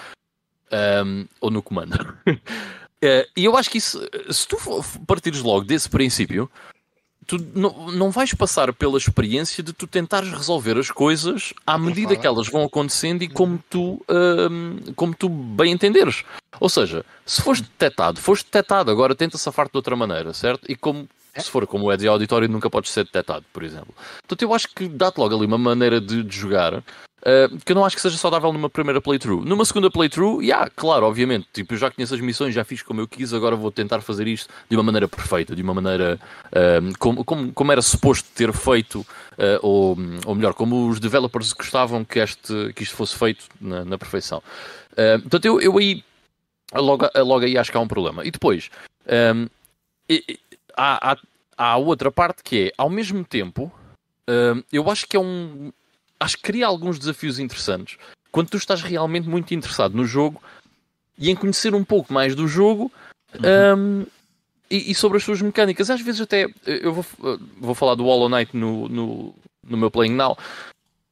Um, 1.05 1.25
ou 1.39 1.51
no 1.51 1.61
comando. 1.61 2.17
Uh, 2.97 3.29
E 3.37 3.45
eu 3.45 3.55
acho 3.55 3.69
que 3.69 3.77
isso, 3.77 4.01
se 4.31 4.47
tu 4.47 4.57
partires 5.05 5.43
logo 5.43 5.63
desse 5.63 5.87
princípio, 5.87 6.49
tu 7.27 7.37
não, 7.53 7.91
não 7.91 8.09
vais 8.09 8.33
passar 8.33 8.73
pela 8.73 8.97
experiência 8.97 9.61
de 9.61 9.73
tu 9.73 9.85
tentares 9.85 10.31
resolver 10.31 10.77
as 10.77 10.89
coisas 10.89 11.53
à 11.65 11.77
medida 11.77 12.15
que 12.15 12.25
elas 12.25 12.47
vão 12.47 12.63
acontecendo 12.63 13.21
e 13.21 13.27
como 13.27 13.61
tu, 13.69 14.01
hum, 14.09 14.77
como 14.95 15.13
tu 15.13 15.27
bem 15.27 15.73
entenderes. 15.73 16.23
Ou 16.59 16.69
seja, 16.69 17.05
se 17.25 17.41
foste 17.41 17.63
detectado, 17.63 18.21
foste 18.21 18.45
detectado, 18.45 18.89
agora 18.89 19.13
tenta 19.13 19.37
safar-te 19.37 19.73
de 19.73 19.77
outra 19.77 19.95
maneira, 19.95 20.33
certo? 20.33 20.71
E 20.71 20.75
como 20.75 21.07
se 21.35 21.51
for 21.51 21.67
como 21.67 21.85
o 21.85 21.91
Eddie 21.91 22.07
Auditório, 22.07 22.47
nunca 22.47 22.69
podes 22.69 22.91
ser 22.91 23.03
detectado, 23.03 23.45
por 23.53 23.63
exemplo. 23.63 23.93
Portanto, 24.21 24.41
eu 24.41 24.53
acho 24.53 24.69
que 24.73 24.87
dá-te 24.87 25.19
logo 25.19 25.35
ali 25.35 25.45
uma 25.45 25.57
maneira 25.57 26.01
de, 26.01 26.23
de 26.23 26.35
jogar 26.35 26.83
Uh, 27.27 27.57
que 27.65 27.73
eu 27.73 27.75
não 27.75 27.83
acho 27.83 27.93
que 27.97 28.01
seja 28.01 28.15
saudável 28.17 28.53
numa 28.53 28.69
primeira 28.69 29.01
playthrough. 29.01 29.43
Numa 29.43 29.65
segunda 29.65 29.91
playthrough, 29.91 30.41
yeah, 30.41 30.69
claro, 30.73 31.05
obviamente, 31.05 31.45
tipo, 31.51 31.73
eu 31.73 31.77
já 31.77 31.91
conheço 31.91 32.15
as 32.15 32.21
missões, 32.21 32.55
já 32.55 32.63
fiz 32.63 32.81
como 32.81 33.01
eu 33.01 33.07
quis, 33.07 33.33
agora 33.33 33.53
vou 33.53 33.69
tentar 33.69 33.99
fazer 33.99 34.27
isto 34.29 34.49
de 34.69 34.77
uma 34.77 34.83
maneira 34.83 35.09
perfeita, 35.09 35.53
de 35.53 35.61
uma 35.61 35.73
maneira 35.73 36.17
um, 36.81 36.93
como, 36.93 37.25
como, 37.25 37.51
como 37.51 37.71
era 37.73 37.81
suposto 37.81 38.29
ter 38.33 38.53
feito, 38.53 39.01
uh, 39.01 39.59
ou, 39.61 39.97
ou 40.25 40.35
melhor, 40.35 40.53
como 40.53 40.87
os 40.87 41.01
developers 41.01 41.51
gostavam 41.51 42.05
que, 42.05 42.19
este, 42.19 42.71
que 42.73 42.83
isto 42.83 42.95
fosse 42.95 43.17
feito 43.17 43.43
na, 43.59 43.83
na 43.83 43.97
perfeição. 43.97 44.41
Uh, 44.93 45.19
portanto, 45.23 45.43
eu, 45.43 45.59
eu 45.59 45.77
aí, 45.77 46.01
logo, 46.73 47.09
logo 47.13 47.43
aí 47.43 47.57
acho 47.57 47.69
que 47.69 47.77
há 47.77 47.81
um 47.81 47.89
problema. 47.89 48.23
E 48.25 48.31
depois, 48.31 48.69
um, 49.35 49.47
e- 50.09 50.23
e- 50.29 50.39
há, 50.77 51.11
há, 51.11 51.17
há 51.57 51.75
outra 51.75 52.09
parte 52.09 52.41
que 52.41 52.67
é, 52.67 52.71
ao 52.77 52.89
mesmo 52.89 53.25
tempo, 53.25 53.69
eu 54.71 54.89
acho 54.89 55.05
que 55.07 55.17
é 55.17 55.19
um 55.19 55.71
acho 56.19 56.37
que 56.37 56.43
cria 56.43 56.67
alguns 56.67 56.99
desafios 56.99 57.39
interessantes. 57.39 57.97
Quando 58.31 58.49
tu 58.49 58.57
estás 58.57 58.81
realmente 58.81 59.27
muito 59.27 59.53
interessado 59.53 59.95
no 59.95 60.05
jogo 60.05 60.41
e 61.17 61.29
em 61.29 61.35
conhecer 61.35 61.73
um 61.73 61.83
pouco 61.83 62.13
mais 62.13 62.35
do 62.35 62.47
jogo 62.47 62.91
um, 63.75 64.05
e, 64.69 64.91
e 64.91 64.95
sobre 64.95 65.17
as 65.17 65.23
suas 65.23 65.41
mecânicas. 65.41 65.89
Às 65.89 66.01
vezes 66.01 66.21
até 66.21 66.47
eu 66.65 66.93
vou, 66.93 67.05
vou 67.59 67.75
falar 67.75 67.95
do 67.95 68.03
Hollow 68.03 68.29
Knight 68.29 68.55
no, 68.55 68.87
no, 68.87 69.35
no 69.67 69.77
meu 69.77 69.89
Playing 69.89 70.15
Now. 70.15 70.37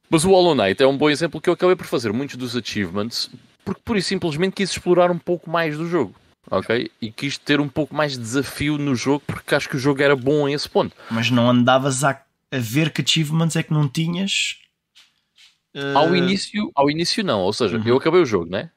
Mas 0.08 0.24
o 0.24 0.30
Hollow 0.30 0.54
Knight 0.54 0.82
é 0.82 0.86
um 0.86 0.96
bom 0.96 1.10
exemplo 1.10 1.40
que 1.40 1.48
eu 1.48 1.54
acabei 1.54 1.74
por 1.74 1.86
fazer 1.86 2.12
muitos 2.12 2.36
dos 2.36 2.56
achievements 2.56 3.30
porque 3.66 3.82
pura 3.84 3.98
e 3.98 4.02
simplesmente 4.02 4.54
quis 4.54 4.70
explorar 4.70 5.10
um 5.10 5.18
pouco 5.18 5.50
mais 5.50 5.76
do 5.76 5.88
jogo. 5.88 6.14
Ok? 6.48 6.88
E 7.02 7.10
quis 7.10 7.36
ter 7.36 7.60
um 7.60 7.68
pouco 7.68 7.92
mais 7.92 8.12
de 8.12 8.18
desafio 8.18 8.78
no 8.78 8.94
jogo 8.94 9.24
porque 9.26 9.56
acho 9.56 9.68
que 9.68 9.74
o 9.74 9.80
jogo 9.80 10.00
era 10.00 10.14
bom 10.14 10.46
a 10.46 10.52
esse 10.52 10.68
ponto. 10.68 10.94
Mas 11.10 11.28
não 11.28 11.50
andavas 11.50 12.04
a, 12.04 12.10
a 12.52 12.58
ver 12.58 12.90
que 12.90 13.02
achievements 13.02 13.56
é 13.56 13.64
que 13.64 13.72
não 13.72 13.88
tinhas. 13.88 14.58
Ao 15.94 16.14
eh, 16.14 16.18
início, 16.18 16.70
ao 16.74 16.90
início 16.90 17.22
não, 17.24 17.40
ou 17.42 17.52
seja, 17.52 17.76
Uhum. 17.76 17.86
eu 17.86 17.96
acabei 17.96 18.20
o 18.20 18.26
jogo, 18.26 18.50
né? 18.50 18.70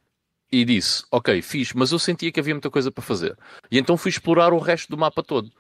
E 0.52 0.66
disse, 0.66 1.04
ok, 1.12 1.42
fiz, 1.42 1.74
mas 1.74 1.92
eu 1.92 2.00
sentia 2.00 2.32
que 2.32 2.40
havia 2.40 2.54
muita 2.56 2.70
coisa 2.72 2.92
para 2.92 3.04
fazer. 3.04 3.38
E 3.72 3.78
então 3.78 3.96
fui 3.96 4.10
explorar 4.10 4.52
o 4.52 4.58
resto 4.60 4.90
do 4.90 4.98
mapa 4.98 5.22
todo. 5.24 5.52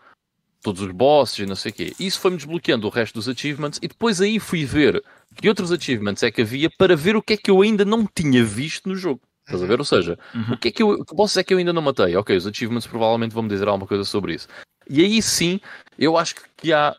Todos 0.61 0.81
os 0.81 0.91
bosses 0.91 1.39
e 1.39 1.45
não 1.45 1.55
sei 1.55 1.71
o 1.71 1.75
quê. 1.75 1.93
Isso 1.99 2.19
foi-me 2.19 2.35
desbloqueando 2.37 2.85
o 2.87 2.89
resto 2.89 3.13
dos 3.13 3.29
achievements 3.29 3.79
e 3.81 3.87
depois 3.87 4.19
aí 4.19 4.39
fui 4.39 4.65
ver 4.65 5.01
que 5.35 5.47
outros 5.47 5.71
achievements 5.71 6.21
é 6.23 6.31
que 6.31 6.41
havia 6.41 6.69
para 6.77 6.95
ver 6.97 7.15
o 7.15 7.21
que 7.21 7.33
é 7.33 7.37
que 7.37 7.49
eu 7.49 7.61
ainda 7.61 7.85
não 7.85 8.05
tinha 8.05 8.43
visto 8.43 8.89
no 8.89 8.95
jogo. 8.95 9.21
Estás 9.45 9.63
a 9.63 9.65
ver? 9.65 9.79
Ou 9.79 9.85
seja, 9.85 10.19
Uhum. 10.35 10.53
o 10.53 10.57
que 10.57 10.67
é 10.67 10.71
que 10.71 10.83
eu. 10.83 11.05
Que 11.05 11.15
bosses 11.15 11.37
é 11.37 11.43
que 11.43 11.53
eu 11.53 11.59
ainda 11.59 11.71
não 11.71 11.81
matei? 11.81 12.15
Ok, 12.15 12.35
os 12.35 12.45
achievements 12.45 12.85
provavelmente 12.87 13.31
vão-me 13.33 13.47
dizer 13.49 13.67
alguma 13.67 13.87
coisa 13.87 14.03
sobre 14.03 14.33
isso. 14.33 14.47
E 14.89 15.01
aí 15.01 15.21
sim, 15.21 15.61
eu 15.97 16.17
acho 16.17 16.35
que 16.57 16.73
há 16.73 16.95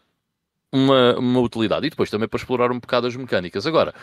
uma, 0.72 1.18
uma 1.18 1.40
utilidade. 1.40 1.86
E 1.86 1.90
depois 1.90 2.08
também 2.08 2.28
para 2.28 2.38
explorar 2.38 2.70
um 2.72 2.78
bocado 2.80 3.06
as 3.08 3.14
mecânicas. 3.16 3.66
Agora, 3.66 3.94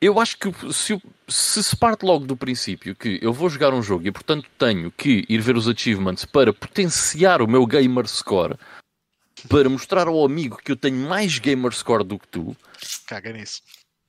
eu 0.00 0.20
acho 0.20 0.38
que 0.38 0.72
se, 0.72 1.00
se 1.26 1.62
se 1.62 1.76
parte 1.76 2.04
logo 2.04 2.24
do 2.24 2.36
princípio 2.36 2.94
que 2.94 3.18
eu 3.20 3.32
vou 3.32 3.50
jogar 3.50 3.74
um 3.74 3.82
jogo 3.82 4.06
e 4.06 4.12
portanto 4.12 4.48
tenho 4.58 4.90
que 4.90 5.24
ir 5.28 5.40
ver 5.40 5.56
os 5.56 5.68
achievements 5.68 6.24
para 6.24 6.52
potenciar 6.52 7.42
o 7.42 7.48
meu 7.48 7.66
gamer 7.66 8.06
score, 8.06 8.56
para 9.48 9.68
mostrar 9.68 10.06
ao 10.06 10.24
amigo 10.24 10.58
que 10.58 10.72
eu 10.72 10.76
tenho 10.76 10.96
mais 11.08 11.38
gamer 11.38 11.72
score 11.72 12.04
do 12.04 12.18
que 12.18 12.28
tu, 12.28 12.56
Caga 13.06 13.32
nisso. 13.32 13.62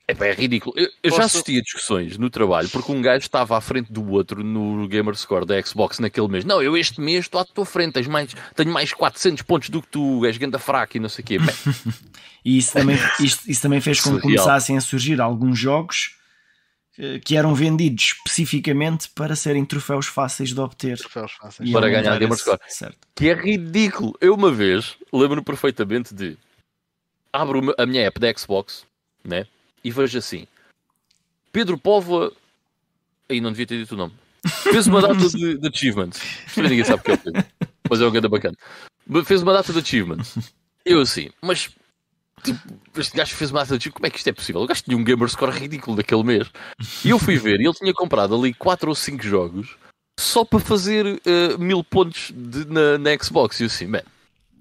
É, 0.10 0.14
pá, 0.16 0.26
é 0.28 0.34
ridículo. 0.34 0.74
Eu, 0.78 0.90
eu 1.04 1.12
já 1.12 1.24
assisti 1.26 1.58
a 1.58 1.62
discussões 1.62 2.18
no 2.18 2.30
trabalho 2.30 2.68
porque 2.70 2.92
um 2.92 3.02
gajo 3.02 3.20
estava 3.24 3.58
à 3.58 3.62
frente 3.62 3.92
do 3.92 4.10
outro 4.12 4.44
no 4.44 4.88
gamer 4.88 5.16
score 5.16 5.46
da 5.46 5.62
Xbox 5.62 6.00
naquele 6.00 6.28
mês. 6.28 6.44
Não, 6.46 6.62
eu 6.62 6.76
este 6.78 7.00
mês 7.00 7.26
estou 7.26 7.40
à 7.42 7.46
tua 7.46 7.66
frente, 7.66 7.94
tens 7.94 8.08
mais, 8.08 8.34
tenho 8.56 8.72
mais 8.72 8.94
400 8.94 9.42
pontos 9.44 9.70
do 9.70 9.82
que 9.82 9.88
tu, 9.88 10.26
és 10.26 10.38
ganda 10.38 10.58
fraco 10.60 10.98
e 10.98 11.00
não 11.00 11.10
sei 11.10 11.24
o 11.24 11.26
quê. 11.28 11.38
E 12.46 12.58
isso 12.58 12.72
também, 12.72 12.96
isto- 13.20 13.52
isso 13.52 13.62
também 13.62 13.82
fez 13.82 14.00
com 14.00 14.16
que 14.16 14.22
começassem 14.22 14.78
a 14.78 14.82
surgir 14.82 15.20
alguns 15.20 15.60
jogos 15.60 16.16
eh, 16.98 17.20
que 17.20 17.36
eram 17.36 17.54
vendidos 17.54 18.16
especificamente 18.16 19.10
para 19.10 19.36
serem 19.36 19.66
troféus 19.66 20.06
fáceis 20.08 20.54
de 20.54 20.60
obter. 20.62 20.98
Troféus 20.98 21.34
fáceis. 21.34 21.70
Para 21.70 21.90
ganhar 21.90 22.18
gamer 22.18 22.32
esse- 22.32 22.42
score. 22.44 22.60
Certo. 22.70 22.98
que 23.14 23.28
é 23.28 23.34
ridículo. 23.34 24.14
Eu 24.22 24.34
uma 24.36 24.50
vez 24.52 24.96
lembro-me 25.12 25.44
perfeitamente 25.44 26.14
de 26.16 26.38
abro 27.34 27.76
a 27.78 27.86
minha 27.86 28.04
app 28.08 28.18
da 28.20 28.34
Xbox, 28.34 28.86
né? 29.24 29.46
E 29.84 29.92
vejo 29.92 30.18
assim: 30.18 30.48
Pedro 31.52 31.78
Póvoa. 31.78 32.32
Aí 33.30 33.40
não 33.40 33.52
devia 33.52 33.68
ter 33.68 33.78
dito 33.78 33.94
o 33.94 33.98
nome. 33.98 34.14
Fez 34.64 34.88
uma 34.88 35.02
data 35.02 35.16
de, 35.30 35.58
de 35.58 35.68
achievements. 35.68 36.20
Ninguém 36.58 36.84
sabe 36.84 37.02
o 37.02 37.04
que 37.04 37.12
é 37.12 37.14
o 37.14 37.18
Pedro. 37.18 37.46
Mas 37.90 38.02
é 38.02 38.08
um 38.08 38.12
ganda 38.12 38.30
bacana. 38.30 38.58
Fez 39.26 39.42
uma 39.44 39.54
data 39.54 39.72
de 39.74 39.80
achievements. 39.80 40.38
Eu 40.86 41.02
assim, 41.02 41.30
mas. 41.42 41.70
Tipo, 42.42 42.60
este 42.96 43.18
gajo 43.18 43.36
fez 43.36 43.52
uma 43.52 43.60
data 43.60 43.78
de 43.78 43.82
achievements. 43.82 43.94
Como 43.98 44.06
é 44.08 44.10
que 44.10 44.18
isto 44.18 44.28
é 44.30 44.34
possível? 44.34 44.62
O 44.62 44.68
gajo 44.68 44.82
tinha 44.84 44.98
um 44.98 45.04
gamer 45.04 45.28
score 45.30 45.52
ridículo 45.52 45.98
daquele 45.98 46.24
mês. 46.24 46.50
E 47.04 47.10
eu 47.10 47.20
fui 47.20 47.38
ver, 47.38 47.60
e 47.60 47.66
ele 47.66 47.74
tinha 47.74 47.94
comprado 47.94 48.34
ali 48.36 48.54
4 48.54 48.90
ou 48.90 48.96
5 48.96 49.24
jogos 49.24 49.76
só 50.20 50.44
para 50.46 50.60
fazer 50.60 51.22
eh, 51.26 51.58
mil 51.58 51.84
pontos 51.84 52.32
de- 52.36 52.66
na, 52.66 52.98
na 52.98 53.18
Xbox. 53.24 53.60
E 53.60 53.64
eu 53.64 53.68
assim, 53.68 53.88
man, 53.88 54.02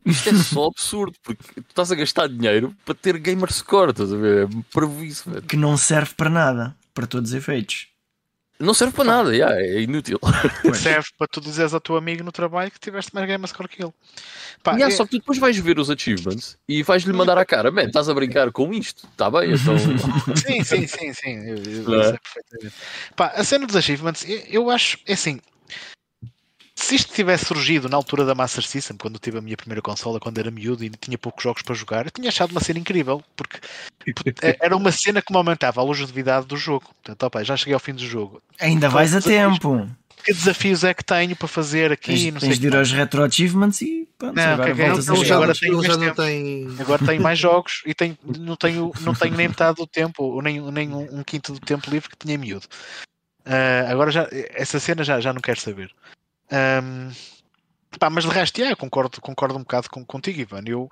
isto 0.05 0.28
é 0.28 0.34
só 0.34 0.66
absurdo, 0.66 1.16
porque 1.22 1.42
tu 1.55 1.64
estás 1.68 1.92
a 1.92 1.94
gastar 1.94 2.28
dinheiro 2.28 2.74
para 2.84 2.94
ter 2.94 3.18
gamer 3.18 3.53
score, 3.53 3.90
estás 3.90 4.12
a 4.12 4.16
ver? 4.16 4.49
É 4.49 5.05
isso, 5.05 5.30
man. 5.30 5.40
Que 5.42 5.57
não 5.57 5.76
serve 5.76 6.14
para 6.14 6.30
nada, 6.30 6.76
para 6.94 7.07
todos 7.07 7.30
os 7.30 7.36
efeitos. 7.36 7.88
Não 8.61 8.74
serve 8.74 8.92
para 8.92 9.05
nada, 9.05 9.34
yeah, 9.34 9.55
é 9.55 9.82
inútil. 9.82 10.18
Serve 10.74 11.07
para 11.16 11.28
tu 11.28 11.40
dizeres 11.40 11.72
ao 11.72 11.80
teu 11.80 11.96
amigo 11.96 12.24
no 12.24 12.32
trabalho 12.32 12.72
que 12.72 12.80
tiveste 12.80 13.14
mais 13.14 13.24
gamer 13.24 13.49
score 13.49 13.68
que 13.68 13.80
ele. 13.80 13.92
Pá, 14.64 14.72
Yeah, 14.72 14.92
é- 14.92 14.96
Só 14.96 15.05
que 15.05 15.12
tu 15.12 15.18
depois 15.18 15.38
vais 15.38 15.57
ver 15.57 15.78
os 15.78 15.88
achievements 15.88 16.59
e 16.68 16.82
vais-lhe 16.82 17.12
mandar 17.12 17.38
a 17.38 17.44
cara, 17.44 17.70
man, 17.70 17.84
estás 17.84 18.09
a 18.09 18.14
brincar 18.14 18.51
com 18.51 18.72
isto, 18.72 19.07
está 19.12 19.30
bem? 19.30 19.53
Então, 19.53 19.76
Sim, 20.36 20.64
sim, 20.64 20.86
sim, 20.88 21.12
sim. 21.12 21.36
Eu, 21.46 21.57
eu, 21.57 22.01
é? 22.01 22.09
sei 22.09 22.18
perfeitamente. 22.18 22.74
Pá, 23.14 23.26
a 23.28 23.44
cena 23.44 23.64
dos 23.64 23.76
achievements, 23.76 24.24
eu, 24.28 24.38
eu 24.49 24.70
acho, 24.70 24.99
é 25.07 25.12
assim. 25.12 25.40
Se 26.89 26.95
isto 26.95 27.12
tivesse 27.12 27.45
surgido 27.45 27.86
na 27.86 27.99
altura 27.99 28.24
da 28.24 28.34
Master 28.34 28.64
System, 28.64 28.97
quando 28.97 29.16
eu 29.16 29.20
tive 29.20 29.36
a 29.36 29.43
minha 29.43 29.59
primeira 29.59 29.82
consola, 29.82 30.18
quando 30.18 30.39
era 30.39 30.51
miúdo 30.51 30.82
e 30.82 30.89
tinha 30.89 31.18
poucos 31.18 31.45
jogos 31.45 31.61
para 31.61 31.74
jogar, 31.74 32.07
eu 32.07 32.11
tinha 32.11 32.30
achado 32.30 32.51
uma 32.51 32.62
cena 32.62 32.78
incrível, 32.78 33.22
porque 33.36 33.59
é- 34.41 34.57
era 34.59 34.74
uma 34.74 34.91
cena 34.91 35.20
que 35.20 35.30
me 35.30 35.36
aumentava 35.36 35.82
a 35.82 35.84
longevidade 35.84 36.47
do 36.47 36.57
jogo. 36.57 36.86
Portanto, 36.86 37.22
opa, 37.24 37.45
já 37.45 37.59
cheguei 37.59 37.74
ao 37.74 37.78
fim 37.78 37.93
do 37.93 38.01
jogo. 38.07 38.41
Ainda 38.59 38.89
vais 38.89 39.14
a 39.14 39.20
tempo. 39.20 39.86
Que 40.24 40.32
desafios 40.32 40.82
é 40.82 40.95
que 40.95 41.05
tenho 41.05 41.36
para 41.36 41.47
fazer 41.47 41.93
aqui? 41.93 42.07
Tens, 42.07 42.32
não 42.32 42.41
sei 42.41 42.49
tens 42.49 42.59
de 42.59 42.66
ir 42.68 42.74
aos 42.74 42.91
retro 42.91 43.22
achievements 43.22 43.82
e 43.82 44.09
pronto, 44.16 44.34
Não, 44.36 44.43
agora 44.55 44.74
voltas 44.74 45.11
a 45.11 45.14
Então 45.14 45.34
agora 45.34 45.55
tenho 45.55 45.82
já 45.82 45.97
não 45.99 46.14
tem. 46.14 46.74
quê. 46.74 46.82
Agora 46.82 47.05
tenho 47.05 47.22
mais 47.22 47.39
jogos 47.39 47.82
e 47.84 47.93
tenho, 47.93 48.16
não, 48.41 48.57
tenho, 48.57 48.93
não 49.01 49.12
tenho 49.12 49.36
nem 49.36 49.47
metade 49.49 49.76
do 49.76 49.86
tempo, 49.86 50.22
ou 50.22 50.41
nem, 50.41 50.59
nem 50.72 50.89
um, 50.89 51.18
um 51.18 51.22
quinto 51.22 51.53
do 51.53 51.61
tempo 51.61 51.91
livre 51.91 52.09
que 52.09 52.16
tinha 52.16 52.39
miúdo. 52.39 52.66
Ah, 53.45 53.91
agora 53.91 54.11
já, 54.11 54.26
essa 54.55 54.80
cena 54.80 55.05
já, 55.05 55.20
já 55.20 55.34
não 55.34 55.43
quero 55.43 55.61
saber. 55.61 55.95
Ahm, 56.51 57.11
pá, 57.99 58.11
mas 58.11 58.24
de 58.24 58.30
resto, 58.30 58.59
yeah, 58.59 58.76
concordo, 58.76 59.20
concordo 59.20 59.57
um 59.57 59.62
bocado 59.62 59.90
com, 59.90 60.05
contigo, 60.05 60.40
Ivan. 60.40 60.62
Eu, 60.66 60.90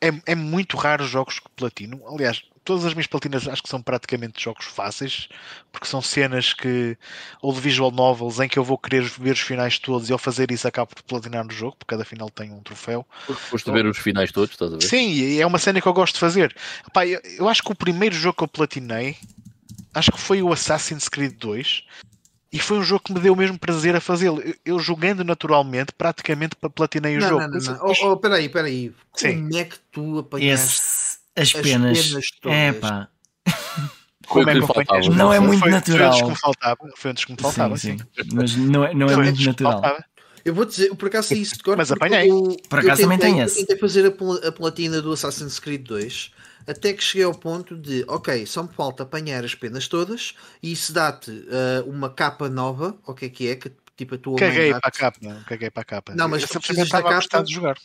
é, 0.00 0.32
é 0.32 0.34
muito 0.34 0.76
raro 0.76 1.04
os 1.04 1.10
jogos 1.10 1.38
que 1.38 1.48
platino. 1.56 2.02
Aliás, 2.06 2.42
todas 2.68 2.84
as 2.84 2.92
minhas 2.92 3.06
platinas 3.06 3.48
acho 3.48 3.62
que 3.62 3.68
são 3.68 3.80
praticamente 3.80 4.42
jogos 4.42 4.66
fáceis, 4.66 5.28
porque 5.72 5.86
são 5.86 6.02
cenas 6.02 6.52
que, 6.52 6.98
ou 7.40 7.52
de 7.52 7.60
visual 7.60 7.90
novels, 7.90 8.40
em 8.40 8.48
que 8.48 8.58
eu 8.58 8.64
vou 8.64 8.76
querer 8.76 9.02
ver 9.04 9.32
os 9.32 9.40
finais 9.40 9.78
todos 9.78 10.10
e 10.10 10.12
ao 10.12 10.18
fazer 10.18 10.50
isso 10.50 10.68
acabo 10.68 10.94
por 10.94 11.02
platinar 11.02 11.44
no 11.44 11.50
jogo, 11.50 11.76
porque 11.78 11.94
cada 11.94 12.04
final 12.04 12.28
tem 12.28 12.52
um 12.52 12.62
troféu. 12.62 13.06
foste 13.26 13.70
ver 13.70 13.86
os 13.86 13.96
finais 13.96 14.30
todos, 14.30 14.50
estás 14.50 14.72
a 14.72 14.76
ver? 14.76 14.82
Sim, 14.82 15.10
e 15.10 15.40
é 15.40 15.46
uma 15.46 15.58
cena 15.58 15.80
que 15.80 15.88
eu 15.88 15.94
gosto 15.94 16.14
de 16.14 16.20
fazer. 16.20 16.54
Eu, 16.94 17.20
eu 17.38 17.48
acho 17.48 17.62
que 17.62 17.72
o 17.72 17.74
primeiro 17.74 18.14
jogo 18.14 18.36
que 18.36 18.44
eu 18.44 18.48
platinei, 18.48 19.16
acho 19.94 20.12
que 20.12 20.20
foi 20.20 20.42
o 20.42 20.52
Assassin's 20.52 21.08
Creed 21.08 21.38
2, 21.38 21.84
e 22.52 22.58
foi 22.58 22.78
um 22.78 22.82
jogo 22.82 23.02
que 23.04 23.12
me 23.12 23.20
deu 23.20 23.32
o 23.32 23.36
mesmo 23.36 23.58
prazer 23.58 23.94
a 23.94 24.00
fazê-lo. 24.00 24.40
Eu, 24.40 24.54
eu 24.64 24.78
jogando 24.78 25.22
naturalmente, 25.24 25.92
praticamente 25.92 26.56
platinei 26.74 27.16
o 27.16 27.20
Não, 27.20 27.28
jogo. 27.28 27.40
não, 27.42 27.48
não, 27.50 27.60
não. 27.60 27.80
Oh, 27.82 28.12
oh, 28.12 28.16
peraí, 28.16 28.48
peraí. 28.48 28.92
Sim. 29.14 29.42
Como 29.44 29.56
é 29.58 29.64
que 29.64 29.76
tu 29.92 30.18
apanhaste 30.20 30.64
Esse, 30.66 31.18
as 31.36 31.54
as 31.54 31.62
penas. 31.62 32.06
penas 32.08 32.26
todas? 32.40 32.56
É 32.58 32.72
pá. 32.72 33.08
Foi 34.26 34.42
o 34.42 34.44
que 34.44 34.50
é 34.50 34.54
que 34.54 34.58
eu 34.60 34.66
faltava. 34.66 35.00
Não 35.10 35.32
é 35.32 35.40
muito 35.40 35.60
foi- 35.60 35.70
natural. 35.70 36.12
Foi 36.12 36.20
antes 36.20 36.22
que 36.22 36.28
me 36.30 36.36
faltava. 36.36 36.76
Foi 36.96 37.10
antes 37.10 37.24
que 37.24 37.32
me 37.32 37.38
faltava, 37.40 37.76
sim, 37.78 37.96
sim. 37.98 38.04
sim. 38.22 38.28
Mas 38.34 38.56
não 38.56 38.84
é, 38.84 38.94
não 38.94 39.08
é 39.08 39.16
muito 39.16 39.42
natural. 39.42 39.82
Eu 40.44 40.54
vou 40.54 40.64
dizer, 40.64 40.88
eu 40.88 40.96
por 40.96 41.08
acaso 41.08 41.28
sei 41.28 41.38
isso 41.38 41.56
de 41.56 41.62
cor. 41.62 41.76
Mas 41.76 41.90
apanhei. 41.92 42.30
eu- 42.30 42.56
Por 42.68 42.78
eu 42.78 42.84
acaso 42.84 43.02
também 43.02 43.18
tentei- 43.18 43.32
tem 43.34 43.40
eu 43.40 43.46
esse. 43.46 43.56
Tentei 43.56 43.76
fazer 43.78 44.06
a, 44.06 44.10
pla- 44.10 44.40
a 44.48 44.52
platina 44.52 45.00
do 45.02 45.12
Assassin's 45.12 45.58
Creed 45.58 45.82
2 45.86 46.30
até 46.68 46.92
que 46.92 47.02
cheguei 47.02 47.24
ao 47.24 47.34
ponto 47.34 47.76
de, 47.76 48.04
ok, 48.06 48.46
só 48.46 48.62
me 48.62 48.68
falta 48.72 49.02
apanhar 49.02 49.44
as 49.44 49.54
penas 49.54 49.88
todas 49.88 50.34
e 50.62 50.72
isso 50.72 50.92
dá-te 50.92 51.30
ah, 51.50 51.82
uma 51.86 52.10
capa 52.10 52.48
nova, 52.48 52.96
o 53.06 53.14
que 53.14 53.26
é 53.26 53.28
que 53.28 53.48
é? 53.48 53.56
Que, 53.56 53.72
tipo 53.96 54.14
a 54.14 54.18
tua 54.18 54.38
Caguei 54.38 54.70
para 54.70 54.88
a 54.88 54.90
capa. 54.90 55.18
não, 55.22 55.42
Caguei 55.44 55.70
para 55.70 55.82
a 55.82 55.84
capa. 55.84 56.14
Não, 56.14 56.28
mas 56.28 56.42
Eu 56.42 56.60
precisas 56.60 56.88
da 56.90 57.02
capa- 57.02 57.42
de 57.42 57.52
jogar. 57.52 57.76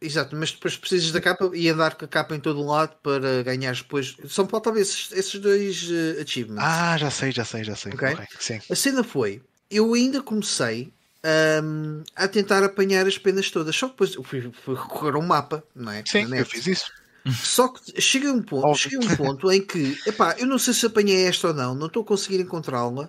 Exato, 0.00 0.36
mas 0.36 0.52
depois 0.52 0.76
precisas 0.76 1.10
da 1.12 1.20
capa 1.20 1.50
e 1.54 1.68
andar 1.68 1.94
com 1.94 2.04
a 2.04 2.08
capa 2.08 2.34
em 2.34 2.40
todo 2.40 2.60
o 2.60 2.66
lado 2.66 2.94
para 3.02 3.42
ganhares 3.42 3.80
depois. 3.80 4.14
Só 4.26 4.44
me 4.44 4.50
faltavam 4.50 4.78
esses, 4.78 5.10
esses 5.12 5.40
dois 5.40 5.88
eh, 5.90 6.20
achievements. 6.20 6.62
Ah, 6.62 6.96
já 6.98 7.10
sei, 7.10 7.32
já 7.32 7.44
sei, 7.44 7.64
já 7.64 7.74
sei. 7.74 7.92
Ok. 7.92 8.10
Ok, 8.12 8.26
sim. 8.38 8.58
A 8.70 8.74
cena 8.74 9.02
foi, 9.02 9.40
eu 9.70 9.94
ainda 9.94 10.22
comecei 10.22 10.92
ahm, 11.22 12.02
a 12.14 12.28
tentar 12.28 12.62
apanhar 12.62 13.06
as 13.06 13.16
penas 13.16 13.50
todas, 13.50 13.74
só 13.74 13.86
que 13.86 13.92
depois 13.92 14.14
eu 14.14 14.22
fui, 14.22 14.52
fui 14.52 14.74
recorrer 14.74 15.14
a 15.14 15.18
um 15.18 15.26
mapa, 15.26 15.64
não 15.74 15.90
é? 15.92 16.02
Sim, 16.06 16.26
eu 16.36 16.44
fiz 16.44 16.66
isso. 16.66 17.03
Só 17.32 17.68
que 17.68 18.00
cheguei 18.00 18.28
a 18.28 18.32
um 18.32 18.42
ponto, 18.42 18.66
Óbvio. 18.66 18.76
cheguei 18.90 18.98
a 18.98 19.12
um 19.12 19.16
ponto 19.16 19.50
em 19.50 19.64
que, 19.64 19.98
epá, 20.06 20.34
eu 20.38 20.46
não 20.46 20.58
sei 20.58 20.74
se 20.74 20.84
apanhei 20.86 21.26
esta 21.26 21.48
ou 21.48 21.54
não, 21.54 21.74
não 21.74 21.86
estou 21.86 22.02
a 22.02 22.06
conseguir 22.06 22.40
encontrá-la. 22.40 23.08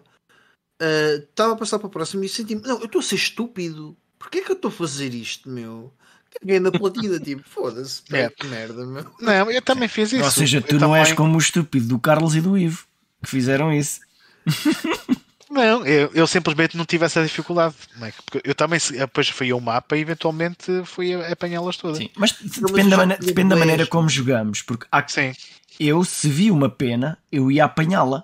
Ah, 0.82 1.16
Estava 1.30 1.54
a 1.54 1.58
passar 1.58 1.80
para 1.80 1.88
a 1.88 1.92
próxima 1.92 2.26
e 2.26 2.30
senti-me, 2.30 2.62
não, 2.62 2.80
eu 2.80 2.86
estou 2.86 3.00
a 3.00 3.04
ser 3.04 3.16
estúpido. 3.16 3.96
Porquê 4.18 4.40
é 4.40 4.42
que 4.42 4.52
eu 4.52 4.56
estou 4.56 4.70
a 4.70 4.72
fazer 4.72 5.14
isto, 5.14 5.50
meu? 5.50 5.94
Caguei 6.40 6.60
na 6.60 6.72
platina, 6.72 7.20
tipo, 7.20 7.44
foda-se, 7.48 8.02
É. 8.12 8.30
que 8.30 8.48
merda, 8.48 8.86
meu. 8.86 9.06
Não, 9.20 9.52
eu 9.52 9.62
também 9.62 9.88
fiz 9.88 10.12
isso. 10.14 10.24
Ou 10.24 10.32
seja, 10.32 10.58
Eu 10.58 10.62
tu 10.64 10.80
não 10.80 10.96
és 10.96 11.10
também- 11.10 11.16
como 11.18 11.36
o 11.36 11.40
estúpido 11.40 11.88
do 11.88 12.00
Carlos 12.00 12.36
e 12.36 12.42
do 12.42 12.58
Ivo 12.58 12.86
que 13.24 13.30
fizeram 13.30 13.72
isso. 13.74 14.00
Não, 15.50 15.86
eu, 15.86 16.10
eu 16.14 16.26
simplesmente 16.28 16.76
não 16.76 16.86
tive 16.86 17.06
essa 17.06 17.22
dificuldade. 17.24 17.76
não 17.98 18.08
é? 18.08 18.14
Porque 18.26 18.42
eu 18.50 18.56
também 18.56 18.80
depois 18.92 19.30
fui 19.30 19.52
ao 19.52 19.60
mapa 19.62 19.96
e 19.96 20.02
eventualmente 20.02 20.84
fui 20.86 21.14
a- 21.14 21.32
apanhá-las 21.32 21.78
todas. 21.78 21.98
Sim, 22.00 22.10
mas 22.16 22.32
depende 22.42 22.90
da, 22.90 22.90
já 22.90 22.98
mane- 22.98 23.16
tinha 23.18 23.28
depende 23.28 23.50
da 23.50 23.56
maneira 23.56 23.86
como 23.86 24.10
jogamos. 24.10 24.62
Porque 24.62 24.88
há- 24.92 25.08
Sim. 25.08 25.34
eu, 25.80 26.04
se 26.04 26.28
vi 26.30 26.50
uma 26.52 26.70
pena, 26.70 27.18
eu 27.32 27.52
ia 27.52 27.66
apanhá-la. 27.66 28.24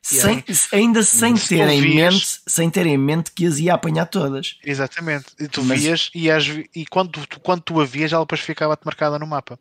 Sem, 0.00 0.44
ainda 0.70 1.02
sem 1.02 1.34
Se 1.34 1.48
ter, 1.48 1.66
em 1.66 1.80
vias- 1.80 2.14
mente, 2.14 2.26
sem 2.46 2.68
ter 2.68 2.86
em 2.86 2.98
mente 2.98 3.32
que 3.32 3.46
as 3.46 3.58
ia 3.58 3.72
apanhar 3.72 4.04
todas. 4.04 4.58
Exatamente. 4.62 5.26
E 5.40 5.48
tu 5.48 5.64
Mas- 5.64 5.80
vias 5.80 6.10
e, 6.14 6.28
ve- 6.30 6.68
e 6.74 6.84
quando, 6.84 7.26
tu, 7.26 7.40
quando 7.40 7.62
tu 7.62 7.80
a 7.80 7.86
vias, 7.86 8.12
ela 8.12 8.22
depois 8.22 8.42
ficava-te 8.42 8.84
marcada 8.84 9.18
no 9.18 9.26
mapa. 9.26 9.58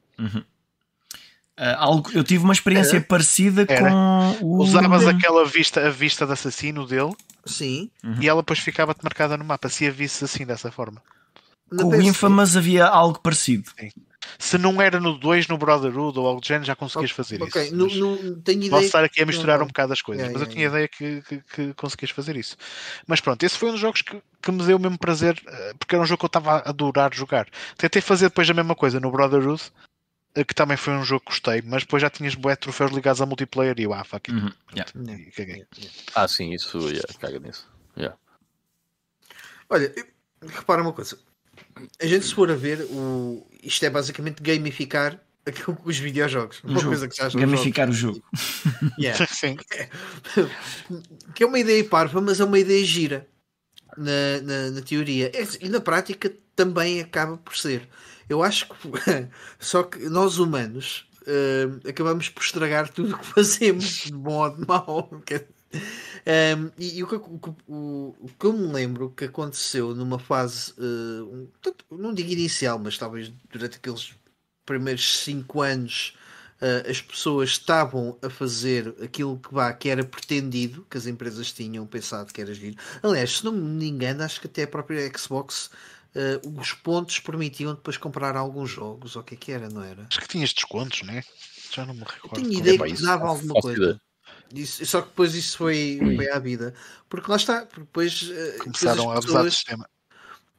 Ah, 1.57 1.75
algo, 1.85 2.09
eu 2.13 2.23
tive 2.23 2.43
uma 2.43 2.53
experiência 2.53 2.99
parecida 3.01 3.65
Era. 3.67 3.89
com 3.89 4.37
o. 4.45 4.61
Usavas 4.63 5.05
aquela 5.07 5.45
vista, 5.45 5.85
a 5.85 5.89
vista 5.89 6.25
de 6.25 6.33
assassino 6.33 6.85
dele 6.87 7.13
Sim. 7.45 7.91
e 8.19 8.27
ela 8.27 8.41
depois 8.41 8.59
ficava-te 8.59 9.03
marcada 9.03 9.37
no 9.37 9.45
mapa, 9.45 9.69
se 9.69 9.85
a 9.85 9.91
visse 9.91 10.25
assim 10.25 10.45
dessa 10.45 10.71
forma. 10.71 11.01
Com 11.69 11.85
o 11.85 11.91
PS2. 11.91 12.03
Infamous 12.05 12.57
havia 12.57 12.85
algo 12.85 13.19
parecido. 13.19 13.71
Se 14.39 14.57
não 14.57 14.81
era 14.81 14.99
no 14.99 15.17
2, 15.17 15.47
no 15.47 15.57
Brotherhood 15.57 16.17
ou 16.17 16.25
algo 16.27 16.39
do 16.41 16.47
género, 16.47 16.65
já 16.65 16.75
conseguias 16.75 17.11
fazer 17.11 17.41
Ok, 17.43 17.61
isso. 17.61 17.75
no, 17.75 17.85
Mas 17.85 17.95
no, 17.97 18.35
tenho 18.41 18.57
ideia. 18.59 18.71
Posso 18.71 18.85
estar 18.85 19.03
aqui 19.03 19.19
a 19.21 19.25
que- 19.25 19.31
misturar 19.31 19.57
não, 19.57 19.65
um 19.65 19.67
bocado 19.67 19.91
as 19.93 20.01
coisas, 20.01 20.25
Yeah, 20.25 20.39
mas 20.39 20.47
eu 20.47 20.53
yeah, 20.55 20.71
tinha 20.71 20.85
ideia 20.87 21.21
que, 21.21 21.21
que, 21.27 21.43
que 21.67 21.73
conseguias 21.75 22.11
fazer 22.11 22.35
isso. 22.37 22.55
Mas 23.05 23.19
pronto, 23.21 23.43
esse 23.43 23.57
foi 23.57 23.69
um 23.69 23.73
dos 23.73 23.81
jogos 23.81 24.01
que, 24.01 24.21
que 24.41 24.51
me 24.51 24.63
deu 24.65 24.77
o 24.77 24.79
mesmo 24.79 24.97
prazer, 24.97 25.39
eh, 25.45 25.73
porque 25.77 25.93
era 25.95 26.03
um 26.03 26.07
jogo 26.07 26.19
que 26.19 26.25
eu 26.25 26.27
estava 26.27 26.57
a 26.57 26.69
adorar 26.69 27.13
jogar. 27.13 27.47
Tentei 27.77 28.01
fazer 28.01 28.25
depois 28.29 28.49
a 28.49 28.53
mesma 28.53 28.75
coisa 28.75 28.99
no 28.99 29.11
Brotherhood, 29.11 29.61
que 30.47 30.55
também 30.55 30.77
foi 30.77 30.93
um 30.93 31.03
jogo 31.03 31.21
que 31.25 31.31
gostei, 31.31 31.61
mas 31.63 31.83
depois 31.83 32.01
já 32.01 32.09
tinhas 32.09 32.33
bué 32.33 32.55
troféus 32.55 32.91
ligados 32.91 33.21
a 33.21 33.25
multiplayer 33.25 33.75
e 33.79 33.85
ah, 33.85 34.03
fuck 34.03 34.31
it. 34.31 34.43
Uhum, 34.43 34.51
yeah. 34.75 35.67
Ah, 36.15 36.27
sim, 36.27 36.51
isso 36.53 36.79
yeah, 36.89 37.07
caga 37.19 37.39
nisso. 37.39 37.69
Yeah. 37.95 38.17
Olha, 39.69 39.93
repara 40.41 40.81
uma 40.81 40.93
coisa. 40.93 41.19
A 42.01 42.05
gente 42.05 42.25
se 42.25 42.33
for 42.33 42.49
a 42.51 42.55
ver, 42.55 42.81
o... 42.89 43.45
isto 43.61 43.85
é 43.85 43.89
basicamente 43.89 44.41
gamificar 44.41 45.19
aquilo 45.45 45.75
que 45.75 45.87
os 45.89 45.97
videojogos. 45.97 46.61
Um 46.63 46.69
Uma 46.69 46.79
jogo. 46.79 46.89
coisa 46.89 47.07
que 47.07 47.15
já 47.15 47.29
Gamificar 47.29 47.89
o 47.89 47.93
jogo. 47.93 48.23
Yeah. 48.99 49.25
Sim. 49.27 49.57
que 51.33 51.43
é 51.43 51.45
uma 51.45 51.59
ideia 51.59 51.83
parva, 51.83 52.21
mas 52.21 52.39
é 52.39 52.43
uma 52.43 52.59
ideia 52.59 52.83
gira 52.83 53.27
na, 53.97 54.41
na, 54.41 54.71
na 54.71 54.81
teoria. 54.81 55.31
É- 55.33 55.47
E 55.65 55.69
na 55.69 55.79
prática 55.79 56.31
também 56.55 57.01
acaba 57.01 57.37
por 57.37 57.57
ser. 57.57 57.87
Eu 58.33 58.43
acho 58.43 58.67
que 58.67 58.75
só 59.59 59.83
que 59.83 59.99
nós 60.09 60.37
humanos 60.39 61.07
eh, 61.27 61.89
acabamos 61.89 62.29
por 62.29 62.43
estragar 62.43 62.89
tudo 62.89 63.15
o 63.15 63.17
que 63.19 63.25
fazemos, 63.25 64.05
de 64.05 64.11
bom 64.13 64.35
ou 64.43 64.49
de 64.55 64.67
mau. 64.67 65.09
Um, 66.25 66.71
e 66.77 66.97
e 66.99 67.03
o, 67.03 67.07
que, 67.07 67.15
o 67.15 67.55
o- 67.67 68.15
o 68.21 68.29
que 68.39 68.45
eu 68.45 68.53
me 68.53 68.71
lembro 68.71 69.09
que 69.11 69.25
aconteceu 69.25 69.93
numa 69.95 70.19
fase, 70.19 70.73
eh, 70.77 71.21
um 71.23 71.47
tanto- 71.61 71.85
não 71.91 72.13
digo 72.13 72.31
inicial, 72.31 72.79
mas 72.79 72.97
talvez 72.97 73.29
durante 73.51 73.77
aqueles 73.77 74.13
primeiros 74.65 75.19
5 75.19 75.61
anos 75.61 76.15
uh, 76.61 76.89
as 76.89 77.01
pessoas 77.01 77.49
estavam 77.49 78.17
a 78.21 78.29
fazer 78.29 78.95
aquilo 79.03 79.37
que, 79.39 79.53
vá, 79.53 79.73
que 79.73 79.89
era 79.89 80.03
pretendido, 80.05 80.85
que 80.89 80.97
as 80.97 81.05
empresas 81.05 81.51
tinham 81.51 81.85
pensado 81.85 82.31
que 82.33 82.41
era 82.41 82.53
giro. 82.53 82.77
Aliás, 83.01 83.37
se 83.39 83.45
não 83.45 83.51
me 83.51 83.87
engano, 83.87 84.23
acho 84.23 84.39
que 84.39 84.47
até 84.47 84.63
a 84.63 84.67
própria 84.67 85.11
Xbox 85.17 85.69
uh, 86.15 86.59
os 86.59 86.73
pontos 86.73 87.19
permitiam 87.19 87.73
depois 87.73 87.97
comprar 87.97 88.35
alguns 88.35 88.69
jogos, 88.69 89.15
ou 89.15 89.21
o 89.21 89.25
que 89.25 89.35
é 89.35 89.37
que 89.37 89.51
era, 89.51 89.69
não 89.69 89.83
era? 89.83 90.05
Acho 90.09 90.19
que 90.21 90.27
tinhas 90.27 90.53
descontos, 90.53 91.01
né? 91.03 91.23
Já 91.71 91.85
não 91.85 91.93
me 91.93 92.01
recordo. 92.01 92.35
Tenho 92.35 92.47
como 92.47 92.59
ideia 92.59 92.75
é. 92.75 92.77
que 92.87 92.93
isso 92.93 93.03
dava 93.05 93.23
não 93.25 93.31
alguma 93.31 93.53
coisa. 93.61 93.77
ideia. 93.81 94.01
Isso- 94.53 94.85
só 94.85 95.01
que 95.01 95.07
depois 95.09 95.33
isso 95.35 95.57
foi, 95.57 95.99
foi 96.15 96.29
à 96.31 96.37
vida. 96.39 96.73
Porque 97.09 97.29
lá 97.29 97.37
está, 97.37 97.65
porque 97.65 97.81
depois, 97.81 98.21
uh, 98.21 98.25
depois 98.27 98.57
Começaram 98.59 99.09
a 99.09 99.13
as 99.13 99.23
abusar 99.25 99.43
do 99.43 99.51
sistema. 99.51 99.89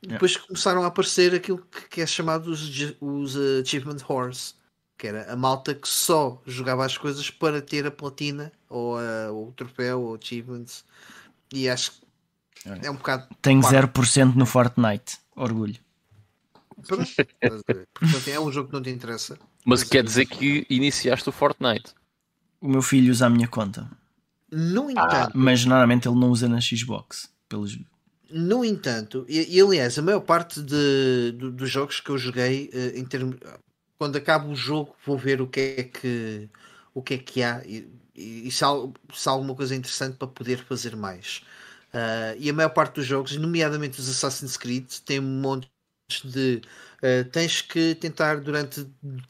depois 0.02 0.36
começaram 0.36 0.82
a 0.82 0.86
aparecer 0.88 1.34
aquilo 1.34 1.59
que, 1.70 1.88
que 1.88 2.00
é 2.00 2.07
chamado 2.07 2.48
os, 2.50 2.62
os 3.00 3.36
uh, 3.36 3.62
Achievement 3.64 3.98
Horse, 4.09 4.55
que 4.98 5.07
era 5.07 5.32
a 5.32 5.36
malta 5.36 5.74
que 5.74 5.88
só 5.88 6.40
jogava 6.46 6.84
as 6.84 6.98
coisas 6.98 7.30
para 7.30 7.62
ter 7.62 7.86
a 7.86 7.90
platina 7.90 8.52
ou, 8.68 8.98
a- 8.98 9.30
ou 9.30 9.48
o 9.48 9.52
troféu 9.52 10.02
ou 10.02 10.14
achievements. 10.16 10.84
E 11.52 11.68
acho 11.68 11.92
que 11.92 12.68
é 12.82 12.90
um 12.90 12.96
bocado. 12.96 13.28
Tenho 13.40 13.61
Claro. 13.61 13.76
0% 13.88 14.34
no 14.34 14.46
Fortnite. 14.46 15.18
Orgulho. 15.37 15.76
Portanto, 16.87 18.28
é 18.28 18.41
um 18.41 18.53
jogo 18.53 18.68
que 18.68 18.74
não 18.74 18.82
te 18.82 18.91
interessa. 18.91 19.39
Mas 19.64 19.82
quer 19.82 20.03
dizer 20.05 20.26
que 20.26 20.66
iniciaste 20.68 21.28
o 21.28 21.32
Fortnite. 21.32 21.95
O 22.61 22.68
meu 22.68 22.82
filho 22.82 23.11
usa 23.11 23.26
a 23.26 23.30
minha 23.30 23.49
conta. 23.49 23.89
No 24.51 24.91
entanto, 24.91 25.32
Mas 25.35 25.64
normalmente 25.64 26.09
ele 26.09 26.18
não 26.18 26.30
usa 26.30 26.49
na 26.49 26.61
Xbox. 26.61 27.30
Pelos... 27.49 27.78
No 28.30 28.64
entanto, 28.64 29.24
e, 29.28 29.57
e, 29.57 29.61
aliás, 29.61 29.99
a 29.99 30.03
maior 30.03 30.20
parte 30.20 30.62
de, 30.62 31.32
do- 31.32 31.53
dos 31.53 31.70
jogos 31.70 32.01
que 32.01 32.11
eu 32.11 32.18
joguei, 32.18 32.70
eh, 32.72 32.99
em 32.99 33.05
termos, 33.05 33.37
quando 33.99 34.16
acaba 34.16 34.49
o 34.49 34.57
jogo, 34.57 34.95
vou 35.05 35.16
ver 35.18 35.41
o 35.41 35.47
que 35.47 35.61
é 35.61 35.85
que, 35.85 36.49
o 36.93 37.03
que, 37.03 37.14
é 37.14 37.18
que 37.18 37.43
há 37.43 37.62
e, 37.64 37.89
e, 38.14 38.49
e 38.49 38.51
se, 38.51 38.64
há, 38.64 38.68
se 39.12 39.28
há 39.28 39.32
alguma 39.32 39.55
coisa 39.55 39.74
interessante 39.74 40.16
para 40.16 40.28
poder 40.28 40.59
fazer 40.64 40.97
mais. 40.97 41.43
Ah, 41.95 42.34
e 42.38 42.51
a 42.51 42.53
maior 42.53 42.70
parte 42.70 42.97
dos 42.97 43.07
jogos, 43.07 43.36
nomeadamente 43.36 44.01
os 44.01 44.09
Assassin's 44.09 44.57
Creed, 44.57 44.86
tem 45.07 45.20
um 45.20 45.22
monte 45.22 45.68
de 46.24 46.61
ah, 47.03 47.24
tens 47.32 47.62
que 47.62 47.95
tentar 47.95 48.40
durante 48.40 48.86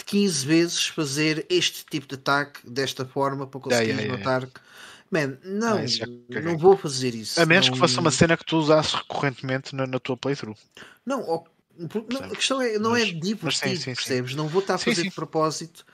15 0.07 0.47
vezes 0.47 0.87
fazer 0.87 1.47
este 1.51 1.85
tipo 1.85 2.07
de 2.09 2.15
ataque 2.15 2.69
desta 2.69 3.05
forma 3.05 3.47
para 3.47 3.61
conseguir 3.61 3.91
Yeah, 3.91 4.03
yeah, 4.03 4.19
yeah, 4.19 4.41
matar. 4.41 4.63
Man, 5.11 5.39
não, 5.45 5.79
Ah, 5.79 5.85
caguei. 6.31 6.43
não 6.43 6.59
vou 6.59 6.77
fazer 6.77 7.15
isso. 7.15 7.39
A 7.41 7.47
menos 7.47 7.67
não... 7.67 7.75
que 7.75 7.79
fosse 7.79 7.99
uma 7.99 8.11
cena 8.11 8.37
que 8.37 8.45
tu 8.45 8.57
usasses 8.57 8.95
recorrentemente 8.95 9.75
na, 9.77 9.87
na 9.87 10.01
tua 10.01 10.17
playthrough. 10.17 10.57
Não, 11.07 11.23
ó, 11.29 11.45
não, 11.79 12.25
a 12.25 12.35
questão 12.35 12.61
é, 12.63 12.79
não 12.79 12.97
é 12.97 13.01
Mas- 13.01 13.09
divertido, 13.09 13.41
mas 13.43 13.59
sim, 13.59 13.77
sim, 13.77 13.81
sim. 13.83 13.95
percebes? 13.95 14.35
Não 14.35 14.49
vou 14.49 14.61
estar 14.63 14.75
a 14.75 14.79
Sim, 14.79 14.87
fazer 14.87 15.03
sim. 15.03 15.09
de 15.11 15.15
propósito, 15.15 15.85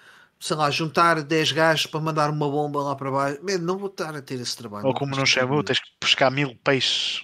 sei 0.41 0.57
lá, 0.57 0.71
juntar 0.71 1.23
10 1.23 1.53
gajos 1.53 1.87
para 1.87 2.01
mandar 2.01 2.31
uma 2.31 2.49
bomba 2.51 2.83
lá 2.83 2.97
para 2.97 3.11
baixo. 3.11 3.39
Man, 3.43 3.59
não 3.59 3.77
vou 3.77 3.89
estar 3.91 4.17
a 4.17 4.23
ter 4.23 4.41
esse 4.41 4.57
trabalho. 4.57 4.87
Ou 4.87 4.95
como 4.95 5.15
no 5.15 5.27
Shamu, 5.27 5.63
tens 5.63 5.79
que 5.79 5.87
pescar 6.01 6.31
mil 6.33 6.57
peixes. 6.65 7.23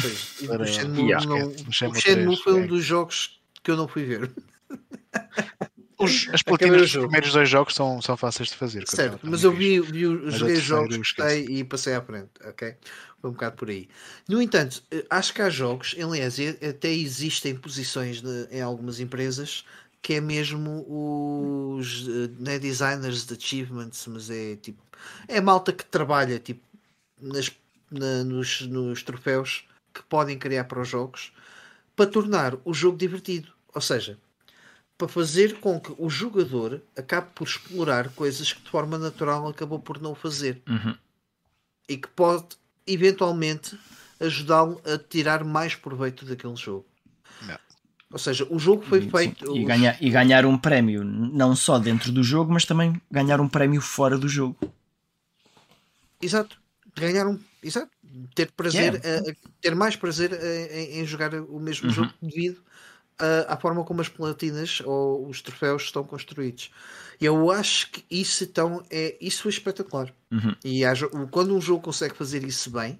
Pois, 0.00 0.34
e 0.42 0.46
para- 0.46 0.62
o 0.62 0.66
Shenmue, 0.66 1.08
Yeah. 1.08 1.26
não, 1.26 1.48
No 1.48 1.72
Shenmue 1.72 1.96
o 1.96 2.00
Shenmue 2.00 2.26
3, 2.36 2.40
foi 2.40 2.52
um 2.54 2.64
é. 2.64 2.66
dos 2.66 2.84
jogos 2.84 3.40
que 3.64 3.70
eu 3.70 3.76
não 3.76 3.88
fui 3.88 4.04
ver. 4.04 4.30
Os, 6.00 6.28
as 6.32 6.42
platinas 6.42 6.82
dos 6.82 6.92
primeiros 6.92 7.32
dois 7.32 7.48
jogos 7.48 7.74
são, 7.74 8.00
são 8.00 8.16
fáceis 8.16 8.50
de 8.50 8.54
fazer. 8.54 8.86
Certo, 8.86 9.18
mas 9.24 9.42
eu 9.42 9.50
vi, 9.50 9.80
vi 9.80 10.06
Mas 10.06 10.34
joguei 10.36 10.54
os 10.54 10.62
jogos, 10.62 10.88
terceira 10.94 10.94
eu 10.94 10.98
gostei 10.98 11.56
e 11.56 11.64
passei 11.64 11.94
à 11.94 12.00
frente, 12.00 12.30
ok? 12.44 12.76
Foi 13.20 13.30
um 13.30 13.32
bocado 13.32 13.56
por 13.56 13.68
aí. 13.68 13.88
No 14.28 14.40
entanto, 14.40 14.80
eh, 14.92 15.04
acho 15.10 15.34
que 15.34 15.42
há 15.42 15.50
jogos, 15.50 15.96
aliás, 16.00 16.36
até 16.70 16.92
existem 16.92 17.56
posições 17.56 18.20
de- 18.22 18.46
em 18.52 18.60
algumas 18.62 19.00
empresas 19.00 19.64
que 20.00 20.14
é 20.14 20.20
mesmo 20.20 20.84
os 21.76 22.06
eh, 22.08 22.30
não 22.38 22.52
é 22.52 22.58
designers 22.58 23.26
de 23.26 23.34
achievements, 23.34 24.06
mas 24.06 24.30
é 24.30 24.56
tipo 24.56 24.82
é 25.26 25.40
malta 25.40 25.72
que 25.72 25.84
trabalha 25.84 26.38
tipo 26.38 26.62
nas, 27.20 27.50
na- 27.90 28.24
nos, 28.24 28.62
nos 28.62 29.02
troféus 29.02 29.64
que 29.92 30.02
podem 30.04 30.38
criar 30.38 30.64
para 30.64 30.80
os 30.80 30.88
jogos 30.88 31.32
para 31.96 32.06
tornar 32.10 32.56
o 32.64 32.72
jogo 32.72 32.96
divertido. 32.96 33.52
Ou 33.74 33.80
seja, 33.80 34.16
para 34.96 35.08
fazer 35.08 35.58
com 35.60 35.80
que 35.80 35.92
o 35.98 36.08
jogador 36.08 36.80
acabe 36.96 37.28
por 37.34 37.46
explorar 37.46 38.08
coisas 38.14 38.52
que 38.52 38.60
de 38.62 38.70
forma 38.70 38.96
natural 38.98 39.46
acabou 39.48 39.78
por 39.80 40.00
não 40.00 40.14
fazer 40.14 40.62
Uhum. 40.68 40.96
e 41.88 41.96
que 41.96 42.08
pode 42.08 42.46
eventualmente 42.86 43.78
ajudá-lo 44.20 44.80
a 44.84 44.96
tirar 44.98 45.44
mais 45.44 45.74
proveito 45.74 46.24
daquele 46.24 46.56
jogo. 46.56 46.86
Não. 47.42 47.58
Ou 48.10 48.18
seja, 48.18 48.46
o 48.50 48.58
jogo 48.58 48.82
foi 48.82 49.02
feito. 49.08 49.54
E, 49.56 49.64
ganhar, 49.64 49.96
e 50.02 50.08
ganhar 50.08 50.46
um 50.46 50.56
prémio, 50.56 51.04
não 51.04 51.54
só 51.54 51.78
dentro 51.78 52.10
do 52.10 52.22
jogo, 52.22 52.50
mas 52.52 52.64
também 52.64 53.00
ganhar 53.10 53.40
um 53.40 53.48
prémio 53.48 53.80
fora 53.82 54.16
do 54.16 54.28
jogo. 54.28 54.56
Exato. 56.20 56.58
Ganhar 56.96 57.26
um. 57.26 57.38
Exato. 57.62 57.90
Ter 58.34 58.50
prazer, 58.52 58.94
a- 59.04 59.30
a- 59.30 59.34
ter 59.60 59.74
mais 59.74 59.94
prazer 59.96 60.32
a- 60.32 60.74
em, 60.76 61.00
em 61.00 61.06
jogar 61.06 61.34
o 61.34 61.60
mesmo 61.60 61.88
Uhum. 61.88 61.94
jogo 61.94 62.12
devido 62.22 62.62
a- 63.18 63.54
à 63.54 63.56
forma 63.56 63.84
como 63.84 64.00
as 64.00 64.08
platinas 64.08 64.80
ou 64.84 65.28
os 65.28 65.42
troféus 65.42 65.82
estão 65.82 66.02
construídos. 66.04 66.70
E 67.20 67.24
eu 67.24 67.50
acho 67.50 67.90
que 67.90 68.04
isso 68.10 68.44
então 68.44 68.82
é 68.90 69.16
isso 69.20 69.48
é 69.48 69.50
espetacular. 69.50 70.14
Uhum. 70.30 70.54
E 70.64 70.84
há 70.84 70.92
quando 71.30 71.54
um 71.54 71.60
jogo 71.60 71.82
consegue 71.82 72.14
fazer 72.16 72.42
isso 72.44 72.70
bem, 72.70 72.98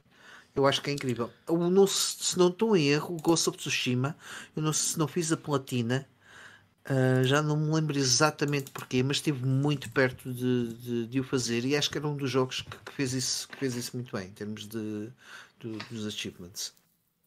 eu 0.58 0.66
acho 0.66 0.82
que 0.82 0.90
é 0.90 0.92
incrível. 0.92 1.32
Eu 1.48 1.70
não, 1.70 1.86
se 1.86 2.38
não 2.38 2.48
estou 2.48 2.76
em 2.76 2.88
erro, 2.88 3.14
o 3.16 3.20
Ghost 3.20 3.48
of 3.48 3.58
Tsushima, 3.58 4.16
eu 4.56 4.62
não, 4.62 4.72
se 4.72 4.98
não 4.98 5.08
fiz 5.08 5.32
a 5.32 5.36
platina, 5.36 6.06
ah, 6.84 7.22
já 7.24 7.42
não 7.42 7.56
me 7.56 7.72
lembro 7.74 7.98
exatamente 7.98 8.70
porquê, 8.70 9.02
mas 9.02 9.18
estive 9.18 9.44
muito 9.46 9.90
perto 9.90 10.32
de, 10.32 10.74
de, 10.74 11.06
de 11.06 11.20
o 11.20 11.24
fazer 11.24 11.64
e 11.64 11.76
acho 11.76 11.90
que 11.90 11.98
era 11.98 12.08
um 12.08 12.16
dos 12.16 12.30
jogos 12.30 12.62
que, 12.62 12.76
que 12.86 12.92
fez, 12.92 13.12
isso, 13.14 13.48
que 13.48 13.56
fez 13.56 13.76
isso 13.76 13.96
muito 13.96 14.16
bem 14.16 14.28
em 14.28 14.32
termos 14.32 14.66
de, 14.68 15.10
do- 15.60 15.78
dos 15.90 16.06
achievements. 16.06 16.74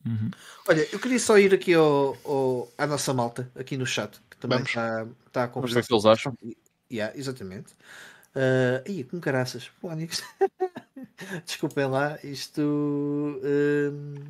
Uhum. 0.06 0.32
Olha, 0.68 0.88
eu 0.92 1.00
queria 1.00 1.20
só 1.20 1.38
ir 1.38 1.54
aqui 1.54 1.74
ao, 1.74 2.18
ao- 2.26 2.68
à 2.78 2.88
nossa 2.88 3.14
malta, 3.14 3.52
aqui 3.56 3.78
no 3.78 3.86
chat, 3.86 4.20
que 4.30 4.38
também 4.38 4.64
está, 4.64 5.08
está 5.28 5.44
a 5.44 5.48
Vamos 5.56 5.74
ver 5.74 5.82
o 5.82 5.84
conversar. 5.84 5.88
que 5.88 5.94
eles 5.94 6.06
acham. 6.06 6.38
Yeah, 6.92 7.16
exatamente. 7.18 7.74
Uh, 8.36 8.90
ih, 8.90 9.04
com 9.04 9.20
caraças. 9.20 9.66
Fónix. 9.82 10.24
Desculpem 11.46 11.86
lá, 11.88 12.18
isto. 12.24 12.62
hum, 12.62 14.24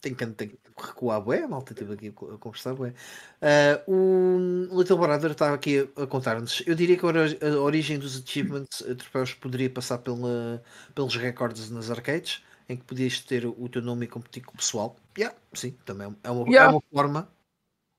tem 0.00 0.14
que, 0.14 0.26
tem 0.26 0.48
que 0.48 0.58
recuar, 0.76 1.20
bué, 1.20 1.42
a 1.42 1.48
malta 1.48 1.72
esteve 1.72 1.94
aqui 1.94 2.08
a 2.08 2.38
conversar, 2.38 2.74
bué. 2.74 2.94
Uh, 3.42 4.70
o 4.72 4.78
Little 4.78 4.98
Brother 4.98 5.32
estava 5.32 5.54
aqui 5.54 5.88
a, 5.96 6.06
contar-nos. 6.06 6.62
Eu 6.66 6.74
diria 6.74 6.96
que 6.96 7.04
a, 7.04 7.08
ori- 7.08 7.38
a 7.42 7.60
origem 7.60 7.98
dos 7.98 8.22
achievements 8.22 8.84
troféus 8.96 9.34
poderia 9.34 9.68
passar 9.70 9.98
pela, 9.98 10.62
pelos 10.94 11.16
recordes 11.16 11.68
nas 11.70 11.90
arcades, 11.90 12.42
em 12.68 12.76
que 12.76 12.84
podias 12.84 13.18
ter 13.20 13.44
o 13.46 13.68
teu 13.68 13.82
nome 13.82 14.04
e 14.04 14.08
competir 14.08 14.44
com 14.44 14.52
o 14.52 14.56
pessoal. 14.56 14.96
Yeah, 15.16 15.36
sim, 15.52 15.72
também 15.84 16.14
é 16.22 16.30
uma, 16.30 16.46
é 16.46 16.50
Yeah. 16.50 16.72
uma 16.72 16.82
forma. 16.92 17.28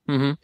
Uhum. 0.08 0.36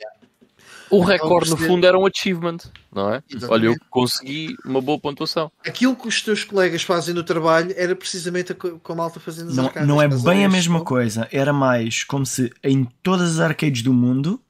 O 0.91 1.03
recorde, 1.03 1.51
no 1.51 1.57
fundo, 1.57 1.87
era 1.87 1.99
um 1.99 2.07
achievement, 2.07 2.59
não 2.93 3.13
é? 3.15 3.23
Exatamente. 3.29 3.53
Olha, 3.53 3.67
eu 3.67 3.77
consegui 3.91 4.57
uma 4.65 4.81
boa 4.81 4.99
pontuação. 4.99 5.51
Aquilo 5.67 5.97
que 5.97 6.07
os 6.09 6.23
teus 6.23 6.45
colegas 6.45 6.83
fazem 6.83 7.15
no 7.15 7.25
trabalho 7.25 7.75
era 7.77 7.95
precisamente 7.97 8.53
a 8.53 8.55
co- 8.55 8.79
com 8.79 8.93
a 8.93 8.97
malta 8.97 9.19
fazendo 9.19 9.51
as 9.51 9.57
Não, 9.57 9.67
arcadas. 9.67 9.89
não 9.89 10.01
é 10.03 10.09
bem 10.09 10.45
a 10.45 10.49
mesma 10.49 10.85
coisa. 10.85 11.29
Era 11.33 11.53
mais 11.53 12.05
como 12.05 12.25
se 12.25 12.53
em 12.63 12.85
todas 13.03 13.33
as 13.33 13.41
arcades 13.41 13.83
do 13.83 13.93
mundo 13.93 14.41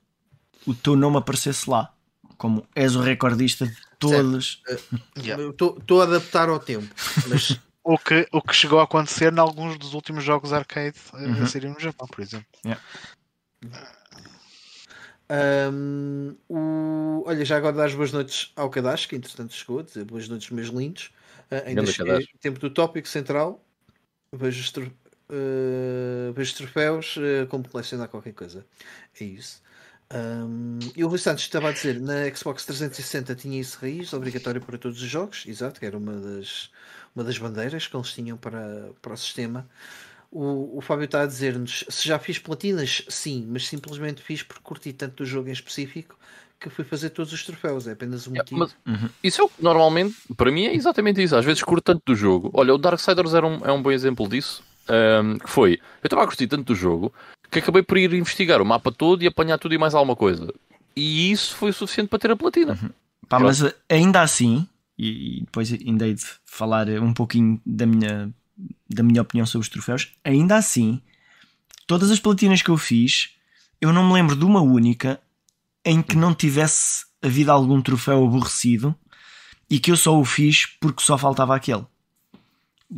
o 0.66 0.74
teu 0.74 0.94
nome 0.96 1.16
aparecesse 1.18 1.68
lá. 1.70 1.92
Como 2.36 2.66
és 2.74 2.94
o 2.96 3.00
recordista 3.00 3.66
de 3.66 3.76
todas. 3.98 4.60
Yeah. 5.18 5.42
Eu 5.42 5.50
Estou 5.50 6.00
a 6.00 6.04
adaptar 6.04 6.48
ao 6.50 6.58
tempo. 6.60 6.86
Mas 7.28 7.58
O 7.88 7.96
que, 7.96 8.26
o 8.32 8.42
que 8.42 8.52
chegou 8.52 8.80
a 8.80 8.82
acontecer 8.82 9.32
em 9.32 9.38
alguns 9.38 9.78
dos 9.78 9.94
últimos 9.94 10.24
jogos 10.24 10.52
arcade 10.52 10.96
eh, 11.14 11.16
Uhum. 11.18 11.44
a 11.44 11.68
no 11.72 11.78
Japão, 11.80 12.08
por 12.08 12.20
exemplo. 12.20 12.46
Hum, 15.28 16.36
o... 16.48 17.24
Olha, 17.26 17.44
já 17.44 17.56
agora 17.56 17.76
dar 17.76 17.86
as 17.86 17.94
boas 17.94 18.12
noites 18.12 18.52
ao 18.54 18.70
Kadash, 18.70 19.06
que 19.06 19.16
entretanto 19.16 19.52
chegou, 19.52 19.82
dizer 19.82 20.04
boas 20.04 20.28
noites, 20.28 20.50
meus 20.50 20.68
lindos. 20.68 21.12
Ah, 21.50 21.62
ainda 21.66 21.86
cheguei 21.86 22.28
tempo 22.40 22.58
do 22.58 22.70
tópico 22.70 23.08
central. 23.08 23.64
Vejo 24.32 24.60
os, 24.60 24.70
tro- 24.72 24.92
ah, 25.30 26.32
vejo 26.34 26.52
os 26.52 26.56
troféus 26.56 27.16
ah, 27.18 27.46
como 27.48 27.68
colecionar 27.68 28.08
qualquer 28.08 28.32
coisa. 28.34 28.64
É 29.20 29.24
isso. 29.24 29.62
Hum, 30.14 30.78
e 30.94 31.02
o 31.04 31.08
Rui 31.08 31.18
Santos 31.18 31.42
estava 31.42 31.70
a 31.70 31.72
dizer 31.72 32.00
na 32.00 32.32
Xbox 32.32 32.64
360 32.64 33.34
tinha 33.34 33.60
isso 33.60 33.78
raiz, 33.80 34.12
obrigatório 34.12 34.60
para 34.60 34.78
todos 34.78 35.02
os 35.02 35.08
jogos, 35.08 35.44
exato, 35.48 35.80
que 35.80 35.86
era 35.86 35.98
uma 35.98 36.12
das, 36.12 36.70
uma 37.14 37.24
das 37.24 37.36
bandeiras 37.38 37.88
que 37.88 37.96
eles 37.96 38.12
tinham 38.12 38.36
para, 38.36 38.92
para 39.02 39.14
o 39.14 39.16
sistema. 39.16 39.68
O, 40.38 40.76
o 40.78 40.80
Fábio 40.82 41.04
está 41.06 41.22
a 41.22 41.26
dizer-nos 41.26 41.84
se 41.88 42.06
já 42.06 42.18
fiz 42.18 42.38
platinas, 42.38 43.02
sim, 43.08 43.46
mas 43.48 43.66
simplesmente 43.66 44.20
fiz 44.22 44.42
porque 44.42 44.62
curti 44.62 44.92
tanto 44.92 45.22
do 45.22 45.24
jogo 45.24 45.48
em 45.48 45.52
específico 45.52 46.14
que 46.60 46.68
fui 46.68 46.84
fazer 46.84 47.10
todos 47.10 47.32
os 47.32 47.42
troféus. 47.44 47.86
É 47.86 47.92
apenas 47.92 48.26
um 48.26 48.32
Yeah, 48.32 48.50
motivo. 48.56 48.60
mas 48.84 49.02
Uhum. 49.02 49.08
isso 49.22 49.40
é 49.40 49.44
o 49.44 49.48
que 49.48 49.62
normalmente, 49.62 50.14
para 50.36 50.50
mim, 50.50 50.66
é 50.66 50.74
exatamente 50.74 51.22
isso. 51.22 51.34
Às 51.36 51.44
vezes 51.44 51.62
curto 51.62 51.84
tanto 51.84 52.02
do 52.04 52.14
jogo. 52.14 52.50
Olha, 52.52 52.74
o 52.74 52.78
Darksiders 52.78 53.32
era 53.32 53.46
um, 53.46 53.64
é 53.64 53.72
um 53.72 53.82
bom 53.82 53.90
exemplo 53.90 54.28
disso. 54.28 54.62
ahm, 54.88 55.38
que 55.38 55.48
foi, 55.50 55.74
eu 56.02 56.06
estava 56.06 56.22
a 56.22 56.26
curtir 56.26 56.46
tanto 56.46 56.64
do 56.64 56.74
jogo 56.74 57.12
que 57.50 57.58
acabei 57.58 57.82
por 57.82 57.96
ir 57.98 58.12
investigar 58.12 58.60
o 58.60 58.64
mapa 58.66 58.92
todo 58.92 59.22
e 59.22 59.26
apanhar 59.26 59.58
tudo 59.58 59.74
e 59.74 59.78
mais 59.78 59.94
alguma 59.94 60.14
coisa. 60.16 60.52
E 60.94 61.30
isso 61.32 61.56
foi 61.56 61.70
o 61.70 61.72
suficiente 61.72 62.08
para 62.08 62.18
ter 62.18 62.30
a 62.30 62.36
platina. 62.36 62.78
Pá, 63.28 63.38
Eu 63.38 63.44
mas 63.44 63.62
ainda 63.88 64.20
assim, 64.22 64.66
e, 64.98 65.38
e 65.38 65.40
depois 65.40 65.72
ainda 65.72 66.06
hei 66.06 66.14
de 66.14 66.24
falar 66.44 66.88
um 67.00 67.12
pouquinho 67.12 67.60
da 67.66 67.84
minha, 67.86 68.30
da 68.88 69.02
minha 69.02 69.22
opinião 69.22 69.46
sobre 69.46 69.66
os 69.66 69.68
troféus, 69.68 70.14
ainda 70.24 70.56
assim, 70.56 71.00
todas 71.86 72.10
as 72.10 72.20
platinas 72.20 72.62
que 72.62 72.70
eu 72.70 72.76
fiz, 72.76 73.30
eu 73.80 73.92
não 73.92 74.06
me 74.06 74.14
lembro 74.14 74.36
de 74.36 74.44
uma 74.44 74.60
única 74.60 75.20
em 75.84 76.02
que 76.02 76.16
não 76.16 76.34
tivesse 76.34 77.04
havido 77.22 77.52
algum 77.52 77.80
troféu 77.80 78.24
aborrecido 78.24 78.94
e 79.68 79.78
que 79.78 79.90
eu 79.90 79.96
só 79.96 80.18
o 80.18 80.24
fiz 80.24 80.66
porque 80.80 81.02
só 81.02 81.18
faltava 81.18 81.54
aquele. 81.54 81.84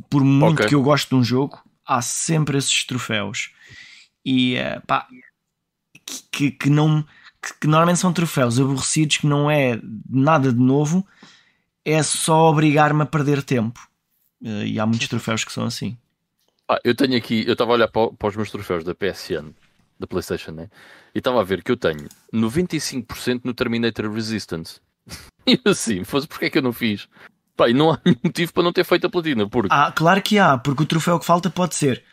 Por 0.09 0.23
muito 0.23 0.61
Ok. 0.61 0.69
que 0.69 0.75
eu 0.75 0.83
gosto 0.83 1.09
de 1.09 1.15
um 1.15 1.25
jogo, 1.25 1.63
há 1.85 2.03
sempre 2.03 2.59
esses 2.59 2.85
troféus. 2.85 3.51
E 4.25 4.57
eh, 4.57 4.81
pá, 4.87 5.07
que, 6.31 6.51
que 6.51 6.71
não 6.71 7.05
que, 7.43 7.55
que 7.61 7.67
normalmente 7.67 8.01
são 8.01 8.13
troféus 8.13 8.59
aborrecidos 8.59 9.19
que 9.19 9.27
não 9.27 9.51
é 9.51 9.81
nada 10.09 10.53
de 10.53 10.59
novo, 10.59 11.07
é 11.85 12.03
só 12.03 12.51
obrigar-me 12.51 13.03
a 13.03 13.07
perder 13.07 13.43
tempo. 13.43 13.88
Eh, 14.45 14.67
E 14.69 14.81
há 14.81 14.87
muitos 14.87 15.09
troféus 15.09 15.45
que 15.45 15.53
são 15.53 15.65
assim. 15.65 15.97
Ah, 16.69 16.79
eu 16.85 16.95
tenho 16.95 17.17
aqui, 17.17 17.45
eu 17.47 17.53
estava 17.55 17.73
a 17.73 17.75
olhar 17.75 17.89
para, 17.89 18.13
para 18.13 18.29
os 18.29 18.37
meus 18.37 18.51
troféus 18.51 18.85
da 18.85 18.95
PSN, 18.95 19.55
da 19.99 20.07
PlayStation, 20.07 20.53
né? 20.53 20.69
E 21.15 21.19
estava 21.19 21.41
a 21.41 21.45
ver 21.45 21.63
que 21.63 21.73
eu 21.73 21.77
tenho 21.77 22.07
95% 22.33 23.41
no 23.45 23.55
Terminator 23.55 24.11
Resistance. 24.13 24.81
E 25.47 25.59
assim, 25.65 26.05
fosse 26.05 26.27
porque 26.29 26.45
é 26.45 26.51
que 26.51 26.59
eu 26.59 26.63
não 26.63 26.75
fiz? 26.75 27.09
Pá, 27.57 27.71
e 27.71 27.73
não 27.73 27.91
há 27.91 27.99
nenhum 28.05 28.19
motivo 28.23 28.53
para 28.53 28.63
não 28.63 28.71
ter 28.73 28.85
feito 28.85 29.07
a 29.07 29.11
platina, 29.11 29.49
porque 29.49 29.75
Ah, 29.75 29.91
claro 29.91 30.21
que 30.21 30.39
há, 30.39 30.59
porque 30.59 30.83
o 30.83 30.87
troféu 30.87 31.19
que 31.19 31.25
falta 31.25 31.49
pode 31.49 31.75
ser 31.75 32.05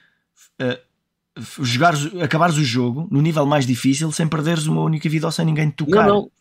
f- 1.38 1.64
jogares, 1.66 2.06
acabares 2.22 2.56
o 2.56 2.64
jogo 2.64 3.10
no 3.12 3.22
nível 3.22 3.46
mais 3.46 3.66
difícil 3.68 4.10
sem 4.14 4.26
perderes 4.28 4.68
uma 4.68 4.82
única 4.82 5.10
vida 5.10 5.26
ou 5.26 5.32
sem 5.34 5.46
ninguém 5.46 5.70
te 5.70 5.84
não, 5.84 5.86
tocar. 5.86 6.08
não, 6.08 6.32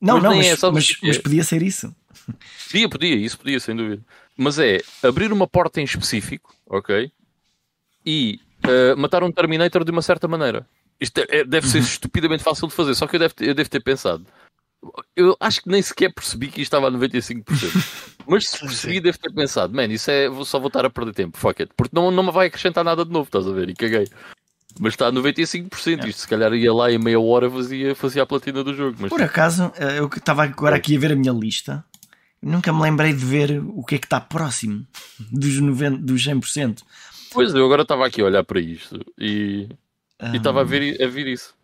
não, 0.00 0.14
mas 0.16 0.22
não, 0.22 0.36
mas, 0.36 0.46
é, 0.46 0.70
mas- 0.70 0.96
mas 1.02 1.18
podia 1.18 1.42
ser 1.42 1.62
isso. 1.62 1.94
Podia, 2.70 2.88
podia, 2.88 3.16
isso 3.16 3.38
podia, 3.38 3.58
sem 3.58 3.74
dúvida. 3.74 4.02
Mas 4.36 4.58
é 4.58 4.80
abrir 5.02 5.32
uma 5.32 5.46
porta 5.46 5.80
em 5.80 5.84
específico, 5.84 6.54
ok? 6.66 7.10
E 8.04 8.40
eh, 8.64 8.94
matar 8.94 9.22
um 9.22 9.30
Terminator 9.32 9.84
de 9.84 9.90
uma 9.90 10.02
certa 10.02 10.26
maneira. 10.26 10.66
Isto 11.00 11.18
é- 11.18 11.26
é- 11.40 11.44
deve 11.44 11.68
ser 11.68 11.78
estupidamente 11.80 12.42
fácil 12.42 12.68
de 12.68 12.74
fazer, 12.74 12.94
só 12.94 13.06
que 13.06 13.16
eu 13.16 13.20
devo, 13.20 13.34
ter- 13.34 13.48
eu 13.48 13.54
devo 13.54 13.68
ter 13.70 13.80
pensado. 13.80 14.24
Eu 15.14 15.36
acho 15.38 15.62
que 15.62 15.68
nem 15.68 15.80
sequer 15.80 16.12
percebi 16.12 16.46
que 16.48 16.60
isto 16.60 16.74
estava 16.74 16.88
a 16.88 16.90
95%. 16.90 17.44
Mas 18.26 18.48
se 18.48 18.58
percebi, 18.58 19.00
devo 19.00 19.18
ter 19.18 19.32
pensado, 19.32 19.74
man, 19.74 19.86
isso 19.86 20.10
é. 20.10 20.28
Só 20.44 20.58
vou 20.58 20.68
estar 20.68 20.84
a 20.84 20.90
perder 20.90 21.12
tempo, 21.12 21.36
fuck 21.38 21.60
it. 21.62 21.72
Porque 21.76 21.94
não, 21.94 22.10
não 22.10 22.22
me 22.22 22.32
vai 22.32 22.46
acrescentar 22.48 22.84
nada 22.84 23.04
de 23.04 23.10
novo, 23.10 23.26
estás 23.26 23.46
a 23.46 23.52
ver? 23.52 23.68
E 23.70 23.74
caguei. 23.74 24.08
Mas 24.80 24.94
está 24.94 25.08
a 25.08 25.12
95%. 25.12 26.06
Isto 26.08 26.20
se 26.22 26.28
calhar 26.28 26.52
ia 26.54 26.72
lá 26.72 26.90
em 26.90 26.98
meia 26.98 27.20
hora 27.20 27.50
fazia, 27.50 27.94
fazia 27.94 28.22
a 28.22 28.26
platina 28.26 28.64
do 28.64 28.74
jogo. 28.74 28.96
Mas 29.00 29.10
Por 29.10 29.22
acaso, 29.22 29.70
eh, 29.76 29.98
eu 29.98 30.06
estava 30.06 30.42
agora 30.44 30.76
aqui 30.76 30.96
a 30.96 30.98
ver 31.00 31.12
a 31.12 31.16
minha 31.16 31.32
lista, 31.32 31.84
nunca 32.42 32.72
me 32.72 32.82
lembrei 32.82 33.12
de 33.12 33.24
ver 33.24 33.62
o 33.64 33.84
que 33.84 33.94
é 33.94 33.98
que 33.98 34.06
está 34.06 34.20
próximo 34.20 34.86
dos, 35.30 35.58
90, 35.60 35.98
dos 35.98 36.26
100%. 36.26 36.82
Pois, 37.32 37.54
eu 37.54 37.64
agora 37.64 37.82
estava 37.82 38.06
aqui 38.06 38.20
a 38.20 38.24
olhar 38.24 38.44
para 38.44 38.60
isto 38.60 39.00
e 39.18 39.68
e 40.32 40.36
estava 40.36 40.60
a 40.60 40.62
Ah, 40.62 40.64
ver, 40.64 41.02
a 41.02 41.06
ver 41.08 41.26
isso. 41.26 41.54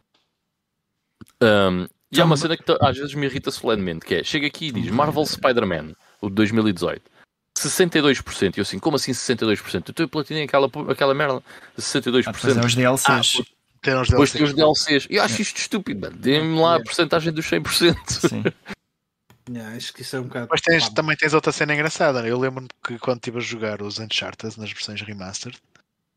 Um, 1.43 1.87
e 2.11 2.21
há 2.21 2.25
uma 2.25 2.37
cena 2.37 2.57
que 2.57 2.65
às 2.81 2.97
vezes 2.97 3.15
me 3.15 3.27
irrita 3.27 3.51
solenemente, 3.51 4.05
que 4.05 4.17
é, 4.17 4.25
chega 4.25 4.47
aqui 4.47 4.69
e 4.69 4.73
diz 4.73 4.91
Marvel 4.91 5.25
Spider-Man, 5.27 5.93
o 6.21 6.29
de 6.29 6.35
2018, 6.35 7.03
62%, 7.57 8.57
e 8.57 8.59
eu 8.59 8.63
assim, 8.63 8.79
como 8.79 8.97
assim 8.97 9.13
62%? 9.13 9.75
Eu 9.75 9.79
estou 9.91 10.09
platinei 10.09 10.45
aquela, 10.45 10.69
aquela 10.91 11.15
merda, 11.15 11.43
Ah, 11.77 11.81
62%. 11.81 12.33
depois 12.33 12.57
é 12.57 12.61
os 12.67 12.75
DLCs. 12.75 13.43
Tem 13.81 13.95
uns 13.97 14.09
Depois 14.09 14.33
tem 14.33 14.43
os 14.43 14.53
DLCs. 14.55 15.07
Eu 15.09 15.23
acho 15.23 15.41
isto 15.41 15.59
estúpido, 15.59 16.01
mano. 16.01 16.17
Dê-me 16.19 16.59
lá 16.59 16.77
a 16.77 16.83
porcentagem 16.83 17.33
dos 17.33 17.47
100%. 17.47 17.97
Sim. 18.09 18.43
Yeah, 19.51 19.77
acho 19.77 19.93
que 19.95 20.03
isso 20.03 20.17
é 20.17 20.21
um 20.21 20.25
bocado. 20.25 20.49
Mas 20.51 20.61
tens- 20.61 20.89
também 20.91 21.17
tens 21.17 21.33
outra 21.35 21.53
cena 21.53 21.75
engraçada. 21.75 22.23
né? 22.23 22.31
Eu 22.31 22.39
lembro-me 22.39 22.69
que 22.85 22.99
quando 22.99 23.19
estive 23.19 23.39
a 23.39 23.41
jogar 23.41 23.83
os 23.83 23.99
Uncharted 23.99 24.59
nas 24.59 24.71
versões 24.71 25.01
remastered, 25.01 25.59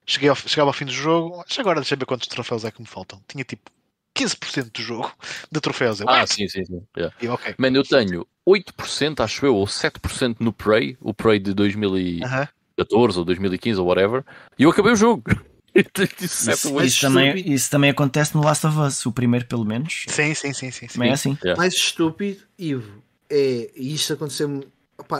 cheguei 0.05 0.29
ao, 0.29 0.35
chegava 0.35 0.69
ao 0.69 0.73
fim 0.73 0.85
do 0.85 0.91
jogo. 0.91 1.37
Mas 1.47 1.57
agora 1.59 1.79
deixa 1.79 1.95
eu 1.95 1.99
ver 1.99 2.05
quantos 2.05 2.27
troféus 2.27 2.65
é 2.65 2.71
que 2.71 2.81
me 2.81 2.87
faltam. 2.87 3.21
Tinha 3.27 3.43
tipo 3.43 3.71
15% 4.13 4.71
do 4.71 4.81
jogo 4.81 5.11
de 5.51 5.59
troféus. 5.61 6.01
Eu, 6.01 6.09
Ah, 6.09 6.19
"What?" 6.21 6.33
sim, 6.33 6.47
sim, 6.47 6.65
sim. 6.65 6.81
Yeah. 6.97 7.15
E, 7.21 7.27
ok. 7.27 7.55
Mano, 7.57 7.77
eu 7.77 7.83
tenho 7.83 8.27
8%, 8.45 9.21
acho 9.21 9.45
eu, 9.45 9.55
ou 9.55 9.65
7% 9.67 10.37
no 10.41 10.51
Prey, 10.51 10.97
o 10.99 11.13
Prey 11.13 11.39
de 11.39 11.53
2014 11.53 13.15
Aham. 13.15 13.19
ou 13.19 13.25
2015 13.25 13.79
ou 13.79 13.87
whatever, 13.87 14.25
e 14.57 14.63
eu 14.63 14.69
acabei 14.69 14.91
o 14.91 14.95
jogo. 14.95 15.23
Eu 15.73 15.85
Isso, 16.19 16.81
isso 16.83 16.99
também, 16.99 17.53
isso 17.53 17.69
também 17.71 17.89
acontece 17.89 18.35
no 18.35 18.43
Last 18.43 18.67
of 18.67 18.77
Us, 18.77 19.05
o 19.05 19.11
primeiro 19.13 19.45
pelo 19.45 19.63
menos. 19.63 20.03
Sim, 20.09 20.33
sim, 20.35 20.51
sim, 20.51 20.69
sim. 20.69 20.85
sim. 20.89 20.93
Também 20.95 21.11
é 21.11 21.13
assim. 21.13 21.37
Mais 21.55 21.73
estúpido, 21.73 22.43
Ivo, 22.59 23.01
é. 23.31 23.71
E 23.75 23.93
isto 23.93 24.13
aconteceu-me. 24.13 24.67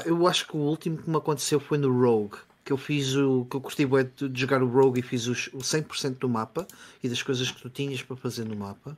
eu 0.05 0.27
acho 0.27 0.47
que 0.47 0.55
o 0.55 0.59
último 0.59 0.97
que 0.97 1.09
me 1.09 1.17
aconteceu 1.17 1.59
foi 1.59 1.77
no 1.77 1.91
Rogue. 1.91 2.37
Que 2.63 2.71
eu 2.71 2.77
fiz 2.77 3.15
o. 3.15 3.45
Que 3.49 3.55
eu 3.55 3.61
curti 3.61 3.85
de, 3.85 4.39
jogar 4.39 4.61
o 4.61 4.67
Rogue 4.67 4.99
e 4.99 5.03
fiz 5.03 5.27
os, 5.27 5.47
o 5.47 5.59
100% 5.59 6.19
do 6.19 6.29
mapa 6.29 6.67
e 7.03 7.09
das 7.09 7.23
coisas 7.23 7.49
que 7.49 7.61
tu 7.61 7.69
tinhas 7.69 8.01
para 8.03 8.15
fazer 8.15 8.45
no 8.45 8.55
mapa. 8.55 8.97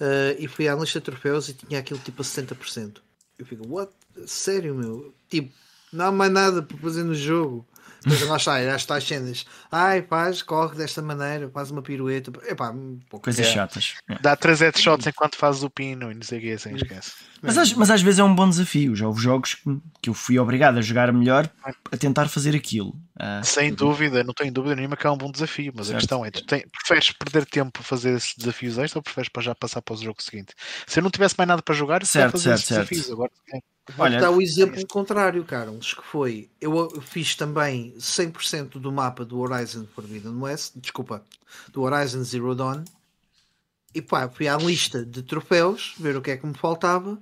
Ah, 0.00 0.34
e 0.38 0.46
fui 0.46 0.68
à 0.68 0.74
lista 0.74 1.00
de 1.00 1.04
troféus 1.04 1.48
e 1.48 1.54
tinha 1.54 1.80
aquilo 1.80 2.00
tipo 2.00 2.22
a 2.22 2.24
60%. 2.24 2.98
Eu 3.38 3.46
fico, 3.46 3.68
what? 3.68 3.92
Sério, 4.26 4.74
meu? 4.74 5.14
Tipo, 5.28 5.52
não 5.92 6.06
há 6.06 6.12
mais 6.12 6.32
nada 6.32 6.62
para 6.62 6.76
fazer 6.78 7.04
no 7.04 7.14
jogo. 7.14 7.66
Mas 8.06 8.20
lá 8.22 8.36
está, 8.36 8.62
já 8.62 8.76
está 8.76 8.96
as 8.96 9.04
cenas. 9.04 9.44
Ai, 9.70 10.02
faz, 10.02 10.40
corre 10.42 10.76
desta 10.76 11.02
maneira, 11.02 11.50
faz 11.50 11.70
uma 11.70 11.82
pirueta. 11.82 12.30
Epá, 12.46 12.70
um 12.70 12.98
pouco. 13.10 13.24
Coisas 13.24 13.46
É. 13.46 13.50
chatas. 13.52 13.94
É. 14.08 14.18
Dá 14.20 14.36
3 14.36 14.60
headshots 14.60 15.06
enquanto 15.06 15.36
fazes 15.36 15.62
o 15.62 15.70
pino 15.70 16.10
e 16.10 16.14
não 16.14 16.22
sei 16.22 16.38
o 16.38 16.42
que, 16.42 16.52
assim, 16.52 16.74
esquece. 16.76 17.12
Mas, 17.42 17.58
às, 17.58 17.72
mas 17.74 17.90
às 17.90 18.00
vezes 18.02 18.18
é 18.20 18.24
um 18.24 18.34
bom 18.34 18.48
desafio. 18.48 18.94
Já 18.96 19.06
houve 19.06 19.20
jogos 19.20 19.56
que, 20.00 20.10
eu 20.10 20.14
fui 20.14 20.38
obrigado 20.38 20.78
a 20.78 20.80
jogar 20.80 21.12
melhor 21.12 21.50
a 21.90 21.96
tentar 21.96 22.28
fazer 22.28 22.54
aquilo. 22.56 22.94
Ah, 23.18 23.42
Sem 23.44 23.72
dúvida, 23.74 24.22
não 24.24 24.32
tenho 24.34 24.52
dúvida 24.52 24.74
nenhuma 24.76 24.96
que 24.96 25.06
é 25.06 25.10
um 25.10 25.16
bom 25.18 25.30
desafio, 25.30 25.72
mas 25.74 25.86
a 25.86 25.90
Certo. 25.90 25.98
questão 26.00 26.24
é: 26.24 26.30
tu 26.30 26.44
tem- 26.44 26.64
preferes 26.68 27.10
perder 27.12 27.46
tempo 27.46 27.80
a 27.80 27.82
fazer 27.84 28.16
esses 28.16 28.34
desafios 28.36 28.78
extra 28.78 28.98
ou 28.98 29.02
preferes 29.02 29.28
para 29.28 29.42
já 29.42 29.54
passar 29.54 29.82
para 29.82 29.94
o 29.94 29.98
jogo 29.98 30.22
seguinte? 30.22 30.54
Se 30.86 30.98
eu 30.98 31.02
não 31.02 31.10
tivesse 31.10 31.34
mais 31.36 31.48
nada 31.48 31.62
para 31.62 31.74
jogar, 31.74 32.02
eu 32.02 32.06
Certo, 32.06 32.32
fazer 32.32 32.44
certo, 32.44 32.56
esses 32.58 32.68
certo. 32.68 32.88
desafios. 32.90 33.12
Agora, 33.12 33.30
é. 33.54 33.58
Olha- 33.96 34.20
dar 34.20 34.30
o 34.30 34.42
exemplo 34.42 34.86
contrário, 34.86 35.44
Carlos, 35.44 35.94
que 35.94 36.02
foi 36.04 36.50
eu 36.60 37.00
fiz 37.00 37.34
também 37.34 37.94
100% 37.98 38.78
do 38.78 38.92
mapa 38.92 39.24
do 39.24 39.38
Horizon 39.38 39.86
Forbidden 39.94 40.36
West, 40.36 40.72
desculpa, 40.76 41.24
do 41.72 41.82
Horizon 41.82 42.22
Zero 42.24 42.54
Dawn, 42.54 42.84
e 43.94 44.02
pá, 44.02 44.28
fui 44.28 44.46
à 44.48 44.56
lista 44.56 45.04
de 45.04 45.22
troféus, 45.22 45.94
ver 45.98 46.16
o 46.16 46.22
que 46.22 46.30
é 46.30 46.36
que 46.36 46.46
me 46.46 46.54
faltava, 46.54 47.18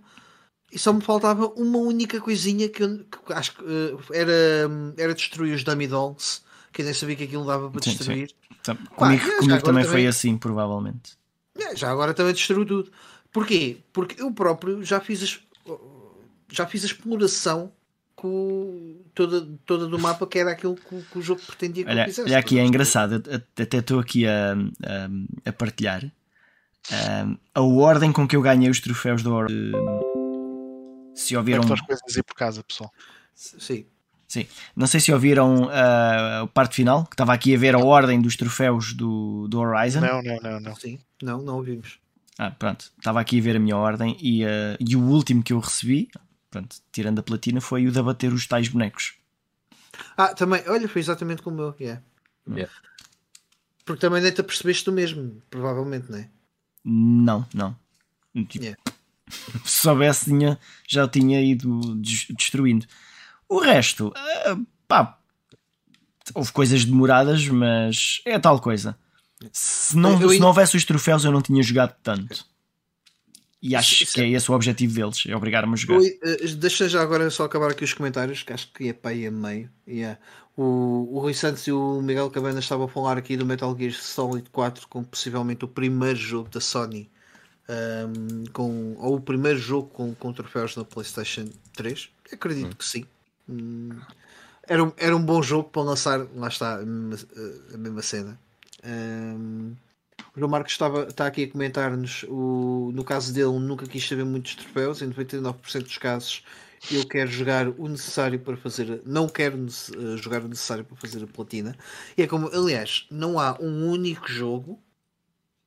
e 0.71 0.79
só 0.79 0.93
me 0.93 1.01
faltava 1.01 1.47
uma 1.49 1.79
única 1.79 2.21
coisinha 2.21 2.69
que, 2.69 2.83
eu, 2.83 3.05
que 3.05 3.33
acho 3.33 3.55
que 3.55 3.63
eh, 3.65 4.19
era, 4.19 4.69
era 4.99 5.15
destruir 5.15 5.55
os 5.55 5.63
Dummy 5.63 5.87
Dolls, 5.87 6.43
que 6.73 6.83
eu 6.83 6.85
nem 6.85 6.95
sabia 6.95 7.17
que 7.17 7.25
aquilo 7.25 7.47
dava 7.47 7.71
para 7.71 7.81
Sim, 7.83 7.91
destruir. 7.91 8.35
Então, 8.61 8.77
Pá, 8.77 8.97
comigo 8.97 9.37
comigo 9.39 9.63
também 9.63 9.85
foi 9.85 10.07
assim, 10.07 10.37
provavelmente. 10.37 11.17
É, 11.59 11.75
já 11.75 11.91
agora 11.91 12.13
também 12.13 12.35
destruiu 12.35 12.67
tudo. 12.67 12.93
Porquê? 13.33 13.79
Porque 13.93 14.21
eu 14.21 14.33
próprio 14.33 14.83
já 14.85 15.01
fiz 15.01 15.23
as, 15.23 15.41
já 16.57 16.67
fiz 16.67 16.83
a 16.83 16.87
exploração 16.87 17.73
com 18.15 19.03
toda, 19.15 19.47
toda 19.67 19.87
do 19.87 19.99
mapa 19.99 20.27
que 20.27 20.39
era 20.39 20.51
aquilo 20.53 20.75
que, 20.75 21.03
que 21.03 21.19
o 21.19 21.23
jogo 21.23 21.41
pretendia 21.47 21.85
que 21.85 21.91
eu 21.91 21.95
Olha, 21.95 22.05
fizesse. 22.07 22.29
olha 22.29 22.39
aqui, 22.39 22.59
é 22.59 22.65
engraçado, 22.65 23.23
eu 23.27 23.63
até 23.63 23.79
estou 23.79 24.01
aqui 24.01 24.27
a, 24.27 24.53
a, 24.55 25.49
a 25.51 25.53
partilhar 25.53 26.03
um, 26.91 27.37
a 27.55 27.61
ordem 27.61 28.13
com 28.13 28.27
que 28.27 28.35
eu 28.37 28.41
ganhei 28.43 28.71
os 28.71 28.81
troféus 28.81 29.23
do 29.23 29.35
Or- 29.35 29.49
Se 31.15 31.37
ouviram, 31.37 31.61
Deve 31.61 31.75
ter 31.75 31.81
as 31.81 31.87
coisas 31.87 32.17
aí 32.17 32.23
por 32.23 32.35
casa, 32.35 32.63
pessoal. 32.63 32.91
Sim. 33.35 33.85
não 34.75 34.87
sei 34.87 35.01
se 35.01 35.13
ouviram 35.13 35.69
ah, 35.71 36.43
a 36.43 36.47
parte 36.47 36.77
final, 36.77 37.05
que 37.05 37.15
estava 37.15 37.33
aqui 37.33 37.55
a 37.55 37.59
ver 37.59 37.75
a 37.75 37.79
ordem 37.79 38.21
dos 38.21 38.37
troféus 38.37 38.93
do, 38.93 39.47
do 39.49 39.59
Horizon. 39.59 40.01
Não, 40.01 40.23
não, 40.23 40.37
não, 40.43 40.61
não. 40.61 40.75
Sim. 40.77 40.99
Não, 41.23 41.43
não 41.43 41.57
ouvimos. 41.57 41.99
Ah, 42.39 42.51
pronto, 42.51 42.93
estava 42.99 43.19
aqui 43.21 43.39
a 43.39 43.43
ver 43.43 43.57
a 43.57 43.59
minha 43.59 43.77
ordem 43.77 44.17
e, 44.21 44.45
ah, 44.45 44.77
e 44.81 44.95
o 44.97 45.01
último 45.03 45.43
que 45.43 45.53
eu 45.53 45.59
recebi, 45.59 46.09
pronto, 46.57 46.77
tirando 46.93 47.19
a 47.19 47.23
platina, 47.23 47.61
foi 47.61 47.87
o 47.87 47.93
de 47.93 47.99
abater 47.99 48.33
os 48.33 48.47
tais 48.47 48.69
bonecos. 48.69 49.15
Ah, 50.17 50.35
também, 50.35 50.63
olha, 50.69 50.89
foi 50.89 51.01
exatamente 51.01 51.43
como 51.43 51.61
eu. 51.61 51.75
Yeah. 51.81 52.03
Yeah. 52.49 52.73
Porque 53.85 54.01
também 54.01 54.23
nem 54.23 54.33
te 54.33 54.41
apercebeste 54.41 54.85
do 54.85 54.93
mesmo, 54.93 55.43
provavelmente, 55.51 56.11
não 56.11 56.19
é? 56.19 56.29
Não, 56.85 57.47
não. 57.55 57.77
Tipo, 58.49 58.65
Yeah. 58.65 58.81
Se 59.65 59.81
soubesse, 59.81 60.27
tinha, 60.27 60.59
já 60.87 61.09
tinha 61.09 61.41
ido 61.43 61.97
des- 61.97 62.27
destruindo. 62.31 62.87
O 63.49 63.59
resto, 63.61 64.13
ah, 64.17 64.57
pá, 64.87 65.19
houve 66.35 66.53
coisas 66.53 66.85
demoradas, 66.85 67.47
mas 67.49 68.21
é 68.25 68.39
tal 68.39 68.61
coisa. 68.61 68.97
Se 69.53 69.97
não, 69.97 70.13
Eu- 70.15 70.23
eu- 70.23 70.29
se 70.31 70.39
não 70.39 70.49
houvesse 70.49 70.77
os 70.77 70.85
troféus, 70.85 71.25
eu 71.25 71.33
não 71.33 71.43
tinha 71.43 71.63
jogado 71.63 71.95
tanto. 72.03 72.45
E 73.63 73.75
acho 73.75 74.03
Isso- 74.05 74.13
que 74.15 74.21
é 74.21 74.29
esse 74.29 74.51
o 74.51 74.55
objetivo 74.55 74.95
deles, 74.95 75.25
é 75.27 75.35
obrigar-me 75.35 75.73
a 75.73 75.77
jogar. 75.77 76.01
Eh, 76.05 76.47
deixa 76.57 76.89
já 76.89 77.01
agora 77.03 77.29
só 77.31 77.45
acabar 77.45 77.71
aqui 77.71 77.85
os 77.85 77.93
comentários, 77.95 78.43
que 78.43 78.53
acho 78.53 78.71
que 78.73 78.89
é 78.89 78.93
para 78.93 79.11
aí 79.13 79.27
a 79.27 79.31
meio. 79.31 79.71
Yeah. 79.89 80.19
O, 80.57 81.09
o 81.13 81.19
Rui 81.21 81.35
Santos 81.35 81.67
e 81.67 81.73
o 81.73 82.01
Miguel 82.03 82.31
Cabana 82.31 82.61
estavam 82.61 82.87
a 82.87 82.89
falar 82.89 83.17
aqui 83.19 83.37
do 83.37 83.45
Metal 83.47 83.75
Gear 83.79 83.93
Solid 83.93 84.49
4 84.51 84.87
como 84.89 85.05
possivelmente 85.07 85.65
o 85.65 85.69
primeiro 85.69 86.19
jogo 86.19 86.49
da 86.51 86.61
Sony. 86.61 87.11
ahm, 87.69 88.45
com, 88.53 88.95
ou 88.99 89.17
o 89.17 89.21
primeiro 89.21 89.59
jogo 89.59 89.89
com, 89.89 90.15
com 90.15 90.33
troféus 90.33 90.77
na 90.77 90.85
PlayStation 90.85 91.49
3. 91.75 92.09
Acredito 92.33 92.77
que 92.77 92.85
sim. 92.85 93.05
Hum, 93.49 93.89
era, 94.69 94.85
um- 94.85 94.93
era 94.97 95.17
um 95.17 95.23
bom 95.25 95.43
jogo 95.43 95.69
para 95.71 95.83
lançar, 95.83 96.25
lá 96.37 96.47
está, 96.49 96.77
a 96.77 96.85
mesma, 97.77 98.03
cena. 98.03 98.39
Ahm, 98.85 99.73
o 99.73 99.77
João 100.37 100.51
Marcos 100.51 100.73
estava, 100.73 101.05
está 101.09 101.27
aqui 101.27 101.45
a 101.45 101.51
comentar-nos 101.51 102.25
o, 102.29 102.91
no 102.95 103.03
caso 103.05 103.33
dele 103.33 103.59
nunca 103.59 103.87
quis 103.87 104.07
saber 104.07 104.25
muitos 104.25 104.55
troféus, 104.55 105.01
em 105.03 105.07
99% 105.07 105.85
dos 105.85 105.99
casos 105.99 106.45
eu 106.91 107.05
quero 107.07 107.31
jogar 107.31 107.69
o 107.69 107.89
necessário 107.89 108.39
para 108.39 108.57
fazer 108.57 109.03
não 109.07 109.29
quero 109.29 109.57
nece- 109.57 109.93
eh, 109.97 110.17
jogar 110.19 110.43
o 110.45 110.49
necessário 110.49 110.85
para 110.85 110.97
fazer 110.97 111.25
a 111.25 111.27
platina. 111.27 111.77
E 112.17 112.23
é 112.23 112.27
como, 112.27 112.49
aliás, 112.55 113.07
não 113.11 113.39
há 113.41 113.57
um 113.61 113.89
único 113.91 114.29
jogo 114.29 114.81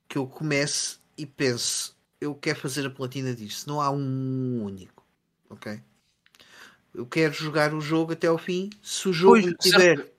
que 0.10 0.18
eu 0.18 0.28
comece 0.28 0.98
e 1.18 1.26
pense 1.26 1.94
eu 2.22 2.36
quero 2.36 2.60
fazer 2.60 2.86
a 2.88 2.92
platina 2.92 3.34
disto, 3.36 3.68
não 3.68 3.82
há 3.82 3.92
um 3.92 4.64
único 4.64 5.06
ok? 5.50 5.82
Eu 6.94 7.06
quero 7.06 7.34
jogar 7.34 7.74
o 7.74 7.82
jogo 7.82 8.14
até 8.14 8.28
ao 8.28 8.38
fim 8.38 8.70
se 8.82 9.08
o 9.08 9.14
jogo 9.14 9.42
Pois, 9.42 9.54
tiver 9.54 10.12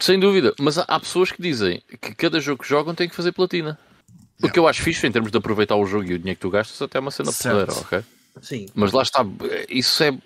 Sem 0.00 0.18
dúvida, 0.18 0.52
mas 0.58 0.76
há, 0.78 0.98
pessoas 0.98 1.30
que 1.30 1.40
dizem 1.40 1.82
que 2.00 2.14
cada 2.14 2.40
jogo 2.40 2.62
que 2.62 2.68
jogam 2.68 2.94
tem 2.94 3.08
que 3.08 3.14
fazer 3.14 3.32
platina. 3.32 3.78
O 4.42 4.48
que 4.48 4.58
eu 4.58 4.66
acho 4.66 4.82
fixe 4.82 5.06
em 5.06 5.12
termos 5.12 5.30
de 5.30 5.38
aproveitar 5.38 5.76
o 5.76 5.86
jogo 5.86 6.04
e 6.04 6.14
o 6.14 6.18
dinheiro 6.18 6.36
que 6.36 6.42
tu 6.42 6.50
gastas 6.50 6.80
até 6.82 6.98
é 6.98 7.00
uma 7.00 7.10
cena 7.10 7.32
porreira, 7.32 7.72
ok? 7.72 8.02
sim, 8.42 8.66
Mas 8.74 8.92
lá 8.92 9.02
está, 9.02 9.24
isso 9.68 10.02
é. 10.02 10.16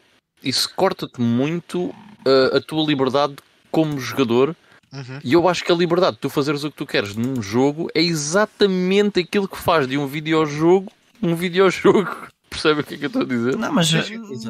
Isso 0.42 0.72
corta-te 0.74 1.20
muito 1.20 1.86
uh, 1.86 2.56
a 2.56 2.60
tua 2.60 2.86
liberdade 2.86 3.34
como 3.70 3.98
jogador. 3.98 4.56
Uhum. 4.92 5.18
E 5.22 5.32
eu 5.34 5.48
acho 5.48 5.64
que 5.64 5.70
a 5.70 5.74
liberdade 5.74 6.14
de 6.14 6.20
tu 6.20 6.30
fazeres 6.30 6.64
o 6.64 6.70
que 6.70 6.76
tu 6.76 6.86
queres 6.86 7.14
num 7.14 7.42
jogo 7.42 7.90
é 7.94 8.00
exatamente 8.00 9.20
aquilo 9.20 9.48
que 9.48 9.58
faz 9.58 9.86
de 9.86 9.98
um 9.98 10.06
videojogo 10.06 10.90
um 11.22 11.34
videojogo. 11.34 12.28
Percebe 12.50 12.80
o 12.80 12.84
que 12.84 12.94
é 12.94 12.98
que 12.98 13.04
eu 13.04 13.08
estou 13.08 13.22
a 13.22 13.26
dizer? 13.26 13.56
Não, 13.56 13.72
mas, 13.72 13.90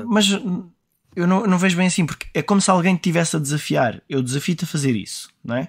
mas 0.07 0.27
eu 1.19 1.27
não, 1.27 1.45
não 1.47 1.59
vejo 1.59 1.77
bem 1.77 1.89
assim, 1.89 2.07
porque 2.07 2.27
é 2.33 2.41
como 2.43 2.61
se 2.61 2.71
alguém 2.71 2.95
te 2.97 3.03
tivesse 3.03 3.35
a 3.35 3.41
desafiar. 3.41 4.01
Eu 4.09 4.23
desafio-te 4.23 4.65
a 4.65 4.67
fazer 4.67 4.95
isso, 4.95 5.29
não 5.45 5.57
é? 5.57 5.69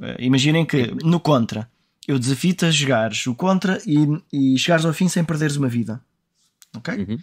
Eh, 0.00 0.16
Imaginem 0.20 0.64
que 0.64 0.94
no 1.04 1.18
Contra, 1.18 1.68
eu 2.06 2.16
desafio-te 2.18 2.64
a 2.64 2.70
jogares 2.70 3.26
o 3.26 3.34
Contra 3.34 3.82
e, 3.84 4.06
e 4.32 4.56
chegares 4.58 4.84
ao 4.84 4.92
fim 4.92 5.08
sem 5.08 5.24
perderes 5.24 5.56
uma 5.56 5.68
vida, 5.68 6.00
ok? 6.76 6.94
Uhum. 6.94 7.18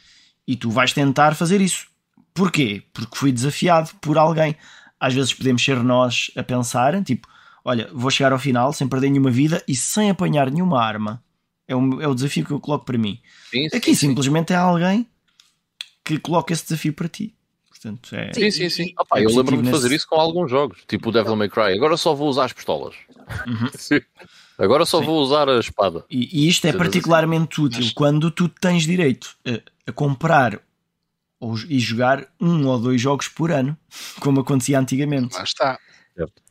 E 0.45 0.55
tu 0.57 0.69
vais 0.69 0.91
tentar 0.91 1.33
fazer 1.33 1.61
isso. 1.61 1.87
Porquê? 2.33 2.83
Porque 2.91 3.15
fui 3.17 3.31
desafiado 3.31 3.89
por 4.01 4.17
alguém. 4.17 4.55
Às 4.99 5.13
vezes 5.13 5.33
podemos 5.33 5.63
ser 5.63 5.81
nós 5.81 6.29
a 6.35 6.43
pensar, 6.43 7.01
tipo, 7.03 7.27
olha, 7.63 7.89
vou 7.93 8.11
chegar 8.11 8.33
ao 8.33 8.39
final 8.39 8.73
sem 8.73 8.87
perder 8.87 9.09
nenhuma 9.09 9.31
vida 9.31 9.63
e 9.65 9.75
sem 9.75 10.09
apanhar 10.09 10.51
nenhuma 10.51 10.83
arma. 10.83 11.23
É 11.67 11.75
o, 11.75 12.01
é 12.01 12.07
o 12.07 12.13
desafio 12.13 12.45
que 12.45 12.51
eu 12.51 12.59
coloco 12.59 12.83
para 12.83 12.97
mim. 12.97 13.19
Sim, 13.49 13.69
sim, 13.69 13.77
Aqui 13.77 13.95
sim. 13.95 14.07
simplesmente 14.07 14.51
é 14.51 14.57
alguém 14.57 15.07
que 16.03 16.19
coloca 16.19 16.51
esse 16.51 16.63
desafio 16.63 16.93
para 16.93 17.07
ti. 17.07 17.33
Portanto, 17.81 18.15
é. 18.15 18.31
Sim, 18.33 18.51
sim, 18.51 18.69
sim. 18.69 18.93
Ah 18.97 19.03
pá, 19.05 19.19
é 19.19 19.25
eu 19.25 19.29
lembro-me 19.29 19.63
de 19.63 19.69
positivo 19.69 19.71
fazer 19.71 19.87
nesse- 19.89 19.95
isso 19.97 20.07
com 20.07 20.15
alguns 20.19 20.51
jogos, 20.51 20.79
tipo 20.87 21.09
o 21.09 21.11
Devil 21.11 21.35
May 21.35 21.49
Cry. 21.49 21.73
Agora 21.73 21.97
só 21.97 22.13
vou 22.13 22.29
usar 22.29 22.45
as 22.45 22.53
pistolas. 22.53 22.93
Uhum. 23.47 24.01
Agora 24.59 24.85
só 24.85 24.99
Sim. 24.99 25.05
vou 25.05 25.19
usar 25.21 25.49
a 25.49 25.57
espada. 25.59 26.05
E, 26.09 26.43
e 26.45 26.47
isto 26.47 26.67
é 26.67 26.73
particularmente 26.73 27.59
útil 27.59 27.79
Mas- 27.81 27.93
quando 27.93 28.29
tu 28.29 28.47
tens 28.47 28.83
direito 28.83 29.35
a, 29.47 29.89
a 29.89 29.91
comprar 29.91 30.59
ou, 31.39 31.55
e 31.67 31.79
jogar 31.79 32.27
um 32.39 32.67
ou 32.67 32.77
dois 32.79 33.01
jogos 33.01 33.27
por 33.27 33.51
ano, 33.51 33.75
como 34.19 34.41
acontecia 34.41 34.77
antigamente. 34.79 35.33
Lá 35.35 35.43
está. 35.43 35.79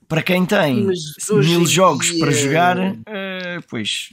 Para 0.09 0.25
quem 0.25 0.45
tem 0.45 0.89
mil 1.31 1.65
jogos 1.67 2.07
dia- 2.07 2.19
para 2.19 2.33
jogar, 2.33 2.77
eh, 3.07 3.61
pois 3.69 4.11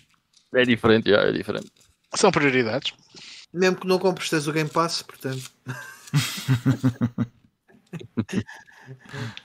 É 0.53 0.63
diferente, 0.63 1.11
é 1.11 1.31
diferente. 1.31 1.71
São 2.13 2.29
prioridades. 2.29 2.93
mesmo 3.51 3.77
que 3.77 3.87
não 3.87 3.97
compres 3.97 4.29
tens 4.29 4.47
o 4.47 4.51
Game 4.53 4.69
Pass, 4.69 5.01
portanto. 5.01 5.49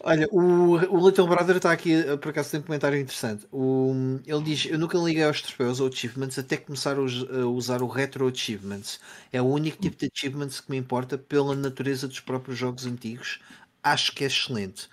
Olha, 0.01 0.29
o, 0.31 0.75
o 0.77 1.07
Little 1.09 1.27
Brother 1.27 1.57
está 1.57 1.73
aqui, 1.73 1.93
eh, 1.95 2.17
por 2.17 2.31
acaso 2.31 2.51
tem 2.51 2.61
um 2.61 2.63
comentário 2.63 2.99
interessante. 2.99 3.47
O, 3.53 3.93
ele 4.27 4.43
diz: 4.43 4.67
Eu 4.67 4.79
nunca 4.79 4.99
liguei 4.99 5.23
aos 5.25 5.41
troféus 5.43 5.81
ou 5.81 5.89
achievements 5.89 6.39
até 6.39 6.57
começar 6.57 6.97
a, 6.97 7.01
us- 7.01 7.27
a 7.31 7.47
usar 7.47 7.83
o 7.83 7.87
Retro 7.87 8.29
Achievements. 8.29 9.01
É 9.33 9.41
o 9.41 9.47
único 9.47 9.79
tipo 9.79 9.97
de 9.97 10.11
achievements 10.15 10.61
que 10.61 10.71
me 10.71 10.77
importa 10.77 11.17
pela 11.19 11.55
natureza 11.55 12.07
dos 12.09 12.21
próprios 12.21 12.59
jogos 12.59 12.87
antigos. 12.87 13.41
Acho 13.83 14.13
que 14.13 14.25
é 14.25 14.27
excelente. 14.27 14.89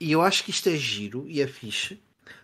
E 0.00 0.12
eu 0.12 0.22
acho 0.22 0.44
que 0.44 0.50
isto 0.50 0.68
é 0.68 0.76
giro 0.76 1.24
e 1.28 1.40
é 1.40 1.46
fixe. 1.46 2.00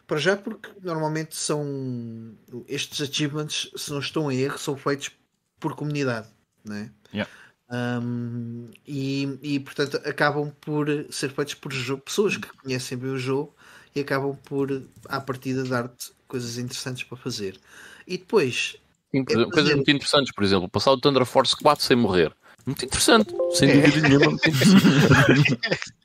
Para 0.06 0.18
já, 0.18 0.36
porque 0.36 0.70
normalmente 0.82 1.34
são 1.36 2.34
estes 2.68 3.00
achievements, 3.08 3.70
se 3.76 3.90
não 3.90 3.98
estou 4.00 4.30
em 4.30 4.38
erro, 4.38 4.58
são 4.58 4.76
feitos 4.76 5.10
por 5.58 5.74
comunidade, 5.74 6.28
né? 6.64 6.90
Yeah. 7.12 7.30
Um, 7.70 8.68
e, 8.86 9.38
e 9.42 9.58
portanto 9.60 9.96
acabam 10.04 10.52
por 10.60 10.86
ser 11.10 11.30
feitos 11.32 11.54
por 11.54 11.72
pessoas 12.04 12.36
que 12.36 12.46
conhecem 12.58 12.96
bem 12.96 13.10
o 13.10 13.18
jogo 13.18 13.52
e 13.94 14.00
acabam 14.00 14.36
por, 14.44 14.82
à 15.08 15.20
partida, 15.20 15.64
dar-te 15.64 16.12
coisas 16.28 16.58
interessantes 16.58 17.02
para 17.02 17.16
fazer. 17.16 17.58
E 18.06 18.16
depois, 18.18 18.76
Sim, 19.10 19.24
É 19.28 19.32
exemplo, 19.32 19.50
coisas 19.50 19.54
fazer- 19.70 19.74
muito 19.76 19.90
interessantes, 19.90 20.32
por 20.32 20.44
exemplo, 20.44 20.68
passar 20.68 20.92
o 20.92 21.00
Thunder 21.00 21.24
Force 21.24 21.56
4 21.56 21.84
sem 21.84 21.96
morrer. 21.96 22.32
Muito 22.64 22.84
interessante, 22.84 23.32
sem 23.54 23.70
É. 23.70 23.80
dúvida 23.82 24.08
nenhuma. 24.08 24.30
Muito 24.30 24.48
interessante. 24.48 25.58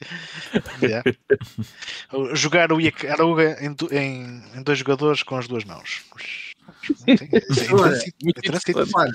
Yeah. 0.81 1.03
Jogar 2.35 2.71
o 2.73 2.79
Iacaruga 2.81 3.57
em, 3.61 3.75
em, 3.95 4.43
em 4.57 4.63
dois 4.63 4.79
jogadores 4.79 5.23
com 5.23 5.37
as 5.37 5.47
duas 5.47 5.63
mãos. 5.63 6.01
É 7.11 7.73
Olha, 8.93 9.13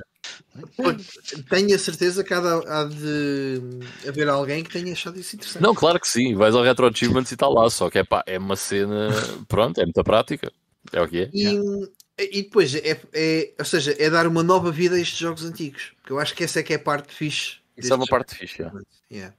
olha, 0.78 1.04
tenho 1.50 1.74
a 1.74 1.78
certeza 1.78 2.24
que 2.24 2.32
há 2.32 2.40
de, 2.40 2.68
há 2.68 2.84
de 2.84 3.60
haver 4.08 4.28
alguém 4.28 4.62
que 4.64 4.70
tenha 4.70 4.92
achado 4.92 5.18
isso 5.18 5.36
interessante. 5.36 5.62
Não, 5.62 5.74
claro 5.74 6.00
que 6.00 6.08
sim, 6.08 6.34
vais 6.34 6.54
ao 6.54 6.62
Retro 6.62 6.86
Achievements 6.86 7.30
e 7.30 7.34
está 7.34 7.48
lá, 7.48 7.68
só 7.70 7.90
que 7.90 7.98
é 7.98 8.04
pá, 8.04 8.22
é 8.26 8.38
uma 8.38 8.56
cena, 8.56 9.08
pronto, 9.48 9.80
é 9.80 9.84
muita 9.84 10.02
prática. 10.04 10.52
É 10.92 11.00
o 11.02 11.08
que 11.08 11.22
é. 11.22 11.30
E, 11.32 11.58
e 12.18 12.42
depois, 12.42 12.74
é, 12.74 13.00
é, 13.12 13.52
ou 13.58 13.64
seja, 13.64 13.94
é 13.98 14.08
dar 14.08 14.26
uma 14.26 14.42
nova 14.42 14.70
vida 14.70 14.96
a 14.96 15.00
estes 15.00 15.18
jogos 15.18 15.44
antigos. 15.44 15.92
Porque 15.96 16.12
eu 16.12 16.18
acho 16.18 16.34
que 16.34 16.44
essa 16.44 16.60
é 16.60 16.62
que 16.62 16.72
é 16.72 16.76
a 16.76 16.80
parte 16.80 17.12
fixe. 17.12 17.56
Isso 17.76 17.92
é 17.92 17.96
uma 17.96 18.06
parte 18.06 18.34
fixe. 18.34 18.62
é. 18.62 18.70
Yeah. 19.10 19.34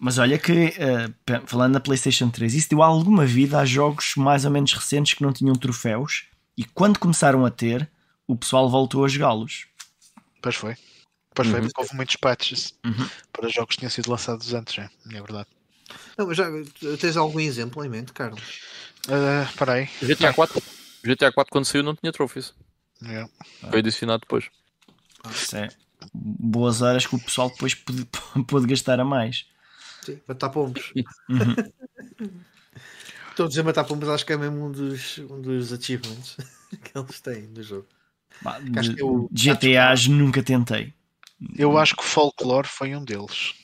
Mas 0.00 0.16
olha 0.18 0.38
que, 0.38 0.72
pe- 1.26 1.42
falando 1.46 1.74
na 1.74 1.80
PlayStation 1.80 2.30
3, 2.30 2.54
isso 2.54 2.70
deu 2.70 2.82
alguma 2.82 3.26
vida 3.26 3.58
a 3.58 3.66
jogos 3.66 4.14
mais 4.16 4.44
ou 4.44 4.50
menos 4.50 4.72
recentes 4.72 5.12
que 5.14 5.22
não 5.22 5.32
tinham 5.32 5.54
troféus 5.54 6.24
e 6.58 6.64
quando 6.64 6.98
começaram 6.98 7.46
a 7.46 7.50
ter, 7.50 7.88
o 8.26 8.36
pessoal 8.36 8.68
voltou 8.68 9.04
a 9.04 9.08
jogá-los. 9.08 9.66
Pois 10.42 10.54
foi. 10.56 10.76
Pois 11.34 11.48
foi, 11.48 11.60
Uhum. 11.60 11.66
porque 11.66 11.80
houve 11.80 11.94
muitos 11.96 12.16
patches 12.16 12.74
Uhum. 12.84 13.08
para 13.32 13.48
jogos 13.48 13.74
que 13.76 13.78
tinham 13.80 13.90
sido 13.90 14.10
lançados 14.10 14.52
antes, 14.52 14.76
é, 14.78 14.90
é 15.10 15.22
verdade. 15.22 15.48
Não, 16.18 16.26
mas 16.26 16.36
já 16.36 16.46
tens 17.00 17.16
algum 17.16 17.40
exemplo 17.40 17.82
em 17.84 17.88
mente, 17.88 18.12
Carlos? 18.12 18.42
Ah, 19.08 19.44
Espera 19.48 19.72
aí. 19.74 19.88
GTA 20.02 20.34
4, 20.34 20.60
GTA 21.04 21.32
4 21.32 21.50
quando 21.50 21.64
saiu 21.64 21.82
não 21.82 21.94
tinha 21.94 22.12
trophies. 22.12 22.52
Yeah. 23.00 23.30
Foi 23.70 23.78
adicionado 23.78 24.20
depois. 24.22 24.50
Isso 25.30 25.56
é 25.56 25.68
boas 26.12 26.82
horas 26.82 27.06
que 27.06 27.14
o 27.14 27.20
pessoal 27.20 27.48
depois 27.50 27.74
pôde, 27.74 28.04
pôde 28.46 28.66
gastar 28.66 28.98
a 29.00 29.04
mais. 29.04 29.46
Sim, 30.04 30.20
matar 30.26 30.48
pombos. 30.50 30.92
Uhum. 31.28 31.54
Todos 33.38 33.56
a 33.56 33.62
matar 33.62 33.84
pombos 33.84 34.08
acho 34.08 34.26
que 34.26 34.32
é 34.32 34.36
mesmo 34.36 34.66
um 34.66 34.72
dos, 34.72 35.18
um 35.18 35.40
dos 35.40 35.72
achievements 35.72 36.36
que 36.82 36.98
eles 36.98 37.20
têm 37.20 37.42
no 37.46 37.62
jogo. 37.62 37.86
Bah, 38.42 38.58
Acho 38.76 38.90
de- 38.90 38.96
que 38.96 39.00
é 39.00 39.04
o- 39.04 39.28
GTAs 39.32 40.08
nunca 40.08 40.42
tentei. 40.42 40.92
Eu 41.56 41.78
acho 41.78 41.94
que 41.94 42.02
o 42.02 42.04
Folklore 42.04 42.66
foi 42.66 42.96
um 42.96 43.04
deles. 43.04 43.54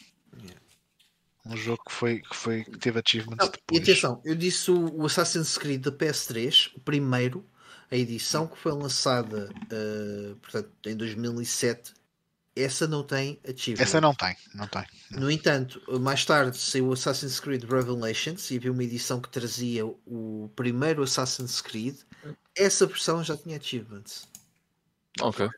Um 1.44 1.56
jogo 1.56 1.82
que, 1.88 1.92
foi, 1.92 2.20
que, 2.20 2.36
foi, 2.36 2.62
que 2.64 2.78
teve 2.78 3.02
achievements 3.04 3.36
Não, 3.38 3.48
e 3.48 3.50
depois. 3.50 3.82
atenção, 3.82 4.22
eu 4.24 4.34
disse 4.36 4.70
o, 4.70 4.94
o 5.02 5.06
Assassin's 5.06 5.58
Creed 5.58 5.82
da 5.82 5.90
PS3, 5.92 6.70
o 6.76 6.80
primeiro, 6.80 7.44
a 7.90 7.96
edição 7.96 8.46
que 8.46 8.56
foi 8.56 8.72
lançada 8.72 9.50
eh, 9.70 10.34
portanto, 10.40 10.70
em 10.86 10.96
2007, 10.96 11.92
essa 12.56 12.86
não 12.86 13.02
tem 13.02 13.40
achievement. 13.48 13.82
Essa 13.82 14.00
não 14.00 14.14
tem, 14.14 14.36
não 14.54 14.66
tem. 14.66 14.84
No 15.10 15.30
entanto, 15.30 15.80
mais 16.00 16.24
tarde 16.24 16.56
saiu 16.56 16.88
o 16.88 16.92
Assassin's 16.92 17.40
Creed 17.40 17.64
Revelations 17.64 18.50
e 18.50 18.56
havia 18.56 18.70
uma 18.70 18.84
edição 18.84 19.20
que 19.20 19.28
trazia 19.28 19.84
o 19.84 20.50
primeiro 20.54 21.02
Assassin's 21.02 21.60
Creed. 21.60 21.96
Essa 22.56 22.86
versão 22.86 23.22
já 23.24 23.36
tinha 23.36 23.56
achievements. 23.56 24.28
Ok. 25.20 25.48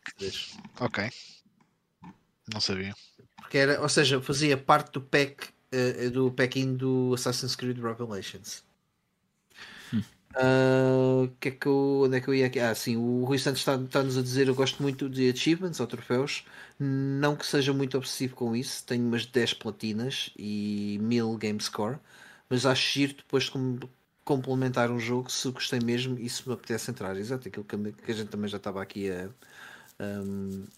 Ok. 0.81 1.11
Não 2.53 2.61
sabia. 2.61 2.95
Porque 3.37 3.59
era, 3.59 3.81
ou 3.81 3.89
seja, 3.89 4.21
fazia 4.21 4.57
parte 4.57 4.93
do 4.93 5.01
pack 5.01 5.49
eh, 5.73 6.09
do 6.11 6.31
pack-in 6.31 6.77
do 6.77 7.13
Assassin's 7.15 7.57
Creed 7.57 7.79
Revelations. 7.79 8.65
Ah, 10.39 11.29
que 11.41 11.49
é 11.49 11.51
que 11.53 11.67
eu, 11.67 12.03
onde 12.05 12.17
é 12.19 12.21
que 12.21 12.29
eu 12.29 12.35
ia 12.35 12.47
aqui? 12.47 12.61
Ah, 12.61 12.75
sim, 12.75 12.97
o 12.97 13.25
Rui 13.25 13.39
Santos 13.39 13.61
está- 13.61 13.77
está-nos 13.77 14.19
a 14.19 14.23
dizer 14.23 14.49
eu 14.49 14.55
gosto 14.55 14.83
muito 14.83 15.09
de 15.09 15.31
achievements 15.31 15.81
ou 15.81 15.87
troféus, 15.87 16.45
não 16.79 17.35
que 17.37 17.47
seja 17.47 17.73
muito 17.73 17.97
obsessivo 17.97 18.35
com 18.37 18.55
isso, 18.55 18.85
tenho 18.85 19.05
umas 19.07 19.25
10 19.27 19.55
platinas 19.55 20.31
e 20.39 20.99
1000 21.01 21.35
game 21.37 21.61
score, 21.61 21.99
mas 22.51 22.67
acho 22.67 22.93
giro 22.93 23.15
depois 23.15 23.45
de 23.45 23.51
com- 23.53 23.79
complementar 24.25 24.91
um 24.91 24.99
jogo 25.01 25.31
se 25.31 25.49
gostei 25.51 25.79
mesmo 25.81 26.19
e 26.19 26.29
se 26.29 26.47
me 26.47 26.55
apetece 26.55 26.91
entrar. 26.91 27.17
Exato, 27.17 27.49
aquilo 27.49 27.65
que 27.65 28.11
a, 28.13 28.15
gente 28.15 28.29
também 28.29 28.49
já 28.51 28.57
estava 28.59 28.83
aqui 28.83 29.11
a, 29.11 29.31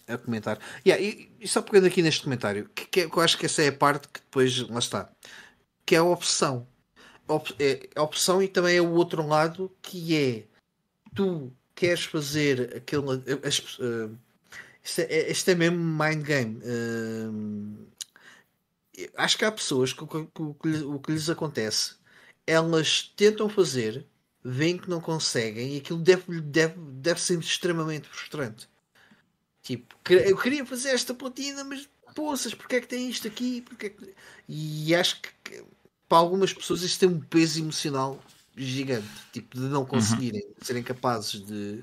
a 0.07 0.19
comentar. 0.19 0.59
Yeah, 0.87 1.03
e, 1.03 1.31
e 1.41 1.49
só 1.49 1.63
pegando 1.63 1.87
aqui 1.87 2.03
neste 2.03 2.23
comentário, 2.23 2.69
que, 2.75 3.01
é- 3.01 3.09
que 3.09 3.17
eu 3.17 3.23
acho 3.23 3.39
que 3.39 3.47
essa 3.47 3.63
é 3.63 3.69
a 3.69 3.73
parte 3.73 4.09
que 4.09 4.21
depois 4.21 4.59
lá 4.69 4.79
está, 4.79 5.09
que 5.87 5.95
é 5.95 5.99
a 5.99 6.05
opção. 6.05 6.67
Op- 7.29 7.55
é 7.59 8.01
opção 8.01 8.43
e 8.43 8.49
também 8.49 8.77
é 8.77 8.81
o 8.81 8.93
outro 8.93 9.27
lado 9.27 9.71
que 9.83 10.17
é 10.17 10.45
tu 11.15 11.53
queres 11.75 12.05
fazer 12.05 12.77
aquele. 12.77 13.07
As, 13.47 13.59
uh, 13.79 14.17
isto, 14.83 15.01
é, 15.03 15.31
isto 15.31 15.51
é 15.51 15.55
mesmo 15.55 15.79
mind 15.79 16.25
game. 16.25 16.61
Uh, 16.65 17.87
acho 19.17 19.39
que 19.39 19.45
há 19.45 19.53
pessoas 19.53 19.93
que, 19.93 20.07
que- 20.07 20.27
que 20.27 20.43
o 20.83 20.99
que 20.99 21.13
lhes- 21.13 21.29
acontece, 21.29 21.97
elas 22.47 23.13
tentam 23.17 23.49
fazer, 23.49 24.07
veem 24.43 24.79
que 24.79 24.89
não 24.89 25.01
conseguem 25.01 25.75
e 25.75 25.79
aquilo 25.79 25.99
deve, 26.01 26.41
deve, 26.41 26.75
deve 26.79 27.21
ser 27.21 27.39
extremamente 27.39 28.09
frustrante. 28.09 28.69
Tipo, 29.63 29.95
eu 30.09 30.37
queria 30.37 30.65
fazer 30.65 30.91
esta 30.91 31.13
platina, 31.13 31.63
mas 31.63 31.89
poças, 32.15 32.55
porque 32.55 32.77
é 32.77 32.81
que 32.81 32.89
tem 32.89 33.11
isto 33.11 33.29
aqui? 33.29 33.61
Porque 33.61 33.87
é 33.87 33.91
que... 33.91 34.15
E 34.49 34.95
acho 34.95 35.21
que 35.21 35.63
para 36.09 36.19
algumas 36.19 36.53
pessoas 36.53 36.83
isto 36.83 37.01
tem 37.01 37.09
um 37.09 37.21
peso 37.21 37.61
emocional 37.61 38.19
gigante, 38.57 39.07
tipo, 39.33 39.57
de 39.57 39.65
não 39.65 39.85
conseguirem, 39.85 40.43
de 40.59 40.67
serem 40.67 40.83
capazes 40.83 41.45
de. 41.45 41.83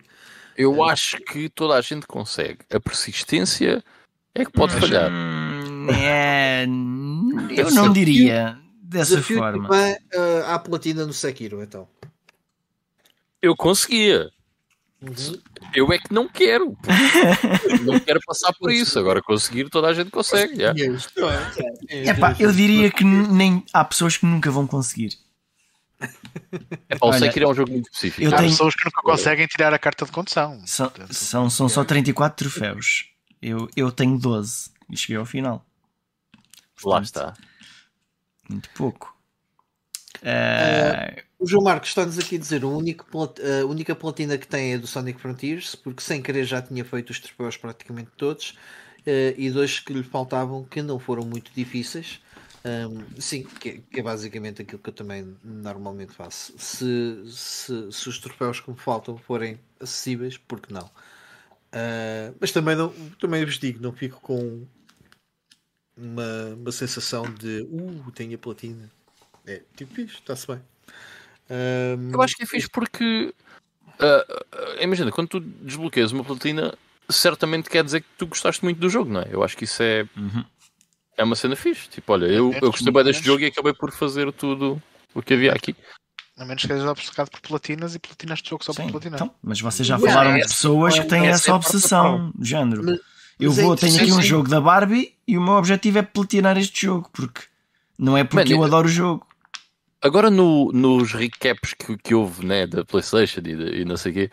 Eu 0.57 0.83
acho 0.83 1.17
que 1.17 1.49
toda 1.49 1.75
a 1.75 1.81
gente 1.81 2.07
consegue. 2.07 2.59
A 2.69 2.79
persistência 2.79 3.83
é 4.33 4.45
que 4.45 4.51
pode 4.51 4.73
falhar. 4.79 5.11
Hum, 5.11 5.87
é, 5.91 6.65
eu 7.51 7.71
não 7.71 7.91
diria 7.91 8.57
dessa 8.81 9.15
Desafio 9.15 9.37
forma. 9.39 9.63
Tibã, 9.63 9.91
uh, 9.91 10.45
à 10.47 10.59
platina 10.59 11.05
no 11.05 11.13
Sekiro, 11.13 11.61
então. 11.61 11.87
Eu 13.41 13.55
conseguia. 13.55 14.31
Uhum. 15.05 15.41
Eu 15.73 15.91
é 15.93 15.99
que 15.99 16.13
não 16.13 16.27
quero. 16.27 16.77
não 17.83 17.99
quero 17.99 18.19
passar 18.25 18.51
por 18.53 18.71
isso. 18.71 18.97
Agora 18.97 19.21
conseguir, 19.21 19.69
toda 19.69 19.87
a 19.87 19.93
gente 19.93 20.09
consegue. 20.09 20.55
já. 20.57 20.73
Epá, 21.89 22.35
eu 22.39 22.51
diria 22.51 22.89
que 22.91 23.03
nem 23.03 23.63
há 23.73 23.83
pessoas 23.83 24.17
que 24.17 24.25
nunca 24.25 24.49
vão 24.49 24.65
conseguir. 24.65 25.17
É 26.89 26.97
pá, 26.97 27.05
o 27.07 27.09
Olha, 27.09 27.19
Sekiro 27.19 27.45
é 27.45 27.49
um 27.49 27.53
jogo 27.53 27.71
muito 27.71 27.85
específico. 27.85 28.23
eu 28.23 28.33
Há 28.33 28.37
tenho- 28.37 28.49
pessoas 28.49 28.75
que 28.75 28.85
nunca 28.85 29.01
conseguem 29.01 29.47
tirar 29.47 29.73
a 29.73 29.79
carta 29.79 30.05
de 30.05 30.11
condução. 30.11 30.61
São, 30.65 30.89
Portanto, 30.89 31.13
são, 31.13 31.49
são 31.49 31.69
só 31.69 31.83
34 31.83 32.37
troféus. 32.49 33.05
Eu, 33.41 33.69
eu 33.75 33.91
tenho 33.91 34.17
12 34.17 34.71
e 34.89 34.97
cheguei 34.97 35.17
ao 35.17 35.25
final. 35.25 35.65
Lá 36.83 36.99
Portanto, 36.99 37.05
está. 37.05 37.33
Muito 38.49 38.69
pouco. 38.71 39.14
Eh, 40.21 41.23
O 41.37 41.47
João 41.47 41.63
Marcos 41.63 41.89
está-nos 41.89 42.17
aqui 42.17 42.35
a 42.37 42.39
dizer 42.39 42.63
plat- 43.11 43.39
a 43.39 43.65
única 43.65 43.93
platina 43.95 44.37
que 44.37 44.47
tem 44.47 44.73
é 44.73 44.77
do 44.77 44.87
Sonic 44.87 45.19
Frontiers, 45.19 45.75
porque 45.75 46.01
sem 46.01 46.21
querer 46.21 46.45
já 46.45 46.61
tinha 46.61 46.83
feito 46.85 47.09
os 47.11 47.19
troféus 47.19 47.57
praticamente 47.57 48.09
todos, 48.17 48.57
eh, 49.05 49.35
e 49.37 49.49
dois 49.51 49.79
que 49.79 49.93
lhe 49.93 50.03
faltavam 50.03 50.63
que 50.63 50.81
não 50.81 50.99
foram 50.99 51.25
muito 51.25 51.51
difíceis. 51.53 52.21
Um, 52.67 53.21
sim, 53.21 53.43
que, 53.43 53.79
que 53.91 53.99
é 53.99 54.03
basicamente 54.03 54.63
aquilo 54.63 54.79
que 54.81 54.89
eu 54.89 54.93
também 54.93 55.37
normalmente 55.43 56.13
faço. 56.13 56.51
Se, 56.57 57.21
se, 57.27 57.91
se 57.91 58.09
os 58.09 58.17
troféus 58.17 58.59
que 58.59 58.71
me 58.71 58.75
faltam 58.77 59.15
forem 59.19 59.59
acessíveis, 59.79 60.35
porque 60.37 60.73
não? 60.73 60.85
Uh, 61.73 62.35
mas 62.39 62.51
também, 62.51 62.75
não, 62.75 62.89
também 63.19 63.45
vos 63.45 63.59
digo, 63.59 63.81
não 63.81 63.93
fico 63.93 64.19
com 64.21 64.65
uma, 65.97 66.53
uma 66.55 66.71
sensação 66.71 67.23
de 67.33 67.61
uh, 67.63 68.11
tenho 68.11 68.35
a 68.35 68.37
platina. 68.37 68.89
É 69.47 69.61
tipo 69.75 69.93
fixe, 69.93 70.15
está-se 70.15 70.47
bem. 70.47 70.59
Um, 71.49 72.11
Eu 72.13 72.21
acho 72.21 72.35
que 72.35 72.43
é 72.43 72.45
fixe 72.45 72.69
porque. 72.69 73.33
ah, 73.99 74.25
ah, 74.51 74.83
imagina, 74.83 75.11
quando 75.11 75.27
tu 75.27 75.39
desbloqueias 75.39 76.11
uma 76.11 76.23
platina, 76.23 76.73
certamente 77.09 77.69
quer 77.69 77.83
dizer 77.83 78.01
que 78.01 78.07
tu 78.17 78.27
gostaste 78.27 78.63
muito 78.63 78.79
do 78.79 78.89
jogo, 78.89 79.11
não 79.11 79.21
é? 79.21 79.27
Eu 79.29 79.43
acho 79.43 79.55
que 79.55 79.63
isso 79.65 79.81
é, 79.83 80.07
uhum. 80.17 80.43
é 81.17 81.23
uma 81.23 81.35
cena 81.35 81.55
fixe. 81.55 81.87
Tipo, 81.89 82.13
olha, 82.13 82.25
eu, 82.25 82.51
eu 82.53 82.71
gostei 82.71 82.91
bem 82.91 83.03
deste 83.03 83.23
jogo 83.23 83.41
e 83.43 83.45
acabei 83.47 83.73
por 83.73 83.91
fazer 83.91 84.31
tudo 84.33 84.81
o 85.13 85.21
que 85.21 85.33
havia 85.35 85.53
aqui. 85.53 85.75
A 86.37 86.43
menos 86.43 86.63
que 86.63 86.67
sejas 86.67 86.85
obcecado 86.85 87.29
por 87.29 87.39
platinas 87.39 87.95
e 87.95 87.99
platinas 87.99 88.39
de 88.41 88.49
jogo 88.49 88.65
só 88.65 88.73
Sim, 88.73 88.83
por 88.83 88.91
platinar. 88.93 89.15
então, 89.21 89.33
mas 89.41 89.61
vocês 89.61 89.87
já 89.87 89.97
falaram 89.97 90.33
de 90.33 90.39
essa- 90.39 90.49
pessoas 90.49 90.99
que 90.99 91.05
têm 91.05 91.27
essa 91.27 91.35
essa 91.43 91.51
é 91.51 91.53
a 91.53 91.53
parte 91.53 91.63
da 91.71 91.75
obsessão, 91.77 92.33
de 92.37 92.49
género. 92.49 92.83
Mas- 92.83 92.99
Eu 93.39 93.49
mas 93.49 93.59
é 93.59 93.61
vou, 93.63 93.75
tenho 93.75 93.95
aqui 94.01 94.11
um 94.13 94.21
jogo 94.21 94.49
da 94.49 94.59
Barbie 94.61 95.13
e 95.27 95.37
o 95.37 95.41
meu 95.41 95.53
objetivo 95.53 95.97
é 95.99 96.01
platinar 96.01 96.57
este 96.57 96.85
jogo, 96.87 97.09
porque 97.13 97.41
não 97.99 98.17
é 98.17 98.23
porque 98.23 98.37
Mano, 98.37 98.51
eu 98.51 98.57
eu- 98.57 98.63
adoro 98.63 98.87
o 98.87 98.91
jogo. 98.91 99.27
Agora 100.05 100.29
no, 100.29 100.71
nos 100.71 101.13
recaps 101.13 101.73
que, 101.73 101.97
que 101.97 102.13
houve 102.13 102.45
né, 102.45 102.67
da 102.67 102.85
PlayStation 102.85 103.39
e, 103.39 103.55
de- 103.55 103.81
e 103.81 103.85
não 103.85 103.97
sei 103.97 104.11
o 104.11 104.15
quê, 104.15 104.29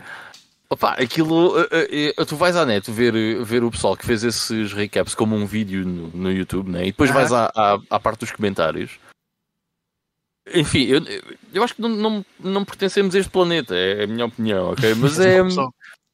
opá, 0.68 0.92
aquilo 0.92 1.58
eh, 1.58 1.68
eh, 1.70 2.14
eh, 2.14 2.24
tu 2.26 2.36
vais 2.36 2.54
à 2.56 2.66
net 2.66 2.90
ver, 2.90 3.42
ver 3.42 3.64
o 3.64 3.70
pessoal 3.70 3.96
que 3.96 4.04
fez 4.04 4.22
esses 4.22 4.72
recaps 4.74 5.14
como 5.14 5.34
um 5.34 5.46
vídeo 5.46 5.82
no, 5.86 6.08
no 6.08 6.30
YouTube, 6.30 6.68
né, 6.70 6.82
e 6.82 6.86
depois 6.92 7.08
Ah. 7.10 7.14
vais 7.14 7.32
à, 7.32 7.50
à, 7.56 7.78
à 7.88 7.98
parte 7.98 8.20
dos 8.20 8.30
comentários. 8.32 8.98
Enfim, 10.54 10.84
eu, 10.88 11.00
eu 11.54 11.62
acho 11.62 11.74
que 11.74 11.80
não, 11.80 11.88
não, 11.88 12.26
não 12.38 12.64
pertencemos 12.64 13.14
a 13.14 13.18
este 13.18 13.30
planeta, 13.30 13.74
é 13.74 14.04
a 14.04 14.06
minha 14.06 14.26
opinião, 14.26 14.72
ok? 14.72 14.94
Mas 14.96 15.18
é 15.20 15.40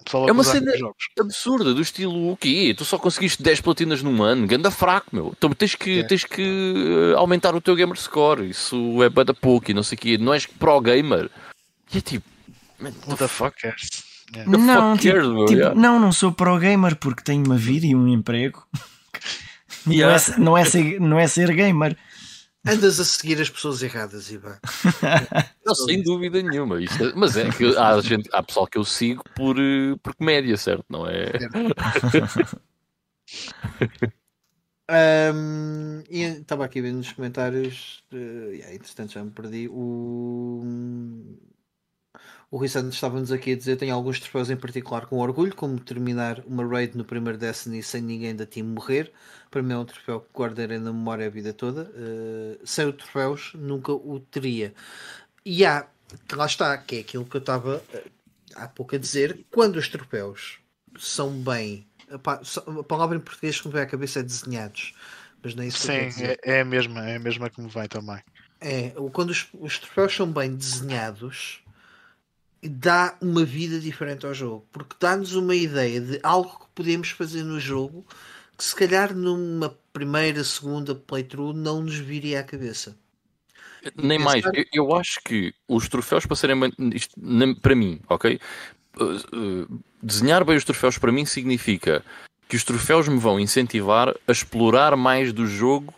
pessoal- 0.08 0.28
é 0.28 0.32
uma 0.32 0.42
cena- 0.44 0.72
absurda, 1.20 1.74
do 1.74 1.80
estilo 1.82 2.32
o 2.32 2.36
quê? 2.36 2.74
Tu 2.76 2.84
só 2.84 2.98
conseguiste 2.98 3.42
10 3.42 3.60
platinas 3.60 4.02
num 4.02 4.22
ano, 4.22 4.46
ganda 4.46 4.70
fraco, 4.70 5.06
meu. 5.12 5.34
Então 5.36 5.50
tens 5.50 5.74
que, 5.74 6.00
É. 6.00 6.02
tens 6.02 6.24
que 6.24 6.42
eh, 7.12 7.16
aumentar 7.16 7.54
o 7.54 7.60
teu 7.60 7.74
gamer 7.76 7.96
score, 7.98 8.48
isso 8.50 9.02
é 9.02 9.08
bada 9.08 9.32
pouco 9.34 9.70
e 9.70 9.74
não 9.74 9.82
sei 9.82 9.96
o 9.96 10.00
quê. 10.00 10.18
Não 10.18 10.32
és 10.34 10.46
pro 10.46 10.80
gamer. 10.80 11.30
E 11.92 11.98
é 11.98 12.00
tipo, 12.00 12.26
man, 12.80 12.92
What 13.06 13.18
the 13.18 13.28
fuck 13.28 13.60
cares? 13.60 13.88
Yeah. 14.34 14.50
the 14.52 14.58
Não, 14.58 14.90
fuck 14.92 15.02
tipo, 15.02 15.14
cares, 15.14 15.28
meu? 15.28 15.46
tipo, 15.46 15.58
Yeah. 15.58 15.80
não, 15.80 15.98
não 16.00 16.12
sou 16.12 16.32
pro 16.32 16.58
gamer 16.58 16.96
porque 16.96 17.22
tenho 17.22 17.44
uma 17.44 17.56
vida 17.56 17.86
e 17.86 17.94
um 17.94 18.08
emprego. 18.08 18.62
Não, 19.86 19.94
Yeah. 19.94 20.14
é, 20.14 20.18
ser- 20.18 20.38
não, 20.38 20.58
é 20.58 20.64
ser, 20.64 21.00
não 21.00 21.18
é 21.18 21.26
ser 21.26 21.54
gamer. 21.54 21.96
Andas 22.68 23.00
a 23.00 23.04
seguir 23.04 23.40
as 23.40 23.48
pessoas 23.50 23.82
erradas, 23.82 24.30
Ivan. 24.30 24.58
Não, 25.64 25.74
sem 25.74 26.02
dúvida 26.02 26.42
nenhuma. 26.42 26.80
Isto 26.80 27.04
é- 27.04 27.12
mas 27.14 27.36
é 27.36 27.50
que 27.50 27.76
há, 27.76 28.00
gente, 28.00 28.28
há 28.32 28.42
pessoal 28.42 28.66
que 28.66 28.78
eu 28.78 28.84
sigo 28.84 29.22
por, 29.34 29.58
eh, 29.58 29.96
por 30.02 30.14
comédia, 30.14 30.56
certo? 30.56 30.84
Não 30.88 31.06
é? 31.06 31.32
Um, 34.90 36.02
e 36.08 36.22
estava 36.22 36.64
aqui 36.64 36.80
vendo 36.80 36.96
nos 36.96 37.12
comentários, 37.12 38.02
uh, 38.10 38.16
yeah, 38.52 38.74
entretanto 38.74 39.12
já 39.12 39.22
me 39.22 39.30
perdi. 39.30 39.68
O, 39.68 40.62
o 42.50 42.56
Rui 42.56 42.68
Santos 42.68 42.94
estava-nos 42.94 43.30
aqui 43.30 43.52
a 43.52 43.56
dizer: 43.56 43.76
tem 43.76 43.90
alguns 43.90 44.18
troféus 44.20 44.48
em 44.48 44.56
particular 44.56 45.06
com 45.06 45.18
orgulho, 45.18 45.54
como 45.54 45.78
terminar 45.78 46.42
uma 46.46 46.66
raid 46.66 46.96
no 46.96 47.04
primeiro 47.04 47.38
Destiny 47.38 47.82
sem 47.82 48.00
ninguém 48.00 48.34
da 48.34 48.46
team 48.46 48.66
morrer. 48.66 49.12
Para 49.50 49.62
mim 49.62 49.74
é 49.74 49.78
um 49.78 49.84
troféu 49.84 50.20
que 50.20 50.38
guardarei 50.38 50.78
na 50.78 50.92
memória 50.92 51.26
a 51.26 51.30
vida 51.30 51.52
toda. 51.52 51.82
Uh, 51.82 52.58
sem 52.64 52.86
os 52.86 52.96
troféus, 52.96 53.52
nunca 53.54 53.92
o 53.92 54.20
teria. 54.20 54.74
E 55.44 55.64
há, 55.64 55.86
que 56.26 56.34
lá 56.34 56.46
está, 56.46 56.76
que 56.78 56.96
é 56.96 57.00
aquilo 57.00 57.24
que 57.24 57.36
eu 57.36 57.40
estava 57.40 57.76
uh, 57.76 58.10
há 58.54 58.68
pouco 58.68 58.94
a 58.94 58.98
dizer, 58.98 59.44
quando 59.50 59.76
os 59.76 59.88
troféus 59.88 60.58
são 60.98 61.30
bem. 61.30 61.86
A 62.10 62.82
palavra 62.82 63.18
em 63.18 63.20
português 63.20 63.60
que 63.60 63.68
me 63.68 63.74
vem 63.74 63.82
à 63.82 63.86
cabeça 63.86 64.20
é 64.20 64.22
desenhados. 64.22 64.94
Mas 65.42 65.54
nem 65.54 65.68
isso 65.68 65.86
Sim, 65.86 65.92
é, 66.22 66.38
é, 66.42 66.60
a 66.62 66.64
mesma, 66.64 67.06
é 67.08 67.16
a 67.16 67.18
mesma 67.18 67.50
que 67.50 67.60
me 67.60 67.68
vai 67.68 67.86
também. 67.86 68.18
É, 68.60 68.92
quando 69.12 69.30
os, 69.30 69.46
os 69.52 69.78
troféus 69.78 70.16
são 70.16 70.26
bem 70.26 70.54
desenhados, 70.54 71.62
dá 72.62 73.16
uma 73.20 73.44
vida 73.44 73.78
diferente 73.78 74.26
ao 74.26 74.34
jogo, 74.34 74.66
porque 74.72 74.96
dá-nos 74.98 75.34
uma 75.34 75.54
ideia 75.54 76.00
de 76.00 76.20
algo 76.22 76.50
que 76.50 76.66
podemos 76.74 77.10
fazer 77.10 77.42
no 77.42 77.60
jogo 77.60 78.04
que 78.56 78.64
se 78.64 78.74
calhar 78.74 79.14
numa 79.14 79.76
primeira, 79.92 80.42
segunda 80.42 80.94
playthrough 80.94 81.52
não 81.52 81.82
nos 81.82 81.94
viria 81.94 82.40
à 82.40 82.42
cabeça. 82.42 82.96
Nem 83.96 84.18
mais, 84.18 84.44
eu, 84.44 84.64
eu, 84.72 84.96
acho 84.96 85.20
que 85.24 85.54
os 85.68 85.88
troféus 85.88 86.26
para 86.26 86.34
serem 86.34 86.58
isto, 86.92 87.14
para 87.62 87.76
mim, 87.76 88.00
ok? 88.08 88.40
Uh, 88.96 89.04
uh, 89.04 89.80
desenhar 90.02 90.44
bem 90.44 90.56
os 90.56 90.64
troféus 90.64 90.98
para 90.98 91.12
mim 91.12 91.24
significa 91.24 92.04
que 92.48 92.56
os 92.56 92.64
troféus 92.64 93.06
me 93.06 93.18
vão 93.18 93.38
incentivar 93.38 94.08
a 94.26 94.32
explorar 94.32 94.96
mais 94.96 95.32
do 95.32 95.46
jogo 95.46 95.94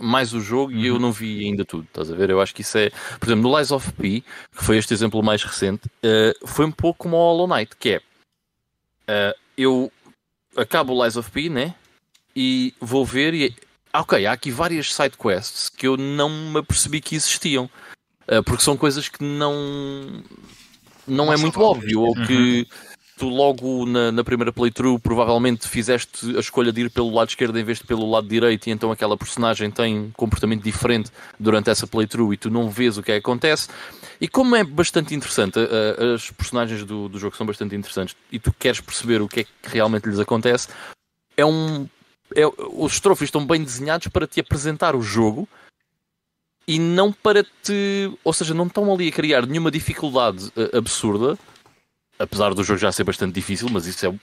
mais 0.00 0.32
o 0.32 0.40
jogo 0.40 0.72
uhum. 0.72 0.78
e 0.78 0.86
eu 0.86 0.94
uhum. 0.94 1.00
não 1.00 1.12
vi 1.12 1.44
ainda 1.44 1.64
tudo, 1.64 1.84
estás 1.84 2.10
a 2.10 2.14
ver? 2.14 2.30
Eu 2.30 2.40
acho 2.40 2.54
que 2.54 2.62
isso 2.62 2.78
é, 2.78 2.90
por 3.18 3.28
exemplo, 3.28 3.50
no 3.50 3.58
Lies 3.58 3.70
of 3.70 3.92
P, 3.92 4.22
que 4.56 4.64
foi 4.64 4.78
este 4.78 4.94
exemplo 4.94 5.22
mais 5.22 5.42
recente, 5.42 5.86
uh, 5.86 6.46
foi 6.46 6.64
um 6.64 6.72
pouco 6.72 7.00
como 7.00 7.16
o 7.16 7.20
Hollow 7.20 7.46
Knight, 7.46 7.76
que 7.76 7.90
é 7.90 7.98
uh, 7.98 9.38
eu 9.56 9.92
acabo 10.56 10.94
o 10.94 11.04
Lies 11.04 11.16
of 11.16 11.30
P, 11.30 11.48
né? 11.48 11.74
E 12.34 12.74
vou 12.80 13.04
ver 13.04 13.34
e 13.34 13.54
ah, 13.92 14.00
ok, 14.00 14.24
há 14.24 14.32
aqui 14.32 14.50
várias 14.50 14.94
side 14.94 15.18
quests 15.18 15.68
que 15.68 15.86
eu 15.86 15.98
não 15.98 16.30
me 16.30 16.58
apercebi 16.60 17.00
que 17.00 17.14
existiam, 17.14 17.68
uh, 18.26 18.42
porque 18.42 18.62
são 18.62 18.76
coisas 18.76 19.08
que 19.08 19.22
não 19.22 20.22
não, 21.06 21.26
não 21.26 21.32
é 21.32 21.36
muito 21.36 21.60
óbvio, 21.60 22.00
ou 22.00 22.14
que 22.14 22.66
uhum 22.70 22.91
tu 23.22 23.28
logo 23.28 23.86
na, 23.86 24.10
na, 24.10 24.24
primeira 24.24 24.52
playthrough 24.52 24.98
provavelmente 24.98 25.68
fizeste 25.68 26.36
a 26.36 26.40
escolha 26.40 26.72
de 26.72 26.80
ir 26.80 26.90
pelo 26.90 27.14
lado 27.14 27.28
esquerdo 27.28 27.56
em 27.56 27.62
vez 27.62 27.78
de 27.78 27.84
pelo 27.84 28.10
lado 28.10 28.26
direito 28.26 28.66
e 28.66 28.72
então 28.72 28.90
aquela 28.90 29.16
personagem 29.16 29.70
tem 29.70 29.96
um 29.96 30.10
comportamento 30.10 30.64
diferente 30.64 31.12
durante 31.38 31.70
essa 31.70 31.86
playthrough 31.86 32.32
e 32.32 32.36
tu 32.36 32.50
não 32.50 32.68
vês 32.68 32.98
o 32.98 33.02
que 33.02 33.12
é 33.12 33.14
que 33.14 33.20
acontece. 33.20 33.68
E 34.20 34.26
como 34.26 34.56
é 34.56 34.64
bastante 34.64 35.14
interessante, 35.14 35.56
uh, 35.56 36.14
as 36.14 36.32
personagens 36.32 36.84
do, 36.84 37.08
do 37.08 37.16
jogo 37.16 37.36
são 37.36 37.46
bastante 37.46 37.76
interessantes 37.76 38.16
e 38.32 38.40
tu 38.40 38.52
queres 38.58 38.80
perceber 38.80 39.22
o 39.22 39.28
que 39.28 39.40
é 39.40 39.44
que 39.44 39.50
realmente 39.66 40.08
lhes 40.08 40.18
acontece, 40.18 40.66
é 41.36 41.46
um. 41.46 41.86
É, 42.34 42.42
os 42.72 42.98
troféus 42.98 43.28
estão 43.28 43.46
bem 43.46 43.62
desenhados 43.62 44.08
para 44.08 44.26
te 44.26 44.40
apresentar 44.40 44.96
o 44.96 45.02
jogo 45.02 45.48
e 46.66 46.76
não 46.76 47.12
para 47.12 47.44
te. 47.44 48.10
Ou 48.24 48.32
seja, 48.32 48.52
não 48.52 48.66
estão 48.66 48.92
ali 48.92 49.06
a 49.06 49.12
criar 49.12 49.46
nenhuma 49.46 49.70
dificuldade 49.70 50.52
uh, 50.56 50.76
absurda 50.76 51.38
apesar 52.18 52.54
do 52.54 52.64
jogo 52.64 52.78
já 52.78 52.92
ser 52.92 53.04
bastante 53.04 53.34
difícil, 53.34 53.68
mas 53.70 53.86
isso 53.86 54.06
é, 54.06 54.08
o, 54.08 54.20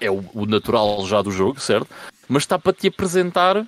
é 0.00 0.10
o, 0.10 0.46
natural 0.46 1.06
já 1.06 1.22
do 1.22 1.30
jogo, 1.30 1.60
certo? 1.60 1.88
Mas 2.28 2.42
está 2.42 2.58
para 2.58 2.72
te 2.72 2.88
apresentar 2.88 3.66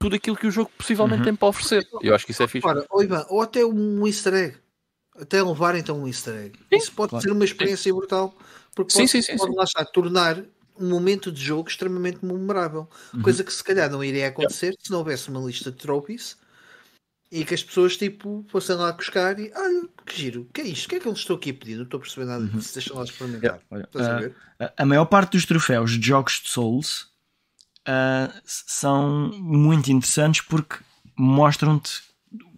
tudo 0.00 0.16
aquilo 0.16 0.36
que 0.36 0.46
o 0.46 0.50
jogo 0.50 0.70
possivelmente 0.76 1.20
uhum. 1.20 1.24
tem 1.24 1.36
para 1.36 1.48
oferecer. 1.48 1.88
Eu 2.02 2.14
acho 2.14 2.26
que 2.26 2.32
isso 2.32 2.42
é 2.42 2.48
fixe. 2.48 2.66
Ora, 2.66 2.84
ou, 2.90 3.02
Ivan, 3.02 3.26
ou 3.28 3.40
até 3.40 3.64
um 3.64 4.06
easter 4.06 4.34
egg. 4.34 4.56
Até 5.16 5.42
levar 5.42 5.76
então 5.76 5.98
um 6.00 6.06
easter 6.06 6.34
egg. 6.34 6.58
Sim, 6.58 6.76
isso 6.76 6.92
pode 6.92 7.10
claro. 7.10 7.22
ser 7.22 7.32
uma 7.32 7.44
experiência 7.44 7.90
sim. 7.90 7.96
brutal. 7.96 8.36
Porque 8.74 8.92
sim, 8.92 9.00
pode, 9.00 9.10
sim, 9.10 9.22
sim, 9.22 9.36
pode 9.36 9.54
lá 9.54 9.64
estar, 9.64 9.84
tornar 9.86 10.42
um 10.78 10.88
momento 10.88 11.30
de 11.30 11.40
jogo 11.40 11.68
extremamente 11.68 12.24
memorável. 12.24 12.88
Uhum. 13.12 13.22
Coisa 13.22 13.44
que 13.44 13.52
se 13.52 13.62
calhar 13.62 13.90
não 13.90 14.02
iria 14.02 14.28
acontecer 14.28 14.66
yeah. 14.66 14.82
se 14.82 14.90
não 14.90 14.98
houvesse 14.98 15.28
uma 15.28 15.40
lista 15.40 15.70
de 15.70 15.78
trophies 15.78 16.36
e 17.34 17.44
que 17.44 17.52
as 17.52 17.64
pessoas 17.64 17.96
tipo 17.96 18.46
fossem 18.48 18.76
lá 18.76 18.92
buscar 18.92 19.36
e 19.40 19.50
olha, 19.56 19.88
que 20.06 20.16
giro, 20.16 20.42
o 20.42 20.44
que 20.52 20.60
é 20.60 20.68
isto? 20.68 20.86
O 20.86 20.88
que 20.88 20.94
é 20.94 21.00
que 21.00 21.08
eles 21.08 21.18
estão 21.18 21.34
aqui 21.34 21.50
a 21.50 21.54
pedir? 21.54 21.74
Não 21.74 21.82
estou 21.82 21.98
a 21.98 22.00
perceber 22.00 22.26
nada 22.26 22.44
disso, 22.44 22.68
uhum. 22.68 22.74
deixa 22.74 22.94
lá 22.94 23.02
experimentar. 23.02 23.60
Olha, 23.72 23.88
uh, 23.92 24.34
a, 24.60 24.82
a, 24.82 24.86
maior 24.86 25.04
parte 25.06 25.32
dos 25.32 25.44
troféus 25.44 25.98
de 25.98 26.06
jogos 26.06 26.40
de 26.40 26.48
Souls 26.48 27.08
uh, 27.88 28.32
são 28.44 29.32
muito 29.32 29.90
interessantes 29.90 30.42
porque 30.42 30.76
mostram-te 31.16 32.02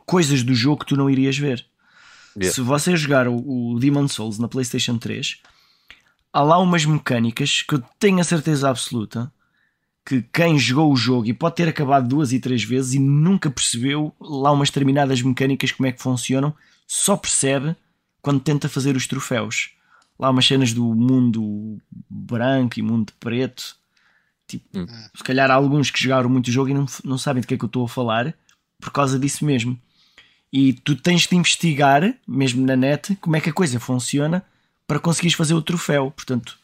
coisas 0.05 0.43
do 0.43 0.55
jogo 0.55 0.81
que 0.81 0.91
tu 0.91 0.97
não 0.97 1.09
irias 1.09 1.39
ver. 1.39 1.65
Yeah. 2.37 2.55
Se 2.55 2.61
você 2.61 2.95
jogar 2.95 3.29
o, 3.29 3.73
o 3.73 3.81
Demon 3.81 4.07
Souls 4.09 4.39
na 4.39 4.47
PlayStation 4.47 4.99
3, 4.99 5.41
há 6.35 6.43
lá 6.43 6.59
umas 6.59 6.85
mecânicas 6.85 7.63
que 7.63 7.77
eu 7.77 7.83
tenho 7.99 8.21
a 8.21 8.25
certeza 8.25 8.69
absoluta 8.69 9.33
que 10.07 10.23
quem 10.33 10.57
jogou 10.57 10.93
o 10.93 10.97
jogo 10.97 11.27
e 11.27 11.35
pode 11.35 11.57
ter 11.57 11.69
acabado 11.69 12.07
duas 12.07 12.33
e 12.33 12.39
três 12.39 12.63
vezes 12.63 12.95
e 12.95 13.01
nunca 13.01 13.51
percebeu 13.51 14.15
lá 14.21 14.53
umas 14.53 14.69
determinadas 14.69 15.21
mecânicas 15.21 15.73
como 15.73 15.89
é 15.89 15.93
que 15.93 16.01
funcionam, 16.01 16.55
só 16.87 17.17
percebe 17.17 17.75
quando 18.23 18.39
tenta 18.39 18.69
fazer 18.69 18.95
os 18.95 19.09
troféus. 19.09 19.73
Lá 20.17 20.31
umas 20.31 20.47
cenas 20.47 20.73
do 20.73 20.95
mundo 20.95 21.79
branco 22.09 22.79
e 22.79 22.83
mundo 22.83 23.13
preto. 23.19 23.77
Tipo, 24.47 24.79
hum. 24.79 24.87
se 25.13 25.25
calhar 25.25 25.51
há 25.51 25.55
alguns 25.55 25.91
que 25.91 26.01
jogaram 26.01 26.31
muito 26.31 26.47
o 26.47 26.53
jogo 26.53 26.71
e 26.71 26.75
não, 26.75 26.87
não 27.05 27.19
sabem 27.19 27.41
de 27.41 27.49
que 27.49 27.55
é 27.55 27.59
que 27.59 27.65
eu 27.65 27.69
estou 27.69 27.85
a 27.85 27.89
falar 27.89 28.33
por 28.81 28.93
causa 28.93 29.19
disso 29.19 29.45
mesmo. 29.45 29.77
E 30.53 30.73
tu 30.73 30.95
tens 30.95 31.27
de 31.27 31.35
investigar, 31.35 32.15
mesmo 32.27 32.65
na 32.65 32.77
net, 32.77 33.17
como 33.17 33.35
é 33.35 33.41
que 33.41 33.51
a 33.51 33.53
coisa 33.53 33.81
funciona 33.81 34.45
para 34.87 35.01
conseguires 35.01 35.37
fazer 35.37 35.55
o 35.55 35.61
troféu. 35.61 36.13
Portanto, 36.13 36.57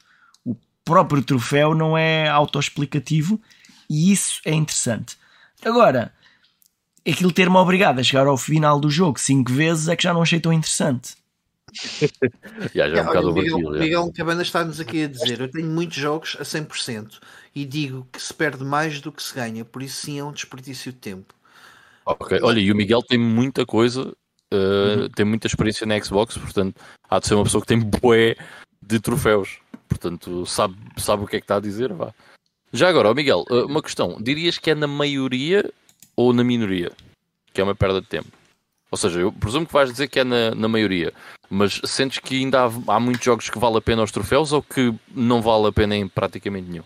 próprio 0.85 1.23
troféu 1.23 1.75
não 1.75 1.97
é 1.97 2.29
autoexplicativo 2.29 3.41
e 3.89 4.13
isso 4.13 4.41
é 4.45 4.53
interessante. 4.53 5.17
Agora, 5.65 6.13
aquilo 7.07 7.33
ter-me 7.33 7.57
obrigado 7.57 7.99
a 7.99 8.03
chegar 8.03 8.27
ao 8.27 8.37
final 8.37 8.81
do 8.81 8.91
jogo 8.91 9.19
cinco 9.19 9.53
vezes 9.53 9.89
é 9.89 9.97
que 9.97 10.03
já 10.03 10.15
não 10.15 10.23
achei 10.23 10.41
tão 10.41 10.53
interessante. 10.53 11.15
já, 12.75 12.89
já 12.89 12.99
é 12.99 13.03
um 13.03 13.09
olha, 13.09 13.27
o 13.27 13.33
Miguel, 13.33 13.71
Miguel 13.71 14.13
Cabana 14.13 14.43
está-nos 14.43 14.79
aqui 14.79 15.05
a 15.05 15.09
dizer: 15.09 15.41
Eu 15.41 15.51
tenho 15.51 15.69
muitos 15.69 15.97
jogos 15.97 16.37
a 16.39 16.43
100% 16.43 17.19
e 17.55 17.65
digo 17.65 18.07
que 18.13 18.21
se 18.21 18.35
perde 18.35 18.65
mais 18.65 19.01
do 19.01 19.11
que 19.11 19.23
se 19.23 19.35
ganha, 19.35 19.65
por 19.65 19.83
isso 19.83 20.07
sim 20.07 20.19
é 20.19 20.25
um 20.25 20.33
desperdício 20.33 20.93
de 20.93 20.99
tempo. 20.99 21.35
Ok, 22.05 22.41
olha, 22.43 22.61
e 22.61 22.71
o 22.73 22.77
Miguel 22.77 23.01
tem 23.03 23.19
muita 23.19 23.65
coisa, 23.65 24.03
uh, 24.53 25.03
uhum. 25.03 25.09
tem 25.15 25.25
muita 25.25 25.47
experiência 25.47 25.87
na 25.87 25.99
Xbox, 26.03 26.37
portanto 26.37 26.81
há 27.09 27.19
de 27.21 27.27
ser 27.27 27.35
uma 27.35 27.45
pessoa 27.45 27.61
que 27.61 27.69
tem 27.69 27.79
bué 27.79 28.37
de 28.83 28.99
troféus 28.99 29.62
portanto 29.93 30.45
sabe, 30.47 30.77
sabe 30.97 31.25
o 31.25 31.27
que 31.27 31.37
é 31.37 31.41
que 31.41 31.45
está 31.45 31.57
a 31.57 31.61
dizer. 31.61 31.93
Vá. 31.93 32.13
Já 32.73 32.89
agora, 32.89 33.11
oh 33.11 33.15
Miguel, 33.15 33.45
eh, 33.51 33.65
uma 33.65 33.83
questão: 33.83 34.17
dirias 34.21 34.59
que 34.59 34.71
é 34.71 34.75
na 34.75 34.87
maioria 34.87 35.71
ou 36.17 36.33
na 36.33 36.43
minoria? 36.43 36.93
Que 37.53 37.61
é 37.61 37.65
uma 37.65 37.75
perda 37.75 38.01
de 38.01 38.07
tempo. 38.07 38.31
Ou 38.91 38.99
seja, 38.99 39.21
eu 39.21 39.33
presumo 39.33 39.67
que 39.67 39.73
vais 39.73 39.91
dizer 39.91 40.09
que 40.09 40.21
é 40.21 40.25
na, 40.25 40.55
na 40.55 40.69
maioria, 40.69 41.15
mas 41.49 41.81
sentes 41.85 42.19
que 42.19 42.37
ainda 42.37 42.65
há, 42.65 42.95
há, 42.95 43.01
muitos 43.01 43.25
jogos 43.25 43.49
que 43.49 43.59
vale 43.59 43.79
a 43.79 43.81
pena 43.81 44.03
os 44.03 44.13
troféus 44.13 44.53
ou 44.53 44.63
que 44.63 44.95
não 45.15 45.41
vale 45.41 45.69
a 45.69 45.73
pena 45.73 45.97
em 45.97 46.07
praticamente 46.07 46.69
nenhum? 46.69 46.85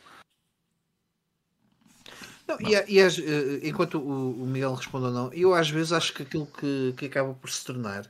Não, 2.46 2.56
e, 2.60 2.74
e 2.88 3.00
eh, 3.00 3.60
enquanto 3.64 3.98
o, 3.98 4.42
o 4.42 4.46
Miguel 4.46 4.74
responde 4.74 5.06
ou 5.06 5.12
não, 5.12 5.32
eu 5.32 5.52
às 5.52 5.68
vezes 5.68 5.92
acho 5.92 6.12
que 6.12 6.22
aquilo 6.22 6.46
que, 6.46 6.94
que 6.96 7.06
acaba 7.06 7.34
por 7.34 7.50
se 7.50 7.64
tornar, 7.64 8.08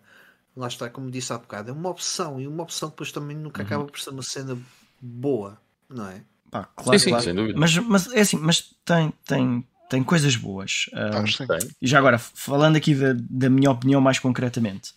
lá 0.55 0.69
está, 0.69 0.91
como 0.91 1.11
disse 1.11 1.33
há 1.33 1.39
bocado, 1.39 1.71
é 1.71 1.73
uma 1.73 1.89
opção, 1.89 2.39
e 2.39 2.47
uma 2.47 2.65
opção 2.65 2.91
depois 2.91 3.11
também 3.13 3.35
nunca 3.35 3.63
uhum. 3.63 3.67
acaba 3.67 3.85
por 3.87 3.99
ser 3.99 4.11
uma 4.11 4.23
cena 4.23 4.59
boa, 5.01 5.61
não 5.89 6.09
é? 6.09 6.23
Pá, 6.51 6.65
claro, 6.77 6.99
sim, 6.99 7.11
claro. 7.11 7.25
sem 7.25 7.35
dúvida. 7.35 7.59
Mas, 7.59 7.77
mas 7.79 8.13
é 8.13 8.21
assim, 8.21 8.39
mas 8.39 8.75
tem, 8.85 9.13
tem, 9.27 9.67
tem 9.89 10.03
coisas 10.03 10.37
boas. 10.37 10.87
Uh, 10.93 11.73
e 11.81 11.87
já 11.87 11.99
agora, 11.99 12.19
falando 12.19 12.77
aqui 12.77 12.95
da, 12.95 13.15
da 13.19 13.51
minha 13.51 13.71
opinião 13.71 14.01
mais 14.01 14.19
concretamente, 14.19 14.95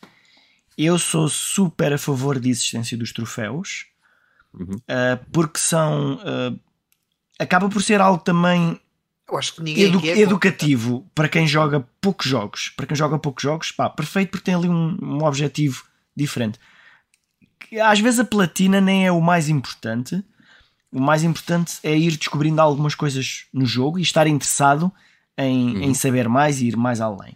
eu 0.78 0.98
sou 0.98 1.28
super 1.28 1.94
a 1.94 1.98
favor 1.98 2.40
da 2.40 2.48
existência 2.48 2.98
dos 2.98 3.12
troféus 3.12 3.88
uhum. 4.54 4.76
uh, 4.76 5.26
porque 5.32 5.60
são. 5.60 6.16
Uh, 6.16 6.60
acaba 7.38 7.70
por 7.70 7.82
ser 7.82 8.02
algo 8.02 8.24
também 8.24 8.80
edu 9.78 10.00
é 10.06 10.20
educativo 10.20 11.10
para 11.14 11.30
quem 11.30 11.48
joga 11.48 11.86
poucos 12.02 12.28
jogos. 12.28 12.74
Para 12.76 12.86
quem 12.86 12.98
joga 12.98 13.20
poucos 13.20 13.44
jogos, 13.44 13.72
pá, 13.72 13.90
perfeito 13.90 14.32
porque 14.32 14.46
tem 14.46 14.56
ali 14.56 14.68
um, 14.68 14.98
um 15.02 15.24
objetivo 15.24 15.84
diferente 16.16 16.60
às 17.78 18.00
vezes 18.00 18.20
a 18.20 18.26
platina 18.26 18.82
nem 18.82 19.06
é 19.06 19.12
o 19.12 19.22
mais 19.22 19.50
importante. 19.50 20.24
O 20.91 21.00
mais 21.00 21.24
importante 21.24 21.78
é 21.84 21.96
ir 21.96 22.18
descobrindo 22.18 22.62
algumas 22.62 22.96
coisas 22.96 23.46
no 23.54 23.66
jogo 23.66 24.00
e 24.00 24.02
estar 24.02 24.26
interessado 24.26 24.91
em, 25.38 25.76
uhum. 25.76 25.84
em 25.84 25.94
saber 25.94 26.28
mais 26.28 26.62
e 26.62 26.68
ir 26.68 26.76
mais 26.76 27.00
além. 27.00 27.34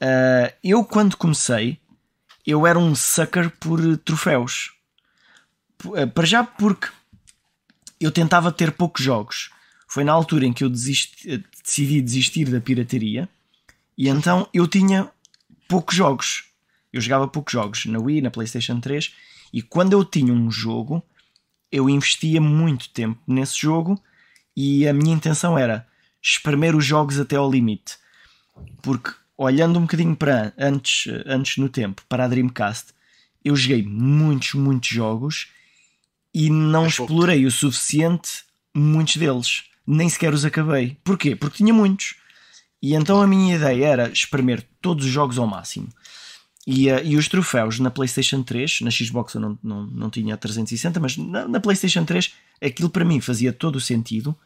Uh, 0.00 0.52
eu, 0.62 0.84
quando 0.84 1.16
comecei, 1.16 1.78
eu 2.46 2.66
era 2.66 2.78
um 2.78 2.94
sucker 2.94 3.50
por 3.58 3.96
troféus. 3.98 4.72
Uh, 5.84 6.06
para 6.08 6.26
já 6.26 6.44
porque 6.44 6.88
eu 8.00 8.10
tentava 8.10 8.52
ter 8.52 8.72
poucos 8.72 9.04
jogos. 9.04 9.50
Foi 9.88 10.04
na 10.04 10.12
altura 10.12 10.46
em 10.46 10.52
que 10.52 10.62
eu 10.62 10.70
desisti, 10.70 11.44
decidi 11.62 12.00
desistir 12.00 12.48
da 12.48 12.60
pirataria 12.60 13.28
e 13.98 14.08
então 14.08 14.48
eu 14.54 14.66
tinha 14.68 15.10
poucos 15.68 15.96
jogos. 15.96 16.44
Eu 16.92 17.00
jogava 17.00 17.28
poucos 17.28 17.52
jogos 17.52 17.84
na 17.86 17.98
Wii, 17.98 18.22
na 18.22 18.30
PlayStation 18.30 18.80
3 18.80 19.12
e 19.52 19.62
quando 19.62 19.92
eu 19.92 20.04
tinha 20.04 20.32
um 20.32 20.50
jogo, 20.50 21.02
eu 21.70 21.88
investia 21.88 22.40
muito 22.40 22.88
tempo 22.90 23.20
nesse 23.26 23.58
jogo 23.58 24.00
e 24.56 24.86
a 24.86 24.92
minha 24.92 25.14
intenção 25.14 25.58
era 25.58 25.86
espremer 26.22 26.74
os 26.76 26.84
jogos 26.84 27.18
até 27.18 27.36
ao 27.36 27.50
limite. 27.50 27.96
Porque 28.82 29.12
olhando 29.36 29.78
um 29.78 29.82
bocadinho 29.82 30.14
para 30.14 30.52
antes, 30.58 31.12
antes 31.26 31.56
no 31.56 31.68
tempo, 31.68 32.02
para 32.08 32.24
a 32.24 32.28
Dreamcast, 32.28 32.92
eu 33.44 33.56
joguei 33.56 33.82
muitos, 33.82 34.54
muitos 34.54 34.90
jogos 34.90 35.48
e 36.34 36.50
não 36.50 36.84
Mas 36.84 36.96
pouco. 36.96 37.12
explorei 37.12 37.46
o 37.46 37.50
suficiente 37.50 38.44
muitos 38.74 39.16
deles. 39.16 39.64
Nem 39.86 40.08
sequer 40.08 40.32
os 40.32 40.44
acabei. 40.44 40.96
Porquê? 41.02 41.34
Porque 41.34 41.58
tinha 41.58 41.72
muitos. 41.72 42.16
E 42.82 42.94
então 42.94 43.20
a 43.20 43.26
minha 43.26 43.56
ideia 43.56 43.86
era 43.86 44.08
espremer 44.10 44.66
todos 44.80 45.04
os 45.04 45.10
jogos 45.10 45.38
ao 45.38 45.46
máximo. 45.46 45.88
E, 46.66 46.88
eh, 46.88 47.04
e 47.04 47.16
os 47.16 47.28
troféus 47.28 47.80
na 47.80 47.90
PlayStation 47.90 48.42
3, 48.42 48.82
na 48.82 48.90
Xbox 48.90 49.34
eu 49.34 49.40
não, 49.40 49.58
não, 49.62 49.86
não 49.86 50.10
tinha 50.10 50.36
360, 50.36 51.00
mas 51.00 51.16
na, 51.16 51.48
na 51.48 51.60
PlayStation 51.60 52.04
3 52.04 52.34
aquilo 52.60 52.90
para 52.90 53.04
mim 53.04 53.20
fazia 53.20 53.52
todo 53.52 53.76
o 53.76 53.80
sentido 53.80 54.36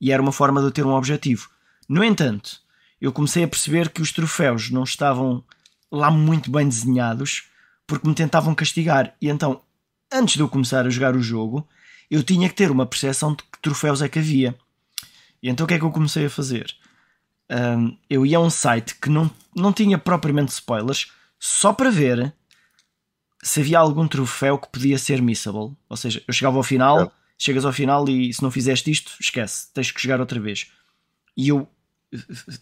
e 0.00 0.12
era 0.12 0.22
uma 0.22 0.32
forma 0.32 0.60
de 0.60 0.66
eu 0.66 0.70
ter 0.70 0.84
um 0.84 0.94
objetivo. 0.94 1.48
No 1.88 2.04
entanto, 2.04 2.60
eu 3.00 3.12
comecei 3.12 3.44
a 3.44 3.48
perceber 3.48 3.88
que 3.90 4.02
os 4.02 4.12
troféus 4.12 4.70
não 4.70 4.84
estavam 4.84 5.42
lá 5.90 6.10
muito 6.10 6.50
bem 6.50 6.68
desenhados 6.68 7.44
porque 7.86 8.08
me 8.08 8.14
tentavam 8.14 8.54
castigar. 8.54 9.14
E 9.20 9.28
então, 9.28 9.60
antes 10.12 10.34
de 10.34 10.40
eu 10.40 10.48
começar 10.48 10.86
a 10.86 10.90
jogar 10.90 11.16
o 11.16 11.22
jogo, 11.22 11.66
eu 12.10 12.22
tinha 12.22 12.48
que 12.48 12.54
ter 12.54 12.70
uma 12.70 12.86
percepção 12.86 13.34
de 13.34 13.42
que 13.42 13.58
troféus 13.60 14.02
é 14.02 14.08
que 14.08 14.18
havia. 14.18 14.54
E 15.42 15.48
então 15.48 15.64
o 15.64 15.68
que 15.68 15.74
é 15.74 15.78
que 15.78 15.84
eu 15.84 15.90
comecei 15.90 16.26
a 16.26 16.30
fazer? 16.30 16.74
Ahm, 17.48 17.96
eu 18.08 18.24
ia 18.24 18.38
a 18.38 18.40
um 18.40 18.50
site 18.50 18.94
que 18.94 19.10
não, 19.10 19.30
não 19.54 19.72
tinha 19.72 19.98
propriamente 19.98 20.52
spoilers, 20.52 21.12
só 21.46 21.74
para 21.74 21.90
ver 21.90 22.32
se 23.42 23.60
havia 23.60 23.78
algum 23.78 24.08
troféu 24.08 24.56
que 24.58 24.70
podia 24.70 24.96
ser 24.96 25.20
missable. 25.20 25.76
Ou 25.88 25.96
seja, 25.96 26.22
eu 26.26 26.32
chegava 26.32 26.56
ao 26.56 26.62
final, 26.62 27.02
É. 27.02 27.10
chegas 27.36 27.66
ao 27.66 27.72
final 27.72 28.08
e 28.08 28.32
se 28.32 28.42
não 28.42 28.50
fizeste 28.50 28.90
isto, 28.90 29.14
esquece, 29.20 29.68
tens 29.74 29.90
que 29.90 30.02
jogar 30.02 30.20
outra 30.20 30.40
vez. 30.40 30.72
E 31.36 31.48
eu 31.48 31.68
eh, 32.14 32.18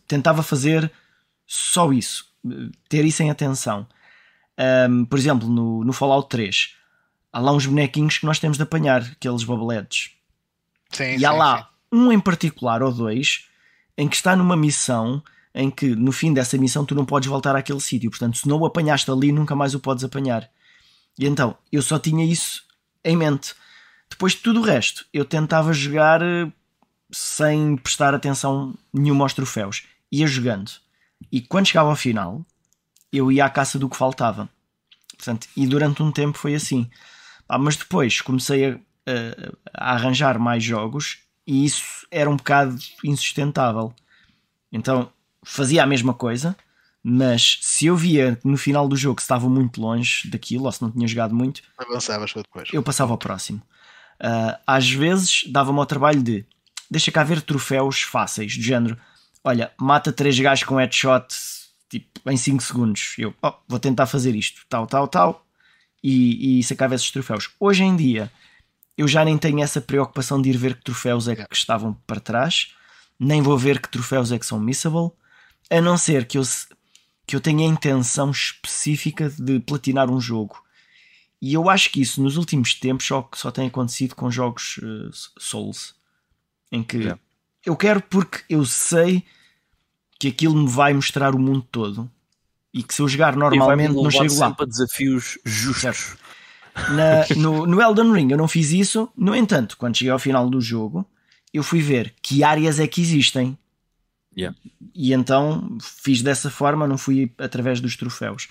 tentava 0.08 0.42
fazer 0.42 0.90
só 1.46 1.92
isso, 1.92 2.26
eh, 2.44 2.70
ter 2.88 3.04
isso 3.04 3.22
em 3.22 3.30
atenção. 3.30 3.86
Ahm, 4.58 5.04
por 5.04 5.16
exemplo, 5.16 5.48
no, 5.48 5.84
no 5.84 5.92
Fallout 5.92 6.28
3, 6.28 6.74
há 7.32 7.38
lá 7.38 7.52
uns 7.52 7.66
bonequinhos 7.66 8.18
que 8.18 8.26
nós 8.26 8.40
temos 8.40 8.56
de 8.56 8.64
apanhar, 8.64 9.02
aqueles 9.02 9.44
bobbleheads. 9.44 10.10
Sim, 10.90 11.16
E 11.18 11.24
há 11.24 11.30
sim, 11.30 11.38
lá 11.38 11.70
um 11.92 12.10
em 12.10 12.18
particular, 12.18 12.82
ou 12.82 12.92
dois, 12.92 13.46
em 13.96 14.08
que 14.08 14.16
está 14.16 14.34
numa 14.34 14.56
missão 14.56 15.22
em 15.54 15.70
que 15.70 15.94
no 15.94 16.12
fim 16.12 16.32
dessa 16.32 16.56
missão 16.58 16.84
tu 16.84 16.94
não 16.94 17.04
podes 17.04 17.28
voltar 17.28 17.54
àquele 17.56 17.80
sítio. 17.80 18.10
Portanto, 18.10 18.38
se 18.38 18.48
não 18.48 18.58
o 18.58 18.66
apanhaste 18.66 19.10
ali, 19.10 19.32
nunca 19.32 19.54
mais 19.54 19.74
o 19.74 19.80
podes 19.80 20.04
apanhar. 20.04 20.48
E 21.18 21.26
então, 21.26 21.56
eu 21.70 21.82
só 21.82 21.98
tinha 21.98 22.24
isso 22.24 22.62
em 23.04 23.16
mente. 23.16 23.54
Depois 24.10 24.32
de 24.32 24.38
tudo 24.38 24.60
o 24.60 24.64
resto, 24.64 25.04
eu 25.12 25.24
tentava 25.24 25.72
jogar 25.72 26.22
eh, 26.22 26.50
sem 27.10 27.76
prestar 27.76 28.14
atenção 28.14 28.74
nenhuma 28.92 29.24
aos 29.24 29.34
troféus. 29.34 29.84
Ia 30.10 30.26
jogando. 30.26 30.70
E 31.30 31.40
quando 31.40 31.66
chegava 31.66 31.90
ao 31.90 31.96
final, 31.96 32.44
eu 33.12 33.30
ia 33.30 33.44
à 33.44 33.50
caça 33.50 33.78
do 33.78 33.88
que 33.88 33.96
faltava. 33.96 34.48
Portanto, 35.16 35.46
e 35.56 35.66
durante 35.66 36.02
um 36.02 36.10
tempo 36.10 36.36
foi 36.38 36.54
assim. 36.54 36.90
Pá, 37.46 37.58
mas 37.58 37.76
depois 37.76 38.20
comecei 38.20 38.66
a, 38.66 38.74
a- 39.06 39.52
a 39.74 39.92
arranjar 39.94 40.38
mais 40.38 40.64
jogos 40.64 41.18
e 41.46 41.64
isso 41.64 42.06
era 42.10 42.28
um 42.30 42.36
bocado 42.36 42.76
insustentável. 43.04 43.94
Então 44.70 45.10
fazia 45.44 45.82
a 45.82 45.86
mesma 45.86 46.14
coisa, 46.14 46.56
mas 47.02 47.58
se 47.62 47.86
eu 47.86 47.96
via 47.96 48.38
no 48.44 48.56
final 48.56 48.88
do 48.88 48.96
jogo 48.96 49.16
que 49.16 49.22
estava 49.22 49.48
muito 49.48 49.80
longe 49.80 50.28
daquilo, 50.30 50.64
ou 50.64 50.72
se 50.72 50.82
não 50.82 50.90
tinha 50.90 51.08
jogado 51.08 51.34
muito, 51.34 51.62
Avançavas 51.76 52.32
depois. 52.34 52.68
eu 52.72 52.82
passava 52.82 53.12
ao 53.12 53.18
próximo. 53.18 53.60
Ah, 54.20 54.60
às 54.66 54.90
vezes 54.90 55.44
dava-me 55.48 55.78
ao 55.78 55.86
trabalho 55.86 56.22
de 56.22 56.46
deixa 56.90 57.10
cá 57.10 57.24
ver 57.24 57.40
troféus 57.42 58.02
fáceis, 58.02 58.56
do 58.56 58.62
género 58.62 58.96
olha, 59.44 59.72
mata 59.78 60.12
três 60.12 60.38
gajos 60.38 60.64
com 60.64 60.76
headshot 60.76 61.26
tipo, 61.88 62.30
em 62.30 62.36
5 62.36 62.62
segundos. 62.62 63.14
Eu 63.18 63.34
oh, 63.42 63.52
vou 63.68 63.78
tentar 63.78 64.06
fazer 64.06 64.34
isto, 64.34 64.62
tal, 64.68 64.86
tal, 64.86 65.08
tal, 65.08 65.44
e, 66.02 66.58
e 66.58 66.62
sacava 66.62 66.94
esses 66.94 67.10
troféus. 67.10 67.50
Hoje 67.58 67.82
em 67.82 67.96
dia 67.96 68.30
eu 68.96 69.08
já 69.08 69.24
nem 69.24 69.38
tenho 69.38 69.60
essa 69.60 69.80
preocupação 69.80 70.40
de 70.40 70.50
ir 70.50 70.56
ver 70.56 70.76
que 70.76 70.84
troféus 70.84 71.26
é 71.26 71.34
que 71.34 71.56
estavam 71.56 71.94
para 72.06 72.20
trás, 72.20 72.74
nem 73.18 73.42
vou 73.42 73.56
ver 73.56 73.80
que 73.80 73.88
troféus 73.88 74.30
é 74.30 74.38
que 74.38 74.46
são 74.46 74.60
missable, 74.60 75.10
a 75.78 75.80
não 75.80 75.96
ser 75.96 76.26
que 76.26 76.38
eu, 76.38 76.42
que 77.26 77.34
eu 77.36 77.40
tenha 77.40 77.66
a 77.66 77.70
intenção 77.70 78.30
específica 78.30 79.28
de 79.30 79.60
platinar 79.60 80.10
um 80.10 80.20
jogo. 80.20 80.62
E 81.40 81.54
eu 81.54 81.68
acho 81.68 81.90
que 81.90 82.00
isso 82.00 82.22
nos 82.22 82.36
últimos 82.36 82.74
tempos 82.74 83.06
só, 83.06 83.28
só 83.34 83.50
tem 83.50 83.66
acontecido 83.66 84.14
com 84.14 84.30
jogos 84.30 84.78
eh, 84.82 85.10
Souls. 85.38 85.94
Em 86.70 86.82
que 86.82 86.96
Yeah. 86.98 87.20
eu 87.66 87.76
quero 87.76 88.00
porque 88.02 88.42
eu 88.48 88.64
sei 88.64 89.24
que 90.18 90.28
aquilo 90.28 90.54
me 90.56 90.68
vai 90.68 90.94
mostrar 90.94 91.34
o 91.34 91.38
mundo 91.38 91.66
todo. 91.70 92.10
E 92.72 92.82
que 92.82 92.94
se 92.94 93.02
eu 93.02 93.08
jogar 93.08 93.36
normalmente 93.36 93.92
não 93.92 94.10
chego 94.10 94.34
lá. 94.36 94.48
sempre 94.48 94.64
a 94.64 94.66
desafios 94.66 95.38
justos. 95.44 96.16
Na- 96.90 97.26
no, 97.36 97.66
no 97.66 97.82
Elden 97.82 98.12
Ring 98.12 98.30
eu 98.30 98.38
não 98.38 98.48
fiz 98.48 98.70
isso, 98.70 99.08
no 99.16 99.34
entanto, 99.36 99.76
quando 99.76 99.96
cheguei 99.96 100.10
ao 100.12 100.18
final 100.18 100.48
do 100.48 100.60
jogo, 100.60 101.04
eu 101.52 101.62
fui 101.62 101.82
ver 101.82 102.14
que 102.22 102.42
áreas 102.42 102.78
é 102.80 102.86
que 102.86 103.02
existem. 103.02 103.58
Yeah. 104.36 104.56
E 104.94 105.12
então 105.12 105.76
fiz 105.80 106.22
dessa 106.22 106.50
forma, 106.50 106.86
não 106.86 106.98
fui 106.98 107.32
através 107.38 107.80
dos 107.80 107.96
troféus. 107.96 108.48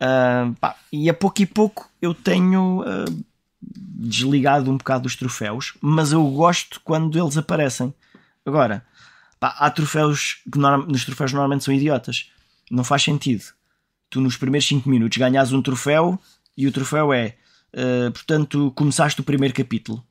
Ah, 0.00 0.52
pá, 0.60 0.76
e 0.92 1.08
a 1.08 1.14
pouco 1.14 1.42
e 1.42 1.46
pouco 1.46 1.90
eu 2.00 2.14
tenho 2.14 2.82
ah, 2.86 3.04
desligado 3.60 4.70
um 4.70 4.76
bocado 4.76 5.04
dos 5.04 5.16
troféus, 5.16 5.74
mas 5.80 6.12
eu 6.12 6.26
gosto 6.28 6.80
quando 6.82 7.18
eles 7.18 7.36
aparecem. 7.36 7.92
Agora, 8.44 8.84
pá, 9.38 9.54
há 9.58 9.70
troféus 9.70 10.42
que 10.50 10.58
nos 10.58 11.04
troféus 11.04 11.32
normalmente 11.32 11.64
são 11.64 11.74
idiotas. 11.74 12.30
Não 12.70 12.84
faz 12.84 13.02
sentido. 13.02 13.44
Tu 14.08 14.20
nos 14.20 14.36
primeiros 14.36 14.66
5 14.68 14.88
minutos 14.88 15.18
ganhas 15.18 15.52
um 15.52 15.62
troféu 15.62 16.18
e 16.56 16.66
o 16.66 16.72
troféu 16.72 17.12
é 17.12 17.36
ah, 17.76 18.10
portanto, 18.10 18.72
começaste 18.74 19.20
o 19.20 19.24
primeiro 19.24 19.54
capítulo. 19.54 20.02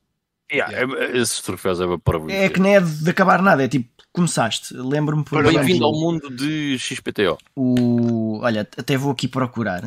Yeah, 0.52 0.72
é- 0.78 1.16
Esses 1.18 1.40
troféus 1.40 1.80
é 1.80 1.84
para 1.98 2.20
É 2.32 2.48
que 2.48 2.60
nem 2.60 2.76
é 2.76 2.80
de 2.80 3.10
acabar 3.10 3.42
nada, 3.42 3.64
é 3.64 3.68
tipo, 3.68 3.88
começaste. 4.12 4.74
Lembro-me 4.74 5.24
por 5.24 5.42
Bem-vindo 5.42 5.84
ao 5.84 5.92
mundo 5.92 6.30
de 6.30 6.78
XPTO. 6.78 7.36
o. 7.54 8.38
Olha, 8.42 8.60
até 8.60 8.96
vou 8.96 9.10
aqui 9.12 9.26
procurar. 9.28 9.82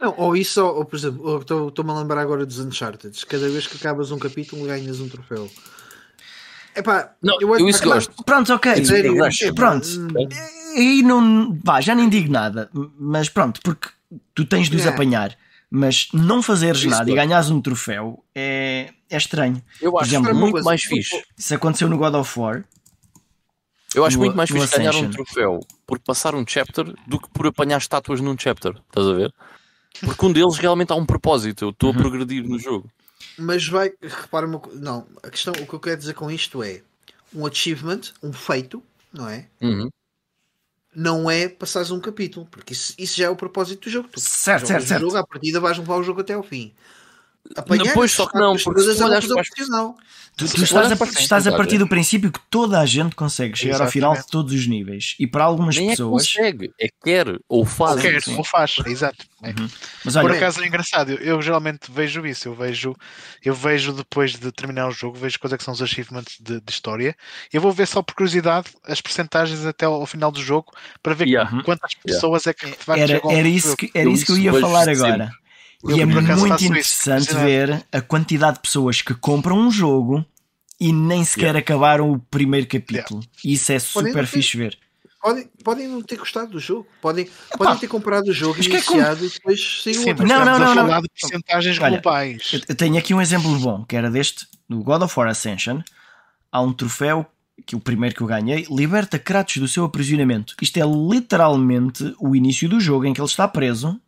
Não, 0.00 0.14
ou 0.18 0.36
isso, 0.36 0.64
ou, 0.64 0.84
por 0.84 0.96
exemplo, 0.96 1.26
ou 1.26 1.40
estou- 1.40 1.68
estou-me 1.68 1.90
a 1.90 1.94
lembrar 1.94 2.20
agora 2.20 2.44
dos 2.46 2.58
Uncharted. 2.58 3.24
Cada 3.26 3.48
vez 3.48 3.66
que 3.66 3.76
acabas 3.76 4.10
um 4.10 4.18
capítulo, 4.18 4.66
ganhas 4.66 5.00
um 5.00 5.08
troféu. 5.08 5.50
Epá, 6.76 7.12
Não, 7.22 7.36
eu, 7.40 7.56
eu 7.56 7.68
isso 7.68 7.82
epá, 7.84 7.94
gosto. 7.94 8.24
Pronto, 8.24 8.52
ok. 8.52 8.72
Pronto. 9.54 9.86
hum, 9.86 10.08
E 10.76 11.02
não. 11.02 11.56
Pá, 11.64 11.80
já 11.80 11.94
nem 11.94 12.08
digo 12.08 12.30
nada. 12.32 12.68
Mas 12.98 13.28
pronto, 13.28 13.60
porque 13.62 13.88
tu 14.34 14.44
tens 14.44 14.68
de 14.68 14.76
os 14.76 14.84
É. 14.84 14.88
apanhar. 14.88 15.36
Mas 15.70 16.08
não 16.12 16.40
fazeres 16.42 16.80
Isso 16.80 16.90
nada 16.90 17.10
e 17.10 17.14
ganhares 17.14 17.50
um 17.50 17.60
troféu 17.60 18.22
é, 18.34 18.90
é 19.14 19.18
estranho. 19.18 19.62
Eu 19.80 19.98
acho 19.98 20.10
exemplo, 20.10 20.34
muito 20.34 20.52
coisa, 20.52 20.64
mais 20.64 20.82
fixe. 20.82 21.22
Isso 21.36 21.54
aconteceu 21.54 21.88
no 21.88 21.96
God 21.98 22.14
of 22.14 22.38
War. 22.38 22.64
Eu 23.94 24.04
acho 24.04 24.16
no- 24.18 24.24
muito 24.24 24.36
mais 24.36 24.50
fixe 24.50 24.76
ganhar 24.76 24.94
um 24.96 25.10
troféu 25.10 25.60
por 25.86 25.98
passar 26.00 26.34
um 26.34 26.44
chapter 26.46 26.84
do 27.06 27.20
que 27.20 27.28
por 27.30 27.46
apanhar 27.46 27.78
estátuas 27.78 28.20
num 28.20 28.36
chapter. 28.38 28.72
Estás 28.88 29.06
a 29.06 29.12
ver? 29.12 29.32
Porque 30.00 30.26
um 30.26 30.32
deles 30.32 30.56
realmente 30.56 30.92
há 30.92 30.96
um 30.96 31.06
propósito. 31.06 31.64
Eu 31.64 31.70
estou 31.70 31.90
Uhum. 31.90 31.96
a 31.96 31.98
progredir 32.00 32.42
no 32.42 32.58
jogo. 32.58 32.90
Mas 33.38 33.66
vai, 33.68 33.92
repara 34.02 34.46
uma 34.46 34.58
coisa. 34.58 34.80
Não, 34.80 35.06
a 35.22 35.30
questão, 35.30 35.52
o 35.60 35.66
que 35.66 35.72
eu 35.74 35.80
quero 35.80 35.96
dizer 35.96 36.14
com 36.14 36.30
isto 36.30 36.62
é 36.62 36.82
um 37.32 37.46
achievement, 37.46 38.00
um 38.22 38.32
feito, 38.32 38.82
não 39.12 39.28
é? 39.28 39.46
Uhum. 39.60 39.88
Não 40.94 41.28
é 41.30 41.48
passares 41.48 41.90
um 41.90 41.98
capítulo, 42.00 42.46
porque 42.50 42.72
isso, 42.72 42.94
isso 42.96 43.16
já 43.16 43.26
é 43.26 43.28
o 43.30 43.34
propósito 43.36 43.84
do 43.84 43.90
jogo. 43.90 44.08
Tu 44.12 44.20
Certo, 44.20 44.66
certo, 44.68 44.84
o 44.84 44.86
certo. 44.86 45.00
jogo, 45.00 45.16
à 45.16 45.26
partida 45.26 45.58
vais 45.60 45.76
levar 45.78 45.96
o 45.96 46.02
jogo 46.04 46.20
até 46.20 46.34
ao 46.34 46.42
fim. 46.42 46.72
Depois, 47.84 48.12
só 48.12 48.26
que 48.26 48.38
não, 48.38 48.56
porque 48.56 48.80
se 48.80 48.86
tu 48.96 49.04
é 49.04 49.08
coisa 49.08 49.34
para 49.34 49.42
profissional. 49.44 49.96
Tu, 50.36 50.48
tu 50.48 50.64
estás, 50.64 50.72
a, 50.74 50.86
olhar 50.88 50.96
par- 50.96 51.08
para 51.12 51.20
estás 51.20 51.46
a 51.46 51.52
partir 51.56 51.78
do 51.78 51.86
princípio 51.86 52.32
que 52.32 52.40
toda 52.50 52.80
a 52.80 52.86
gente 52.86 53.14
consegue 53.14 53.56
chegar 53.56 53.80
ao 53.80 53.88
final 53.88 54.10
de 54.12 54.18
Exatamente. 54.18 54.32
todos 54.32 54.52
os 54.52 54.66
níveis. 54.66 55.14
E 55.20 55.28
para 55.28 55.44
algumas 55.44 55.76
Nem 55.76 55.84
é 55.86 55.90
que 55.90 55.96
pessoas. 55.96 56.26
consegue, 56.26 56.72
é 56.80 56.88
quer 57.04 57.38
ou 57.48 57.64
faz. 57.64 58.00
Quer, 58.00 58.20
sim. 58.20 58.34
ou 58.36 58.42
faz, 58.42 58.74
exato. 58.84 59.24
É. 59.44 59.54
Mas 60.04 60.14
Por 60.14 60.24
olha, 60.24 60.34
acaso 60.36 60.60
é 60.60 60.66
engraçado, 60.66 61.12
eu, 61.12 61.18
eu 61.18 61.40
geralmente 61.42 61.82
vejo 61.92 62.26
isso, 62.26 62.48
eu 62.48 62.54
vejo, 62.54 62.96
eu 63.44 63.54
vejo 63.54 63.92
depois 63.92 64.32
de 64.34 64.50
terminar 64.50 64.88
o 64.88 64.90
jogo, 64.90 65.16
vejo 65.16 65.38
quais 65.38 65.52
é 65.52 65.58
que 65.58 65.62
são 65.62 65.74
os 65.74 65.82
achievements 65.82 66.36
de, 66.40 66.60
de 66.60 66.72
história, 66.72 67.14
eu 67.52 67.60
vou 67.60 67.70
ver 67.70 67.86
só 67.86 68.02
por 68.02 68.14
curiosidade 68.16 68.68
as 68.84 69.00
percentagens 69.00 69.64
até 69.64 69.84
ao, 69.86 69.94
ao 69.94 70.06
final 70.06 70.32
do 70.32 70.42
jogo 70.42 70.72
para 71.00 71.14
ver 71.14 71.28
Yeah. 71.28 71.62
quantas 71.62 71.94
pessoas 71.94 72.46
é 72.48 72.52
que 72.54 72.66
de 72.66 72.72
facto 72.72 72.98
era, 72.98 73.06
chegam 73.14 73.30
ao 73.30 73.36
era, 73.36 73.46
isso 73.48 73.76
que, 73.76 73.88
era 73.94 74.08
Eu 74.08 74.12
isso 74.12 74.26
que 74.26 74.32
eu 74.32 74.38
ia 74.38 74.52
falar 74.52 74.84
sempre. 74.86 75.04
agora. 75.06 75.30
Eu, 75.86 75.96
E 75.96 76.00
é 76.00 76.06
muito 76.06 76.24
isso, 76.32 76.46
interessante 76.46 76.64
impressionante. 76.66 77.34
ver 77.34 77.86
a 77.92 78.00
quantidade 78.00 78.56
de 78.56 78.62
pessoas 78.62 79.02
que 79.02 79.14
compram 79.14 79.58
um 79.58 79.70
jogo 79.70 80.24
e 80.80 80.92
nem 80.92 81.24
sequer 81.24 81.54
acabaram 81.56 82.10
o 82.12 82.18
primeiro 82.18 82.66
capítulo. 82.66 83.20
Isso 83.44 83.70
é 83.72 83.78
Podem 83.78 83.88
super 83.90 84.04
não 84.08 84.12
ter- 84.14 84.26
fixe 84.26 84.56
ver. 84.56 84.78
Podem, 85.20 85.48
podem 85.64 85.88
não 85.88 86.02
ter 86.02 86.16
gostado 86.18 86.50
do 86.50 86.60
jogo, 86.60 86.86
podem, 87.00 87.26
podem 87.56 87.78
ter 87.78 87.86
comprado 87.88 88.28
o 88.28 88.32
jogo 88.32 88.60
que 88.60 88.76
é 88.76 88.82
como- 88.82 88.98
iniciado 89.00 89.24
e 89.24 89.28
depois 89.30 89.80
saiu 89.82 90.06
outro. 90.08 90.26
Não, 90.26 90.44
não, 90.44 90.58
não, 90.58 90.74
falar 90.74 90.84
não. 90.96 91.00
de 91.02 91.08
percentagens 91.18 91.78
Olha, 91.78 91.90
globais. 92.00 92.60
Eu, 92.68 92.74
tenho 92.74 92.98
aqui 92.98 93.14
um 93.14 93.22
exemplo 93.22 93.58
bom, 93.58 93.84
que 93.84 93.96
era 93.96 94.10
deste, 94.10 94.46
no 94.68 94.82
God 94.84 95.00
of 95.02 95.18
War 95.18 95.28
Ascension. 95.30 95.80
Há 96.52 96.60
um 96.60 96.74
troféu, 96.74 97.24
que 97.64 97.74
o 97.74 97.80
primeiro 97.80 98.14
que 98.14 98.20
eu 98.20 98.26
ganhei, 98.26 98.66
liberta 98.70 99.18
Kratos 99.18 99.56
do 99.56 99.66
seu 99.66 99.84
aprisionamento. 99.84 100.54
Isto 100.60 100.76
é 100.78 100.82
literalmente 100.84 102.14
o 102.18 102.36
início 102.36 102.68
do 102.68 102.78
jogo 102.78 103.06
em 103.06 103.14
que 103.14 103.20
ele 103.20 103.26
está 103.28 103.48
preso 103.48 103.98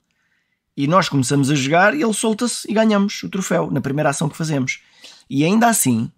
E 0.77 0.87
nós 0.87 1.09
começamos 1.09 1.51
a 1.51 1.55
jogar 1.55 1.95
e 1.95 2.03
ele 2.03 2.13
solta-se 2.13 2.71
e 2.71 2.75
ganhamos 2.75 3.23
o 3.23 3.29
troféu 3.31 3.71
na 3.71 3.81
primeira 3.81 4.11
ação 4.11 4.29
que 4.29 4.37
fazemos. 4.37 4.81
E 5.29 5.43
ainda 5.45 5.69
assim, 5.69 6.11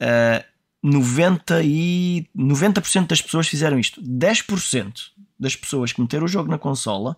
uh, 0.00 0.44
90%, 0.84 1.62
e, 1.64 2.28
90 2.34 2.80
das 3.08 3.20
pessoas 3.20 3.48
fizeram 3.48 3.78
isto. 3.78 4.00
10% 4.00 5.10
das 5.38 5.56
pessoas 5.56 5.92
que 5.92 6.00
meteram 6.00 6.24
o 6.24 6.28
jogo 6.28 6.48
na 6.50 6.58
consola 6.58 7.16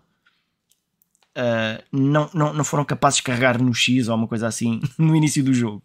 uh, 1.36 1.84
não, 1.92 2.30
não, 2.32 2.52
não 2.54 2.64
foram 2.64 2.84
capazes 2.84 3.18
de 3.18 3.24
carregar 3.24 3.60
no 3.60 3.74
X 3.74 4.08
ou 4.08 4.14
uma 4.16 4.26
coisa 4.28 4.46
assim 4.46 4.80
no 4.98 5.14
início 5.14 5.42
do 5.44 5.52
jogo. 5.52 5.82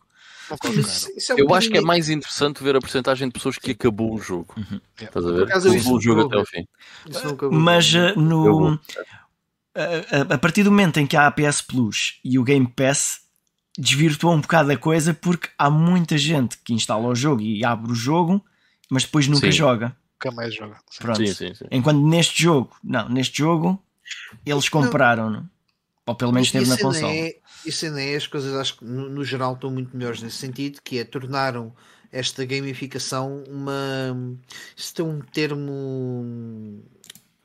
Isso- 0.71 1.09
isso 1.15 1.31
é 1.31 1.35
um 1.35 1.39
Eu 1.39 1.53
acho 1.55 1.67
que 1.69 1.77
é 1.77 1.81
bocadinho- 1.81 1.87
mais 1.87 2.09
interessante 2.09 2.63
ver 2.63 2.75
a 2.75 2.79
porcentagem 2.79 3.27
de 3.27 3.33
pessoas 3.33 3.57
que 3.57 3.71
acabou 3.71 4.13
o 4.13 4.19
jogo. 4.19 4.53
Uhum. 4.57 4.79
Estás 4.99 5.25
a 5.25 5.31
ver? 5.31 5.43
Acabou 5.77 5.97
o 5.97 6.01
jogo 6.01 6.19
não 6.21 6.27
até 6.27 6.37
ao 6.37 6.45
fim. 6.45 6.67
Mas 7.51 7.93
uh, 7.93 8.19
no, 8.19 8.79
a, 9.75 10.33
a- 10.33 10.37
partir 10.37 10.63
do 10.63 10.71
momento 10.71 10.99
em 10.99 11.07
que 11.07 11.17
há 11.17 11.27
a 11.27 11.31
PS 11.31 11.61
Plus 11.61 12.19
e 12.23 12.37
o 12.37 12.43
Game 12.43 12.67
Pass 12.67 13.21
desvirtuou 13.77 14.33
um 14.35 14.41
bocado 14.41 14.71
a 14.71 14.77
coisa 14.77 15.13
porque 15.13 15.49
há 15.57 15.69
muita 15.69 16.17
gente 16.17 16.57
que 16.59 16.73
instala 16.73 17.07
o 17.07 17.15
jogo 17.15 17.41
e 17.41 17.65
abre 17.65 17.91
o 17.91 17.95
jogo, 17.95 18.43
mas 18.89 19.03
depois 19.03 19.27
nunca 19.27 19.47
Sim. 19.47 19.57
joga. 19.57 19.95
Nunca 20.13 20.35
mais 20.35 20.55
joga. 20.55 20.77
Pronto. 20.99 21.17
Sim, 21.17 21.33
sim, 21.33 21.53
sim. 21.53 21.65
Enquanto 21.71 22.01
neste 22.01 22.43
jogo, 22.43 22.75
não, 22.83 23.09
neste 23.09 23.39
jogo 23.39 23.81
eles 24.45 24.69
compraram, 24.69 25.49
ou 26.05 26.15
pelo 26.15 26.31
menos 26.31 26.47
esteve 26.47 26.69
na 26.69 26.77
consola. 26.77 27.13
É, 27.13 27.35
isso 27.65 27.85
ainda 27.85 28.01
é, 28.01 28.15
as 28.15 28.27
coisas 28.27 28.53
acho 28.55 28.77
que 28.77 28.85
no, 28.85 29.09
no 29.09 29.23
geral 29.23 29.53
estão 29.53 29.71
muito 29.71 29.95
melhores 29.95 30.21
nesse 30.21 30.37
sentido, 30.37 30.81
que 30.83 30.99
é 30.99 31.03
tornaram 31.03 31.73
esta 32.11 32.45
gamificação 32.45 33.43
uma. 33.47 33.73
Isso 34.77 34.93
tem 34.93 35.05
um 35.05 35.19
termo. 35.19 36.83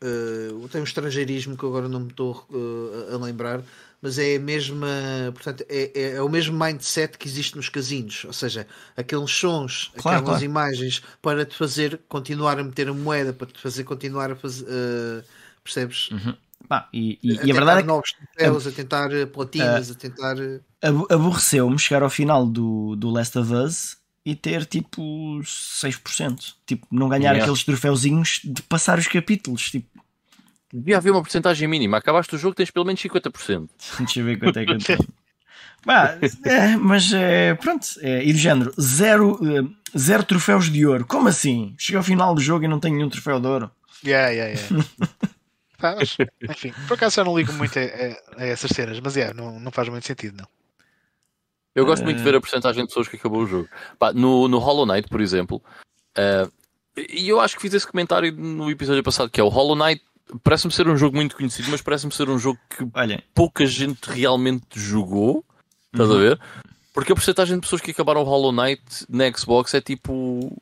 Eh, 0.03 0.69
tem 0.71 0.81
um 0.81 0.85
estrangeirismo 0.85 1.57
que 1.57 1.65
agora 1.67 1.89
não 1.89 2.01
me 2.01 2.09
estou 2.11 2.47
eh, 2.53 3.13
a 3.13 3.15
a 3.17 3.19
lembrar, 3.19 3.63
mas 4.01 4.19
é 4.19 4.37
a 4.37 4.41
mesma. 4.41 4.87
Portanto, 5.35 5.65
é, 5.69 5.93
é, 5.95 6.11
é 6.17 6.23
o 6.23 6.29
mesmo 6.29 6.57
mindset 6.59 7.19
que 7.19 7.27
existe 7.29 7.57
nos 7.57 7.69
casinos, 7.69 8.25
ou 8.25 8.33
seja, 8.33 8.67
aqueles 8.97 9.31
sons, 9.31 9.93
Claro, 9.97 10.23
aquelas 10.23 10.41
claro. 10.43 10.43
imagens 10.43 11.01
para 11.23 11.45
te 11.45 11.55
fazer 11.57 11.99
continuar 12.09 12.59
a 12.59 12.65
meter 12.65 12.89
a 12.89 12.95
moeda, 12.95 13.33
para 13.33 13.47
te 13.47 13.59
fazer 13.61 13.85
continuar 13.85 14.31
a 14.33 14.37
fazer. 14.37 14.67
eh, 14.69 15.25
percebes? 15.65 16.13
Pá, 16.69 16.89
e, 16.93 17.19
e- 17.23 17.41
a 17.45 17.47
e 17.47 17.51
a 17.51 17.55
tentar 17.55 17.61
verdade 17.61 17.81
é 17.83 17.85
que 17.85 17.91
novos 17.91 18.11
troféus, 18.19 18.65
a 18.67 18.73
tentar 18.81 19.09
eh, 19.21 19.27
platinas, 19.37 19.87
a 19.91 19.95
tentar. 20.05 20.37
eh, 20.41 20.61
abo- 20.83 21.07
aborreceu-me 21.11 21.79
chegar 21.79 22.03
ao 22.03 22.11
final 22.11 22.47
do, 22.47 22.97
do 22.97 23.11
Last 23.11 23.39
of 23.39 23.53
Us 23.53 23.98
e 24.31 24.35
ter 24.37 24.67
tipo 24.67 25.41
6%. 25.43 26.55
Tipo, 26.67 26.87
não 26.91 27.09
ganhar 27.09 27.31
Yeah. 27.31 27.43
aqueles 27.45 27.65
troféuzinhos 27.65 28.41
de 28.45 28.61
passar 28.63 28.99
os 28.99 29.07
capítulos. 29.09 29.71
Tipo, 29.71 29.87
Devia 30.71 30.99
haver 30.99 31.13
uma 31.13 31.23
porcentagem 31.23 31.67
mínima. 31.67 31.97
Acabaste 31.97 32.35
o 32.35 32.39
jogo, 32.39 32.55
tens 32.55 32.71
pelo 32.71 32.85
menos 32.85 33.01
50%. 33.01 33.69
deixa 34.01 34.21
eu 34.21 34.25
ver 34.27 34.39
quanto 34.39 34.59
é 34.59 34.67
que 34.67 34.73
eu 34.73 34.79
tenho. 34.79 34.99
Pá, 35.83 36.19
é, 36.45 36.77
mas 36.77 37.11
é, 37.13 37.55
pronto, 37.55 37.87
é, 38.01 38.23
e 38.25 38.33
do 38.33 38.39
género, 38.39 38.75
zero, 38.79 39.39
eh, 39.43 39.99
zero 39.99 40.25
troféus 40.25 40.71
de 40.71 40.85
ouro. 40.85 41.07
Como 41.07 41.29
assim? 41.29 41.75
Cheguei 41.79 41.97
ao 41.97 42.03
final 42.05 42.35
do 42.35 42.41
jogo 42.41 42.65
e 42.65 42.69
não 42.69 42.79
tenho 42.81 42.97
nenhum 42.97 43.09
troféu 43.09 43.41
de 43.41 43.47
ouro. 43.47 43.71
Yeah, 44.05 44.29
yeah, 44.29 44.61
yeah. 44.61 44.85
Pá, 45.79 45.95
mas, 45.97 46.17
enfim, 46.51 46.75
por 46.87 46.95
acaso 46.95 47.17
já 47.17 47.25
não 47.25 47.39
ligo 47.39 47.53
muito 47.55 47.79
a, 47.79 47.83
a- 47.83 48.43
a 48.43 48.47
essas 48.47 48.71
cenas, 48.73 48.99
mas 49.01 49.17
é, 49.17 49.33
não, 49.33 49.59
não 49.61 49.71
faz 49.71 49.89
muito 49.89 50.07
sentido, 50.07 50.37
não. 50.39 50.49
Eu 51.79 51.87
gosto 51.87 52.05
muito 52.05 52.19
de 52.19 52.23
ver 52.23 52.35
a 52.35 52.41
porcentagem 52.41 52.83
de 52.83 52.89
pessoas 52.89 53.09
que 53.09 53.17
acabou 53.17 53.43
o 53.43 53.47
jogo. 53.47 53.69
Pá, 53.99 54.13
no, 54.13 54.49
no 54.49 54.59
Hollow 54.59 54.87
Knight, 54.87 55.09
por 55.09 55.21
exemplo, 55.21 55.63
eh, 56.17 56.49
e 57.11 57.29
eu 57.29 57.41
acho 57.41 57.55
que 57.57 57.63
fiz 57.63 57.73
esse 57.75 57.87
comentário 57.87 58.33
no 58.33 58.71
episódio 58.71 59.03
passado, 59.03 59.31
que 59.31 59.41
é 59.41 59.45
o 59.45 59.49
Hollow 59.49 59.77
Knight 59.77 60.03
parece-me 60.43 60.73
ser 60.73 60.87
um 60.89 60.97
jogo 60.97 61.17
muito 61.17 61.35
conhecido, 61.37 61.71
mas 61.71 61.81
parece-me 61.81 62.13
ser 62.13 62.29
um 62.29 62.39
jogo 62.39 62.59
que 62.69 62.87
Olha, 62.95 63.23
pouca 63.35 63.65
gente 63.67 64.07
realmente 64.11 64.65
jogou. 64.79 65.45
Estás 65.93 66.11
a 66.11 66.15
ver? 66.19 66.41
Porque 66.93 67.13
a 67.13 67.15
porcentagem 67.15 67.55
de 67.55 67.61
pessoas 67.63 67.81
que 67.81 67.93
acabaram 67.93 68.21
o 68.23 68.25
Hollow 68.25 68.53
Knight 68.53 68.83
na 69.09 69.31
Xbox 69.31 69.73
é 69.73 69.81
tipo 69.81 70.61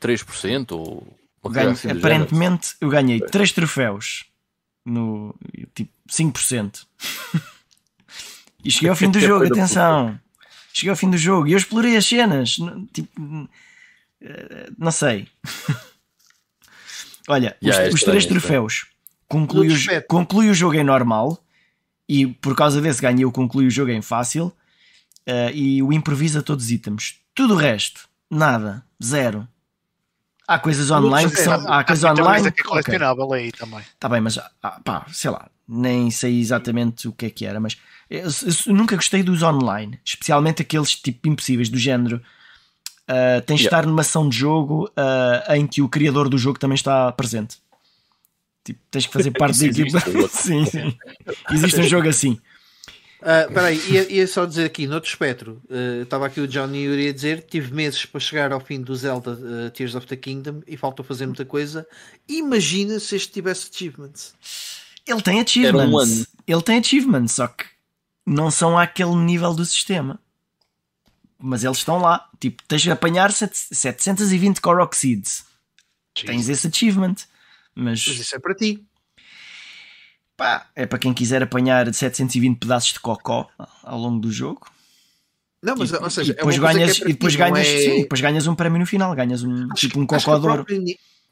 3% 0.00 0.72
ou 0.72 1.06
ganho- 1.50 1.70
assim 1.70 1.90
aparentemente 1.90 2.74
eu 2.80 2.88
ganhei 2.90 3.18
3 3.20 3.50
troféus 3.52 4.26
no 4.84 5.34
tipo 5.74 5.90
5%. 6.08 6.86
e 8.64 8.70
cheguei 8.70 8.90
ao 8.90 8.96
fim 8.96 9.10
do 9.10 9.18
jogo, 9.20 9.46
atenção. 9.46 10.18
Cheguei 10.72 10.90
ao 10.90 10.96
fim 10.96 11.10
do 11.10 11.18
jogo 11.18 11.48
e 11.48 11.52
eu 11.52 11.58
explorei 11.58 11.96
as 11.96 12.06
cenas. 12.06 12.56
Tipo, 12.92 13.48
eh, 14.20 14.70
não 14.78 14.90
sei. 14.90 15.28
Olha, 17.28 17.56
os, 17.60 17.68
Yeah, 17.68 17.88
é 17.88 17.92
os 17.92 18.02
três 18.02 18.24
é 18.24 18.28
troféus 18.28 18.90
conclui 19.30 19.68
o, 19.68 20.02
conclui 20.08 20.50
o 20.50 20.54
jogo 20.54 20.74
em 20.74 20.82
normal 20.82 21.38
e 22.08 22.26
por 22.26 22.56
causa 22.56 22.80
desse 22.80 23.00
ganhei 23.00 23.24
o 23.24 23.30
conclui 23.30 23.68
o 23.68 23.70
jogo 23.70 23.92
em 23.92 24.02
fácil 24.02 24.52
eh, 25.24 25.52
e 25.54 25.82
o 25.82 25.92
improvisa 25.92 26.42
todos 26.42 26.64
os 26.64 26.70
itens. 26.72 27.20
Tudo 27.32 27.54
o 27.54 27.56
resto, 27.56 28.08
nada, 28.28 28.84
zero. 29.02 29.46
Há 30.48 30.58
coisas 30.58 30.90
online 30.90 31.30
que 31.30 31.36
são. 31.36 31.72
Há 31.72 31.84
coisas 31.84 32.02
online. 32.02 32.24
coisa 32.24 32.50
que 32.50 32.60
é 32.60 32.64
colecionável 32.64 33.32
aí 33.32 33.52
também. 33.52 33.84
Tá 34.00 34.08
bem, 34.08 34.20
mas 34.20 34.36
ah, 34.36 34.80
pá, 34.84 35.06
sei 35.12 35.30
lá, 35.30 35.48
nem 35.68 36.10
sei 36.10 36.40
exatamente 36.40 37.06
o 37.06 37.12
que 37.12 37.26
é 37.26 37.30
que 37.30 37.46
era, 37.46 37.60
mas 37.60 37.78
eu, 38.10 38.28
eu 38.66 38.74
nunca 38.74 38.96
gostei 38.96 39.22
dos 39.22 39.42
online, 39.42 39.98
especialmente 40.04 40.62
aqueles 40.62 40.94
tipo 40.94 41.28
impossíveis 41.28 41.68
do 41.68 41.78
género. 41.78 42.20
ah, 43.08 43.40
tens 43.46 43.60
de 43.60 43.64
Yeah. 43.64 43.78
estar 43.78 43.86
numa 43.88 44.02
ação 44.02 44.28
de 44.28 44.36
jogo 44.36 44.90
ah, 44.96 45.56
em 45.56 45.66
que 45.66 45.80
o 45.82 45.88
criador 45.88 46.28
do 46.28 46.36
jogo 46.38 46.58
também 46.58 46.74
está 46.74 47.10
presente. 47.12 47.58
Tipo, 48.64 48.78
tens 48.90 49.06
que 49.06 49.12
fazer 49.12 49.30
parte 49.38 49.58
da 49.60 49.66
equipa. 49.66 50.00
sim, 50.28 50.64
sim. 50.66 50.96
Existe 51.50 51.80
um 51.80 51.88
jogo 51.88 52.08
assim. 52.08 52.38
Ah, 53.22 53.42
Espera 53.42 53.66
aí, 53.66 53.78
ia, 53.90 54.12
ia 54.12 54.26
só 54.26 54.46
dizer 54.46 54.64
aqui, 54.64 54.86
noutro 54.86 55.08
espectro, 55.10 55.60
ah, 55.70 56.02
estava 56.02 56.26
aqui 56.26 56.40
o 56.40 56.48
Johnny 56.48 56.84
Yuri 56.84 57.08
a 57.08 57.12
dizer, 57.12 57.42
tive 57.42 57.72
meses 57.74 58.06
para 58.06 58.18
chegar 58.20 58.50
ao 58.52 58.60
fim 58.60 58.80
do 58.80 58.94
Zelda 58.96 59.38
ah, 59.66 59.70
Tears 59.70 59.94
of 59.94 60.06
the 60.06 60.16
Kingdom 60.16 60.62
e 60.66 60.76
faltou 60.76 61.04
fazer 61.04 61.26
muita 61.26 61.44
coisa. 61.44 61.86
Imagina 62.28 62.98
se 62.98 63.16
este 63.16 63.32
tivesse 63.32 63.68
achievements. 63.72 64.34
Ele 65.06 65.20
tem 65.20 65.36
um 65.38 65.42
achievements. 65.42 66.12
ano. 66.18 66.26
Ele 66.46 66.62
tem 66.62 66.78
achievements, 66.78 67.32
só 67.34 67.46
que 67.48 67.64
não 68.26 68.50
são 68.50 68.78
àquele 68.78 69.14
nível 69.16 69.54
do 69.54 69.64
sistema. 69.64 70.18
Mas 71.38 71.64
eles 71.64 71.78
estão 71.78 71.98
lá. 71.98 72.28
Tipo, 72.38 72.62
tens 72.68 72.82
de 72.82 72.90
apanhar 72.90 73.32
sete- 73.32 73.56
720 73.74 74.60
Korok 74.60 74.96
Seeds. 74.96 75.44
Tens 76.14 76.48
esse 76.48 76.66
achievement. 76.66 77.14
Mas 77.74 78.06
Mas 78.06 78.18
isso 78.18 78.36
é 78.36 78.38
para 78.38 78.54
ti. 78.54 78.84
pá, 80.36 80.66
é 80.74 80.86
para 80.86 80.98
quem 80.98 81.14
quiser 81.14 81.42
apanhar 81.42 81.92
720 81.92 82.58
pedaços 82.58 82.92
de 82.92 83.00
cocó 83.00 83.48
ao 83.82 83.98
longo 83.98 84.20
do 84.20 84.30
jogo. 84.32 84.66
Não, 85.62 85.76
mas, 85.76 85.90
e, 85.90 85.96
ou 85.96 86.10
seja, 86.10 86.32
e 86.32 86.34
depois, 86.34 86.56
é 86.56 86.58
uma 86.58 86.64
coisa 86.70 86.78
ganhas, 86.78 87.00
é 87.00 87.04
e 87.04 87.12
depois 87.12 87.32
ti, 87.34 87.38
não 87.38 87.50
ganhas, 87.52 87.68
é- 87.68 87.78
sim, 87.82 88.00
depois 88.02 88.20
ganhas 88.20 88.46
um 88.46 88.54
prémio 88.54 88.78
no 88.80 88.86
final. 88.86 89.14
Ganhas 89.14 89.42
um, 89.42 89.68
Acho 89.72 89.74
tipo 89.88 90.00
um 90.00 90.06
cocó 90.06 90.38
de 90.38 90.46
ouro. 90.46 90.66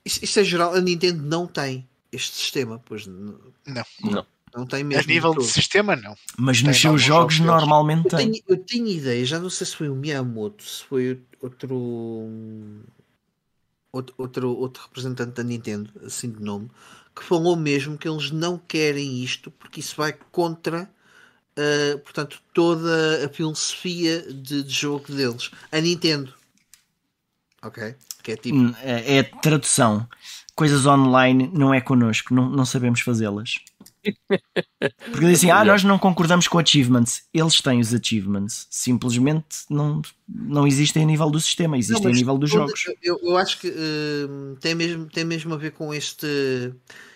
Isso, 0.05 0.25
isso 0.25 0.41
é 0.41 0.45
geral, 0.45 0.75
a 0.75 0.81
Nintendo 0.81 1.23
não 1.23 1.47
tem 1.47 1.89
este 2.13 2.37
sistema, 2.37 2.79
pois 2.85 3.07
n- 3.07 3.35
Não. 3.67 3.85
Não. 4.03 4.27
Não 4.59 4.67
tem 4.67 4.85
A 4.93 5.03
mesmo. 5.03 5.05
nível 5.05 5.35
de 5.35 5.35
de 5.35 5.45
todo. 5.47 5.47
sistema, 5.47 5.97
não. 5.97 6.17
Mas 6.39 6.63
Tem 6.63 6.63
nos 6.63 6.81
seus 6.81 7.01
jogos 7.03 7.35
jogos 7.41 7.41
normalmente 7.41 8.05
Eu 8.05 8.11
tem. 8.11 8.19
tenho, 8.33 8.43
eu 8.49 8.59
tenho 8.65 8.89
ideia, 8.89 9.25
já 9.25 9.39
não 9.39 9.51
sei 9.51 9.67
se 9.67 9.77
foi 9.77 9.89
o 9.89 9.95
Miyamoto, 9.97 10.63
se 10.65 10.85
foi 10.85 11.23
outro, 11.43 11.77
outro, 13.93 14.15
outro, 14.19 14.51
outro 14.57 14.83
representante 14.85 15.33
da 15.35 15.43
Nintendo, 15.43 15.91
assim 16.05 16.31
de 16.31 16.41
nome, 16.43 16.71
que 17.15 17.23
falou 17.25 17.57
mesmo 17.57 17.99
que 17.99 18.09
eles 18.09 18.31
não 18.31 18.59
querem 18.59 19.23
isto 19.23 19.51
porque 19.51 19.81
isso 19.81 19.97
vai 19.97 20.13
contra 20.33 20.89
ah, 21.59 21.99
portanto, 21.99 22.41
toda 22.55 23.27
a 23.27 23.29
filosofia 23.31 24.23
de, 24.33 24.63
de 24.65 24.71
jogo 24.75 25.13
deles. 25.13 25.51
A 25.73 25.81
Nintendo. 25.81 26.35
Ok? 27.63 27.79
Que 28.23 28.33
é 28.33 28.37
tipo. 28.37 28.57
Hum, 28.57 28.75
É, 28.83 29.19
é 29.19 29.23
tradução. 29.23 30.09
Coisas 30.55 30.87
online 30.87 31.49
não 31.53 31.73
é 31.73 31.81
connosco, 31.81 32.35
não, 32.35 32.49
não 32.49 32.67
sabemos 32.67 33.01
fazê-las. 33.01 33.55
Porque 35.11 35.27
dizem, 35.27 35.51
ah, 35.51 35.65
nós 35.65 35.83
não 35.85 35.99
concordamos 35.99 36.47
com 36.49 36.59
achievements. 36.59 37.23
Eles 37.33 37.61
têm 37.61 37.81
os 37.81 37.93
achievements. 37.95 38.67
Simplesmente 38.71 39.65
não, 39.69 40.03
não 40.29 40.67
existem 40.67 41.03
a 41.03 41.07
nível 41.07 41.31
do 41.31 41.41
sistema, 41.41 41.73
Não, 41.73 41.79
existem 41.79 42.07
a 42.07 42.09
mas 42.11 42.19
nível 42.19 42.39
dos 42.39 42.51
jogos. 42.51 42.85
Eu, 43.03 43.19
eu 43.23 43.37
acho 43.37 43.59
que 43.61 43.69
hum, 43.69 44.57
tem, 44.61 44.75
mesmo, 44.75 45.07
tem 45.07 45.25
mesmo 45.25 45.55
a 45.55 45.57
ver 45.57 45.73
com 45.73 45.93
este, 45.93 46.73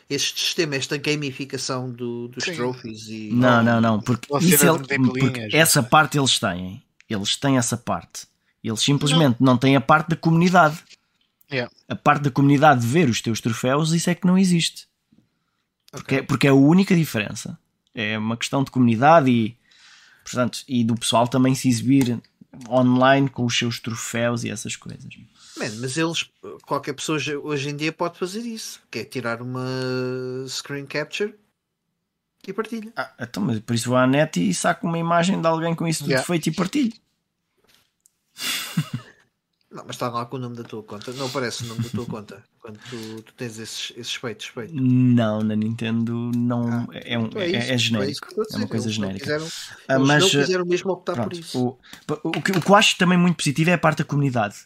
este 0.08 0.40
sistema, 0.40 0.76
esta 0.76 0.96
gamificação 0.96 1.90
do, 1.90 2.28
dos 2.28 2.44
Sim. 2.44 2.54
trophies 2.54 3.08
e. 3.08 3.30
Não, 3.32 3.62
não, 3.62 3.80
não. 3.80 4.00
Porque, 4.00 4.26
isso 4.44 4.64
não 4.66 4.76
ele- 4.76 4.84
porque 4.98 5.48
essa 5.52 5.82
parte 5.82 6.18
eles 6.18 6.38
têm. 6.38 6.82
Eles 7.08 7.36
têm 7.36 7.58
essa 7.58 7.76
parte. 7.76 8.26
Eles 8.62 8.80
simplesmente 8.80 9.36
não, 9.40 9.56
têm 9.58 9.76
a 9.76 9.80
parte 9.80 10.10
da 10.10 10.16
comunidade. 10.16 10.78
Yeah. 11.50 11.70
A 11.88 11.94
parte 11.94 12.22
da 12.22 12.30
comunidade 12.30 12.80
de 12.80 12.86
ver 12.86 13.10
os 13.10 13.20
teus 13.20 13.40
troféus, 13.40 13.92
isso 13.92 14.08
é 14.08 14.14
que 14.14 14.26
não 14.26 14.38
existe. 14.38 14.86
Porque, 15.92 16.14
é- 16.16 16.22
porque 16.22 16.46
é 16.46 16.50
a 16.50 16.54
única 16.54 16.96
diferença. 16.96 17.56
É 17.94 18.18
uma 18.18 18.36
questão 18.36 18.64
de 18.64 18.70
comunidade 18.70 19.30
e, 19.30 19.56
portanto, 20.24 20.64
e 20.66 20.82
do 20.82 20.94
pessoal 20.96 21.28
também 21.28 21.54
se 21.54 21.68
exibir 21.68 22.18
online 22.68 23.28
com 23.28 23.44
os 23.44 23.56
seus 23.56 23.78
troféus 23.78 24.42
e 24.44 24.50
essas 24.50 24.74
coisas. 24.76 25.04
Man, 25.58 25.70
mas 25.80 25.96
eles, 25.98 26.28
qualquer 26.66 26.94
pessoa 26.94 27.16
hoje- 27.16 27.36
hoje 27.36 27.68
em 27.68 27.76
dia 27.76 27.92
pode 27.92 28.18
fazer 28.18 28.40
isso, 28.40 28.80
que 28.90 29.00
é 29.00 29.04
tirar 29.04 29.40
uma 29.42 29.66
screen 30.48 30.86
capture 30.86 31.34
e 32.46 32.52
partilha. 32.52 32.90
Ah, 32.96 33.12
então, 33.20 33.42
mas 33.42 33.60
por 33.60 33.74
isso 33.74 33.88
vou 33.88 33.96
à 33.98 34.06
net 34.06 34.40
e 34.40 34.52
saco 34.54 34.86
uma 34.86 34.98
imagem 34.98 35.40
de 35.40 35.46
alguém 35.46 35.74
com 35.74 35.86
isso 35.86 36.00
tudo 36.00 36.10
Yeah. 36.10 36.26
feito 36.26 36.46
e 36.48 36.52
partilho. 36.52 36.92
Não, 39.72 39.84
mas 39.86 39.96
está 39.96 40.08
lá 40.08 40.26
com 40.26 40.36
o 40.36 40.40
nome 40.40 40.56
da 40.56 40.62
tua 40.64 40.82
conta. 40.82 41.12
Não 41.12 41.26
aparece 41.26 41.64
o 41.64 41.66
nome 41.68 41.80
da 41.82 41.88
tua 41.88 42.04
conta 42.06 42.42
quando 42.60 42.78
tu, 42.90 43.22
tu 43.22 43.32
tens 43.34 43.58
esses, 43.58 43.92
esses 43.96 44.14
feitos. 44.14 44.52
Não, 44.72 45.40
na 45.42 45.56
Nintendo 45.56 46.30
não 46.36 46.68
Ah, 46.68 46.86
é, 46.92 47.18
um, 47.18 47.26
Então 47.26 47.40
é, 47.40 47.46
isso, 47.48 47.56
é 47.56 47.70
é 47.70 47.74
isso 47.76 47.84
genérico. 47.84 48.26
eu 48.36 48.42
estou 48.42 48.44
a 48.44 48.54
É 48.54 48.56
uma 48.62 48.68
coisa 48.68 48.86
Eles 48.86 48.94
genérica. 48.96 49.24
quiseram- 49.24 49.48
Ah, 49.88 49.94
eles 49.96 50.08
mas, 50.08 50.24
quiseram 50.30 50.64
mesmo 50.66 50.90
optar 50.92 51.12
por 51.14 51.20
Pronto, 51.30 51.38
isso. 51.40 51.58
o, 51.58 51.78
o, 52.24 52.30
que, 52.32 52.52
o 52.52 52.60
que 52.60 52.70
eu 52.70 52.74
acho 52.74 52.96
também 52.98 53.16
muito 53.18 53.36
positivo 53.36 53.70
é 53.70 53.72
a 53.74 53.78
parte 53.78 53.98
da 53.98 54.04
comunidade. 54.04 54.56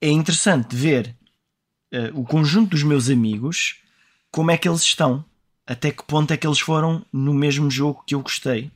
É 0.00 0.08
interessante 0.08 0.74
ver 0.74 1.14
eh, 1.92 2.10
o 2.14 2.24
conjunto 2.24 2.70
dos 2.70 2.82
meus 2.82 3.10
amigos, 3.10 3.76
como 4.30 4.50
é 4.50 4.56
que 4.56 4.66
eles 4.68 4.80
estão, 4.80 5.22
até 5.66 5.90
que 5.90 6.02
ponto 6.04 6.32
é 6.32 6.36
que 6.38 6.46
eles 6.46 6.60
foram 6.60 7.04
no 7.12 7.34
mesmo 7.34 7.70
jogo 7.70 8.02
que 8.06 8.14
eu 8.14 8.22
gostei, 8.22 8.70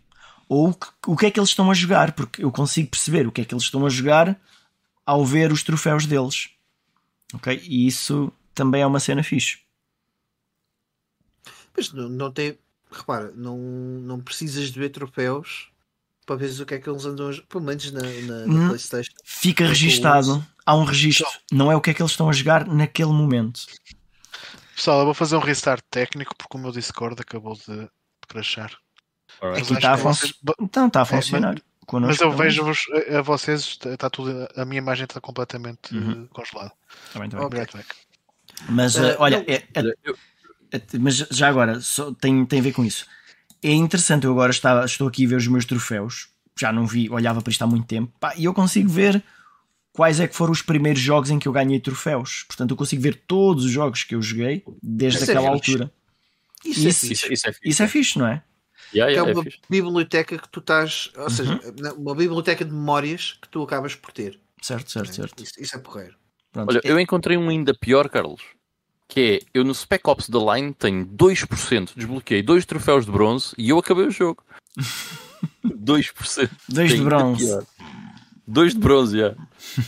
ou 0.49 0.69
o 0.69 0.75
que, 0.75 0.87
o 1.07 1.17
que 1.17 1.27
é 1.27 1.31
que 1.31 1.41
eles 1.41 1.49
estão 1.49 1.71
a 1.71 1.75
jogar, 1.75 2.13
porque 2.13 2.45
eu 2.45 2.53
consigo 2.53 2.91
perceber 2.91 3.27
o 3.27 3.33
que 3.33 3.41
é 3.41 3.45
que 3.45 3.55
eles 3.55 3.65
estão 3.65 3.87
a 3.87 3.89
jogar 3.89 4.39
ao 5.07 5.25
ver 5.25 5.53
os 5.53 5.63
troféus 5.63 6.07
deles. 6.07 6.51
Ok? 7.33 7.61
E 7.65 7.87
isso 7.87 8.33
também 8.55 8.83
é 8.83 8.87
uma 8.87 9.01
cena 9.01 9.23
fixe. 9.23 9.59
Mas 11.77 11.93
não, 11.93 12.09
não 12.09 12.31
tem. 12.31 12.59
Repara, 12.91 13.33
não, 13.35 13.59
não 13.59 14.21
precisas 14.21 14.71
de 14.71 14.79
ver 14.79 14.91
troféus 14.91 15.69
para 16.25 16.37
ver 16.37 16.61
o 16.61 16.65
que 16.67 16.75
é 16.75 16.79
que 16.79 16.89
eles 16.89 17.05
andam 17.05 17.31
Pelo 17.49 17.65
menos 17.65 17.91
na, 17.93 18.01
na, 18.03 18.47
na 18.47 18.53
Hum. 18.55 18.67
PlayStation. 18.69 19.13
Fica 19.25 19.65
Eu 19.65 19.69
registado, 19.69 20.47
há 20.65 20.75
um 20.77 20.85
registro, 20.85 21.27
não 21.51 21.71
é 21.73 21.77
o 21.77 21.81
que 21.81 21.91
é 21.91 21.95
que 21.95 22.01
eles 22.01 22.13
estão 22.13 22.29
a 22.29 22.33
jogar 22.33 22.67
naquele 22.67 23.11
momento. 23.13 23.67
Pessoal, 24.77 25.01
eu 25.01 25.05
vou 25.05 25.15
fazer 25.15 25.37
um 25.37 25.41
restart 25.41 25.83
técnico 25.91 26.35
porque 26.37 26.57
o 26.57 26.61
meu 26.61 26.71
Discord 26.73 27.21
acabou 27.21 27.55
de 27.55 27.89
crashar. 28.29 28.73
Alright. 29.41 29.63
Aqui 29.63 29.75
está 29.75 29.91
a 29.91 29.95
acho 29.95 30.03
que 30.03 30.09
funcionar. 30.09 30.33
vocês- 30.45 30.55
Então 30.61 30.87
está 30.87 31.01
a 31.03 31.05
funcionar. 31.05 31.49
Connosco 31.55 31.67
Mas 31.93 32.21
eu 32.21 32.31
também. 32.31 32.47
vejo-vos 32.47 32.79
a, 33.17 33.23
vocês, 33.23 33.79
está 33.85 34.09
tudo, 34.11 34.49
a 34.57 34.65
minha 34.65 34.79
imagem 34.79 35.05
está 35.05 35.21
completamente 35.21 35.95
Uhum. 35.95 36.25
eh, 36.25 36.29
congelada. 36.33 36.73
Tá 37.13 37.21
bem, 37.21 37.29
tá 37.29 37.37
bem. 37.39 37.47
Ok. 37.47 37.59
Right 37.61 37.77
back. 37.77 37.89
Mas 38.69 38.97
eh, 38.97 39.17
olha, 39.19 39.45
é- 39.47 39.65
é- 39.75 39.95
é- 40.73 40.99
mas 40.99 41.17
já 41.31 41.49
agora 41.49 41.81
só 41.81 42.13
tem, 42.13 42.45
tem 42.47 42.61
a 42.61 42.63
ver 42.63 42.73
com 42.73 42.85
isso. 42.85 43.07
É 43.63 43.71
interessante, 43.73 44.25
eu 44.25 44.33
agora 44.33 44.51
estava, 44.51 44.85
estou 44.85 45.09
aqui 45.09 45.25
a 45.25 45.29
ver 45.29 45.37
os 45.37 45.47
meus 45.47 45.65
troféus, 45.65 46.29
já 46.59 46.73
não 46.73 46.87
vi, 46.87 47.09
olhava 47.11 47.41
para 47.43 47.51
isto 47.51 47.63
há 47.63 47.67
muito 47.67 47.87
tempo, 47.87 48.13
pá, 48.21 48.35
e 48.37 48.45
eu 48.45 48.55
consigo 48.55 48.89
ver 48.89 49.23
quais 49.93 50.21
é 50.21 50.27
que 50.29 50.35
foram 50.37 50.53
os 50.53 50.61
primeiros 50.63 51.01
jogos 51.01 51.31
em 51.31 51.39
que 51.39 51.49
eu 51.49 51.53
ganhei 51.53 51.81
troféus. 51.81 52.45
Portanto, 52.47 52.71
eu 52.73 52.77
consigo 52.77 53.01
ver 53.03 53.23
todos 53.27 53.65
os 53.65 53.71
jogos 53.71 54.03
que 54.05 54.15
eu 54.15 54.21
joguei 54.23 54.63
desde 54.83 55.21
Isso 55.23 55.31
é 55.31 55.35
aquela 55.35 55.51
altura. 55.51 55.93
Isso, 56.65 56.81
Isso- 56.89 57.07
é 57.07 57.13
isso 57.13 57.25
é 57.25 57.53
fixe. 57.53 57.69
Isso 57.69 57.83
é 57.83 57.89
fixe, 57.89 58.19
não 58.19 58.27
é? 58.27 58.43
Yeah, 58.95 59.13
Que 59.13 59.19
é 59.19 59.23
yeah, 59.23 59.31
é 59.31 59.35
uma 59.35 59.45
biblioteca 59.69 60.39
que 60.39 60.49
tu 60.49 60.61
estás. 60.61 61.11
Ou 61.17 61.31
seja, 61.31 61.61
Uhum. 61.65 61.93
uma 62.03 62.15
biblioteca 62.15 62.65
de 62.65 62.71
memórias 62.73 63.39
que 63.41 63.49
tu 63.49 63.63
acabas 63.63 63.95
por 63.95 64.13
ter. 64.13 64.39
Certo, 64.63 64.91
certo, 64.91 65.13
certo. 65.15 65.43
Isso, 65.43 65.53
isso 65.59 65.77
é 65.77 65.79
porreiro. 65.79 66.15
Pronto. 66.53 66.71
Olha, 66.71 66.81
eu 66.85 66.99
encontrei 67.01 67.37
um 67.37 67.49
ainda 67.49 67.75
pior, 67.75 68.09
Carlos. 68.09 68.41
Que 69.09 69.21
é, 69.43 69.47
eu 69.53 69.65
no 69.65 69.75
Spec 69.75 70.03
Ops 70.09 70.29
The 70.29 70.39
Line 70.55 70.73
tenho 70.73 71.05
2%, 71.07 71.93
desbloqueei 71.95 72.43
dois 72.43 72.65
troféus 72.65 73.05
de 73.05 73.11
bronze 73.13 73.55
e 73.59 73.69
eu 73.69 73.79
acabei 73.79 74.07
o 74.07 74.11
jogo. 74.11 74.43
2%. 75.65 76.51
Dois 76.69 76.91
de 76.91 76.97
Tem 76.97 77.05
bronze. 77.05 77.45
ainda 77.45 77.63
pior. 77.63 77.67
Dois 78.47 78.73
de 78.75 78.79
bronze, 78.81 79.19
já. 79.19 79.35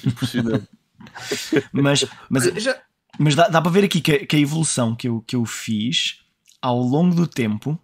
Impressionante. 0.04 0.68
Mas, 1.72 2.04
mas, 2.28 2.44
Já, 2.62 2.76
mas 3.18 3.34
dá, 3.34 3.48
dá 3.48 3.62
para 3.62 3.70
ver 3.70 3.84
aqui 3.84 4.00
que, 4.00 4.12
a- 4.12 4.26
que 4.26 4.36
a 4.36 4.38
evolução 4.38 4.94
que 4.94 5.08
eu, 5.08 5.22
que 5.26 5.36
eu 5.36 5.44
fiz 5.46 6.20
ao 6.60 6.78
longo 6.78 7.14
do 7.14 7.26
tempo. 7.26 7.78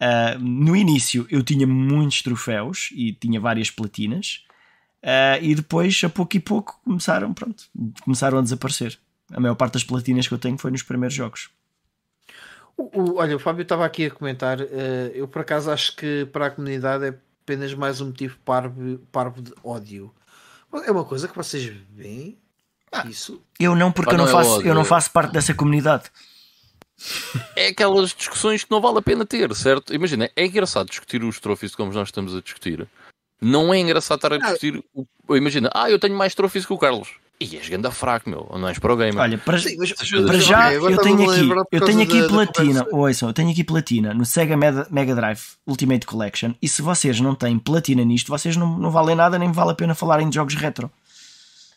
Ah, 0.00 0.36
no 0.38 0.74
início 0.76 1.26
eu 1.30 1.42
tinha 1.42 1.66
muitos 1.66 2.22
troféus 2.22 2.90
e 2.92 3.12
tinha 3.12 3.40
várias 3.40 3.70
platinas. 3.70 4.44
ah, 5.02 5.38
e 5.40 5.54
depois, 5.54 6.00
a 6.04 6.08
pouco 6.08 6.36
e 6.36 6.40
pouco, 6.40 6.80
começaram, 6.84 7.32
pronto, 7.34 7.64
começaram 8.02 8.38
a 8.38 8.42
desaparecer. 8.42 8.98
A 9.32 9.40
maior 9.40 9.54
parte 9.56 9.74
das 9.74 9.84
platinas 9.84 10.28
que 10.28 10.34
eu 10.34 10.38
tenho 10.38 10.56
foi 10.58 10.70
nos 10.70 10.82
primeiros 10.82 11.14
jogos. 11.14 11.50
o, 12.76 13.00
o- 13.00 13.16
olha, 13.16 13.36
o 13.36 13.38
Fábio 13.38 13.62
estava 13.62 13.84
aqui 13.84 14.06
a 14.06 14.10
comentar. 14.10 14.60
eh, 14.60 15.12
eu 15.14 15.26
por 15.28 15.40
acaso 15.42 15.70
acho 15.70 15.96
que 15.96 16.26
para 16.26 16.46
a 16.46 16.50
comunidade 16.50 17.04
é 17.06 17.14
apenas 17.42 17.72
mais 17.74 18.00
um 18.00 18.06
motivo 18.06 18.36
parvo, 18.44 18.98
parvo 19.10 19.40
de 19.42 19.52
ódio. 19.64 20.12
É 20.84 20.90
uma 20.90 21.04
coisa 21.04 21.26
que 21.28 21.36
vocês 21.36 21.64
veem. 21.94 22.36
Isso. 23.08 23.42
Eu 23.58 23.74
não, 23.74 23.90
porque 23.92 24.10
Ah, 24.10 24.14
eu, 24.14 24.18
não 24.18 24.24
não 24.26 24.30
é 24.30 24.34
faço, 24.34 24.50
ódio, 24.58 24.68
eu 24.68 24.74
não 24.74 24.84
faço 24.84 25.10
parte 25.10 25.32
dessa 25.32 25.54
comunidade. 25.54 26.04
É 27.54 27.68
aquelas 27.68 28.14
discussões 28.14 28.64
que 28.64 28.70
não 28.70 28.80
vale 28.80 28.98
a 28.98 29.02
pena 29.02 29.24
ter, 29.26 29.54
certo? 29.54 29.94
Imagina, 29.94 30.30
é 30.34 30.46
engraçado 30.46 30.88
discutir 30.88 31.22
os 31.22 31.38
trophies 31.38 31.74
como 31.74 31.92
nós 31.92 32.08
estamos 32.08 32.34
a 32.34 32.40
discutir. 32.40 32.86
Não 33.40 33.72
é 33.72 33.78
engraçado 33.78 34.18
estar 34.18 34.32
a 34.32 34.38
discutir. 34.38 34.82
O... 34.94 35.36
Imagina, 35.36 35.70
ah, 35.74 35.90
eu 35.90 35.98
tenho 35.98 36.16
mais 36.16 36.34
trophies 36.34 36.64
que 36.64 36.72
o 36.72 36.78
Carlos. 36.78 37.08
E 37.38 37.54
és 37.54 37.68
ganda 37.68 37.90
fraco, 37.90 38.30
meu. 38.30 38.48
Não 38.58 38.66
és 38.66 38.78
para 38.78 38.94
o 38.94 38.96
gamer. 38.96 39.18
Olha, 39.18 39.36
para, 39.36 39.58
Sim, 39.58 39.76
mas, 39.76 39.92
Para 39.92 40.38
já, 40.38 40.72
eu 40.72 40.96
tenho 40.96 41.30
aqui, 41.30 41.48
eu 41.70 41.84
tenho 41.84 42.00
aqui 42.02 42.22
da- 42.22 42.28
platina. 42.28 42.84
conversa. 42.84 42.96
Ouçam, 42.96 43.28
eu 43.28 43.32
tenho 43.34 43.50
aqui 43.50 43.62
platina 43.62 44.14
no 44.14 44.24
Sega 44.24 44.56
Mega, 44.56 44.86
Mega 44.90 45.14
Drive 45.14 45.40
Ultimate 45.66 46.06
Collection. 46.06 46.54
E 46.62 46.68
se 46.68 46.80
vocês 46.80 47.20
não 47.20 47.34
têm 47.34 47.58
platina 47.58 48.02
nisto, 48.04 48.28
vocês 48.28 48.56
não, 48.56 48.78
não 48.78 48.90
valem 48.90 49.14
nada, 49.14 49.38
nem 49.38 49.52
vale 49.52 49.72
a 49.72 49.74
pena 49.74 49.94
falarem 49.94 50.30
de 50.30 50.36
jogos 50.36 50.54
retro. 50.54 50.90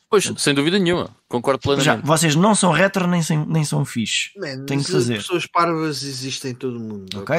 Pois, 0.09 0.31
sem 0.37 0.53
dúvida 0.55 0.79
nenhuma. 0.79 1.15
Concordo 1.27 1.61
Já, 1.61 1.75
plenamente. 1.75 2.07
vocês 2.07 2.35
não 2.35 2.55
são 2.55 2.71
retro 2.71 3.05
nem 3.05 3.21
são, 3.21 3.45
nem 3.45 3.63
são 3.63 3.85
fixe. 3.85 4.31
Man, 4.37 4.65
Tenho 4.65 4.83
que 4.83 4.91
fazer. 4.91 5.17
Pessoas 5.17 5.45
parvas 5.45 6.01
existem 6.01 6.51
em 6.51 6.55
todo 6.55 6.77
o 6.77 6.79
mundo. 6.79 7.19
Ok. 7.19 7.35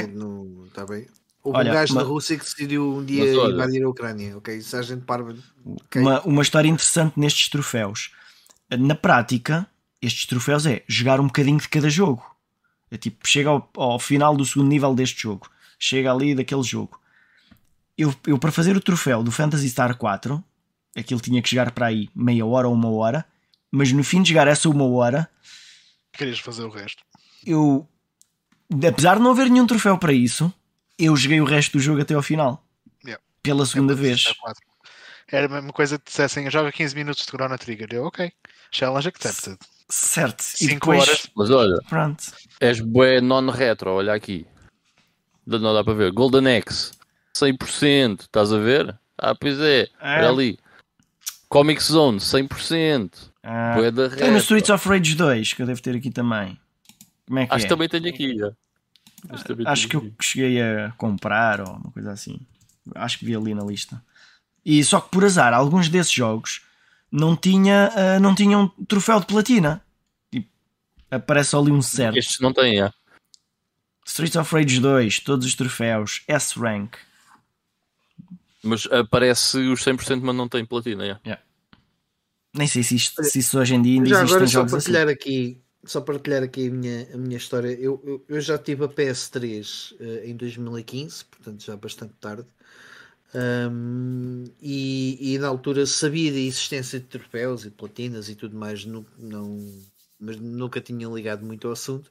tá 0.72 0.86
bem? 0.86 1.06
Houve 1.42 1.58
Olha, 1.58 1.70
um 1.70 1.74
gajo 1.74 1.94
mas- 1.94 2.04
na 2.04 2.08
Rússia 2.08 2.36
que 2.38 2.44
decidiu 2.44 2.96
um 2.96 3.04
dia 3.04 3.24
Mas 3.24 3.52
invadir 3.54 3.82
a 3.82 3.88
Ucrânia. 3.88 4.36
Ok? 4.36 4.60
Se 4.60 4.76
há 4.76 4.82
gente 4.82 5.02
parva. 5.04 5.34
ok? 5.64 6.00
Uma, 6.00 6.20
uma 6.22 6.42
história 6.42 6.68
interessante 6.68 7.18
nestes 7.18 7.48
troféus. 7.48 8.12
Na 8.78 8.94
prática, 8.94 9.66
estes 10.00 10.26
troféus 10.26 10.64
é 10.66 10.84
jogar 10.86 11.18
um 11.18 11.26
bocadinho 11.26 11.58
de 11.58 11.68
cada 11.68 11.90
jogo. 11.90 12.22
É 12.90 12.96
tipo, 12.96 13.26
chega 13.26 13.48
ao, 13.50 13.68
ao 13.76 13.98
final 13.98 14.36
do 14.36 14.44
segundo 14.44 14.68
nível 14.68 14.94
deste 14.94 15.22
jogo. 15.22 15.50
Chega 15.78 16.12
ali 16.12 16.34
daquele 16.36 16.62
jogo. 16.62 17.00
Eu, 17.98 18.14
eu, 18.26 18.38
para 18.38 18.52
fazer 18.52 18.76
o 18.76 18.80
troféu 18.80 19.22
do 19.22 19.32
Phantasy 19.32 19.68
Star 19.70 19.96
4, 19.96 20.42
aquilo 21.00 21.20
tinha 21.20 21.40
que 21.42 21.50
jogar 21.50 21.70
para 21.72 21.86
aí 21.86 22.08
meia 22.14 22.44
hora 22.46 22.68
ou 22.68 22.74
uma 22.74 22.90
hora. 22.90 23.24
Mas 23.70 23.92
no 23.92 24.02
fim 24.04 24.22
de 24.22 24.30
jogar 24.30 24.48
essa 24.48 24.68
uma 24.68 24.84
hora, 24.88 25.28
Querias 26.12 26.38
fazer 26.40 26.64
o 26.64 26.70
resto? 26.70 27.02
eu, 27.46 27.88
apesar 28.86 29.16
de 29.16 29.22
não 29.22 29.30
haver 29.30 29.48
nenhum 29.48 29.66
troféu 29.66 29.96
para 29.96 30.12
isso, 30.12 30.52
eu 30.98 31.16
joguei 31.16 31.40
o 31.40 31.44
resto 31.44 31.72
do 31.72 31.80
jogo 31.80 32.00
até 32.02 32.14
ao 32.14 32.22
final. 32.22 32.64
Yeah. 33.04 33.22
Pela 33.42 33.64
segunda 33.64 33.92
É 33.92 33.96
vez. 33.96 34.24
Era 35.32 35.46
a 35.46 35.48
mesma 35.48 35.72
coisa 35.72 35.96
que 35.98 36.06
dissessem, 36.06 36.50
joga 36.50 36.72
15 36.72 36.94
minutos 36.96 37.24
de 37.24 37.30
Chrono 37.30 37.56
Trigger. 37.56 37.88
Eu, 37.92 38.04
ok. 38.06 38.32
Challenge 38.72 39.08
accepted. 39.08 39.56
Certo. 39.88 40.40
E 40.40 40.44
Cinco 40.66 40.72
depois, 40.92 41.02
horas. 41.02 41.30
Mas 41.36 41.50
olha, 41.50 41.78
pronto. 41.88 42.24
és 42.60 42.80
bué 42.80 43.20
non-retro, 43.20 43.90
olha 43.92 44.12
aqui. 44.14 44.44
Não 45.46 45.72
dá 45.74 45.82
para 45.84 45.94
ver. 45.94 46.12
Golden 46.12 46.56
Axe, 46.58 46.92
100%, 47.36 48.22
estás 48.22 48.52
a 48.52 48.58
ver? 48.58 48.96
Ah, 49.18 49.34
pois 49.34 49.58
é, 49.60 49.82
É. 50.00 50.18
olha 50.18 50.28
ali. 50.28 50.58
Comic 51.50 51.82
Zone, 51.82 52.18
100%. 52.18 53.12
Ah, 53.42 53.74
Bué 53.74 53.90
da 53.90 54.08
Tem 54.08 54.18
no 54.18 54.24
retro. 54.24 54.38
Streets 54.38 54.70
of 54.70 54.88
Rage 54.88 55.16
2, 55.16 55.52
que 55.52 55.62
eu 55.62 55.66
devo 55.66 55.82
ter 55.82 55.96
aqui 55.96 56.08
também. 56.08 56.56
Como 57.26 57.40
é 57.40 57.46
que 57.46 57.52
Acho 57.52 57.64
é? 57.64 57.68
que 57.68 57.74
também 57.74 57.88
tenho 57.88 58.08
aqui, 58.08 58.38
já. 58.38 58.52
Acho, 59.28 59.44
também 59.44 59.66
Acho 59.66 59.88
que 59.88 59.96
eu 59.96 60.12
cheguei 60.22 60.62
a 60.62 60.92
comprar 60.96 61.60
ou 61.60 61.74
uma 61.74 61.90
coisa 61.90 62.12
assim. 62.12 62.38
Acho 62.94 63.18
que 63.18 63.24
vi 63.24 63.34
ali 63.34 63.52
na 63.52 63.64
lista. 63.64 64.00
E 64.64 64.82
só 64.84 65.00
que 65.00 65.10
por 65.10 65.24
azar, 65.24 65.52
alguns 65.52 65.88
desses 65.88 66.12
jogos 66.12 66.62
não 67.10 67.34
tinha, 67.36 67.90
ah, 67.96 68.20
não 68.20 68.32
tinham 68.32 68.68
troféu 68.86 69.18
de 69.18 69.26
platina. 69.26 69.82
Tipo, 70.30 70.48
aparece 71.10 71.56
ali 71.56 71.72
um 71.72 71.82
certo. 71.82 72.16
Estes 72.16 72.38
não 72.38 72.52
têm, 72.52 72.76
já. 72.76 72.94
Streets 74.06 74.36
of 74.36 74.54
Rage 74.54 74.78
2, 74.80 75.18
todos 75.18 75.46
os 75.46 75.54
troféus, 75.56 76.22
S-Rank. 76.28 76.94
Mas 78.62 78.86
aparece 78.90 79.58
os 79.58 79.82
100%, 79.82 80.24
mas 80.24 80.36
não 80.36 80.48
tem 80.48 80.64
platina, 80.64 81.06
já. 81.06 81.20
Nem 82.54 82.66
sei 82.68 82.82
se, 82.82 82.94
isto, 82.96 83.22
se 83.22 83.38
isso 83.38 83.58
hoje 83.58 83.74
em 83.74 83.82
dia 83.82 83.94
ainda 83.94 84.08
Já 84.08 84.20
existem 84.22 84.28
agora 84.28 84.46
só 84.46 84.60
jogos 84.60 84.74
assim. 84.74 84.92
partilhar 84.92 85.08
aqui, 85.08 85.62
só 85.84 86.00
partilhar 86.00 86.42
aqui 86.42 86.68
a 86.68 86.70
minha, 86.70 87.08
a 87.14 87.16
minha 87.16 87.36
história. 87.36 87.68
Eu, 87.80 88.00
eu, 88.04 88.24
eu 88.28 88.40
já 88.40 88.58
tive 88.58 88.84
a 88.84 88.88
PS3 88.88 89.94
eh, 90.00 90.28
em 90.30 90.36
2015, 90.36 91.24
portanto 91.26 91.62
já 91.64 91.76
bastante 91.76 92.14
tarde. 92.20 92.46
Ahm, 93.34 94.44
e, 94.60 95.34
e 95.34 95.38
na 95.38 95.48
altura 95.48 95.86
sabia 95.86 96.32
da 96.32 96.38
existência 96.38 97.00
de 97.00 97.06
troféus 97.06 97.62
e 97.64 97.70
de 97.70 97.76
platinas 97.76 98.28
e 98.28 98.34
tudo 98.34 98.56
mais, 98.56 98.84
nu- 98.84 99.06
não, 99.18 99.58
mas 100.18 100.36
nunca 100.38 100.80
tinha 100.80 101.08
ligado 101.08 101.44
muito 101.46 101.66
ao 101.68 101.72
assunto. 101.74 102.10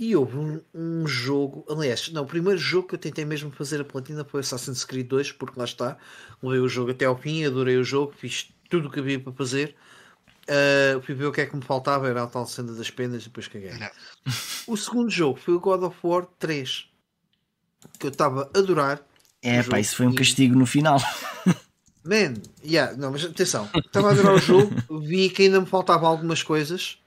E 0.00 0.16
houve 0.16 0.38
um, 0.38 0.62
um 0.74 1.06
jogo, 1.06 1.62
aliás, 1.68 2.10
não, 2.10 2.22
o 2.22 2.26
primeiro 2.26 2.58
jogo 2.58 2.88
que 2.88 2.94
eu 2.94 2.98
tentei 2.98 3.22
mesmo 3.22 3.50
fazer 3.50 3.82
a 3.82 3.84
platina 3.84 4.24
foi 4.24 4.40
Assassin's 4.40 4.82
Creed 4.82 5.06
2, 5.06 5.32
porque 5.32 5.58
lá 5.58 5.66
está, 5.66 5.98
levei 6.42 6.60
o 6.60 6.68
jogo 6.70 6.92
até 6.92 7.04
ao 7.04 7.18
fim, 7.18 7.44
adorei 7.44 7.76
o 7.76 7.84
jogo, 7.84 8.14
fiz 8.16 8.50
tudo 8.70 8.88
o 8.88 8.90
que 8.90 8.98
havia 8.98 9.20
para 9.20 9.30
fazer. 9.34 9.76
Uh, 10.48 11.02
fui 11.02 11.14
ver 11.14 11.26
o 11.26 11.32
que 11.32 11.42
é 11.42 11.46
que 11.46 11.54
me 11.54 11.60
faltava, 11.60 12.08
era 12.08 12.22
a 12.22 12.26
tal 12.26 12.46
cena 12.46 12.72
das 12.72 12.90
penas 12.90 13.20
e 13.20 13.24
depois 13.26 13.46
caguei. 13.46 13.72
Não. 13.72 13.90
O 14.66 14.74
segundo 14.74 15.10
jogo 15.10 15.38
foi 15.38 15.52
o 15.52 15.60
God 15.60 15.82
of 15.82 15.98
War 16.02 16.24
3. 16.38 16.88
que 17.98 18.06
eu 18.06 18.10
estava 18.10 18.50
a 18.54 18.58
adorar. 18.58 19.02
É, 19.42 19.62
pá, 19.62 19.80
isso 19.80 19.96
foi 19.96 20.06
um 20.06 20.14
castigo 20.14 20.58
no 20.58 20.64
final. 20.64 20.98
Man, 22.02 22.40
yeah, 22.64 22.96
não, 22.96 23.10
mas 23.10 23.22
atenção, 23.22 23.68
estava 23.76 24.08
a 24.08 24.12
adorar 24.12 24.34
o 24.34 24.38
jogo, 24.38 24.72
vi 25.04 25.28
que 25.28 25.42
ainda 25.42 25.60
me 25.60 25.66
faltavam 25.66 26.08
algumas 26.08 26.42
coisas. 26.42 26.99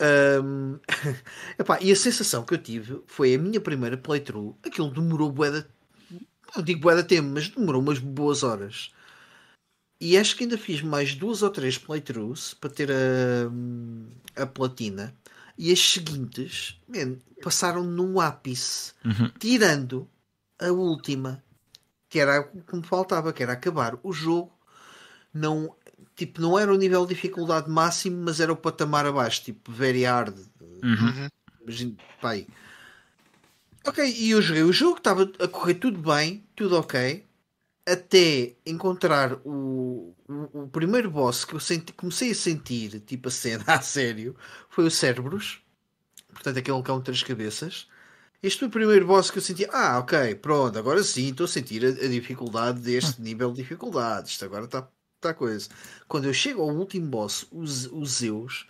Ahm, 0.00 0.78
epá, 1.58 1.78
e 1.80 1.90
a 1.90 1.96
sensação 1.96 2.44
que 2.44 2.54
eu 2.54 2.58
tive 2.62 3.02
foi 3.06 3.34
a 3.34 3.38
minha 3.38 3.60
primeira 3.60 3.96
playthrough. 3.96 4.56
Aquilo 4.64 4.90
demorou 4.90 5.30
bué 5.32 5.64
não 6.56 6.62
digo 6.62 6.80
bué 6.80 7.02
tempo, 7.02 7.28
mas 7.28 7.48
demorou 7.48 7.80
umas 7.82 7.98
boas 7.98 8.42
horas. 8.42 8.90
E 10.00 10.16
acho 10.16 10.36
que 10.36 10.44
ainda 10.44 10.56
fiz 10.56 10.80
mais 10.80 11.14
duas 11.14 11.42
ou 11.42 11.50
três 11.50 11.76
playthroughs 11.76 12.54
para 12.54 12.70
ter 12.70 12.90
a, 12.90 14.42
a 14.42 14.46
platina. 14.46 15.14
E 15.56 15.72
as 15.72 15.80
seguintes, 15.80 16.80
man, 16.86 17.16
passaram 17.42 17.82
no 17.82 18.20
ápice, 18.20 18.92
Uhum. 19.04 19.30
tirando 19.38 20.08
a 20.60 20.70
última, 20.70 21.42
que 22.08 22.20
era 22.20 22.40
o 22.40 22.62
que 22.62 22.76
me 22.76 22.84
faltava, 22.84 23.32
que 23.32 23.42
era 23.42 23.54
acabar 23.54 23.98
o 24.02 24.12
jogo. 24.12 24.52
Não, 25.34 25.76
tipo, 26.18 26.40
não 26.40 26.58
era 26.58 26.74
o 26.74 26.76
nível 26.76 27.06
de 27.06 27.14
dificuldade 27.14 27.70
máximo, 27.70 28.24
mas 28.24 28.40
era 28.40 28.52
o 28.52 28.56
patamar 28.56 29.06
abaixo, 29.06 29.44
tipo, 29.44 29.70
very 29.70 30.02
hard. 30.02 30.36
Uhum. 30.82 31.28
Imagina, 31.62 31.96
pá 32.20 32.30
aí. 32.30 32.46
Ok, 33.86 34.04
e 34.04 34.30
eu 34.30 34.42
joguei 34.42 34.64
o 34.64 34.72
jogo, 34.72 34.98
estava 34.98 35.30
a 35.38 35.46
correr 35.46 35.74
tudo 35.74 35.98
bem, 35.98 36.44
tudo 36.56 36.76
ok, 36.76 37.24
até 37.86 38.56
encontrar 38.66 39.34
o, 39.44 40.12
o, 40.28 40.64
o 40.64 40.68
primeiro 40.68 41.08
boss 41.08 41.44
que 41.44 41.54
eu 41.54 41.60
senti, 41.60 41.92
comecei 41.92 42.32
a 42.32 42.34
sentir, 42.34 43.00
tipo 43.00 43.28
a 43.28 43.30
cena 43.30 43.64
a 43.72 43.80
sério, 43.80 44.36
foi 44.68 44.86
o 44.86 44.90
Cérebros, 44.90 45.62
portanto 46.32 46.58
aquele 46.58 46.82
cão 46.82 46.98
de 46.98 47.04
três 47.04 47.22
cabeças. 47.22 47.86
Este 48.42 48.58
foi 48.58 48.68
o 48.68 48.72
primeiro 48.72 49.06
boss 49.06 49.30
que 49.30 49.38
eu 49.38 49.42
senti, 49.42 49.66
ah, 49.72 50.00
ok, 50.00 50.34
pronto, 50.34 50.76
agora 50.78 51.02
sim 51.04 51.30
estou 51.30 51.44
a 51.44 51.48
sentir 51.48 51.84
a, 51.84 51.88
a 51.88 52.08
dificuldade 52.08 52.80
deste 52.80 53.22
nível 53.22 53.52
de 53.52 53.62
dificuldade, 53.62 54.28
isto 54.28 54.44
agora 54.44 54.64
está 54.64 54.88
tá 55.20 55.34
coisa. 55.34 55.68
Quando 56.06 56.26
eu 56.26 56.34
chego 56.34 56.62
ao 56.62 56.68
último 56.74 57.06
boss, 57.06 57.46
os, 57.50 57.86
os 57.86 58.10
Zeus, 58.18 58.66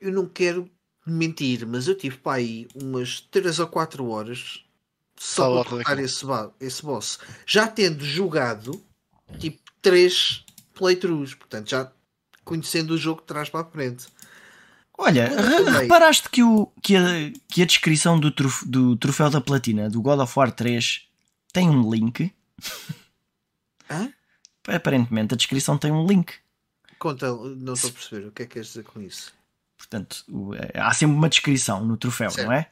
eu 0.00 0.12
não 0.12 0.26
quero 0.26 0.70
mentir, 1.06 1.66
mas 1.66 1.88
eu 1.88 1.94
tive 1.96 2.16
para 2.18 2.38
aí 2.38 2.68
umas 2.74 3.20
3 3.20 3.58
ou 3.60 3.66
4 3.66 4.06
horas 4.08 4.64
Só 5.18 5.62
para 5.64 5.70
derrotar 5.70 5.98
esse, 5.98 6.24
esse 6.60 6.82
boss. 6.82 7.18
Já 7.46 7.66
tendo 7.66 8.04
jogado 8.04 8.82
tipo 9.38 9.58
3 9.82 10.44
playthroughs, 10.74 11.34
portanto 11.34 11.70
já 11.70 11.90
conhecendo 12.44 12.92
o 12.94 12.98
jogo 12.98 13.20
de 13.20 13.26
trás 13.26 13.48
para 13.48 13.60
a 13.60 13.64
frente. 13.70 14.06
Olha, 14.96 15.28
re- 15.28 15.70
reparaste 15.82 16.28
que, 16.28 16.42
o, 16.42 16.66
que, 16.82 16.96
a, 16.96 17.02
que 17.48 17.62
a 17.62 17.66
descrição 17.66 18.18
do, 18.18 18.30
truf- 18.32 18.64
do 18.66 18.96
troféu 18.96 19.30
da 19.30 19.40
platina 19.40 19.88
do 19.88 20.02
God 20.02 20.18
of 20.20 20.32
War 20.36 20.50
3 20.50 21.02
tem 21.52 21.68
um 21.70 21.88
link? 21.90 22.32
Hã? 23.90 24.12
Aparentemente 24.68 25.34
a 25.34 25.36
descrição 25.36 25.78
tem 25.78 25.90
um 25.92 26.06
link. 26.06 26.34
Conta, 26.98 27.28
não 27.32 27.74
estou 27.74 27.90
a 27.90 27.92
perceber 27.92 28.26
o 28.26 28.32
que 28.32 28.42
é 28.42 28.46
que 28.46 28.52
queres 28.54 28.68
dizer 28.68 28.82
com 28.84 29.00
isso. 29.00 29.32
Portanto, 29.76 30.24
o- 30.28 30.54
é, 30.54 30.70
há 30.74 30.92
sempre 30.92 31.14
uma 31.16 31.28
descrição 31.28 31.84
no 31.84 31.96
troféu, 31.96 32.30
Certo. 32.30 32.46
não 32.48 32.52
é? 32.52 32.68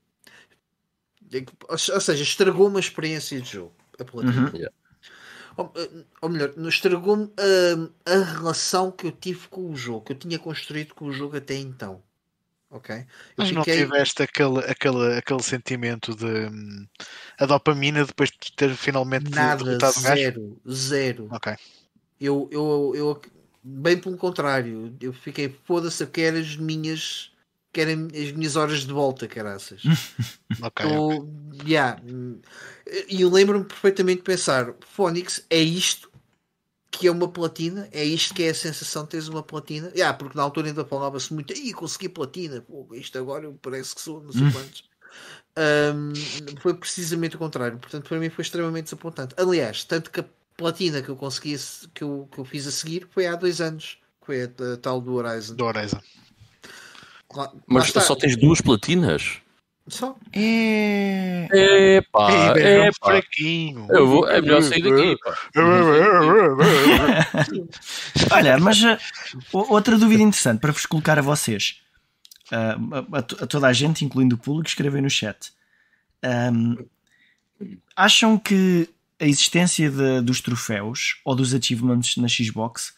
É 1.33 1.45
Ou 1.73 1.79
seja, 1.79 2.23
estragou-me 2.23 2.77
a 2.77 2.81
experiência 2.81 3.41
de 3.41 3.49
jogo. 3.49 3.75
A 3.99 4.05
platina. 4.05 4.51
Uhum. 4.51 4.69
Ou, 5.57 5.73
eh, 5.77 6.05
ou 6.23 6.29
melhor, 6.29 6.51
estragou-me 6.69 7.31
ahm, 7.39 7.89
a 8.05 8.19
relação 8.35 8.91
que 8.91 9.07
eu 9.07 9.13
tive 9.13 9.47
com 9.49 9.71
o 9.71 9.77
jogo, 9.77 10.05
que 10.07 10.13
eu 10.13 10.19
tinha 10.19 10.39
construído 10.39 10.95
com 10.95 11.07
o 11.07 11.13
jogo 11.13 11.37
até 11.37 11.55
então. 11.57 12.03
Ok? 12.71 12.91
Eu 13.37 13.45
Mas 13.45 13.51
não 13.53 13.65
fiquei- 13.65 13.85
tiveste 13.87 14.23
aquele, 14.23 14.61
aquele, 14.71 15.19
aquele 15.19 15.43
sentimento 15.43 16.15
de 16.15 16.27
hum, 16.27 16.87
a 17.39 17.47
dopamina 17.47 18.05
depois 18.05 18.31
de 18.31 18.53
ter 18.55 18.75
finalmente 18.77 19.31
nada, 19.35 19.55
derrotado 19.57 19.99
o 19.99 20.03
gajo? 20.03 20.33
zero, 20.33 20.61
zero. 20.69 21.31
Ok. 21.31 21.49
Eu, 22.21 22.49
eu, 22.53 22.93
eu, 22.95 23.23
bem 23.63 24.01
pelo 24.01 24.17
contrário, 24.19 24.97
eu 25.01 25.13
fiquei, 25.13 25.49
foda-se, 25.65 26.03
eu 26.05 26.09
quero 26.11 26.39
as 26.39 26.57
minhas, 26.57 27.33
quero 27.73 27.91
as 27.93 28.33
minhas 28.33 28.57
horas 28.57 28.81
de 28.87 28.93
volta, 28.93 29.29
caraças. 29.29 29.93
Ok. 30.63 30.81
Eu, 30.81 31.29
yeah, 31.67 32.01
hum, 32.05 32.41
E 33.09 33.23
eu 33.23 33.31
lembro-me 33.31 33.65
perfeitamente 33.65 34.19
de 34.19 34.25
pensar, 34.25 34.75
Phonics, 34.83 35.47
é 35.51 35.59
isto 35.61 36.10
que 36.91 37.07
é 37.07 37.11
uma 37.11 37.29
platina? 37.29 37.89
É 37.93 38.05
isto 38.05 38.35
que 38.35 38.43
é 38.43 38.51
a 38.51 38.55
sensação 38.55 39.05
de 39.05 39.11
teres 39.11 39.29
uma 39.29 39.43
platina? 39.43 39.91
Yeah, 39.95 40.17
porque 40.17 40.37
na 40.37 40.43
altura 40.43 40.69
ainda 40.69 40.85
falava-se 40.85 41.33
muito, 41.33 41.53
Ih, 41.53 41.73
consegui 41.73 42.09
platina, 42.09 42.61
Pô, 42.63 42.87
isto 42.95 43.17
agora 43.19 43.45
eu 43.45 43.59
parece 43.63 43.95
que 43.95 44.01
sou, 44.01 44.23
não 44.23 44.33
sei 44.33 44.43
Hum. 44.43 44.51
quantos. 44.53 44.85
Hum, 45.59 46.13
foi 46.61 46.75
precisamente 46.75 47.37
o 47.37 47.39
contrário, 47.39 47.79
portanto 47.79 48.09
para 48.09 48.19
mim 48.19 48.31
foi 48.31 48.43
extremamente 48.43 48.85
desapontante. 48.85 49.35
Aliás, 49.37 49.85
tanto 49.85 50.11
que 50.11 50.21
a 50.21 50.25
platina 50.57 51.03
que 51.03 51.09
eu 51.09 51.17
consegui, 51.17 51.57
que 51.95 52.05
eu, 52.05 52.29
que 52.31 52.39
eu 52.39 52.45
fiz 52.45 52.67
a 52.67 52.71
seguir 52.71 53.09
foi 53.11 53.27
há 53.27 53.35
dois 53.35 53.61
anos, 53.61 53.99
que 54.21 54.27
foi 54.27 54.43
a, 54.43 54.75
a 54.75 54.77
tal 54.77 55.01
do 55.01 55.15
Horizon. 55.15 55.55
Do 55.55 55.65
Horizon. 55.65 56.01
Lá 57.35 57.53
Mas 57.67 57.87
está. 57.87 58.01
só 58.01 58.15
tens 58.17 58.37
duas 58.37 58.61
platinas? 58.61 59.41
Só. 59.91 60.17
É. 60.33 61.49
Velho, 62.55 62.59
é 62.85 62.87
epá. 62.89 62.93
fraquinho. 63.11 63.87
Eu 63.91 64.07
vou, 64.07 64.29
é 64.29 64.41
melhor 64.41 64.63
sair 64.63 64.83
daqui. 64.83 65.17
pá. 65.23 65.35
Olha, 68.31 68.59
mas 68.59 68.83
uh, 68.83 68.97
outra 69.53 69.99
dúvida 69.99 70.23
interessante 70.23 70.61
para 70.61 70.73
vos 70.73 70.87
colocar 70.87 71.19
a 71.19 71.23
vocês, 71.23 71.81
uh, 72.53 73.15
a, 73.15 73.19
a 73.19 73.23
to- 73.23 73.45
a 73.45 73.47
toda 73.47 73.67
a 73.67 73.73
gente, 73.73 74.05
incluindo 74.05 74.37
o 74.37 74.39
público, 74.39 74.69
escrevem 74.69 75.03
no 75.03 75.11
chat. 75.11 75.53
Um, 76.25 76.77
acham 77.97 78.39
que 78.39 78.89
a 79.21 79.25
existência 79.27 79.91
de- 79.91 80.21
dos 80.23 80.41
troféus 80.41 81.21
ou 81.25 81.35
dos 81.35 81.53
achievements 81.55 82.17
na 82.17 82.29
Xbox 82.29 82.95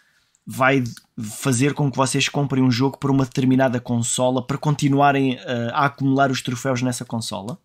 vai 0.47 0.82
fazer 1.20 1.73
com 1.74 1.90
que 1.90 1.97
vocês 1.97 2.28
comprem 2.28 2.62
um 2.62 2.70
jogo 2.70 2.98
para 2.98 3.10
uma 3.12 3.24
determinada 3.24 3.81
consola 3.81 4.44
para 4.47 4.59
continuarem 4.59 5.35
uh, 5.36 5.70
a 5.73 5.86
acumular 5.86 6.31
os 6.31 6.43
troféus 6.43 6.82
nessa 6.82 7.05
consola? 7.05 7.59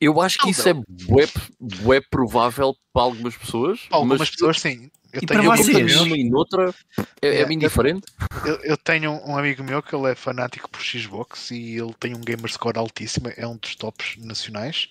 Eu 0.00 0.20
acho 0.20 0.38
que 0.38 0.50
isso 0.50 0.68
é 0.68 0.74
bué, 0.74 1.28
bué 1.60 2.00
provável 2.00 2.74
para 2.92 3.02
algumas 3.02 3.36
pessoas, 3.36 3.80
Para 3.82 3.98
algumas 3.98 4.18
mas 4.18 4.30
pessoas, 4.30 4.60
sim. 4.60 4.90
Eu 5.12 5.20
E 5.22 5.26
tenho, 5.26 5.40
para 5.42 5.48
um 5.50 5.52
amigo 5.52 5.64
vocês? 5.72 5.96
numa 5.96 6.16
e 6.16 6.24
noutra 6.28 6.74
é, 7.20 7.26
é 7.26 7.28
Yeah. 7.28 7.48
bem 7.48 7.58
diferente. 7.58 8.06
eu, 8.46 8.54
eu 8.64 8.76
tenho 8.78 9.12
um 9.26 9.36
amigo 9.36 9.62
meu 9.62 9.82
que 9.82 9.94
ele 9.94 10.10
é 10.10 10.14
fanático 10.14 10.68
por 10.70 10.80
Xbox 10.82 11.50
e 11.50 11.76
ele 11.78 11.94
tem 12.00 12.16
um 12.16 12.20
gamer 12.20 12.50
score 12.50 12.78
altíssimo, 12.78 13.30
é 13.36 13.46
um 13.46 13.56
dos 13.56 13.76
tops 13.76 14.16
nacionais. 14.18 14.88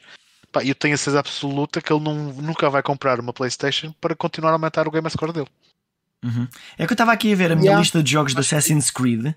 Pá, 0.51 0.63
eu 0.63 0.75
tenho 0.75 0.93
a 0.93 0.97
certeza 0.97 1.19
absoluta 1.19 1.81
que 1.81 1.91
ele 1.91 2.03
não- 2.03 2.31
nunca 2.33 2.69
vai 2.69 2.83
comprar 2.83 3.19
uma 3.19 3.33
PlayStation 3.33 3.93
para 3.99 4.15
continuar 4.15 4.51
a 4.51 4.53
aumentar 4.53 4.87
o 4.87 4.91
gamer 4.91 5.11
score 5.11 5.33
dele. 5.33 5.47
Uhum. 6.23 6.47
É 6.77 6.85
que 6.85 6.91
eu 6.91 6.95
estava 6.95 7.11
aqui 7.11 7.33
a 7.33 7.35
ver 7.35 7.51
a 7.51 7.55
minha 7.55 7.65
Yeah. 7.71 7.79
lista 7.81 8.03
de 8.03 8.11
jogos 8.11 8.33
de 8.33 8.39
Assassin's 8.39 8.91
Creed 8.91 9.33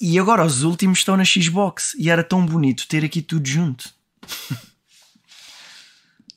e 0.00 0.18
agora 0.18 0.44
os 0.44 0.62
últimos 0.62 0.98
estão 0.98 1.16
na 1.16 1.24
Xbox 1.24 1.94
e 1.98 2.08
era 2.10 2.22
tão 2.22 2.44
bonito 2.44 2.86
ter 2.86 3.04
aqui 3.04 3.20
tudo 3.20 3.46
junto. 3.46 3.92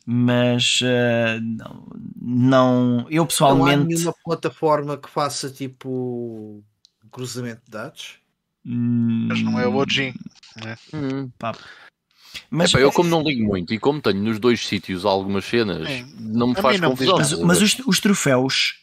Mas 0.06 0.82
uh, 0.82 1.40
não, 1.42 1.88
não, 2.20 3.08
eu 3.10 3.18
Não 3.18 3.24
há 3.24 3.28
pessoalmente 3.28 3.86
nenhuma 3.86 4.16
plataforma 4.24 4.98
que 4.98 5.10
faça 5.10 5.50
tipo 5.50 6.64
cruzamento 7.12 7.62
de 7.66 7.72
dados. 7.72 8.16
Mas 8.64 9.42
não 9.42 9.60
é 9.60 9.68
o 9.68 9.72
hum, 9.72 9.78
OG. 9.78 10.14
Hum. 10.94 11.30
Mas, 12.50 12.70
Epá, 12.72 12.80
eu 12.80 12.92
como 12.92 13.10
não 13.10 13.22
ligo 13.22 13.46
muito 13.46 13.74
e 13.74 13.80
como 13.80 14.02
tenho 14.02 14.22
nos 14.22 14.40
dois 14.40 14.66
sítios 14.66 15.06
algumas 15.06 15.46
cenas, 15.46 15.88
Sim. 15.88 16.14
não 16.20 16.48
me 16.48 16.56
faz 16.56 16.80
confusão. 16.80 17.18
mas, 17.18 17.34
mas 17.40 17.62
os, 17.62 17.80
os 17.86 18.00
troféus 18.00 18.81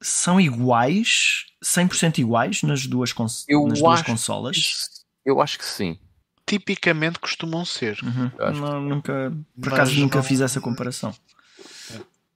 são 0.00 0.40
iguais, 0.40 1.46
100% 1.64 2.18
iguais 2.18 2.62
nas 2.62 2.86
duas, 2.86 3.12
cons 3.12 3.44
Eu 3.48 3.66
nas 3.66 3.80
duas 3.80 4.02
consolas? 4.02 5.04
Eu 5.24 5.40
acho 5.40 5.58
que 5.58 5.64
sim. 5.64 5.98
Tipicamente 6.46 7.18
costumam 7.18 7.64
ser. 7.64 7.98
Uhum. 8.02 8.30
Eu 8.38 8.46
acho 8.46 8.60
Não, 8.60 8.80
nunca, 8.80 9.32
por 9.60 9.70
Mas 9.70 9.72
acaso 9.74 10.00
nunca 10.00 10.16
não- 10.18 10.22
fiz 10.24 10.40
essa 10.40 10.60
comparação. 10.60 11.14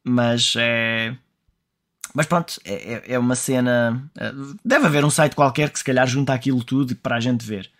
Mas 0.05 0.55
é. 0.57 1.17
Mas 2.15 2.27
pronto, 2.27 2.61
é, 2.65 2.95
é- 2.95 3.13
é 3.15 3.19
uma 3.19 3.35
cena. 3.35 4.05
é, 4.19 4.33
Deve 4.65 4.87
haver 4.87 5.05
um 5.05 5.11
site 5.11 5.35
qualquer 5.35 5.71
que 5.71 5.79
se 5.79 5.85
calhar 5.85 6.07
junta 6.07 6.35
aquilo 6.35 6.63
tudo 6.63 6.95
para 6.97 7.17
a 7.17 7.21
gente 7.21 7.45
ver. 7.47 7.71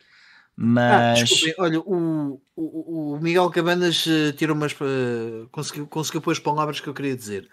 Mas. 0.57 1.19
Ah, 1.21 1.23
desculpem, 1.23 1.55
olha, 1.59 1.81
o, 1.81 2.41
o, 2.57 3.13
o 3.15 3.21
Miguel 3.21 3.51
Cabanas 3.51 4.07
uh, 4.07 4.33
tirou 4.35 4.57
umas. 4.57 4.73
Uh, 4.73 5.49
conseguiu, 5.51 5.87
conseguiu 5.87 6.21
pôr 6.23 6.31
as 6.33 6.39
palavras 6.39 6.81
que 6.81 6.89
eu 6.89 6.95
queria 6.95 7.17
dizer. 7.17 7.49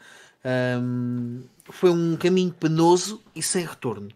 Um, 0.46 1.44
foi 1.66 1.90
um 1.90 2.16
caminho 2.16 2.52
penoso 2.52 3.22
e 3.36 3.42
sem 3.42 3.66
retorno. 3.66 4.10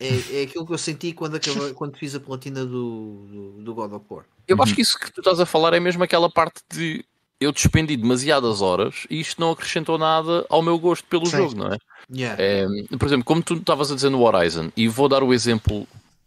É, 0.00 0.40
é 0.40 0.42
aquilo 0.42 0.66
que 0.66 0.72
eu 0.72 0.78
senti 0.78 1.12
quando, 1.12 1.36
acabei, 1.36 1.72
quando 1.74 1.96
fiz 1.96 2.14
a 2.14 2.20
platina 2.20 2.64
do, 2.64 3.26
do, 3.26 3.62
do 3.62 3.74
God 3.74 3.92
of 3.92 4.04
War. 4.08 4.24
Eu 4.46 4.56
uhum. 4.56 4.62
acho 4.62 4.74
que 4.74 4.82
isso 4.82 4.98
que 4.98 5.12
tu 5.12 5.20
estás 5.20 5.40
a 5.40 5.46
falar 5.46 5.74
é 5.74 5.80
mesmo 5.80 6.02
aquela 6.02 6.30
parte 6.30 6.60
de 6.72 7.04
eu 7.40 7.52
despendi 7.52 7.96
demasiadas 7.96 8.60
horas 8.60 9.06
e 9.08 9.20
isto 9.20 9.40
não 9.40 9.52
acrescentou 9.52 9.96
nada 9.96 10.44
ao 10.48 10.62
meu 10.62 10.78
gosto 10.78 11.06
pelo 11.06 11.26
Sim. 11.26 11.36
jogo, 11.36 11.54
não 11.54 11.72
é? 11.72 11.78
Yeah. 12.12 12.42
é? 12.42 12.66
Por 12.96 13.06
exemplo, 13.06 13.24
como 13.24 13.42
tu 13.42 13.54
estavas 13.54 13.92
a 13.92 13.94
dizer 13.94 14.10
no 14.10 14.22
Horizon, 14.22 14.70
e 14.76 14.88
vou 14.88 15.08
dar 15.08 15.22
o 15.22 15.32
exemplo, 15.32 15.86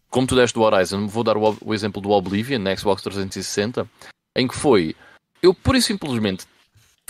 como 0.10 0.28
tu 0.28 0.36
deste 0.36 0.54
do 0.54 0.62
Horizon, 0.62 1.08
vou 1.08 1.24
dar 1.24 1.36
o, 1.36 1.58
o 1.62 1.74
exemplo 1.74 2.02
do 2.02 2.12
Oblivion 2.12 2.60
na 2.60 2.76
Xbox 2.76 3.02
360, 3.02 3.90
em 4.36 4.48
que 4.48 4.56
foi 4.56 4.96
eu 5.42 5.54
pura 5.54 5.78
e 5.78 5.82
simplesmente 5.82 6.46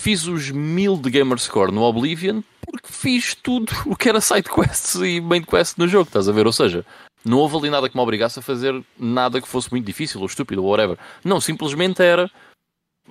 fiz 0.02 0.26
os 0.26 0.50
mil 0.50 0.98
de 0.98 1.12
Gamerscore 1.12 1.72
no 1.72 1.84
Oblivion 1.84 2.42
porque 2.66 2.88
fiz 2.92 3.36
tudo 3.36 3.72
o 3.86 3.96
que 3.96 4.10
era 4.10 4.20
side 4.20 4.50
quests 4.50 4.96
e 4.96 5.22
main 5.22 5.44
quest 5.44 5.78
no 5.78 5.88
jogo, 5.88 6.08
estás 6.08 6.28
a 6.28 6.32
ver? 6.32 6.48
Ou 6.48 6.54
seja, 6.54 6.84
não 7.24 7.38
houve 7.38 7.58
ali 7.58 7.70
nada 7.70 7.88
que 7.88 7.96
me 7.96 8.02
obrigasse 8.02 8.40
a 8.40 8.42
fazer 8.42 8.84
nada 8.98 9.40
que 9.40 9.48
fosse 9.48 9.70
muito 9.70 9.86
difícil 9.86 10.20
ou 10.20 10.26
estúpido 10.26 10.64
ou 10.64 10.72
whatever. 10.72 10.98
Não, 11.24 11.40
simplesmente 11.40 12.02
era 12.02 12.30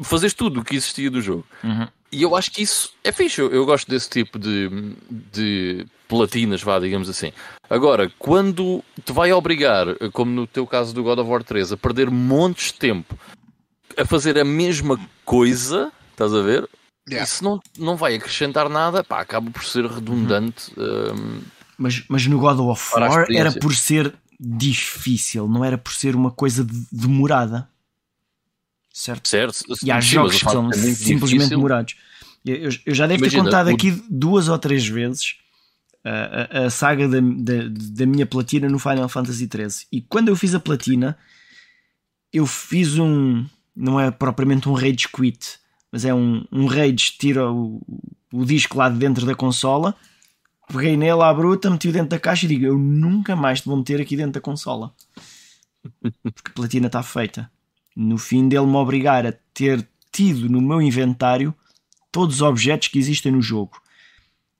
fazer 0.02 0.32
tudo 0.32 0.60
o 0.60 0.64
que 0.64 0.74
existia 0.74 1.10
do 1.10 1.20
jogo. 1.20 1.46
Uhum. 1.62 1.86
E 2.10 2.22
eu 2.22 2.34
acho 2.34 2.50
que 2.50 2.62
isso 2.62 2.92
é 3.04 3.12
fixe. 3.12 3.40
Eu, 3.40 3.52
eu 3.52 3.64
gosto 3.64 3.88
desse 3.88 4.10
tipo 4.10 4.36
de, 4.36 4.68
de 5.32 5.86
platinas, 6.08 6.60
vá, 6.60 6.80
digamos 6.80 7.08
assim. 7.08 7.32
Agora, 7.68 8.10
quando 8.18 8.82
te 9.04 9.12
vai 9.12 9.32
obrigar, 9.32 9.86
como 10.12 10.32
no 10.32 10.46
teu 10.46 10.66
caso 10.66 10.92
do 10.92 11.04
God 11.04 11.20
of 11.20 11.30
War 11.30 11.44
3, 11.44 11.72
a 11.72 11.76
perder 11.76 12.10
montes 12.10 12.72
de 12.72 12.78
tempo 12.78 13.16
a 13.96 14.04
fazer 14.04 14.38
a 14.38 14.44
mesma 14.44 14.98
coisa, 15.24 15.92
estás 16.10 16.34
a 16.34 16.42
ver? 16.42 16.68
Yeah. 17.10 17.24
Isso 17.24 17.42
não, 17.42 17.60
não 17.78 17.96
vai 17.96 18.14
acrescentar 18.14 18.68
nada, 18.68 19.02
pá, 19.02 19.20
acaba 19.20 19.50
por 19.50 19.64
ser 19.64 19.84
redundante. 19.84 20.72
Uhum. 20.76 21.14
Um, 21.14 21.42
mas, 21.76 22.04
mas 22.08 22.26
no 22.26 22.38
God 22.38 22.60
of 22.60 22.94
War 22.94 23.26
era 23.30 23.52
por 23.52 23.74
ser 23.74 24.14
difícil, 24.38 25.48
não 25.48 25.64
era 25.64 25.76
por 25.76 25.92
ser 25.92 26.14
uma 26.14 26.30
coisa 26.30 26.64
de, 26.64 26.86
demorada. 26.92 27.68
Certo? 28.92 29.28
certo. 29.28 29.64
E 29.82 29.90
há 29.90 30.00
jogos 30.00 30.42
que 30.42 30.50
são 30.50 30.70
é 30.70 30.72
simplesmente 30.74 31.28
difícil. 31.28 31.48
demorados. 31.48 31.96
Eu, 32.44 32.70
eu, 32.86 32.94
já 32.94 33.06
devo 33.06 33.20
Imagina, 33.20 33.44
ter 33.44 33.50
contado 33.50 33.66
o... 33.68 33.74
aqui 33.74 34.02
duas 34.08 34.48
ou 34.48 34.58
três 34.58 34.86
vezes 34.86 35.36
a, 36.04 36.60
a, 36.60 36.66
a 36.66 36.70
saga 36.70 37.06
da, 37.06 37.20
da, 37.20 37.68
da, 37.68 38.06
minha 38.06 38.24
platina 38.24 38.68
no 38.68 38.78
Final 38.78 39.08
Fantasy 39.08 39.48
XIII. 39.50 39.86
E 39.92 40.00
quando 40.00 40.28
eu 40.28 40.36
fiz 40.36 40.54
a 40.54 40.60
platina, 40.60 41.16
eu 42.32 42.46
fiz 42.46 42.98
um. 42.98 43.46
Não 43.76 44.00
é 44.00 44.10
propriamente 44.10 44.68
um 44.68 44.74
rage 44.74 45.08
quit, 45.08 45.59
mas 45.90 46.04
é 46.04 46.14
um, 46.14 46.44
um 46.52 46.66
rage, 46.66 47.16
tira 47.18 47.50
o, 47.50 47.80
o 48.32 48.44
disco 48.44 48.78
lá 48.78 48.88
de 48.88 48.98
dentro 48.98 49.26
da 49.26 49.34
consola, 49.34 49.94
peguei 50.68 50.96
nele 50.96 51.22
à 51.22 51.32
bruta, 51.32 51.70
meti-o 51.70 51.92
dentro 51.92 52.10
da 52.10 52.18
caixa 52.18 52.46
e 52.46 52.48
digo: 52.48 52.64
Eu 52.64 52.78
nunca 52.78 53.34
mais 53.34 53.60
te 53.60 53.66
vou 53.66 53.76
meter 53.76 54.00
aqui 54.00 54.16
dentro 54.16 54.32
da 54.32 54.40
consola 54.40 54.94
porque 56.00 56.50
a 56.50 56.54
platina 56.54 56.86
está 56.86 57.02
feita. 57.02 57.50
No 57.96 58.18
fim 58.18 58.48
dele 58.48 58.66
me 58.66 58.76
obrigar 58.76 59.26
a 59.26 59.32
ter 59.52 59.86
tido 60.12 60.48
no 60.48 60.60
meu 60.60 60.80
inventário 60.80 61.54
todos 62.10 62.36
os 62.36 62.42
objetos 62.42 62.88
que 62.88 62.98
existem 62.98 63.32
no 63.32 63.42
jogo, 63.42 63.80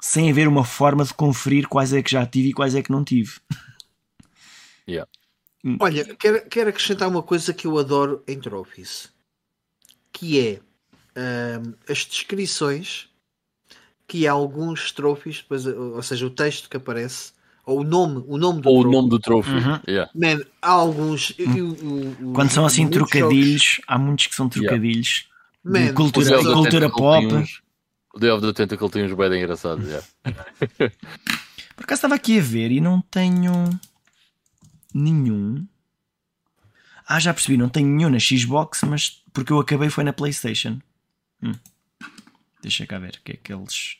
sem 0.01 0.31
haver 0.31 0.48
uma 0.48 0.65
forma 0.65 1.05
de 1.05 1.15
conferir 1.15 1.69
quais 1.69 1.93
é 1.93 2.02
que 2.02 2.11
já 2.11 2.24
tive 2.27 2.51
e 2.51 2.52
quais 2.52 2.74
é 2.74 2.82
que 2.82 2.90
não 2.90 3.05
tive. 3.05 3.40
Yeah. 4.89 5.09
Olha, 5.78 6.16
quero, 6.16 6.48
quero 6.48 6.70
acrescentar 6.70 7.09
uma 7.09 7.23
coisa 7.23 7.55
que 7.55 7.65
eu 7.65 7.78
adoro 7.78 8.24
em 8.27 8.40
Trophies, 8.40 9.12
que 10.12 10.40
é 10.40 10.61
um, 11.21 11.75
as 11.89 12.05
descrições 12.07 13.09
que 14.07 14.27
há 14.27 14.33
alguns 14.33 14.91
trophies, 14.91 15.39
depois, 15.39 15.67
ou 15.67 16.03
seja, 16.03 16.27
o 16.27 16.31
texto 16.31 16.69
que 16.69 16.77
aparece, 16.77 17.33
ou 17.65 17.81
o 17.81 17.85
nome, 17.85 18.25
o 18.27 18.37
nome 18.37 18.61
do 18.61 18.69
ou 18.69 18.81
o 18.81 18.91
nome 18.91 19.09
do 19.09 19.19
trophy. 19.21 19.53
Uhum. 19.53 19.81
Yeah. 19.87 20.11
Man, 20.15 20.45
há 20.61 20.71
alguns. 20.71 21.33
Hum. 21.39 22.33
Quando 22.35 22.51
são 22.51 22.67
assim 22.67 22.89
trocadilhos, 22.89 23.63
jogos. 23.63 23.85
há 23.87 23.99
muitos 23.99 24.27
que 24.27 24.35
são 24.35 24.49
trocadilhos. 24.49 25.29
Yeah. 25.65 25.91
Man, 25.91 25.95
cultura, 25.95 26.43
cultura 26.43 26.91
pop. 26.91 27.27
o 28.15 28.19
Day 28.19 28.31
of 28.31 28.45
the 28.45 28.53
Tentacle 28.53 28.91
tem 28.91 29.05
uns 29.05 29.13
bem 29.13 29.41
engraçados. 29.41 29.87
Yeah. 29.87 30.07
Por 31.77 31.85
acaso 31.85 31.99
estava 31.99 32.15
aqui 32.17 32.39
a 32.39 32.43
ver 32.43 32.73
e 32.73 32.81
não 32.81 33.01
tenho 33.01 33.71
nenhum. 34.93 35.65
Ah, 37.07 37.21
já 37.21 37.33
percebi, 37.33 37.57
não 37.57 37.69
tenho 37.69 37.89
nenhum 37.89 38.11
na 38.11 38.19
Xbox, 38.19 38.83
mas 38.83 39.23
porque 39.33 39.53
eu 39.53 39.61
acabei 39.61 39.91
foi 39.91 40.05
na 40.05 40.13
PlayStation. 40.13 40.79
Hum. 41.43 41.55
Deixa 42.62 42.87
cá 42.87 42.99
ver 42.99 43.15
o 43.19 43.25
que 43.25 43.33
é 43.33 43.37
que 43.37 43.53
eles. 43.53 43.97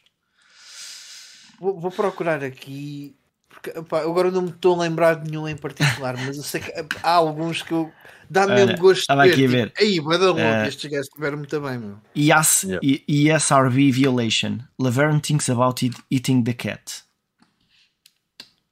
Vou, 1.59 1.79
vou 1.79 1.91
procurar 1.91 2.43
aqui. 2.45 3.17
Porque, 3.49 3.77
opa, 3.79 4.01
agora 4.01 4.31
não 4.31 4.43
me 4.43 4.51
estou 4.51 4.75
a 4.79 4.85
lembrar 4.85 5.15
de 5.15 5.31
nenhum 5.31 5.49
em 5.49 5.57
particular, 5.57 6.17
mas 6.17 6.37
eu 6.37 6.43
sei 6.43 6.61
que 6.61 6.73
há 7.03 7.11
alguns 7.11 7.62
que 7.62 7.73
eu 7.73 7.93
dá 8.31 8.47
mesmo 8.47 8.79
gosto 8.79 9.01
Estava 9.01 9.25
aqui 9.25 9.45
a 9.45 9.49
ver. 9.49 9.71
Tipo, 9.71 9.83
Aí, 9.83 10.01
vai 10.01 10.19
dar 10.19 10.33
uh, 10.33 10.69
estes 10.69 10.91
gajos 10.91 11.09
estiveram 11.09 11.39
muito 11.39 11.61
bem, 11.61 11.79
meu. 11.79 11.99
Yes, 12.17 12.62
yeah. 12.62 13.37
ESRB 13.37 13.91
violation. 13.91 14.61
Laverne 14.79 15.21
thinks 15.21 15.51
about 15.51 15.85
it, 15.85 15.97
eating 16.11 16.45
the 16.45 16.55
cat. 16.55 17.03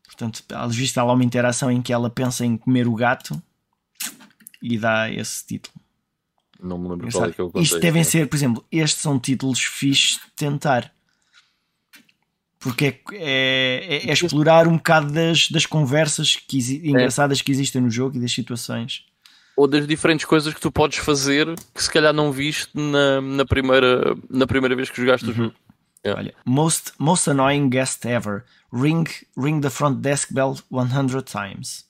Portanto, 0.05 0.45
às 0.53 0.75
vezes 0.75 0.97
há 0.97 1.05
lá 1.05 1.13
uma 1.13 1.25
interação 1.25 1.71
em 1.71 1.83
que 1.83 1.93
ela 1.93 2.09
pensa 2.09 2.45
em 2.45 2.57
comer 2.57 2.89
o 2.89 2.95
gato 2.95 3.41
e 4.63 4.79
dá 4.79 5.11
esse 5.11 5.47
título. 5.47 5.75
Não 6.61 6.79
me 6.79 6.89
lembro 6.89 7.11
qual 7.11 7.25
é 7.27 7.33
que 7.33 7.41
eu 7.41 7.53
Isto 7.57 7.79
devem 7.79 8.03
ser, 8.03 8.29
por 8.29 8.37
exemplo, 8.37 8.65
estes 8.71 9.01
são 9.03 9.19
títulos 9.19 9.61
fixes 9.61 10.17
de 10.17 10.31
tentar. 10.35 10.93
Porque 12.59 12.87
é, 12.87 13.01
é, 13.13 13.97
é, 14.07 14.11
é 14.11 14.13
explorar 14.13 14.67
um 14.67 14.77
bocado 14.77 15.13
das, 15.13 15.49
das 15.49 15.65
conversas 15.65 16.35
que, 16.35 16.59
engraçadas 16.89 17.41
que 17.41 17.53
existem 17.53 17.81
no 17.81 17.91
jogo 17.91 18.17
e 18.17 18.21
das 18.21 18.33
situações. 18.33 19.05
Ou 19.57 19.69
das 19.69 19.87
diferentes 19.87 20.27
coisas 20.27 20.53
que 20.53 20.61
tu 20.61 20.71
podes 20.71 20.99
fazer 20.99 21.55
que 21.73 21.83
se 21.83 21.91
calhar 21.91 22.13
não 22.13 22.33
viste 22.33 22.71
na, 22.75 23.21
na, 23.21 23.45
primeira, 23.45 24.17
na 24.29 24.47
primeira 24.47 24.75
vez 24.75 24.91
que 24.91 24.97
jogaste 24.97 25.27
uhum. 25.27 25.33
o 25.33 25.35
jogo. 25.35 25.55
Yeah. 26.05 26.21
Olha, 26.21 26.35
most, 26.45 26.93
most 26.99 27.29
annoying 27.29 27.69
guest 27.69 28.05
ever. 28.05 28.45
Ring, 28.73 29.07
ring 29.37 29.61
the 29.61 29.71
front 29.71 30.01
desk 30.01 30.33
bell 30.33 30.57
100 30.71 31.23
times. 31.23 31.87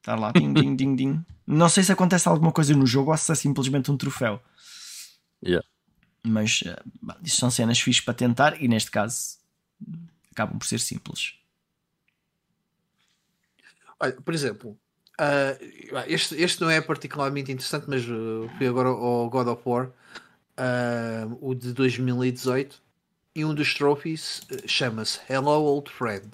Está 0.00 0.14
lá, 0.14 0.32
ding, 0.32 0.52
ding, 0.54 0.76
ding, 0.76 0.96
ding. 0.96 1.24
Não 1.46 1.68
sei 1.68 1.84
se 1.84 1.92
acontece 1.92 2.28
alguma 2.28 2.50
coisa 2.50 2.74
no 2.74 2.86
jogo 2.86 3.10
ou 3.12 3.16
se 3.16 3.30
é 3.30 3.34
simplesmente 3.34 3.90
um 3.90 3.96
troféu. 3.96 4.42
Yeah. 5.44 5.66
Mas 6.24 6.62
uh, 6.62 7.14
isto 7.22 7.38
são 7.38 7.50
cenas 7.50 7.78
fixas 7.78 8.04
para 8.04 8.14
tentar 8.14 8.60
e 8.60 8.66
neste 8.66 8.90
caso 8.90 9.38
acabam 10.32 10.58
por 10.58 10.66
ser 10.66 10.80
simples. 10.80 11.34
Olha, 13.98 14.12
por 14.12 14.34
exemplo, 14.34 14.78
uh, 15.20 16.04
este, 16.06 16.34
este 16.40 16.60
não 16.60 16.70
é 16.70 16.80
particularmente 16.80 17.50
interessante, 17.50 17.86
mas 17.88 18.04
uh, 18.06 18.50
fui 18.58 18.66
agora 18.66 18.88
ao 18.88 19.30
God 19.30 19.48
of 19.48 19.62
War, 19.64 19.86
uh, 19.86 21.38
o 21.40 21.54
de 21.54 21.72
2018, 21.72 22.82
e 23.34 23.44
um 23.44 23.54
dos 23.54 23.74
trophies 23.74 24.42
chama-se 24.66 25.20
Hello 25.28 25.62
Old 25.62 25.90
Friend, 25.90 26.28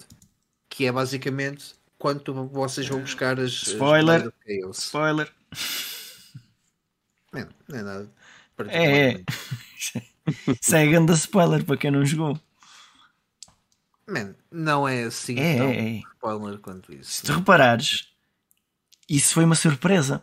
que 0.69 0.85
é 0.85 0.91
basicamente 0.91 1.75
quando 2.03 2.49
vocês 2.49 2.85
vão 2.85 2.99
buscar 2.99 3.39
as. 3.39 3.53
Spoiler! 3.53 4.33
As 4.69 4.77
Spoiler! 4.77 5.31
Man, 7.31 7.47
não 7.69 7.79
é 7.79 7.81
nada. 7.81 8.11
É, 8.67 9.11
é. 9.11 9.23
Isso 10.61 10.75
é 10.75 10.85
grande 10.85 11.13
spoiler 11.13 11.63
para 11.63 11.77
quem 11.77 11.91
não 11.91 12.05
jogou. 12.05 12.37
Man, 14.05 14.35
não 14.51 14.85
é 14.85 15.03
assim 15.03 15.39
é, 15.39 15.57
tão 15.57 15.69
é, 15.69 15.77
é. 15.77 16.01
spoiler 16.15 16.59
quanto 16.59 16.93
isso. 16.93 17.09
Se 17.09 17.23
tu 17.23 17.31
reparares, 17.31 18.09
isso 19.09 19.33
foi 19.33 19.45
uma 19.45 19.55
surpresa. 19.55 20.21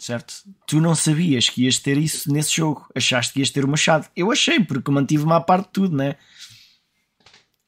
Certo? 0.00 0.34
Tu 0.66 0.80
não 0.80 0.96
sabias 0.96 1.48
que 1.48 1.62
ias 1.62 1.78
ter 1.78 1.96
isso 1.96 2.30
nesse 2.32 2.56
jogo. 2.56 2.88
Achaste 2.92 3.32
que 3.32 3.38
ias 3.38 3.50
ter 3.50 3.64
uma 3.64 3.76
chave. 3.76 4.08
Eu 4.16 4.32
achei, 4.32 4.58
porque 4.58 4.90
mantive-me 4.90 5.32
à 5.32 5.40
parte 5.40 5.66
de 5.66 5.72
tudo, 5.72 5.96
né? 5.96 6.16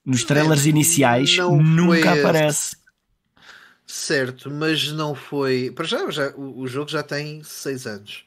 Nos 0.04 0.24
trailers 0.24 0.66
iniciais 0.66 1.36
nunca 1.38 2.14
aparece. 2.14 2.77
Certo, 3.88 4.50
mas 4.50 4.92
não 4.92 5.14
foi. 5.14 5.70
Para 5.70 5.86
já, 5.86 6.10
já 6.10 6.28
o, 6.36 6.60
o 6.60 6.68
jogo 6.68 6.90
já 6.90 7.02
tem 7.02 7.42
6 7.42 7.86
anos. 7.86 8.26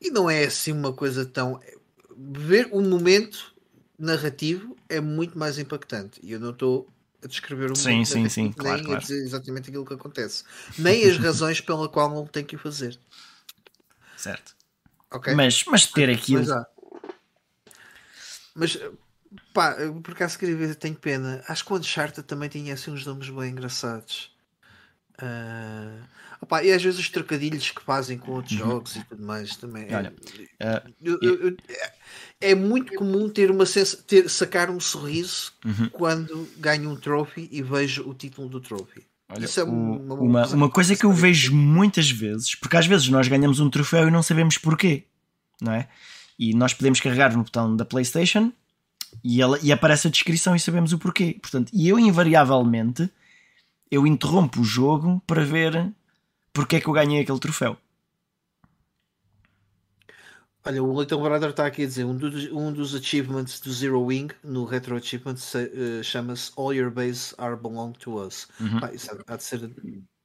E 0.00 0.10
não 0.10 0.28
é 0.28 0.42
assim 0.42 0.72
uma 0.72 0.92
coisa 0.92 1.24
tão. 1.24 1.60
Ver 2.16 2.68
o 2.72 2.82
momento 2.82 3.54
narrativo 3.96 4.76
é 4.88 5.00
muito 5.00 5.38
mais 5.38 5.56
impactante. 5.56 6.18
E 6.20 6.32
eu 6.32 6.40
não 6.40 6.50
estou 6.50 6.88
a 7.22 7.28
descrever 7.28 7.70
o 7.70 7.76
sim, 7.76 8.04
sim, 8.04 8.28
sim, 8.28 8.42
nem 8.42 8.52
claro, 8.52 8.80
a 8.80 8.84
claro. 8.84 9.00
dizer 9.00 9.22
exatamente 9.22 9.70
aquilo 9.70 9.86
que 9.86 9.94
acontece, 9.94 10.42
nem 10.76 11.08
as 11.08 11.16
razões 11.16 11.60
pela 11.60 11.88
qual 11.88 12.10
não 12.10 12.26
tem 12.26 12.44
que 12.44 12.56
o 12.56 12.58
fazer. 12.58 12.98
Certo. 14.16 14.56
Okay? 15.12 15.32
Mas, 15.32 15.64
mas 15.66 15.86
ter 15.86 16.10
aquilo. 16.10 16.44
Mas 18.52 18.76
pá, 19.54 19.76
por 20.02 20.12
acaso 20.12 20.36
queria 20.36 20.56
ver, 20.56 20.74
tenho 20.74 20.96
pena. 20.96 21.44
Acho 21.46 21.64
que 21.64 21.72
o 21.72 21.76
Uncharted 21.76 22.26
também 22.26 22.48
tinha 22.48 22.74
assim 22.74 22.90
uns 22.90 23.06
nomes 23.06 23.30
bem 23.30 23.50
engraçados. 23.50 24.31
Uh, 25.20 26.02
opa, 26.40 26.62
e 26.62 26.72
às 26.72 26.82
vezes 26.82 26.98
os 26.98 27.08
trocadilhos 27.08 27.70
que 27.70 27.82
fazem 27.82 28.18
com 28.18 28.32
outros 28.32 28.58
uhum. 28.58 28.66
jogos 28.66 28.96
e 28.96 29.04
tudo 29.04 29.24
mais 29.24 29.56
também. 29.56 29.86
É- 29.88 29.96
Olha, 29.96 30.14
é, 30.58 30.76
uh, 30.76 30.94
eu, 31.00 31.18
eu, 31.22 31.48
eu, 31.48 31.56
é, 32.40 32.54
muito 32.54 32.94
comum 32.94 33.28
ter 33.28 33.50
uma 33.50 33.64
ter, 34.06 34.28
sacar 34.28 34.70
um 34.70 34.80
sorriso 34.80 35.52
uhum. 35.64 35.88
quando 35.90 36.48
ganho 36.58 36.90
um 36.90 36.96
trophy 36.96 37.48
e 37.52 37.62
vejo 37.62 38.08
o 38.08 38.14
título 38.14 38.48
do 38.48 38.60
trophy. 38.60 39.06
Olha, 39.28 39.46
é 39.46 39.62
uma, 39.62 40.14
uma, 40.14 40.46
uma, 40.48 40.70
coisa 40.70 40.94
que 40.94 41.06
eu 41.06 41.12
vejo 41.12 41.54
muitas 41.54 42.10
vezes, 42.10 42.54
porque 42.54 42.76
às 42.76 42.86
vezes 42.86 43.08
nós 43.08 43.28
ganhamos 43.28 43.60
um 43.60 43.70
troféu 43.70 44.08
e 44.08 44.10
não 44.10 44.22
sabemos 44.22 44.58
porquê, 44.58 45.04
não 45.60 45.72
é? 45.72 45.88
E 46.38 46.54
nós 46.54 46.74
podemos 46.74 47.00
carregar 47.00 47.34
no 47.34 47.42
botão 47.42 47.74
da 47.74 47.84
PlayStation 47.84 48.52
e, 49.24 49.40
ela, 49.40 49.58
e 49.62 49.72
aparece 49.72 50.08
a 50.08 50.10
descrição 50.10 50.54
e 50.54 50.60
sabemos 50.60 50.92
o 50.92 50.98
porquê. 50.98 51.38
Portanto, 51.40 51.70
e 51.72 51.88
eu 51.88 51.98
invariavelmente 51.98 53.10
eu 53.92 54.06
interrompo 54.06 54.62
o 54.62 54.64
jogo 54.64 55.22
para 55.26 55.44
ver 55.44 55.92
porque 56.50 56.76
é 56.76 56.80
que 56.80 56.88
eu 56.88 56.94
ganhei 56.94 57.20
aquele 57.20 57.38
troféu. 57.38 57.76
Olha, 60.64 60.82
o 60.82 60.98
Little 60.98 61.20
Brother 61.20 61.50
está 61.50 61.66
aqui 61.66 61.82
a 61.82 61.86
dizer 61.86 62.04
um 62.04 62.16
dos, 62.16 62.50
um 62.52 62.72
dos 62.72 62.94
achievements 62.94 63.60
do 63.60 63.70
Zero 63.70 64.00
Wing 64.00 64.28
no 64.42 64.64
Retro 64.64 64.96
Achievements 64.96 65.52
uh, 65.54 66.02
chama-se 66.02 66.52
All 66.56 66.72
Your 66.72 66.90
Base 66.90 67.34
Are 67.36 67.56
Belong 67.56 67.92
to 67.98 68.18
Us. 68.18 68.48
Uhum. 68.58 68.80
Pá, 68.80 68.92
isso 68.92 69.10
há 69.26 69.36
de 69.36 69.42
ser 69.42 69.70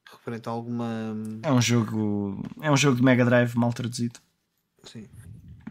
referente 0.10 0.48
a 0.48 0.52
alguma. 0.52 1.14
É 1.44 1.52
um 1.52 1.62
jogo. 1.62 2.42
É 2.62 2.72
um 2.72 2.78
jogo 2.78 2.98
de 2.98 3.04
Mega 3.04 3.26
Drive 3.26 3.56
mal 3.56 3.74
traduzido. 3.74 4.20
Sim. 4.84 5.08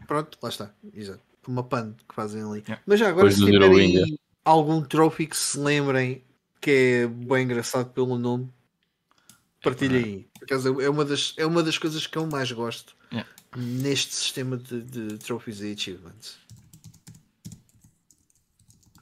Pronto, 0.06 0.36
lá 0.42 0.48
está. 0.50 0.74
Exato. 0.92 1.22
Uma 1.48 1.62
pan 1.62 1.94
que 2.06 2.14
fazem 2.14 2.42
ali. 2.42 2.60
Yeah. 2.60 2.82
Mas 2.84 3.00
já 3.00 3.08
agora, 3.08 3.30
se 3.30 3.42
tiverem 3.42 4.18
algum 4.44 4.82
trophy 4.82 5.28
que 5.28 5.36
se 5.36 5.58
lembrem 5.58 6.24
que 6.60 6.70
é 6.70 7.06
bem 7.06 7.44
engraçado 7.44 7.90
pelo 7.90 8.18
nome, 8.18 8.52
partilhem 9.62 10.04
aí. 10.04 10.28
Por 10.38 10.44
acaso 10.44 10.80
é 10.80 10.88
uma 10.88 11.04
das, 11.04 11.34
é 11.36 11.46
uma 11.46 11.62
das 11.62 11.78
coisas 11.78 12.06
que 12.06 12.16
eu 12.16 12.26
mais 12.26 12.50
gosto 12.52 12.96
yeah. 13.12 13.28
neste 13.56 14.14
sistema 14.14 14.56
de, 14.56 14.82
de 14.82 15.18
trophies 15.18 15.60
e 15.60 15.72
achievements. 15.72 16.38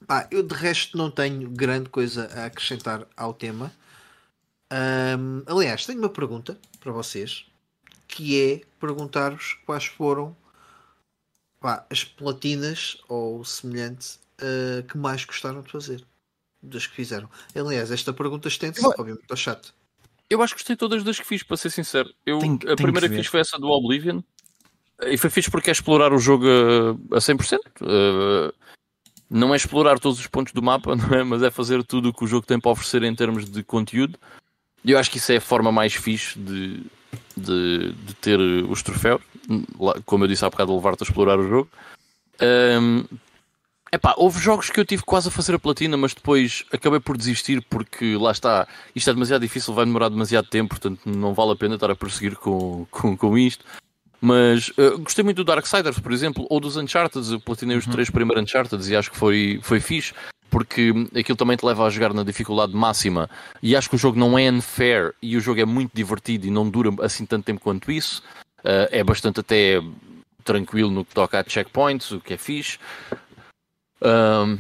Ah, 0.08 0.26
eu 0.30 0.42
de 0.42 0.54
resto 0.54 0.98
não 0.98 1.10
tenho 1.10 1.48
grande 1.50 1.88
coisa 1.88 2.28
a 2.34 2.46
acrescentar 2.46 3.06
ao 3.16 3.32
tema. 3.32 3.72
Um, 4.70 5.42
aliás, 5.46 5.86
tenho 5.86 5.98
uma 5.98 6.10
pergunta 6.10 6.58
para 6.80 6.92
vocês 6.92 7.46
que 8.06 8.40
é 8.40 8.60
perguntar-vos 8.78 9.54
quais 9.64 9.86
foram 9.86 10.36
pá, 11.60 11.86
as 11.90 12.04
platinas 12.04 12.98
ou 13.08 13.44
semelhante 13.44 14.18
uh, 14.40 14.82
que 14.82 14.98
mais 14.98 15.24
gostaram 15.24 15.62
de 15.62 15.70
fazer 15.70 16.04
das 16.64 16.86
que 16.86 16.94
fizeram. 16.94 17.28
Aliás, 17.54 17.90
esta 17.90 18.12
pergunta 18.12 18.48
estende-se, 18.48 18.86
obviamente, 18.86 19.24
ao 19.30 19.36
chat. 19.36 19.72
Eu 20.28 20.42
acho 20.42 20.54
que 20.54 20.60
gostei 20.60 20.76
todas 20.76 21.04
das 21.04 21.18
que 21.18 21.26
fiz, 21.26 21.42
para 21.42 21.56
ser 21.56 21.70
sincero. 21.70 22.12
Eu, 22.24 22.38
tem, 22.38 22.58
a 22.68 22.76
primeira 22.76 23.08
que, 23.08 23.14
que 23.14 23.20
fiz 23.20 23.26
foi 23.26 23.40
essa 23.40 23.58
do 23.58 23.68
Oblivion. 23.68 24.20
E 25.02 25.16
foi 25.18 25.28
fixe 25.28 25.50
porque 25.50 25.70
é 25.70 25.72
explorar 25.72 26.12
o 26.12 26.18
jogo 26.18 26.46
a, 26.46 27.16
a 27.16 27.20
100%. 27.20 27.58
Uh, 27.82 28.52
não 29.28 29.52
é 29.52 29.56
explorar 29.56 29.98
todos 29.98 30.18
os 30.18 30.26
pontos 30.26 30.52
do 30.52 30.62
mapa, 30.62 30.94
não 30.96 31.14
é? 31.14 31.22
mas 31.24 31.42
é 31.42 31.50
fazer 31.50 31.82
tudo 31.84 32.08
o 32.08 32.12
que 32.12 32.24
o 32.24 32.26
jogo 32.26 32.46
tem 32.46 32.58
para 32.58 32.70
oferecer 32.70 33.02
em 33.02 33.14
termos 33.14 33.48
de 33.48 33.62
conteúdo. 33.62 34.18
E 34.84 34.90
eu 34.90 34.98
acho 34.98 35.10
que 35.10 35.18
isso 35.18 35.32
é 35.32 35.36
a 35.36 35.40
forma 35.40 35.72
mais 35.72 35.94
fixe 35.94 36.38
de, 36.38 36.82
de, 37.36 37.92
de 37.92 38.14
ter 38.20 38.38
os 38.38 38.82
troféus. 38.82 39.20
Como 40.04 40.24
eu 40.24 40.28
disse 40.28 40.44
há 40.44 40.50
bocado, 40.50 40.74
levar-te 40.74 41.02
a 41.02 41.06
explorar 41.06 41.38
o 41.38 41.48
jogo. 41.48 41.70
Um, 42.40 43.04
Epá, 43.94 44.12
houve 44.16 44.40
jogos 44.40 44.70
que 44.70 44.80
eu 44.80 44.84
tive 44.84 45.04
quase 45.04 45.28
a 45.28 45.30
fazer 45.30 45.54
a 45.54 45.58
platina, 45.58 45.96
mas 45.96 46.12
depois 46.12 46.64
acabei 46.72 46.98
por 46.98 47.16
desistir 47.16 47.64
porque 47.70 48.16
lá 48.16 48.32
está, 48.32 48.66
isto 48.92 49.08
é 49.08 49.12
demasiado 49.12 49.42
difícil, 49.42 49.72
vai 49.72 49.84
demorar 49.84 50.08
demasiado 50.08 50.48
tempo, 50.48 50.70
portanto 50.70 51.02
não 51.06 51.32
vale 51.32 51.52
a 51.52 51.56
pena 51.56 51.76
estar 51.76 51.88
a 51.88 51.94
prosseguir 51.94 52.34
com, 52.34 52.84
com, 52.90 53.16
com 53.16 53.38
isto. 53.38 53.64
Mas 54.20 54.70
uh, 54.70 54.98
gostei 54.98 55.22
muito 55.22 55.36
do 55.36 55.44
Darksiders, 55.44 56.00
por 56.00 56.10
exemplo, 56.10 56.44
ou 56.50 56.58
dos 56.58 56.76
Uncharted. 56.76 57.30
Eu 57.30 57.38
platinei 57.38 57.76
os 57.76 57.86
uhum. 57.86 57.92
três 57.92 58.10
primeiros 58.10 58.42
Uncharted 58.42 58.90
e 58.90 58.96
acho 58.96 59.12
que 59.12 59.16
foi, 59.16 59.60
foi 59.62 59.78
fixe, 59.78 60.12
porque 60.50 60.92
aquilo 61.16 61.36
também 61.36 61.56
te 61.56 61.64
leva 61.64 61.86
a 61.86 61.90
jogar 61.90 62.12
na 62.12 62.24
dificuldade 62.24 62.74
máxima. 62.74 63.30
E 63.62 63.76
acho 63.76 63.88
que 63.88 63.94
o 63.94 63.98
jogo 63.98 64.18
não 64.18 64.36
é 64.36 64.50
unfair 64.50 65.14
e 65.22 65.36
o 65.36 65.40
jogo 65.40 65.60
é 65.60 65.64
muito 65.64 65.92
divertido 65.94 66.48
e 66.48 66.50
não 66.50 66.68
dura 66.68 66.90
assim 67.00 67.24
tanto 67.24 67.44
tempo 67.44 67.60
quanto 67.60 67.92
isso. 67.92 68.24
Uh, 68.58 68.90
é 68.90 69.04
bastante 69.04 69.38
até 69.38 69.80
tranquilo 70.44 70.90
no 70.90 71.04
que 71.04 71.14
toca 71.14 71.40
a 71.40 71.44
checkpoints, 71.44 72.10
o 72.12 72.20
que 72.20 72.34
é 72.34 72.36
fixe. 72.36 72.78
Um, 74.02 74.58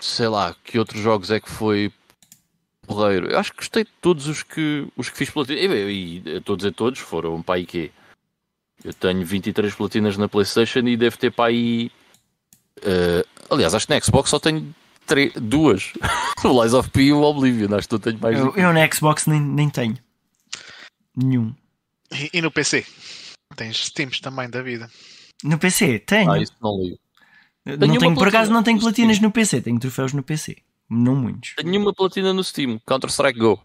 sei 0.00 0.28
lá, 0.28 0.54
que 0.64 0.78
outros 0.78 1.00
jogos 1.00 1.30
é 1.30 1.40
que 1.40 1.50
foi 1.50 1.92
porreiro? 2.86 3.30
Eu 3.30 3.38
acho 3.38 3.52
que 3.52 3.58
gostei 3.58 3.84
de 3.84 3.90
todos 4.00 4.26
os 4.26 4.42
que, 4.42 4.86
os 4.96 5.08
que 5.08 5.16
fiz 5.16 5.30
platina. 5.30 5.60
E, 5.60 6.22
e 6.24 6.36
estou 6.36 6.54
a 6.54 6.56
dizer 6.56 6.72
todos, 6.72 6.98
foram 6.98 7.42
para 7.42 7.56
aí 7.56 7.66
quê? 7.66 7.90
Eu 8.84 8.92
tenho 8.92 9.24
23 9.24 9.74
platinas 9.74 10.16
na 10.16 10.28
Playstation 10.28 10.80
e 10.80 10.96
devo 10.96 11.16
ter 11.16 11.30
para 11.30 11.50
aí. 11.50 11.90
Uh, 12.78 13.24
aliás, 13.50 13.74
acho 13.74 13.86
que 13.86 13.94
na 13.94 14.00
Xbox 14.00 14.30
só 14.30 14.40
tenho 14.40 14.74
duas. 15.40 15.92
o 16.44 16.62
Lies 16.62 16.74
of 16.74 16.90
P 16.90 17.02
e 17.02 17.12
o 17.12 17.22
Oblivion. 17.22 17.74
Acho 17.76 17.88
que 17.88 17.94
eu 17.94 17.98
tenho 18.00 18.18
mais. 18.18 18.38
Eu, 18.38 18.54
eu 18.56 18.72
na 18.72 18.90
Xbox 18.90 19.26
nem, 19.26 19.40
nem 19.40 19.70
tenho. 19.70 19.96
Nenhum. 21.16 21.54
E, 22.12 22.30
e 22.34 22.42
no 22.42 22.50
PC? 22.50 22.84
Tens 23.54 23.86
Steams 23.86 24.20
também 24.20 24.50
da 24.50 24.62
vida. 24.62 24.90
No 25.44 25.58
PC? 25.58 26.00
Tenho. 26.00 26.30
Ah, 26.30 26.40
isso 26.40 26.54
não 26.60 26.80
ligo. 26.80 26.98
Tenho 27.64 27.78
não 27.78 27.98
tenho, 27.98 28.14
por 28.14 28.28
acaso 28.28 28.52
não 28.52 28.62
tenho 28.62 28.80
platinas 28.80 29.20
no 29.20 29.30
PC, 29.30 29.60
tenho 29.60 29.78
troféus 29.78 30.12
no 30.12 30.22
PC. 30.22 30.56
Não 30.90 31.14
muitos. 31.14 31.54
Tenho 31.56 31.80
uma 31.80 31.94
platina 31.94 32.32
no 32.32 32.42
Steam, 32.42 32.80
Counter-Strike 32.86 33.38
Go. 33.38 33.64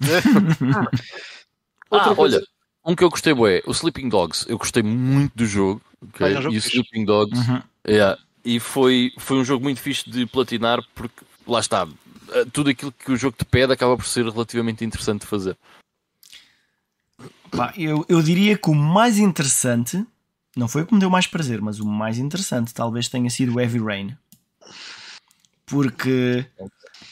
ah, 1.90 2.14
olha, 2.16 2.40
um 2.84 2.94
que 2.94 3.04
eu 3.04 3.10
gostei 3.10 3.32
é 3.32 3.62
o 3.66 3.72
Sleeping 3.72 4.08
Dogs. 4.08 4.46
Eu 4.48 4.58
gostei 4.58 4.82
muito 4.82 5.32
do 5.34 5.44
jogo. 5.44 5.82
Okay? 6.02 6.32
e 6.32 6.46
o 6.46 6.52
Sleeping 6.58 7.04
Dogs. 7.04 7.38
Uhum. 7.38 7.62
Yeah, 7.86 8.18
e 8.44 8.58
foi, 8.58 9.12
foi 9.18 9.38
um 9.38 9.44
jogo 9.44 9.64
muito 9.64 9.80
fixe 9.80 10.08
de 10.08 10.24
platinar 10.26 10.80
porque 10.94 11.24
lá 11.46 11.60
está. 11.60 11.86
Eh, 12.32 12.46
tudo 12.52 12.70
aquilo 12.70 12.92
que 12.92 13.12
o 13.12 13.16
jogo 13.16 13.36
te 13.36 13.44
pede 13.44 13.72
acaba 13.72 13.96
por 13.96 14.06
ser 14.06 14.24
relativamente 14.24 14.84
interessante 14.84 15.22
de 15.22 15.26
fazer. 15.26 15.56
Pá, 17.50 17.72
eu, 17.76 18.04
eu 18.08 18.22
diria 18.22 18.56
que 18.56 18.70
o 18.70 18.74
mais 18.74 19.18
interessante 19.18 20.04
não 20.56 20.68
foi 20.68 20.82
o 20.82 20.86
que 20.86 20.94
me 20.94 21.00
deu 21.00 21.10
mais 21.10 21.26
prazer, 21.26 21.60
mas 21.60 21.80
o 21.80 21.86
mais 21.86 22.18
interessante 22.18 22.74
talvez 22.74 23.08
tenha 23.08 23.30
sido 23.30 23.54
o 23.54 23.60
Heavy 23.60 23.78
Rain. 23.78 24.16
Porque 25.66 26.46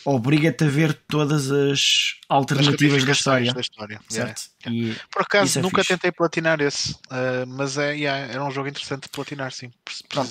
obriga-te 0.04 0.64
a 0.64 0.68
ver 0.68 0.92
todas 1.08 1.50
as 1.50 2.16
alternativas 2.28 3.04
da 3.04 3.12
história. 3.12 3.52
Da 3.52 3.60
história. 3.60 4.00
Certo? 4.08 4.50
Yeah. 4.66 4.94
E 4.94 5.00
Por 5.10 5.22
acaso 5.22 5.58
é 5.58 5.62
nunca 5.62 5.78
fixe. 5.78 5.94
tentei 5.94 6.12
platinar 6.12 6.60
esse, 6.60 6.92
uh, 6.92 7.46
mas 7.46 7.78
é, 7.78 7.94
yeah, 7.94 8.32
era 8.32 8.44
um 8.44 8.50
jogo 8.50 8.68
interessante 8.68 9.04
de 9.04 9.08
platinar, 9.08 9.52
sim. 9.52 9.70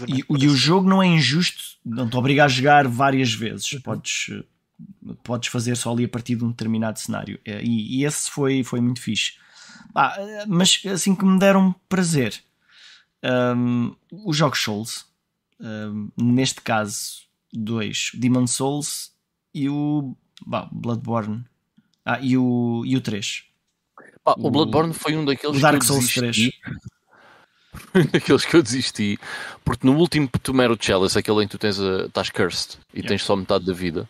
E, 0.07 0.23
e, 0.43 0.47
o 0.47 0.55
jogo 0.55 0.87
não 0.87 1.01
é 1.01 1.07
injusto, 1.07 1.63
não 1.85 2.09
te 2.09 2.15
obriga 2.15 2.45
a 2.45 2.47
jogar 2.47 2.87
várias 2.87 3.33
vezes. 3.33 3.71
Uhum. 3.73 3.81
Podes, 3.81 4.43
podes 5.23 5.49
fazer 5.49 5.75
só 5.75 5.91
ali 5.91 6.05
a 6.05 6.09
partir 6.09 6.35
de 6.35 6.43
um 6.43 6.49
determinado 6.49 6.99
cenário. 6.99 7.39
E, 7.45 7.99
e 7.99 8.05
esse 8.05 8.29
foi, 8.29 8.63
foi 8.63 8.79
muito 8.79 9.01
fixe. 9.01 9.33
Ah, 9.95 10.15
mas 10.47 10.81
assim 10.85 11.15
que 11.15 11.25
me 11.25 11.39
deram 11.39 11.73
prazer 11.87 12.39
um, 13.23 13.95
os 14.11 14.37
jogos 14.37 14.59
Souls, 14.59 15.05
um, 15.59 16.09
neste 16.17 16.61
caso, 16.61 17.23
dois: 17.53 18.11
Demon 18.13 18.47
Souls 18.47 19.11
e 19.53 19.69
o 19.69 20.15
bah, 20.45 20.69
Bloodborne. 20.71 21.43
Ah, 22.05 22.19
e 22.21 22.37
o, 22.37 22.83
e 22.85 22.95
o 22.95 23.01
3. 23.01 23.43
Ah, 24.25 24.35
o, 24.37 24.47
o, 24.47 24.51
Bloodborne 24.51 24.93
foi 24.93 25.15
um 25.15 25.25
daqueles 25.25 25.57
o 25.57 25.61
Dark 25.61 25.83
Souls 25.83 26.13
3. 26.13 26.51
Foi 27.71 28.01
um 28.01 28.05
daqueles 28.07 28.45
que 28.45 28.55
eu 28.55 28.63
desisti, 28.63 29.19
porque 29.63 29.85
no 29.85 29.95
último 29.95 30.27
Tomero 30.41 30.75
Chalice, 30.79 31.17
aquele 31.17 31.43
em 31.43 31.47
que 31.47 31.51
tu 31.51 31.59
tens 31.59 31.79
a, 31.79 32.05
estás 32.05 32.29
cursed 32.29 32.79
e 32.93 32.97
yeah. 32.97 33.09
tens 33.09 33.23
só 33.23 33.35
metade 33.35 33.63
da 33.63 33.73
vida, 33.73 34.09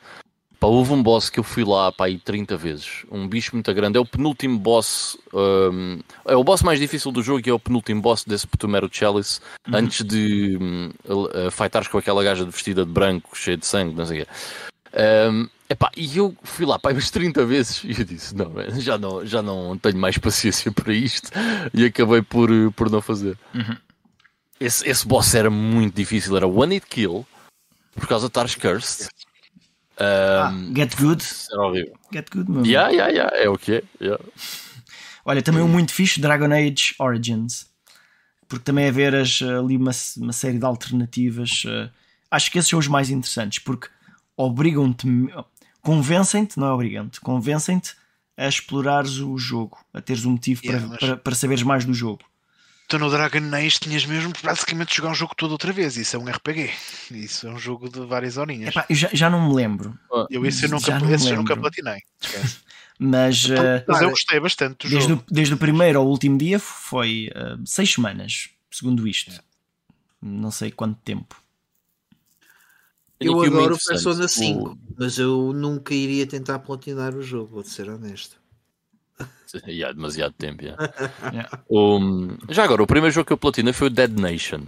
Pá, 0.60 0.68
houve 0.68 0.92
um 0.92 1.02
boss 1.02 1.30
que 1.30 1.40
eu 1.40 1.44
fui 1.44 1.64
lá 1.64 1.90
pá, 1.90 2.06
aí 2.06 2.18
30 2.18 2.58
vezes. 2.58 3.06
Um 3.10 3.28
bicho 3.28 3.56
muito 3.56 3.74
grande. 3.74 3.98
É 3.98 4.02
o 4.02 4.06
penúltimo 4.06 4.60
boss. 4.60 5.18
Um, 5.34 6.00
é 6.26 6.36
o 6.36 6.44
boss 6.44 6.62
mais 6.62 6.80
difícil 6.80 7.12
do 7.12 7.24
jogo 7.24 7.42
e 7.46 7.50
é 7.50 7.54
o 7.54 7.60
penúltimo 7.60 8.02
boss 8.02 8.26
desse 8.26 8.46
Petumero 8.46 8.90
Chalice. 8.92 9.40
Uhum. 9.68 9.76
Antes 9.78 10.06
de 10.06 10.58
um, 10.60 10.90
uh, 11.06 11.50
fightares 11.50 11.88
com 11.88 11.98
aquela 11.98 12.24
gaja 12.24 12.44
vestida 12.44 12.86
de 12.86 12.92
branco, 12.92 13.38
cheia 13.38 13.56
de 13.56 13.66
sangue, 13.66 13.96
não 13.96 14.06
sei 14.06 14.22
o 14.22 14.26
quê. 14.26 14.32
Um, 15.32 15.48
epá, 15.70 15.92
e 15.96 16.18
eu 16.18 16.36
fui 16.44 16.66
lá 16.66 16.78
pá, 16.78 16.92
umas 16.92 17.10
30 17.10 17.46
vezes 17.46 17.82
e 17.86 17.98
eu 17.98 18.04
disse: 18.04 18.36
não, 18.36 18.52
já 18.82 18.98
não, 18.98 19.26
já 19.26 19.42
não 19.42 19.78
tenho 19.78 19.98
mais 19.98 20.18
paciência 20.18 20.74
para 20.74 20.92
isto. 20.92 21.32
E 21.74 21.86
acabei 21.86 22.22
por, 22.22 22.50
por 22.76 22.90
não 22.92 23.02
fazer. 23.02 23.38
Uhum. 23.56 23.78
Esse, 24.60 24.90
esse 24.90 25.08
boss 25.08 25.34
era 25.36 25.50
muito 25.50 25.96
difícil. 25.96 26.36
Era 26.36 26.46
one 26.46 26.76
hit 26.76 26.88
kill 26.88 27.26
por 27.96 28.08
causa 28.10 28.28
de 28.28 28.32
estar 28.32 28.48
cursed. 28.60 29.10
Um, 30.00 30.02
ah, 30.02 30.54
get 30.76 30.96
Good. 30.96 31.24
Era 31.52 31.62
horrível. 31.62 31.94
Get 32.14 32.30
Good, 32.32 32.50
meu. 32.52 32.66
Yeah, 32.66 32.90
yeah, 32.92 33.12
yeah, 33.12 33.38
é 33.38 33.50
o 33.50 33.58
que 33.58 33.74
é. 33.76 33.84
Yeah. 34.02 34.24
Olha, 35.26 35.42
também 35.42 35.62
um 35.62 35.68
muito 35.68 35.94
fixe 35.94 36.20
Dragon 36.22 36.52
Age 36.54 36.96
Origins. 37.00 37.68
Porque 38.48 38.64
também 38.64 38.86
é 38.86 38.92
ver 38.92 39.14
as, 39.14 39.42
ali 39.42 39.78
uma, 39.78 39.92
uma 40.18 40.34
série 40.34 40.58
de 40.58 40.66
alternativas. 40.66 41.64
Uh, 41.66 41.90
acho 42.32 42.50
que 42.52 42.58
esses 42.58 42.70
são 42.70 42.80
os 42.80 42.88
mais 42.88 43.10
interessantes 43.12 43.60
porque 43.60 43.88
obrigam-te, 44.36 45.06
convencem-te, 45.82 46.58
não 46.58 46.68
é 46.68 46.72
obrigam-te, 46.72 47.20
convencem-te 47.22 47.94
a 48.38 48.48
explorares 48.48 49.18
o 49.20 49.38
jogo, 49.38 49.78
a 49.94 50.02
teres 50.02 50.26
um 50.26 50.32
motivo 50.32 50.62
Yeah, 50.64 50.80
para, 50.80 50.90
mas- 50.90 51.00
para, 51.00 51.18
para 51.18 51.36
saberes 51.36 51.62
mais 51.62 51.86
do 51.86 51.94
jogo. 51.94 52.24
Tu 52.90 52.98
no 52.98 53.10
Dragon 53.10 53.56
Age 53.56 53.80
tinhas 53.80 54.04
mesmo 54.04 54.34
basicamente 54.44 54.90
de 54.90 54.96
jogar 54.96 55.12
um 55.12 55.16
jogo 55.16 55.36
todo 55.36 55.52
outra 55.52 55.72
vez. 55.72 55.96
Isso 55.96 56.16
é 56.16 56.20
um 56.20 56.28
RPG. 56.28 56.72
Isso 57.12 57.48
é 57.48 57.52
um 57.52 57.60
jogo 57.60 57.88
de 57.88 58.00
várias 58.00 58.36
horinhas. 58.36 58.70
Epá, 58.70 58.84
eu 58.90 58.96
já, 58.96 59.10
já 59.14 59.30
não 59.30 59.48
me 59.48 59.54
lembro, 59.54 59.98
eu 60.30 60.44
esse 60.44 60.66
eu 60.66 60.70
nunca, 60.70 60.88
já 60.88 61.00
não 61.00 61.08
me 61.08 61.14
esse 61.14 61.30
eu 61.30 61.38
nunca 61.38 61.54
lembro. 61.54 61.70
platinei. 61.72 62.02
Mas 62.98 63.50
eh, 63.50 63.86
Mas 63.88 64.02
eu 64.02 64.10
gostei 64.10 64.40
bastante 64.40 64.88
do 64.88 64.90
desde, 64.92 65.12
jogo. 65.12 65.24
o, 65.30 65.34
desde 65.34 65.54
o 65.54 65.58
primeiro 65.58 66.00
ao 66.00 66.08
último 66.08 66.38
dia 66.38 66.60
foi 66.60 67.30
eh, 67.34 67.58
seis 67.64 67.94
semanas, 67.94 68.50
segundo 68.72 69.08
isto. 69.08 69.32
Não 70.22 70.50
sei 70.52 70.72
quanto 70.72 71.00
tempo. 71.02 71.42
Eu 73.20 73.40
adoro 73.42 73.76
o. 73.76 73.78
Persona 73.78 74.26
O- 74.26 74.28
5, 74.28 74.78
mas 74.98 75.20
eu 75.20 75.54
nunca 75.54 75.94
iria 75.94 76.26
tentar 76.26 76.60
platinar 76.60 77.14
o 77.16 77.22
jogo, 77.22 77.54
vou 77.54 77.64
ser 77.64 77.88
honesto. 77.88 78.39
E 79.68 79.84
há 79.84 79.92
demasiado 79.92 80.34
tempo. 80.34 80.64
já. 80.64 80.76
Yeah. 81.34 81.60
O- 81.70 82.00
já 82.50 82.64
agora, 82.64 82.84
o 82.84 82.88
primeiro 82.88 83.14
jogo 83.14 83.28
que 83.28 83.34
eu 83.34 83.38
platinei 83.38 83.74
foi 83.74 83.88
o 83.88 83.92
Dead 83.92 84.12
Nation. 84.18 84.62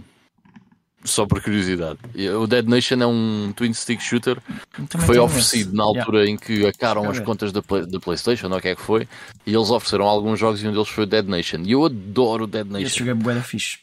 Só 1.04 1.26
por 1.26 1.42
curiosidade. 1.42 1.98
O 2.40 2.46
Dead 2.46 2.64
Nation 2.68 2.94
é 3.02 3.06
um 3.06 3.52
twin 3.56 3.72
stick 3.74 4.00
shooter 4.00 4.36
que 4.72 4.82
Também 4.86 5.04
foi 5.06 5.16
tenho 5.16 5.24
oferecido 5.24 5.68
esse. 5.70 5.76
na 5.76 5.82
Yeah. 5.84 6.00
altura 6.00 6.30
em 6.30 6.36
que 6.36 6.64
acaram 6.64 7.10
as 7.10 7.18
contas 7.18 7.50
da, 7.50 7.60
Play- 7.60 7.86
da 7.86 7.98
PlayStation, 7.98 8.46
ou 8.48 8.56
o 8.56 8.60
que 8.60 8.68
é 8.68 8.76
que 8.76 8.82
foi, 8.82 9.08
e 9.44 9.52
eles 9.52 9.68
ofereceram 9.68 10.04
alguns 10.06 10.38
jogos 10.38 10.62
e 10.62 10.68
um 10.68 10.72
deles 10.72 10.88
foi 10.88 11.02
o 11.02 11.06
Dead 11.06 11.26
Nation. 11.26 11.58
E 11.64 11.72
eu 11.72 11.84
adoro 11.84 12.44
o 12.44 12.46
Dead 12.46 12.64
Esse 12.66 12.72
Nation. 12.72 12.98
jogo 13.04 13.10
é 13.10 13.14
bué 13.14 13.40
fixe. 13.42 13.78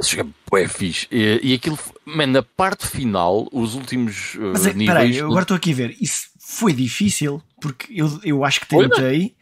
Esse 0.00 0.16
jogo 0.16 0.30
é 0.30 0.50
bué 0.50 0.66
fixe. 0.66 1.06
E, 1.12 1.38
e 1.44 1.54
aquilo, 1.54 1.78
man, 2.04 2.26
na 2.26 2.42
parte 2.42 2.88
final, 2.88 3.48
os 3.52 3.76
últimos 3.76 4.34
Mas 4.52 4.66
é, 4.66 4.72
níveis. 4.72 4.88
peraí, 4.88 5.16
eu 5.16 5.26
agora 5.26 5.42
estou 5.42 5.56
aqui 5.56 5.70
a 5.70 5.74
ver. 5.76 5.96
Isso 6.00 6.26
foi 6.40 6.72
difícil 6.72 7.40
porque 7.60 7.86
eu, 7.94 8.20
eu 8.24 8.44
acho 8.44 8.60
que 8.62 8.66
Foi, 8.66 8.88
não 8.88 8.96
é? 8.96 9.00
tentei 9.00 9.34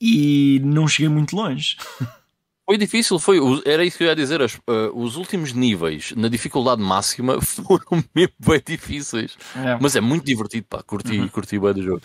e 0.00 0.60
não 0.64 0.88
cheguei 0.88 1.08
muito 1.08 1.34
longe. 1.36 1.76
Foi 2.66 2.78
difícil, 2.78 3.18
foi. 3.18 3.38
Era 3.64 3.84
isso 3.84 3.98
que 3.98 4.04
eu 4.04 4.08
ia 4.08 4.14
dizer. 4.14 4.40
as- 4.40 4.54
uh, 4.54 4.92
os 4.94 5.16
últimos 5.16 5.52
níveis 5.52 6.12
na 6.16 6.28
dificuldade 6.28 6.80
máxima 6.80 7.40
foram 7.42 8.04
mesmo 8.14 8.32
bem 8.38 8.62
difíceis. 8.64 9.36
Mas 9.80 9.96
é 9.96 10.00
muito 10.00 10.24
divertido, 10.24 10.66
pá. 10.70 10.80
Curti, 10.80 11.18
Uhum. 11.18 11.26
curti 11.26 11.58
bem 11.58 11.72
do 11.74 11.82
jogo. 11.82 12.00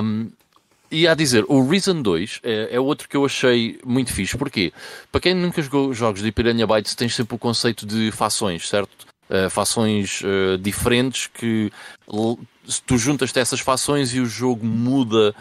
Um, 0.00 0.30
e 0.88 1.08
a 1.08 1.14
dizer, 1.14 1.44
o 1.48 1.68
Reason 1.68 2.00
2 2.00 2.38
é, 2.44 2.76
é 2.76 2.78
outro 2.78 3.08
que 3.08 3.16
eu 3.16 3.24
achei 3.24 3.80
muito 3.84 4.12
fixe. 4.12 4.38
Porquê? 4.38 4.72
Para 5.10 5.20
quem 5.20 5.34
nunca 5.34 5.60
jogou 5.60 5.92
jogos 5.92 6.22
de 6.22 6.30
Piranha 6.30 6.64
Bytes, 6.64 6.94
tens 6.94 7.16
sempre 7.16 7.34
o 7.34 7.38
conceito 7.38 7.84
de 7.84 8.12
fações, 8.12 8.68
certo? 8.68 8.90
Uh, 9.32 9.48
fações 9.48 10.20
uh, 10.20 10.58
diferentes 10.58 11.26
que 11.26 11.72
tu 12.86 12.98
juntas-te 12.98 13.38
a 13.38 13.42
essas 13.42 13.60
fações 13.60 14.12
e 14.14 14.20
o 14.20 14.26
jogo 14.26 14.62
muda 14.64 15.34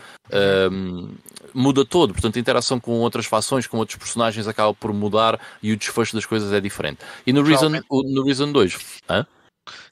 um, 0.71 1.09
muda 1.53 1.83
todo, 1.83 2.13
portanto 2.13 2.37
a 2.37 2.39
interação 2.39 2.79
com 2.79 2.99
outras 2.99 3.25
fações, 3.25 3.67
com 3.67 3.77
outros 3.77 3.97
personagens 3.97 4.47
acaba 4.47 4.73
por 4.73 4.93
mudar 4.93 5.39
e 5.61 5.73
o 5.73 5.77
desfecho 5.77 6.15
das 6.15 6.25
coisas 6.25 6.53
é 6.53 6.61
diferente. 6.61 6.99
E 7.27 7.33
no 7.33 7.43
Reason, 7.43 7.69
no 7.69 8.23
Reason 8.23 8.51
2, 8.51 8.77
hã? 9.09 9.25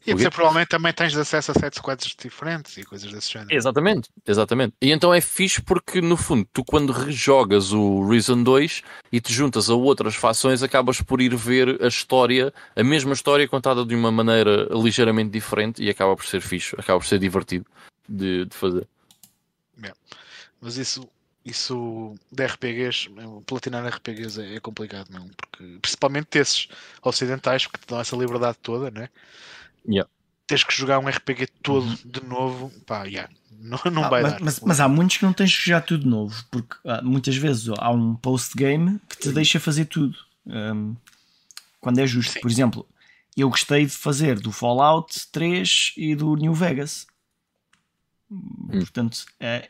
E 0.05 0.15
quê? 0.15 0.29
provavelmente 0.29 0.69
também 0.69 0.91
tens 0.91 1.15
acesso 1.15 1.51
a 1.51 1.53
sete 1.53 1.77
squads 1.77 2.15
diferentes 2.19 2.75
e 2.77 2.83
coisas 2.83 3.11
desse 3.11 3.31
género. 3.31 3.53
Exatamente, 3.53 4.09
exatamente. 4.25 4.73
E 4.81 4.91
então 4.91 5.13
é 5.13 5.21
fixe 5.21 5.61
porque, 5.61 6.01
no 6.01 6.17
fundo, 6.17 6.47
tu 6.51 6.63
quando 6.65 6.91
rejogas 6.91 7.71
o 7.71 8.07
Reason 8.07 8.41
2 8.41 8.81
e 9.11 9.21
te 9.21 9.31
juntas 9.31 9.69
a 9.69 9.75
outras 9.75 10.15
fações, 10.15 10.63
acabas 10.63 11.01
por 11.01 11.21
ir 11.21 11.35
ver 11.35 11.81
a 11.83 11.87
história, 11.87 12.51
a 12.75 12.83
mesma 12.83 13.13
história 13.13 13.47
contada 13.47 13.85
de 13.85 13.95
uma 13.95 14.11
maneira 14.11 14.67
ligeiramente 14.71 15.29
diferente 15.29 15.83
e 15.83 15.89
acaba 15.89 16.15
por 16.15 16.25
ser 16.25 16.41
fixe, 16.41 16.75
acaba 16.77 16.99
por 16.99 17.05
ser 17.05 17.19
divertido 17.19 17.65
de, 18.07 18.45
de 18.45 18.55
fazer. 18.55 18.87
Mas 20.61 20.77
isso, 20.77 21.07
isso 21.45 22.15
de 22.31 22.45
RPGs, 22.45 23.09
platinar 23.45 23.85
RPGs 23.85 24.41
é, 24.41 24.55
é 24.55 24.59
complicado, 24.59 25.09
não? 25.09 25.27
Porque, 25.29 25.79
principalmente 25.81 26.37
esses 26.37 26.67
ocidentais 27.01 27.65
que 27.65 27.79
te 27.79 27.87
dão 27.87 27.99
essa 27.99 28.15
liberdade 28.15 28.57
toda, 28.61 28.91
né? 28.91 29.09
Yeah. 29.87 30.09
Tens 30.47 30.63
que 30.63 30.73
jogar 30.75 30.99
um 30.99 31.07
RPG 31.07 31.47
todo 31.61 31.95
de 32.05 32.23
novo, 32.23 32.71
pá, 32.85 33.03
yeah, 33.05 33.29
não, 33.59 33.79
não 33.91 34.03
Ah, 34.05 34.09
vai 34.09 34.21
mas, 34.23 34.31
dar. 34.33 34.41
mas- 34.41 34.59
mas 34.61 34.79
há 34.79 34.87
muitos 34.87 35.17
que 35.17 35.23
não 35.25 35.33
tens 35.33 35.55
que 35.55 35.65
jogar 35.65 35.81
tudo 35.81 36.07
novo, 36.09 36.43
porque 36.51 36.75
ah, 36.85 37.01
muitas 37.03 37.35
vezes 37.35 37.69
há 37.77 37.91
um 37.91 38.15
post-game 38.15 38.99
que 39.09 39.17
te 39.17 39.31
deixa 39.31 39.59
fazer 39.59 39.85
tudo 39.85 40.17
hum, 40.45 40.95
quando 41.79 41.99
é 41.99 42.07
justo. 42.07 42.33
Sim. 42.33 42.39
Por 42.41 42.49
exemplo, 42.49 42.87
eu 43.37 43.49
gostei 43.49 43.85
de 43.85 43.91
fazer 43.91 44.39
do 44.39 44.51
Fallout 44.51 45.27
3 45.31 45.93
e 45.97 46.15
do 46.15 46.35
New 46.35 46.53
Vegas, 46.53 47.05
portanto, 48.69 49.25
é, 49.39 49.69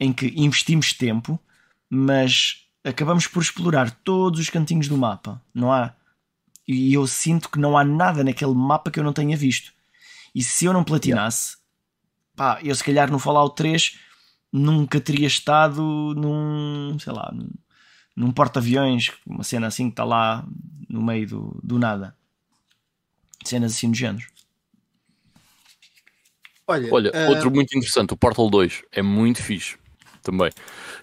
em 0.00 0.12
que 0.12 0.32
investimos 0.36 0.92
tempo, 0.92 1.38
mas 1.88 2.66
acabamos 2.82 3.26
por 3.26 3.42
explorar 3.42 3.90
todos 3.90 4.40
os 4.40 4.50
cantinhos 4.50 4.88
do 4.88 4.96
mapa. 4.96 5.40
Não 5.54 5.72
há. 5.72 5.94
E 6.66 6.94
eu 6.94 7.06
sinto 7.06 7.50
que 7.50 7.58
não 7.58 7.76
há 7.76 7.84
nada 7.84 8.24
naquele 8.24 8.54
mapa 8.54 8.90
que 8.90 8.98
eu 8.98 9.04
não 9.04 9.12
tenha 9.12 9.36
visto. 9.36 9.72
E 10.34 10.42
se 10.42 10.64
eu 10.64 10.72
não 10.72 10.82
platinasse, 10.82 11.58
pá, 12.34 12.58
eu 12.62 12.74
se 12.74 12.82
calhar 12.82 13.10
no 13.10 13.18
Fallout 13.18 13.54
3 13.54 13.98
nunca 14.52 15.00
teria 15.00 15.26
estado 15.26 15.82
num, 16.16 16.98
sei 16.98 17.12
lá, 17.12 17.30
num, 17.32 17.50
num 18.16 18.32
porta-aviões, 18.32 19.12
uma 19.26 19.44
cena 19.44 19.66
assim 19.66 19.86
que 19.86 19.92
está 19.92 20.04
lá 20.04 20.46
no 20.88 21.02
meio 21.02 21.26
do, 21.26 21.60
do 21.62 21.78
nada. 21.78 22.16
Cenas 23.44 23.72
assim 23.72 23.90
do 23.90 23.96
género. 23.96 24.26
Olha, 26.66 26.88
Olha, 26.92 27.12
ah, 27.14 27.28
outro 27.28 27.50
muito 27.50 27.76
interessante, 27.76 28.14
o 28.14 28.16
Portal 28.16 28.48
2 28.48 28.84
é 28.90 29.02
muito 29.02 29.42
fixe 29.42 29.76
também. 30.22 30.50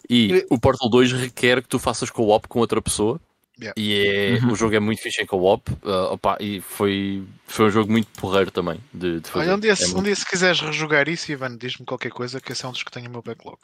E 0.10 0.46
o 0.50 0.60
Portal 0.60 0.90
2 0.90 1.14
requer 1.14 1.62
que 1.62 1.68
tu 1.68 1.78
faças 1.78 2.10
co-op 2.10 2.48
com 2.48 2.60
outra 2.60 2.82
pessoa. 2.82 3.22
Yeah. 3.62 3.74
E 3.80 4.40
é, 4.42 4.46
o 4.52 4.56
jogo 4.56 4.76
é 4.76 4.80
muito 4.80 5.02
fixe 5.02 5.22
em 5.22 5.26
co-op. 5.26 5.70
ah, 5.84 6.14
opá, 6.14 6.36
e 6.40 6.62
foi, 6.62 7.24
foi 7.46 7.66
um 7.68 7.70
jogo 7.70 7.92
muito 7.92 8.08
porreiro 8.20 8.50
também 8.50 8.80
de, 8.94 9.20
de 9.20 9.30
fazer. 9.30 9.46
Olha, 9.48 9.56
um 9.56 9.60
dia, 9.60 9.74
É 9.74 9.76
se, 9.76 9.86
um 9.86 9.94
muito- 9.94 10.06
dia 10.06 10.16
se 10.16 10.26
quiseres 10.26 10.60
rejogar 10.62 11.08
isso, 11.08 11.32
Ivan, 11.32 11.56
diz-me 11.58 11.86
qualquer 11.86 12.12
coisa, 12.12 12.42
que 12.42 12.52
esse 12.52 12.66
é 12.66 12.68
um 12.68 12.72
dos 12.72 12.82
que 12.84 12.92
tenho 12.92 13.06
no 13.06 13.12
meu 13.12 13.22
backlog. 13.22 13.60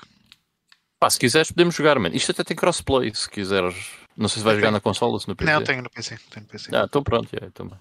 Pá, 1.00 1.10
se 1.10 1.20
quiseres, 1.20 1.52
podemos 1.52 1.74
jogar, 1.76 1.98
man. 2.00 2.10
Isto 2.14 2.32
até 2.32 2.44
tem 2.44 2.56
crossplay, 2.58 3.12
se 3.14 3.30
quiseres. 3.30 3.76
Não 4.16 4.28
sei 4.28 4.40
se 4.40 4.44
vais 4.44 4.56
Eu 4.56 4.60
jogar 4.62 4.68
tenho. 4.70 4.74
na 4.74 4.82
consola 4.82 5.14
ou 5.14 5.20
se 5.20 5.28
no 5.28 5.36
PC. 5.36 5.52
Não, 5.52 5.64
tenho 5.64 5.82
no 5.82 5.90
PC. 5.90 6.18
Tenho 6.32 6.46
no 6.46 6.52
PC. 6.52 6.76
Ah, 6.76 6.86
então 6.88 7.04
pronto, 7.04 7.30
é, 7.34 7.50
também. 7.52 7.78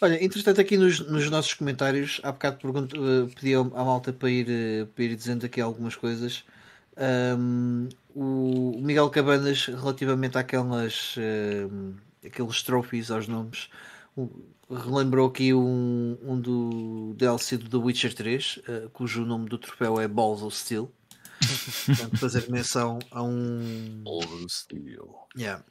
Olha, 0.00 0.22
entretanto, 0.22 0.60
aqui 0.60 0.76
nos, 0.76 1.00
nos 1.00 1.30
nossos 1.30 1.54
comentários, 1.54 2.20
há 2.22 2.30
bocado 2.32 2.58
pergunto, 2.58 2.96
eh, 2.96 3.30
pedi 3.34 3.54
à 3.54 3.62
malta 3.62 4.12
para 4.12 4.28
ir, 4.30 4.46
eh, 4.50 4.84
para 4.94 5.04
ir 5.04 5.16
dizendo 5.16 5.46
aqui 5.46 5.60
algumas 5.62 5.96
coisas. 5.96 6.44
Ahm, 6.96 7.88
o 8.14 8.80
Miguel 8.80 9.10
Cabanas, 9.10 9.66
relativamente 9.66 10.38
àquelas 10.38 11.14
ahm, 11.18 11.94
aqueles 12.24 12.62
trophies 12.62 13.10
aos 13.10 13.26
nomes, 13.28 13.68
o- 14.16 14.30
relembrou 14.70 15.28
aqui 15.28 15.52
um, 15.52 16.16
um 16.22 16.40
do 16.40 17.14
DLC 17.16 17.56
do 17.58 17.68
The 17.68 17.76
Witcher 17.84 18.14
3, 18.14 18.60
eh, 18.66 18.88
cujo 18.92 19.24
nome 19.24 19.48
do 19.48 19.58
troféu 19.58 20.00
é 20.00 20.08
Balls 20.08 20.42
of 20.42 20.56
Steel. 20.56 20.90
Portanto, 21.84 22.16
fazer 22.18 22.48
menção 22.50 22.98
a 23.10 23.22
um, 23.22 24.02
yeah, 25.36 25.62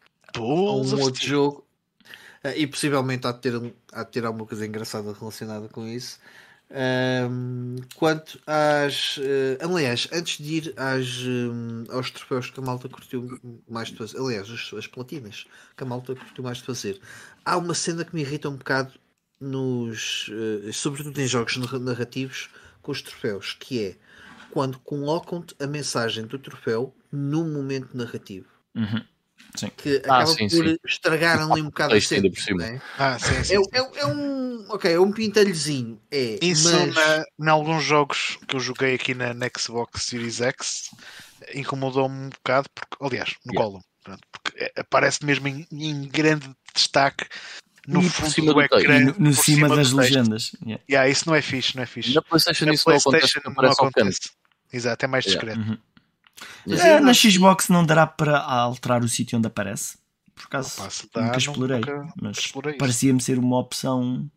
a 0.67 0.71
Balls 0.71 0.93
um 0.93 0.95
of 0.95 1.03
outro 1.03 1.21
Steel. 1.21 1.29
jogo 1.29 1.67
eh, 2.43 2.59
e 2.59 2.67
possivelmente 2.67 3.25
há 3.27 3.31
de, 3.31 3.39
ter, 3.39 3.73
há 3.91 4.03
de 4.03 4.11
ter 4.11 4.25
alguma 4.25 4.45
coisa 4.45 4.65
engraçada 4.65 5.13
relacionada 5.13 5.67
com 5.69 5.87
isso. 5.87 6.19
Ahm, 6.71 7.75
quanto 7.95 8.39
às. 8.47 9.17
eh, 9.21 9.57
aliás, 9.61 10.07
antes 10.11 10.37
de 10.43 10.55
ir 10.55 10.73
às, 10.77 11.19
hum, 11.23 11.83
aos 11.89 12.09
troféus 12.09 12.49
que 12.49 12.59
a 12.59 12.63
malta 12.63 12.89
curtiu 12.89 13.39
mais 13.69 13.89
de 13.89 13.97
fazer, 13.97 14.17
aliás, 14.17 14.49
as, 14.49 14.73
as 14.73 14.87
platinas 14.87 15.45
que 15.77 15.83
a 15.83 15.85
malta 15.85 16.15
curtiu 16.15 16.43
mais 16.43 16.57
de 16.57 16.63
fazer, 16.63 16.99
há 17.45 17.57
uma 17.57 17.73
cena 17.75 18.03
que 18.03 18.15
me 18.15 18.21
irrita 18.21 18.49
um 18.49 18.55
bocado, 18.55 18.93
nos, 19.39 20.29
eh, 20.67 20.71
sobretudo 20.71 21.19
em 21.19 21.27
jogos 21.27 21.57
narra- 21.57 21.79
narrativos, 21.79 22.49
com 22.81 22.91
os 22.91 23.01
troféus, 23.01 23.55
que 23.59 23.83
é 23.83 23.95
quando 24.51 24.79
colocam-te 24.79 25.55
a 25.61 25.67
mensagem 25.67 26.25
do 26.25 26.39
troféu 26.39 26.95
num 27.11 27.51
momento 27.51 27.95
narrativo 27.95 28.47
Uhum. 28.75 29.03
Que 29.77 30.01
Ah, 30.05 30.17
acaba 30.17 30.25
sim, 30.27 30.47
por 30.49 30.67
sim. 30.67 30.77
estragar 30.85 31.39
ali 31.41 31.61
um 31.61 31.65
bocado 31.65 31.93
a 31.95 32.01
cena. 32.01 32.29
cima. 32.35 32.63
é? 32.65 32.81
Ah, 32.97 33.19
sim, 33.19 33.43
sim. 33.43 33.53
É, 33.71 33.79
é- 33.79 33.91
é 34.01 34.05
um. 34.07 34.65
Ok, 34.69 34.91
é 34.91 34.99
um 34.99 35.11
pintelhozinho. 35.11 35.99
É, 36.11 36.39
Isso 36.41 36.71
mas. 36.71 36.95
na, 36.95 37.23
em 37.39 37.49
alguns 37.49 37.83
jogos 37.83 38.37
que 38.47 38.55
eu 38.55 38.59
joguei 38.59 38.95
aqui 38.95 39.13
na, 39.13 39.33
na 39.33 39.47
Xbox 39.57 40.03
Series 40.03 40.41
X 40.41 40.89
incomodou-me 41.53 42.15
um 42.15 42.29
bocado, 42.29 42.67
porque, 42.73 42.97
aliás, 43.01 43.33
no 43.45 43.51
Yeah. 43.53 43.65
Gollum, 43.69 43.81
pronto, 44.03 44.21
porque 44.31 44.63
é- 44.63 44.71
aparece 44.81 45.23
mesmo 45.25 45.47
em, 45.47 45.67
em 45.71 46.07
grande 46.07 46.49
destaque 46.73 47.25
no 47.87 48.01
E 48.01 48.09
fundo 48.09 48.31
cima 48.31 48.47
do 48.47 48.53
do 48.53 48.61
ecrã. 48.61 48.99
No, 49.01 49.15
no 49.19 49.33
cima 49.33 49.67
do 49.67 49.75
das 49.75 49.91
legendas. 49.91 50.51
Yeah. 50.65 50.83
Yeah, 50.89 51.09
isso 51.09 51.27
não 51.27 51.35
é 51.35 51.41
fixe, 51.41 51.75
não 51.75 51.83
é 51.83 51.85
fixe. 51.85 52.13
Na 52.13 52.21
PlayStation 52.21 52.65
Na 52.65 52.73
isso 52.73 52.89
não 52.89 52.95
acontece, 52.95 53.41
não 53.45 53.71
acontece. 53.71 54.19
Exato, 54.71 55.05
é 55.05 55.07
mais 55.07 55.25
Yeah. 55.25 55.45
discreto. 55.53 55.69
Uhum. 55.69 55.77
Mas 56.65 56.79
É, 56.79 56.99
na 56.99 57.13
Xbox 57.13 57.69
não 57.69 57.85
dará 57.85 58.07
para 58.07 58.39
alterar 58.39 59.03
o 59.03 59.07
sítio 59.07 59.37
onde 59.37 59.47
aparece. 59.47 59.97
Por 60.35 60.45
acaso 60.45 60.77
dá, 61.13 61.23
nunca 61.23 61.37
explorei, 61.37 61.79
nunca 61.79 62.13
mas 62.21 62.51
parecia-me 62.77 63.21
ser 63.21 63.37
uma 63.37 63.59
opção 63.59 64.29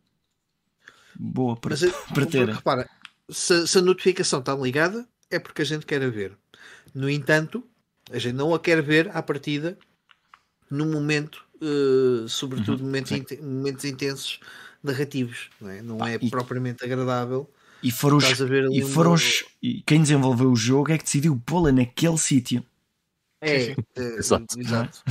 boa 1.18 1.56
para, 1.56 1.70
Mas, 1.70 1.80
para 2.12 2.26
ter. 2.26 2.48
Repara, 2.48 2.88
se, 3.30 3.66
se 3.66 3.78
a 3.78 3.82
notificação 3.82 4.40
está 4.40 4.54
ligada, 4.54 5.06
é 5.30 5.38
porque 5.38 5.62
a 5.62 5.64
gente 5.64 5.86
quer 5.86 6.02
a 6.02 6.08
ver. 6.10 6.36
No 6.94 7.08
entanto, 7.08 7.66
a 8.10 8.18
gente 8.18 8.34
não 8.34 8.54
a 8.54 8.60
quer 8.60 8.82
ver 8.82 9.10
à 9.16 9.22
partida 9.22 9.78
no 10.70 10.86
momento, 10.86 11.44
uh, 11.62 12.28
sobretudo 12.28 12.80
Uhum, 12.80 12.86
momentos, 12.86 13.12
in- 13.12 13.26
momentos 13.42 13.84
intensos 13.84 14.40
narrativos, 14.82 15.50
não 15.60 15.70
é, 15.70 15.82
não 15.82 15.98
Pá, 15.98 16.10
é 16.10 16.18
e- 16.20 16.30
propriamente 16.30 16.84
agradável. 16.84 17.50
E 17.82 17.90
foram 17.90 18.16
os, 18.16 18.24
e 18.72 18.82
foram 18.82 19.12
os- 19.12 19.44
e 19.62 19.82
quem 19.82 20.00
desenvolveu 20.02 20.50
o 20.50 20.56
jogo 20.56 20.90
é 20.92 20.98
que 20.98 21.04
decidiu 21.04 21.40
pô-la 21.44 21.70
naquele 21.70 22.18
sítio. 22.18 22.64
É, 23.40 23.72
eh, 23.72 23.76
Exato. 24.18 24.58
exato. 24.58 25.02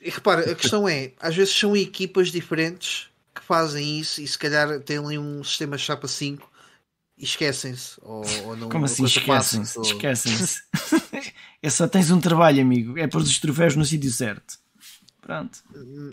E 0.00 0.10
repara, 0.10 0.50
a 0.50 0.54
questão 0.54 0.88
é, 0.88 1.12
às 1.20 1.34
vezes 1.34 1.54
são 1.54 1.76
equipas 1.76 2.28
diferentes 2.30 3.08
que 3.34 3.42
fazem 3.42 3.98
isso 3.98 4.20
e 4.20 4.28
se 4.28 4.38
calhar 4.38 4.80
têm 4.80 4.98
ali 4.98 5.18
um 5.18 5.42
sistema 5.42 5.76
chapa 5.76 6.06
5 6.06 6.50
e 7.18 7.24
esquecem-se. 7.24 7.96
Ou, 8.02 8.24
ou 8.44 8.56
não, 8.56 8.68
Como 8.68 8.84
a 8.84 8.86
assim 8.86 9.04
esquecem-se? 9.04 9.78
ou- 9.78 9.84
Esquecem-se. 9.84 10.62
é 11.62 11.70
só 11.70 11.88
tens 11.88 12.10
um 12.10 12.20
trabalho, 12.20 12.60
amigo. 12.62 12.96
É 12.98 13.06
pôr 13.06 13.22
os 13.22 13.38
troféus 13.38 13.74
no 13.76 13.84
sítio 13.84 14.10
certo. 14.10 14.58
Pronto. 15.20 15.62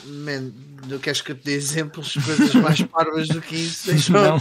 Man, 0.06 0.52
não 0.88 1.00
queres 1.00 1.22
que 1.22 1.32
eu 1.32 1.36
te 1.36 1.44
dê 1.46 1.54
exemplos 1.54 2.08
de 2.10 2.22
coisas 2.22 2.54
mais 2.56 2.82
parvas 2.84 3.28
do 3.28 3.42
que 3.42 3.56
isso? 3.56 3.90
Não? 4.12 4.38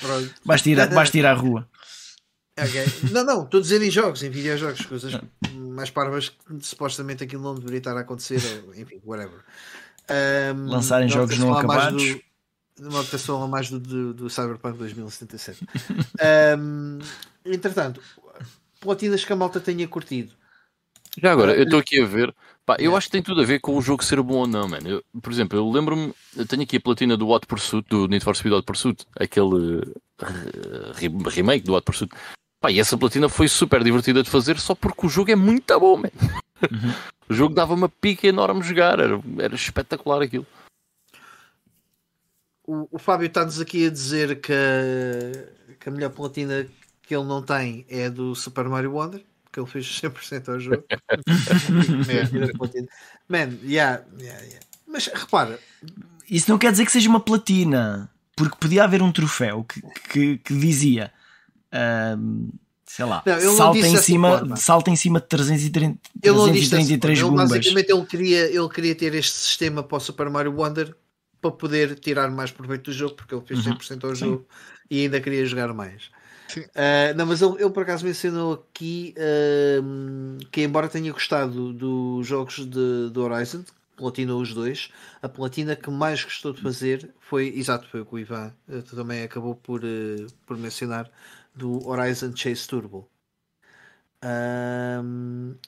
Pronto. 0.00 0.34
basta 0.44 0.68
ir, 0.70 0.80
a- 0.80 0.86
basta 0.86 1.16
ir 1.18 1.26
à 1.26 1.32
rua. 1.32 1.68
Ok. 2.56 2.84
Não, 3.10 3.24
não, 3.24 3.42
estou 3.42 3.58
a 3.58 3.62
dizer 3.62 3.82
em 3.82 3.90
jogos, 3.90 4.22
em 4.22 4.30
videojogos, 4.30 4.86
coisas 4.86 5.20
mais 5.52 5.90
parvas 5.90 6.28
que 6.28 6.36
supostamente 6.64 7.24
aquilo 7.24 7.42
não 7.42 7.52
deveria 7.56 7.78
estar 7.78 7.96
a 7.96 8.00
acontecer, 8.02 8.40
ou, 8.64 8.72
enfim, 8.76 9.00
whatever. 9.04 9.40
Um, 10.08 10.66
Lançarem 10.68 11.08
jogos 11.08 11.36
não 11.36 11.52
acabados. 11.52 12.00
Do, 12.76 12.90
não 12.90 13.00
apetece 13.00 13.24
falar 13.26 13.48
mais 13.48 13.68
do, 13.70 13.80
do, 13.80 14.14
do 14.14 14.30
Cyberpunk 14.30 14.78
2077. 14.78 15.66
um, 16.56 16.98
entretanto, 17.44 18.00
platinas 18.80 19.24
que 19.24 19.32
a 19.32 19.36
malta 19.36 19.58
tenha 19.58 19.88
curtido. 19.88 20.32
Já 21.20 21.32
agora, 21.32 21.56
eu 21.56 21.64
estou 21.64 21.80
aqui 21.80 22.00
a 22.00 22.06
ver. 22.06 22.32
Pá, 22.66 22.74
eu 22.74 22.84
Yeah. 22.84 22.96
acho 22.96 23.06
que 23.08 23.12
tem 23.12 23.22
tudo 23.22 23.42
a 23.42 23.44
ver 23.44 23.60
com 23.60 23.76
o 23.76 23.82
jogo 23.82 24.02
ser 24.02 24.22
bom 24.22 24.36
ou 24.36 24.46
não, 24.46 24.66
mano. 24.68 24.88
Eu, 24.88 25.04
por 25.20 25.30
exemplo, 25.32 25.58
eu 25.58 25.70
lembro-me, 25.70 26.14
eu 26.34 26.46
tenho 26.46 26.62
aqui 26.62 26.78
a 26.78 26.80
platina 26.80 27.16
do 27.16 27.28
Hot 27.28 27.46
Pursuit, 27.46 27.86
do 27.90 28.08
Need 28.08 28.24
for 28.24 28.34
Speed 28.34 28.54
Hot 28.54 28.64
Pursuit, 28.64 29.04
aquele 29.20 29.82
re- 30.94 31.12
remake 31.30 31.64
do 31.64 31.74
Hot 31.74 31.84
Pursuit. 31.84 32.10
Pá, 32.60 32.70
e 32.70 32.80
essa 32.80 32.96
platina 32.96 33.28
foi 33.28 33.48
super 33.48 33.84
divertida 33.84 34.22
de 34.22 34.30
fazer 34.30 34.58
só 34.58 34.74
porque 34.74 35.04
o 35.04 35.08
jogo 35.10 35.30
é 35.30 35.36
muito 35.36 35.78
bom, 35.78 35.96
man. 35.98 36.10
O 37.26 37.32
jogo 37.32 37.54
dava 37.54 37.72
uma 37.72 37.88
pica 37.88 38.26
enorme 38.26 38.62
jogar, 38.62 39.00
era, 39.00 39.18
era 39.38 39.54
espetacular 39.54 40.20
aquilo. 40.20 40.46
O, 42.66 42.86
o 42.92 42.98
Fábio 42.98 43.26
está-nos 43.26 43.58
aqui 43.60 43.86
a 43.86 43.90
dizer 43.90 44.40
que, 44.42 44.52
a- 44.52 45.74
que 45.80 45.88
a 45.88 45.92
melhor 45.92 46.10
platina 46.10 46.66
que 47.02 47.14
ele 47.16 47.24
não 47.24 47.42
tem 47.42 47.86
é 47.88 48.06
a 48.06 48.10
do 48.10 48.34
Super 48.34 48.68
Mario 48.68 48.92
Wonder, 48.92 49.22
que 49.54 49.60
ele 49.60 49.66
fez 49.68 49.86
100% 49.86 50.48
ao 50.48 50.58
jogo. 50.58 50.84
Man, 53.28 53.56
yeah, 53.62 54.02
yeah, 54.18 54.40
yeah. 54.42 54.60
Mas 54.86 55.06
repara, 55.06 55.58
Isso 56.28 56.50
não 56.50 56.58
quer 56.58 56.72
dizer 56.72 56.84
que 56.84 56.92
seja 56.92 57.08
uma 57.08 57.20
platina. 57.20 58.10
Porque 58.36 58.56
podia 58.58 58.82
haver 58.82 59.00
um 59.00 59.12
troféu 59.12 59.62
que, 59.62 59.80
que, 60.10 60.38
que 60.38 60.54
dizia. 60.58 61.12
ahm, 61.70 62.48
sei 62.84 63.04
lá, 63.04 63.22
Não, 63.24 63.56
salta 63.56 63.78
em, 63.78 63.96
cima, 63.96 64.38
forma. 64.38 64.56
salta 64.56 64.90
em 64.90 64.96
cima 64.96 65.20
de 65.20 65.26
330, 65.26 65.98
ele 66.20 66.36
não 66.36 66.50
disse 66.50 66.70
dessa 66.70 66.86
333 66.86 67.20
forma. 67.20 67.34
Ele, 67.34 67.36
gumbas. 67.44 67.50
basicamente 67.58 67.92
ele 67.92 68.06
queria, 68.06 68.50
ele 68.50 68.68
queria 68.68 68.94
ter 68.94 69.14
este 69.14 69.36
sistema 69.36 69.82
para 69.84 69.96
o 69.96 70.00
Super 70.00 70.28
Mario 70.30 70.52
Wonder 70.52 70.94
para 71.40 71.52
poder 71.52 71.96
tirar 71.98 72.28
mais 72.30 72.50
proveito 72.50 72.90
do 72.90 72.92
jogo, 72.92 73.14
porque 73.14 73.34
ele 73.34 73.44
fez 73.46 73.60
100% 73.60 74.02
ao 74.04 74.14
jogo 74.16 74.46
e 74.90 75.02
ainda 75.02 75.20
queria 75.20 75.46
jogar 75.46 75.72
mais. 75.72 76.10
Ah, 76.74 77.12
não, 77.14 77.26
mas 77.26 77.42
ele, 77.42 77.54
ele 77.62 77.70
por 77.70 77.82
acaso 77.82 78.04
mencionou 78.04 78.54
aqui 78.54 79.14
ahm, 79.18 80.38
que, 80.50 80.62
embora 80.62 80.88
tenha 80.88 81.12
gostado 81.12 81.72
dos 81.72 82.26
jogos 82.26 82.64
de, 82.66 83.10
de 83.10 83.18
Horizon, 83.18 83.64
platinou 83.96 84.40
os 84.40 84.52
dois, 84.54 84.90
a 85.22 85.28
platina 85.28 85.76
que 85.76 85.90
mais 85.90 86.22
gostou 86.24 86.52
de 86.52 86.60
fazer 86.60 87.14
foi, 87.20 87.48
exato, 87.56 87.88
foi 87.88 88.00
o 88.00 88.06
que 88.06 88.14
o 88.14 88.18
Ivan 88.18 88.52
eh, 88.68 88.82
também 88.82 89.22
acabou 89.22 89.54
por, 89.54 89.82
eh, 89.84 90.26
por 90.46 90.56
mencionar, 90.56 91.10
do 91.54 91.86
Horizon 91.86 92.34
Chase 92.36 92.66
Turbo. 92.68 93.08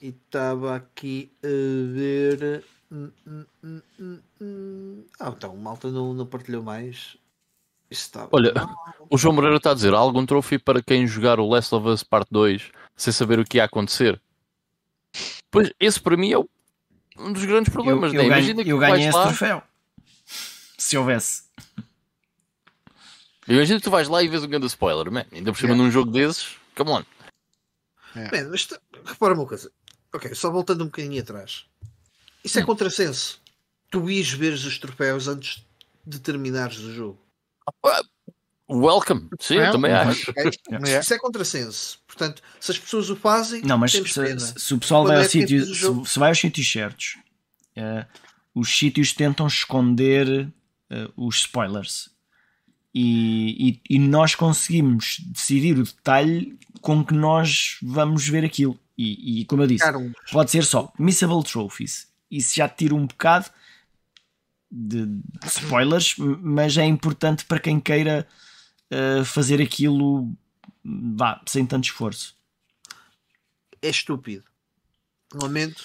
E 0.01 0.07
estava 0.07 0.75
aqui 0.75 1.31
a 1.43 1.93
ver. 1.93 2.63
hum, 2.91 3.11
hum, 3.27 4.21
hum. 4.41 5.03
Ah, 5.19 5.29
então 5.35 5.53
o 5.53 5.57
malta 5.57 5.91
não, 5.91 6.13
não 6.13 6.25
partilhou 6.25 6.63
mais. 6.63 7.17
Estava. 7.89 8.29
Olha, 8.33 8.53
o 9.09 9.17
João 9.17 9.33
Moreira 9.33 9.57
está 9.57 9.71
a 9.71 9.73
dizer: 9.73 9.93
há 9.93 9.97
algum 9.97 10.25
trophy 10.25 10.57
para 10.59 10.81
quem 10.81 11.07
jogar 11.07 11.39
o 11.39 11.47
Last 11.47 11.73
of 11.73 11.87
Us 11.87 12.03
Part 12.03 12.27
2 12.31 12.71
sem 12.95 13.13
saber 13.13 13.39
o 13.39 13.45
que 13.45 13.57
ia 13.57 13.63
acontecer? 13.63 14.21
Pois, 15.49 15.71
esse 15.79 15.99
para 15.99 16.17
mim 16.17 16.33
é 16.33 16.37
um 17.17 17.31
dos 17.31 17.45
grandes 17.45 17.69
Eu, 17.69 17.73
problemas, 17.73 18.13
eu 18.13 18.17
né? 18.17 18.27
ganho, 18.27 18.27
Imagina 18.27 18.63
que 18.63 18.69
eu 18.71 18.79
vais 18.79 19.01
esse 19.05 19.15
lá, 19.15 19.23
troféu. 19.27 19.63
Se 20.77 20.97
houvesse. 20.97 21.43
imagina 23.47 23.79
que 23.79 23.83
tu 23.83 23.89
vais 23.91 24.07
lá 24.07 24.21
e 24.21 24.27
vês 24.27 24.43
um 24.43 24.47
grande 24.49 24.67
spoiler, 24.67 25.11
man. 25.11 25.25
ainda 25.31 25.51
por 25.51 25.57
cima 25.57 25.69
Yeah. 25.69 25.83
num 25.83 25.89
jogo 25.91 26.11
desses, 26.11 26.57
come 26.75 26.91
on. 26.91 27.03
Man, 28.15 28.49
mas 28.51 28.67
repara 29.05 29.33
uma 29.33 29.45
coisa. 29.45 29.71
Ok, 30.13 30.33
só 30.35 30.51
voltando 30.51 30.81
um 30.83 30.87
bocadinho 30.87 31.21
atrás. 31.21 31.65
Isso 32.43 32.59
é 32.59 32.63
Hum. 32.63 32.65
contrassenso. 32.65 33.39
Tu 33.89 34.09
ires 34.09 34.31
ver 34.33 34.53
os 34.53 34.77
troféus 34.79 35.27
antes 35.27 35.63
de 36.05 36.19
terminares 36.19 36.77
o 36.79 36.93
jogo. 36.93 37.19
Welcome, 38.69 39.29
sim, 39.39 39.55
eu 39.55 39.71
também 39.71 39.91
acho. 39.93 40.33
Yeah. 40.69 40.99
Isso 40.99 41.13
é 41.13 41.17
contrassenso. 41.17 41.99
Portanto, 42.05 42.41
se 42.59 42.71
as 42.71 42.77
pessoas 42.77 43.09
o 43.09 43.15
fazem, 43.15 43.61
Não, 43.61 43.77
mas 43.77 43.93
temos 43.93 44.13
se, 44.13 44.21
pena. 44.21 44.39
se 44.39 44.73
o 44.73 44.77
pessoal 44.77 45.05
vai 45.05 45.21
é 45.21 45.23
sítio, 45.27 45.65
se, 45.65 46.05
se 46.11 46.19
vai 46.19 46.29
aos 46.29 46.37
sítios 46.39 46.69
certos, 46.69 47.17
eh, 47.75 48.05
os 48.53 48.77
sítios 48.77 49.13
tentam 49.13 49.47
esconder 49.47 50.51
eh, 50.89 51.09
os 51.15 51.37
spoilers. 51.37 52.09
E, 52.93 53.79
e, 53.89 53.95
e 53.95 53.99
nós 53.99 54.35
conseguimos 54.35 55.19
decidir 55.27 55.77
o 55.79 55.83
detalhe 55.83 56.57
com 56.81 57.05
que 57.05 57.13
nós 57.13 57.77
vamos 57.81 58.27
ver 58.27 58.43
aquilo. 58.43 58.77
E, 58.97 59.41
e 59.41 59.45
como 59.45 59.61
eu 59.63 59.67
disse, 59.67 59.83
Cara, 59.85 59.97
um- 59.97 60.11
pode 60.31 60.51
ser 60.51 60.65
só 60.65 60.91
missable 60.99 61.43
trophies. 61.43 62.07
Isso 62.29 62.55
já 62.55 62.67
tira 62.67 62.93
um 62.95 63.05
bocado 63.05 63.49
de, 64.69 65.05
de 65.05 65.21
spoilers, 65.47 66.15
mas 66.17 66.77
é 66.77 66.85
importante 66.85 67.45
para 67.45 67.59
quem 67.59 67.79
queira 67.79 68.27
eh, 68.89 69.23
fazer 69.23 69.61
aquilo 69.61 70.31
vá, 70.83 71.41
sem 71.47 71.65
tanto 71.65 71.85
esforço. 71.85 72.35
é 73.81 73.89
estúpido. 73.89 74.43
Lamento. 75.33 75.83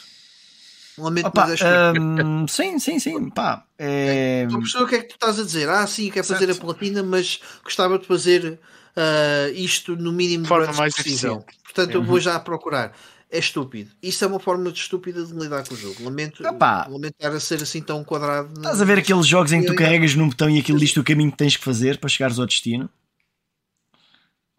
Lamento, 0.99 1.29
Opa, 1.29 1.47
mas 1.49 1.61
é 1.63 1.89
estúpido. 1.91 2.27
hum, 2.27 2.47
sim, 2.49 2.79
sim, 2.79 2.99
sim. 2.99 3.31
Pá, 3.31 3.67
é, 3.79 4.43
Estou 4.45 4.59
a 4.59 4.61
perceber 4.61 4.85
o 4.85 4.89
que 4.89 4.95
é 4.95 5.01
que 5.01 5.09
tu 5.09 5.15
estás 5.15 5.39
a 5.39 5.43
dizer. 5.43 5.69
Ah, 5.69 5.87
sim, 5.87 6.11
quer 6.11 6.23
fazer 6.25 6.47
Certo. 6.47 6.59
a 6.59 6.65
platina, 6.65 7.03
mas 7.03 7.41
gostava 7.65 7.99
de 7.99 8.07
fazer 8.07 8.61
ah, 8.95 9.49
isto 9.55 9.97
no 9.97 10.13
mínimo 10.13 10.43
De 10.43 10.49
forma 10.49 10.73
mais 10.73 10.95
possível. 10.95 11.39
eficiente. 11.39 11.63
Portanto, 11.65 11.95
eu 11.95 12.05
vou 12.05 12.21
já 12.21 12.39
procurar. 12.39 12.95
É 13.35 13.39
estúpido. 13.39 13.91
Isso 14.03 14.23
é 14.25 14.29
uma 14.29 14.39
forma 14.39 14.71
de 14.71 14.79
estúpida 14.79 15.25
de 15.25 15.33
lidar 15.33 15.67
com 15.67 15.73
o 15.73 15.77
jogo. 15.77 16.05
Lamento, 16.05 16.47
Opa. 16.47 16.87
lamento 16.87 17.15
estar 17.19 17.35
a 17.35 17.41
ser 17.41 17.63
assim 17.63 17.81
tão 17.81 18.05
quadrado. 18.05 18.53
estás 18.53 18.79
a 18.83 18.85
ver 18.85 18.99
aqueles 18.99 19.27
jogos 19.27 19.51
em 19.53 19.63
que 19.63 19.69
tu 19.69 19.75
carregas 19.75 20.15
num 20.15 20.29
botão 20.29 20.51
e 20.51 20.61
aquilo 20.61 20.79
diz-te 20.79 21.01
o 21.01 21.05
caminho 21.05 21.31
que 21.31 21.39
tens 21.39 21.57
que 21.57 21.65
fazer 21.65 21.97
para 21.99 22.11
chegares 22.11 22.39
ao 22.39 22.45
destino? 22.45 22.91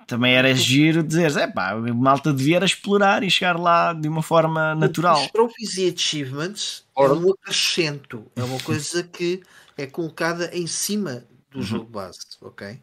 Também 0.08 0.34
era 0.34 0.54
giro 0.56 1.04
dizeres, 1.04 1.38
é 1.38 1.46
pá, 1.48 1.70
a 1.74 1.94
malta 1.94 2.34
devia 2.34 2.56
era 2.58 2.66
explorar 2.66 3.24
e 3.24 3.30
chegar 3.30 3.58
lá 3.60 3.94
de 3.94 4.08
uma 4.08 4.24
forma 4.24 4.74
natural. 4.74 5.22
Os 5.22 5.32
trophies 5.32 5.78
e 5.78 5.94
achievements 5.96 6.84
Ora. 6.96 7.14
é 7.14 7.16
um 7.16 7.32
acrescento. 7.32 8.26
É 8.36 8.44
uma 8.44 8.60
coisa 8.60 9.04
que 9.04 9.42
é 9.78 9.86
colocada 9.86 10.50
em 10.52 10.66
cima 10.66 11.24
do 11.52 11.60
Uhum. 11.60 11.64
jogo 11.64 11.86
base, 11.92 12.20
ok? 12.42 12.80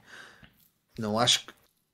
Não 0.98 1.18
acho 1.18 1.46
que. 1.46 1.52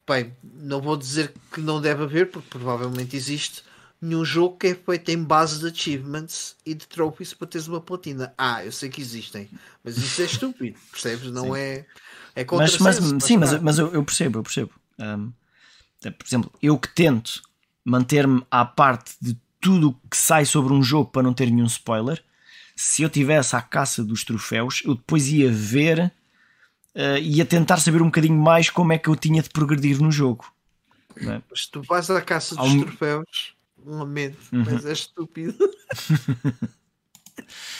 Bem, 0.08 0.36
não 0.44 0.80
vou 0.82 0.96
dizer 0.96 1.32
que 1.50 1.60
não 1.60 1.80
deve 1.80 2.04
haver, 2.04 2.30
porque 2.30 2.48
provavelmente 2.50 3.16
existe 3.16 3.64
nenhum 4.00 4.24
jogo 4.24 4.56
que 4.56 4.68
é 4.68 4.74
feito 4.74 5.08
em 5.10 5.22
base 5.22 5.60
de 5.60 5.66
achievements 5.66 6.56
e 6.64 6.74
de 6.74 6.86
trophies 6.86 7.32
para 7.34 7.46
teres 7.46 7.66
uma 7.68 7.80
platina. 7.80 8.34
Ah, 8.36 8.64
eu 8.64 8.72
sei 8.72 8.88
que 8.88 9.00
existem, 9.00 9.48
mas 9.82 9.96
isso 9.96 10.22
é 10.22 10.24
estúpido, 10.26 10.78
percebes? 10.90 11.30
Não 11.30 11.54
Sim. 11.54 11.60
é. 11.60 11.86
É 12.34 12.44
Mas, 12.44 12.78
mas, 12.78 12.96
contrassenso, 12.96 13.20
sim, 13.26 13.36
mas, 13.38 13.60
mas 13.62 13.78
eu, 13.78 13.92
eu 13.92 14.04
percebo, 14.04 14.38
eu 14.38 14.42
percebo. 14.42 14.70
Hum, 14.98 15.32
por 16.02 16.26
exemplo, 16.26 16.52
eu 16.62 16.78
que 16.78 16.88
tento 16.94 17.42
manter-me 17.84 18.44
à 18.50 18.64
parte 18.64 19.14
de 19.20 19.36
tudo 19.60 19.90
o 19.90 20.08
que 20.08 20.16
sai 20.16 20.44
sobre 20.44 20.72
um 20.72 20.82
jogo 20.82 21.10
para 21.10 21.22
não 21.22 21.32
ter 21.32 21.50
nenhum 21.50 21.66
spoiler, 21.66 22.22
se 22.76 23.02
eu 23.02 23.08
tivesse 23.08 23.56
à 23.56 23.62
caça 23.62 24.04
dos 24.04 24.22
troféus, 24.22 24.82
eu 24.84 24.94
depois 24.94 25.28
ia 25.28 25.50
ver 25.50 26.12
eh, 26.94 27.20
ia 27.20 27.44
tentar 27.44 27.78
saber 27.78 28.02
um 28.02 28.06
bocadinho 28.06 28.38
mais 28.38 28.70
como 28.70 28.92
é 28.92 28.98
que 28.98 29.08
eu 29.08 29.16
tinha 29.16 29.42
de 29.42 29.50
progredir 29.50 30.00
no 30.00 30.10
jogo. 30.10 30.46
é? 31.16 31.42
Mas 31.50 31.66
tu 31.66 31.82
vais 31.82 32.10
à 32.10 32.20
caça 32.22 32.54
dos 32.56 32.66
um- 32.66 32.80
troféus, 32.80 33.54
lamento, 33.90 34.38
Uhum. 34.52 34.64
mas 34.64 34.84
é 34.84 34.92
estúpido. 34.92 35.56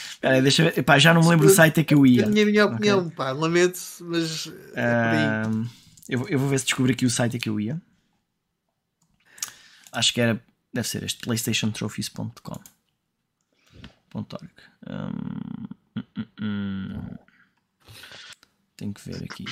Espera 0.09 0.35
aí, 0.35 0.41
deixa 0.41 0.63
eu. 0.63 0.67
Epá, 0.75 0.97
já 0.97 1.13
não 1.13 1.21
me 1.21 1.27
lembro 1.29 1.47
do 1.47 1.53
site 1.53 1.79
a 1.79 1.83
que 1.83 1.93
eu 1.93 2.05
ia. 2.05 2.25
A 2.25 2.27
minha, 2.29 2.65
opinião, 2.65 3.09
pá, 3.09 3.31
lamento, 3.31 3.79
mas 4.01 4.47
é. 4.73 4.81
Ahm, 5.45 5.65
eu, 6.09 6.19
vou- 6.19 6.27
eu 6.29 6.39
vou 6.39 6.49
ver 6.49 6.59
se 6.59 6.65
descobri 6.65 6.93
aqui 6.93 7.05
o 7.05 7.09
site 7.09 7.37
a 7.37 7.39
que 7.39 7.49
eu 7.49 7.59
ia. 7.59 7.79
acho 9.91 10.13
que 10.13 10.21
era. 10.21 10.41
Deve 10.73 10.87
ser 10.87 11.03
este 11.03 11.19
playstationtrophies.com. 11.23 12.59
.org. 14.13 14.49
Hum, 14.89 15.67
hum, 16.17 16.25
hum. 16.41 17.15
Tenho 18.75 18.93
que 18.93 19.01
ver 19.09 19.23
aqui. 19.23 19.45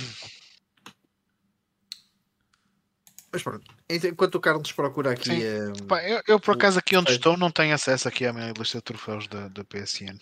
Mas 3.36 3.44
pronto, 3.44 3.70
enquanto 3.90 4.36
o 4.36 4.40
Carlos 4.40 4.72
procura 4.72 5.12
aqui. 5.12 5.26
Sim. 5.26 5.44
eh, 5.44 5.86
Pá, 5.90 6.02
eu, 6.08 6.22
eu, 6.26 6.40
por 6.40 6.56
acaso 6.56 6.80
aqui 6.80 6.96
onde 6.96 7.10
Sei. 7.10 7.18
estou 7.18 7.36
não 7.36 7.52
tenho 7.52 7.76
acesso 7.76 8.08
aqui 8.08 8.26
à 8.26 8.32
minha 8.32 8.54
lista 8.58 8.78
de 8.78 8.84
troféus 8.84 9.28
da, 9.28 9.50
da 9.50 9.62
PSN. 9.66 10.18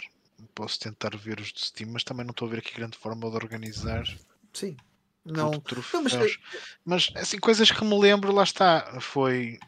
Posso 0.56 0.80
tentar 0.80 1.16
ver 1.16 1.40
os 1.40 1.54
de 1.54 1.62
Steam, 1.64 1.92
mas 1.92 2.04
também 2.04 2.26
não 2.26 2.32
estou 2.32 2.48
a 2.48 2.52
ver 2.52 2.58
aqui 2.58 2.74
grande 2.74 2.98
forma 2.98 3.30
de 3.30 3.36
organizar 3.36 4.04
sim. 4.52 4.76
Não. 5.24 5.52
Não, 5.52 6.02
mas, 6.02 6.40
mas... 6.84 7.12
assim, 7.16 7.38
coisas 7.38 7.70
que 7.70 7.86
me 7.86 8.00
lembro, 8.00 8.34
lá 8.34 8.42
está. 8.44 9.00
Foi, 9.00 9.60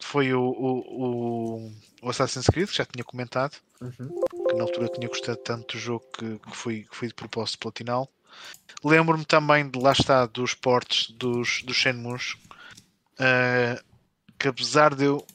foi 0.00 0.34
o, 0.34 0.42
o, 0.42 1.72
o, 2.02 2.10
Assassin's 2.10 2.46
Creed, 2.46 2.68
que 2.68 2.76
já 2.76 2.84
tinha 2.84 3.04
comentado, 3.04 3.56
Uhum. 3.80 4.20
que 4.48 4.54
na 4.54 4.62
altura 4.64 4.88
tinha 4.88 5.08
gostado 5.08 5.38
tanto 5.38 5.76
do 5.76 5.80
jogo 5.80 6.04
que, 6.16 6.38
que, 6.38 6.56
fui, 6.56 6.82
que 6.82 6.96
fui 6.96 7.08
de 7.08 7.14
propósito 7.14 7.58
platinal. 7.58 8.08
Lembro-me 8.84 9.24
também 9.24 9.68
de 9.68 9.78
lá 9.78 9.92
está 9.92 10.26
dos 10.26 10.54
portes 10.54 11.10
dos, 11.12 11.62
dos 11.62 11.76
Shenmues, 11.76 12.36
eh, 13.18 13.80
que 14.38 14.48
apesar 14.48 14.94
de 14.94 15.04
eu 15.04 15.26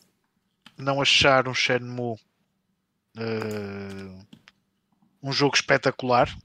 não 0.78 1.02
achar 1.02 1.48
um 1.48 1.54
Shenmue 1.54 2.18
eh, 3.18 4.26
um 5.22 5.32
jogo 5.32 5.56
espetacular 5.56 6.36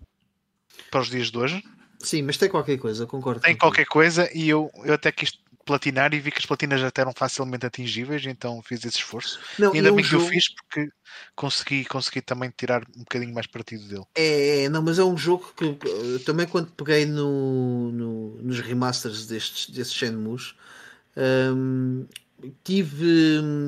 para 0.90 1.00
os 1.00 1.10
dias 1.10 1.30
de 1.30 1.38
hoje, 1.38 1.62
Sim, 1.98 2.22
mas 2.22 2.36
tem 2.36 2.48
qualquer 2.48 2.78
coisa, 2.78 3.06
concordo. 3.06 3.40
tem 3.40 3.56
qualquer 3.56 3.86
coisa 3.86 4.28
e 4.36 4.48
eu, 4.48 4.70
eu 4.84 4.94
até 4.94 5.12
quis 5.12 5.38
platinar 5.64 6.12
e 6.12 6.18
vi 6.18 6.32
que 6.32 6.38
as 6.40 6.46
platinas 6.46 6.80
já 6.80 6.90
eram 6.98 7.12
facilmente 7.14 7.64
atingíveis, 7.64 8.26
então 8.26 8.60
fiz 8.62 8.84
esse 8.84 8.96
esforço. 8.96 9.38
Não, 9.56 9.72
E 9.72 9.76
ainda 9.76 9.90
é 9.90 9.92
um 9.92 9.94
bem 9.96 10.04
que 10.04 10.12
eu 10.16 10.18
jogo- 10.18 10.32
fiz 10.32 10.52
porque 10.52 10.90
consegui, 11.36 11.84
consegui 11.84 12.20
também 12.20 12.52
tirar 12.56 12.82
um 12.96 13.00
bocadinho 13.00 13.32
mais 13.32 13.46
partido 13.46 13.86
dele. 13.86 14.04
É, 14.16 14.64
é, 14.64 14.68
não, 14.68 14.82
mas 14.82 14.98
é 14.98 15.04
um 15.04 15.16
jogo 15.16 15.54
que 15.56 15.78
também 16.24 16.44
quando 16.48 16.72
peguei 16.72 17.06
no, 17.06 17.92
no- 17.92 18.42
nos 18.42 18.59
remasters 18.59 19.26
destes, 19.28 19.70
destes 19.70 19.96
Shenmues 19.96 20.56
hum, 21.16 22.06
tive, 22.64 22.97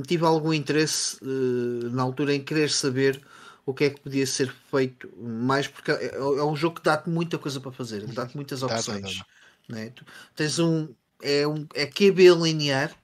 tive 0.07 0.25
algum 0.25 0.53
interesse 0.53 1.19
eh, 1.23 1.89
na 1.91 2.03
altura 2.03 2.35
em 2.35 2.43
querer 2.43 2.71
saber 2.71 3.21
o 3.67 3.73
que 3.73 3.85
é 3.85 3.91
que 3.91 4.01
podia 4.01 4.27
ser 4.27 4.53
feito 4.71 5.09
mais 5.17 5.67
porque 5.69 5.91
é, 5.91 6.17
é 6.17 6.45
um 6.45 6.57
jogo 6.57 6.77
que 6.77 6.83
dá-te 6.83 7.09
muita 7.09 7.39
coisa 7.39 7.61
para 7.61 7.73
fazer, 7.73 8.07
dá-te 8.09 8.37
muitas 8.37 8.63
opções. 8.63 9.23
né? 9.69 9.91
Tu 9.91 10.05
tens 10.35 10.59
um 10.59 10.89
é, 11.23 11.47
um 11.47 11.67
é 11.75 11.87
QB 11.87 12.31
linear 12.43 12.95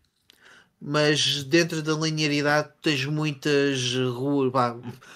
mas 0.81 1.45
dentro 1.45 1.83
da 1.83 1.93
linearidade 1.93 2.71
tens 2.81 3.05
muitas 3.05 3.95
ruas, 3.95 4.51
pá, 4.51 4.75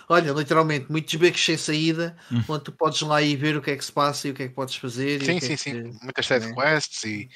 olha, 0.08 0.30
literalmente, 0.32 0.92
muitos 0.92 1.14
becos 1.14 1.42
sem 1.42 1.56
saída, 1.56 2.14
Hum. 2.30 2.42
onde 2.50 2.64
tu 2.64 2.72
podes 2.72 3.00
lá 3.00 3.22
ir 3.22 3.36
ver 3.36 3.56
o 3.56 3.62
que 3.62 3.70
é 3.70 3.76
que 3.76 3.84
se 3.84 3.90
passa 3.90 4.28
e 4.28 4.30
o 4.30 4.34
que 4.34 4.42
é 4.42 4.48
que 4.48 4.54
podes 4.54 4.76
fazer. 4.76 5.24
Sim, 5.24 5.38
que 5.38 5.46
sim, 5.46 5.54
é 5.54 5.56
sim. 5.56 5.72
que- 5.72 6.04
Muitas 6.04 6.26
side 6.26 6.46
né? 6.46 6.54
quests 6.54 7.04
e. 7.04 7.28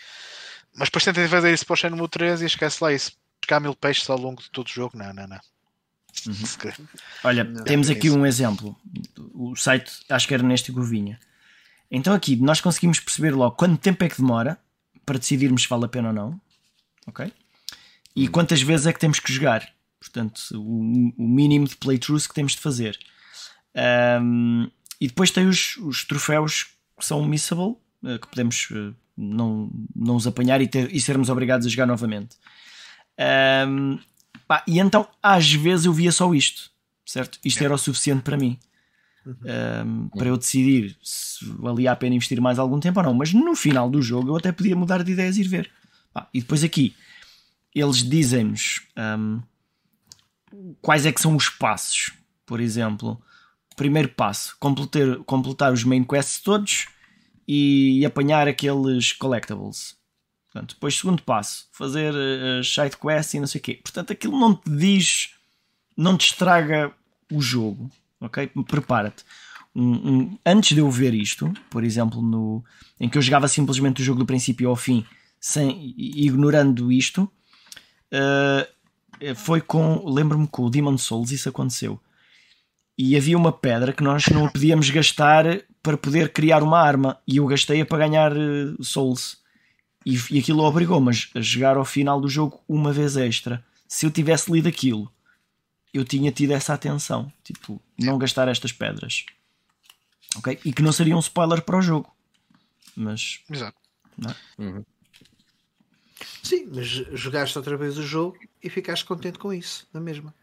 Mas 0.78 0.88
depois 0.88 1.04
tentem 1.04 1.28
fazer 1.28 1.52
isso 1.52 1.66
para 1.66 1.74
o 1.74 1.76
Shenmue 1.76 2.08
3 2.08 2.42
e 2.42 2.46
esquece 2.46 2.82
lá 2.82 2.92
isso. 2.92 3.12
Pescar 3.40 3.60
mil 3.60 3.74
peixes 3.74 4.08
ao 4.08 4.18
longo 4.18 4.42
de 4.42 4.50
todo 4.50 4.66
o 4.66 4.70
jogo. 4.70 4.96
Não, 4.96 5.12
não, 5.12 5.26
não. 5.26 5.40
Uhum. 6.26 6.86
Olha, 7.24 7.44
Não. 7.44 7.64
temos 7.64 7.88
É 7.88 7.92
aqui 7.92 8.08
isso. 8.08 8.18
um 8.18 8.26
exemplo. 8.26 8.76
O 9.34 9.54
site, 9.54 9.92
acho 10.08 10.26
que 10.26 10.34
era 10.34 10.42
neste 10.42 10.72
que 10.72 10.80
vinha. 10.80 11.18
Então 11.90 12.12
aqui 12.14 12.36
nós 12.36 12.60
conseguimos 12.60 13.00
perceber 13.00 13.30
logo 13.34 13.56
quanto 13.56 13.78
tempo 13.80 14.02
é 14.04 14.08
que 14.08 14.16
demora 14.16 14.58
para 15.06 15.18
decidirmos 15.18 15.62
se 15.62 15.68
vale 15.68 15.84
a 15.84 15.88
pena 15.88 16.08
ou 16.08 16.14
não. 16.14 16.40
Ok? 17.06 17.32
E 18.14 18.28
quantas 18.28 18.60
vezes 18.60 18.86
é 18.86 18.92
que 18.92 18.98
temos 18.98 19.20
que 19.20 19.32
jogar. 19.32 19.68
Portanto, 20.00 20.40
o, 20.54 21.12
o 21.16 21.28
mínimo 21.28 21.66
de 21.66 21.76
playthroughs 21.76 22.26
que 22.26 22.34
temos 22.34 22.52
de 22.52 22.58
fazer. 22.60 22.98
Ahm, 23.74 24.68
e 25.00 25.06
depois 25.06 25.30
tem 25.30 25.46
os, 25.46 25.76
os 25.78 26.04
troféus 26.04 26.66
que 26.98 27.04
são 27.04 27.24
missable, 27.24 27.76
eh, 28.04 28.18
que 28.18 28.26
podemos 28.26 28.68
eh, 28.72 28.92
não, 29.18 29.68
não 29.94 30.14
os 30.16 30.26
apanhar 30.26 30.60
e, 30.60 30.68
ter- 30.68 30.94
e 30.94 31.00
sermos 31.00 31.28
obrigados 31.28 31.66
a 31.66 31.70
jogar 31.70 31.86
novamente. 31.86 32.36
Ahm, 33.18 33.98
pá, 34.46 34.62
e 34.66 34.78
então, 34.78 35.08
às 35.20 35.52
vezes, 35.52 35.86
eu 35.86 35.92
via 35.92 36.12
só 36.12 36.32
isto, 36.32 36.70
certo? 37.04 37.38
Isto 37.44 37.64
era 37.64 37.74
o 37.74 37.78
suficiente 37.78 38.22
para 38.22 38.36
mim. 38.36 38.58
Ahm, 39.44 40.08
para 40.16 40.28
eu 40.28 40.36
decidir 40.38 40.96
se 41.02 41.44
valia 41.44 41.92
a 41.92 41.96
pena 41.96 42.14
investir 42.14 42.40
mais 42.40 42.58
algum 42.58 42.78
tempo 42.80 43.00
ou 43.00 43.06
não. 43.06 43.14
Mas 43.14 43.32
no 43.34 43.54
final 43.54 43.90
do 43.90 44.00
jogo 44.00 44.30
eu 44.30 44.36
até 44.36 44.52
podia 44.52 44.76
mudar 44.76 45.02
de 45.02 45.12
ideias 45.12 45.36
e 45.36 45.40
ir 45.42 45.48
ver. 45.48 45.70
Pá, 46.14 46.28
e 46.32 46.40
depois 46.40 46.62
aqui 46.64 46.94
eles 47.74 48.02
dizem-nos 48.08 48.82
ahm, 48.96 49.40
quais 50.80 51.04
é 51.04 51.12
que 51.12 51.20
são 51.20 51.36
os 51.36 51.48
passos. 51.48 52.12
Por 52.46 52.60
exemplo, 52.60 53.20
primeiro 53.76 54.08
passo: 54.08 54.56
completar, 54.58 55.16
completar 55.26 55.72
os 55.72 55.84
main 55.84 56.04
quests 56.04 56.40
todos 56.40 56.86
e 57.48 58.04
apanhar 58.04 58.46
aqueles 58.46 59.12
collectibles. 59.14 59.96
Portanto, 60.52 60.74
depois, 60.74 60.96
segundo 60.98 61.22
passo, 61.22 61.66
fazer 61.72 62.12
uh, 62.12 62.62
side 62.62 62.96
quests 62.96 63.34
e 63.34 63.40
não 63.40 63.46
sei 63.46 63.58
o 63.58 63.64
quê. 63.64 63.80
Portanto, 63.82 64.12
aquilo 64.12 64.38
não 64.38 64.54
te 64.54 64.70
diz, 64.70 65.30
não 65.96 66.16
te 66.16 66.26
estraga 66.26 66.92
o 67.32 67.40
jogo, 67.40 67.90
ok? 68.20 68.50
Prepara-te. 68.66 69.24
Um- 69.74 70.10
um- 70.10 70.38
antes 70.44 70.74
de 70.74 70.80
eu 70.80 70.90
ver 70.90 71.14
isto, 71.14 71.52
por 71.70 71.84
exemplo, 71.84 72.20
no, 72.20 72.64
em 73.00 73.08
que 73.08 73.16
eu 73.16 73.22
jogava 73.22 73.48
simplesmente 73.48 74.02
o 74.02 74.04
jogo 74.04 74.18
do 74.18 74.26
princípio 74.26 74.68
ao 74.68 74.76
fim, 74.76 75.04
sem, 75.40 75.94
ignorando 75.96 76.90
isto, 76.92 77.30
uh, 78.12 79.34
foi 79.36 79.60
com. 79.60 80.04
Lembro-me 80.08 80.46
com 80.48 80.64
o 80.64 80.70
Demon 80.70 80.98
Souls, 80.98 81.30
isso 81.30 81.48
aconteceu. 81.48 82.00
E 82.96 83.16
havia 83.16 83.36
uma 83.36 83.52
pedra 83.52 83.92
que 83.92 84.02
nós 84.02 84.26
não 84.26 84.48
podíamos 84.48 84.90
gastar 84.90 85.44
para 85.88 85.96
poder 85.96 86.34
criar 86.34 86.62
uma 86.62 86.78
arma, 86.78 87.18
e 87.26 87.38
eu 87.38 87.46
gastei-a 87.46 87.86
para 87.86 88.06
ganhar 88.06 88.36
uh, 88.36 88.84
Souls. 88.84 89.38
E, 90.04 90.18
e 90.30 90.38
aquilo 90.38 90.62
obrigou-me 90.62 91.10
a 91.34 91.40
jogar 91.40 91.78
ao 91.78 91.84
final 91.84 92.20
do 92.20 92.28
jogo 92.28 92.60
uma 92.68 92.92
vez 92.92 93.16
extra. 93.16 93.64
Se 93.88 94.04
eu 94.04 94.10
tivesse 94.10 94.52
lido 94.52 94.68
aquilo, 94.68 95.10
eu 95.94 96.04
tinha 96.04 96.30
tido 96.30 96.50
essa 96.50 96.74
atenção. 96.74 97.32
Tipo, 97.42 97.80
não 97.98 98.18
gastar 98.18 98.48
estas 98.48 98.70
pedras. 98.70 99.24
Ok? 100.36 100.58
E 100.62 100.74
que 100.74 100.82
não 100.82 100.92
seria 100.92 101.16
um 101.16 101.20
spoiler 101.20 101.62
para 101.62 101.78
o 101.78 101.82
jogo. 101.82 102.14
Mas. 102.94 103.40
Exato. 103.50 103.78
Uhum. 104.58 104.84
Sim, 106.42 106.68
mas 106.70 106.86
jogaste 106.86 107.56
outra 107.56 107.78
vez 107.78 107.96
o 107.96 108.02
jogo 108.02 108.36
e 108.62 108.68
ficaste 108.68 109.06
contente 109.06 109.38
com 109.38 109.54
isso, 109.54 109.88
na 109.90 110.00
mesma. 110.00 110.34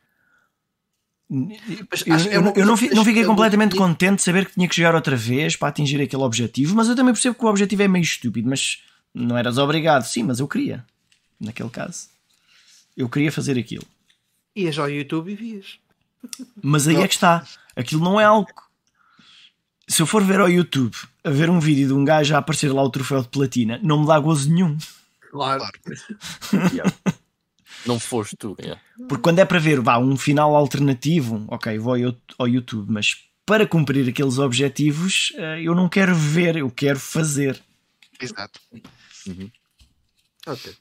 Mas 1.27 2.03
Eu, 2.05 2.15
é 2.15 2.37
eu- 2.37 2.53
eu 2.55 2.65
não, 2.65 2.75
que 2.77 2.87
fi- 2.87 2.95
não 2.95 3.03
fiquei 3.03 3.23
é 3.23 3.25
completamente 3.25 3.75
muito- 3.75 3.83
contente 3.87 4.17
de 4.17 4.21
saber 4.23 4.45
que 4.45 4.53
tinha 4.53 4.67
que 4.67 4.75
jogar 4.75 4.93
outra 4.95 5.15
vez 5.15 5.55
para 5.55 5.69
atingir 5.69 5.99
aquele 6.01 6.21
objetivo, 6.23 6.75
mas 6.75 6.87
eu 6.87 6.95
também 6.95 7.13
percebo 7.13 7.35
que 7.35 7.43
o 7.45 7.47
objetivo 7.49 7.81
é 7.81 7.87
meio 7.87 8.03
estúpido, 8.03 8.47
mas 8.49 8.83
não 9.13 9.35
eras 9.37 9.57
obrigado, 9.57 10.03
sim, 10.03 10.21
mas 10.23 10.39
eu 10.39 10.47
queria, 10.47 10.85
naquele 11.39 11.69
caso. 11.69 12.07
Eu 12.95 13.09
queria 13.09 13.31
fazer 13.31 13.57
aquilo. 13.57 13.83
Ias 14.55 14.77
ao 14.77 14.89
YouTube 14.89 15.31
e 15.31 15.35
vias. 15.35 15.79
Mas 16.61 16.87
aí 16.87 16.97
é 16.97 17.07
que 17.07 17.13
está. 17.15 17.43
Aquilo 17.75 18.03
não 18.03 18.19
é 18.19 18.23
algo. 18.23 18.47
Se 19.87 20.01
eu 20.01 20.05
for 20.07 20.23
ver 20.23 20.39
ao 20.39 20.49
YouTube 20.49 20.95
a 21.23 21.29
ver 21.29 21.49
um 21.49 21.59
vídeo 21.59 21.87
de 21.87 21.93
um 21.93 22.05
gajo 22.05 22.33
a 22.35 22.37
aparecer 22.39 22.71
lá 22.71 22.81
o 22.83 22.89
troféu 22.89 23.21
de 23.21 23.27
platina, 23.29 23.79
não 23.83 24.01
me 24.01 24.07
dá 24.07 24.17
gozo 24.19 24.49
nenhum. 24.51 24.77
Claro. 25.31 25.63
Não 27.85 27.99
foste 27.99 28.35
tu. 28.35 28.55
yeah. 28.59 28.81
Porque 29.07 29.21
quando 29.21 29.39
é 29.39 29.45
para 29.45 29.59
ver 29.59 29.79
vá, 29.79 29.97
um 29.97 30.17
final 30.17 30.55
alternativo, 30.55 31.45
ok, 31.47 31.77
vou 31.77 31.95
ao, 32.37 32.47
YouTube, 32.47 32.91
mas 32.91 33.25
para 33.45 33.67
cumprir 33.67 34.07
aqueles 34.09 34.37
objetivos 34.39 35.31
eh, 35.35 35.61
eu 35.63 35.75
não 35.75 35.87
quero 35.87 36.15
ver, 36.15 36.55
eu 36.57 36.69
quero 36.71 36.99
fazer. 36.99 37.61
Exato. 38.19 38.59
Ok. 40.47 40.73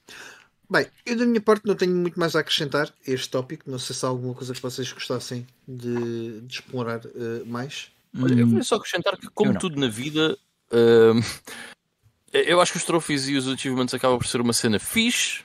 Bem, 0.71 0.87
eu 1.05 1.17
da 1.17 1.27
minha 1.27 1.41
parte 1.41 1.67
não 1.67 1.75
tenho 1.75 1.95
muito 1.95 2.19
mais 2.19 2.35
a 2.35 2.41
acrescentar 2.41 2.89
a 2.89 3.11
este 3.11 3.29
tópico. 3.29 3.71
Não 3.71 3.79
sei 3.79 3.95
se 3.95 4.05
há 4.05 4.09
alguma 4.09 4.35
coisa 4.35 4.55
que 4.55 4.63
vocês 4.63 4.91
gostassem 4.93 5.47
de, 5.69 6.41
de 6.41 6.55
explorar 6.55 7.01
eh, 7.05 7.45
mais. 7.45 7.89
Olha, 8.19 8.35
eu 8.35 8.47
Hum, 8.47 8.49
queria 8.51 8.65
só 8.65 8.77
acrescentar 8.77 9.17
que, 9.17 9.29
como 9.29 9.59
tudo 9.59 9.79
na 9.79 9.89
vida, 9.89 10.39
hum, 10.73 11.21
eu 12.33 12.61
acho 12.61 12.73
que 12.73 12.79
os 12.79 12.85
trophies 12.85 13.29
e 13.29 13.37
os 13.37 13.47
achievements 13.47 13.93
acabam 13.93 14.19
por 14.19 14.27
ser 14.27 14.41
uma 14.41 14.53
cena 14.53 14.79
fixe 14.79 15.43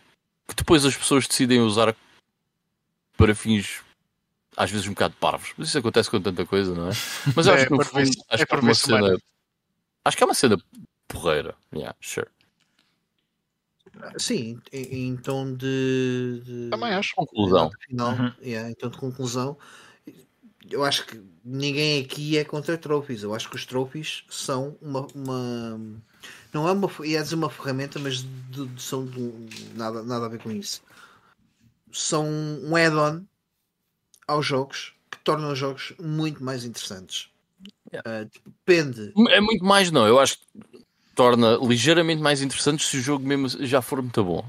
que 0.49 0.55
depois 0.55 0.83
as 0.85 0.95
pessoas 0.97 1.27
decidem 1.27 1.61
usar 1.61 1.95
para 3.17 3.33
fins 3.35 3.81
às 4.57 4.69
vezes 4.71 4.87
um 4.87 4.91
bocado 4.93 5.15
parvos. 5.19 5.53
Mas 5.57 5.69
isso 5.69 5.77
acontece 5.77 6.09
com 6.09 6.19
tanta 6.21 6.45
coisa, 6.45 6.73
não 6.75 6.89
é? 6.89 6.91
Mas 7.35 7.47
eu 7.47 7.53
É 7.53 7.55
acho 7.57 7.67
que 7.67 7.71
no 7.77 7.85
fundo, 7.85 8.01
acho 8.01 8.43
é 8.43 8.45
que 8.45 8.53
é 8.53 8.57
uma 8.57 8.61
humana. 8.61 8.73
cena. 8.75 9.17
Acho 10.03 10.17
que 10.17 10.23
é 10.23 10.25
uma 10.25 10.33
cena 10.33 10.57
porreira. 11.07 11.55
Yeah, 11.73 11.95
sure. 12.01 12.27
Sim, 14.17 14.59
em, 14.71 15.07
em 15.09 15.17
tom 15.17 15.53
de, 15.53 16.41
de- 16.43 16.69
Também 16.69 16.93
acho. 16.93 17.15
Conclusão. 17.15 17.69
final, 17.87 18.11
Uhum. 18.13 18.33
yeah, 18.41 18.69
em 18.69 18.73
tom 18.73 18.89
de 18.89 18.97
conclusão. 18.97 19.57
Eu 20.69 20.83
acho 20.83 21.05
que 21.05 21.21
ninguém 21.43 22.03
aqui 22.03 22.37
é 22.37 22.43
contra 22.45 22.77
trophies. 22.77 23.23
Eu 23.23 23.33
acho 23.33 23.49
que 23.49 23.55
os 23.55 23.65
trophies 23.65 24.23
são 24.29 24.77
uma. 24.81 25.07
uma- 25.15 26.01
não 26.53 26.67
é 26.67 26.71
uma. 26.71 26.89
ia 27.05 27.21
dizer 27.21 27.35
uma 27.35 27.49
ferramenta, 27.49 27.99
mas 27.99 28.17
de- 28.49 28.65
de- 28.67 28.81
são 28.81 29.05
de 29.05 29.31
nada, 29.75 30.03
nada 30.03 30.25
a 30.25 30.29
ver 30.29 30.39
com 30.39 30.51
isso. 30.51 30.81
são 31.91 32.25
um 32.27 32.75
add-on 32.75 33.23
aos 34.27 34.45
jogos 34.45 34.93
que 35.09 35.17
tornam 35.23 35.51
os 35.51 35.57
jogos 35.57 35.93
muito 35.99 36.43
mais 36.43 36.63
interessantes. 36.63 37.27
Uh, 37.91 38.29
depende. 38.45 39.11
É 39.29 39.41
muito 39.41 39.65
mais, 39.65 39.89
não. 39.89 40.05
Eu 40.05 40.19
acho 40.19 40.37
que 40.37 40.85
torna 41.15 41.57
ligeiramente 41.61 42.21
mais 42.21 42.41
interessante 42.41 42.85
se 42.85 42.95
o 42.95 43.01
jogo 43.01 43.27
mesmo 43.27 43.49
já 43.65 43.81
for 43.81 44.01
muito 44.01 44.23
bom. 44.23 44.45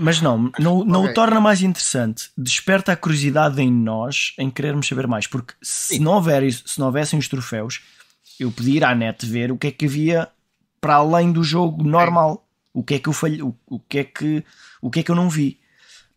Mas 0.00 0.22
não, 0.22 0.50
não, 0.58 0.84
não 0.84 1.00
okay. 1.00 1.10
o 1.10 1.14
torna 1.14 1.40
mais 1.40 1.60
interessante. 1.62 2.30
Desperta 2.38 2.92
a 2.92 2.96
curiosidade 2.96 3.60
em 3.60 3.70
nós 3.70 4.32
em 4.38 4.48
querermos 4.48 4.86
saber 4.86 5.06
mais. 5.06 5.26
Porque 5.26 5.52
se 5.60 5.98
não, 5.98 6.12
houver, 6.14 6.50
se 6.50 6.78
não 6.78 6.86
houvessem 6.86 7.18
os 7.18 7.28
troféus, 7.28 7.82
eu 8.40 8.50
podia 8.50 8.76
ir 8.76 8.84
à 8.84 8.94
net 8.94 9.26
ver 9.26 9.52
o 9.52 9.58
que 9.58 9.66
é 9.66 9.70
que 9.72 9.84
havia 9.84 10.30
para 10.82 10.96
além 10.96 11.32
do 11.32 11.44
jogo 11.44 11.84
normal. 11.84 12.46
O 12.74 12.82
que 12.82 12.94
é 12.94 12.98
que 12.98 13.08
eu 13.08 13.12
falhei, 13.12 13.40
o, 13.40 13.56
o, 13.66 13.78
que 13.78 13.98
é 13.98 14.04
que, 14.04 14.44
o 14.80 14.90
que 14.90 15.00
é 15.00 15.02
que 15.02 15.10
eu 15.10 15.14
não 15.14 15.30
vi. 15.30 15.60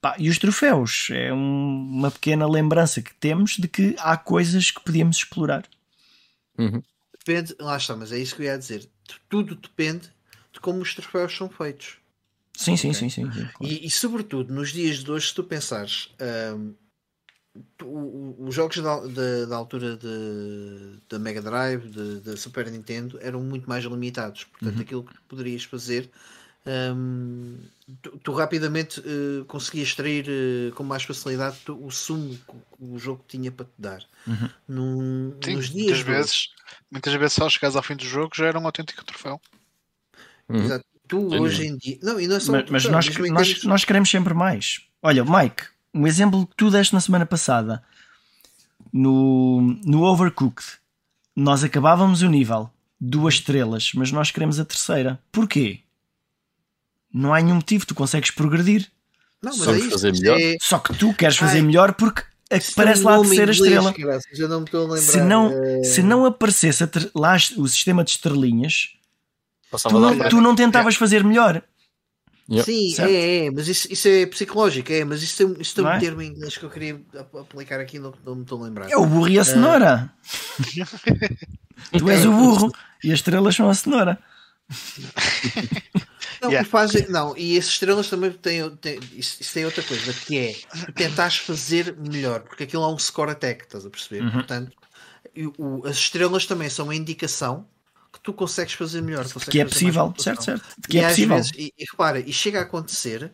Pá, 0.01 0.15
e 0.17 0.27
os 0.29 0.39
troféus 0.39 1.09
é 1.11 1.31
um, 1.31 1.89
uma 1.91 2.09
pequena 2.09 2.47
lembrança 2.47 3.01
que 3.01 3.13
temos 3.13 3.57
de 3.57 3.67
que 3.67 3.95
há 3.99 4.17
coisas 4.17 4.71
que 4.71 4.81
podíamos 4.81 5.17
explorar. 5.17 5.65
Uhum. 6.57 6.81
Depende, 7.19 7.55
lá 7.59 7.77
está, 7.77 7.95
mas 7.95 8.11
é 8.11 8.17
isso 8.17 8.35
que 8.35 8.41
eu 8.41 8.45
ia 8.45 8.57
dizer. 8.57 8.89
Tudo 9.29 9.55
depende 9.55 10.11
de 10.51 10.59
como 10.59 10.81
os 10.81 10.95
troféus 10.95 11.35
são 11.35 11.49
feitos. 11.49 11.97
Sim, 12.57 12.77
sim, 12.77 12.89
okay? 12.89 12.99
sim, 13.01 13.09
sim, 13.09 13.31
sim 13.31 13.49
claro. 13.53 13.53
e, 13.61 13.85
e, 13.85 13.91
sobretudo 13.91 14.53
nos 14.53 14.71
dias 14.71 15.03
de 15.03 15.11
hoje, 15.11 15.27
se 15.27 15.35
tu 15.35 15.43
pensares 15.43 16.09
um, 16.55 16.73
os 17.83 18.53
jogos 18.53 18.77
da, 18.77 18.99
da, 18.99 19.45
da 19.45 19.55
altura 19.55 19.97
da 21.09 21.19
Mega 21.19 21.41
Drive, 21.41 21.87
da 22.21 22.35
Super 22.35 22.69
Nintendo, 22.69 23.17
eram 23.21 23.41
muito 23.41 23.67
mais 23.69 23.83
limitados. 23.85 24.43
Portanto, 24.45 24.75
uhum. 24.75 24.81
aquilo 24.81 25.03
que 25.03 25.13
poderias 25.27 25.63
fazer, 25.63 26.09
um, 26.65 27.57
tu, 28.01 28.17
tu, 28.17 28.33
rapidamente 28.33 28.99
uh, 28.99 29.45
conseguias 29.45 29.89
extrair 29.89 30.25
uh, 30.27 30.73
com 30.73 30.83
mais 30.83 31.03
facilidade 31.03 31.57
o 31.69 31.91
sumo 31.91 32.35
que 32.35 32.55
o 32.79 32.97
jogo 32.97 33.23
tinha 33.27 33.51
para 33.51 33.65
te 33.65 33.71
dar. 33.77 34.03
Uhum. 34.27 34.49
Num, 34.67 35.37
Sim, 35.43 35.55
nos 35.55 35.69
dias 35.69 35.85
muitas 35.85 36.01
vezes, 36.01 36.49
muitas 36.91 37.13
vezes, 37.13 37.33
só 37.33 37.49
chegares 37.49 37.75
ao 37.75 37.83
fim 37.83 37.95
do 37.95 38.03
jogo 38.03 38.31
já 38.35 38.47
era 38.47 38.59
um 38.59 38.65
autêntico 38.65 39.05
troféu. 39.05 39.39
Uhum. 40.49 40.63
Exato. 40.63 40.85
Tu 41.07 41.29
Sim, 41.29 41.39
hoje 41.39 41.67
em 41.67 41.77
dia. 41.77 41.99
Não, 42.01 42.19
e 42.19 42.27
não 42.27 42.35
é 42.35 42.39
só 42.39 42.51
mas, 42.51 42.69
mas 42.69 42.85
nós, 42.85 43.17
nós, 43.29 43.63
nós 43.63 43.85
queremos 43.85 44.09
sempre 44.09 44.33
mais. 44.33 44.81
Olha, 45.03 45.23
Mike, 45.23 45.65
um 45.95 46.05
exemplo 46.05 46.45
que 46.45 46.55
tu 46.57 46.69
deste 46.69 46.93
na 46.93 46.99
semana 46.99 47.25
passada 47.25 47.81
no, 48.91 49.61
no 49.85 50.03
Overcooked, 50.03 50.67
nós 51.35 51.63
acabávamos 51.63 52.21
o 52.21 52.29
nível, 52.29 52.69
duas 52.99 53.35
estrelas, 53.35 53.91
mas 53.95 54.11
nós 54.11 54.29
queremos 54.29 54.59
a 54.59 54.65
terceira. 54.65 55.19
Porquê? 55.31 55.79
Não 57.13 57.33
há 57.33 57.41
nenhum 57.41 57.55
motivo, 57.55 57.85
tu 57.85 57.95
consegues 57.95 58.29
progredir. 58.29 58.91
Não, 59.41 59.55
mas 59.55 59.65
Só, 59.65 59.73
é 59.73 59.89
fazer 59.89 60.11
melhor. 60.13 60.39
É... 60.39 60.55
Só 60.59 60.79
que 60.79 60.93
tu 60.97 61.13
queres 61.13 61.37
fazer 61.37 61.59
Ai, 61.59 61.63
melhor 61.63 61.93
porque 61.93 62.23
a 62.51 62.59
que 62.59 62.73
parece 62.73 63.03
lá 63.03 63.15
a 63.15 63.21
terceira 63.21 63.51
estrela. 63.51 63.93
Não 63.97 64.97
se, 64.97 65.21
não, 65.21 65.51
é... 65.51 65.83
se 65.83 66.03
não 66.03 66.25
aparecesse 66.25 66.85
ter... 66.87 67.09
lá 67.15 67.37
o 67.57 67.67
sistema 67.67 68.03
de 68.03 68.11
estrelinhas, 68.11 68.89
tu 69.87 69.99
não, 69.99 70.29
tu 70.29 70.41
não 70.41 70.55
tentavas 70.55 70.95
fazer 70.95 71.23
melhor. 71.23 71.63
Yep. 72.49 72.63
Sim, 72.63 73.01
é, 73.01 73.45
é, 73.45 73.51
mas 73.51 73.67
isso, 73.67 73.91
isso 73.91 74.07
é 74.07 74.25
psicológico, 74.27 74.91
é, 74.91 75.03
mas 75.03 75.23
isso, 75.23 75.41
é, 75.41 75.61
isso 75.61 75.81
é 75.81 75.83
um 75.83 75.89
é? 75.89 75.99
termo 75.99 76.21
em 76.21 76.27
inglês 76.27 76.55
que 76.55 76.63
eu 76.63 76.69
queria 76.69 77.01
aplicar 77.39 77.79
aqui, 77.79 77.97
não, 77.97 78.13
não 78.23 78.35
me 78.35 78.43
estou 78.43 78.61
a 78.61 78.65
lembrar. 78.65 78.91
É 78.91 78.95
o 78.95 79.05
burro 79.05 79.29
e 79.29 79.39
a 79.39 79.41
ah. 79.41 79.45
cenoura. 79.45 80.13
Tu 81.97 82.09
és 82.09 82.25
o 82.25 82.31
burro 82.31 82.71
e 83.03 83.11
as 83.11 83.19
estrelas 83.19 83.55
são 83.55 83.69
a 83.69 83.73
cenoura. 83.73 84.19
Não, 86.41 86.49
yeah. 86.51 86.69
fazem, 86.69 87.07
não, 87.09 87.35
e 87.37 87.57
as 87.57 87.65
estrelas 87.65 88.09
também 88.09 88.31
têm, 88.31 88.69
têm 88.75 88.99
isso, 89.13 89.37
isso, 89.39 89.53
tem 89.53 89.65
outra 89.65 89.81
coisa, 89.81 90.13
que 90.13 90.37
é 90.37 90.55
tentares 90.93 91.37
fazer 91.37 91.95
melhor, 91.97 92.41
porque 92.41 92.63
aquilo 92.63 92.83
é 92.83 92.87
um 92.87 92.99
score 92.99 93.31
attack, 93.31 93.63
estás 93.63 93.85
a 93.85 93.89
perceber? 93.89 94.23
Uhum. 94.23 94.31
Portanto, 94.31 94.71
o, 95.57 95.87
as 95.87 95.95
estrelas 95.95 96.45
também 96.45 96.69
são 96.69 96.85
uma 96.85 96.95
indicação 96.95 97.65
que 98.15 98.21
tu 98.21 98.33
consegues 98.33 98.73
fazer 98.73 99.01
melhor. 99.01 99.23
Consegues 99.23 99.49
que 99.49 99.59
é 99.59 99.65
possível, 99.65 100.13
certo, 100.17 100.43
certo. 100.43 100.65
que 100.89 100.97
e 100.97 101.01
é 101.01 101.09
possível. 101.09 101.35
Vezes, 101.35 101.51
e, 101.57 101.73
e, 101.77 101.85
repara, 101.91 102.19
e 102.19 102.31
chega 102.31 102.59
a 102.59 102.61
acontecer, 102.63 103.31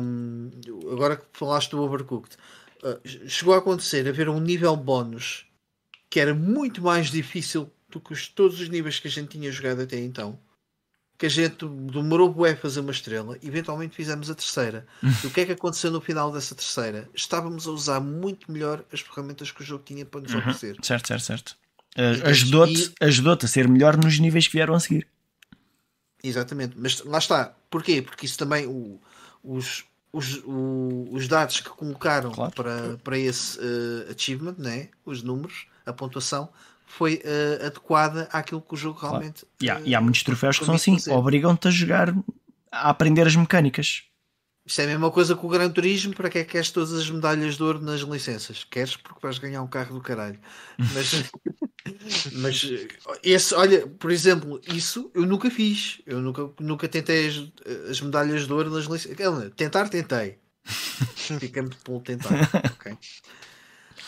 um, 0.00 0.50
agora 0.92 1.16
que 1.16 1.24
falaste 1.32 1.72
do 1.72 1.82
Overcooked, 1.82 2.36
uh, 2.84 3.28
chegou 3.28 3.54
a 3.54 3.58
acontecer 3.58 4.06
haver 4.08 4.28
um 4.28 4.38
nível 4.38 4.76
bónus 4.76 5.46
que 6.08 6.20
era 6.20 6.32
muito 6.32 6.80
mais 6.80 7.10
difícil 7.10 7.70
do 7.88 8.00
que 8.00 8.12
os, 8.12 8.28
todos 8.28 8.60
os 8.60 8.68
níveis 8.68 9.00
que 9.00 9.08
a 9.08 9.10
gente 9.10 9.30
tinha 9.30 9.50
jogado 9.50 9.82
até 9.82 9.98
então. 9.98 10.38
Que 11.18 11.26
a 11.26 11.28
gente 11.28 11.66
demorou 11.66 12.32
bué 12.32 12.52
a 12.52 12.56
fazer 12.56 12.78
uma 12.78 12.92
estrela, 12.92 13.36
eventualmente 13.42 13.96
fizemos 13.96 14.30
a 14.30 14.34
terceira. 14.36 14.86
e 15.02 15.26
o 15.26 15.30
que 15.30 15.40
é 15.40 15.46
que 15.46 15.52
aconteceu 15.52 15.90
no 15.90 16.00
final 16.00 16.30
dessa 16.30 16.54
terceira? 16.54 17.10
Estávamos 17.12 17.66
a 17.66 17.72
usar 17.72 17.98
muito 17.98 18.50
melhor 18.50 18.84
as 18.92 19.00
ferramentas 19.00 19.50
que 19.50 19.60
o 19.60 19.64
jogo 19.64 19.82
tinha 19.84 20.06
para 20.06 20.20
nos 20.20 20.32
uhum. 20.32 20.38
oferecer. 20.38 20.76
Certo, 20.80 21.08
certo, 21.08 21.24
certo. 21.24 21.56
Uh, 21.96 22.28
ajudou-te 22.28 22.92
ajudou 23.00 23.36
a 23.42 23.46
ser 23.46 23.68
melhor 23.68 23.96
nos 23.96 24.18
níveis 24.18 24.46
que 24.46 24.52
vieram 24.52 24.74
a 24.74 24.80
seguir. 24.80 25.06
Exatamente, 26.22 26.74
mas 26.76 27.02
lá 27.04 27.18
está. 27.18 27.54
Porquê? 27.70 28.02
Porque 28.02 28.26
isso 28.26 28.38
também, 28.38 28.66
o, 28.66 29.00
os, 29.42 29.84
os, 30.12 30.42
o, 30.44 31.08
os 31.12 31.28
dados 31.28 31.60
que 31.60 31.68
colocaram 31.68 32.30
claro. 32.32 32.52
para, 32.52 32.96
para 32.98 33.18
esse 33.18 33.58
uh, 33.58 34.10
achievement, 34.14 34.56
né? 34.58 34.88
os 35.04 35.22
números, 35.22 35.66
a 35.84 35.92
pontuação, 35.92 36.48
foi 36.86 37.22
uh, 37.24 37.66
adequada 37.66 38.28
àquilo 38.32 38.62
que 38.62 38.74
o 38.74 38.76
jogo 38.76 38.98
claro. 38.98 39.16
realmente. 39.16 39.44
E 39.60 39.70
há, 39.70 39.80
e 39.80 39.94
há 39.94 40.00
muitos 40.00 40.22
troféus 40.22 40.58
que 40.58 40.64
são 40.64 40.74
assim, 40.74 40.96
obrigam-te 41.10 41.68
a 41.68 41.70
jogar, 41.70 42.14
a 42.72 42.90
aprender 42.90 43.26
as 43.26 43.36
mecânicas. 43.36 44.04
Isto 44.68 44.82
é 44.82 44.84
a 44.84 44.88
mesma 44.88 45.10
coisa 45.10 45.34
que 45.34 45.46
o 45.46 45.48
Gran 45.48 45.70
Turismo, 45.70 46.14
para 46.14 46.28
que 46.28 46.38
é 46.38 46.44
que 46.44 46.52
queres 46.52 46.70
todas 46.70 46.92
as 46.92 47.08
medalhas 47.08 47.56
de 47.56 47.62
ouro 47.62 47.80
nas 47.80 48.02
licenças? 48.02 48.64
Queres 48.64 48.96
porque 48.96 49.18
vais 49.22 49.38
ganhar 49.38 49.62
um 49.62 49.66
carro 49.66 49.94
do 49.94 50.02
caralho. 50.02 50.38
Mas, 50.92 51.24
mas 52.34 52.70
esse, 53.22 53.54
olha, 53.54 53.86
por 53.86 54.10
exemplo, 54.10 54.60
isso 54.70 55.10
eu 55.14 55.24
nunca 55.24 55.50
fiz. 55.50 56.02
Eu 56.04 56.20
nunca, 56.20 56.50
nunca 56.60 56.86
tentei 56.86 57.28
as, 57.28 57.90
as 57.90 58.00
medalhas 58.02 58.46
de 58.46 58.52
ouro 58.52 58.68
nas 58.68 58.84
licenças. 58.84 59.16
Tentar, 59.56 59.88
tentei. 59.88 60.38
Fica-me 61.40 61.70
pelo 61.82 62.02
tentar. 62.02 62.50
Okay. 62.74 62.98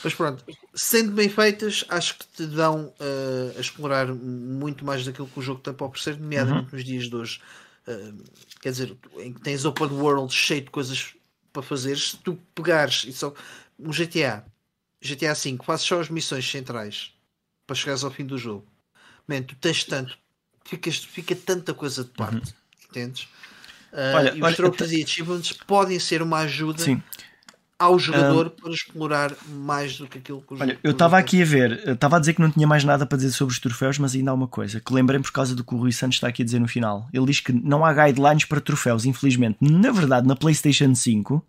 Mas 0.05 0.13
pronto, 0.13 0.45
sendo 0.75 1.13
bem 1.13 1.31
feitas, 1.31 1.87
acho 1.89 2.19
que 2.19 2.27
te 2.27 2.47
dão 2.47 2.93
uh, 3.01 3.57
a 3.57 3.61
explorar 3.61 4.09
muito 4.15 4.85
mais 4.85 5.07
daquilo 5.07 5.27
que 5.27 5.39
o 5.39 5.43
jogo 5.43 5.61
tem 5.61 5.73
para 5.73 5.87
oferecer, 5.87 6.19
nomeadamente 6.21 6.67
uhum. 6.67 6.77
nos 6.77 6.85
dias 6.85 7.05
de 7.05 7.17
hoje 7.17 7.41
quer 8.61 8.71
dizer, 8.71 8.97
em 9.19 9.33
que 9.33 9.41
tens 9.41 9.65
open 9.65 9.89
world 9.89 10.33
cheio 10.33 10.63
de 10.63 10.71
coisas 10.71 11.15
para 11.53 11.63
fazer, 11.63 11.99
se 11.99 12.17
tu 12.19 12.39
pegares 12.55 13.05
e 13.07 13.13
só 13.13 13.35
um 13.79 13.91
GTA, 13.91 14.45
GTA 15.03 15.35
V, 15.35 15.59
fazes 15.65 15.87
só 15.87 16.01
as 16.01 16.09
missões 16.09 16.49
centrais 16.49 17.13
para 17.67 17.77
chegares 17.77 18.05
ao 18.05 18.11
fim 18.11 18.25
do 18.25 18.39
jogo, 18.39 18.67
man, 19.27 19.43
tu 19.43 19.55
tens 19.57 19.85
tanto, 19.85 20.19
ficas, 20.65 20.99
fica 20.99 21.35
tanta 21.35 21.73
coisa 21.73 22.05
de 22.05 22.11
parte, 22.11 22.35
uhum. 22.35 22.89
entendes? 22.89 23.29
Uh, 23.93 24.15
olha, 24.15 24.35
e 24.37 24.43
os 24.43 24.57
trophies 24.57 24.93
e 24.93 25.03
achievements 25.03 25.53
podem 25.53 25.99
ser 25.99 26.23
uma 26.23 26.39
ajuda 26.39 26.85
Sim 26.85 27.03
ao 27.81 27.99
jogador 27.99 28.49
um, 28.49 28.51
para 28.51 28.71
explorar 28.73 29.35
mais 29.49 29.97
do 29.97 30.07
que 30.07 30.19
aquilo 30.19 30.43
que 30.43 30.53
o 30.53 30.61
Olha, 30.61 30.79
eu 30.85 30.91
estava 30.91 31.17
aqui 31.17 31.41
a 31.41 31.45
ver, 31.47 31.89
estava 31.89 32.19
a 32.19 32.21
dizer 32.21 32.35
que 32.35 32.43
não 32.43 32.51
tinha 32.51 32.67
mais 32.67 32.85
nada 32.85 33.07
para 33.07 33.17
dizer 33.17 33.33
sobre 33.33 33.55
os 33.55 33.59
troféus, 33.59 33.99
mas 33.99 34.15
ainda 34.15 34.31
há 34.31 34.35
uma 34.35 34.47
coisa 34.47 34.81
que 34.81 34.93
lembrei 34.93 35.19
por 35.19 35.33
causa 35.33 35.57
do 35.57 35.65
que 35.65 35.75
o 35.75 35.79
Rui 35.79 35.91
Santos 35.91 36.17
está 36.17 36.29
aqui 36.29 36.43
a 36.43 36.45
dizer 36.45 36.61
no 36.61 36.69
final. 36.69 37.09
Ele 37.11 37.25
diz 37.25 37.41
que 37.41 37.55
não 37.55 37.83
há 37.83 37.95
guidelines 37.95 38.45
para 38.45 38.61
troféus, 38.61 39.07
infelizmente. 39.07 39.57
Na 39.63 39.91
verdade, 39.91 40.29
na 40.29 40.37
PlayStation 40.37 40.95
5 40.95 41.43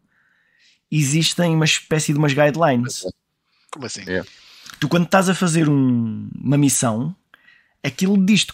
existem 0.90 1.54
uma 1.54 1.66
espécie 1.66 2.14
de 2.14 2.18
umas 2.18 2.34
guidelines. 2.34 3.06
Como 3.70 3.86
assim? 3.86 4.04
É. 4.08 4.24
Tu, 4.80 4.88
quando 4.88 5.04
estás 5.04 5.28
a 5.28 5.36
fazer 5.36 5.68
um, 5.68 6.30
uma 6.42 6.58
missão, 6.58 7.14
aquilo 7.84 8.18
diz-te 8.26 8.54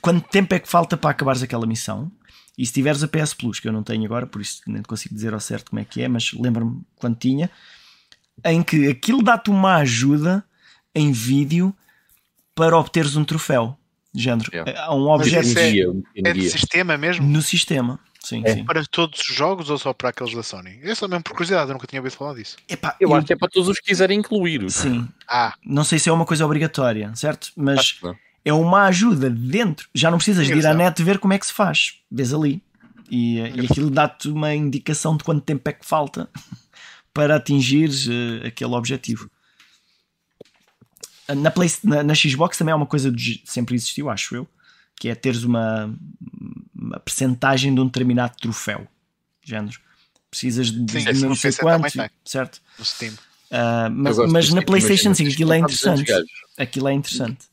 quanto 0.00 0.26
tempo 0.30 0.54
é 0.54 0.58
que 0.58 0.68
falta 0.68 0.96
para 0.96 1.10
acabares 1.10 1.42
aquela 1.42 1.66
missão 1.66 2.10
e 2.58 2.66
se 2.66 2.72
tiveres 2.72 3.04
a 3.04 3.08
PS 3.08 3.34
Plus, 3.34 3.60
que 3.60 3.68
eu 3.68 3.72
não 3.72 3.84
tenho 3.84 4.04
agora, 4.04 4.26
por 4.26 4.42
isso 4.42 4.60
nem 4.66 4.82
consigo 4.82 5.14
dizer 5.14 5.32
ao 5.32 5.38
certo 5.38 5.70
como 5.70 5.80
é 5.80 5.84
que 5.84 6.02
é, 6.02 6.08
mas 6.08 6.32
lembro-me 6.32 6.82
quando 6.96 7.16
tinha, 7.16 7.48
em 8.44 8.64
que 8.64 8.88
aquilo 8.88 9.22
dá-te 9.22 9.48
uma 9.48 9.76
ajuda 9.76 10.44
em 10.92 11.12
vídeo 11.12 11.72
para 12.56 12.76
obteres 12.76 13.14
um 13.14 13.24
troféu. 13.24 13.78
De 14.12 14.22
género. 14.22 14.50
É. 14.52 14.76
Há 14.76 14.92
um 14.92 15.08
objeto. 15.08 15.56
É, 15.56 16.30
é 16.30 16.32
de 16.32 16.50
sistema 16.50 16.96
mesmo? 16.96 17.24
No 17.24 17.40
sistema. 17.40 18.00
Sim, 18.20 18.42
é. 18.44 18.54
sim. 18.54 18.64
Para 18.64 18.84
todos 18.84 19.20
os 19.20 19.26
jogos 19.26 19.70
ou 19.70 19.78
só 19.78 19.92
para 19.92 20.08
aqueles 20.08 20.34
da 20.34 20.42
Sony? 20.42 20.80
Eu 20.82 20.96
só 20.96 21.06
mesmo 21.06 21.22
por 21.22 21.32
curiosidade, 21.34 21.70
eu 21.70 21.74
nunca 21.74 21.86
tinha 21.86 22.00
ouvido 22.00 22.16
falar 22.16 22.34
disso. 22.34 22.56
Epá, 22.68 22.96
eu, 22.98 23.10
eu, 23.10 23.14
acho 23.14 23.26
que 23.26 23.32
é 23.34 23.36
para 23.36 23.48
todos 23.48 23.68
os 23.68 23.78
que 23.78 23.86
quiserem 23.86 24.18
incluir. 24.18 24.68
Sim. 24.70 25.06
Ah. 25.28 25.54
Não 25.64 25.84
sei 25.84 26.00
se 26.00 26.08
é 26.08 26.12
uma 26.12 26.26
coisa 26.26 26.44
obrigatória, 26.44 27.14
certo? 27.14 27.52
Mas 27.54 28.00
é 28.48 28.52
uma 28.52 28.86
ajuda 28.86 29.28
dentro. 29.28 29.88
Já 29.94 30.10
não 30.10 30.18
precisas 30.18 30.46
de 30.46 30.54
ir 30.54 30.66
à 30.66 30.72
net 30.72 31.02
ver 31.02 31.18
como 31.18 31.34
é 31.34 31.38
que 31.38 31.46
se 31.46 31.52
faz. 31.52 32.00
Vês 32.10 32.32
ali. 32.32 32.62
E, 33.10 33.38
e 33.38 33.66
aquilo 33.66 33.90
dá-te 33.90 34.28
uma 34.28 34.54
indicação 34.54 35.16
de 35.16 35.24
quanto 35.24 35.42
tempo 35.42 35.68
é 35.68 35.72
que 35.72 35.84
falta 35.84 36.28
para 37.12 37.36
atingir 37.36 37.90
uh, 37.90 38.46
aquele 38.46 38.74
objetivo. 38.74 39.30
Na, 41.28 41.50
Play, 41.50 41.70
na, 41.84 42.02
na, 42.02 42.14
Xbox 42.14 42.56
também 42.56 42.72
há 42.72 42.76
uma 42.76 42.86
coisa 42.86 43.12
que 43.12 43.42
sempre 43.44 43.74
existiu, 43.74 44.08
acho 44.08 44.34
eu, 44.34 44.48
que 44.96 45.10
é 45.10 45.14
teres 45.14 45.42
uma, 45.42 45.94
uma 46.74 46.98
percentagem 47.00 47.74
de 47.74 47.80
um 47.80 47.86
determinado 47.86 48.34
troféu. 48.40 48.86
Género. 49.44 49.78
Precisas 50.30 50.70
de, 50.70 50.90
Sim, 50.90 51.12
de 51.12 51.26
não 51.26 51.34
sei 51.34 51.52
tem. 51.52 52.10
certo? 52.24 52.62
Ah, 53.50 53.88
mas 53.90 54.16
mas 54.30 54.52
na 54.52 54.62
PlayStation 54.62 55.08
imagina, 55.08 55.14
5 55.14 55.16
tens 55.16 55.34
aquilo 55.34 55.52
é 55.52 55.56
que 55.56 55.62
matar 55.62 55.74
200 55.74 56.00
interessante. 56.00 56.32
Aquilo 56.58 56.88
é 56.88 56.92
interessante. 56.92 57.48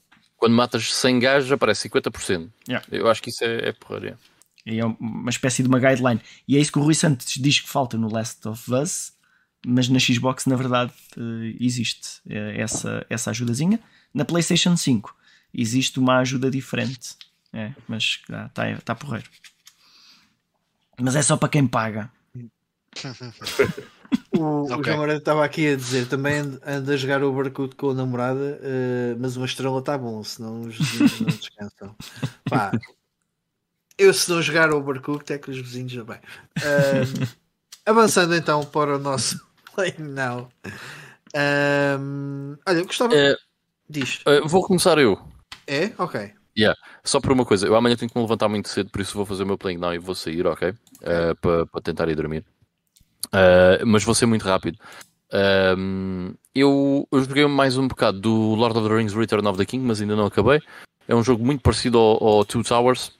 Quando 0.45 0.53
matas 0.53 0.93
100 0.93 1.17
gajos 1.17 1.51
aparece 1.51 1.89
50%. 1.89 2.51
Yeah. 2.69 2.85
Eu 2.91 3.09
acho 3.09 3.19
que 3.19 3.31
isso 3.31 3.43
é, 3.43 3.69
é 3.69 3.71
porraria. 3.71 4.15
É 4.63 4.85
uma 4.85 5.31
espécie 5.31 5.63
de 5.63 5.67
uma 5.67 5.79
guideline. 5.79 6.21
E 6.47 6.55
é 6.55 6.59
isso 6.59 6.71
que 6.71 6.77
o 6.77 6.83
Rui 6.83 6.93
Santos 6.93 7.33
diz 7.39 7.59
que 7.59 7.67
falta 7.67 7.97
no 7.97 8.13
Last 8.13 8.47
of 8.47 8.71
Us, 8.71 9.13
mas 9.65 9.89
na 9.89 9.97
Xbox, 9.97 10.45
na 10.45 10.55
verdade, 10.55 10.93
eh, 11.17 11.55
existe 11.59 12.21
eh, 12.29 12.61
essa, 12.61 13.03
essa 13.09 13.31
ajudazinha. 13.31 13.79
Na 14.13 14.23
PlayStation 14.23 14.77
5 14.77 15.15
existe 15.51 15.97
uma 15.97 16.19
ajuda 16.19 16.51
diferente. 16.51 17.15
É, 17.51 17.71
mas 17.87 18.21
está 18.21 18.79
tá 18.85 18.93
porreiro. 18.93 19.27
Mas 21.01 21.15
é 21.15 21.23
só 21.23 21.37
para 21.37 21.49
quem 21.49 21.65
paga. 21.65 22.11
O, 24.31 24.63
o 24.63 24.73
Ok. 24.73 24.83
João 24.83 24.97
Moreira 24.97 25.19
estava 25.19 25.45
aqui 25.45 25.67
a 25.67 25.75
dizer 25.75 26.07
também 26.07 26.39
and- 26.39 26.59
anda 26.65 26.93
a 26.93 26.97
jogar 26.97 27.23
o 27.23 27.29
Overcooked 27.29 27.75
com 27.75 27.91
a 27.91 27.93
namorada, 27.93 28.59
eh, 28.61 29.15
mas 29.17 29.37
uma 29.37 29.45
estrela 29.45 29.79
está 29.79 29.97
bom, 29.97 30.23
senão 30.23 30.61
os 30.61 30.75
vizinhos 30.75 31.21
não 31.21 31.27
descansam. 31.37 31.95
Pá, 32.49 32.71
eu 33.97 34.13
se 34.13 34.29
não 34.29 34.41
jogar 34.41 34.71
o 34.71 34.77
Overcooked 34.77 35.31
é 35.33 35.37
que 35.37 35.49
os 35.51 35.57
vizinhos 35.57 35.91
já 35.91 36.03
bem. 36.03 36.19
Ahm, 36.57 37.25
avançando 37.85 38.35
então 38.35 38.63
para 38.65 38.95
o 38.97 38.99
nosso 38.99 39.39
Play 39.73 39.95
Now. 39.97 40.49
Ahm, 41.33 42.57
olha, 42.67 42.79
eu 42.79 42.85
gostava. 42.85 43.15
Eh, 43.15 43.37
Diz. 43.89 44.21
eh, 44.25 44.41
vou 44.41 44.65
começar 44.65 44.97
eu. 44.97 45.17
É? 45.67 45.91
Ok. 45.97 46.33
Só 47.03 47.19
por 47.21 47.31
uma 47.31 47.45
coisa, 47.45 47.67
eu 47.67 47.75
amanhã 47.75 47.95
tenho 47.95 48.09
que 48.09 48.17
me 48.17 48.23
levantar 48.23 48.49
muito 48.49 48.67
cedo, 48.67 48.89
por 48.89 48.99
isso 48.99 49.15
vou 49.15 49.25
fazer 49.25 49.43
o 49.43 49.45
meu 49.45 49.57
playing 49.57 49.77
now 49.77 49.93
e 49.93 49.99
vou 49.99 50.15
sair, 50.15 50.45
ok? 50.47 50.73
Para 51.39 51.65
para 51.67 51.81
tentar 51.81 52.09
ir 52.09 52.15
dormir. 52.15 52.43
Eh, 53.33 53.83
mas 53.85 54.03
vou 54.03 54.15
ser 54.15 54.25
muito 54.25 54.43
rápido. 54.43 54.77
Ahm, 55.31 56.33
eu, 56.53 57.07
eu 57.11 57.23
joguei 57.23 57.45
mais 57.47 57.77
um 57.77 57.87
bocado 57.87 58.19
do 58.19 58.55
Lord 58.55 58.77
of 58.77 58.87
the 58.87 58.95
Rings 58.95 59.13
Return 59.13 59.47
of 59.47 59.57
the 59.57 59.65
King, 59.65 59.85
mas 59.85 60.01
ainda 60.01 60.15
não 60.15 60.25
acabei. 60.25 60.61
É 61.07 61.15
um 61.15 61.23
jogo 61.23 61.43
muito 61.45 61.61
parecido 61.61 61.97
ao, 61.97 62.23
ao 62.23 62.45
Two 62.45 62.63
Towers, 62.63 63.11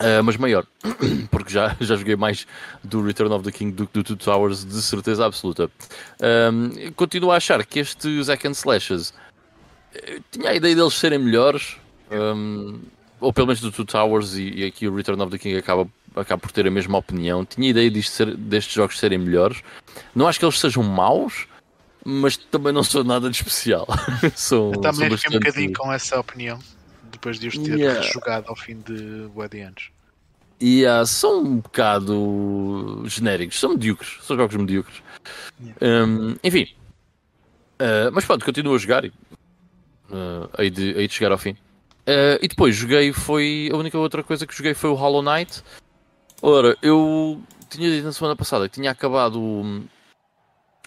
eh, 0.00 0.22
mas 0.22 0.36
maior. 0.36 0.66
Porque 1.30 1.52
já, 1.52 1.76
já 1.80 1.96
joguei 1.96 2.16
mais 2.16 2.46
do 2.82 3.02
Return 3.02 3.34
of 3.34 3.44
the 3.44 3.52
King 3.52 3.72
do 3.72 3.86
que 3.86 3.92
do 3.92 4.04
Two 4.04 4.16
Towers, 4.16 4.64
de 4.64 4.80
certeza 4.82 5.26
absoluta. 5.26 5.70
Ahm, 6.22 6.92
continuo 6.96 7.30
a 7.30 7.36
achar 7.36 7.64
que 7.66 7.80
estes 7.80 8.28
Hack 8.28 8.46
and 8.46 8.52
Slashes 8.52 9.12
eu 10.06 10.22
tinha 10.30 10.50
a 10.50 10.54
ideia 10.54 10.74
deles 10.74 10.94
serem 10.94 11.18
melhores. 11.18 11.76
Um, 12.10 12.80
ou 13.20 13.32
pelo 13.32 13.48
menos 13.48 13.60
do 13.60 13.72
Two 13.72 13.84
Towers 13.84 14.34
e, 14.34 14.60
e 14.60 14.64
aqui 14.64 14.86
o 14.86 14.94
Return 14.94 15.20
of 15.22 15.30
the 15.30 15.38
King 15.38 15.56
acaba, 15.56 15.88
acaba 16.20 16.40
por 16.40 16.52
ter 16.52 16.66
a 16.66 16.70
mesma 16.70 16.98
opinião. 16.98 17.44
Tinha 17.44 17.68
ideia 17.70 18.02
ser- 18.02 18.36
destes 18.36 18.74
jogos 18.74 18.98
serem 18.98 19.18
melhores. 19.18 19.62
Não 20.14 20.26
acho 20.28 20.38
que 20.38 20.44
eles 20.44 20.58
sejam 20.58 20.82
maus, 20.82 21.46
mas 22.04 22.36
também 22.36 22.72
não 22.72 22.82
sou 22.82 23.02
nada 23.04 23.28
de 23.30 23.36
especial. 23.36 23.86
sou, 24.36 24.72
Eu 24.74 24.80
também 24.80 24.82
sou 24.82 24.92
fiquei 24.92 25.06
um 25.08 25.10
bastante- 25.10 25.38
bocadinho 25.38 25.72
com 25.74 25.92
essa 25.92 26.18
opinião 26.20 26.58
depois 27.10 27.38
de 27.38 27.48
os 27.48 27.58
ter 27.58 27.78
Yeah. 27.78 28.02
jogado 28.12 28.48
ao 28.48 28.56
fim 28.56 28.80
de 28.86 29.28
bué 29.34 29.48
de 29.48 29.60
anos. 29.60 29.90
E 30.60 30.84
ah, 30.86 31.04
são 31.06 31.40
um 31.42 31.56
bocado 31.58 33.02
genéricos, 33.06 33.58
são 33.60 33.70
medíocres, 33.70 34.18
são 34.22 34.36
jogos 34.36 34.56
medíocres. 34.56 35.02
Um, 35.80 36.36
enfim, 36.42 36.68
Ah, 37.78 38.10
mas 38.12 38.24
pronto, 38.24 38.44
continuo 38.44 38.74
a 38.74 38.78
jogar 38.78 39.04
e 39.04 39.12
ah, 40.12 40.48
hei, 40.58 40.70
de, 40.70 40.90
hei 40.92 41.06
de 41.06 41.14
chegar 41.14 41.30
ao 41.32 41.38
fim. 41.38 41.56
Ah, 42.06 42.38
e 42.42 42.48
depois 42.48 42.74
joguei, 42.74 43.12
foi 43.12 43.68
a 43.72 43.76
única 43.76 43.96
outra 43.98 44.22
coisa 44.22 44.46
que 44.46 44.56
joguei 44.56 44.74
foi 44.74 44.90
o 44.90 44.94
Hollow 44.94 45.22
Knight. 45.22 45.62
Ora, 46.40 46.76
eu 46.80 47.40
tinha 47.68 47.90
dito 47.90 48.04
na 48.04 48.12
semana 48.12 48.36
passada 48.36 48.68
que 48.68 48.74
tinha 48.76 48.90
acabado 48.90 49.40
o, 49.40 49.82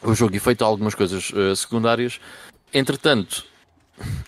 o 0.01 0.13
jogo 0.13 0.35
e 0.35 0.39
feito 0.39 0.63
algumas 0.63 0.95
coisas 0.95 1.31
ah, 1.35 1.55
secundárias. 1.55 2.19
Entretanto, 2.73 3.45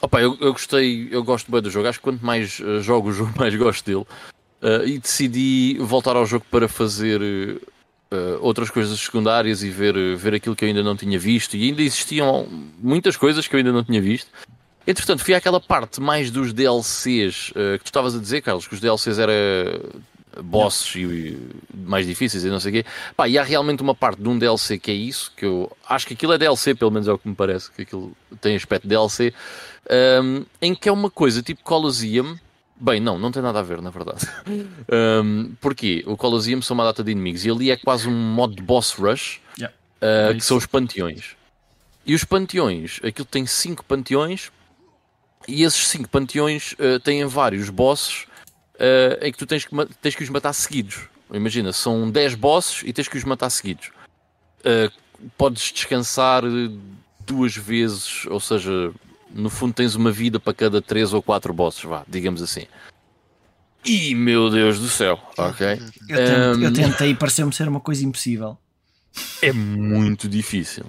opa, 0.02 0.22
eu, 0.22 0.38
eu 0.42 0.52
gostei, 0.52 1.08
eu 1.12 1.24
gosto 1.24 1.52
bem 1.52 1.62
do 1.62 1.72
jogo. 1.72 1.88
Acho 1.88 2.00
que 2.00 2.04
quanto 2.04 2.26
mais 2.26 2.62
ah, 2.62 2.80
jogo 2.82 3.10
o 3.10 3.14
jogo, 3.14 3.34
mais 3.38 3.56
gosto 3.56 3.86
dele. 3.86 4.06
Uh, 4.62 4.88
e 4.88 4.98
decidi 4.98 5.78
voltar 5.80 6.16
ao 6.16 6.26
jogo 6.26 6.46
para 6.50 6.70
fazer 6.70 7.22
uh, 7.22 8.40
outras 8.40 8.70
coisas 8.70 8.98
secundárias 8.98 9.62
e 9.62 9.70
ver, 9.70 9.94
uh, 9.94 10.16
ver 10.16 10.36
aquilo 10.36 10.56
que 10.56 10.64
eu 10.64 10.70
ainda 10.70 10.82
não 10.82 10.96
tinha 10.96 11.20
visto. 11.20 11.58
E 11.58 11.68
ainda 11.68 11.82
existiam 11.82 12.48
muitas 12.80 13.18
coisas 13.18 13.46
que 13.46 13.56
eu 13.56 13.58
ainda 13.58 13.74
não 13.74 13.84
tinha 13.84 14.02
visto. 14.02 14.30
Entretanto, 14.88 15.24
fui 15.24 15.34
àquela 15.34 15.60
parte 15.60 16.00
mais 16.00 16.32
dos 16.32 16.54
DLCs 16.54 17.52
uh, 17.52 17.78
que 17.78 17.84
tu 17.84 17.88
estavas 17.88 18.16
a 18.16 18.20
dizer, 18.20 18.42
Carlos, 18.42 18.66
que 18.66 18.74
os 18.74 18.80
DLCs 18.80 19.20
eram 19.20 19.34
bosses 20.42 20.96
e, 20.96 21.02
e 21.02 21.50
mais 21.74 22.06
difíceis 22.08 22.44
e 22.44 22.50
não 22.50 22.60
sei 22.60 22.72
o 22.72 22.74
quê. 22.76 22.86
Pá, 23.16 23.28
e 23.28 23.38
há 23.38 23.44
realmente 23.44 23.82
uma 23.82 23.94
parte 23.94 24.22
de 24.22 24.28
um 24.28 24.38
DLC 24.38 24.80
que 24.80 24.92
é 24.92 24.94
isso, 24.94 25.32
que 25.36 25.46
eu 25.46 25.72
acho 25.88 26.08
que 26.08 26.14
aquilo 26.14 26.34
é 26.34 26.38
DLC, 26.38 26.74
pelo 26.76 26.92
menos 26.92 27.08
é 27.08 27.12
o 27.14 27.18
que 27.18 27.28
me 27.28 27.36
parece, 27.36 27.72
que 27.72 27.84
aquilo 27.84 28.16
tem 28.42 28.56
aspecto 28.56 28.84
de 28.84 28.90
DLC, 28.90 29.34
um, 30.22 30.46
em 30.62 30.74
que 30.74 30.90
é 30.90 30.92
uma 30.92 31.10
coisa 31.10 31.42
tipo 31.42 31.62
Colosseum, 31.64 32.38
Bem, 32.76 33.00
não, 33.00 33.18
não 33.18 33.32
tem 33.32 33.42
nada 33.42 33.60
a 33.60 33.64
ver, 33.64 33.82
na 33.82 33.90
verdade. 33.92 34.28
Um, 34.92 35.56
porquê? 35.62 36.04
O 36.06 36.18
Colosseum 36.18 36.62
são 36.62 36.74
uma 36.76 36.84
data 36.84 37.04
de 37.04 37.12
inimigos 37.12 37.46
e 37.46 37.50
ali 37.50 37.72
é 37.72 37.78
quase 37.78 38.10
um 38.10 38.12
modo 38.12 38.56
de 38.56 38.62
boss 38.62 38.94
rush, 38.94 39.40
Yeah. 39.58 39.74
uh, 40.02 40.32
É 40.32 40.34
que 40.34 40.42
são 40.42 40.58
os 40.58 40.66
panteões. 40.66 41.36
E 42.06 42.14
os 42.14 42.24
panteões, 42.26 43.00
aquilo 43.04 43.26
tem 43.26 43.46
cinco 43.46 43.86
panteões, 43.86 44.52
e 45.48 45.64
esses 45.64 45.88
cinco 45.88 46.10
panteões 46.10 46.74
uh, 46.74 47.00
têm 47.00 47.26
vários 47.26 47.70
bosses 47.70 48.26
uh, 48.76 49.26
em 49.26 49.32
que 49.32 49.38
tu 49.38 49.46
tens 49.46 49.66
que, 49.66 49.76
tens 50.02 50.16
que 50.16 50.24
os 50.24 50.30
matar 50.30 50.54
seguidos. 50.54 51.02
Imagina, 51.32 51.74
são 51.74 52.10
10 52.10 52.36
bosses 52.36 52.84
e 52.86 52.94
tens 52.94 53.08
que 53.08 53.18
os 53.18 53.24
matar 53.24 53.50
seguidos. 53.50 53.92
Uh, 54.60 54.92
podes 55.38 55.72
descansar 55.72 56.44
uh, 56.46 56.80
duas 57.26 57.56
vezes, 57.56 58.26
ou 58.28 58.40
seja, 58.40 58.92
no 59.34 59.50
fundo 59.50 59.74
tens 59.74 59.96
uma 59.96 60.12
vida 60.12 60.40
para 60.40 60.54
cada 60.54 60.82
3 60.82 61.14
ou 61.14 61.22
4 61.22 61.54
bosses, 61.54 61.84
vá, 61.84 62.04
digamos 62.08 62.42
assim. 62.42 62.66
E 63.86 64.16
meu 64.16 64.50
Deus 64.50 64.80
do 64.80 64.88
céu, 64.88 65.20
ok? 65.38 65.68
Eu, 66.08 66.18
tento- 66.18 66.60
Um, 66.60 66.64
eu 66.64 66.74
tentei, 66.74 67.14
pareceu-me 67.16 67.52
ser 67.52 67.68
uma 67.68 67.80
coisa 67.82 68.06
impossível. 68.06 68.58
é 69.42 69.52
muito 69.52 70.30
difícil. 70.30 70.86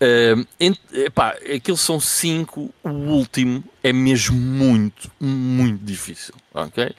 Um, 0.00 0.44
ent- 0.60 0.80
epá, 0.92 1.30
aqueles 1.30 1.80
são 1.80 1.98
5, 1.98 2.72
o 2.84 2.88
último 2.88 3.64
é 3.82 3.92
mesmo 3.92 4.36
muito, 4.36 5.10
muito 5.20 5.84
difícil, 5.84 6.34
ok? 6.54 6.94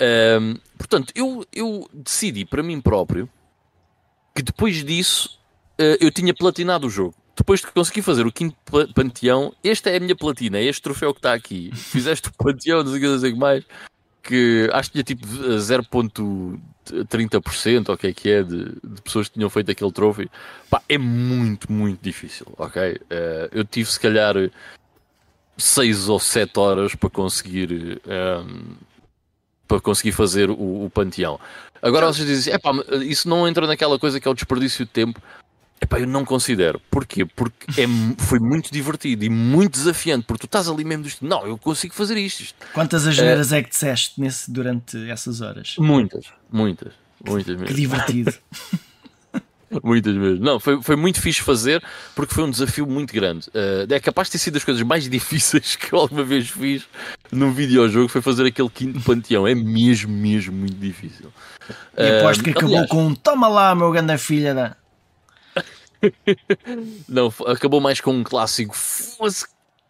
Um, 0.00 0.56
portanto, 0.78 1.12
eu, 1.16 1.44
eu 1.52 1.88
decidi 1.92 2.44
para 2.44 2.62
mim 2.62 2.80
próprio 2.80 3.28
que 4.34 4.42
depois 4.42 4.84
disso 4.84 5.38
uh, 5.80 5.96
eu 6.00 6.10
tinha 6.10 6.32
platinado 6.32 6.86
o 6.86 6.90
jogo. 6.90 7.14
Depois 7.36 7.60
de 7.60 7.66
conseguir 7.68 8.02
fazer 8.02 8.26
o 8.26 8.32
quinto 8.32 8.56
panteão, 8.94 9.54
esta 9.64 9.90
é 9.90 9.96
a 9.96 10.00
minha 10.00 10.14
platina, 10.14 10.58
é 10.58 10.64
este 10.64 10.82
troféu 10.82 11.12
que 11.12 11.18
está 11.18 11.32
aqui. 11.32 11.70
Fizeste 11.74 12.28
o 12.28 12.32
panteão, 12.32 12.84
não 12.84 12.92
sei 12.92 13.30
o 13.30 13.34
que 13.34 13.38
mais, 13.38 13.64
que 14.22 14.70
acho 14.72 14.90
que 14.90 15.02
tinha 15.02 15.04
tipo 15.04 15.26
0.30% 15.26 17.88
ou 17.88 17.94
o 17.94 17.98
que 17.98 18.06
é 18.06 18.12
que 18.12 18.30
é 18.30 18.42
de, 18.42 18.64
de 18.82 19.02
pessoas 19.02 19.28
que 19.28 19.34
tinham 19.34 19.50
feito 19.50 19.70
aquele 19.70 19.92
troféu. 19.92 20.28
Pá, 20.70 20.80
é 20.88 20.96
muito, 20.96 21.70
muito 21.70 22.02
difícil, 22.02 22.46
ok? 22.56 22.98
Eh, 23.10 23.50
eu 23.52 23.64
tive 23.64 23.90
se 23.90 23.98
calhar 23.98 24.34
6 25.56 26.08
ou 26.08 26.20
7 26.20 26.58
horas 26.58 26.94
para 26.94 27.10
conseguir 27.10 28.00
ehm, 28.06 28.76
para 29.66 29.80
conseguir 29.80 30.12
fazer 30.12 30.50
o, 30.50 30.84
o 30.84 30.90
panteão. 30.90 31.40
Agora 31.80 32.06
vocês 32.06 32.26
dizem, 32.26 32.54
epá, 32.54 32.70
isso 33.04 33.28
não 33.28 33.48
entra 33.48 33.66
naquela 33.66 33.98
coisa 33.98 34.20
que 34.20 34.28
é 34.28 34.30
o 34.30 34.34
desperdício 34.34 34.84
de 34.84 34.90
tempo. 34.90 35.20
Epá, 35.82 35.98
eu 35.98 36.06
não 36.06 36.24
considero. 36.24 36.80
Porquê? 36.88 37.24
Porque 37.24 37.80
é, 37.80 37.86
foi 38.18 38.38
muito 38.38 38.72
divertido 38.72 39.24
e 39.24 39.28
muito 39.28 39.72
desafiante, 39.72 40.24
porque 40.26 40.42
tu 40.42 40.46
estás 40.46 40.68
ali 40.68 40.84
mesmo 40.84 41.02
disto, 41.02 41.26
não, 41.26 41.44
eu 41.44 41.58
consigo 41.58 41.92
fazer 41.92 42.16
isto. 42.16 42.54
Quantas 42.72 43.04
asneiras 43.04 43.52
é 43.52 43.62
que 43.64 43.70
disseste 43.70 44.20
nesse, 44.20 44.48
durante 44.48 45.10
essas 45.10 45.40
horas? 45.40 45.74
Muitas, 45.78 46.26
muitas, 46.50 46.92
muitas 47.26 47.56
Que 47.56 47.62
mesmo. 47.62 47.74
divertido. 47.74 48.32
Muitas 49.82 50.14
mesmo. 50.14 50.44
Não, 50.44 50.60
foi, 50.60 50.82
foi 50.82 50.96
muito 50.96 51.18
fixe 51.18 51.40
fazer 51.40 51.82
porque 52.14 52.34
foi 52.34 52.44
um 52.44 52.50
desafio 52.50 52.86
muito 52.86 53.14
grande. 53.14 53.48
Uh, 53.48 53.90
é 53.90 53.98
capaz 53.98 54.28
de 54.28 54.32
ter 54.32 54.38
sido 54.38 54.54
das 54.54 54.64
coisas 54.64 54.82
mais 54.82 55.08
difíceis 55.08 55.76
que 55.76 55.94
eu 55.94 55.98
alguma 55.98 56.22
vez 56.22 56.50
fiz 56.50 56.84
num 57.30 57.52
videojogo 57.52 58.08
foi 58.08 58.20
fazer 58.20 58.44
aquele 58.46 58.68
quinto 58.68 59.00
panteão. 59.00 59.46
É 59.46 59.54
mesmo, 59.54 60.12
mesmo 60.12 60.54
muito 60.54 60.74
difícil. 60.76 61.32
E 61.96 62.18
aposto 62.18 62.44
que 62.44 62.50
Uh, 62.50 62.52
acabou 62.52 62.74
aliás, 62.74 62.90
com 62.90 63.06
um 63.06 63.14
toma 63.14 63.48
lá, 63.48 63.74
meu 63.74 63.90
grande 63.90 64.18
filha 64.18 64.54
da. 64.54 64.76
Não, 67.08 67.32
acabou 67.46 67.80
mais 67.80 68.00
com 68.00 68.12
um 68.12 68.22
clássico. 68.24 68.74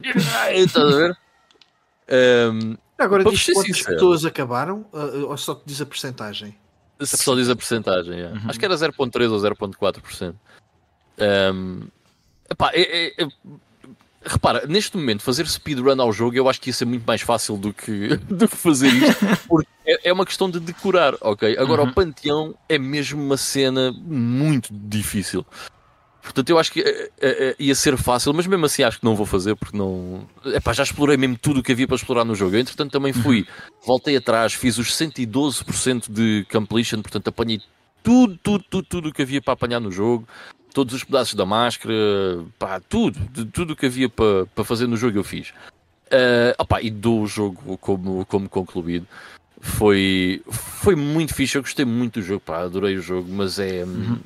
Estás 0.01 0.77
a 0.77 0.97
ver? 0.97 1.17
Um, 2.11 2.77
Agora 2.99 3.25
diz 3.25 3.47
quantas 3.47 3.83
pessoas 3.83 4.25
acabaram 4.25 4.87
uh, 4.93 5.27
ou 5.29 5.37
só 5.37 5.55
te 5.55 5.63
diz 5.67 5.81
a 5.81 5.87
percentagem? 5.87 6.57
só 7.01 7.35
diz 7.35 7.49
a 7.49 7.57
porcentagem. 7.57 8.21
é. 8.21 8.33
Acho 8.47 8.59
que 8.59 8.65
era 8.65 8.75
0.3 8.77 9.31
ou 9.31 9.39
0.4%. 9.41 10.35
Um, 11.55 11.83
epá, 12.49 12.71
é- 12.73 13.07
é- 13.07 13.25
é- 13.25 13.29
repara, 14.25 14.67
neste 14.69 14.97
momento, 14.97 15.23
fazer 15.23 15.47
speedrun 15.49 16.01
ao 16.01 16.13
jogo 16.13 16.37
eu 16.37 16.49
acho 16.49 16.61
que 16.61 16.71
ia 16.71 16.75
ser 16.75 16.85
muito 16.85 17.05
mais 17.05 17.21
fácil 17.23 17.57
do 17.57 17.73
que, 17.73 18.17
do 18.31 18.47
que 18.49 18.57
fazer 18.57 18.89
isto, 18.89 19.27
porque 19.49 19.69
é, 19.85 20.11
é 20.11 20.13
uma 20.13 20.25
questão 20.25 20.49
de 20.49 20.61
decorar, 20.61 21.15
ok? 21.21 21.57
Agora, 21.59 21.83
Uhum. 21.83 21.89
o 21.89 21.93
Panteão 21.95 22.55
é 22.69 22.79
mesmo 22.79 23.21
uma 23.23 23.37
cena 23.37 23.91
muito 23.93 24.69
difícil. 24.73 25.45
Portanto, 26.23 26.49
eu 26.51 26.59
acho 26.59 26.71
que 26.73 26.81
eh, 26.81 27.11
eh, 27.21 27.57
ia 27.59 27.75
ser 27.75 27.97
fácil, 27.97 28.33
mas 28.33 28.47
mesmo 28.47 28.65
assim 28.65 28.83
acho 28.85 28.99
que 29.01 29.05
não 29.05 29.17
vou 29.17 29.27
fazer 29.27 29.57
porque 29.57 29.77
não. 29.77 30.27
Epá, 30.47 30.73
já 30.73 30.83
explorei 30.85 31.17
mesmo 31.17 31.37
tudo 31.37 31.61
o 31.61 31.63
que 31.63 31.73
havia 31.73 31.87
para 31.87 31.97
explorar 31.97 32.25
no 32.25 32.35
jogo. 32.35 32.55
Eu, 32.57 32.61
entretanto, 32.61 32.93
também 32.93 33.13
fui, 33.13 33.45
voltei 33.85 34.17
atrás, 34.17 34.55
fiz 34.55 34.79
os 34.79 34.95
112% 34.97 36.11
de 36.11 36.47
completion, 36.51 37.03
portanto, 37.03 37.29
apanhei 37.29 37.61
tudo, 38.03 38.39
tudo, 38.43 38.65
tudo, 38.71 38.87
tudo 38.89 39.09
o 39.09 39.13
que 39.13 39.23
havia 39.23 39.43
para 39.43 39.55
apanhar 39.55 39.81
no 39.81 39.91
jogo, 39.91 40.27
todos 40.73 40.95
os 40.95 41.03
pedaços 41.05 41.35
da 41.35 41.45
máscara, 41.45 41.95
pá, 42.59 42.81
tudo, 42.81 43.19
de- 43.33 43.45
tudo 43.47 43.73
o 43.73 43.77
que 43.77 43.87
havia 43.87 44.09
para, 44.09 44.47
para 44.55 44.65
fazer 44.65 44.87
no 44.87 44.97
jogo 44.97 45.19
eu 45.19 45.25
fiz. 45.25 45.53
Eh, 46.11 46.55
opá, 46.59 46.81
e 46.83 46.91
dou 46.91 47.23
o 47.23 47.27
jogo 47.27 47.77
como, 47.79 48.25
como 48.27 48.49
concluído. 48.49 49.07
Foi, 49.65 50.43
foi 50.83 50.97
muito 50.97 51.33
fixe, 51.35 51.57
eu 51.57 51.63
gostei 51.63 51.85
muito 51.85 52.19
do 52.19 52.27
jogo, 52.27 52.41
pá, 52.41 52.63
adorei 52.63 52.97
o 52.97 53.01
jogo, 53.01 53.33
mas 53.33 53.61
é, 53.61 53.85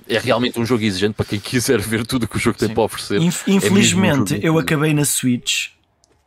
é 0.08 0.18
realmente 0.18 0.58
um 0.58 0.64
jogo 0.64 0.82
exigente 0.82 1.12
para 1.12 1.26
quem 1.26 1.38
quiser 1.38 1.78
ver 1.78 2.06
tudo 2.06 2.22
o 2.24 2.28
que 2.28 2.36
o 2.36 2.40
jogo 2.40 2.58
tem 2.58 2.68
Sim. 2.68 2.74
para 2.74 2.82
oferecer. 2.84 3.20
Inf- 3.20 3.46
É 3.46 3.50
um 3.50 3.54
infelizmente, 3.56 4.30
jogo 4.30 4.46
eu 4.46 4.52
muito 4.54 4.64
acabei 4.64 4.94
na 4.94 5.04
Switch 5.04 5.68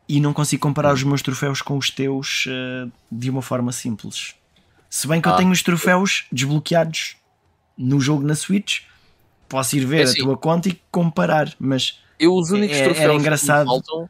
e 0.07 0.21
não 0.21 0.31
consigo 0.31 0.61
comparar 0.61 0.93
os 0.93 1.01
meus 1.01 1.23
troféus 1.23 1.59
com 1.59 1.75
os 1.75 1.89
teus 1.89 2.45
eh, 2.47 2.87
de 3.11 3.31
uma 3.31 3.41
forma 3.41 3.71
simples. 3.71 4.35
Se 4.87 5.07
bem 5.07 5.19
que 5.19 5.27
eu 5.27 5.33
Ah. 5.33 5.37
tenho 5.37 5.49
os 5.51 5.63
troféus 5.63 6.25
desbloqueados 6.31 7.15
no 7.75 7.99
jogo 7.99 8.23
na 8.23 8.35
Switch, 8.35 8.81
posso 9.47 9.75
ir 9.75 9.85
ver 9.85 9.97
É 9.97 10.01
a 10.01 10.03
assim. 10.03 10.21
tua 10.21 10.37
conta 10.37 10.69
e 10.69 10.79
comparar, 10.91 11.51
mas 11.59 11.97
Eu 12.19 12.35
os 12.35 12.51
únicos 12.51 12.77
É- 12.77 12.81
era 12.81 12.93
troféus 12.93 13.19
engraçado. 13.21 13.65
que 13.67 13.73
me 13.75 13.81
faltam. 13.83 14.09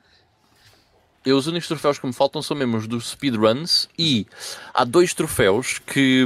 Eu, 1.25 1.37
os 1.37 1.47
únicos 1.47 1.67
troféus 1.67 1.99
que 1.99 2.07
me 2.07 2.13
faltam 2.13 2.41
são 2.41 2.55
mesmo 2.55 2.77
os 2.77 2.87
dos 2.87 3.09
speedruns 3.09 3.89
e 3.97 4.25
há 4.73 4.83
dois 4.85 5.13
troféus 5.13 5.79
que 5.79 6.25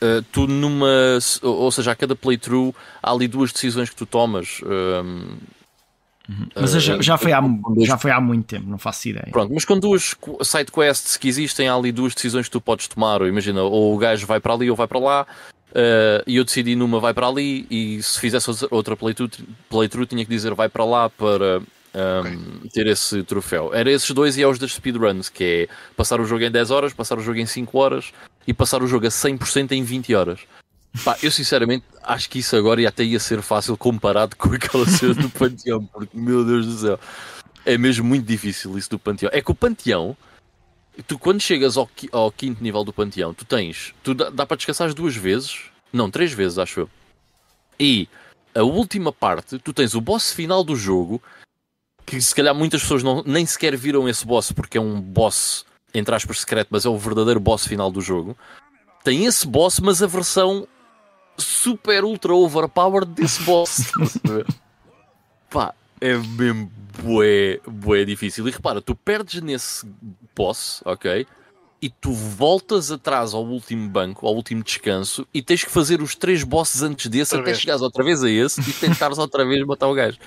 eh, 0.00 0.22
tu 0.32 0.46
numa. 0.46 0.88
Ou 1.42 1.70
seja, 1.70 1.92
a 1.92 1.94
cada 1.96 2.16
playthrough 2.16 2.74
há 3.02 3.10
ali 3.12 3.28
duas 3.28 3.52
decisões 3.52 3.90
que 3.90 3.96
tu 3.96 4.06
tomas. 4.06 4.60
hum, 4.64 5.36
Mas 6.54 6.74
eh, 6.74 6.80
já, 6.80 7.00
já 7.02 7.18
foi 7.18 7.32
há, 7.32 7.42
já 7.78 7.98
foi 7.98 8.10
há 8.10 8.20
muito 8.20 8.46
tempo, 8.46 8.68
não 8.68 8.78
faço 8.78 9.08
ideia. 9.08 9.28
Pronto, 9.30 9.52
mas 9.52 9.64
com 9.64 9.78
duas 9.78 10.14
qu- 10.14 10.42
side 10.44 10.70
quests 10.72 11.16
que 11.16 11.28
existem, 11.28 11.68
há 11.68 11.74
ali 11.74 11.92
duas 11.92 12.14
decisões 12.14 12.46
que 12.46 12.52
tu 12.52 12.60
podes 12.60 12.88
tomar. 12.88 13.20
Ou 13.20 13.28
imagina, 13.28 13.62
ou 13.62 13.94
o 13.94 13.98
gajo 13.98 14.26
vai 14.26 14.40
para 14.40 14.54
ali 14.54 14.70
ou 14.70 14.76
vai 14.76 14.88
para 14.88 14.98
lá. 14.98 15.26
eh, 15.74 16.24
e 16.26 16.36
eu 16.36 16.44
decidi 16.44 16.74
numa 16.74 16.98
vai 16.98 17.12
para 17.12 17.26
ali. 17.28 17.66
E 17.70 18.02
se 18.02 18.18
fizesse 18.18 18.50
outra 18.70 18.96
playthrough, 18.96 19.30
playthrough 19.68 20.06
tinha 20.06 20.24
que 20.24 20.30
dizer 20.30 20.54
vai 20.54 20.68
para 20.68 20.84
lá 20.84 21.10
para 21.10 21.60
um, 21.94 22.68
ter 22.68 22.86
esse 22.86 23.22
troféu. 23.22 23.72
Era 23.74 23.90
esses 23.90 24.10
dois 24.10 24.36
e 24.36 24.42
é 24.42 24.46
os 24.46 24.58
das 24.58 24.72
speedruns, 24.72 25.28
que 25.28 25.44
é 25.44 25.74
passar 25.96 26.20
o 26.20 26.24
jogo 26.24 26.44
em 26.44 26.50
10 26.50 26.70
horas, 26.70 26.92
passar 26.92 27.18
o 27.18 27.22
jogo 27.22 27.38
em 27.38 27.46
5 27.46 27.78
horas 27.78 28.12
e 28.46 28.54
passar 28.54 28.82
o 28.82 28.86
jogo 28.86 29.06
a 29.06 29.10
100% 29.10 29.72
em 29.72 29.82
20 29.82 30.14
horas. 30.14 30.40
Pá, 31.04 31.16
eu 31.22 31.30
sinceramente 31.30 31.84
acho 32.02 32.28
que 32.28 32.40
isso 32.40 32.56
agora 32.56 32.86
até 32.88 33.04
ia 33.04 33.20
ser 33.20 33.42
fácil 33.42 33.76
comparado 33.76 34.34
com 34.36 34.52
aquela 34.52 34.86
cena 34.86 35.14
do 35.14 35.30
Panteão, 35.30 35.84
porque 35.86 36.16
meu 36.16 36.44
Deus 36.44 36.66
do 36.66 36.78
céu, 36.78 37.00
é 37.64 37.78
mesmo 37.78 38.04
muito 38.04 38.26
difícil 38.26 38.76
isso 38.76 38.90
do 38.90 38.98
Panteão. 38.98 39.30
É 39.32 39.40
que 39.40 39.50
o 39.50 39.54
Panteão, 39.54 40.16
tu 41.06 41.18
quando 41.18 41.40
chegas 41.40 41.76
ao, 41.76 41.88
ao 42.12 42.32
quinto 42.32 42.62
nível 42.62 42.82
do 42.82 42.92
Panteão, 42.92 43.32
tu 43.32 43.44
tens, 43.44 43.94
tu 44.02 44.14
dá, 44.14 44.30
dá 44.30 44.46
para 44.46 44.56
descansar 44.56 44.92
duas 44.92 45.14
vezes, 45.14 45.70
não, 45.92 46.10
três 46.10 46.32
vezes 46.32 46.58
acho 46.58 46.80
eu. 46.80 46.90
E 47.78 48.08
a 48.54 48.62
última 48.62 49.12
parte, 49.12 49.58
tu 49.58 49.72
tens 49.72 49.94
o 49.94 50.00
boss 50.00 50.32
final 50.32 50.64
do 50.64 50.74
jogo, 50.74 51.22
que 52.06 52.20
se 52.20 52.34
calhar 52.34 52.54
muitas 52.54 52.82
pessoas 52.82 53.02
não, 53.02 53.22
nem 53.26 53.44
sequer 53.46 53.76
viram 53.76 54.08
esse 54.08 54.26
boss, 54.26 54.52
porque 54.52 54.78
é 54.78 54.80
um 54.80 55.00
boss, 55.00 55.64
entre 55.94 56.14
aspas, 56.14 56.40
secreto, 56.40 56.68
mas 56.70 56.84
é 56.84 56.88
o 56.88 56.98
verdadeiro 56.98 57.40
boss 57.40 57.66
final 57.66 57.90
do 57.90 58.00
jogo. 58.00 58.36
Tem 59.04 59.24
esse 59.26 59.46
boss, 59.46 59.80
mas 59.80 60.02
a 60.02 60.06
versão 60.06 60.66
super 61.38 62.04
ultra 62.04 62.34
overpowered 62.34 63.12
desse 63.12 63.42
boss. 63.42 63.90
Pá, 65.50 65.74
é 66.00 66.16
mesmo 66.16 66.70
bué, 67.02 67.60
bué 67.66 68.04
difícil. 68.04 68.46
E 68.46 68.50
repara, 68.50 68.80
tu 68.80 68.94
perdes 68.94 69.40
nesse 69.40 69.86
boss, 70.36 70.82
ok? 70.84 71.26
E 71.82 71.88
tu 71.88 72.12
voltas 72.12 72.92
atrás 72.92 73.32
ao 73.32 73.44
último 73.44 73.88
banco, 73.88 74.26
ao 74.26 74.34
último 74.34 74.62
descanso, 74.62 75.26
e 75.32 75.40
tens 75.40 75.64
que 75.64 75.70
fazer 75.70 76.02
os 76.02 76.14
três 76.14 76.44
bosses 76.44 76.82
antes 76.82 77.06
desse 77.06 77.34
Outra 77.34 77.40
até 77.42 77.52
vez. 77.52 77.60
chegares 77.60 77.80
outra 77.82 78.04
vez 78.04 78.22
a 78.22 78.30
esse 78.30 78.60
e 78.60 78.72
tentares 78.74 79.16
outra 79.16 79.46
vez 79.46 79.64
matar 79.66 79.88
o 79.88 79.94
gajo. 79.94 80.18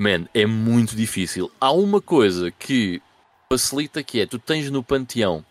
Man, 0.00 0.26
é 0.32 0.46
muito 0.46 0.96
difícil. 0.96 1.52
Há 1.60 1.70
uma 1.72 2.00
coisa 2.00 2.50
que 2.50 3.02
facilita 3.52 4.02
que 4.02 4.18
é, 4.18 4.24
tu 4.24 4.38
tens 4.38 4.70
no 4.70 4.82
panteão 4.82 5.44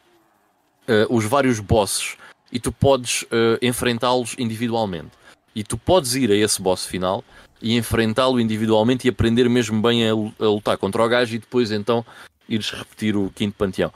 eh, 0.87 1.05
os 1.07 1.23
vários 1.23 1.59
bosses 1.59 2.17
e 2.51 2.59
tu 2.59 2.71
podes 2.71 3.23
eh, 3.29 3.59
enfrentá-los 3.61 4.35
individualmente. 4.39 5.11
E 5.53 5.63
tu 5.63 5.77
podes 5.77 6.15
ir 6.15 6.31
a 6.31 6.35
esse 6.35 6.59
boss 6.59 6.83
final 6.83 7.23
e 7.61 7.77
enfrentá-lo 7.77 8.39
individualmente 8.39 9.05
e 9.05 9.09
aprender 9.11 9.47
mesmo 9.47 9.79
bem 9.83 10.09
a, 10.09 10.13
a 10.13 10.47
lutar 10.47 10.79
contra 10.79 11.03
o 11.03 11.07
gajo 11.07 11.35
e 11.35 11.37
depois 11.37 11.69
então 11.71 12.03
ires 12.47 12.71
repetir 12.71 13.15
o 13.15 13.29
quinto 13.29 13.55
panteão. 13.55 13.93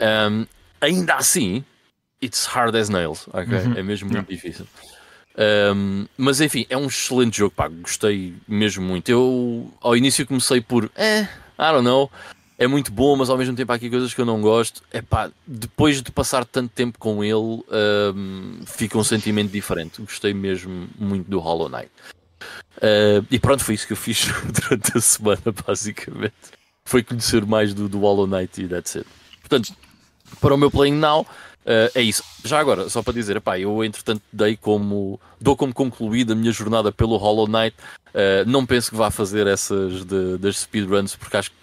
Ahm, 0.00 0.44
ainda 0.80 1.14
assim, 1.14 1.64
it's 2.20 2.46
hard 2.46 2.74
as 2.74 2.88
nails, 2.88 3.28
ok? 3.28 3.58
Uhum. 3.58 3.74
É 3.76 3.82
mesmo 3.84 4.10
muito 4.10 4.28
difícil. 4.28 4.66
Ahm, 5.36 6.06
mas 6.16 6.40
enfim, 6.40 6.66
é 6.68 6.76
um 6.76 6.86
excelente 6.86 7.38
jogo, 7.38 7.54
pá, 7.54 7.68
gostei 7.68 8.34
mesmo 8.46 8.84
muito. 8.84 9.08
Eu 9.08 9.72
ao 9.80 9.96
início 9.96 10.26
comecei 10.26 10.60
por, 10.60 10.90
eh, 10.94 11.22
I 11.58 11.72
don't 11.72 11.84
know, 11.84 12.10
é 12.56 12.66
muito 12.66 12.92
bom, 12.92 13.16
mas 13.16 13.28
ao 13.28 13.36
mesmo 13.36 13.56
tempo 13.56 13.72
há 13.72 13.74
aqui 13.74 13.90
coisas 13.90 14.14
que 14.14 14.20
eu 14.20 14.24
não 14.24 14.40
gosto. 14.40 14.82
É 14.92 15.02
pá, 15.02 15.30
depois 15.46 16.00
de 16.00 16.12
passar 16.12 16.44
tanto 16.44 16.70
tempo 16.72 16.98
com 16.98 17.24
ele, 17.24 17.64
ahm, 17.70 18.60
fica 18.66 18.96
um 18.96 19.04
sentimento 19.04 19.50
diferente. 19.50 20.00
Gostei 20.00 20.32
mesmo 20.32 20.88
muito 20.98 21.28
do 21.28 21.40
Hollow 21.40 21.68
Knight. 21.68 21.90
Ah, 22.80 23.24
e 23.30 23.38
pronto, 23.38 23.64
foi 23.64 23.74
isso 23.74 23.86
que 23.86 23.92
eu 23.92 23.96
fiz 23.96 24.26
durante 24.52 24.96
a 24.96 25.00
semana, 25.00 25.42
basicamente. 25.66 26.34
Foi 26.84 27.02
conhecer 27.02 27.44
mais 27.46 27.72
do, 27.72 27.88
do 27.88 28.00
Hollow 28.00 28.26
Knight 28.26 28.62
e 28.62 28.68
that's 28.68 28.96
it. 28.96 29.08
Portanto, 29.40 29.74
para 30.40 30.54
o 30.54 30.58
meu 30.58 30.70
Playing 30.70 30.98
Now, 30.98 31.26
ah, 31.66 31.90
é 31.94 32.02
isso. 32.02 32.22
Já 32.44 32.58
agora, 32.58 32.88
só 32.88 33.02
para 33.02 33.12
dizer, 33.14 33.36
epá, 33.36 33.58
eu 33.58 33.82
entretanto 33.84 34.22
dei 34.32 34.56
como, 34.56 35.20
dou 35.40 35.56
como 35.56 35.72
concluída 35.72 36.32
a 36.32 36.36
minha 36.36 36.52
jornada 36.52 36.90
pelo 36.92 37.16
Hollow 37.16 37.46
Knight. 37.48 37.76
Ah, 38.14 38.44
não 38.46 38.64
penso 38.66 38.90
que 38.90 38.96
vá 38.96 39.10
fazer 39.10 39.46
essas 39.46 40.04
de- 40.04 40.38
das 40.38 40.58
speedruns, 40.60 41.16
porque 41.16 41.36
acho 41.36 41.50
que 41.50 41.56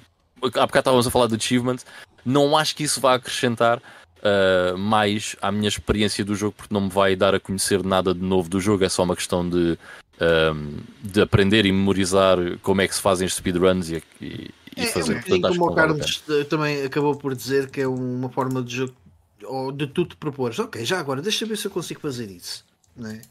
há 0.60 0.66
bocado 0.66 0.80
estávamos 0.80 1.08
a 1.08 1.12
falar 1.12 1.28
de 1.28 1.36
achievement. 1.36 1.78
Não 2.26 2.56
acho 2.58 2.76
que 2.76 2.84
isso 2.84 3.00
vá 3.02 3.16
acrescentar 3.16 3.82
ah, 4.24 4.76
mais 4.78 5.36
à 5.42 5.52
minha 5.52 5.68
experiência 5.68 6.24
do 6.26 6.36
jogo, 6.36 6.54
porque 6.58 6.74
não 6.74 6.82
me 6.82 6.90
vai 6.90 7.16
dar 7.16 7.34
a 7.36 7.40
conhecer 7.40 7.84
nada 7.84 8.14
de 8.14 8.22
novo 8.22 8.50
do 8.50 8.60
jogo. 8.60 8.84
É 8.84 8.90
só 8.90 9.04
uma 9.04 9.16
questão 9.16 9.48
de, 9.48 9.78
ahm, 10.20 10.78
de 11.02 11.22
aprender 11.22 11.66
e 11.66 11.72
memorizar 11.72 12.38
como 12.62 12.82
é 12.82 12.88
que 12.88 12.94
se 12.96 13.02
fazem 13.02 13.26
os 13.26 13.34
speedruns 13.36 13.90
e, 13.90 14.04
e, 14.22 14.50
e 14.78 14.82
É, 14.82 14.86
fazer. 14.88 15.14
é 15.14 15.18
um 15.18 15.22
Portanto, 15.22 15.48
como 15.58 15.72
o. 15.72 15.76
Carlos 15.76 16.24
também 16.50 16.84
acabou 16.84 17.16
por 17.16 17.36
dizer 17.36 17.70
que 17.72 17.82
é 17.82 17.88
uma 17.88 18.30
forma 18.30 18.62
de 18.62 18.76
jogo 18.76 18.94
ou 19.46 19.72
de 19.72 19.88
tu 19.88 20.06
te 20.06 20.16
propores. 20.16 20.60
Ok, 20.60 20.84
já 20.86 21.00
agora, 21.00 21.22
deixa 21.22 21.46
ver 21.46 21.58
se 21.58 21.68
eu 21.68 21.72
consigo 21.72 22.00
fazer 22.00 22.30
isso. 22.30 22.66
Não 22.96 23.10
é? 23.10 23.22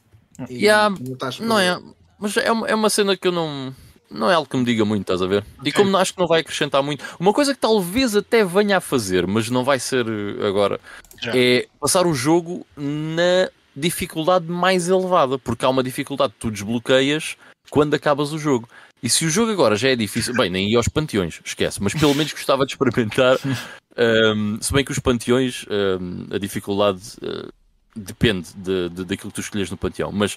E 0.49 0.65
Yeah, 0.65 0.95
não 0.99 1.47
Não 1.47 1.59
é, 1.59 1.81
mas 2.19 2.37
é 2.37 2.51
uma, 2.51 2.67
é 2.67 2.75
uma 2.75 2.91
cena 2.91 3.17
que 3.17 3.29
eu 3.29 3.33
não. 3.33 3.75
Não 4.11 4.29
é 4.29 4.35
algo 4.35 4.49
que 4.49 4.57
me 4.57 4.65
diga 4.65 4.85
muito, 4.85 5.03
estás 5.03 5.23
a 5.23 5.27
ver? 5.27 5.45
E 5.65 5.71
como 5.71 5.97
acho 5.97 6.13
que 6.13 6.19
não 6.19 6.27
vai 6.27 6.41
acrescentar 6.41 6.83
muito. 6.83 7.05
Uma 7.21 7.33
coisa 7.33 7.55
que 7.55 7.61
talvez 7.61 8.17
até 8.17 8.45
venha 8.45 8.79
a 8.79 8.81
fazer, 8.81 9.25
mas 9.25 9.49
não 9.49 9.63
vai 9.63 9.79
ser 9.79 10.05
eh, 10.09 10.47
agora, 10.49 10.81
Já. 11.23 11.31
é 11.33 11.69
passar 11.79 12.05
o 12.07 12.13
jogo 12.13 12.67
na 12.77 13.49
dificuldade 13.77 14.47
mais 14.47 14.89
elevada, 14.89 15.39
porque 15.39 15.65
há 15.65 15.69
uma 15.69 15.83
dificuldade 15.83 16.33
que 16.33 16.41
tu 16.41 16.51
desbloqueias 16.51 17.37
quando 17.71 17.95
acabas 17.95 18.33
o 18.33 18.39
jogo. 18.39 18.69
E 19.03 19.09
se 19.09 19.25
o 19.25 19.31
jogo 19.31 19.51
agora 19.51 19.77
já 19.77 19.89
é 19.89 19.97
difícil, 19.97 20.35
bem, 20.35 20.51
nem 20.51 20.71
ir 20.71 20.77
aos 20.77 20.89
panteões, 20.89 21.41
esquece, 21.45 21.83
mas 21.83 21.95
pelo 21.95 22.15
menos 22.15 22.33
gostava 22.33 22.67
de 22.67 22.73
experimentar. 22.73 23.39
ehm, 23.97 24.59
se 24.61 24.73
bem 24.73 24.85
que 24.85 24.93
os 24.93 24.99
panteões, 24.99 25.65
ehm, 25.71 26.27
a 26.35 26.39
dificuldade 26.39 27.01
eh, 27.23 27.49
depende 27.97 28.49
de, 28.55 28.89
de- 28.91 29.05
daquilo 29.05 29.31
que 29.31 29.37
tu 29.37 29.41
escolhes 29.41 29.71
no 29.71 29.77
panteão, 29.77 30.13
mas 30.13 30.37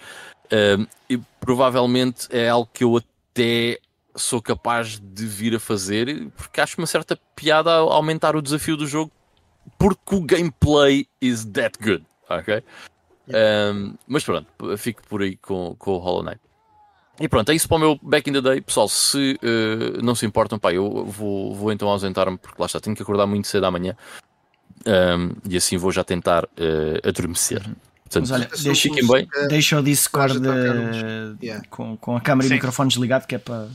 e 1.09 1.17
provavelmente 1.39 2.27
é 2.29 2.47
algo 2.47 2.69
que 2.71 2.83
eu 2.83 2.97
até 2.97 3.79
sou 4.15 4.39
capaz 4.39 4.99
de 4.99 5.25
vir 5.25 5.55
a 5.55 5.59
fazer, 5.59 6.27
porque 6.37 6.61
acho 6.61 6.77
uma 6.79 6.85
certa 6.85 7.17
piada 7.35 7.71
a 7.71 7.77
aumentar 7.77 8.35
o 8.35 8.41
desafio 8.41 8.77
do 8.77 8.85
jogo, 8.85 9.11
porque 9.79 10.15
o 10.15 10.21
gameplay 10.21 11.07
is 11.19 11.43
that 11.45 11.77
good, 11.81 12.05
ok? 12.29 12.61
Um, 13.29 13.95
mas 14.05 14.23
pronto, 14.23 14.47
fico 14.77 15.01
por 15.07 15.21
aí 15.23 15.35
com, 15.37 15.75
com 15.79 15.91
o 15.93 15.97
Hollow 15.97 16.23
Knight. 16.23 16.39
E 17.23 17.29
pronto, 17.29 17.49
é 17.49 17.55
isso 17.55 17.69
para 17.69 17.77
o 17.77 17.79
meu 17.79 17.97
Back 18.03 18.29
in 18.29 18.33
the 18.33 18.41
Day. 18.41 18.59
Pessoal, 18.59 18.89
se 18.89 19.39
uh, 19.41 20.03
não 20.03 20.13
se 20.13 20.25
importam, 20.25 20.59
pá, 20.59 20.73
eu 20.73 21.05
vou, 21.05 21.55
vou 21.55 21.71
então 21.71 21.87
ausentar-me, 21.87 22.37
porque 22.37 22.57
lá 22.61 22.65
está, 22.65 22.81
tenho 22.81 22.93
que 22.93 23.01
acordar 23.01 23.25
muito 23.25 23.47
cedo 23.47 23.65
amanhã. 23.65 23.95
Um, 24.85 25.31
e 25.49 25.55
assim 25.55 25.77
vou 25.77 25.89
já 25.89 26.03
tentar 26.03 26.43
uh, 26.43 27.07
adormecer. 27.07 27.61
Portanto, 28.03 28.27
Mas 28.29 28.31
olha, 28.31 28.49
deixa- 28.61 28.81
fiquem 28.89 29.07
bem. 29.07 29.25
música- 29.25 29.47
Deixa 29.47 29.79
o 29.79 29.81
Discord 29.83 30.37
eh. 30.45 31.35
Yeah. 31.41 31.65
com, 31.69 31.95
com 31.95 32.17
a 32.17 32.19
câmera 32.19 32.49
Sim. 32.49 32.55
e 32.55 32.57
microfone 32.57 32.89
desligado, 32.89 33.25
que 33.25 33.35
é 33.35 33.37
para 33.37 33.67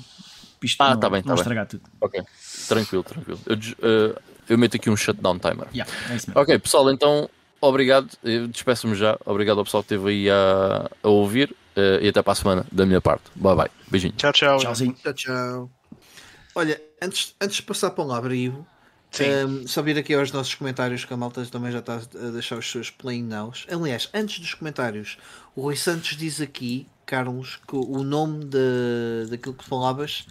isto 0.63 0.83
Ah, 0.83 0.91
não, 0.91 1.01
tá 1.01 1.09
bem, 1.09 1.21
não 1.21 1.29
tá 1.29 1.33
bem. 1.33 1.41
estragar 1.41 1.67
tudo. 1.67 1.83
Ok, 2.03 2.21
tranquilo, 2.69 3.03
tranquilo. 3.03 3.41
Eu, 3.47 3.55
eh, 3.57 4.15
eu 4.51 4.59
meto 4.59 4.77
aqui 4.77 4.91
um 4.91 4.97
shutdown 4.97 5.39
timer. 5.39 5.69
Yeah, 5.75 5.91
é 6.11 6.17
isso 6.17 6.29
mesmo. 6.29 6.43
Ok, 6.43 6.59
pessoal, 6.59 6.91
então 6.93 7.31
obrigado. 7.63 8.09
Despeço-me 8.51 8.95
já. 8.95 9.19
Obrigado 9.25 9.57
ao 9.59 9.65
pessoal 9.65 9.83
que 9.83 9.95
esteve 9.95 10.11
aí 10.11 10.29
a, 10.31 10.91
a 11.03 11.09
ouvir 11.09 11.55
eh, 11.68 11.68
e 12.03 12.09
até 12.09 12.23
para 12.23 12.33
a 12.33 12.37
semana 12.37 12.67
da 12.73 12.85
minha 12.87 13.01
parte. 13.01 13.25
Bye 13.35 13.57
bye. 13.57 13.71
Beijinho. 13.91 14.13
Tchau, 14.17 14.33
tchau. 14.33 14.59
Tchauzinho. 14.59 14.93
Tchau, 15.03 15.13
tchau. 15.15 15.71
Olha, 16.55 16.81
antes, 17.01 17.35
antes 17.41 17.57
de 17.57 17.63
passar 17.63 17.89
a 17.89 17.91
palavra, 17.91 18.35
Ivo, 18.35 18.67
Sim. 19.11 19.25
um, 19.47 19.67
só 19.67 19.81
vir 19.83 19.97
aqui 19.99 20.13
aos 20.15 20.33
nossos 20.33 20.55
comentários 20.55 21.05
que 21.05 21.13
a 21.15 21.17
malta 21.17 21.45
também 21.47 21.71
já 21.71 21.79
está 21.79 21.97
a 21.97 22.31
deixar 22.31 22.57
os 22.59 22.71
seus 22.71 22.91
play 22.91 23.23
nows. 23.23 23.67
Aliás, 23.71 24.09
antes 24.13 24.41
dos 24.41 24.55
comentários, 24.55 25.19
o 25.55 25.63
Rui 25.63 25.77
Santos 25.77 26.17
diz 26.17 26.41
aqui, 26.41 26.87
Carlos, 27.07 27.59
que 27.69 27.77
o 27.77 28.03
nome 28.03 28.45
de, 28.47 29.29
daquilo 29.31 29.55
que 29.55 29.65
falavas 29.65 30.27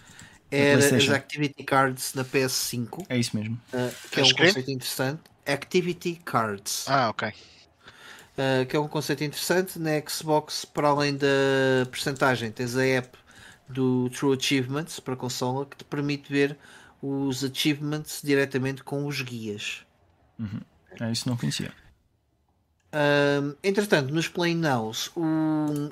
era 0.50 0.78
as. 0.96 1.08
Activity 1.10 1.62
Cards 1.64 2.14
na 2.14 2.24
PS5, 2.24 3.04
É 3.08 3.18
isso 3.18 3.36
mesmo. 3.36 3.58
uh, 3.72 3.92
que 4.10 4.20
é 4.20 4.22
um 4.22 4.26
Escreve? 4.26 4.50
conceito 4.52 4.70
interessante. 4.70 5.20
Activity 5.46 6.20
Cards. 6.24 6.84
Ah, 6.88 7.08
ok. 7.10 7.32
Uh, 8.38 8.64
que 8.66 8.76
é 8.76 8.78
um 8.78 8.86
conceito 8.86 9.24
interessante 9.24 9.80
na 9.80 10.00
Xbox, 10.08 10.64
para 10.64 10.88
além 10.88 11.16
da 11.16 11.26
percentagem, 11.90 12.52
tens 12.52 12.76
a 12.76 12.84
app 12.84 13.18
do 13.68 14.08
True 14.10 14.36
Achievements 14.36 15.00
para 15.00 15.16
consola 15.16 15.66
que 15.66 15.76
te 15.76 15.84
permite 15.84 16.32
ver 16.32 16.56
os 17.02 17.42
achievements 17.42 18.20
diretamente 18.22 18.84
com 18.84 19.06
os 19.06 19.20
guias. 19.22 19.84
É 21.00 21.10
isso 21.10 21.28
não 21.28 21.36
conhecia. 21.36 21.72
Um, 22.90 23.54
entretanto, 23.62 24.14
nos 24.14 24.28
Play 24.28 24.54
Nows, 24.54 25.10
o, 25.14 25.22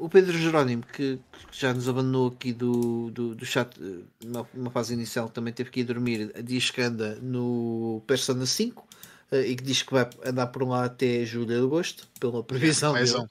o 0.00 0.08
Pedro 0.08 0.36
Jerónimo, 0.38 0.82
que, 0.82 1.18
que 1.50 1.60
já 1.60 1.74
nos 1.74 1.88
abandonou 1.88 2.28
aqui 2.28 2.52
do, 2.52 3.10
do, 3.10 3.34
do 3.34 3.44
chat, 3.44 3.78
numa, 4.24 4.48
numa 4.54 4.70
fase 4.70 4.94
inicial, 4.94 5.28
também 5.28 5.52
teve 5.52 5.70
que 5.70 5.80
ir 5.80 5.84
dormir, 5.84 6.32
diz 6.42 6.70
que 6.70 6.80
anda 6.80 7.18
no 7.20 8.02
Persona 8.06 8.46
5 8.46 8.82
eh, 8.82 8.85
e 9.32 9.56
que 9.56 9.62
diz 9.64 9.82
que 9.82 9.92
vai 9.92 10.08
andar 10.24 10.46
por 10.48 10.62
lá 10.66 10.84
até 10.84 11.24
julho 11.24 11.52
e 11.52 11.58
agosto, 11.58 12.08
pela 12.20 12.42
previsão 12.42 12.92
dele. 12.94 13.10
um. 13.18 13.26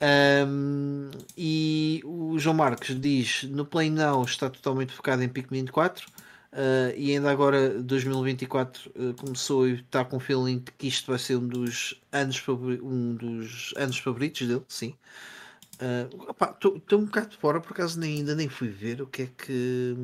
E 1.36 2.02
o 2.04 2.38
João 2.38 2.56
Marques 2.56 2.98
diz 3.00 3.44
no 3.44 3.64
Play 3.64 3.90
Now 3.90 4.22
está 4.24 4.50
totalmente 4.50 4.92
focado 4.92 5.22
em 5.22 5.28
Pikmin 5.28 5.66
4 5.66 6.06
uh, 6.06 6.94
e 6.96 7.12
ainda 7.12 7.30
agora 7.30 7.82
2024 7.82 8.90
uh, 8.90 9.14
começou 9.14 9.66
e 9.68 9.74
está 9.74 10.04
com 10.04 10.16
o 10.18 10.20
feeling 10.20 10.58
de 10.58 10.72
que 10.72 10.88
isto 10.88 11.06
vai 11.10 11.18
ser 11.18 11.36
um 11.36 11.46
dos 11.48 12.00
anos, 12.12 12.36
favori- 12.36 12.80
um 12.82 13.14
dos 13.14 13.72
anos 13.76 13.96
favoritos 13.98 14.46
dele, 14.46 14.62
sim. 14.68 14.94
Estou 16.54 17.00
um 17.00 17.04
bocado 17.06 17.36
fora, 17.38 17.60
por 17.60 17.72
acaso 17.72 17.98
nem, 17.98 18.18
ainda 18.18 18.34
nem 18.34 18.48
fui 18.48 18.68
ver 18.68 19.00
o 19.02 19.06
que 19.06 19.22
é 19.22 19.26
que 19.26 19.94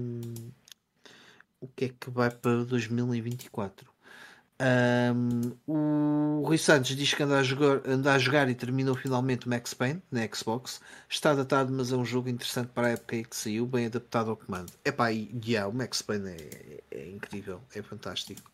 o 1.60 1.68
que 1.68 1.84
é 1.86 1.89
que 1.89 2.10
vai 2.10 2.31
para 2.31 2.65
2024. 2.65 3.90
Um, 4.60 5.52
o 5.66 6.42
Rui 6.47 6.58
Santos 6.58 6.94
diz 6.94 7.14
que 7.14 7.22
anda 7.22 7.39
a, 7.39 7.42
jogar, 7.42 7.80
anda 7.89 8.12
a 8.12 8.18
jogar 8.18 8.48
e 8.50 8.55
terminou 8.55 8.94
finalmente 8.94 9.47
o 9.47 9.48
Max 9.48 9.72
Payne 9.72 10.02
na 10.10 10.28
Xbox. 10.32 10.80
Está 11.08 11.34
datado, 11.34 11.72
mas 11.72 11.92
é 11.92 11.97
um 11.97 12.05
jogo 12.05 12.28
interessante 12.28 12.68
para 12.68 12.89
a 12.89 12.90
época 12.90 13.16
em 13.16 13.24
que 13.24 13.34
saiu, 13.34 13.66
bem 13.66 13.86
adaptado 13.86 14.30
ao 14.30 14.36
comando. 14.36 14.70
Epá, 14.84 15.10
e 15.10 15.34
yeah, 15.47 15.66
o 15.66 15.72
Max 15.72 16.02
Payne 16.02 16.28
é, 16.28 16.80
é 16.90 17.08
incrível, 17.08 17.62
é 17.74 17.80
fantástico. 17.80 18.50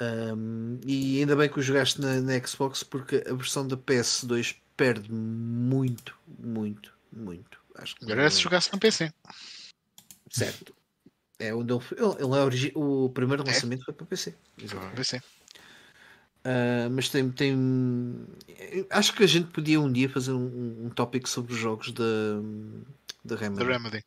Um, 0.00 0.78
e 0.86 1.20
ainda 1.20 1.34
bem 1.34 1.48
que 1.48 1.58
o 1.58 1.62
jogaste 1.62 2.00
na, 2.00 2.20
na 2.20 2.46
Xbox 2.46 2.82
porque 2.82 3.24
a 3.28 3.34
versão 3.34 3.66
da 3.66 3.76
PS2 3.76 4.56
perde 4.76 5.12
muito, 5.12 6.16
muito, 6.38 6.92
muito. 7.12 7.58
Acho 7.76 7.96
que 7.96 8.04
Melhor 8.04 8.20
era 8.20 8.30
se 8.30 8.40
jogasse 8.40 8.72
no 8.72 8.78
PC. 8.78 9.12
certo. 10.30 10.74
É 11.38 11.54
onde 11.54 11.72
ele, 11.72 11.82
é 12.20 12.24
origi- 12.44 12.72
o 12.74 13.10
primeiro 13.10 13.44
lançamento 13.44 13.84
foi 13.84 13.94
para 13.94 14.06
PC. 14.06 14.34
Exatamente. 14.58 14.96
PC. 14.96 15.16
Uh, 15.18 16.90
mas 16.90 17.08
tem, 17.08 17.30
tem. 17.30 18.26
Acho 18.90 19.14
que 19.14 19.24
a 19.24 19.26
gente 19.26 19.48
podia 19.48 19.80
um 19.80 19.90
dia 19.90 20.08
fazer 20.08 20.32
um, 20.32 20.86
um 20.86 20.90
tópico 20.90 21.28
sobre 21.28 21.52
os 21.54 21.58
jogos 21.58 21.90
da, 21.92 22.04
da 23.24 23.36
The 23.36 23.44
Remedy. 23.44 23.64
Remedy. 23.64 24.04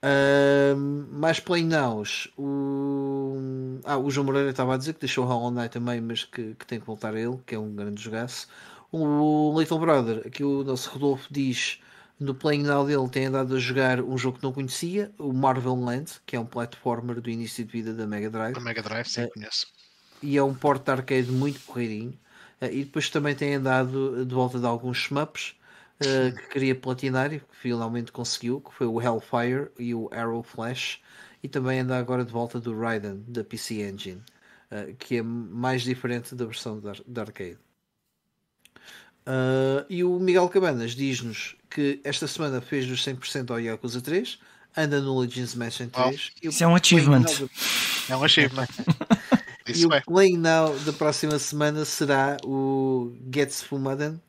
Uh, 0.00 0.76
mais 1.10 1.40
Play 1.40 1.64
Nows. 1.64 2.28
O, 2.36 3.80
ah, 3.84 3.98
o 3.98 4.10
João 4.10 4.26
Moreira 4.26 4.50
estava 4.50 4.74
a 4.74 4.76
dizer 4.76 4.94
que 4.94 5.00
deixou 5.00 5.24
o 5.24 5.28
Hollow 5.28 5.50
Knight 5.50 5.70
também, 5.70 6.00
mas 6.00 6.24
que, 6.24 6.54
que 6.54 6.66
tem 6.66 6.78
que 6.78 6.86
voltar 6.86 7.14
a 7.14 7.20
ele, 7.20 7.38
que 7.44 7.54
é 7.54 7.58
um 7.58 7.74
grande 7.74 8.00
jogaço. 8.00 8.48
O 8.92 9.58
Little 9.58 9.78
Brother, 9.78 10.26
aqui 10.26 10.44
o 10.44 10.62
nosso 10.64 10.90
Rodolfo 10.90 11.26
diz 11.30 11.80
no 12.20 12.34
Playing 12.34 12.64
Now 12.64 12.84
dele 12.86 13.08
tem 13.08 13.26
andado 13.26 13.54
a 13.54 13.58
jogar 13.58 14.00
um 14.00 14.18
jogo 14.18 14.38
que 14.38 14.44
não 14.44 14.52
conhecia, 14.52 15.12
o 15.18 15.32
Marvel 15.32 15.76
Land, 15.76 16.20
que 16.26 16.34
é 16.36 16.40
um 16.40 16.46
platformer 16.46 17.20
do 17.20 17.30
início 17.30 17.64
de 17.64 17.70
vida 17.72 17.94
da 17.94 18.06
Mega 18.06 18.28
Drive. 18.30 18.54
Da 18.54 18.60
Mega 18.60 18.82
Drive, 18.82 19.06
sim, 19.08 19.22
É. 19.22 19.28
conheço. 19.28 19.66
e 20.22 20.36
é 20.36 20.42
um 20.42 20.54
porte 20.54 20.84
de 20.86 20.90
arcade 20.90 21.30
muito 21.30 21.60
correirinho. 21.60 22.18
Eh, 22.60 22.72
e 22.74 22.84
depois 22.84 23.08
também 23.10 23.34
tem 23.36 23.54
andado 23.54 24.24
de 24.26 24.34
volta 24.34 24.58
de 24.58 24.66
alguns 24.66 24.98
shmups 24.98 25.54
eh, 26.00 26.32
que 26.32 26.48
queria 26.48 26.74
platinar 26.74 27.32
e 27.32 27.38
que 27.40 27.56
finalmente 27.56 28.10
conseguiu, 28.12 28.60
que 28.60 28.72
foi 28.74 28.86
o 28.88 29.00
Hellfire 29.00 29.70
e 29.78 29.94
o 29.94 30.08
Arrow 30.12 30.42
Flash. 30.42 31.00
E 31.42 31.48
também 31.48 31.78
anda 31.80 31.96
agora 31.96 32.24
de 32.24 32.32
volta 32.32 32.58
do 32.60 32.76
Raiden 32.78 33.22
da 33.28 33.44
PC 33.44 33.74
Engine, 33.88 34.22
eh, 34.72 34.94
que 34.98 35.18
é 35.18 35.22
mais 35.22 35.82
diferente 35.82 36.34
da 36.34 36.46
versão 36.46 36.80
da, 36.80 37.20
arcade. 37.22 37.58
Eh, 39.26 39.86
e 39.90 40.04
o 40.04 40.18
Miguel 40.18 40.48
Cabanas 40.48 40.92
diz-nos 40.96 41.56
que 41.70 42.00
esta 42.04 42.26
semana 42.26 42.60
fez 42.60 42.90
os 42.90 43.04
100% 43.04 43.50
ao 43.50 43.60
Yakuza 43.60 44.00
3, 44.00 44.38
anda 44.76 45.00
no 45.00 45.18
Legends 45.18 45.54
Mansion 45.54 45.88
3. 45.88 46.32
e 46.42 46.48
o 46.48 46.50
Isso 46.50 46.64
é 46.64 46.66
um 46.66 46.74
achievement. 46.74 47.24
Now 47.24 47.50
É 48.08 48.16
um 48.16 48.24
achievement. 48.24 48.68
e 49.74 49.86
o 49.86 49.92
é. 49.92 50.00
Playing 50.00 50.38
Now 50.38 50.78
da 50.80 50.92
próxima 50.92 51.38
semana 51.38 51.84
será 51.84 52.36
o 52.44 53.14
Gets 53.32 53.62
Fumaden 53.62 54.20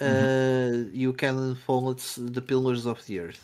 uh, 0.00 0.90
e 0.92 1.08
o 1.08 1.14
Canon 1.14 1.56
Follets 1.56 2.18
The 2.32 2.40
Pillars 2.40 2.86
of 2.86 3.02
the 3.04 3.14
Earth. 3.14 3.40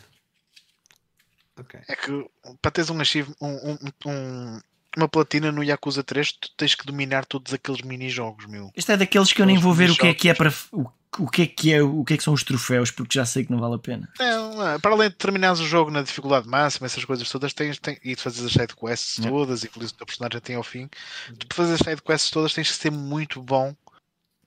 Ok. 1.59 1.79
É 1.87 1.95
que 1.95 2.25
para 2.61 2.71
teres 2.71 2.89
um 2.89 2.99
achievement, 2.99 3.35
um, 3.41 3.71
um- 3.73 3.77
um- 4.09 4.61
uma 4.97 5.07
platina 5.07 5.51
no 5.51 5.63
Yakuza 5.63 6.03
3, 6.03 6.31
tu 6.33 6.49
tens 6.55 6.75
que 6.75 6.85
dominar 6.85 7.25
todos 7.25 7.53
aqueles 7.53 7.81
mini-jogos, 7.81 8.45
meu. 8.45 8.71
Este 8.75 8.91
é 8.91 8.97
daqueles 8.97 9.33
que 9.33 9.41
eu 9.41 9.45
nem 9.45 9.57
vou 9.57 9.73
ver 9.73 9.89
o 9.89 9.95
que 9.95 10.07
é 10.07 10.13
que 10.13 10.29
é 10.29 10.33
para. 10.33 10.53
O, 10.71 10.85
o 11.19 11.29
que 11.29 11.43
é 11.43 11.45
que 11.45 11.73
é, 11.73 11.81
o 11.81 12.03
que 12.03 12.15
é 12.15 12.17
que 12.17 12.23
são 12.23 12.33
os 12.33 12.43
troféus, 12.43 12.89
porque 12.89 13.17
já 13.17 13.25
sei 13.25 13.45
que 13.45 13.51
não 13.51 13.59
vale 13.59 13.75
a 13.75 13.79
pena. 13.79 14.09
Não, 14.19 14.67
é, 14.67 14.79
para 14.79 14.91
além 14.91 15.09
de 15.09 15.15
terminares 15.15 15.59
o 15.59 15.65
jogo 15.67 15.91
na 15.91 16.01
dificuldade 16.01 16.47
máxima, 16.47 16.87
essas 16.87 17.05
coisas 17.05 17.29
todas, 17.29 17.53
tens, 17.53 17.77
tens, 17.77 17.99
e 18.03 18.15
de 18.15 18.21
fazer 18.21 18.45
as 18.45 18.51
side 18.51 18.75
quests 18.75 19.19
todas 19.23 19.63
e 19.63 19.67
que 19.67 19.77
o 19.77 19.91
teu 19.91 20.05
personagem 20.05 20.41
tem 20.41 20.55
ao 20.55 20.63
fim, 20.63 20.89
tu 21.37 21.47
para 21.47 21.55
fazer 21.55 21.73
as 21.73 21.79
side 21.79 22.01
quests 22.01 22.31
todas 22.31 22.53
tens 22.53 22.71
que 22.71 22.77
ser 22.77 22.91
muito 22.91 23.41
bom 23.41 23.75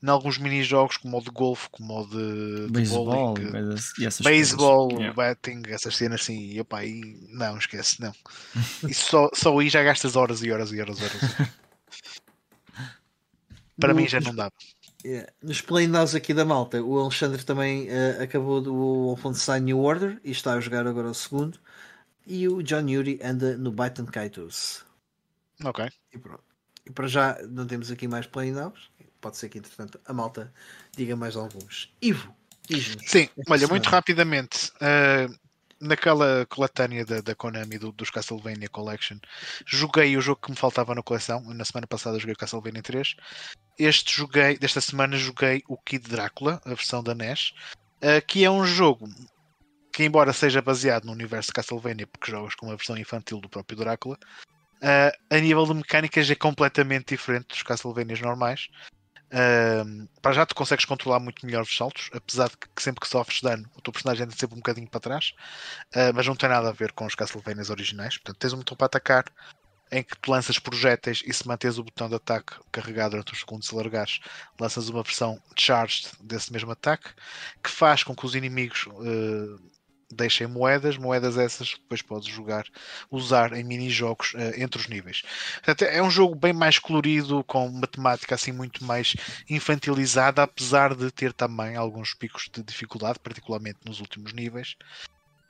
em 0.07 0.11
alguns 0.11 0.39
mini-jogos, 0.39 0.97
como 0.99 1.19
o 1.19 1.21
de 1.23 1.31
golfe, 1.31 1.69
como 1.71 2.01
o 2.03 2.07
de, 2.07 2.67
de 2.67 2.73
Beisebol 2.73 3.05
bowling, 3.35 3.51
coisas- 3.51 3.93
e 3.99 4.07
essas 4.07 4.25
Baseball, 4.25 4.89
coisas. 4.89 5.15
Batting, 5.15 5.63
essas 5.69 5.97
cenas 5.97 6.21
assim, 6.21 6.53
e 6.53 6.61
opa, 6.61 6.79
aí 6.79 7.01
não, 7.31 7.59
esquece, 7.59 8.01
não. 8.01 8.13
Isso 8.89 9.09
só, 9.11 9.29
só 9.35 9.59
aí 9.59 9.69
já 9.69 9.83
gastas 9.83 10.15
horas 10.17 10.43
e 10.43 10.51
horas 10.51 10.73
e 10.73 10.81
horas 10.81 10.99
e 10.99 11.03
horas. 11.05 11.51
Para 13.79 13.93
No- 13.93 14.01
mim 14.01 14.09
já 14.09 14.21
não 14.21 14.35
dá. 14.35 14.51
Yeah. 15.05 15.31
Nos 15.43 15.61
Playing 15.61 15.89
Nows 15.89 16.15
aqui 16.15 16.35
da 16.35 16.45
malta, 16.45 16.83
o 16.83 16.99
Alexandre 16.99 17.45
também 17.45 17.87
uh, 17.89 18.23
acabou 18.23 18.61
do 18.61 18.75
Wolfenstein 18.75 19.61
New 19.61 19.79
Order 19.81 20.21
e 20.25 20.31
está 20.33 20.55
a 20.55 20.61
jogar 20.61 20.87
agora 20.87 21.09
o 21.09 21.15
segundo. 21.15 21.59
E 22.27 22.49
o 22.49 22.61
John 22.63 22.89
Yuri 22.89 23.21
anda 23.23 23.57
no 23.57 23.71
Baitan 23.71 24.07
Kaitos. 24.07 24.85
Ok. 25.65 25.89
E 26.13 26.19
pronto. 26.19 26.43
E 26.85 26.91
para 26.91 27.07
já 27.07 27.39
não 27.49 27.67
temos 27.67 27.91
aqui 27.91 28.09
mais 28.09 28.27
Playing 28.27 28.53
Nows. 28.53 28.91
Pode 29.27 29.39
ser 29.39 29.49
que 29.49 29.59
entretanto 29.59 30.01
a 30.07 30.13
malta 30.13 30.53
diga 30.97 31.17
mais 31.17 31.35
alguns. 31.35 31.93
Ivo, 32.01 32.33
diz-nos. 32.69 33.11
Sim, 33.11 33.29
olha, 33.49 33.67
muito 33.67 33.83
semana. 33.83 33.91
rapidamente, 33.91 34.71
ah, 34.81 35.27
naquela 35.81 36.47
coletânea 36.47 37.05
da, 37.05 37.21
da 37.21 37.35
Konami 37.35 37.77
do- 37.77 37.91
dos 37.91 38.09
Castlevania 38.09 38.69
Collection, 38.69 39.19
joguei 39.67 40.17
o 40.17 40.21
jogo 40.21 40.43
que 40.43 40.51
me 40.53 40.57
faltava 40.57 40.95
na 40.95 41.03
coleção. 41.03 41.41
Na 41.53 41.65
semana 41.65 41.89
passada 41.89 42.21
joguei 42.21 42.35
o 42.35 42.39
Castlevania 42.39 42.85
3. 42.85 43.17
Este 43.77 44.17
joguei, 44.17 44.57
desta 44.59 44.81
semana 44.81 45.17
joguei 45.17 45.65
o 45.67 45.77
Kid 45.77 46.09
Drácula, 46.09 46.61
a 46.65 46.69
versão 46.69 47.03
da 47.03 47.13
NES, 47.13 47.53
ah, 48.01 48.21
que 48.21 48.45
é 48.45 48.51
um 48.51 48.65
jogo 48.65 49.09
que, 49.93 50.05
embora 50.05 50.33
seja 50.33 50.63
baseado 50.63 51.07
no 51.07 51.11
universo 51.11 51.49
de 51.49 51.55
Castlevania, 51.55 52.07
porque 52.07 52.31
jogas 52.31 52.55
com 52.55 52.67
uma 52.67 52.77
versão 52.77 52.97
infantil 52.97 53.41
do 53.41 53.49
próprio 53.49 53.77
Drácula, 53.77 54.17
ah, 54.83 55.13
a 55.31 55.39
nível 55.39 55.67
de 55.67 55.75
mecânicas 55.75 56.31
é 56.31 56.35
completamente 56.35 57.09
diferente 57.17 57.49
dos 57.49 57.63
Castlevanias 57.65 58.21
normais. 58.21 58.69
Para 60.23 60.33
já 60.33 60.47
tu 60.47 60.55
consegues 60.55 60.85
controlar 60.85 61.19
muito 61.19 61.45
melhor 61.45 61.63
os 61.63 61.77
saltos, 61.77 62.11
apesar 62.13 62.49
de 62.49 62.57
que 62.57 62.83
sempre 62.83 63.01
que 63.01 63.09
sofres 63.09 63.41
dano, 63.41 63.69
o 63.77 63.81
teu 63.81 63.93
personagem 63.93 64.25
anda 64.25 64.35
sempre 64.37 64.55
um 64.55 64.61
bocadinho 64.61 64.89
para 64.89 65.01
trás, 65.01 65.35
uh, 65.95 66.15
mas 66.15 66.27
não 66.27 66.37
tem 66.37 66.49
nada 66.49 66.69
a 66.69 66.73
ver 66.73 66.93
com 66.93 67.07
os 67.07 67.15
Castlevanias 67.15 67.71
originais. 67.71 68.17
Portanto, 68.17 68.39
tens 68.39 68.53
um 68.53 68.59
botão 68.59 68.77
para 68.77 68.87
atacar 68.87 69.25
em 69.91 70.03
que 70.03 70.17
tu 70.19 70.31
lanças 70.31 70.59
projéteis 70.59 71.23
e 71.25 71.33
se 71.33 71.47
manteres 71.47 71.79
o 71.79 71.85
botão 71.85 72.09
de 72.09 72.17
ataque 72.17 72.55
carregado 72.73 73.13
durante 73.13 73.33
os 73.33 73.41
segundos 73.41 73.69
se 73.69 73.75
largares, 73.75 74.19
lanças 74.59 74.89
uma 74.89 75.03
versão 75.03 75.41
charged 75.57 76.09
desse 76.21 76.53
mesmo 76.53 76.73
ataque 76.73 77.11
que 77.63 77.71
faz 77.71 78.03
com 78.03 78.15
que 78.15 78.27
os 78.27 78.35
inimigos 78.35 78.87
uh, 78.87 79.61
deixem 80.13 80.47
moedas, 80.47 80.97
moedas 80.97 81.37
essas 81.37 81.71
depois 81.71 82.03
podes 82.03 82.29
jogar, 82.29 82.65
usar 83.11 83.53
em 83.53 83.65
mini-jogos 83.65 84.35
uh, 84.35 84.61
entre 84.61 84.81
os 84.81 84.89
níveis. 84.89 85.23
Portanto, 85.57 85.83
é 85.83 86.03
um 86.03 86.11
jogo 86.11 86.35
bem 86.35 86.53
mais 86.53 86.79
colorido, 86.79 87.43
com 87.45 87.69
matemática 87.69 88.35
assim 88.35 88.53
muito 88.53 88.85
mais 88.85 89.15
infantilizada, 89.49 90.43
apesar 90.43 90.95
de 90.95 91.11
ter 91.11 91.33
também 91.33 91.77
alguns 91.77 92.15
picos 92.15 92.49
de 92.53 92.63
dificuldade, 92.63 93.19
particularmente 93.19 93.81
nos 93.85 94.01
últimos 94.01 94.33
níveis. 94.33 94.77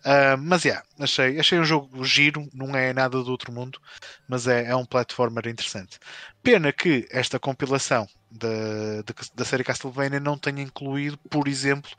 Uh, 0.07 0.39
mas 0.39 0.65
yeah, 0.65 0.87
achei, 1.01 1.39
achei 1.41 1.59
um 1.59 1.65
jogo 1.65 2.05
giro, 2.05 2.49
não 2.55 2.77
é 2.77 2.93
nada 2.93 3.21
do 3.21 3.31
outro 3.31 3.53
mundo, 3.53 3.81
mas 4.29 4.47
é, 4.47 4.67
é 4.67 4.77
um 4.77 4.85
platformer 4.85 5.49
interessante. 5.49 5.99
Pena 6.45 6.73
que 6.73 7.09
esta 7.11 7.41
compilação 7.41 8.07
da, 8.31 9.03
da 9.35 9.45
série 9.45 9.65
Castlevania 9.65 10.21
não 10.21 10.39
tenha 10.39 10.63
incluído, 10.63 11.19
por 11.29 11.49
exemplo, 11.49 11.91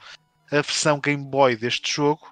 a 0.50 0.62
versão 0.62 1.02
Game 1.02 1.24
Boy 1.24 1.58
deste 1.58 1.94
jogo, 1.94 2.32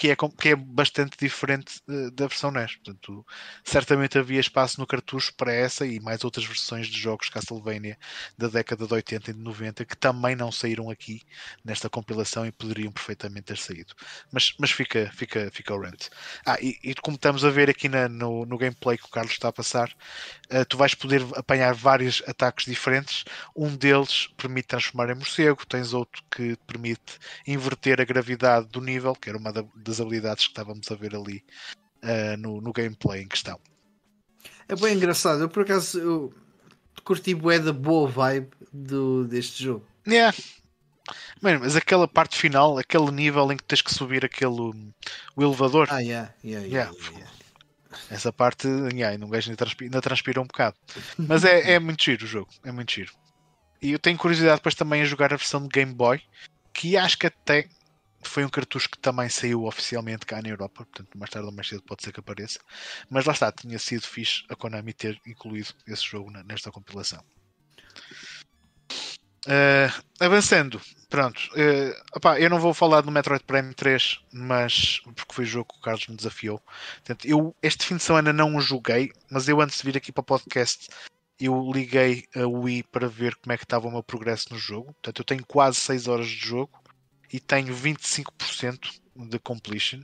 que 0.00 0.10
é, 0.10 0.16
que 0.16 0.48
é 0.48 0.56
bastante 0.56 1.14
diferente 1.20 1.82
uh, 1.86 2.10
da 2.12 2.26
versão 2.26 2.50
NES. 2.50 2.76
Portanto, 2.76 3.26
certamente 3.62 4.16
havia 4.16 4.40
espaço 4.40 4.80
no 4.80 4.86
cartucho 4.86 5.34
para 5.34 5.52
essa 5.52 5.84
e 5.84 6.00
mais 6.00 6.24
outras 6.24 6.46
versões 6.46 6.86
de 6.86 6.98
jogos 6.98 7.28
Castlevania 7.28 7.98
da 8.38 8.48
década 8.48 8.86
de 8.86 8.94
80 8.94 9.30
e 9.30 9.34
de 9.34 9.40
90 9.40 9.84
que 9.84 9.94
também 9.94 10.34
não 10.34 10.50
saíram 10.50 10.88
aqui 10.88 11.20
nesta 11.62 11.90
compilação 11.90 12.46
e 12.46 12.50
poderiam 12.50 12.90
perfeitamente 12.90 13.48
ter 13.48 13.58
saído. 13.58 13.92
Mas, 14.32 14.54
mas 14.58 14.70
fica, 14.70 15.12
fica, 15.14 15.50
fica 15.52 15.74
o 15.74 15.78
rent. 15.78 16.08
Ah, 16.46 16.56
e, 16.62 16.78
e, 16.82 16.94
como 16.94 17.16
estamos 17.16 17.44
a 17.44 17.50
ver 17.50 17.68
aqui 17.68 17.86
na, 17.86 18.08
no, 18.08 18.46
no 18.46 18.56
gameplay 18.56 18.96
que 18.96 19.04
o 19.04 19.10
Carlos 19.10 19.32
está 19.32 19.48
a 19.48 19.52
passar, 19.52 19.94
uh, 20.50 20.64
tu 20.64 20.78
vais 20.78 20.94
poder 20.94 21.22
apanhar 21.36 21.74
vários 21.74 22.22
ataques 22.26 22.64
diferentes. 22.64 23.22
Um 23.54 23.76
deles 23.76 24.28
permite 24.38 24.68
transformar 24.68 25.12
em 25.12 25.14
morcego, 25.14 25.66
tens 25.66 25.92
outro 25.92 26.22
que 26.30 26.56
permite 26.66 27.18
inverter 27.46 28.00
a 28.00 28.04
gravidade 28.04 28.66
do 28.68 28.80
nível, 28.80 29.14
que 29.14 29.28
era 29.28 29.36
uma 29.36 29.52
da, 29.52 29.62
das 29.90 30.00
habilidades 30.00 30.44
que 30.44 30.50
estávamos 30.50 30.90
a 30.90 30.94
ver 30.94 31.14
ali 31.14 31.44
uh, 32.02 32.36
no, 32.38 32.60
no 32.60 32.72
gameplay 32.72 33.22
em 33.22 33.28
questão. 33.28 33.58
É 34.68 34.76
bem 34.76 34.96
engraçado, 34.96 35.42
eu 35.42 35.48
por 35.48 35.64
acaso 35.64 35.98
eu 35.98 36.34
curti 37.04 37.34
bué 37.34 37.58
da 37.58 37.72
boa 37.72 38.08
vibe 38.08 38.50
do, 38.72 39.26
deste 39.26 39.64
jogo. 39.64 39.86
Yeah. 40.06 40.36
Mano, 41.40 41.60
mas 41.60 41.74
aquela 41.74 42.06
parte 42.06 42.36
final, 42.36 42.78
aquele 42.78 43.10
nível 43.10 43.50
em 43.50 43.56
que 43.56 43.64
tens 43.64 43.82
que 43.82 43.92
subir 43.92 44.24
aquele 44.24 44.72
o 45.36 45.42
elevador. 45.42 45.88
Ah, 45.90 45.98
yeah, 45.98 46.32
yeah, 46.44 46.66
yeah, 46.66 46.92
yeah. 47.12 47.30
Essa 48.08 48.32
parte, 48.32 48.68
yeah, 48.92 49.24
um 49.24 49.28
gajo 49.28 49.50
ainda 49.50 49.56
transpira, 49.56 49.86
ainda 49.86 50.00
transpira 50.00 50.40
um 50.40 50.46
bocado. 50.46 50.76
Mas 51.18 51.44
é, 51.44 51.72
é 51.72 51.78
muito 51.78 52.02
giro 52.02 52.24
o 52.24 52.28
jogo, 52.28 52.50
é 52.64 52.70
muito 52.70 52.92
giro. 52.92 53.12
E 53.82 53.92
eu 53.92 53.98
tenho 53.98 54.18
curiosidade 54.18 54.56
depois 54.56 54.74
também 54.74 55.02
a 55.02 55.06
jogar 55.06 55.32
a 55.32 55.36
versão 55.36 55.62
de 55.62 55.68
Game 55.68 55.92
Boy, 55.92 56.20
que 56.72 56.96
acho 56.96 57.18
que 57.18 57.26
até 57.26 57.68
foi 58.22 58.44
um 58.44 58.48
cartucho 58.48 58.88
que 58.90 58.98
também 58.98 59.28
saiu 59.28 59.64
oficialmente 59.64 60.26
cá 60.26 60.42
na 60.42 60.48
Europa, 60.48 60.84
portanto, 60.84 61.18
mais 61.18 61.30
tarde 61.30 61.46
ou 61.48 61.54
mais 61.54 61.68
cedo 61.68 61.82
pode 61.82 62.02
ser 62.02 62.12
que 62.12 62.20
apareça. 62.20 62.60
Mas 63.08 63.24
lá 63.24 63.32
está, 63.32 63.50
tinha 63.50 63.78
sido 63.78 64.06
fixe 64.06 64.44
a 64.48 64.56
Konami 64.56 64.92
ter 64.92 65.20
incluído 65.26 65.74
esse 65.86 66.04
jogo 66.04 66.30
nesta 66.44 66.70
compilação. 66.70 67.22
Uh, 69.46 69.90
avançando, 70.20 70.78
pronto. 71.08 71.40
Uh, 71.52 71.94
opá, 72.14 72.38
eu 72.38 72.50
não 72.50 72.60
vou 72.60 72.74
falar 72.74 73.00
do 73.00 73.10
Metroid 73.10 73.42
Prime 73.44 73.72
3, 73.72 74.20
mas 74.32 75.00
porque 75.16 75.34
foi 75.34 75.44
o 75.44 75.48
jogo 75.48 75.72
que 75.72 75.78
o 75.78 75.82
Carlos 75.82 76.06
me 76.08 76.16
desafiou. 76.16 76.60
Portanto, 76.96 77.26
eu 77.26 77.56
este 77.62 77.86
fim 77.86 77.96
de 77.96 78.02
semana 78.02 78.34
não 78.34 78.54
o 78.54 78.60
joguei, 78.60 79.10
mas 79.30 79.48
eu 79.48 79.60
antes 79.60 79.78
de 79.78 79.84
vir 79.84 79.96
aqui 79.96 80.12
para 80.12 80.20
o 80.20 80.24
podcast 80.24 80.88
eu 81.40 81.72
liguei 81.72 82.24
a 82.36 82.46
Wii 82.46 82.82
para 82.84 83.08
ver 83.08 83.34
como 83.36 83.52
é 83.54 83.56
que 83.56 83.64
estava 83.64 83.88
o 83.88 83.90
meu 83.90 84.02
progresso 84.02 84.52
no 84.52 84.58
jogo. 84.58 84.92
Portanto, 84.92 85.20
eu 85.20 85.24
tenho 85.24 85.46
quase 85.46 85.78
6 85.78 86.06
horas 86.06 86.26
de 86.26 86.36
jogo 86.36 86.79
e 87.32 87.38
tenho 87.38 87.74
25% 87.74 89.00
de 89.16 89.38
completion. 89.38 90.02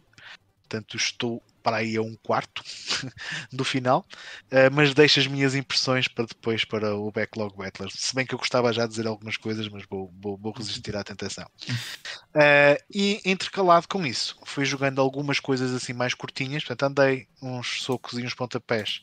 Portanto, 0.60 0.96
estou 0.96 1.42
para 1.66 1.78
aí 1.78 1.96
a 1.96 2.00
um 2.00 2.14
quarto 2.22 2.62
do 3.52 3.64
final, 3.64 4.06
uh, 4.52 4.72
mas 4.72 4.94
deixo 4.94 5.18
as 5.18 5.26
minhas 5.26 5.56
impressões 5.56 6.06
para 6.06 6.24
depois 6.24 6.64
para 6.64 6.94
o 6.94 7.10
Backlog 7.10 7.56
Battlers. 7.56 7.94
Se 7.96 8.14
bem 8.14 8.24
que 8.24 8.32
eu 8.32 8.38
gostava 8.38 8.72
já 8.72 8.84
de 8.84 8.90
dizer 8.90 9.08
algumas 9.08 9.36
coisas, 9.36 9.68
mas 9.68 9.82
vou, 9.90 10.14
vou, 10.22 10.36
vou 10.36 10.52
resistir 10.52 10.96
à 10.96 11.02
tentação. 11.02 11.44
Uh, 11.68 12.78
e 12.88 13.20
intercalado 13.24 13.88
com 13.88 14.06
isso, 14.06 14.38
fui 14.44 14.64
jogando 14.64 15.00
algumas 15.00 15.40
coisas 15.40 15.74
assim 15.74 15.92
mais 15.92 16.14
curtinhas, 16.14 16.62
portanto, 16.62 16.84
andei 16.84 17.26
uns 17.42 17.82
socos 17.82 18.16
e 18.16 18.22
uns 18.22 18.32
pontapés 18.32 19.00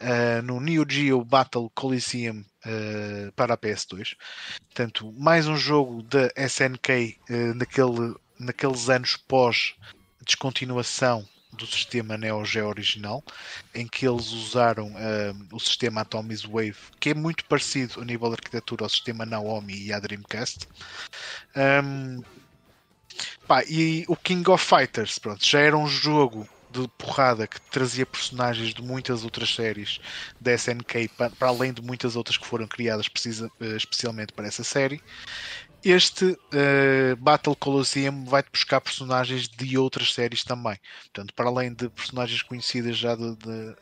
uh, 0.00 0.40
no 0.44 0.60
Neo 0.60 0.86
Geo 0.88 1.24
Battle 1.24 1.68
Coliseum 1.74 2.44
uh, 2.66 3.32
para 3.32 3.54
a 3.54 3.58
PS2. 3.58 4.14
Portanto, 4.66 5.12
mais 5.18 5.48
um 5.48 5.56
jogo 5.56 6.04
da 6.04 6.30
SNK 6.36 7.18
uh, 7.28 7.54
naquele, 7.56 8.14
naqueles 8.38 8.88
anos 8.88 9.16
pós 9.16 9.74
descontinuação 10.24 11.26
do 11.52 11.66
sistema 11.66 12.16
Neo 12.16 12.44
Geo 12.44 12.68
original, 12.68 13.22
em 13.74 13.86
que 13.86 14.06
eles 14.06 14.28
usaram 14.28 14.92
o 15.52 15.58
sistema 15.58 16.02
Atomic 16.02 16.46
Wave, 16.46 16.76
que 17.00 17.10
é 17.10 17.14
muito 17.14 17.44
parecido 17.46 18.00
a 18.00 18.04
nível 18.04 18.28
de 18.28 18.34
arquitetura 18.34 18.84
ao 18.84 18.88
sistema 18.88 19.24
Naomi 19.24 19.86
e 19.86 19.92
à 19.92 19.98
Dreamcast. 19.98 20.68
Um, 21.56 22.22
pá, 23.46 23.64
e 23.64 24.04
o 24.08 24.16
King 24.16 24.48
of 24.50 24.64
Fighters, 24.64 25.18
pronto, 25.18 25.44
já 25.44 25.60
era 25.60 25.76
um 25.76 25.88
jogo 25.88 26.48
de 26.70 26.88
porrada 26.98 27.46
que 27.46 27.60
trazia 27.70 28.04
personagens 28.04 28.74
de 28.74 28.82
muitas 28.82 29.24
outras 29.24 29.54
séries 29.54 29.98
da 30.40 30.52
SNK, 30.52 31.08
para 31.16 31.48
além 31.48 31.72
de 31.72 31.80
muitas 31.80 32.16
outras 32.16 32.36
que 32.36 32.46
foram 32.46 32.66
criadas 32.66 33.08
precisa, 33.08 33.50
eh, 33.60 33.76
especialmente 33.76 34.32
para 34.32 34.46
essa 34.46 34.62
série. 34.62 35.00
Este 35.88 36.24
uh, 36.24 37.14
Battle 37.16 37.54
Colosseum 37.54 38.24
vai-te 38.24 38.50
buscar 38.50 38.80
personagens 38.80 39.46
de 39.46 39.78
outras 39.78 40.12
séries 40.12 40.42
também. 40.42 40.76
Portanto, 41.04 41.32
para 41.32 41.48
além 41.48 41.72
de 41.72 41.88
personagens 41.88 42.42
conhecidas 42.42 42.96
já 42.98 43.14
de, 43.14 43.36
de 43.36 43.76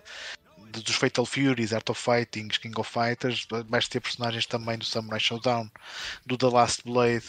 dos 0.82 0.96
Fatal 0.96 1.24
Furies, 1.24 1.72
Art 1.72 1.88
of 1.88 1.98
Fighting, 1.98 2.48
King 2.48 2.78
of 2.78 2.92
Fighters, 2.92 3.48
vais 3.70 3.88
ter 3.88 4.00
personagens 4.00 4.44
também 4.44 4.76
do 4.76 4.84
Samurai 4.84 5.18
Showdown, 5.18 5.70
do 6.26 6.36
The 6.36 6.48
Last 6.48 6.82
Blade, 6.84 7.24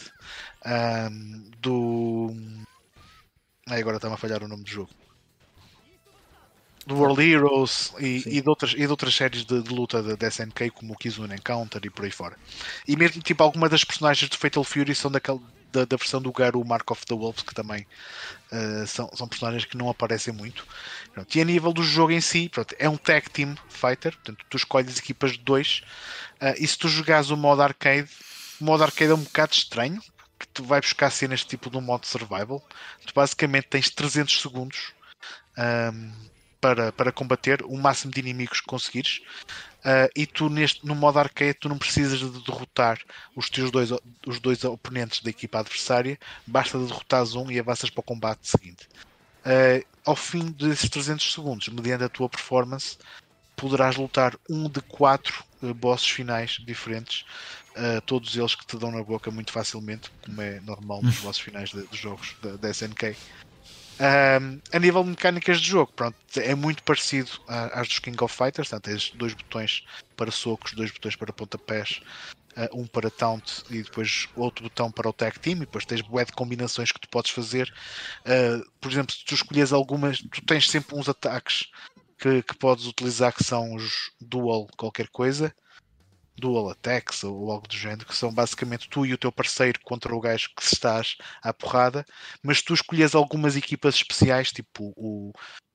um, 0.66 1.50
do. 1.58 2.36
Agora 3.66 3.96
está-me 3.96 4.14
a 4.14 4.18
falhar 4.18 4.42
o 4.42 4.48
nome 4.48 4.62
do 4.62 4.70
jogo 4.70 4.90
do 6.86 6.94
World 6.94 7.20
Heroes 7.20 7.92
e, 7.98 8.22
e, 8.26 8.40
de, 8.40 8.48
outras, 8.48 8.72
e 8.72 8.78
de 8.78 8.86
outras 8.86 9.14
séries 9.14 9.44
de, 9.44 9.60
de 9.60 9.74
luta 9.74 10.02
da 10.16 10.28
SNK, 10.28 10.70
como 10.70 10.92
o 10.92 10.96
Kizuna 10.96 11.34
Encounter 11.34 11.80
e 11.84 11.90
por 11.90 12.04
aí 12.04 12.12
fora. 12.12 12.36
E 12.86 12.96
mesmo 12.96 13.20
tipo 13.20 13.42
algumas 13.42 13.70
das 13.70 13.82
personagens 13.82 14.30
do 14.30 14.38
Fatal 14.38 14.62
Fury 14.62 14.94
são 14.94 15.10
daquele, 15.10 15.40
da, 15.72 15.84
da 15.84 15.96
versão 15.96 16.22
do 16.22 16.32
Garu 16.32 16.64
Mark 16.64 16.88
of 16.90 17.04
the 17.04 17.14
Wolves, 17.14 17.42
que 17.42 17.52
também 17.52 17.84
uh, 18.52 18.86
são, 18.86 19.10
são 19.14 19.26
personagens 19.26 19.64
que 19.64 19.76
não 19.76 19.90
aparecem 19.90 20.32
muito. 20.32 20.64
Pronto, 21.12 21.36
e 21.36 21.40
a 21.40 21.44
nível 21.44 21.72
do 21.72 21.82
jogo 21.82 22.12
em 22.12 22.20
si, 22.20 22.48
pronto, 22.48 22.74
é 22.78 22.88
um 22.88 22.96
tag 22.96 23.28
team 23.30 23.56
fighter, 23.68 24.12
portanto 24.12 24.44
tu 24.48 24.56
escolhes 24.56 24.98
equipas 24.98 25.32
de 25.32 25.38
dois, 25.38 25.82
uh, 26.40 26.54
e 26.56 26.66
se 26.66 26.78
tu 26.78 26.88
jogares 26.88 27.30
o 27.30 27.36
modo 27.36 27.62
arcade, 27.62 28.08
o 28.60 28.64
modo 28.64 28.84
arcade 28.84 29.10
é 29.10 29.14
um 29.14 29.24
bocado 29.24 29.52
estranho, 29.52 30.00
que 30.38 30.46
tu 30.48 30.62
vai 30.62 30.80
buscar 30.80 31.10
cenas 31.10 31.44
tipo 31.44 31.68
do 31.68 31.80
modo 31.80 32.06
survival. 32.06 32.62
Tu 33.06 33.12
basicamente 33.14 33.68
tens 33.68 33.90
300 33.90 34.40
segundos. 34.40 34.92
Um, 35.58 36.12
para, 36.66 36.90
para 36.90 37.12
combater 37.12 37.62
o 37.62 37.76
máximo 37.76 38.12
de 38.12 38.18
inimigos 38.18 38.60
que 38.60 38.66
conseguires. 38.66 39.20
Uh, 39.84 40.10
e 40.16 40.26
tu 40.26 40.48
neste, 40.48 40.84
no 40.84 40.96
modo 40.96 41.20
arcade 41.20 41.54
tu 41.54 41.68
não 41.68 41.78
precisas 41.78 42.18
de 42.18 42.28
derrotar 42.44 42.98
os 43.36 43.48
teus 43.48 43.70
dois, 43.70 43.90
os 44.26 44.40
dois 44.40 44.64
oponentes 44.64 45.22
da 45.22 45.30
equipa 45.30 45.60
adversária, 45.60 46.18
basta 46.44 46.76
de 46.76 46.86
derrotares 46.86 47.36
um 47.36 47.48
e 47.52 47.60
avanças 47.60 47.88
para 47.88 48.00
o 48.00 48.02
combate 48.02 48.48
seguinte. 48.48 48.88
Uh, 49.44 49.86
ao 50.04 50.16
fim 50.16 50.50
desses 50.50 50.90
300 50.90 51.32
segundos, 51.32 51.68
mediante 51.68 52.02
a 52.02 52.08
tua 52.08 52.28
performance, 52.28 52.98
poderás 53.54 53.96
lutar 53.96 54.36
um 54.50 54.68
de 54.68 54.80
quatro 54.80 55.44
uh, 55.62 55.72
bosses 55.72 56.08
finais 56.08 56.58
diferentes, 56.66 57.24
uh, 57.76 58.00
todos 58.00 58.36
eles 58.36 58.56
que 58.56 58.66
te 58.66 58.76
dão 58.76 58.90
na 58.90 59.04
boca 59.04 59.30
muito 59.30 59.52
facilmente, 59.52 60.10
como 60.24 60.42
é 60.42 60.58
normal 60.62 61.00
nos 61.00 61.20
bosses 61.20 61.40
finais 61.40 61.70
de, 61.70 61.86
de 61.86 61.96
jogos 61.96 62.34
da, 62.42 62.56
da 62.56 62.70
SNK. 62.70 63.16
A 63.98 64.78
nível 64.78 65.02
de 65.02 65.10
mecânicas 65.10 65.60
de 65.60 65.68
jogo, 65.68 65.92
pronto, 65.92 66.16
é 66.36 66.54
muito 66.54 66.82
parecido 66.82 67.30
às 67.48 67.88
dos 67.88 67.98
King 67.98 68.22
of 68.22 68.34
Fighters. 68.34 68.68
Portanto, 68.68 68.84
tens 68.84 69.10
dois 69.12 69.32
botões 69.32 69.84
para 70.16 70.30
socos, 70.30 70.72
dois 70.72 70.90
botões 70.90 71.16
para 71.16 71.32
pontapés, 71.32 72.00
uh, 72.56 72.78
um 72.80 72.86
para 72.86 73.10
taunt 73.10 73.62
e 73.70 73.82
depois 73.82 74.28
outro 74.36 74.64
botão 74.64 74.90
para 74.90 75.08
o 75.08 75.12
tag 75.12 75.38
team. 75.38 75.56
E 75.56 75.60
depois 75.60 75.86
tens 75.86 76.02
bué 76.02 76.24
de 76.24 76.32
combinações 76.32 76.92
que 76.92 77.00
tu 77.00 77.08
podes 77.08 77.30
fazer. 77.30 77.72
Uh, 78.20 78.70
por 78.80 78.90
exemplo, 78.90 79.14
se 79.14 79.24
tu 79.24 79.34
escolhes 79.34 79.72
algumas, 79.72 80.18
tu 80.18 80.44
tens 80.44 80.68
sempre 80.68 80.94
uns 80.94 81.08
ataques 81.08 81.70
que, 82.18 82.42
que 82.42 82.56
podes 82.56 82.86
utilizar 82.86 83.32
que 83.32 83.44
são 83.44 83.74
os 83.74 84.10
dual 84.20 84.66
qualquer 84.76 85.08
coisa 85.08 85.54
dual 86.36 86.70
attacks 86.70 87.24
ou 87.24 87.50
algo 87.50 87.66
do 87.66 87.76
género, 87.76 88.06
que 88.06 88.14
são 88.14 88.32
basicamente 88.32 88.88
tu 88.88 89.06
e 89.06 89.12
o 89.12 89.18
teu 89.18 89.32
parceiro 89.32 89.80
contra 89.80 90.14
o 90.14 90.20
gajo 90.20 90.50
que 90.56 90.62
estás 90.62 91.16
à 91.42 91.52
porrada, 91.52 92.04
mas 92.42 92.62
tu 92.62 92.74
escolhes 92.74 93.14
algumas 93.14 93.56
equipas 93.56 93.94
especiais, 93.94 94.52
tipo 94.52 94.92
o, 94.96 95.32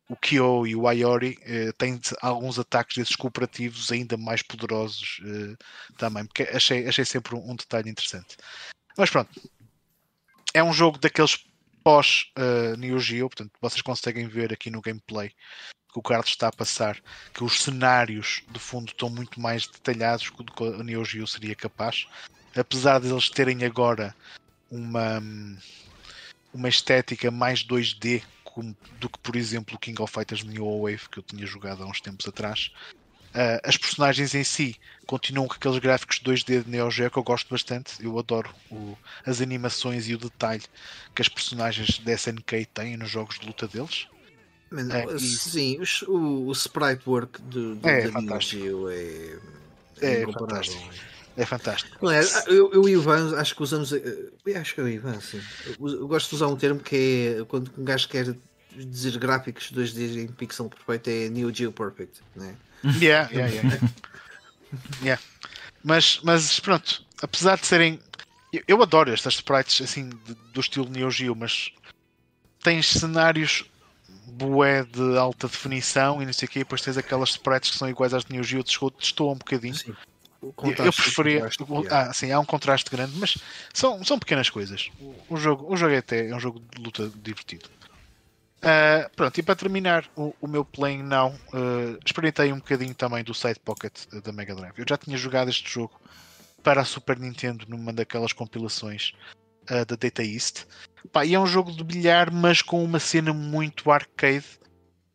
o 0.09 0.15
Kyo 0.15 0.67
e 0.67 0.75
o 0.75 0.87
Ayori, 0.87 1.37
eh, 1.43 1.71
têm 1.77 1.99
alguns 2.21 2.59
ataques 2.59 2.97
desses 2.97 3.15
cooperativos 3.15 3.91
ainda 3.91 4.17
mais 4.17 4.41
poderosos 4.41 5.21
eh, 5.25 5.55
também, 5.97 6.25
porque 6.25 6.43
achei, 6.43 6.87
achei 6.87 7.05
sempre 7.05 7.35
um, 7.35 7.51
um 7.51 7.55
detalhe 7.55 7.89
interessante. 7.89 8.37
Mas 8.97 9.09
pronto, 9.09 9.29
é 10.53 10.63
um 10.63 10.73
jogo 10.73 10.99
daqueles 10.99 11.45
pós 11.83 12.31
uh, 12.37 12.77
Neo 12.77 12.99
Geo, 12.99 13.27
portanto, 13.27 13.51
vocês 13.59 13.81
conseguem 13.81 14.27
ver 14.27 14.53
aqui 14.53 14.69
no 14.69 14.81
gameplay 14.81 15.31
que 15.91 15.99
o 15.99 16.01
Carlos 16.01 16.29
está 16.29 16.47
a 16.47 16.51
passar, 16.51 16.97
que 17.33 17.43
os 17.43 17.61
cenários 17.61 18.43
de 18.49 18.59
fundo 18.59 18.91
estão 18.91 19.09
muito 19.09 19.39
mais 19.39 19.67
detalhados 19.67 20.29
do 20.31 20.51
que 20.51 20.63
o 20.63 20.83
Neo 20.83 21.03
Geo 21.03 21.27
seria 21.27 21.55
capaz. 21.55 22.07
Apesar 22.55 22.99
de 22.99 23.07
eles 23.07 23.29
terem 23.29 23.63
agora 23.63 24.15
uma, 24.69 25.21
uma 26.53 26.69
estética 26.69 27.29
mais 27.29 27.63
2D 27.63 28.23
do 28.99 29.09
que, 29.09 29.19
por 29.19 29.35
exemplo, 29.35 29.75
o 29.75 29.79
King 29.79 30.01
of 30.01 30.11
Fighters 30.11 30.43
Neo 30.43 30.81
Wave 30.81 31.09
que 31.09 31.19
eu 31.19 31.23
tinha 31.23 31.45
jogado 31.45 31.83
há 31.83 31.85
uns 31.85 32.01
tempos 32.01 32.27
atrás. 32.27 32.71
Uh, 33.29 33.63
as 33.63 33.77
personagens 33.77 34.35
em 34.35 34.43
si 34.43 34.75
continuam 35.07 35.47
com 35.47 35.53
aqueles 35.53 35.79
gráficos 35.79 36.19
2D 36.19 36.63
de 36.63 36.69
Neo 36.69 36.91
Geo 36.91 37.09
que 37.09 37.17
eu 37.17 37.23
gosto 37.23 37.49
bastante. 37.49 37.93
Eu 38.03 38.19
adoro 38.19 38.53
o, 38.69 38.97
as 39.25 39.39
animações 39.39 40.09
e 40.09 40.15
o 40.15 40.17
detalhe 40.17 40.63
que 41.15 41.21
as 41.21 41.29
personagens 41.29 41.99
da 41.99 42.11
SNK 42.11 42.65
têm 42.73 42.97
nos 42.97 43.09
jogos 43.09 43.39
de 43.39 43.45
luta 43.45 43.67
deles. 43.67 44.07
É, 44.71 45.19
sim, 45.19 45.79
os, 45.79 46.01
o, 46.03 46.47
o, 46.47 46.51
sprite 46.53 47.01
work 47.05 47.41
do, 47.41 47.75
do 47.75 47.89
é, 47.89 48.09
Geo 48.39 48.89
é, 48.89 49.37
é, 50.01 50.21
é 50.21 50.31
fantástico. 50.31 50.93
É 51.35 51.45
fantástico. 51.45 51.97
Não 52.01 52.11
é, 52.11 52.21
eu, 52.47 52.71
eu 52.73 52.87
e 52.87 52.95
o 52.95 53.01
Ivan, 53.01 53.37
acho 53.37 53.55
que 53.55 53.63
usamos. 53.63 53.91
Eu 53.91 54.31
acho 54.59 54.73
que 54.73 54.81
é 54.81 54.83
o 54.83 54.87
Ivan, 54.87 55.19
sim. 55.19 55.41
Eu 55.79 56.07
gosto 56.07 56.29
de 56.29 56.35
usar 56.35 56.47
um 56.47 56.55
termo 56.55 56.79
que 56.79 57.35
é 57.39 57.45
quando 57.45 57.71
um 57.77 57.83
gajo 57.83 58.07
quer 58.07 58.35
dizer 58.75 59.17
gráficos 59.17 59.71
2D 59.71 60.23
em 60.23 60.27
pixel 60.27 60.69
perfeito, 60.69 61.09
é 61.09 61.29
Neo 61.29 61.53
Geo 61.53 61.71
Perfect, 61.71 62.21
né? 62.35 62.55
Yeah, 62.99 63.29
yeah, 63.31 63.53
yeah. 63.53 63.89
yeah. 65.03 65.23
Mas, 65.83 66.19
mas 66.23 66.59
pronto, 66.59 67.05
apesar 67.21 67.57
de 67.57 67.67
serem. 67.67 67.99
Eu, 68.51 68.63
eu 68.67 68.81
adoro 68.81 69.11
estas 69.11 69.35
sprites 69.35 69.81
assim 69.81 70.09
do 70.53 70.59
estilo 70.59 70.89
Neo 70.89 71.11
Geo, 71.11 71.35
mas 71.35 71.71
tens 72.63 72.87
cenários 72.87 73.65
bué 74.31 74.83
de 74.83 75.17
alta 75.17 75.47
definição 75.47 76.21
e 76.21 76.25
não 76.25 76.33
sei 76.33 76.47
o 76.47 76.49
quê, 76.49 76.59
e 76.59 76.63
depois 76.63 76.81
tens 76.81 76.97
aquelas 76.97 77.29
sprites 77.31 77.71
que 77.71 77.77
são 77.77 77.89
iguais 77.89 78.13
às 78.13 78.25
de 78.25 78.33
Neo 78.33 78.43
Geo, 78.43 78.63
estou 78.99 79.31
um 79.31 79.37
bocadinho. 79.37 79.75
Sim. 79.75 79.95
Eu 80.41 80.91
preferia. 80.91 81.47
Ah, 81.91 82.11
sim, 82.13 82.31
há 82.31 82.39
um 82.39 82.45
contraste 82.45 82.89
grande, 82.89 83.13
mas 83.15 83.37
são, 83.71 84.03
são 84.03 84.17
pequenas 84.17 84.49
coisas. 84.49 84.89
O, 85.29 85.37
jogo, 85.37 85.71
o 85.71 85.77
jogo 85.77 85.93
é 85.93 85.97
até 85.97 86.29
é 86.29 86.35
um 86.35 86.39
jogo 86.39 86.59
de 86.59 86.81
luta 86.81 87.11
divertido. 87.15 87.69
Uh, 88.57 89.09
pronto, 89.15 89.39
e 89.39 89.43
para 89.43 89.55
terminar 89.55 90.09
o, 90.15 90.33
o 90.41 90.47
meu 90.47 90.63
Playing 90.65 91.03
Now, 91.03 91.29
uh, 91.29 91.97
experimentei 92.03 92.51
um 92.51 92.57
bocadinho 92.57 92.93
também 92.93 93.23
do 93.23 93.33
Side 93.33 93.59
Pocket 93.59 93.93
da 94.23 94.31
Mega 94.31 94.55
Drive. 94.55 94.77
Eu 94.77 94.85
já 94.87 94.97
tinha 94.97 95.17
jogado 95.17 95.49
este 95.49 95.69
jogo 95.69 95.99
para 96.63 96.81
a 96.81 96.85
Super 96.85 97.19
Nintendo 97.19 97.65
numa 97.67 97.91
daquelas 97.93 98.33
compilações 98.33 99.13
uh, 99.71 99.85
da 99.85 99.95
Data 99.95 100.23
East. 100.23 100.65
Pá, 101.11 101.25
e 101.25 101.33
é 101.33 101.39
um 101.39 101.47
jogo 101.47 101.71
de 101.71 101.83
bilhar, 101.83 102.31
mas 102.31 102.61
com 102.61 102.83
uma 102.83 102.99
cena 102.99 103.33
muito 103.33 103.89
arcade, 103.89 104.45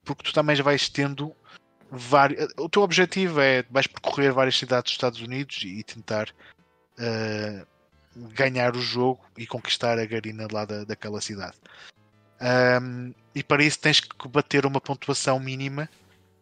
porque 0.05 0.25
tu 0.25 0.33
também 0.33 0.57
vais 0.57 0.89
tendo 0.89 1.33
vários. 1.91 2.49
O 2.59 2.69
teu 2.69 2.83
objetivo 2.83 3.41
é 3.41 3.63
vais 3.71 3.87
percorrer 3.87 4.33
várias 4.33 4.59
cidades 4.59 4.85
dos 4.85 4.93
Estados 4.93 5.21
Unidos 5.21 5.63
e 5.65 5.83
tentar 5.85 6.33
ganhar 8.35 8.75
o 8.75 8.81
jogo 8.81 9.25
e 9.37 9.47
conquistar 9.47 9.99
a 9.99 10.07
garina 10.07 10.49
lá 10.51 10.65
da, 10.65 10.85
daquela 10.85 11.21
cidade. 11.21 11.57
Um, 12.41 13.15
e 13.35 13.43
para 13.43 13.63
isso 13.63 13.79
tens 13.79 14.01
que 14.01 14.29
bater 14.29 14.67
uma 14.67 14.81
pontuação 14.81 15.39
mínima 15.39 15.89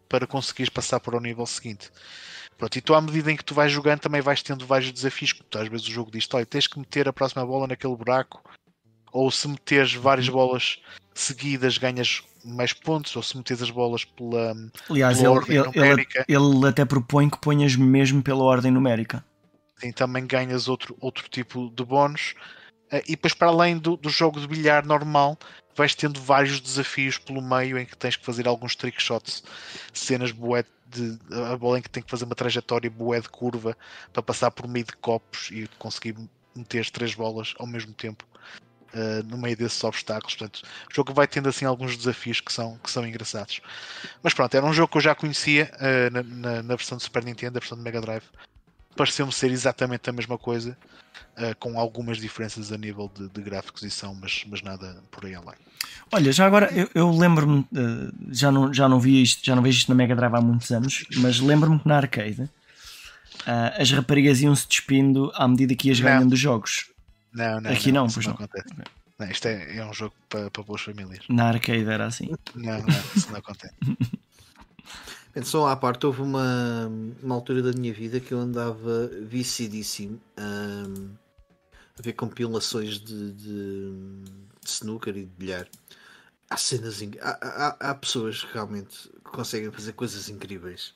para 0.09 0.27
conseguires 0.27 0.71
passar 0.71 1.01
para 1.01 1.17
o 1.17 1.21
nível 1.21 1.47
seguinte. 1.47 1.91
Pronto, 2.57 2.77
e 2.77 2.81
tu, 2.81 2.95
à 2.95 3.01
medida 3.01 3.33
em 3.33 3.37
que 3.37 3.45
tu 3.45 3.55
vais 3.55 3.73
jogando, 3.73 4.01
também 4.01 4.21
vais 4.21 4.43
tendo 4.43 4.67
vários 4.67 4.93
desafios. 4.93 5.35
Tu, 5.51 5.59
às 5.59 5.69
vezes 5.69 5.87
o 5.87 5.91
jogo 5.91 6.11
diz: 6.11 6.29
olha, 6.33 6.47
tens 6.47 6.67
que 6.67 6.79
meter 6.79 7.09
a 7.09 7.13
próxima 7.13 7.45
bola 7.45 7.67
naquele 7.67 7.97
buraco, 7.97 8.43
ou 9.13 9.31
se 9.31 9.49
meteres 9.49 9.95
várias 9.95 10.29
uhum. 10.29 10.35
bolas 10.35 10.81
seguidas, 11.15 11.79
ganhas 11.79 12.23
mais 12.45 12.73
pontos, 12.73 13.15
ou 13.17 13.23
se 13.23 13.37
meteres 13.37 13.63
as 13.63 13.71
bolas 13.71 14.05
pela. 14.05 14.55
Aliás, 14.89 15.19
pela 15.19 15.43
ele, 15.49 15.59
ele, 15.59 15.71
ele, 15.75 16.07
ele, 16.29 16.69
até 16.69 16.85
propõe 16.85 17.29
que 17.29 17.41
ponhas 17.41 17.75
mesmo 17.77 18.23
pela 18.23 18.43
ordem 18.43 18.71
numérica. 18.71 19.25
Sim, 19.79 19.93
também 19.93 20.27
ganhas 20.27 20.69
outro, 20.69 20.97
outro 21.01 21.29
tipo 21.29 21.71
de 21.75 21.85
bónus. 21.85 22.35
Ah, 22.91 22.99
e 23.07 23.11
depois, 23.11 23.35
para 23.35 23.49
além 23.49 23.79
do, 23.79 23.97
do 23.97 24.09
jogo 24.09 24.41
de 24.41 24.47
bilhar 24.47 24.87
normal, 24.87 25.37
vais 25.77 25.95
tendo 25.95 26.21
vários 26.21 26.61
desafios 26.61 27.19
pelo 27.19 27.43
meio 27.43 27.79
em 27.79 27.85
que 27.85 27.97
tens 27.97 28.17
que 28.17 28.25
fazer 28.25 28.47
alguns 28.47 28.77
trick 28.77 29.03
shots, 29.03 29.43
cenas 29.93 30.31
bué 30.31 30.65
de 30.87 31.19
a 31.51 31.57
bola 31.57 31.79
em 31.79 31.83
que 31.83 31.91
tem 31.91 32.03
que 32.03 32.11
fazer 32.11 32.25
uma 32.25 32.35
trajetória 32.35 32.91
bué 32.91 33.21
de 33.21 33.29
curva 33.29 33.77
para 34.13 34.23
passar 34.23 34.51
por 34.51 34.69
meio 34.69 34.85
de 34.85 34.97
copos 34.97 35.51
e 35.51 35.69
conseguir 35.79 36.17
meter 36.55 36.81
as 36.81 36.91
três 36.91 37.15
bolas 37.15 37.55
ao 37.59 37.67
mesmo 37.67 37.93
tempo 37.93 38.25
uh, 38.95 39.23
no 39.27 39.37
meio 39.37 39.57
desses 39.57 39.83
obstáculos. 39.83 40.35
Portanto, 40.35 40.63
o 40.91 40.95
jogo 40.95 41.13
vai 41.13 41.27
tendo 41.27 41.49
assim 41.49 41.65
alguns 41.65 41.97
desafios 41.97 42.41
que 42.41 42.53
são, 42.53 42.79
que 42.79 42.91
são 42.91 43.07
engraçados. 43.07 43.61
Mas 44.23 44.33
pronto, 44.33 44.55
era 44.55 44.65
um 44.65 44.73
jogo 44.73 44.93
que 44.93 44.99
eu 44.99 45.03
já 45.03 45.15
conhecia 45.15 45.71
uh, 45.75 46.13
na, 46.13 46.23
na, 46.23 46.63
na, 46.63 46.77
versão 46.77 46.97
de 46.97 47.05
Super 47.05 47.25
Nintendo, 47.25 47.59
a 47.59 47.61
versão 47.61 47.77
de 47.77 47.85
Mega 47.85 48.01
Drive. 48.01 48.25
Pareceu-me 48.97 49.33
ser 49.33 49.51
exatamente 49.51 50.09
a 50.09 50.13
mesma 50.13 50.39
coisa 50.39 50.79
uh, 51.39 51.55
com 51.59 51.79
algumas 51.79 52.19
diferenças 52.19 52.73
a 52.73 52.79
nível 52.79 53.11
de, 53.15 53.29
de, 53.29 53.43
gráficos 53.43 53.83
e 53.83 53.91
são, 53.91 54.15
mas, 54.15 54.45
mas 54.49 54.63
nada 54.63 55.03
por 55.11 55.25
aí 55.25 55.35
além. 55.35 55.55
Olha, 56.13 56.33
já 56.33 56.47
agora 56.47 56.71
eu, 56.73 56.89
eu 56.95 57.11
lembro-me, 57.11 57.61
uh, 57.61 58.15
já, 58.31 58.51
não, 58.51 58.73
já 58.73 58.89
não 58.89 59.01
vi 59.01 59.23
isto, 59.23 59.45
já 59.45 59.55
não 59.55 59.63
vejo 59.63 59.79
isto 59.79 59.89
na 59.89 59.95
Mega 59.95 60.15
Drive 60.15 60.35
há 60.35 60.41
muitos 60.41 60.71
anos, 60.71 61.05
mas 61.17 61.41
lembro-me 61.41 61.79
que 61.79 61.89
na 61.89 61.97
arcade 61.97 62.43
uh, 62.43 63.81
as 63.81 63.91
raparigas 63.91 64.41
iam 64.41 64.55
se 64.55 64.67
despindo 64.67 65.33
à 65.35 65.47
medida 65.49 65.75
que 65.75 65.89
ias 65.89 66.01
ganhando 66.01 66.33
os 66.33 66.41
jogos. 66.41 66.91
Não, 67.33 67.61
não, 67.61 67.71
Aqui 67.71 67.91
não, 67.91 68.05
não 68.05 68.13
pois 68.13 68.27
não. 68.27 68.35
não. 68.35 68.45
Acontece. 68.45 68.75
Não, 69.19 69.31
isto 69.31 69.47
é, 69.47 69.77
é 69.77 69.85
um 69.85 69.93
jogo 69.93 70.15
para, 70.29 70.51
para 70.51 70.63
boas 70.63 70.83
famílias. 70.83 71.25
Na 71.29 71.49
arcade 71.49 71.89
era 71.89 72.07
assim. 72.07 72.31
Não, 72.55 72.79
não, 72.79 72.89
isso 73.17 73.31
não 73.31 73.39
acontece. 73.39 73.75
Só 75.43 75.67
à 75.67 75.77
parte, 75.77 76.07
houve 76.07 76.23
uma, 76.23 76.89
uma 77.23 77.35
altura 77.35 77.61
da 77.61 77.73
minha 77.73 77.93
vida 77.93 78.21
que 78.21 78.33
eu 78.33 78.39
andava 78.39 79.09
vicidíssimo 79.23 80.21
um, 80.39 81.15
a 81.99 82.03
ver 82.03 82.13
compilações 82.13 83.01
de, 83.01 83.33
de, 83.33 83.93
de 84.63 84.71
snooker 84.71 85.17
e 85.17 85.25
de 85.25 85.33
bilhar. 85.37 85.69
Há 86.49 86.57
cenas. 86.57 87.01
Há, 87.21 87.39
há, 87.41 87.91
há, 87.91 87.95
pessoas 87.95 88.45
que 88.45 88.53
realmente 88.53 89.11
conseguem 89.25 89.73
fazer 89.73 89.93
coisas 89.95 90.29
incríveis 90.29 90.95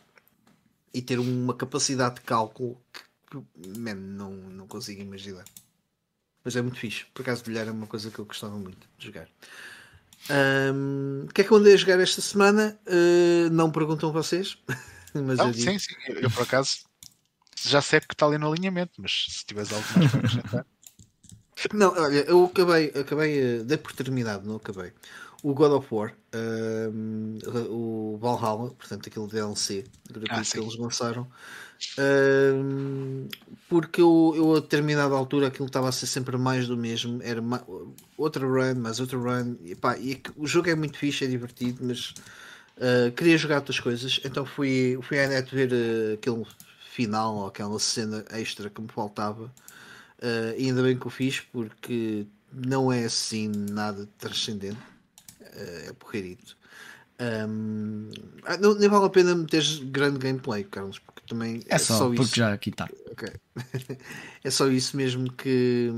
e 0.95 1.03
ter 1.03 1.19
uma 1.19 1.55
capacidade 1.55 2.17
de 2.17 2.21
cálculo 2.21 2.81
que, 2.93 3.03
que 3.31 3.79
man, 3.79 3.95
não, 3.95 4.31
não 4.33 4.67
consigo 4.69 5.03
imaginar. 5.03 5.45
Mas 6.45 6.55
é 6.55 6.63
muito 6.63 6.79
fixe. 6.79 7.07
Por 7.13 7.23
acaso, 7.23 7.45
bilhar 7.45 7.67
é 7.67 7.71
uma 7.73 7.87
coisa 7.87 8.11
que 8.11 8.19
eu 8.19 8.25
gostava 8.25 8.57
muito 8.57 8.89
de 8.99 9.07
jogar. 9.07 9.29
Um, 10.31 11.25
o 11.25 11.33
que 11.33 11.41
é 11.41 11.45
que 11.45 11.51
eu 11.51 11.57
andei 11.57 11.75
a 11.75 11.77
jogar 11.77 12.01
esta 12.01 12.21
semana? 12.21 12.79
Uh, 12.87 13.51
não 13.51 13.71
perguntam 13.71 14.13
vocês. 14.13 14.59
mas 15.15 15.39
não, 15.39 15.53
sim, 15.53 15.79
sim. 15.79 15.95
Eu, 16.07 16.21
eu, 16.21 16.31
por 16.31 16.43
acaso 16.43 16.89
já 17.63 17.81
sei 17.81 18.01
que 18.01 18.15
está 18.15 18.27
ali 18.27 18.39
no 18.39 18.51
alinhamento, 18.51 18.93
mas 18.99 19.27
se 19.29 19.45
tiveres 19.45 19.73
algo 19.73 19.85
mais 19.97 20.11
para 20.11 20.21
acrescentar. 20.21 20.67
Não, 21.75 21.93
olha, 21.93 22.21
eu 22.21 22.45
acabei, 22.45 22.93
acabei, 22.95 23.65
dei 23.65 23.77
por 23.77 23.93
terminado, 23.93 24.47
não 24.47 24.57
acabei. 24.57 24.93
O 25.43 25.55
God 25.55 25.73
of 25.73 25.93
War, 25.93 26.15
um, 26.93 27.39
o 27.69 28.19
Valhalla, 28.21 28.71
portanto, 28.71 29.09
aquele 29.09 29.27
DLC 29.27 29.85
gratuito 30.09 30.35
ah, 30.35 30.53
que 30.53 30.59
eles 30.59 30.77
lançaram, 30.77 31.29
porque 33.69 34.01
eu, 34.01 34.33
eu 34.37 34.57
a 34.57 34.61
determinada 34.61 35.15
altura 35.15 35.49
aquilo 35.49 35.67
estava 35.67 35.89
a 35.89 35.93
ser 35.93 36.07
sempre 36.07 36.37
mais 36.37 36.67
do 36.67 36.77
mesmo, 36.77 37.21
era 37.23 37.41
outra 38.17 38.47
run, 38.47 38.81
mais 38.81 38.99
outra 39.01 39.17
run, 39.17 39.57
e, 39.65 39.75
pá, 39.75 39.97
e 39.97 40.21
o 40.37 40.47
jogo 40.47 40.69
é 40.71 40.75
muito 40.75 40.99
fixe, 40.99 41.25
é 41.25 41.29
divertido, 41.29 41.85
mas 41.85 42.15
uh, 42.77 43.13
queria 43.17 43.39
jogar 43.39 43.57
outras 43.57 43.79
coisas, 43.79 44.21
então 44.25 44.45
fui, 44.45 44.99
fui 45.03 45.21
à 45.21 45.29
net 45.29 45.55
ver 45.55 45.73
uh, 45.73 46.15
aquele 46.15 46.45
final, 46.91 47.37
ou 47.37 47.47
aquela 47.47 47.79
cena 47.79 48.25
extra 48.31 48.69
que 48.69 48.81
me 48.81 48.89
faltava, 48.89 49.45
uh, 49.45 50.55
e 50.57 50.67
ainda 50.67 50.83
bem 50.83 50.99
que 50.99 51.07
o 51.07 51.11
fiz, 51.11 51.41
porque 51.41 52.27
não 52.53 52.93
é 52.93 53.05
assim 53.05 53.49
nada 53.49 54.09
transcendente, 54.19 54.79
é 55.89 55.93
porreirito. 55.93 56.57
Um, 57.21 58.11
ah, 58.45 58.57
não, 58.59 58.75
nem 58.75 58.89
vale 58.89 59.07
a 59.07 59.11
pena 59.11 59.35
meter 59.35 59.65
grande 59.87 60.19
gameplay, 60.19 60.63
Carlos, 60.63 61.01
porque 61.01 61.23
também 61.27 61.63
é, 61.69 61.75
é 61.75 61.79
só, 61.79 61.99
só, 61.99 62.07
porque 62.07 62.23
isso. 62.23 62.37
já 62.37 62.53
aqui 62.53 62.71
está. 62.71 62.89
Okay. 63.11 63.33
é 64.45 64.51
só 64.51 64.69
isso 64.69 64.97
mesmo 64.97 65.33
que, 65.33 65.91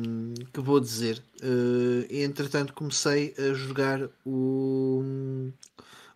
que 0.52 0.60
vou 0.60 0.80
dizer. 0.80 1.22
Uh, 1.42 2.06
entretanto, 2.10 2.72
comecei 2.72 3.34
a 3.38 3.52
jogar 3.52 4.08
o, 4.24 5.52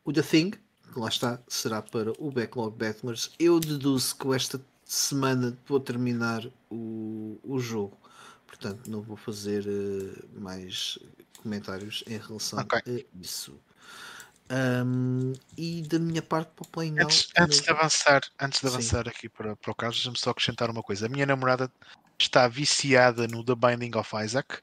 o 0.05 0.13
The 0.13 0.23
Thing, 0.23 0.51
que 0.51 0.99
lá 0.99 1.09
está, 1.09 1.39
será 1.47 1.83
para 1.83 2.13
o 2.19 2.31
Backlog 2.31 2.75
Battlers. 2.77 3.31
Eu 3.39 3.61
deduzo 3.61 4.17
que 4.17 4.35
esta 4.35 4.61
semana 4.87 5.57
vou 5.67 5.81
terminar 5.81 6.47
o, 6.71 7.39
o 7.45 7.59
jogo, 7.59 7.99
portanto, 8.47 8.91
não 8.91 9.03
vou 9.03 9.17
fazer 9.17 9.67
uh, 9.67 10.41
mais 10.41 10.99
comentários 11.43 12.03
em 12.07 12.17
relação 12.17 12.59
okay. 12.61 13.07
a 13.07 13.21
isso. 13.21 13.55
Um, 14.51 15.33
e 15.57 15.83
da 15.83 15.99
minha 15.99 16.23
parte 16.23 16.51
para 16.55 16.65
o 16.65 16.69
Play 16.69 16.91
Now. 16.91 17.05
Antes, 17.05 17.29
antes 17.39 17.61
de 17.63 17.71
avançar, 17.71 18.21
antes 18.39 18.61
de 18.61 18.67
avançar 18.67 19.09
aqui 19.09 19.29
para, 19.29 19.57
para 19.57 19.71
o 19.71 19.75
caso, 19.75 19.95
deixa-me 19.95 20.19
só 20.19 20.31
acrescentar 20.31 20.71
uma 20.71 20.83
coisa. 20.83 21.07
A 21.07 21.09
minha 21.09 21.27
namorada 21.27 21.71
está 22.19 22.47
viciada 22.47 23.27
no 23.27 23.45
The 23.45 23.55
Binding 23.55 23.97
of 23.97 24.15
Isaac. 24.17 24.59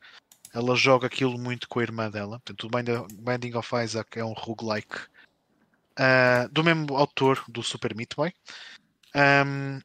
ela 0.53 0.75
joga 0.75 1.07
aquilo 1.07 1.37
muito 1.37 1.67
com 1.67 1.79
a 1.79 1.83
irmã 1.83 2.09
dela. 2.09 2.39
Portanto, 2.39 2.67
o 2.67 2.69
Bind- 2.69 3.13
Binding 3.13 3.55
of 3.55 3.75
Isaac 3.75 4.19
é 4.19 4.23
um 4.23 4.33
roguelike 4.33 5.07
ah, 5.97 6.47
do 6.51 6.63
mesmo 6.63 6.95
autor 6.95 7.43
do 7.47 7.63
Super 7.63 7.95
Meat 7.95 8.15
Boy. 8.15 8.33
Ahm, 9.15 9.79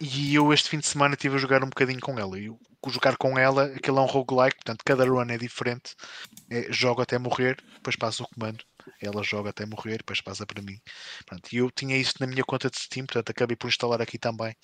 e 0.00 0.34
eu 0.34 0.52
este 0.52 0.68
fim 0.68 0.78
de 0.78 0.86
semana 0.86 1.14
estive 1.14 1.36
a 1.36 1.38
jogar 1.38 1.64
um 1.64 1.68
bocadinho 1.68 2.00
com 2.00 2.18
ela. 2.18 2.38
E 2.38 2.50
jogar 2.88 3.16
com 3.16 3.38
ela, 3.38 3.64
aquilo 3.64 3.98
é 3.98 4.02
um 4.02 4.06
roguelike, 4.06 4.56
portanto, 4.56 4.82
cada 4.84 5.04
run 5.04 5.30
é 5.30 5.38
diferente. 5.38 5.94
É, 6.48 6.72
jogo 6.72 7.02
até 7.02 7.18
morrer, 7.18 7.56
depois 7.74 7.96
passa 7.96 8.22
o 8.22 8.28
comando. 8.28 8.64
Ela 9.00 9.22
joga 9.22 9.50
até 9.50 9.64
morrer, 9.66 9.98
depois 9.98 10.20
passa 10.20 10.46
para 10.46 10.62
mim. 10.62 10.80
Pronto, 11.26 11.48
e 11.52 11.56
eu 11.58 11.70
tinha 11.70 11.96
isso 11.96 12.14
na 12.20 12.26
minha 12.26 12.44
conta 12.44 12.70
de 12.70 12.78
Steam, 12.78 13.06
portanto, 13.06 13.30
acabei 13.30 13.56
por 13.56 13.68
instalar 13.68 14.00
aqui 14.00 14.18
também. 14.18 14.54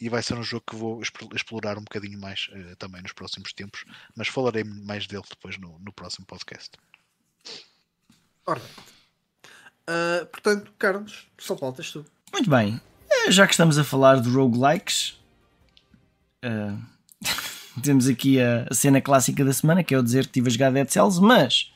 E 0.00 0.08
vai 0.08 0.22
ser 0.22 0.34
um 0.34 0.42
jogo 0.42 0.64
que 0.68 0.76
vou 0.76 1.00
exp- 1.02 1.32
explorar 1.34 1.76
um 1.78 1.82
bocadinho 1.84 2.18
mais 2.20 2.48
eh, 2.52 2.74
também 2.78 3.02
nos 3.02 3.12
próximos 3.12 3.52
tempos. 3.52 3.84
Mas 4.14 4.28
falarei 4.28 4.64
mais 4.64 5.06
dele 5.06 5.24
depois 5.28 5.58
no, 5.58 5.78
no 5.80 5.92
próximo 5.92 6.26
podcast. 6.26 6.70
Ora, 8.46 8.60
ah, 9.88 10.26
portanto, 10.30 10.72
Carlos, 10.78 11.26
só 11.38 11.56
faltas 11.56 11.90
tu. 11.90 12.04
Muito 12.32 12.50
bem. 12.50 12.80
Eh, 13.10 13.30
Já 13.30 13.46
que 13.46 13.52
estamos 13.52 13.78
a 13.78 13.84
falar 13.84 14.20
de 14.20 14.28
roguelikes, 14.28 15.18
eh, 16.42 16.74
temos 17.82 18.06
aqui 18.08 18.40
a, 18.40 18.66
a 18.70 18.74
cena 18.74 19.00
clássica 19.00 19.44
da 19.44 19.52
semana, 19.52 19.82
que 19.84 19.94
é 19.94 19.98
o 19.98 20.02
dizer 20.02 20.22
que 20.24 20.28
estive 20.30 20.48
a 20.48 20.52
jogar 20.52 20.72
Dead 20.72 20.88
Cells, 20.88 21.20
mas 21.20 21.72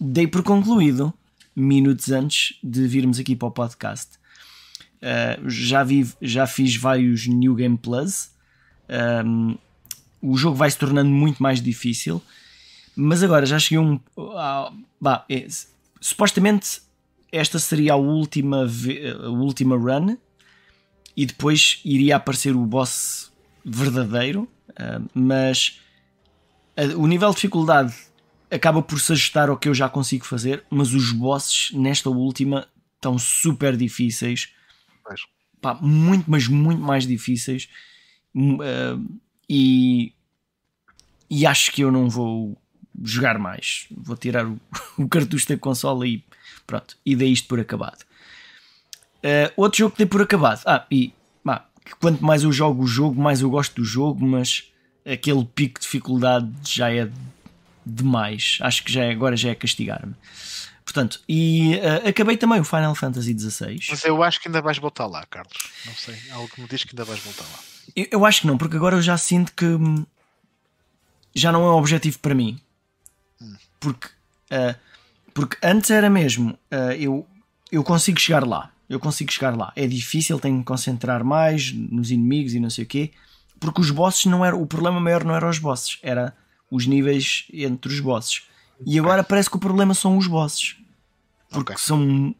dei 0.00 0.26
por 0.26 0.42
concluído, 0.42 1.12
minutos 1.54 2.10
antes 2.10 2.58
de 2.62 2.86
virmos 2.86 3.18
aqui 3.18 3.34
para 3.34 3.48
o 3.48 3.50
podcast. 3.50 4.18
Eh, 5.00 5.38
já, 5.46 5.84
vi, 5.84 6.08
já 6.20 6.46
fiz 6.46 6.76
vários 6.76 7.26
New 7.26 7.54
Game 7.54 7.76
Plus. 7.76 8.30
Um, 9.24 9.56
o 10.20 10.36
jogo 10.36 10.56
vai 10.56 10.70
se 10.70 10.78
tornando 10.78 11.10
muito 11.10 11.42
mais 11.42 11.60
difícil, 11.60 12.22
mas 12.94 13.22
agora 13.22 13.46
já 13.46 13.58
cheguei 13.58 13.78
um. 13.78 14.00
ah, 14.34 14.72
vá, 15.00 15.24
é, 15.28 15.46
supostamente 16.00 16.80
esta 17.30 17.58
seria 17.58 17.92
a 17.92 17.96
última, 17.96 18.66
a 19.24 19.28
última 19.28 19.76
run 19.76 20.16
e 21.16 21.26
depois 21.26 21.80
iria 21.84 22.16
aparecer 22.16 22.56
o 22.56 22.64
boss 22.64 23.32
verdadeiro, 23.64 24.48
ah, 24.76 25.00
mas 25.14 25.80
o 26.96 27.06
nível 27.06 27.30
de 27.30 27.36
dificuldade 27.36 27.94
acaba 28.50 28.82
por 28.82 29.00
se 29.00 29.12
ajustar 29.12 29.48
ao 29.48 29.56
que 29.56 29.68
eu 29.68 29.74
já 29.74 29.88
consigo 29.88 30.24
fazer, 30.24 30.64
mas 30.70 30.92
os 30.92 31.12
bosses 31.12 31.72
nesta 31.72 32.10
última 32.10 32.68
estão 32.94 33.18
super 33.18 33.76
difíceis. 33.76 34.52
Pá, 35.60 35.74
muito, 35.80 36.30
mas 36.30 36.48
muito 36.48 36.82
mais 36.82 37.06
difíceis 37.06 37.68
ah, 38.60 38.98
e, 39.48 40.12
e 41.30 41.46
acho 41.46 41.72
que 41.72 41.82
eu 41.82 41.90
não 41.90 42.08
vou 42.08 42.60
jogar 43.02 43.38
mais. 43.38 43.86
Vou 43.90 44.16
tirar 44.16 44.46
o, 44.46 44.60
o 44.98 45.08
cartucho 45.08 45.48
da 45.48 45.56
consola 45.56 46.06
e 46.06 46.22
pronto, 46.66 46.96
e 47.04 47.14
dei 47.16 47.30
isto 47.30 47.48
por 47.48 47.60
acabado. 47.60 48.04
Uh, 49.18 49.50
outro 49.56 49.78
jogo 49.78 49.92
que 49.92 49.98
dei 49.98 50.06
por 50.06 50.22
acabado. 50.22 50.62
Ah, 50.66 50.86
e 50.90 51.12
pá, 51.42 51.68
quanto 52.00 52.24
mais 52.24 52.42
eu 52.42 52.52
jogo 52.52 52.84
o 52.84 52.86
jogo, 52.86 53.20
mais 53.20 53.40
eu 53.40 53.50
gosto 53.50 53.76
do 53.76 53.84
jogo, 53.84 54.24
mas 54.24 54.72
aquele 55.04 55.44
pico 55.44 55.80
de 55.80 55.86
dificuldade 55.86 56.52
já 56.64 56.92
é 56.92 57.10
demais. 57.86 58.58
Acho 58.60 58.82
que 58.82 58.92
já 58.92 59.04
é, 59.04 59.12
agora 59.12 59.36
já 59.36 59.50
é 59.50 59.54
castigar-me. 59.54 60.14
Portanto, 60.84 61.20
e 61.28 61.76
uh, 61.76 62.08
acabei 62.08 62.36
também 62.36 62.60
o 62.60 62.64
Final 62.64 62.94
Fantasy 62.94 63.36
XVI. 63.38 63.78
Mas 63.90 64.04
eu 64.04 64.22
acho 64.22 64.40
que 64.40 64.48
ainda 64.48 64.60
vais 64.60 64.78
voltar 64.78 65.06
lá, 65.06 65.24
Carlos. 65.26 65.70
Não 65.84 65.94
sei. 65.94 66.16
Algo 66.30 66.48
que 66.48 66.60
me 66.60 66.68
diz 66.68 66.84
que 66.84 66.90
ainda 66.92 67.04
vais 67.04 67.20
voltar 67.20 67.44
lá. 67.44 67.58
Eu, 67.94 68.06
eu 68.12 68.24
acho 68.24 68.42
que 68.42 68.46
não, 68.46 68.58
porque 68.58 68.76
agora 68.76 68.96
eu 68.96 69.02
já 69.02 69.16
sinto 69.16 69.52
que 69.52 69.64
hum, 69.64 70.06
já 71.34 71.52
não 71.52 71.64
é 71.64 71.70
um 71.70 71.76
objetivo 71.76 72.18
para 72.18 72.34
mim. 72.34 72.60
Porque, 73.78 74.08
ah, 74.50 74.74
porque 75.34 75.56
antes 75.62 75.90
era 75.90 76.08
mesmo, 76.08 76.58
ah, 76.70 76.94
eu, 76.96 77.26
eu 77.70 77.84
consigo 77.84 78.18
chegar 78.18 78.46
lá. 78.46 78.70
Eu 78.88 79.00
consigo 79.00 79.32
chegar 79.32 79.56
lá. 79.56 79.72
É 79.74 79.86
difícil, 79.86 80.38
tenho 80.38 80.54
que 80.54 80.58
me 80.60 80.64
concentrar 80.64 81.24
mais 81.24 81.72
nos 81.72 82.12
inimigos 82.12 82.54
e 82.54 82.60
não 82.60 82.70
sei 82.70 82.84
o 82.84 82.86
quê. 82.86 83.12
Porque 83.58 83.80
os 83.80 83.90
bosses 83.90 84.26
não 84.26 84.44
eram. 84.44 84.62
O 84.62 84.66
problema 84.66 85.00
maior 85.00 85.24
não 85.24 85.34
era 85.34 85.48
os 85.48 85.58
bosses, 85.58 85.98
era 86.02 86.32
os 86.70 86.86
níveis 86.86 87.46
entre 87.52 87.92
os 87.92 88.00
bosses. 88.00 88.42
E 88.84 88.98
agora 88.98 89.22
parece 89.24 89.48
que 89.48 89.56
o 89.56 89.60
problema 89.60 89.94
são 89.94 90.16
os 90.18 90.26
bosses. 90.26 90.76
Porque 91.50 91.72
Ok. 91.72 91.76
são 91.84 92.34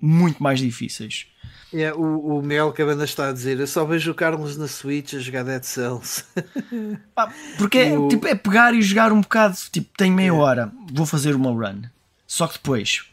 muito 0.00 0.42
mais 0.42 0.60
difíceis. 0.60 1.26
É, 1.74 1.92
o, 1.92 2.38
o 2.38 2.42
Miguel 2.42 2.72
Cabana 2.72 3.04
está 3.04 3.28
a 3.28 3.32
dizer: 3.32 3.58
Eu 3.58 3.66
só 3.66 3.84
vejo 3.84 4.10
o 4.12 4.14
Carlos 4.14 4.56
na 4.56 4.68
Switch 4.68 5.14
a 5.14 5.18
jogar 5.18 5.42
Dead 5.42 5.62
Cells. 5.64 6.24
Pá, 7.14 7.32
porque 7.58 7.78
é, 7.78 7.98
O- 7.98 8.08
tipo, 8.08 8.26
é 8.26 8.34
pegar 8.34 8.72
e 8.72 8.80
jogar 8.80 9.12
um 9.12 9.20
bocado, 9.20 9.56
tipo, 9.70 9.90
tenho 9.96 10.14
meia 10.14 10.32
hora, 10.32 10.72
vou 10.92 11.04
fazer 11.04 11.34
uma 11.34 11.50
run. 11.50 11.82
Só 12.26 12.46
que 12.46 12.54
depois, 12.54 13.04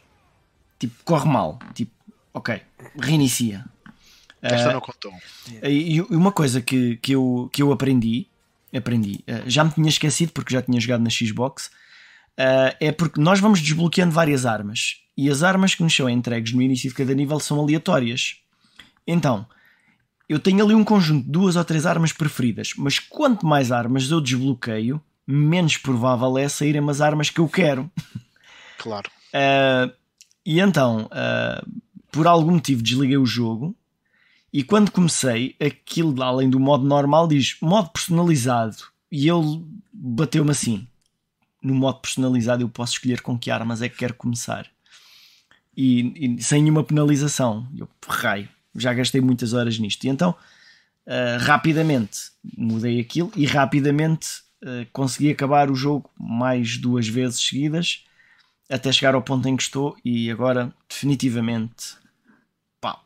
tipo, 0.78 0.94
corre 1.04 1.28
mal. 1.28 1.58
Tipo, 1.74 1.92
ok, 2.32 2.62
reinicia. 2.98 3.64
Esta 4.40 4.70
Ah, 4.70 4.72
não 4.74 4.80
contou. 4.80 5.12
e, 5.62 5.96
e 5.96 6.00
uma 6.02 6.30
coisa 6.30 6.60
que, 6.60 6.96
que, 6.98 7.12
eu, 7.12 7.48
que 7.52 7.62
eu 7.62 7.72
aprendi, 7.72 8.26
aprendi, 8.76 9.24
ah, 9.28 9.42
já 9.46 9.64
me 9.64 9.70
tinha 9.70 9.88
esquecido 9.88 10.32
porque 10.32 10.52
já 10.54 10.62
tinha 10.62 10.80
jogado 10.80 11.02
na 11.02 11.10
Xbox, 11.10 11.70
ah, 12.38 12.74
é 12.80 12.92
porque 12.92 13.20
nós 13.20 13.40
vamos 13.40 13.60
desbloqueando 13.60 14.12
várias 14.12 14.46
armas. 14.46 15.00
E 15.16 15.30
as 15.30 15.42
armas 15.42 15.74
que 15.74 15.82
nos 15.82 15.94
são 15.94 16.10
entregues 16.10 16.52
no 16.52 16.60
início 16.60 16.88
de 16.88 16.94
cada 16.96 17.14
nível 17.14 17.38
são 17.38 17.60
aleatórias. 17.60 18.38
Então, 19.06 19.46
eu 20.28 20.38
tenho 20.38 20.64
ali 20.64 20.74
um 20.74 20.82
conjunto 20.82 21.24
de 21.24 21.30
duas 21.30 21.56
ou 21.56 21.64
três 21.64 21.86
armas 21.86 22.12
preferidas, 22.12 22.72
mas 22.76 22.98
quanto 22.98 23.46
mais 23.46 23.70
armas 23.70 24.10
eu 24.10 24.20
desbloqueio, 24.20 25.00
menos 25.26 25.76
provável 25.76 26.36
é 26.38 26.48
saírem 26.48 26.88
as 26.88 27.00
armas 27.00 27.30
que 27.30 27.40
eu 27.40 27.48
quero. 27.48 27.90
Claro. 28.78 29.10
Uh, 29.28 29.92
e 30.44 30.60
então, 30.60 31.06
uh, 31.06 31.80
por 32.10 32.26
algum 32.26 32.52
motivo, 32.52 32.82
desliguei 32.82 33.16
o 33.16 33.26
jogo. 33.26 33.76
E 34.54 34.62
quando 34.62 34.92
comecei, 34.92 35.56
aquilo, 35.60 36.22
além 36.22 36.48
do 36.48 36.60
modo 36.60 36.86
normal, 36.86 37.26
diz 37.26 37.56
modo 37.60 37.90
personalizado. 37.90 38.76
E 39.10 39.28
ele 39.28 39.64
bateu-me 39.92 40.52
assim: 40.52 40.86
no 41.60 41.74
modo 41.74 41.98
personalizado, 41.98 42.62
eu 42.62 42.68
posso 42.68 42.92
escolher 42.92 43.20
com 43.20 43.36
que 43.36 43.50
armas 43.50 43.82
é 43.82 43.88
que 43.88 43.96
quero 43.96 44.14
começar. 44.14 44.70
E, 45.76 46.36
e 46.36 46.40
sem 46.40 46.62
nenhuma 46.62 46.84
penalização. 46.84 47.66
Eu, 47.76 47.88
raio, 48.08 48.48
já 48.76 48.94
gastei 48.94 49.20
muitas 49.20 49.54
horas 49.54 49.76
nisto. 49.76 50.04
E 50.04 50.08
então, 50.08 50.30
uh, 50.30 51.38
rapidamente 51.40 52.30
mudei 52.56 53.00
aquilo 53.00 53.32
e 53.34 53.46
rapidamente 53.46 54.28
uh, 54.62 54.86
consegui 54.92 55.32
acabar 55.32 55.68
o 55.68 55.74
jogo 55.74 56.08
mais 56.16 56.78
duas 56.78 57.08
vezes 57.08 57.40
seguidas 57.40 58.04
até 58.70 58.92
chegar 58.92 59.16
ao 59.16 59.22
ponto 59.22 59.48
em 59.48 59.56
que 59.56 59.64
estou 59.64 59.96
e 60.04 60.30
agora 60.30 60.72
definitivamente 60.88 61.96
pá, 62.80 63.00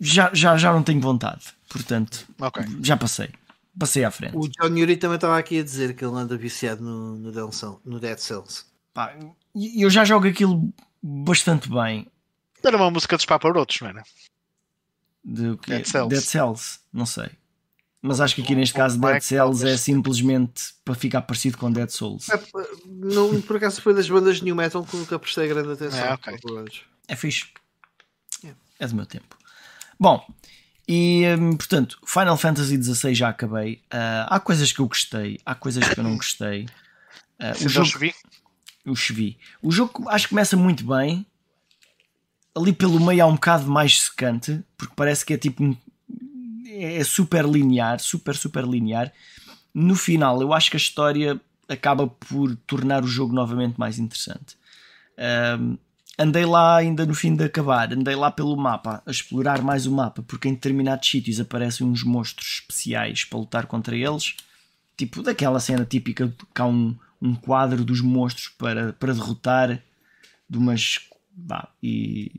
já, 0.00 0.30
já, 0.34 0.56
já 0.56 0.72
não 0.72 0.82
tenho 0.82 1.00
vontade 1.00 1.46
portanto 1.68 2.26
Ok. 2.40 2.64
já 2.82 2.96
passei 2.96 3.30
passei 3.78 4.04
à 4.04 4.10
frente 4.10 4.36
O 4.36 4.48
John 4.48 4.76
Yuri 4.76 4.96
também 4.96 5.16
estava 5.16 5.38
aqui 5.38 5.58
a 5.60 5.62
dizer 5.62 5.94
que 5.94 6.04
ele 6.04 6.14
anda 6.16 6.36
viciado 6.36 6.82
no, 6.82 7.16
no, 7.16 7.30
Dead 7.32 7.52
Cells- 7.52 7.78
no 7.84 8.00
Dead 8.00 8.18
Cells. 8.18 8.64
Pá, 8.92 9.14
e 9.54 9.82
eu 9.82 9.88
já 9.90 10.04
jogo 10.04 10.26
aquilo 10.26 10.72
bastante 11.02 11.68
bem 11.68 12.06
Era 12.62 12.76
uma 12.76 12.90
música 12.90 13.16
dos 13.16 13.24
paparotos, 13.26 13.80
não 13.80 13.88
era? 13.88 14.02
de, 15.24 15.50
o 15.50 15.58
quê? 15.58 15.70
Dead 15.72 15.86
Cells. 15.86 16.08
Dead 16.08 16.22
Cells 16.24 16.78
não 16.92 17.06
sei 17.06 17.30
mas 18.00 18.20
acho 18.20 18.36
que 18.36 18.42
aqui 18.42 18.54
neste 18.54 18.74
caso 18.74 18.98
Dead 18.98 19.12
Mike 19.14 19.24
Cells 19.24 19.66
é 19.66 19.76
simplesmente 19.76 20.72
para 20.84 20.94
ficar 20.94 21.22
parecido 21.22 21.58
com 21.58 21.70
Dead 21.70 21.88
Souls 21.90 22.28
É, 22.30 22.40
não, 22.86 23.40
por 23.42 23.56
acaso 23.56 23.82
foi 23.82 23.92
das 23.94 24.08
bandas 24.08 24.36
de 24.38 24.44
New 24.44 24.54
Metal 24.56 24.84
que 24.84 24.96
nunca 24.96 25.18
prestei 25.18 25.48
grande 25.48 25.72
atenção. 25.72 25.98
É, 26.04 26.14
ok. 26.14 26.38
é 27.08 27.16
fixe 27.16 27.46
É. 28.44 28.52
é 28.78 28.86
do 28.86 28.94
meu 28.96 29.04
tempo 29.06 29.36
bom 29.98 30.24
e 30.86 31.24
hum, 31.38 31.56
portanto 31.56 31.98
Final 32.06 32.36
Fantasy 32.36 32.82
XVI 32.82 33.14
já 33.14 33.28
acabei 33.28 33.82
Ah, 33.90 34.26
há 34.30 34.40
coisas 34.40 34.72
que 34.72 34.80
eu 34.80 34.86
gostei 34.88 35.38
há 35.44 35.54
coisas 35.54 35.86
que 35.88 35.98
eu 35.98 36.04
não 36.04 36.16
gostei 36.16 36.66
Se 37.56 37.66
o 37.66 37.68
jogo 37.68 37.86
jogo... 37.86 37.98
vi, 38.00 38.14
o 38.86 38.96
Chevi. 38.96 39.38
O 39.62 39.70
jogo 39.70 40.08
acho 40.08 40.24
que 40.26 40.30
começa 40.30 40.56
muito 40.56 40.84
bem. 40.86 41.26
Ali 42.54 42.72
pelo 42.72 42.98
meio 42.98 43.22
há 43.22 43.26
um 43.26 43.34
bocado 43.34 43.70
mais 43.70 44.00
secante, 44.00 44.62
porque 44.76 44.94
parece 44.96 45.24
que 45.24 45.34
é 45.34 45.38
tipo. 45.38 45.62
um- 45.62 45.76
É 46.70 47.04
super 47.04 47.44
linear, 47.44 48.00
super, 48.00 48.34
super 48.34 48.64
linear. 48.64 49.12
No 49.74 49.94
final, 49.94 50.40
eu 50.40 50.52
acho 50.52 50.70
que 50.70 50.76
a 50.76 50.78
história 50.84 51.38
acaba 51.68 52.06
por 52.08 52.56
tornar 52.66 53.04
o 53.04 53.06
jogo 53.06 53.32
novamente 53.34 53.78
mais 53.78 53.98
interessante. 53.98 54.56
Ahm, 55.18 55.76
andei 56.18 56.44
lá 56.44 56.76
ainda 56.76 57.06
no 57.06 57.14
fim 57.14 57.34
de 57.34 57.44
acabar, 57.44 57.92
andei 57.92 58.14
lá 58.14 58.30
pelo 58.30 58.56
mapa, 58.56 59.02
a 59.06 59.10
explorar 59.10 59.62
mais 59.62 59.86
o 59.86 59.92
mapa, 59.92 60.22
porque 60.22 60.48
em 60.48 60.54
determinados 60.54 61.08
sítios 61.08 61.40
aparecem 61.40 61.86
uns 61.86 62.02
monstros 62.02 62.60
especiais 62.60 63.24
para 63.24 63.38
lutar 63.38 63.66
contra 63.66 63.96
eles. 63.96 64.34
Tipo 64.96 65.22
daquela 65.22 65.60
cena 65.60 65.84
típica 65.84 66.26
de 66.26 66.34
que 66.54 66.60
há 66.60 66.66
um, 66.66 66.96
um 67.22 67.34
quadro 67.34 67.84
dos 67.84 68.00
monstros 68.00 68.48
para, 68.48 68.92
para 68.94 69.14
derrotar 69.14 69.80
de 70.50 70.58
umas 70.58 70.98
vá, 71.36 71.68
e 71.82 72.32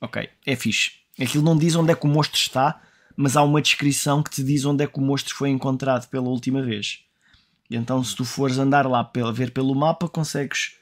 ok, 0.00 0.28
é 0.46 0.56
fixe. 0.56 0.92
Aquilo 1.20 1.42
não 1.42 1.56
diz 1.56 1.74
onde 1.74 1.90
é 1.90 1.94
que 1.96 2.06
o 2.06 2.08
monstro 2.08 2.38
está 2.38 2.80
mas 3.20 3.36
há 3.36 3.42
uma 3.42 3.60
descrição 3.60 4.22
que 4.22 4.30
te 4.30 4.44
diz 4.44 4.64
onde 4.64 4.84
é 4.84 4.86
que 4.86 4.96
o 4.96 5.02
monstro 5.02 5.34
foi 5.34 5.50
encontrado 5.50 6.08
pela 6.08 6.28
última 6.28 6.62
vez. 6.62 7.00
Então, 7.68 8.02
se 8.04 8.14
tu 8.14 8.24
fores 8.24 8.58
andar 8.58 8.86
lá 8.86 9.00
a 9.00 9.30
ver 9.32 9.50
pelo 9.50 9.74
mapa, 9.74 10.08
consegues 10.08 10.76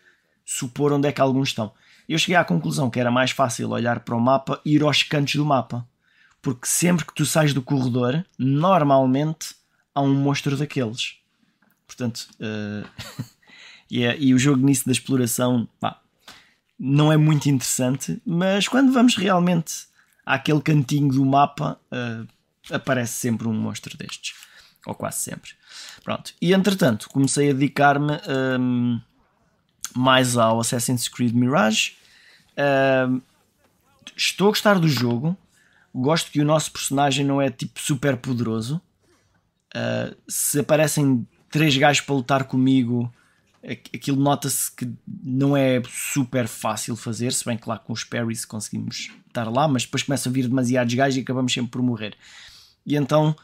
supor 0.45 0.93
onde 0.93 1.09
é 1.09 1.13
que 1.13 1.21
alguns 1.23 1.49
estão. 1.49 1.73
Eu 2.09 2.18
cheguei 2.18 2.36
à 2.36 2.44
conclusão 2.44 2.89
que 2.89 3.01
era 3.01 3.10
mais 3.10 3.31
fácil 3.31 3.70
olhar 3.70 4.01
para 4.01 4.15
o 4.15 4.20
mapa 4.20 4.60
e 4.65 4.75
ir 4.75 4.83
aos 4.83 5.02
cantos 5.02 5.35
do 5.35 5.44
mapa. 5.44 5.86
Porque 6.41 6.67
sempre 6.67 7.05
que 7.05 7.15
tu 7.15 7.26
sais 7.26 7.52
do 7.52 7.62
corredor, 7.62 8.25
normalmente 8.39 9.55
há 9.94 10.01
um 10.01 10.15
monstro 10.15 10.57
daqueles. 10.57 11.17
Portanto, 11.86 12.28
uh, 12.41 12.89
e, 13.91 14.05
é, 14.05 14.17
e, 14.18 14.33
o 14.33 14.39
jogo 14.39 14.65
nisso 14.65 14.86
da 14.86 14.93
exploração 14.93 15.68
pá, 15.81 16.01
não 16.78 17.10
é 17.10 17.17
muito 17.17 17.49
interessante, 17.49 18.20
mas 18.25 18.68
quando 18.68 18.93
vamos 18.93 19.17
realmente 19.17 19.86
àquele 20.25 20.60
cantinho 20.60 21.12
do 21.12 21.25
mapa, 21.25 21.81
uh, 21.91 22.28
aparece 22.73 23.15
sempre 23.15 23.49
um 23.49 23.55
monstro 23.55 23.97
destes. 23.97 24.35
Ou 24.86 24.94
quase 24.94 25.18
sempre. 25.18 25.51
Pronto. 26.05 26.33
E 26.41 26.52
entretanto, 26.52 27.09
comecei 27.10 27.51
a 27.51 27.52
dedicar-me 27.52 28.12
um, 28.60 29.01
mais 29.99 30.36
ao 30.36 30.60
Assassin's 30.60 31.08
Creed 31.08 31.34
Mirage. 31.34 31.97
Um, 33.08 33.20
estou 34.16 34.49
a 34.49 34.50
gostar 34.50 34.78
do 34.78 34.89
jogo. 34.89 35.36
Gosto 35.94 36.31
que 36.31 36.41
o 36.41 36.44
nosso 36.44 36.70
personagem 36.70 37.25
não 37.25 37.41
é 37.41 37.50
tipo 37.50 37.81
super 37.81 38.16
poderoso. 38.16 38.81
Uh, 39.75 40.16
se 40.28 40.60
aparecem 40.60 41.26
três 41.50 41.76
gajos 41.76 42.02
para 42.02 42.15
lutar 42.15 42.44
comigo, 42.44 43.12
aquilo 43.94 44.20
nota-se 44.20 44.70
que 44.70 44.89
não 45.23 45.57
é 45.57 45.83
super 45.89 46.47
fácil 46.47 46.97
fazer. 46.97 47.33
Se 47.33 47.44
bem 47.44 47.57
que 47.57 47.68
lá 47.68 47.78
com 47.78 47.92
os 47.92 48.05
parries 48.05 48.44
conseguimos 48.44 49.10
estar 49.26 49.50
lá, 49.50 49.66
mas 49.66 49.84
depois 49.84 50.02
começa 50.02 50.28
a 50.28 50.33
vir 50.33 50.49
demasiados 50.49 50.94
gajos 50.94 51.16
e 51.16 51.20
acabamos 51.20 51.52
sempre 51.52 51.70
por 51.70 51.83
morrer. 51.83 52.16
E 52.84 52.97
então 52.97 53.34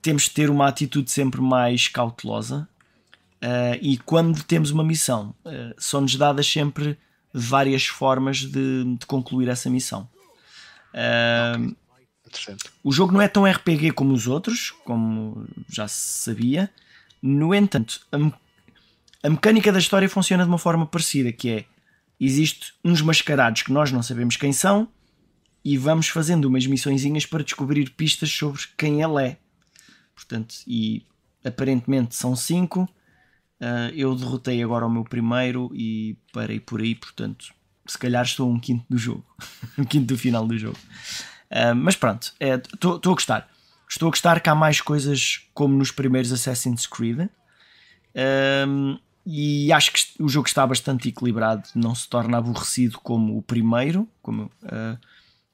temos 0.00 0.24
de 0.24 0.30
ter 0.30 0.50
uma 0.50 0.68
atitude 0.68 1.10
sempre 1.10 1.40
mais 1.40 1.88
cautelosa. 1.88 2.68
Uh, 3.42 3.76
e 3.80 3.98
quando 3.98 4.42
temos 4.44 4.70
uma 4.70 4.84
missão, 4.84 5.34
uh, 5.44 5.74
são-nos 5.76 6.14
dadas 6.14 6.46
sempre 6.46 6.96
várias 7.34 7.86
formas 7.86 8.38
de, 8.38 8.84
de 8.96 9.06
concluir 9.06 9.48
essa 9.48 9.68
missão. 9.68 10.08
Uh, 10.94 11.74
okay. 12.26 12.54
O 12.84 12.92
jogo 12.92 13.12
não 13.12 13.20
é 13.20 13.26
tão 13.26 13.44
RPG 13.44 13.92
como 13.92 14.12
os 14.12 14.28
outros, 14.28 14.70
como 14.84 15.44
já 15.68 15.88
se 15.88 16.22
sabia. 16.24 16.70
No 17.20 17.52
entanto, 17.52 18.06
a, 18.12 18.18
me 18.18 18.32
a 19.22 19.30
mecânica 19.30 19.72
da 19.72 19.78
história 19.78 20.08
funciona 20.08 20.44
de 20.44 20.48
uma 20.48 20.58
forma 20.58 20.86
parecida, 20.86 21.32
que 21.32 21.50
é 21.50 21.64
existe 22.20 22.74
uns 22.84 23.00
mascarados 23.02 23.62
que 23.62 23.72
nós 23.72 23.90
não 23.90 24.02
sabemos 24.02 24.36
quem 24.36 24.52
são 24.52 24.86
e 25.64 25.76
vamos 25.76 26.08
fazendo 26.08 26.44
umas 26.44 26.66
missõezinhas 26.66 27.26
para 27.26 27.42
descobrir 27.42 27.90
pistas 27.90 28.30
sobre 28.30 28.62
quem 28.76 29.02
ele 29.02 29.24
é. 29.24 29.38
Portanto, 30.14 30.54
e 30.66 31.04
aparentemente 31.44 32.14
são 32.14 32.36
cinco. 32.36 32.88
Uh, 33.62 33.94
eu 33.94 34.16
derrotei 34.16 34.60
agora 34.60 34.84
o 34.84 34.90
meu 34.90 35.04
primeiro 35.04 35.70
e 35.72 36.16
parei 36.32 36.58
por 36.58 36.80
aí, 36.80 36.96
portanto, 36.96 37.54
se 37.86 37.96
calhar 37.96 38.24
estou 38.24 38.50
um 38.50 38.58
quinto 38.58 38.84
do 38.90 38.98
jogo, 38.98 39.24
um 39.78 39.84
quinto 39.84 40.06
do 40.06 40.18
final 40.18 40.44
do 40.44 40.58
jogo. 40.58 40.78
Uh, 41.48 41.72
mas 41.76 41.94
pronto, 41.94 42.32
estou 42.40 42.96
é, 42.96 43.08
a 43.08 43.14
gostar. 43.14 43.48
Estou 43.88 44.08
a 44.08 44.10
gostar 44.10 44.40
que 44.40 44.50
há 44.50 44.54
mais 44.54 44.80
coisas 44.80 45.46
como 45.54 45.76
nos 45.76 45.92
primeiros 45.92 46.32
Assassin's 46.32 46.86
Creed. 46.86 47.28
Um, 48.66 48.98
e 49.24 49.72
acho 49.72 49.92
que 49.92 50.00
o 50.20 50.28
jogo 50.28 50.48
está 50.48 50.66
bastante 50.66 51.08
equilibrado, 51.08 51.68
não 51.76 51.94
se 51.94 52.08
torna 52.08 52.38
aborrecido 52.38 52.98
como 52.98 53.38
o 53.38 53.42
primeiro, 53.42 54.08
como, 54.20 54.50
uh, 54.64 54.98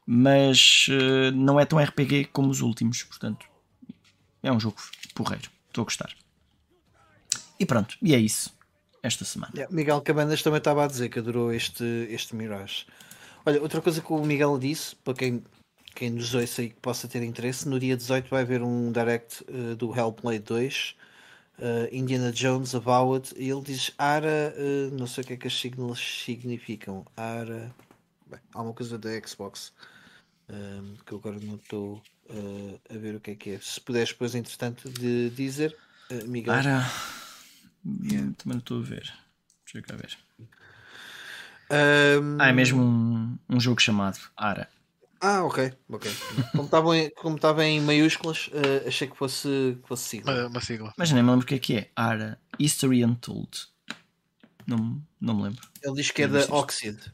mas 0.06 0.86
uh, 0.88 1.30
não 1.34 1.60
é 1.60 1.66
tão 1.66 1.78
RPG 1.78 2.30
como 2.32 2.48
os 2.48 2.62
últimos, 2.62 3.02
portanto 3.02 3.46
é 4.42 4.50
um 4.50 4.58
jogo 4.58 4.76
porreiro. 5.14 5.50
Estou 5.68 5.82
a 5.82 5.84
gostar. 5.84 6.10
E 7.58 7.66
pronto, 7.66 7.96
e 8.00 8.14
é 8.14 8.18
isso. 8.18 8.56
Esta 9.02 9.24
semana. 9.24 9.52
Yeah, 9.54 9.74
Miguel 9.74 10.00
Cabandas 10.00 10.42
também 10.42 10.58
estava 10.58 10.84
a 10.84 10.86
dizer 10.86 11.08
que 11.08 11.18
adorou 11.18 11.52
este, 11.52 11.84
este 12.10 12.34
Mirage. 12.34 12.86
Olha, 13.46 13.62
outra 13.62 13.80
coisa 13.80 14.00
que 14.00 14.12
o 14.12 14.24
Miguel 14.24 14.58
disse, 14.58 14.94
para 14.96 15.14
quem, 15.14 15.42
quem 15.94 16.10
nos 16.10 16.34
ouça 16.34 16.62
e 16.62 16.70
que 16.70 16.80
possa 16.80 17.06
ter 17.06 17.22
interesse, 17.22 17.68
no 17.68 17.78
dia 17.78 17.96
18 17.96 18.28
vai 18.28 18.42
haver 18.42 18.62
um 18.62 18.90
direct 18.92 19.44
uh, 19.44 19.76
do 19.76 19.96
Hellblade 19.96 20.40
2, 20.40 20.96
uh, 21.58 21.62
Indiana 21.92 22.32
Jones 22.32 22.74
About, 22.74 23.32
e 23.36 23.48
ele 23.48 23.62
diz 23.62 23.92
Ara, 23.96 24.54
uh, 24.56 24.94
não 24.98 25.06
sei 25.06 25.22
o 25.22 25.26
que 25.26 25.32
é 25.34 25.36
que 25.36 25.46
as 25.46 25.58
siglas 25.58 25.98
significam. 25.98 27.06
Ara. 27.16 27.74
Bem, 28.26 28.40
há 28.52 28.60
uma 28.60 28.74
coisa 28.74 28.98
da 28.98 29.10
Xbox 29.26 29.72
que 31.04 31.12
eu 31.12 31.18
agora 31.18 31.38
não 31.42 31.56
estou 31.56 32.02
a 32.88 32.96
ver 32.96 33.14
o 33.14 33.20
que 33.20 33.32
é 33.32 33.34
que 33.34 33.50
é. 33.50 33.58
Se 33.60 33.78
puderes 33.78 34.10
depois, 34.10 34.34
entretanto, 34.34 34.88
de 34.88 35.28
dizer, 35.28 35.76
Miguel. 36.26 36.54
Ara. 36.54 36.90
Yeah. 37.84 38.32
Também 38.36 38.54
não 38.54 38.58
estou 38.58 38.80
a 38.80 38.82
ver. 38.82 39.12
Deixa 39.64 39.78
eu 39.78 39.82
cá 39.82 39.96
ver. 39.96 40.18
Um... 41.70 42.38
Ah, 42.40 42.48
é 42.48 42.52
mesmo 42.52 42.82
um, 42.82 43.38
um 43.48 43.60
jogo 43.60 43.80
chamado 43.80 44.18
Ara. 44.36 44.68
Ah, 45.20 45.42
ok, 45.42 45.72
ok. 45.88 46.10
Como 46.52 46.64
estava 46.64 46.96
em, 46.96 47.10
como 47.10 47.36
estava 47.36 47.64
em 47.64 47.80
maiúsculas, 47.80 48.48
uh, 48.48 48.86
achei 48.86 49.08
que 49.08 49.16
fosse, 49.16 49.76
que 49.82 49.88
fosse 49.88 50.04
sigla. 50.04 50.32
Uma, 50.32 50.46
uma 50.46 50.60
sigla. 50.60 50.94
Mas 50.96 51.10
nem 51.10 51.22
me 51.22 51.30
lembro 51.30 51.44
o 51.44 51.48
que 51.48 51.56
é 51.56 51.58
que 51.58 51.76
é. 51.76 51.90
Ara. 51.96 52.40
History 52.58 53.04
Untold. 53.04 53.66
Não, 54.66 55.02
não 55.20 55.34
me 55.34 55.42
lembro. 55.44 55.68
Ele 55.82 55.94
diz 55.94 56.10
que 56.10 56.22
é 56.22 56.28
da 56.28 56.44
Oxid. 56.54 57.12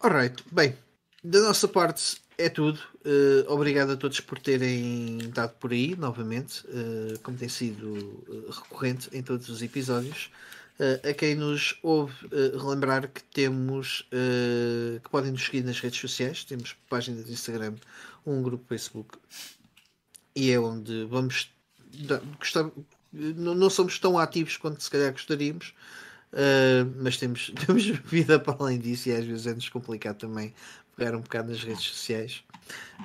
Alright, 0.00 0.42
bem, 0.50 0.76
da 1.22 1.40
nossa 1.40 1.68
parte 1.68 2.20
é 2.38 2.48
tudo. 2.48 2.80
Uh, 3.04 3.52
obrigado 3.52 3.90
a 3.90 3.96
todos 3.96 4.20
por 4.20 4.38
terem 4.38 5.18
estado 5.18 5.54
por 5.58 5.72
aí 5.72 5.96
novamente, 5.96 6.64
uh, 6.68 7.18
como 7.20 7.36
tem 7.36 7.48
sido 7.48 8.22
eh, 8.28 8.50
recorrente 8.52 9.08
em 9.12 9.20
todos 9.20 9.48
os 9.48 9.60
episódios. 9.60 10.30
Uh, 10.78 11.10
a 11.10 11.12
quem 11.12 11.34
nos 11.34 11.78
ouve 11.82 12.14
relembrar 12.30 13.08
que 13.08 13.22
temos 13.24 14.08
que 15.02 15.10
podem 15.10 15.32
nos 15.32 15.44
seguir 15.44 15.64
nas 15.64 15.78
redes 15.80 16.00
sociais, 16.00 16.44
temos 16.44 16.76
página 16.88 17.22
de 17.22 17.32
Instagram, 17.32 17.74
um 18.24 18.40
grupo 18.40 18.64
Facebook 18.68 19.18
e 20.34 20.50
é 20.50 20.58
onde 20.58 21.04
vamos 21.04 21.52
gostar, 22.38 22.70
não, 23.12 23.54
não 23.54 23.68
somos 23.68 23.98
tão 23.98 24.18
ativos 24.18 24.56
quanto 24.56 24.82
se 24.82 24.90
calhar 24.90 25.12
gostaríamos, 25.12 25.74
Uh, 26.32 26.88
mas 26.96 27.18
temos, 27.18 27.52
temos 27.66 27.84
vida 27.84 28.40
para 28.40 28.56
além 28.58 28.78
disso 28.78 29.10
e 29.10 29.12
às 29.12 29.24
vezes 29.26 29.46
é-nos 29.46 29.68
complicado 29.68 30.16
também 30.16 30.54
pegar 31.02 31.16
um 31.16 31.20
bocado 31.20 31.50
nas 31.50 31.62
redes 31.62 31.84
sociais. 31.84 32.44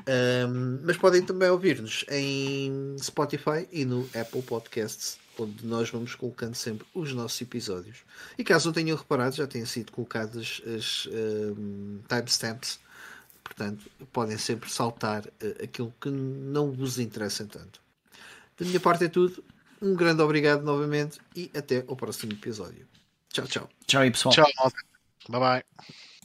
Um, 0.07 0.79
mas 0.83 0.97
podem 0.97 1.23
também 1.23 1.49
ouvir-nos 1.49 2.05
em 2.09 2.95
Spotify 3.01 3.67
e 3.71 3.83
no 3.83 4.07
Apple 4.13 4.43
Podcasts, 4.43 5.17
onde 5.37 5.65
nós 5.65 5.89
vamos 5.89 6.13
colocando 6.13 6.53
sempre 6.53 6.85
os 6.93 7.11
nossos 7.13 7.41
episódios. 7.41 7.97
E 8.37 8.43
caso 8.43 8.67
não 8.67 8.73
tenham 8.73 8.95
reparado, 8.95 9.35
já 9.35 9.47
têm 9.47 9.65
sido 9.65 9.91
colocadas 9.91 10.61
as 10.75 11.07
um, 11.07 11.99
timestamps, 12.07 12.79
portanto, 13.43 13.89
podem 14.13 14.37
sempre 14.37 14.69
saltar 14.69 15.25
uh, 15.25 15.63
aquilo 15.63 15.93
que 15.99 16.09
não 16.09 16.71
vos 16.71 16.99
interessa 16.99 17.45
tanto. 17.45 17.81
Da 18.57 18.65
minha 18.65 18.79
parte 18.79 19.05
é 19.05 19.09
tudo. 19.09 19.43
Um 19.81 19.95
grande 19.95 20.21
obrigado 20.21 20.63
novamente 20.63 21.19
e 21.35 21.51
até 21.55 21.83
ao 21.87 21.95
próximo 21.95 22.33
episódio. 22.33 22.87
Tchau, 23.29 23.45
tchau. 23.45 23.69
Tchau 23.85 24.01
aí, 24.01 24.11
pessoal. 24.11 24.33
Tchau, 24.33 24.71
Bye 25.29 25.39
bye. 25.39 25.97